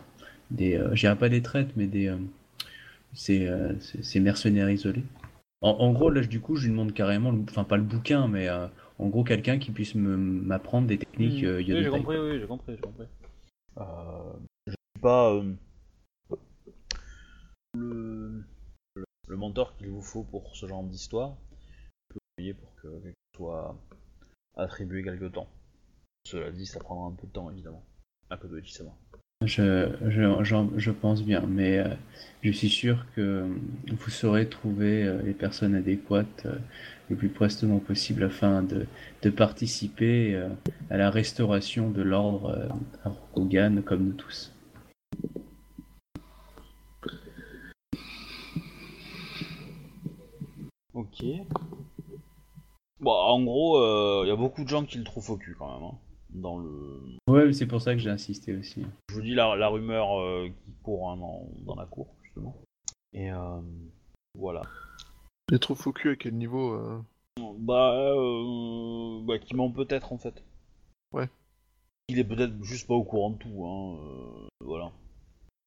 des, 0.51 0.79
pas 1.15 1.29
des 1.29 1.41
traites, 1.41 1.69
mais 1.75 1.87
des, 1.87 2.13
ces, 3.13 3.49
ces- 3.79 4.03
mercenaires 4.19 4.69
isolés. 4.69 5.03
En, 5.61 5.71
gros, 5.93 6.09
là, 6.09 6.21
du 6.21 6.39
coup, 6.39 6.55
je 6.55 6.63
lui 6.65 6.71
demande 6.71 6.93
carrément, 6.93 7.33
enfin 7.49 7.63
pas 7.63 7.77
le 7.77 7.83
bouquin, 7.83 8.27
mais 8.27 8.47
en 8.97 9.09
gros 9.09 9.23
quelqu'un 9.23 9.59
qui 9.59 9.71
puisse 9.71 9.95
m'apprendre 9.95 10.87
des 10.87 10.97
techniques 10.97 11.43
euh, 11.43 11.57
oui, 11.57 11.83
j'ai 11.83 11.89
compris, 11.89 12.17
oui, 12.17 12.39
j'ai 12.39 12.47
compris, 12.47 12.75
j'ai 12.75 12.81
compris. 12.81 13.07
Euh, 13.77 14.33
je 14.67 14.71
suis 14.71 15.01
pas 15.01 15.33
euh, 15.33 15.53
le, 17.73 18.43
le, 18.95 19.05
le 19.27 19.35
mentor 19.35 19.75
qu'il 19.75 19.89
vous 19.89 20.01
faut 20.01 20.23
pour 20.23 20.55
ce 20.55 20.67
genre 20.67 20.83
d'histoire. 20.83 21.35
Je 22.09 22.13
peux 22.13 22.19
vous 22.19 22.35
payer 22.37 22.53
pour 22.53 22.73
que 22.75 22.87
quelque 23.01 23.15
soit 23.35 23.77
attribué 24.55 25.03
quelque 25.03 25.25
temps. 25.25 25.49
Cela 26.25 26.51
dit, 26.51 26.65
ça 26.65 26.79
prendra 26.79 27.07
un 27.07 27.11
peu 27.11 27.27
de 27.27 27.31
temps, 27.33 27.51
évidemment. 27.51 27.83
Un 28.29 28.37
peu 28.37 28.47
de 28.47 28.59
Je, 29.43 29.89
je, 30.07 30.65
je 30.77 30.91
pense 30.91 31.21
bien, 31.23 31.41
mais 31.41 31.79
euh, 31.79 31.93
je 32.41 32.51
suis 32.51 32.69
sûr 32.69 33.05
que 33.15 33.45
vous 33.87 34.09
saurez 34.09 34.47
trouver 34.47 35.03
euh, 35.03 35.21
les 35.23 35.33
personnes 35.33 35.75
adéquates 35.75 36.45
euh, 36.45 36.55
le 37.09 37.17
plus 37.17 37.27
prestement 37.27 37.79
possible 37.79 38.23
afin 38.23 38.63
de, 38.63 38.87
participer 39.31 40.39
à 40.89 40.97
la 40.97 41.09
restauration 41.09 41.89
de 41.89 42.01
l'ordre 42.03 42.69
à 43.03 43.09
Rokugan 43.09 43.81
comme 43.83 44.05
nous 44.05 44.13
tous. 44.13 44.53
Ok. 50.93 51.23
Bon, 52.99 53.11
en 53.11 53.43
gros, 53.43 54.23
il 54.23 54.27
y 54.27 54.31
a 54.31 54.35
beaucoup 54.35 54.63
de 54.63 54.69
gens 54.69 54.85
qui 54.85 54.97
le 54.99 55.03
trouvent 55.03 55.31
au 55.31 55.37
cul 55.37 55.55
quand 55.57 55.73
même. 55.73 55.83
hein, 55.89 55.97
dans 56.35 56.59
le. 56.59 57.01
Ouais, 57.27 57.45
mais 57.45 57.53
c'est 57.53 57.67
pour 57.67 57.81
ça 57.81 57.93
que 57.93 57.99
j'ai 57.99 58.09
insisté 58.09 58.55
aussi. 58.55 58.85
Je 59.09 59.15
vous 59.15 59.21
dis 59.21 59.33
la, 59.33 59.55
la 59.55 59.67
rumeur 59.67 60.19
euh, 60.19 60.47
qui 60.63 60.73
court 60.83 61.09
hein, 61.09 61.17
dans, 61.17 61.47
dans 61.65 61.75
la 61.75 61.85
cour, 61.85 62.07
justement. 62.23 62.55
Et 63.13 63.31
euh, 63.31 63.61
voilà. 64.37 64.61
Mais 65.51 65.59
trop 65.59 65.75
faux 65.75 65.93
cul 65.93 66.11
à 66.11 66.15
quel 66.15 66.35
niveau 66.35 66.73
euh, 66.73 66.99
Bah, 67.59 67.93
euh, 67.95 69.21
bah, 69.23 69.39
qui 69.39 69.55
ment 69.55 69.71
peut-être 69.71 70.11
en 70.11 70.17
fait. 70.17 70.43
Ouais. 71.13 71.29
Il 72.09 72.19
est 72.19 72.23
peut-être 72.23 72.61
juste 72.63 72.87
pas 72.87 72.93
au 72.93 73.03
courant 73.03 73.31
de 73.31 73.37
tout, 73.37 73.65
hein. 73.65 73.97
euh, 73.97 74.47
voilà. 74.63 74.91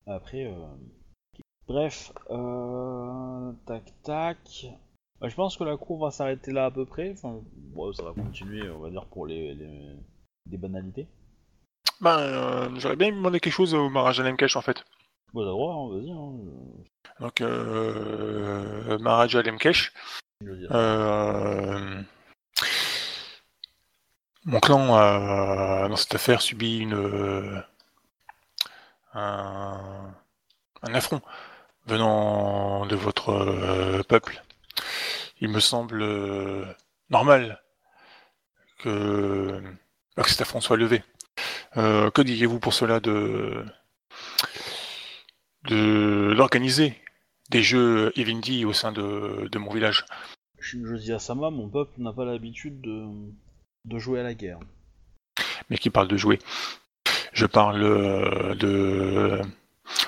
Après, 0.07 0.45
euh... 0.47 0.66
bref, 1.66 2.12
euh... 2.31 3.53
tac, 3.66 3.93
tac. 4.03 4.66
Bah, 5.20 5.28
je 5.28 5.35
pense 5.35 5.57
que 5.57 5.65
la 5.65 5.77
cour 5.77 5.99
va 5.99 6.11
s'arrêter 6.11 6.53
là 6.53 6.66
à 6.66 6.70
peu 6.70 6.85
près. 6.86 7.11
Enfin, 7.12 7.40
bon, 7.74 7.93
ça 7.93 8.05
va 8.05 8.12
continuer, 8.12 8.69
on 8.70 8.78
va 8.78 8.90
dire, 8.90 9.07
pour 9.07 9.27
les, 9.27 9.55
les- 9.55 9.97
des 10.49 10.59
banalités. 10.59 11.07
Ben, 12.01 12.19
euh, 12.19 12.69
j'aurais 12.77 12.97
bien 12.97 13.11
demandé 13.11 13.41
quelque 13.41 13.53
chose 13.53 13.75
au 13.75 13.89
Maharaja 13.89 14.23
Lemkesh 14.23 14.57
en 14.57 14.62
fait. 14.62 14.85
Bon, 15.33 15.41
t'as 15.41 15.47
le 15.47 15.51
droit, 15.53 15.75
hein, 15.75 15.89
vas-y. 15.93 16.11
Hein. 16.11 16.33
Donc, 17.20 17.41
euh, 17.41 18.99
Maharaja 18.99 19.43
Lemkesh, 19.43 19.93
je 20.41 20.51
veux 20.51 20.57
dire. 20.57 20.69
euh, 20.75 22.03
mon 24.45 24.61
clan 24.61 24.95
a, 24.95 25.89
dans 25.89 25.97
cette 25.97 26.15
affaire, 26.15 26.41
subi 26.41 26.79
une, 26.79 26.95
euh, 26.95 27.61
un, 29.15 30.15
un 30.83 30.95
affront 30.95 31.20
venant 31.87 32.87
de 32.87 32.97
votre 32.97 33.31
euh, 33.31 34.03
peuple. 34.05 34.43
Il 35.41 35.51
me 35.51 35.61
semble 35.61 36.03
euh, 36.03 36.65
normal 37.11 37.62
que, 38.79 39.61
bah, 40.19 40.24
que 40.24 40.31
cet 40.31 40.40
affront 40.40 40.61
soit 40.61 40.77
levé. 40.77 41.05
Euh, 41.77 42.11
que 42.11 42.23
diriez-vous 42.23 42.59
pour 42.59 42.74
cela 42.74 42.99
de 42.99 43.65
de 45.65 46.35
d'organiser 46.36 46.97
des 47.51 47.62
jeux 47.62 48.12
Evindy 48.16 48.65
au 48.65 48.73
sein 48.73 48.90
de, 48.90 49.49
de 49.51 49.59
mon 49.59 49.73
village? 49.73 50.05
Je, 50.59 50.97
dis 50.97 51.12
à 51.12 51.20
Sama, 51.20 51.51
mon 51.51 51.69
peuple 51.69 52.01
n'a 52.01 52.12
pas 52.12 52.24
l'habitude 52.24 52.81
de, 52.81 53.07
de 53.85 53.99
jouer 53.99 54.19
à 54.20 54.24
la 54.24 54.35
guerre. 54.35 54.59
mais 55.70 55.78
qui 55.78 55.90
parle 55.90 56.09
de 56.09 56.16
jouer? 56.16 56.40
Je 57.32 57.47
parle 57.47 57.82
euh, 57.85 58.55
de 58.57 59.40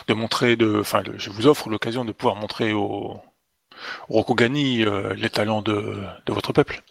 de 0.08 0.14
montrer 0.14 0.56
de 0.56 0.80
enfin 0.80 1.02
de- 1.02 1.16
je 1.18 1.30
vous 1.30 1.46
offre 1.46 1.68
l'occasion 1.68 2.04
de 2.04 2.12
pouvoir 2.12 2.34
montrer 2.36 2.72
au, 2.72 3.16
au 4.08 4.16
Rokugani 4.22 4.84
euh, 4.84 5.14
les 5.14 5.30
talents 5.30 5.62
de, 5.62 6.02
de 6.26 6.32
votre 6.32 6.52
peuple. 6.52 6.82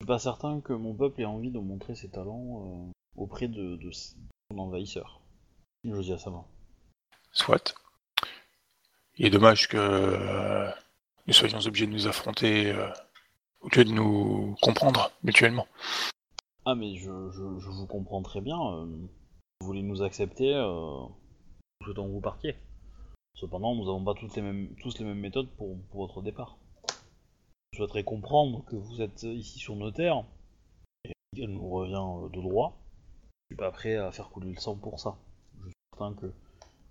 Je 0.00 0.04
suis 0.06 0.08
pas 0.08 0.18
certain 0.18 0.62
que 0.62 0.72
mon 0.72 0.94
peuple 0.94 1.20
ait 1.20 1.26
envie 1.26 1.50
de 1.50 1.58
montrer 1.58 1.94
ses 1.94 2.08
talents 2.08 2.88
euh, 2.88 2.90
auprès 3.16 3.48
de, 3.48 3.76
de 3.76 3.90
son 3.92 4.58
envahisseur. 4.58 5.20
Je 5.84 6.00
dis 6.00 6.12
à 6.14 6.16
Sama. 6.16 6.46
Soit. 7.32 7.74
Il 9.18 9.26
est 9.26 9.30
dommage 9.30 9.68
que 9.68 9.76
euh, 9.76 10.70
nous 11.26 11.34
soyons 11.34 11.58
obligés 11.66 11.86
de 11.86 11.92
nous 11.92 12.06
affronter 12.06 12.72
euh, 12.72 12.88
au 13.60 13.68
lieu 13.76 13.84
de 13.84 13.92
nous 13.92 14.56
comprendre 14.62 15.10
mutuellement. 15.22 15.68
Ah 16.64 16.74
mais 16.74 16.96
je, 16.96 17.30
je, 17.30 17.58
je 17.58 17.68
vous 17.68 17.86
comprends 17.86 18.22
très 18.22 18.40
bien. 18.40 18.56
vous 18.56 19.66
voulez 19.66 19.82
nous 19.82 20.00
accepter, 20.00 20.54
souhaitons 21.84 22.06
que 22.06 22.12
vous 22.12 22.20
partiez. 22.22 22.56
Cependant, 23.34 23.74
nous 23.74 23.84
n'avons 23.84 24.02
pas 24.02 24.14
toutes 24.14 24.34
les 24.34 24.40
mêmes, 24.42 24.74
tous 24.76 24.98
les 24.98 25.04
mêmes 25.04 25.20
méthodes 25.20 25.50
pour, 25.58 25.76
pour 25.90 26.06
votre 26.06 26.22
départ. 26.22 26.56
Je 27.72 27.78
souhaiterais 27.78 28.04
comprendre 28.04 28.64
que 28.64 28.76
vous 28.76 29.00
êtes 29.00 29.22
ici 29.22 29.58
sur 29.58 29.76
nos 29.76 29.90
terres, 29.90 30.24
et 31.04 31.12
qu'elle 31.36 31.50
nous 31.50 31.68
revient 31.68 32.24
euh, 32.24 32.28
de 32.28 32.40
droit. 32.40 32.76
Je 33.48 33.54
suis 33.54 33.58
pas 33.58 33.70
prêt 33.70 33.96
à 33.96 34.10
faire 34.10 34.28
couler 34.30 34.50
le 34.52 34.60
sang 34.60 34.76
pour 34.76 34.98
ça. 34.98 35.16
Je 35.60 35.66
suis 35.66 35.74
certain 35.92 36.14
que, 36.14 36.32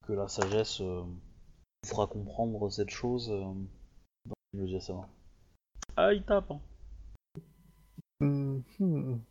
que 0.07 0.13
la 0.13 0.27
sagesse 0.27 0.81
euh, 0.81 1.01
vous 1.01 1.89
fera 1.89 2.07
comprendre 2.07 2.69
cette 2.69 2.91
chose. 2.91 3.29
Euh, 3.29 3.53
dans 4.25 4.35
le 4.53 4.67
Jasama. 4.67 5.07
Ah, 5.97 6.13
il 6.13 6.23
tape, 6.23 6.51
hein. 6.51 6.61
Hum, 8.21 8.63
hum. 8.79 9.21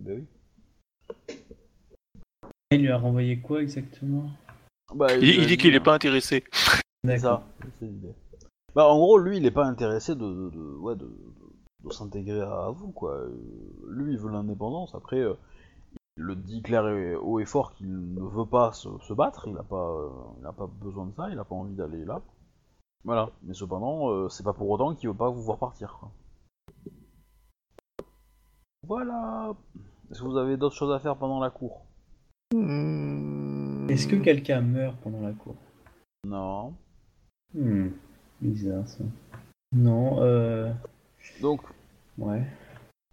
Ben 0.00 0.26
oui. 1.28 1.36
Il 2.70 2.80
lui 2.80 2.90
a 2.90 2.98
renvoyé 2.98 3.38
quoi 3.38 3.62
exactement? 3.62 4.30
Bah, 4.94 5.14
Il, 5.16 5.46
dit 5.46 5.56
qu'il 5.56 5.72
n'est 5.72 5.80
pas 5.80 5.94
intéressé. 5.94 6.44
C'est 7.04 7.18
ça, 7.18 7.46
c'est 7.78 7.86
l'idée. 7.86 8.14
Bah 8.74 8.86
en 8.88 8.96
gros, 8.98 9.18
lui, 9.18 9.36
il 9.36 9.46
est 9.46 9.50
pas 9.50 9.66
intéressé 9.66 10.14
de, 10.14 10.20
de, 10.26 10.50
de- 10.50 10.76
ouais, 10.76 10.96
de, 10.96 11.04
de- 11.06 11.52
de 11.84 11.92
s'intégrer 11.92 12.40
à, 12.40 12.70
vous, 12.70 12.90
quoi. 12.92 13.12
Euh, 13.12 13.30
Lui, 13.88 14.12
il 14.14 14.18
veut 14.18 14.30
l'indépendance. 14.30 14.94
Après, 14.94 15.20
euh, 15.20 15.34
il 16.16 16.24
le 16.24 16.34
dit 16.36 16.62
clair 16.62 16.88
et 16.88 17.14
haut 17.14 17.38
et 17.40 17.44
fort 17.44 17.72
qu'il 17.74 18.14
ne 18.14 18.20
veut 18.22 18.46
pas 18.46 18.72
se, 18.72 18.88
se 19.00 19.12
battre. 19.12 19.46
Il 19.48 19.56
a 19.58 19.62
pas, 19.62 19.90
euh, 19.90 20.10
il 20.40 20.46
a 20.46 20.52
pas 20.52 20.66
besoin 20.66 21.06
de 21.06 21.12
ça. 21.14 21.28
Il 21.30 21.38
a 21.38 21.44
pas 21.44 21.54
envie 21.54 21.74
d'aller 21.74 22.04
là. 22.04 22.20
Voilà. 23.04 23.30
Mais 23.42 23.54
cependant, 23.54 24.10
euh, 24.10 24.28
c'est 24.28 24.42
pas 24.44 24.54
pour 24.54 24.68
autant 24.70 24.94
qu'il 24.94 25.08
veut 25.08 25.14
pas 25.14 25.30
vous 25.30 25.42
voir 25.42 25.58
partir, 25.58 25.96
quoi. 26.00 26.10
Voilà. 28.86 29.54
Est-ce 30.10 30.20
que 30.20 30.26
vous 30.26 30.36
avez 30.36 30.56
d'autres 30.56 30.76
choses 30.76 30.92
à 30.92 30.98
faire 30.98 31.16
pendant 31.16 31.40
la 31.40 31.50
cour? 31.50 31.82
Hum. 32.54 33.86
Est-ce 33.90 34.06
que 34.08 34.16
quelqu'un 34.16 34.60
meurt 34.62 34.96
pendant 35.02 35.20
la 35.20 35.32
cour? 35.32 35.54
Non. 36.26 36.74
Hmm, 37.54 37.88
bizarre 38.48 38.86
ça. 38.86 39.04
Non, 39.72 40.22
euh. 40.22 40.72
Donc, 41.40 41.60
Ouais. 42.18 42.46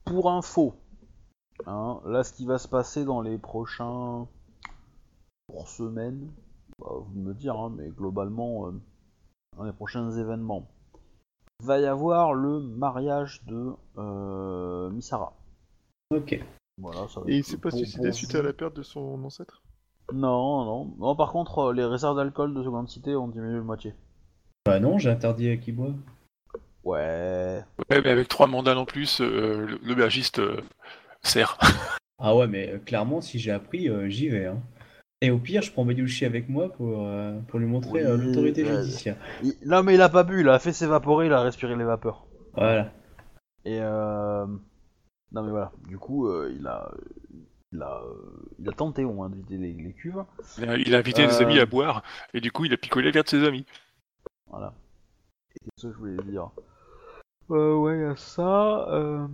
pour 0.05 0.31
info, 0.31 0.75
hein, 1.65 1.99
là 2.05 2.23
ce 2.23 2.33
qui 2.33 2.45
va 2.45 2.57
se 2.57 2.67
passer 2.67 3.03
dans 3.03 3.21
les 3.21 3.37
prochains 3.37 4.27
pour 5.47 5.67
semaines, 5.67 6.29
bah, 6.79 6.91
vous 6.93 7.19
me 7.19 7.33
dire, 7.33 7.55
hein, 7.55 7.73
mais 7.75 7.89
globalement 7.89 8.67
euh, 8.67 8.79
dans 9.57 9.63
les 9.63 9.73
prochains 9.73 10.11
événements, 10.11 10.67
va 11.63 11.79
y 11.79 11.85
avoir 11.85 12.33
le 12.33 12.59
mariage 12.59 13.43
de 13.45 13.73
euh, 13.97 14.89
Misara. 14.91 15.33
Ok. 16.13 16.39
Voilà, 16.77 17.07
ça 17.07 17.21
va 17.21 17.29
Et 17.29 17.37
il 17.37 17.43
s'est 17.43 17.57
pas 17.57 17.71
suicidé 17.71 18.11
suite 18.11 18.35
à 18.35 18.41
la 18.41 18.53
perte 18.53 18.75
de 18.75 18.83
son 18.83 19.23
ancêtre? 19.23 19.61
Non, 20.13 20.65
non, 20.65 20.95
non. 20.97 21.15
Par 21.15 21.31
contre, 21.31 21.59
euh, 21.59 21.73
les 21.73 21.85
réserves 21.85 22.17
d'alcool 22.17 22.53
de 22.53 22.63
seconde 22.63 22.89
cité 22.89 23.15
ont 23.15 23.27
diminué 23.27 23.55
de 23.55 23.61
moitié. 23.61 23.93
Bah 24.65 24.79
non, 24.79 24.97
j'ai 24.99 25.09
interdit 25.09 25.49
à 25.49 25.57
qui 25.57 25.71
boit. 25.71 25.93
Ouais. 26.83 27.63
Ouais, 27.89 28.01
mais 28.01 28.09
avec 28.09 28.27
trois 28.27 28.47
mandats 28.47 28.77
en 28.77 28.85
plus, 28.85 29.21
euh, 29.21 29.65
le- 29.65 29.79
l'aubergiste 29.83 30.39
euh, 30.39 30.61
sert. 31.23 31.57
Ah 32.23 32.35
ouais, 32.35 32.45
mais 32.45 32.69
euh, 32.69 32.77
clairement, 32.77 33.19
si 33.19 33.39
j'ai 33.39 33.49
appris, 33.49 33.89
euh, 33.89 34.07
j'y 34.07 34.29
vais. 34.29 34.45
Hein. 34.45 34.61
Et 35.21 35.31
au 35.31 35.39
pire, 35.39 35.63
je 35.63 35.71
prends 35.71 35.83
Bayushi 35.85 36.23
avec 36.23 36.49
moi 36.49 36.71
pour, 36.71 37.03
euh, 37.07 37.39
pour 37.47 37.57
lui 37.57 37.65
montrer 37.65 38.03
euh, 38.03 38.15
Oui, 38.15 38.25
l'autorité 38.27 38.63
ouais. 38.63 38.83
judiciaire. 38.83 39.17
Il- 39.41 39.55
Non, 39.65 39.81
mais 39.81 39.95
il 39.95 40.01
a 40.03 40.09
pas 40.09 40.23
bu, 40.23 40.41
il 40.41 40.49
a 40.49 40.59
fait 40.59 40.71
s'évaporer, 40.71 41.25
il 41.25 41.33
a 41.33 41.41
respiré 41.41 41.75
les 41.75 41.83
vapeurs. 41.83 42.27
Voilà. 42.53 42.93
Et 43.65 43.79
euh... 43.81 44.45
non 45.31 45.41
mais 45.43 45.49
voilà, 45.49 45.71
du 45.87 45.97
coup 45.97 46.27
euh, 46.27 46.53
il 46.55 46.67
a 46.67 46.91
il 47.71 47.81
a 47.81 48.01
il 48.59 48.69
a 48.69 48.71
tenté 48.73 49.03
au 49.03 49.13
moins 49.13 49.29
de 49.29 49.35
vider 49.37 49.57
les, 49.57 49.73
les 49.73 49.93
cuves. 49.93 50.23
Il 50.59 50.69
a, 50.69 50.77
il 50.77 50.93
a 50.93 50.99
invité 50.99 51.25
des 51.25 51.41
amis 51.41 51.57
à 51.57 51.65
boire, 51.65 52.03
et 52.35 52.39
du 52.41 52.51
coup, 52.51 52.65
il 52.65 52.73
a 52.73 52.77
picolé 52.77 53.09
verre 53.09 53.23
de 53.23 53.29
ses 53.29 53.43
amis. 53.47 53.65
Voilà. 54.51 54.73
Et 55.55 55.59
qu'est-ce 55.59 55.87
que 55.87 55.93
je 55.93 55.97
voulais 55.97 56.23
dire 56.23 56.49
euh, 57.49 57.75
Ouais, 57.75 57.97
il 57.97 58.01
y 58.01 58.05
a 58.05 58.15
ça. 58.15 58.87
Euh... 58.89 59.27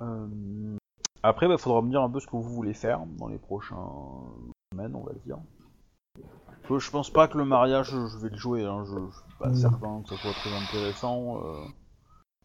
euh, 0.00 0.76
Après, 1.22 1.46
il 1.48 1.58
faudra 1.58 1.82
me 1.82 1.90
dire 1.90 2.02
un 2.02 2.10
peu 2.10 2.20
ce 2.20 2.26
que 2.26 2.36
vous 2.36 2.42
voulez 2.42 2.74
faire 2.74 3.04
dans 3.18 3.28
les 3.28 3.38
prochaines 3.38 3.76
semaines, 4.72 4.94
on 4.94 5.02
va 5.02 5.12
dire. 5.24 5.38
Que 6.68 6.78
Je 6.78 6.90
pense 6.90 7.10
pas 7.10 7.26
que 7.28 7.38
le 7.38 7.44
mariage, 7.44 7.90
je 7.90 8.18
vais 8.18 8.28
le 8.30 8.36
jouer. 8.36 8.64
Hein. 8.64 8.84
Je, 8.84 8.94
je 8.94 9.16
suis 9.16 9.38
pas 9.38 9.48
Mm. 9.48 9.54
certain 9.54 10.02
que 10.02 10.08
ça 10.10 10.16
soit 10.18 10.34
très 10.34 10.52
intéressant. 10.52 11.42
euh. 11.44 11.64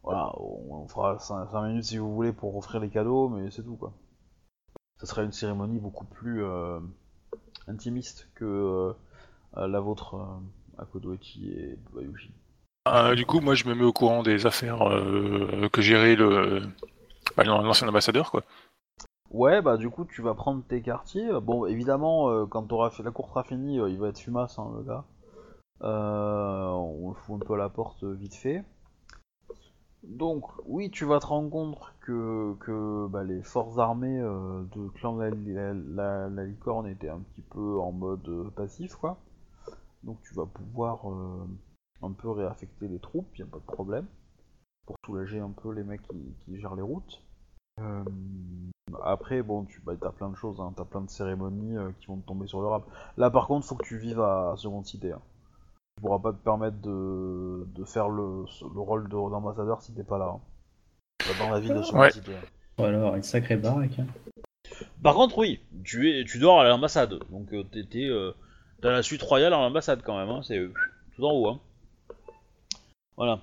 Voilà, 0.02 0.32
on, 0.38 0.82
on 0.84 0.88
fera 0.88 1.18
5, 1.18 1.52
minutes 1.64 1.84
si 1.84 1.98
vous 1.98 2.14
voulez 2.14 2.32
pour 2.32 2.56
offrir 2.56 2.80
les 2.80 2.88
cadeaux, 2.88 3.28
mais 3.28 3.50
c'est 3.50 3.62
tout 3.62 3.76
quoi. 3.76 3.92
Ça 5.00 5.06
sera 5.06 5.22
une 5.22 5.32
cérémonie 5.32 5.78
beaucoup 5.80 6.04
plus 6.06 6.42
euh, 6.44 6.80
intimiste 7.66 8.28
que 8.34 8.94
euh, 9.56 9.66
la 9.68 9.80
vôtre 9.80 10.16
euh, 10.78 10.82
à 10.82 10.86
Kodoichi 10.86 11.50
et 11.50 11.78
Bayushi. 11.94 12.30
Euh, 12.88 13.14
du 13.14 13.26
coup, 13.26 13.40
moi, 13.40 13.54
je 13.54 13.66
me 13.66 13.74
mets 13.74 13.84
au 13.84 13.92
courant 13.92 14.22
des 14.22 14.46
affaires 14.46 14.82
euh, 14.88 15.68
que 15.72 15.82
gérait 15.82 16.16
le 16.16 16.62
bah, 17.36 17.44
l'ancien 17.44 17.88
ambassadeur, 17.88 18.30
quoi. 18.30 18.44
Ouais, 19.30 19.62
bah 19.62 19.78
du 19.78 19.88
coup, 19.88 20.04
tu 20.04 20.20
vas 20.22 20.34
prendre 20.34 20.62
tes 20.64 20.82
quartiers. 20.82 21.28
Bon, 21.40 21.64
évidemment, 21.66 22.28
euh, 22.30 22.44
quand 22.46 22.64
t'auras 22.64 22.90
fait 22.90 23.02
la 23.02 23.10
cour 23.10 23.28
sera 23.28 23.42
finie, 23.42 23.80
euh, 23.80 23.88
il 23.90 23.98
va 23.98 24.08
être 24.08 24.18
fumasse, 24.18 24.58
hein, 24.58 24.70
le 24.76 24.82
gars. 24.82 25.04
Euh, 25.82 26.68
on 26.70 27.10
le 27.10 27.14
fout 27.16 27.36
un 27.42 27.46
peu 27.46 27.54
à 27.54 27.58
la 27.58 27.68
porte 27.70 28.04
euh, 28.04 28.14
vite 28.14 28.34
fait. 28.34 28.64
Donc, 30.02 30.44
oui, 30.66 30.90
tu 30.90 31.04
vas 31.04 31.20
te 31.20 31.26
rendre 31.26 31.50
compte 31.50 31.78
que, 32.00 32.54
que 32.60 33.06
bah, 33.08 33.22
les 33.22 33.42
forces 33.42 33.78
armées 33.78 34.18
euh, 34.20 34.64
de 34.74 34.88
clan 34.88 35.16
la, 35.16 35.30
la, 35.30 35.72
la- 35.74 36.28
la 36.28 36.44
licorne 36.44 36.88
étaient 36.88 37.08
un 37.08 37.20
petit 37.20 37.42
peu 37.42 37.78
en 37.78 37.92
mode 37.92 38.28
euh, 38.28 38.50
passif, 38.56 38.96
quoi. 38.96 39.18
Donc, 40.04 40.18
tu 40.22 40.34
vas 40.34 40.46
pouvoir 40.46 41.10
euh, 41.10 41.46
un 42.02 42.12
peu 42.12 42.30
réaffecter 42.30 42.88
les 42.88 42.98
troupes, 42.98 43.36
y 43.36 43.42
a 43.42 43.46
pas 43.46 43.58
de 43.58 43.72
problème. 43.72 44.06
Pour 44.86 44.96
soulager 45.04 45.38
un 45.40 45.50
peu 45.50 45.72
les 45.72 45.84
mecs 45.84 46.02
qui, 46.08 46.34
qui 46.44 46.60
gèrent 46.60 46.76
les 46.76 46.82
routes. 46.82 47.20
Euh, 47.80 48.02
après, 49.04 49.42
bon, 49.42 49.64
tu 49.64 49.80
bah, 49.80 49.92
as 50.00 50.10
plein 50.12 50.30
de 50.30 50.36
choses, 50.36 50.60
hein, 50.60 50.72
t'as 50.76 50.84
plein 50.84 51.02
de 51.02 51.10
cérémonies 51.10 51.76
euh, 51.76 51.90
qui 52.00 52.06
vont 52.06 52.16
te 52.16 52.26
tomber 52.26 52.46
sur 52.46 52.60
le 52.60 52.68
rap. 52.68 52.84
Là, 53.16 53.30
par 53.30 53.46
contre, 53.46 53.66
faut 53.66 53.74
que 53.74 53.86
tu 53.86 53.98
vives 53.98 54.20
à, 54.20 54.52
à 54.52 54.56
Seconde 54.56 54.86
Cité. 54.86 55.12
Hein. 55.12 55.20
Tu 55.96 56.02
pourras 56.02 56.20
pas 56.20 56.32
te 56.32 56.38
permettre 56.38 56.78
de, 56.78 57.66
de 57.74 57.84
faire 57.84 58.08
le, 58.08 58.44
le 58.62 58.80
rôle 58.80 59.04
de- 59.04 59.10
d'ambassadeur 59.10 59.82
si 59.82 59.92
t'es 59.92 60.04
pas 60.04 60.18
là. 60.18 60.36
hein. 60.36 60.40
Pas 61.18 61.44
Dans 61.44 61.50
la 61.52 61.60
ville 61.60 61.74
de 61.74 61.82
Seconde 61.82 62.00
Ouais. 62.02 62.10
Cité. 62.12 62.34
hein. 62.34 62.40
Bon, 62.78 62.84
alors, 62.84 63.14
une 63.16 63.22
sacrée 63.22 63.56
baraque. 63.56 63.98
Hein. 63.98 64.06
Par 65.02 65.14
contre, 65.14 65.38
oui, 65.38 65.60
tu, 65.84 66.08
es, 66.10 66.24
tu 66.24 66.38
dors 66.38 66.60
à 66.60 66.68
l'ambassade. 66.68 67.18
Donc, 67.30 67.52
euh, 67.52 67.64
t'étais, 67.64 68.06
euh, 68.06 68.32
t'as 68.80 68.90
la 68.92 69.02
suite 69.02 69.22
royale 69.22 69.52
à 69.54 69.58
l'ambassade 69.58 70.02
quand 70.02 70.16
même. 70.18 70.28
Hein, 70.28 70.42
c'est 70.42 70.58
euh, 70.58 70.72
tout 71.16 71.24
en 71.24 71.32
haut. 71.32 71.48
Hein. 71.48 71.60
Voilà. 73.16 73.40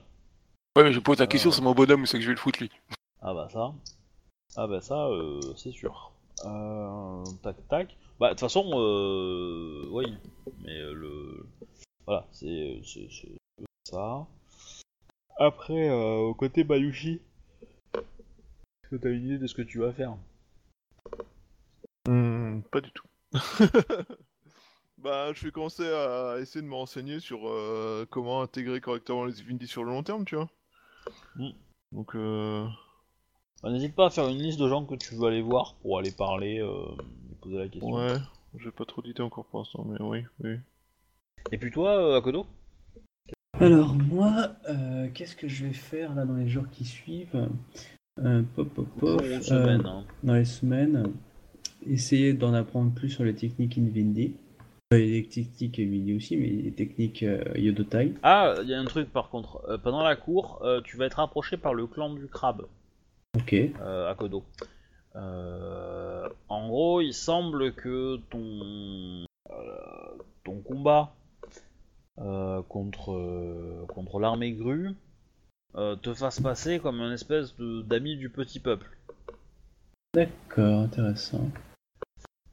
Ouais, 0.77 0.83
mais 0.83 0.93
je 0.93 0.99
pose 0.99 1.19
la 1.19 1.27
question 1.27 1.49
Euh. 1.49 1.53
sur 1.53 1.63
mon 1.63 1.73
bonhomme, 1.73 2.03
où 2.03 2.05
c'est 2.05 2.17
que 2.17 2.23
je 2.23 2.27
vais 2.27 2.33
le 2.33 2.39
foutre 2.39 2.59
lui? 2.59 2.69
Ah 3.21 3.33
bah 3.33 3.47
ça. 3.51 3.73
Ah 4.57 4.67
bah 4.67 4.81
ça, 4.81 5.07
euh, 5.07 5.39
c'est 5.57 5.71
sûr. 5.71 6.11
Euh, 6.45 7.23
tac 7.43 7.55
tac. 7.67 7.97
Bah 8.19 8.27
de 8.27 8.33
toute 8.33 8.41
façon, 8.41 8.71
euh, 8.75 9.85
oui. 9.91 10.13
Mais 10.61 10.77
euh, 10.79 10.93
le... 10.93 11.45
Voilà, 12.05 12.25
c'est 12.31 12.81
c'est- 12.83 13.07
c'est 13.09 13.35
ça. 13.89 14.25
Après, 15.37 15.89
euh, 15.89 16.17
au 16.17 16.33
côté 16.33 16.63
Bayushi, 16.63 17.19
est-ce 17.95 18.89
que 18.89 18.95
t'as 18.95 19.09
une 19.09 19.25
idée 19.25 19.37
de 19.37 19.47
ce 19.47 19.55
que 19.55 19.61
tu 19.63 19.79
vas 19.79 19.91
faire? 19.91 20.15
Hmm, 22.07 22.61
pas 22.71 22.81
du 22.81 22.91
tout. 22.91 23.07
bah, 25.05 25.31
je 25.33 25.45
vais 25.45 25.51
commencer 25.51 25.87
à 25.87 26.37
essayer 26.39 26.63
de 26.63 26.67
me 26.67 26.73
renseigner 26.73 27.19
sur 27.19 27.47
euh, 27.47 28.07
comment 28.09 28.41
intégrer 28.41 28.81
correctement 28.81 29.25
les 29.25 29.33
Divinity 29.33 29.67
sur 29.67 29.83
le 29.83 29.91
long 29.91 30.01
terme, 30.01 30.25
tu 30.25 30.35
vois. 30.35 30.49
Hmm. 31.35 31.51
Donc, 31.91 32.15
euh... 32.15 32.65
Bah, 33.61 33.69
N'hésite 33.69 33.93
pas 33.93 34.07
à 34.07 34.09
faire 34.09 34.27
une 34.27 34.39
liste 34.39 34.59
de 34.59 34.67
gens 34.67 34.83
que 34.83 34.95
tu 34.95 35.13
veux 35.13 35.27
aller 35.27 35.43
voir 35.43 35.75
pour 35.75 35.99
aller 35.99 36.11
parler 36.11 36.59
euh, 36.59 36.87
et 37.31 37.35
poser 37.35 37.57
la 37.57 37.67
question. 37.67 37.93
ouais, 37.93 38.17
j'ai 38.57 38.71
pas 38.71 38.85
trop 38.85 39.03
d'idées 39.03 39.21
encore 39.21 39.45
pour 39.45 39.59
l'instant, 39.59 39.85
mais 39.87 40.01
oui, 40.01 40.25
oui. 40.43 40.55
Et 41.51 41.59
puis 41.59 41.69
toi, 41.69 41.91
euh, 41.91 42.17
Akodo? 42.17 42.47
Alors 43.59 43.93
moi, 43.93 44.55
euh, 44.69 45.07
qu'est-ce 45.13 45.35
que 45.35 45.47
je 45.47 45.67
vais 45.67 45.73
faire 45.73 46.15
là 46.15 46.25
dans 46.25 46.33
les 46.33 46.49
jours 46.49 46.65
qui 46.71 46.83
suivent? 46.83 47.47
Euh, 48.19 48.41
pop, 48.55 48.69
pop, 48.69 48.87
pop, 48.97 49.21
euh, 49.21 49.39
semaine, 49.39 49.85
hein. 49.85 50.03
Dans 50.23 50.33
les 50.33 50.45
semaines, 50.45 51.13
essayer 51.85 52.33
d'en 52.33 52.55
apprendre 52.55 52.91
plus 52.91 53.11
sur 53.11 53.23
les 53.23 53.35
techniques 53.35 53.77
Invindi. 53.77 54.33
Les 54.91 55.27
techniques 55.27 55.79
Invindi 55.79 56.13
aussi, 56.13 56.37
mais 56.37 56.47
les 56.47 56.71
techniques 56.71 57.23
euh, 57.23 57.43
Yodotai. 57.55 58.13
Ah, 58.21 58.55
il 58.61 58.69
y 58.69 58.73
a 58.73 58.79
un 58.79 58.85
truc 58.85 59.11
par 59.11 59.29
contre. 59.29 59.63
Euh, 59.67 59.77
pendant 59.77 60.03
la 60.03 60.15
cour, 60.15 60.59
euh, 60.61 60.81
tu 60.81 60.95
vas 60.95 61.05
être 61.05 61.19
approché 61.19 61.57
par 61.57 61.73
le 61.73 61.87
clan 61.87 62.13
du 62.13 62.27
crabe. 62.27 62.67
Ok. 63.35 63.53
euh, 63.53 64.09
à 64.09 64.15
Kodo. 64.15 64.43
En 65.15 66.67
gros, 66.67 67.01
il 67.01 67.13
semble 67.13 67.73
que 67.73 68.17
ton 68.29 69.25
ton 70.43 70.61
combat 70.61 71.15
contre 72.17 73.85
contre 73.87 74.19
l'armée 74.19 74.51
grue 74.51 74.91
te 75.73 76.13
fasse 76.13 76.39
passer 76.39 76.79
comme 76.79 77.01
un 77.01 77.13
espèce 77.13 77.55
d'ami 77.57 78.17
du 78.17 78.29
petit 78.29 78.59
peuple, 78.59 78.87
D'accord, 80.13 80.83
intéressant. 80.83 81.49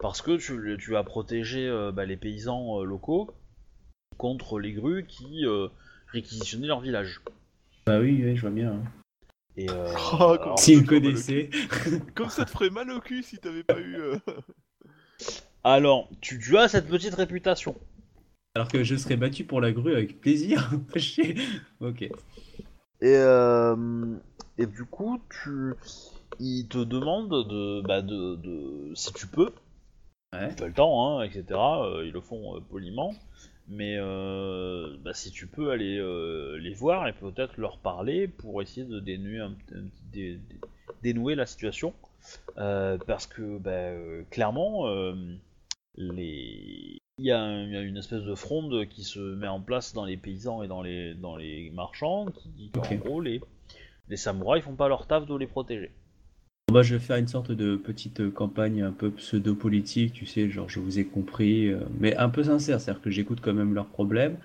Parce 0.03 0.21
que 0.21 0.37
tu, 0.37 0.77
tu 0.79 0.97
as 0.97 1.05
protégé 1.05 1.67
euh, 1.67 1.93
bah, 1.93 2.05
les 2.05 2.17
paysans 2.19 2.81
euh, 2.81 2.85
locaux 2.85 3.31
contre 4.19 4.59
les 4.59 4.73
grues 4.73 5.07
qui 5.07 5.47
euh, 5.47 5.69
réquisitionnaient 6.09 6.67
leur 6.67 6.81
village. 6.81 7.21
Bah 7.87 7.99
oui, 8.01 8.21
oui, 8.23 8.37
je 8.37 8.41
vois 8.43 8.51
bien. 8.51 8.73
hein. 8.73 8.83
Et 9.57 9.71
euh, 9.71 9.93
Oh, 10.13 10.17
alors, 10.17 10.39
comment- 10.43 10.57
S'il 10.57 10.79
me 10.79 10.83
toujours 10.85 11.01
mal 11.01 11.09
au 11.09 11.11
connaissait. 11.13 11.51
Comme 12.15 12.29
ça 12.31 12.45
te 12.45 12.51
ferait 12.51 12.71
mal 12.71 12.91
au 12.91 13.01
cul 13.01 13.23
si 13.23 13.39
t'avais 13.39 13.63
pas 13.65 13.79
eu. 13.81 13.97
euh, 13.97 14.17
alors, 15.65 16.09
tu, 16.21 16.39
tu 16.39 16.57
as 16.59 16.69
cette 16.69 16.89
petite 16.89 17.15
réputation. 17.15 17.77
Alors 18.55 18.69
que 18.69 18.85
je 18.85 18.97
serais 18.97 19.17
battu 19.17 19.45
pour 19.45 19.61
la 19.61 19.73
grue 19.73 19.95
avec 19.95 20.21
plaisir. 20.21 20.71
Ok. 21.81 22.03
Et, 22.03 22.13
euh, 23.17 24.17
et 24.59 24.67
du 24.67 24.85
coup, 24.85 25.21
tu, 25.31 25.75
il 26.39 26.69
te 26.69 26.79
demande 26.79 27.31
de, 27.49 27.81
bah 27.83 28.03
de, 28.03 28.37
de- 28.37 28.93
si 28.95 29.13
tu 29.13 29.27
peux, 29.27 29.51
Ouais. 30.33 30.55
tu 30.55 30.63
as 30.63 30.67
le 30.67 30.73
temps, 30.73 31.19
hein, 31.19 31.23
etc. 31.25 31.45
euh, 31.51 32.07
ils 32.07 32.13
le 32.13 32.21
font 32.21 32.57
euh, 32.57 32.61
poliment, 32.61 33.15
mais 33.69 33.97
euh, 33.99 34.97
bah, 35.05 35.13
si 35.15 35.31
tu 35.31 35.47
peux 35.47 35.71
aller 35.71 35.97
les 36.61 36.75
voir 36.75 37.07
et 37.09 37.13
peut-être 37.13 37.59
leur 37.59 37.79
parler 37.79 38.29
pour 38.29 38.63
essayer 38.63 38.87
de 38.87 38.99
dénouer, 38.99 39.41
un, 39.41 39.55
dé- 40.13 40.37
dé- 40.37 40.41
dénouer 41.03 41.35
la 41.35 41.47
situation, 41.47 41.93
parce 42.57 43.27
que 43.27 43.59
bah, 43.59 43.93
clairement, 44.31 44.87
les... 45.97 46.99
il, 47.19 47.25
y 47.27 47.33
a 47.33 47.45
une 47.83 47.97
espèce 47.97 48.23
de 48.23 48.35
fronde 48.35 48.89
qui 48.89 49.05
se 49.05 49.19
met 49.21 49.49
en 49.49 49.61
place 49.61 49.93
dans 49.93 50.05
les 50.05 50.17
paysans 50.17 50.63
et 50.63 50.69
dans 50.69 50.83
les, 50.83 51.15
dans 51.15 51.37
les 51.37 51.71
marchands 51.71 52.27
qui 52.27 52.49
dit 52.49 52.71
qu'en 52.71 52.95
gros 52.97 53.21
les, 53.21 53.41
les 54.09 54.17
samouraïs 54.17 54.65
font 54.65 54.77
pas 54.77 54.89
leur 54.89 55.07
taf 55.07 55.27
de 55.27 55.35
les 55.37 55.47
protéger. 55.47 55.91
Je 56.81 56.95
vais 56.95 57.01
faire 57.01 57.17
une 57.17 57.29
sorte 57.29 57.53
de 57.53 57.77
petite 57.77 58.21
euh, 58.21 58.31
campagne 58.31 58.83
un 58.83 58.93
peu 58.93 59.11
pseudo-politique, 59.11 60.15
tu 60.15 60.25
sais, 60.25 60.49
genre 60.49 60.69
je 60.71 60.81
vous 60.81 60.99
ai 60.99 61.05
compris, 61.05 61.69
euh, 61.69 61.81
mais 62.01 62.17
un 62.17 62.31
peu 62.31 62.45
sincère, 62.45 62.81
c'est-à-dire 62.81 63.03
que 63.03 63.11
j'écoute 63.11 63.41
quand 63.43 63.53
même 63.53 63.75
leurs 63.75 63.87
problèmes, 63.87 64.37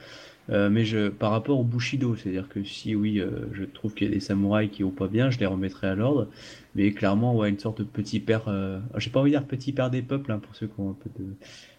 euh, 0.49 0.69
mais 0.69 0.83
je, 0.83 1.07
par 1.07 1.31
rapport 1.31 1.57
au 1.59 1.63
Bushido, 1.63 2.15
c'est-à-dire 2.17 2.49
que 2.49 2.63
si 2.63 2.95
oui, 2.95 3.21
je 3.53 3.63
trouve 3.63 3.93
qu'il 3.93 4.07
y 4.07 4.11
a 4.11 4.13
des 4.13 4.19
samouraïs 4.19 4.69
qui 4.69 4.83
vont 4.83 4.91
pas 4.91 5.07
bien, 5.07 5.29
je 5.29 5.39
les 5.39 5.45
remettrai 5.45 5.87
à 5.87 5.95
l'ordre, 5.95 6.27
mais 6.75 6.91
clairement, 6.91 7.35
ouais, 7.35 7.49
une 7.49 7.59
sorte 7.59 7.79
de 7.79 7.85
petit 7.85 8.19
père, 8.19 8.51
j'ai 8.97 9.09
pas 9.09 9.21
envie 9.21 9.31
de 9.31 9.37
dire 9.37 9.45
petit 9.45 9.71
père 9.71 9.89
des 9.89 10.01
peuples, 10.01 10.31
hein, 10.31 10.39
pour 10.39 10.55
ceux 10.55 10.67
qui 10.67 10.79
ont 10.79 10.91
un 10.91 10.97
peu 11.01 11.09
de... 11.19 11.29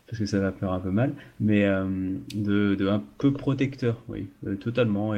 parce 0.07 0.19
que 0.19 0.27
ça 0.27 0.39
va 0.41 0.53
faire 0.53 0.73
un 0.73 0.81
peu 0.81 0.91
mal, 0.91 1.15
mais 1.41 1.65
de, 2.35 2.89
un 2.89 3.03
peu 3.19 3.33
protecteur, 3.33 4.03
oui, 4.09 4.29
totalement, 4.61 5.13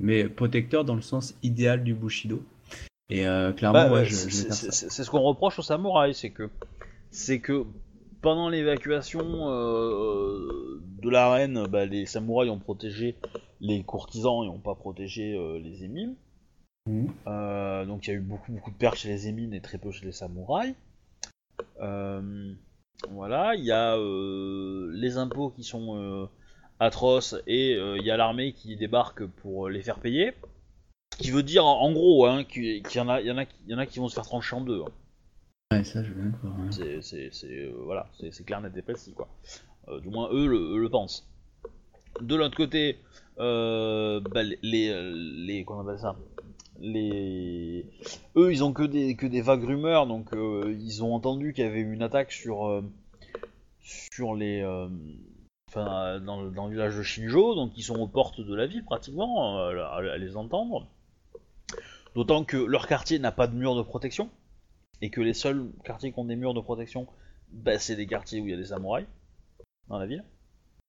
mais 0.00 0.24
protecteur 0.28 0.84
dans 0.84 0.96
le 0.96 1.02
sens 1.02 1.34
idéal 1.42 1.82
du 1.82 1.94
Bushido. 1.94 2.42
Et 3.08 3.26
euh, 3.26 3.52
clairement, 3.52 3.88
Bah, 3.88 3.92
ouais, 3.92 4.04
je, 4.04 4.28
je 4.28 4.50
c'est 4.50 5.04
ce 5.04 5.10
qu'on 5.10 5.22
reproche 5.22 5.58
aux 5.58 5.62
samouraïs, 5.62 6.16
c'est 6.16 6.30
que 6.30 6.50
c'est 7.10 7.40
que 7.40 7.64
pendant 8.20 8.48
l'évacuation 8.48 9.24
euh, 9.50 10.82
de 11.02 11.10
l'arène, 11.10 11.66
bah, 11.68 11.86
les 11.86 12.06
samouraïs 12.06 12.50
ont 12.50 12.58
protégé 12.58 13.16
les 13.60 13.84
courtisans 13.84 14.44
et 14.44 14.48
ont 14.48 14.58
pas 14.58 14.74
protégé 14.74 15.34
euh, 15.34 15.58
les 15.60 15.84
émines. 15.84 16.16
Mhm. 16.86 17.08
Euh, 17.26 17.84
donc 17.84 18.06
il 18.06 18.10
y 18.10 18.12
a 18.12 18.16
eu 18.16 18.20
beaucoup 18.20 18.52
beaucoup 18.52 18.70
de 18.70 18.76
pertes 18.76 18.96
chez 18.96 19.08
les 19.08 19.28
émines 19.28 19.54
et 19.54 19.60
très 19.60 19.78
peu 19.78 19.92
chez 19.92 20.06
les 20.06 20.12
samouraïs. 20.12 20.74
Voilà, 23.10 23.54
il 23.54 23.64
y 23.64 23.72
a 23.72 23.96
les 23.96 25.18
impôts 25.18 25.50
qui 25.50 25.62
sont 25.62 26.28
atroces 26.80 27.36
et 27.46 27.72
il 27.72 28.02
y 28.02 28.10
a 28.10 28.16
l'armée 28.16 28.54
qui 28.54 28.76
débarque 28.76 29.24
pour 29.24 29.68
les 29.68 29.82
faire 29.82 30.00
payer. 30.00 30.32
Ce 31.16 31.22
qui 31.22 31.30
veut 31.30 31.42
dire 31.42 31.64
en, 31.64 31.92
gros 31.92 32.26
hein, 32.26 32.44
qu'il 32.44 32.64
y, 32.94 33.00
en 33.00 33.08
a, 33.08 33.20
il 33.20 33.26
y, 33.26 33.30
en 33.30 33.38
a, 33.38 33.46
qui- 33.46 33.56
il 33.66 33.72
y 33.72 33.74
en 33.74 33.78
a 33.78 33.86
qui 33.86 33.98
vont 33.98 34.08
se 34.08 34.14
faire 34.14 34.24
trancher 34.24 34.54
en 34.56 34.60
deux. 34.60 34.82
hein. 34.82 34.90
Ouais, 35.72 35.82
ça, 35.84 36.02
je 36.02 36.12
veux 36.12 36.22
bien. 36.28 36.32
C'est, 36.70 37.00
euh, 37.46 37.72
voilà, 37.84 38.08
c'est, 38.20 38.44
clair, 38.44 38.60
net 38.60 38.76
et 38.76 38.82
précis, 38.82 39.12
quoi. 39.14 39.28
Euh, 39.88 40.00
du 40.00 40.08
moins, 40.08 40.28
eux 40.32 40.46
le, 40.46 40.58
eux 40.58 40.78
le 40.78 40.88
pensent. 40.90 41.26
De 42.20 42.34
l'autre 42.36 42.56
côté, 42.56 42.98
euh, 43.38 44.20
bah, 44.20 44.42
les, 44.42 44.58
les, 44.62 45.12
les- 45.12 45.64
comment 45.64 45.80
on 45.80 45.88
appelle 45.88 45.98
ça? 46.00 46.16
Les, 46.80 47.86
eux, 48.36 48.52
ils 48.52 48.62
ont 48.62 48.72
que 48.74 48.82
des, 48.82 49.16
que 49.16 49.26
des 49.26 49.40
vagues 49.40 49.64
rumeurs, 49.64 50.06
donc 50.06 50.32
euh, 50.34 50.76
ils 50.78 51.02
ont 51.02 51.14
entendu 51.14 51.52
qu'il 51.54 51.64
y 51.64 51.66
avait 51.66 51.80
eu 51.80 51.92
une 51.94 52.02
attaque 52.02 52.30
sur, 52.30 52.66
euh, 52.66 52.82
sur 53.80 54.34
les, 54.34 54.60
euh, 54.60 54.88
enfin, 55.70 56.20
dans, 56.20 56.42
le- 56.42 56.50
dans 56.50 56.66
le 56.66 56.72
village 56.72 56.96
de 56.96 57.02
Shinjo, 57.02 57.54
donc 57.54 57.72
ils 57.76 57.82
sont 57.82 57.98
aux 57.98 58.06
portes 58.08 58.40
de 58.40 58.54
la 58.54 58.66
ville 58.66 58.84
pratiquement, 58.84 59.58
à, 59.58 59.96
à 59.96 60.16
les 60.18 60.36
entendre. 60.36 60.86
D'autant 62.16 62.44
que 62.44 62.56
leur 62.56 62.88
quartier 62.88 63.18
n'a 63.18 63.30
pas 63.30 63.46
de 63.46 63.54
mur 63.54 63.76
de 63.76 63.82
protection 63.82 64.30
et 65.02 65.10
que 65.10 65.20
les 65.20 65.34
seuls 65.34 65.70
quartiers 65.84 66.12
qui 66.12 66.18
ont 66.18 66.24
des 66.24 66.34
murs 66.34 66.54
de 66.54 66.62
protection, 66.62 67.06
bah, 67.52 67.78
c'est 67.78 67.94
des 67.94 68.06
quartiers 68.06 68.40
où 68.40 68.46
il 68.46 68.52
y 68.52 68.54
a 68.54 68.56
des 68.56 68.64
samouraïs 68.64 69.06
dans 69.88 69.98
la 69.98 70.06
ville. 70.06 70.24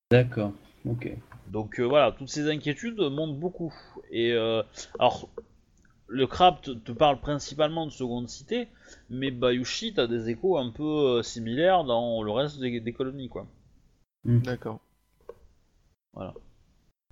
D'accord, 0.09 0.53
ok. 0.85 1.11
Donc 1.47 1.81
euh, 1.81 1.83
voilà, 1.83 2.14
toutes 2.14 2.30
ces 2.30 2.49
inquiétudes 2.49 3.01
montent 3.01 3.38
beaucoup. 3.38 3.73
Et 4.09 4.31
euh, 4.31 4.64
alors, 4.99 5.27
le 6.07 6.27
crabe 6.27 6.61
te, 6.61 6.72
te 6.72 6.93
parle 6.93 7.19
principalement 7.19 7.85
de 7.85 7.91
seconde 7.91 8.30
cité, 8.30 8.69
mais 9.09 9.30
Bayushi, 9.30 9.95
t'as 9.95 10.07
des 10.07 10.30
échos 10.30 10.57
un 10.57 10.72
peu 10.72 11.17
euh, 11.17 11.23
similaires 11.23 11.83
dans 11.83 12.23
le 12.23 12.31
reste 12.31 12.61
des, 12.61 12.80
des 12.80 12.93
colonies, 12.93 13.27
quoi. 13.27 13.45
D'accord. 14.23 14.80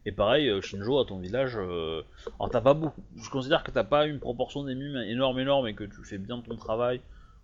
Et 0.06 0.12
pareil, 0.12 0.50
euh, 0.50 0.62
Shinjo, 0.62 1.00
à 1.00 1.06
ton 1.06 1.20
village, 1.20 1.58
euh, 1.58 2.04
alors 2.40 2.52
t'as 2.52 2.62
pas 2.62 2.76
beaucoup. 2.76 3.02
Je 3.16 3.30
considère 3.30 3.64
que 3.64 3.72
t'as 3.72 3.84
pas 3.84 4.06
une 4.06 4.20
proportion 4.20 4.64
d'émumes 4.64 4.98
énorme, 4.98 5.40
énorme, 5.40 5.68
et 5.68 5.74
que 5.74 5.84
tu 5.84 6.04
fais 6.04 6.20
bien 6.20 6.40
ton 6.42 6.56
travail 6.56 7.02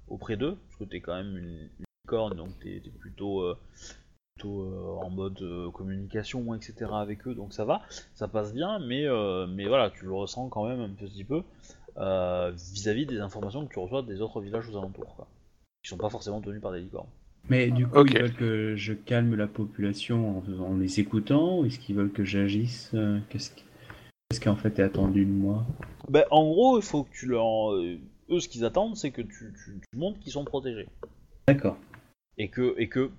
auprès 0.08 0.38
d'eux, 0.38 0.56
parce 0.56 0.78
que 0.78 0.84
t'es 0.84 1.02
quand 1.02 1.16
même 1.16 1.36
une, 1.38 1.70
une 1.80 1.86
licorne, 2.06 2.36
donc 2.36 2.60
t'es 2.60 2.80
t'es 2.84 2.92
plutôt, 2.92 3.42
euh, 3.42 3.58
en 4.44 5.10
mode 5.10 5.44
communication, 5.74 6.54
etc. 6.56 6.92
avec 6.94 7.28
eux, 7.28 7.36
donc 7.36 7.54
ça 7.54 7.66
va, 7.66 7.82
ça 8.14 8.28
passe 8.28 8.54
bien, 8.54 8.80
mais, 8.80 9.08
voilà, 9.68 9.92
tu 9.92 10.06
le 10.06 10.14
ressens 10.14 10.50
quand 10.50 10.68
même 10.68 10.82
un 10.82 10.90
petit 10.90 11.24
peu 11.24 11.44
vis-à-vis 11.96 13.06
des 13.06 13.20
informations 13.20 13.66
que 13.66 13.74
tu 13.74 13.80
reçois 13.80 14.02
des 14.04 14.22
autres 14.22 14.42
villages 14.42 14.68
aux 14.70 14.78
alentours, 14.78 15.16
quoi. 15.16 15.28
Qui 15.84 15.90
sont 15.90 15.98
pas 15.98 16.10
forcément 16.10 16.42
tenus 16.42 16.62
par 16.62 16.72
des 16.72 16.82
licornes. 16.82 17.10
Mais 17.50 17.70
du 17.70 17.86
coup, 17.88 18.06
ils 18.06 18.18
veulent 18.18 18.34
que 18.34 18.76
je 18.78 18.94
calme 18.94 19.36
la 19.36 19.48
population 19.48 20.44
en, 20.60 20.78
les 20.78 21.00
écoutant 21.00 21.60
ou 21.60 21.66
est-ce 21.66 21.80
qu'ils 21.80 21.96
veulent 21.96 22.12
que 22.12 22.24
j'agisse 22.24 22.92
euh, 22.94 23.20
Qu'est-ce 23.30 23.52
qui, 24.40 24.50
en 24.50 24.56
fait 24.56 24.80
est 24.80 24.84
attendu 24.84 25.26
de 25.26 25.32
moi? 25.32 25.66
Ben, 26.10 26.24
en 26.32 26.44
gros, 26.50 26.80
il 26.80 26.84
faut 26.84 27.04
que 27.04 27.14
tu 27.14 27.26
leur. 27.28 27.74
eux, 27.74 28.40
ce 28.40 28.48
qu'ils 28.48 28.64
attendent, 28.66 28.96
c'est 28.96 29.12
que 29.12 29.22
tu, 29.22 29.54
tu, 29.54 29.80
tu 29.80 29.98
montres 29.98 30.20
qu'ils 30.20 30.32
sont 30.32 30.46
protégés. 30.46 30.88
D'accord. 31.48 31.78
et 32.38 32.48
que 32.48 32.76
et 32.78 32.88
que 32.88 33.12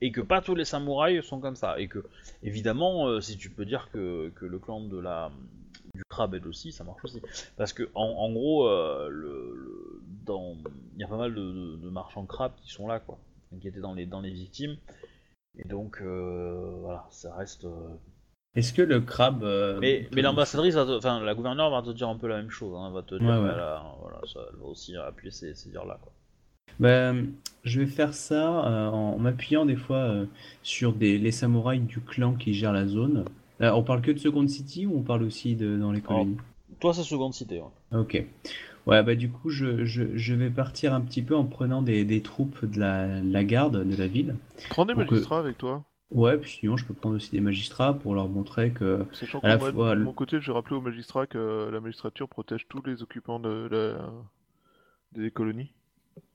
et 0.00 0.12
que 0.12 0.20
pas 0.20 0.40
tous 0.42 0.54
les 0.54 0.64
samouraïs 0.64 1.22
sont 1.24 1.40
comme 1.40 1.56
ça 1.56 1.78
et 1.80 1.88
que 1.88 2.04
évidemment 2.42 3.08
euh, 3.08 3.20
si 3.20 3.36
tu 3.36 3.50
peux 3.50 3.64
dire 3.64 3.88
que, 3.92 4.30
que 4.36 4.44
le 4.44 4.58
clan 4.58 4.80
de 4.80 4.98
la 4.98 5.30
du 5.94 6.02
crabe 6.10 6.34
elle 6.34 6.46
aussi, 6.46 6.72
ça 6.72 6.84
marche 6.84 7.04
aussi. 7.04 7.22
Parce 7.56 7.72
que 7.72 7.88
en, 7.94 8.04
en 8.04 8.30
gros, 8.32 8.68
euh, 8.68 9.08
le- 9.10 9.95
dans, 10.26 10.56
il 10.94 11.00
y 11.00 11.04
a 11.04 11.08
pas 11.08 11.16
mal 11.16 11.34
de, 11.34 11.40
de- 11.40 11.76
de 11.76 11.88
marchands 11.90 12.26
crabes 12.26 12.52
qui 12.62 12.70
sont 12.72 12.86
là, 12.88 13.00
quoi, 13.00 13.18
qui 13.60 13.68
étaient 13.68 13.80
dans 13.80 13.94
les 13.94 14.06
dans 14.06 14.20
les 14.20 14.30
victimes. 14.30 14.76
Et 15.58 15.66
donc 15.68 15.98
euh, 16.02 16.76
voilà, 16.82 17.06
ça 17.10 17.34
reste. 17.34 17.64
euh, 17.64 17.94
Est-ce 18.54 18.72
que 18.72 18.82
le 18.82 19.00
crabe. 19.00 19.42
euh, 19.44 19.78
Mais, 19.80 20.08
l'ambassadrice, 20.20 20.74
te- 20.74 20.98
enfin 20.98 21.20
la 21.20 21.34
gouverneure 21.34 21.70
va 21.70 21.82
te 21.82 21.90
dire 21.90 22.08
un 22.08 22.16
peu 22.16 22.26
la 22.26 22.36
même 22.36 22.50
chose. 22.50 22.76
Hein, 22.78 22.86
elle 22.88 22.94
va 22.94 23.02
te 23.02 23.14
dire, 23.14 23.26
Ouais, 23.26 23.38
ouais. 23.38 23.50
qu'elle 23.50 23.60
a- 23.60 23.82
voilà, 24.00 24.20
ça, 24.32 24.40
elle 24.52 24.58
va 24.58 24.66
aussi 24.66 24.96
appuyer 24.96 25.30
ces, 25.30 25.54
ces 25.54 25.70
dires-là, 25.70 25.98
quoi. 26.02 26.12
Ben, 26.78 27.32
je 27.64 27.80
vais 27.80 27.86
faire 27.86 28.12
ça 28.12 28.50
en 28.92 29.18
m'appuyant 29.18 29.64
des 29.64 29.76
fois 29.76 30.14
sur 30.62 30.92
des, 30.92 31.16
les 31.16 31.32
samouraïs 31.32 31.80
du 31.82 32.00
clan 32.00 32.34
qui 32.34 32.52
gèrent 32.52 32.74
la 32.74 32.86
zone. 32.86 33.24
Là, 33.60 33.74
on 33.76 33.82
parle 33.82 34.02
que 34.02 34.10
de 34.10 34.18
Second 34.18 34.46
City 34.46 34.84
ou 34.84 34.98
on 34.98 35.02
parle 35.02 35.22
aussi 35.22 35.56
de 35.56 35.78
dans 35.78 35.90
les 35.90 36.02
colonies? 36.02 36.36
Toi, 36.80 36.92
c'est 36.92 37.02
seconde 37.02 37.32
cité. 37.32 37.60
ouais. 37.62 37.98
Ok. 37.98 38.22
Ouais, 38.86 39.02
bah 39.02 39.16
du 39.16 39.28
coup, 39.30 39.50
je, 39.50 39.84
je, 39.84 40.04
je 40.16 40.34
vais 40.34 40.50
partir 40.50 40.94
un 40.94 41.00
petit 41.00 41.22
peu 41.22 41.34
en 41.34 41.44
prenant 41.44 41.82
des, 41.82 42.04
des 42.04 42.22
troupes 42.22 42.64
de 42.64 42.78
la, 42.78 43.20
la 43.20 43.44
garde 43.44 43.84
de 43.84 43.96
la 43.96 44.06
ville. 44.06 44.36
Prends 44.70 44.86
des 44.86 44.94
magistrats 44.94 45.40
avec 45.40 45.58
toi. 45.58 45.84
Ouais, 46.12 46.38
puis 46.38 46.50
sinon, 46.52 46.76
je 46.76 46.84
peux 46.84 46.94
prendre 46.94 47.16
aussi 47.16 47.32
des 47.32 47.40
magistrats 47.40 47.94
pour 47.94 48.14
leur 48.14 48.28
montrer 48.28 48.70
que. 48.70 49.04
Sachant 49.12 49.40
à 49.40 49.48
la 49.48 49.56
que 49.56 49.62
moi, 49.62 49.72
fois, 49.72 49.96
de 49.96 50.02
mon 50.02 50.12
côté, 50.12 50.40
j'ai 50.40 50.52
rappelé 50.52 50.76
aux 50.76 50.80
magistrats 50.80 51.26
que 51.26 51.68
la 51.72 51.80
magistrature 51.80 52.28
protège 52.28 52.68
tous 52.68 52.82
les 52.86 53.02
occupants 53.02 53.40
de 53.40 53.68
la... 53.68 54.08
des 55.12 55.32
colonies. 55.32 55.72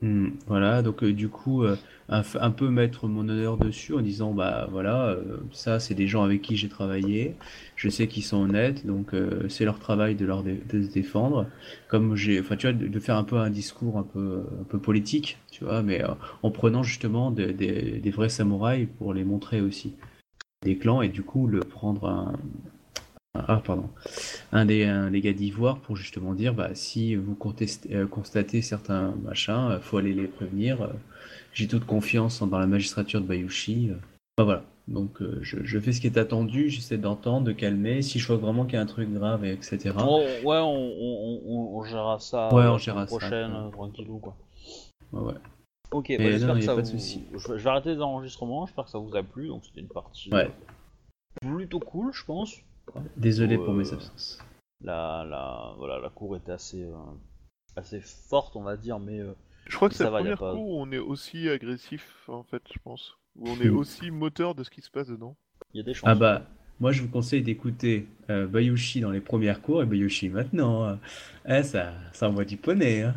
Hmm, 0.02 0.30
voilà, 0.48 0.82
donc 0.82 1.04
euh, 1.04 1.14
du 1.14 1.30
coup, 1.30 1.64
euh, 1.64 1.76
un, 2.10 2.52
peu 2.52 2.70
mettre 2.70 3.08
mon 3.08 3.22
honneur 3.30 3.58
dessus 3.58 3.94
en 3.94 4.02
disant, 4.02 4.32
bah 4.34 4.68
voilà, 4.72 5.10
euh, 5.10 5.38
ça, 5.52 5.80
c'est 5.80 5.94
des 5.94 6.08
gens 6.08 6.24
avec 6.24 6.42
qui 6.42 6.56
j'ai 6.56 6.70
travaillé, 6.70 7.36
je 7.76 7.88
sais 7.90 8.08
qu'ils 8.08 8.24
sont 8.24 8.38
honnêtes, 8.42 8.86
donc 8.86 9.12
c'est 9.50 9.64
leur 9.66 9.78
travail 9.80 10.16
de, 10.16 10.26
leur 10.26 10.44
de 10.44 10.82
se 10.82 10.92
défendre. 10.92 11.48
Comme 11.88 12.16
j'ai, 12.16 12.40
enfin, 12.40 12.56
tu 12.58 12.68
vois, 12.68 12.74
de, 12.74 12.88
de 12.88 13.00
faire 13.00 13.16
un 13.16 13.24
peu 13.24 13.38
un 13.38 13.50
discours 13.52 13.98
un 14.00 14.04
peu, 14.04 14.44
un 14.60 14.64
peu 14.64 14.80
politique, 14.80 15.38
tu 15.52 15.64
vois, 15.66 15.84
mais 15.84 16.02
en 16.44 16.50
prenant 16.52 16.82
justement 16.84 17.30
des- 17.32 17.54
des 17.54 18.12
vrais 18.12 18.30
samouraïs 18.30 18.88
pour 18.98 19.14
les 19.14 19.24
montrer 19.24 19.62
aussi. 19.62 19.94
Des 20.64 20.78
clans, 20.78 21.02
et 21.04 21.10
du 21.10 21.24
coup, 21.24 21.48
le 21.48 21.66
prendre 21.66 22.08
un. 22.10 22.34
Ah, 23.48 23.62
pardon. 23.66 23.90
Un 24.52 24.66
des, 24.66 24.86
un 24.86 25.12
gars 25.12 25.34
d'Ivoire 25.34 25.78
pour 25.80 25.96
justement 25.96 26.34
dire 26.34 26.54
bah, 26.54 26.70
si 26.76 27.16
vous 27.16 27.36
contestez- 27.36 27.94
euh, 27.96 28.08
constatez 28.08 28.62
certains 28.62 29.12
machins, 29.24 29.70
euh, 29.72 29.80
faut 29.80 29.98
aller 29.98 30.14
les 30.14 30.28
prévenir. 30.28 30.82
euh, 30.82 30.88
J'ai 31.54 31.68
toute 31.68 31.86
confiance 31.86 32.42
dans 32.48 32.60
la 32.60 32.68
magistrature 32.68 33.22
de 33.22 33.26
Bayushi. 33.28 33.90
euh. 33.92 33.96
Bah, 34.38 34.44
voilà. 34.44 34.64
Donc 34.88 35.22
je, 35.42 35.58
je 35.64 35.80
fais 35.80 35.94
ce 35.94 36.02
qui 36.02 36.08
est 36.08 36.18
attendu, 36.18 36.70
j'essaie 36.70 36.98
d'entendre, 36.98 37.46
de 37.46 37.52
calmer. 37.52 38.02
Si 38.02 38.20
je 38.20 38.28
vois 38.28 38.38
vraiment 38.38 38.66
qu'il 38.66 38.74
y 38.74 38.78
a 38.78 38.82
un 38.82 38.86
truc 38.88 39.10
grave, 39.14 39.46
et 39.46 39.52
etc. 39.54 39.92
Bon, 39.96 40.20
ouais, 40.44 40.58
on, 40.58 40.76
on, 40.76 41.42
on, 41.46 41.78
on 41.78 41.84
gérera 41.84 42.20
ça 42.20 42.54
Ouais, 42.54 42.66
on 42.66 42.74
la 42.74 42.78
gérera 42.78 43.02
ça, 43.02 43.18
prochaine, 43.18 43.52
euh, 43.54 43.70
tranquillou, 43.70 44.18
quoi. 44.18 44.36
Ouais, 45.14 45.22
ouais. 45.22 45.34
Ok, 45.92 46.08
Mais 46.10 46.18
bah, 46.18 46.32
j'espère 46.32 46.56
que 46.56 46.62
ça 46.62 46.76
pas 46.76 46.82
de 46.82 46.88
vous... 46.88 46.94
souci. 46.94 47.22
Je, 47.32 47.38
vais- 47.52 47.60
je 47.60 47.64
vais 47.64 47.70
arrêter 47.70 47.94
les 47.94 48.02
enregistrements, 48.02 48.66
j'espère 48.66 48.86
que 48.86 48.92
ça 48.92 48.98
vous 48.98 49.16
a 49.16 49.24
plu, 49.24 49.48
donc 49.50 49.64
c'était 49.66 49.82
une 49.82 49.88
partie 49.88 50.34
Ouais. 50.34 50.50
plutôt 51.42 51.80
cool, 51.80 52.12
je 52.14 52.26
pense. 52.26 52.56
Désolé 53.18 53.58
pour 53.58 53.74
mes 53.74 53.88
euh, 53.92 53.96
absences. 53.96 54.40
La, 54.84 55.26
la, 55.30 55.74
voilà, 55.78 56.00
la 56.00 56.10
cour 56.10 56.36
était 56.36 56.52
assez, 56.52 56.84
euh, 56.84 56.96
assez 57.76 58.02
forte, 58.02 58.56
on 58.56 58.64
va 58.64 58.78
dire, 58.78 59.00
mais 59.00 59.20
euh, 59.20 59.34
Je 59.68 59.76
crois 59.76 59.90
que 59.90 59.96
Ça 59.96 60.00
c'est 60.00 60.04
la 60.06 60.10
va, 60.12 60.18
y 60.22 60.22
a 60.22 60.36
première 60.36 60.40
pas- 60.40 60.54
cour 60.54 60.68
où 60.70 60.76
on 60.82 60.92
est 60.92 60.98
aussi 60.98 61.48
agressif, 61.50 62.28
en 62.28 62.44
fait, 62.44 62.64
je 62.74 62.80
pense. 62.84 63.18
Où 63.36 63.48
on 63.50 63.60
est 63.62 63.70
aussi 63.70 64.12
moteur 64.12 64.56
de 64.56 64.64
ce 64.64 64.70
qui 64.70 64.82
se 64.82 64.90
passe 64.92 65.08
dedans. 65.08 65.36
il 65.74 65.78
y 65.78 65.82
a 65.82 65.84
des 65.84 65.94
chances. 65.94 66.10
Ah 66.10 66.16
bah, 66.16 66.42
moi 66.80 66.92
je 66.92 67.02
vous 67.04 67.10
conseille 67.10 67.44
d'écouter 67.44 68.08
euh, 68.32 68.48
Bayushi 68.48 69.02
dans 69.02 69.12
les 69.12 69.22
premières 69.22 69.62
cours 69.62 69.84
et 69.84 69.86
Bayushi 69.86 70.30
maintenant. 70.30 70.84
euh. 70.86 70.96
Eh, 71.48 71.62
ça, 71.64 71.94
ça 72.14 72.28
envoie 72.28 72.44
du 72.46 72.58
poney. 72.58 73.04
Hein. 73.04 73.14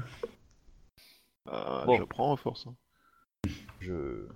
Ah, 1.51 1.85
Bon. 1.86 1.97
J'apprends 1.97 2.33
à 2.33 2.36
force. 2.36 2.67
hein. 2.67 2.75
Je... 3.81 4.27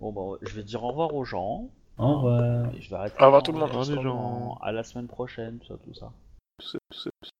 Bon, 0.00 0.12
bah, 0.12 0.38
je 0.42 0.54
vais 0.54 0.62
dire 0.62 0.82
au 0.84 0.88
revoir 0.88 1.14
aux 1.14 1.24
gens. 1.24 1.70
Au 2.00 2.14
revoir. 2.16 2.74
Et 2.74 2.80
je 2.80 2.90
vais 2.90 2.96
arrêter 2.96 3.16
Au 3.22 3.26
revoir 3.26 3.42
tout 3.42 3.52
le 3.52 3.58
monde. 3.58 4.56
À 4.62 4.72
la 4.72 4.82
semaine 4.84 5.06
prochaine, 5.06 5.58
tout 5.58 5.68
ça, 5.68 5.74
tout 5.84 5.94
ça. 5.94 6.12
Tout 6.58 6.66
ça- 6.66 6.78
tout 6.90 6.98
ça- 6.98 7.30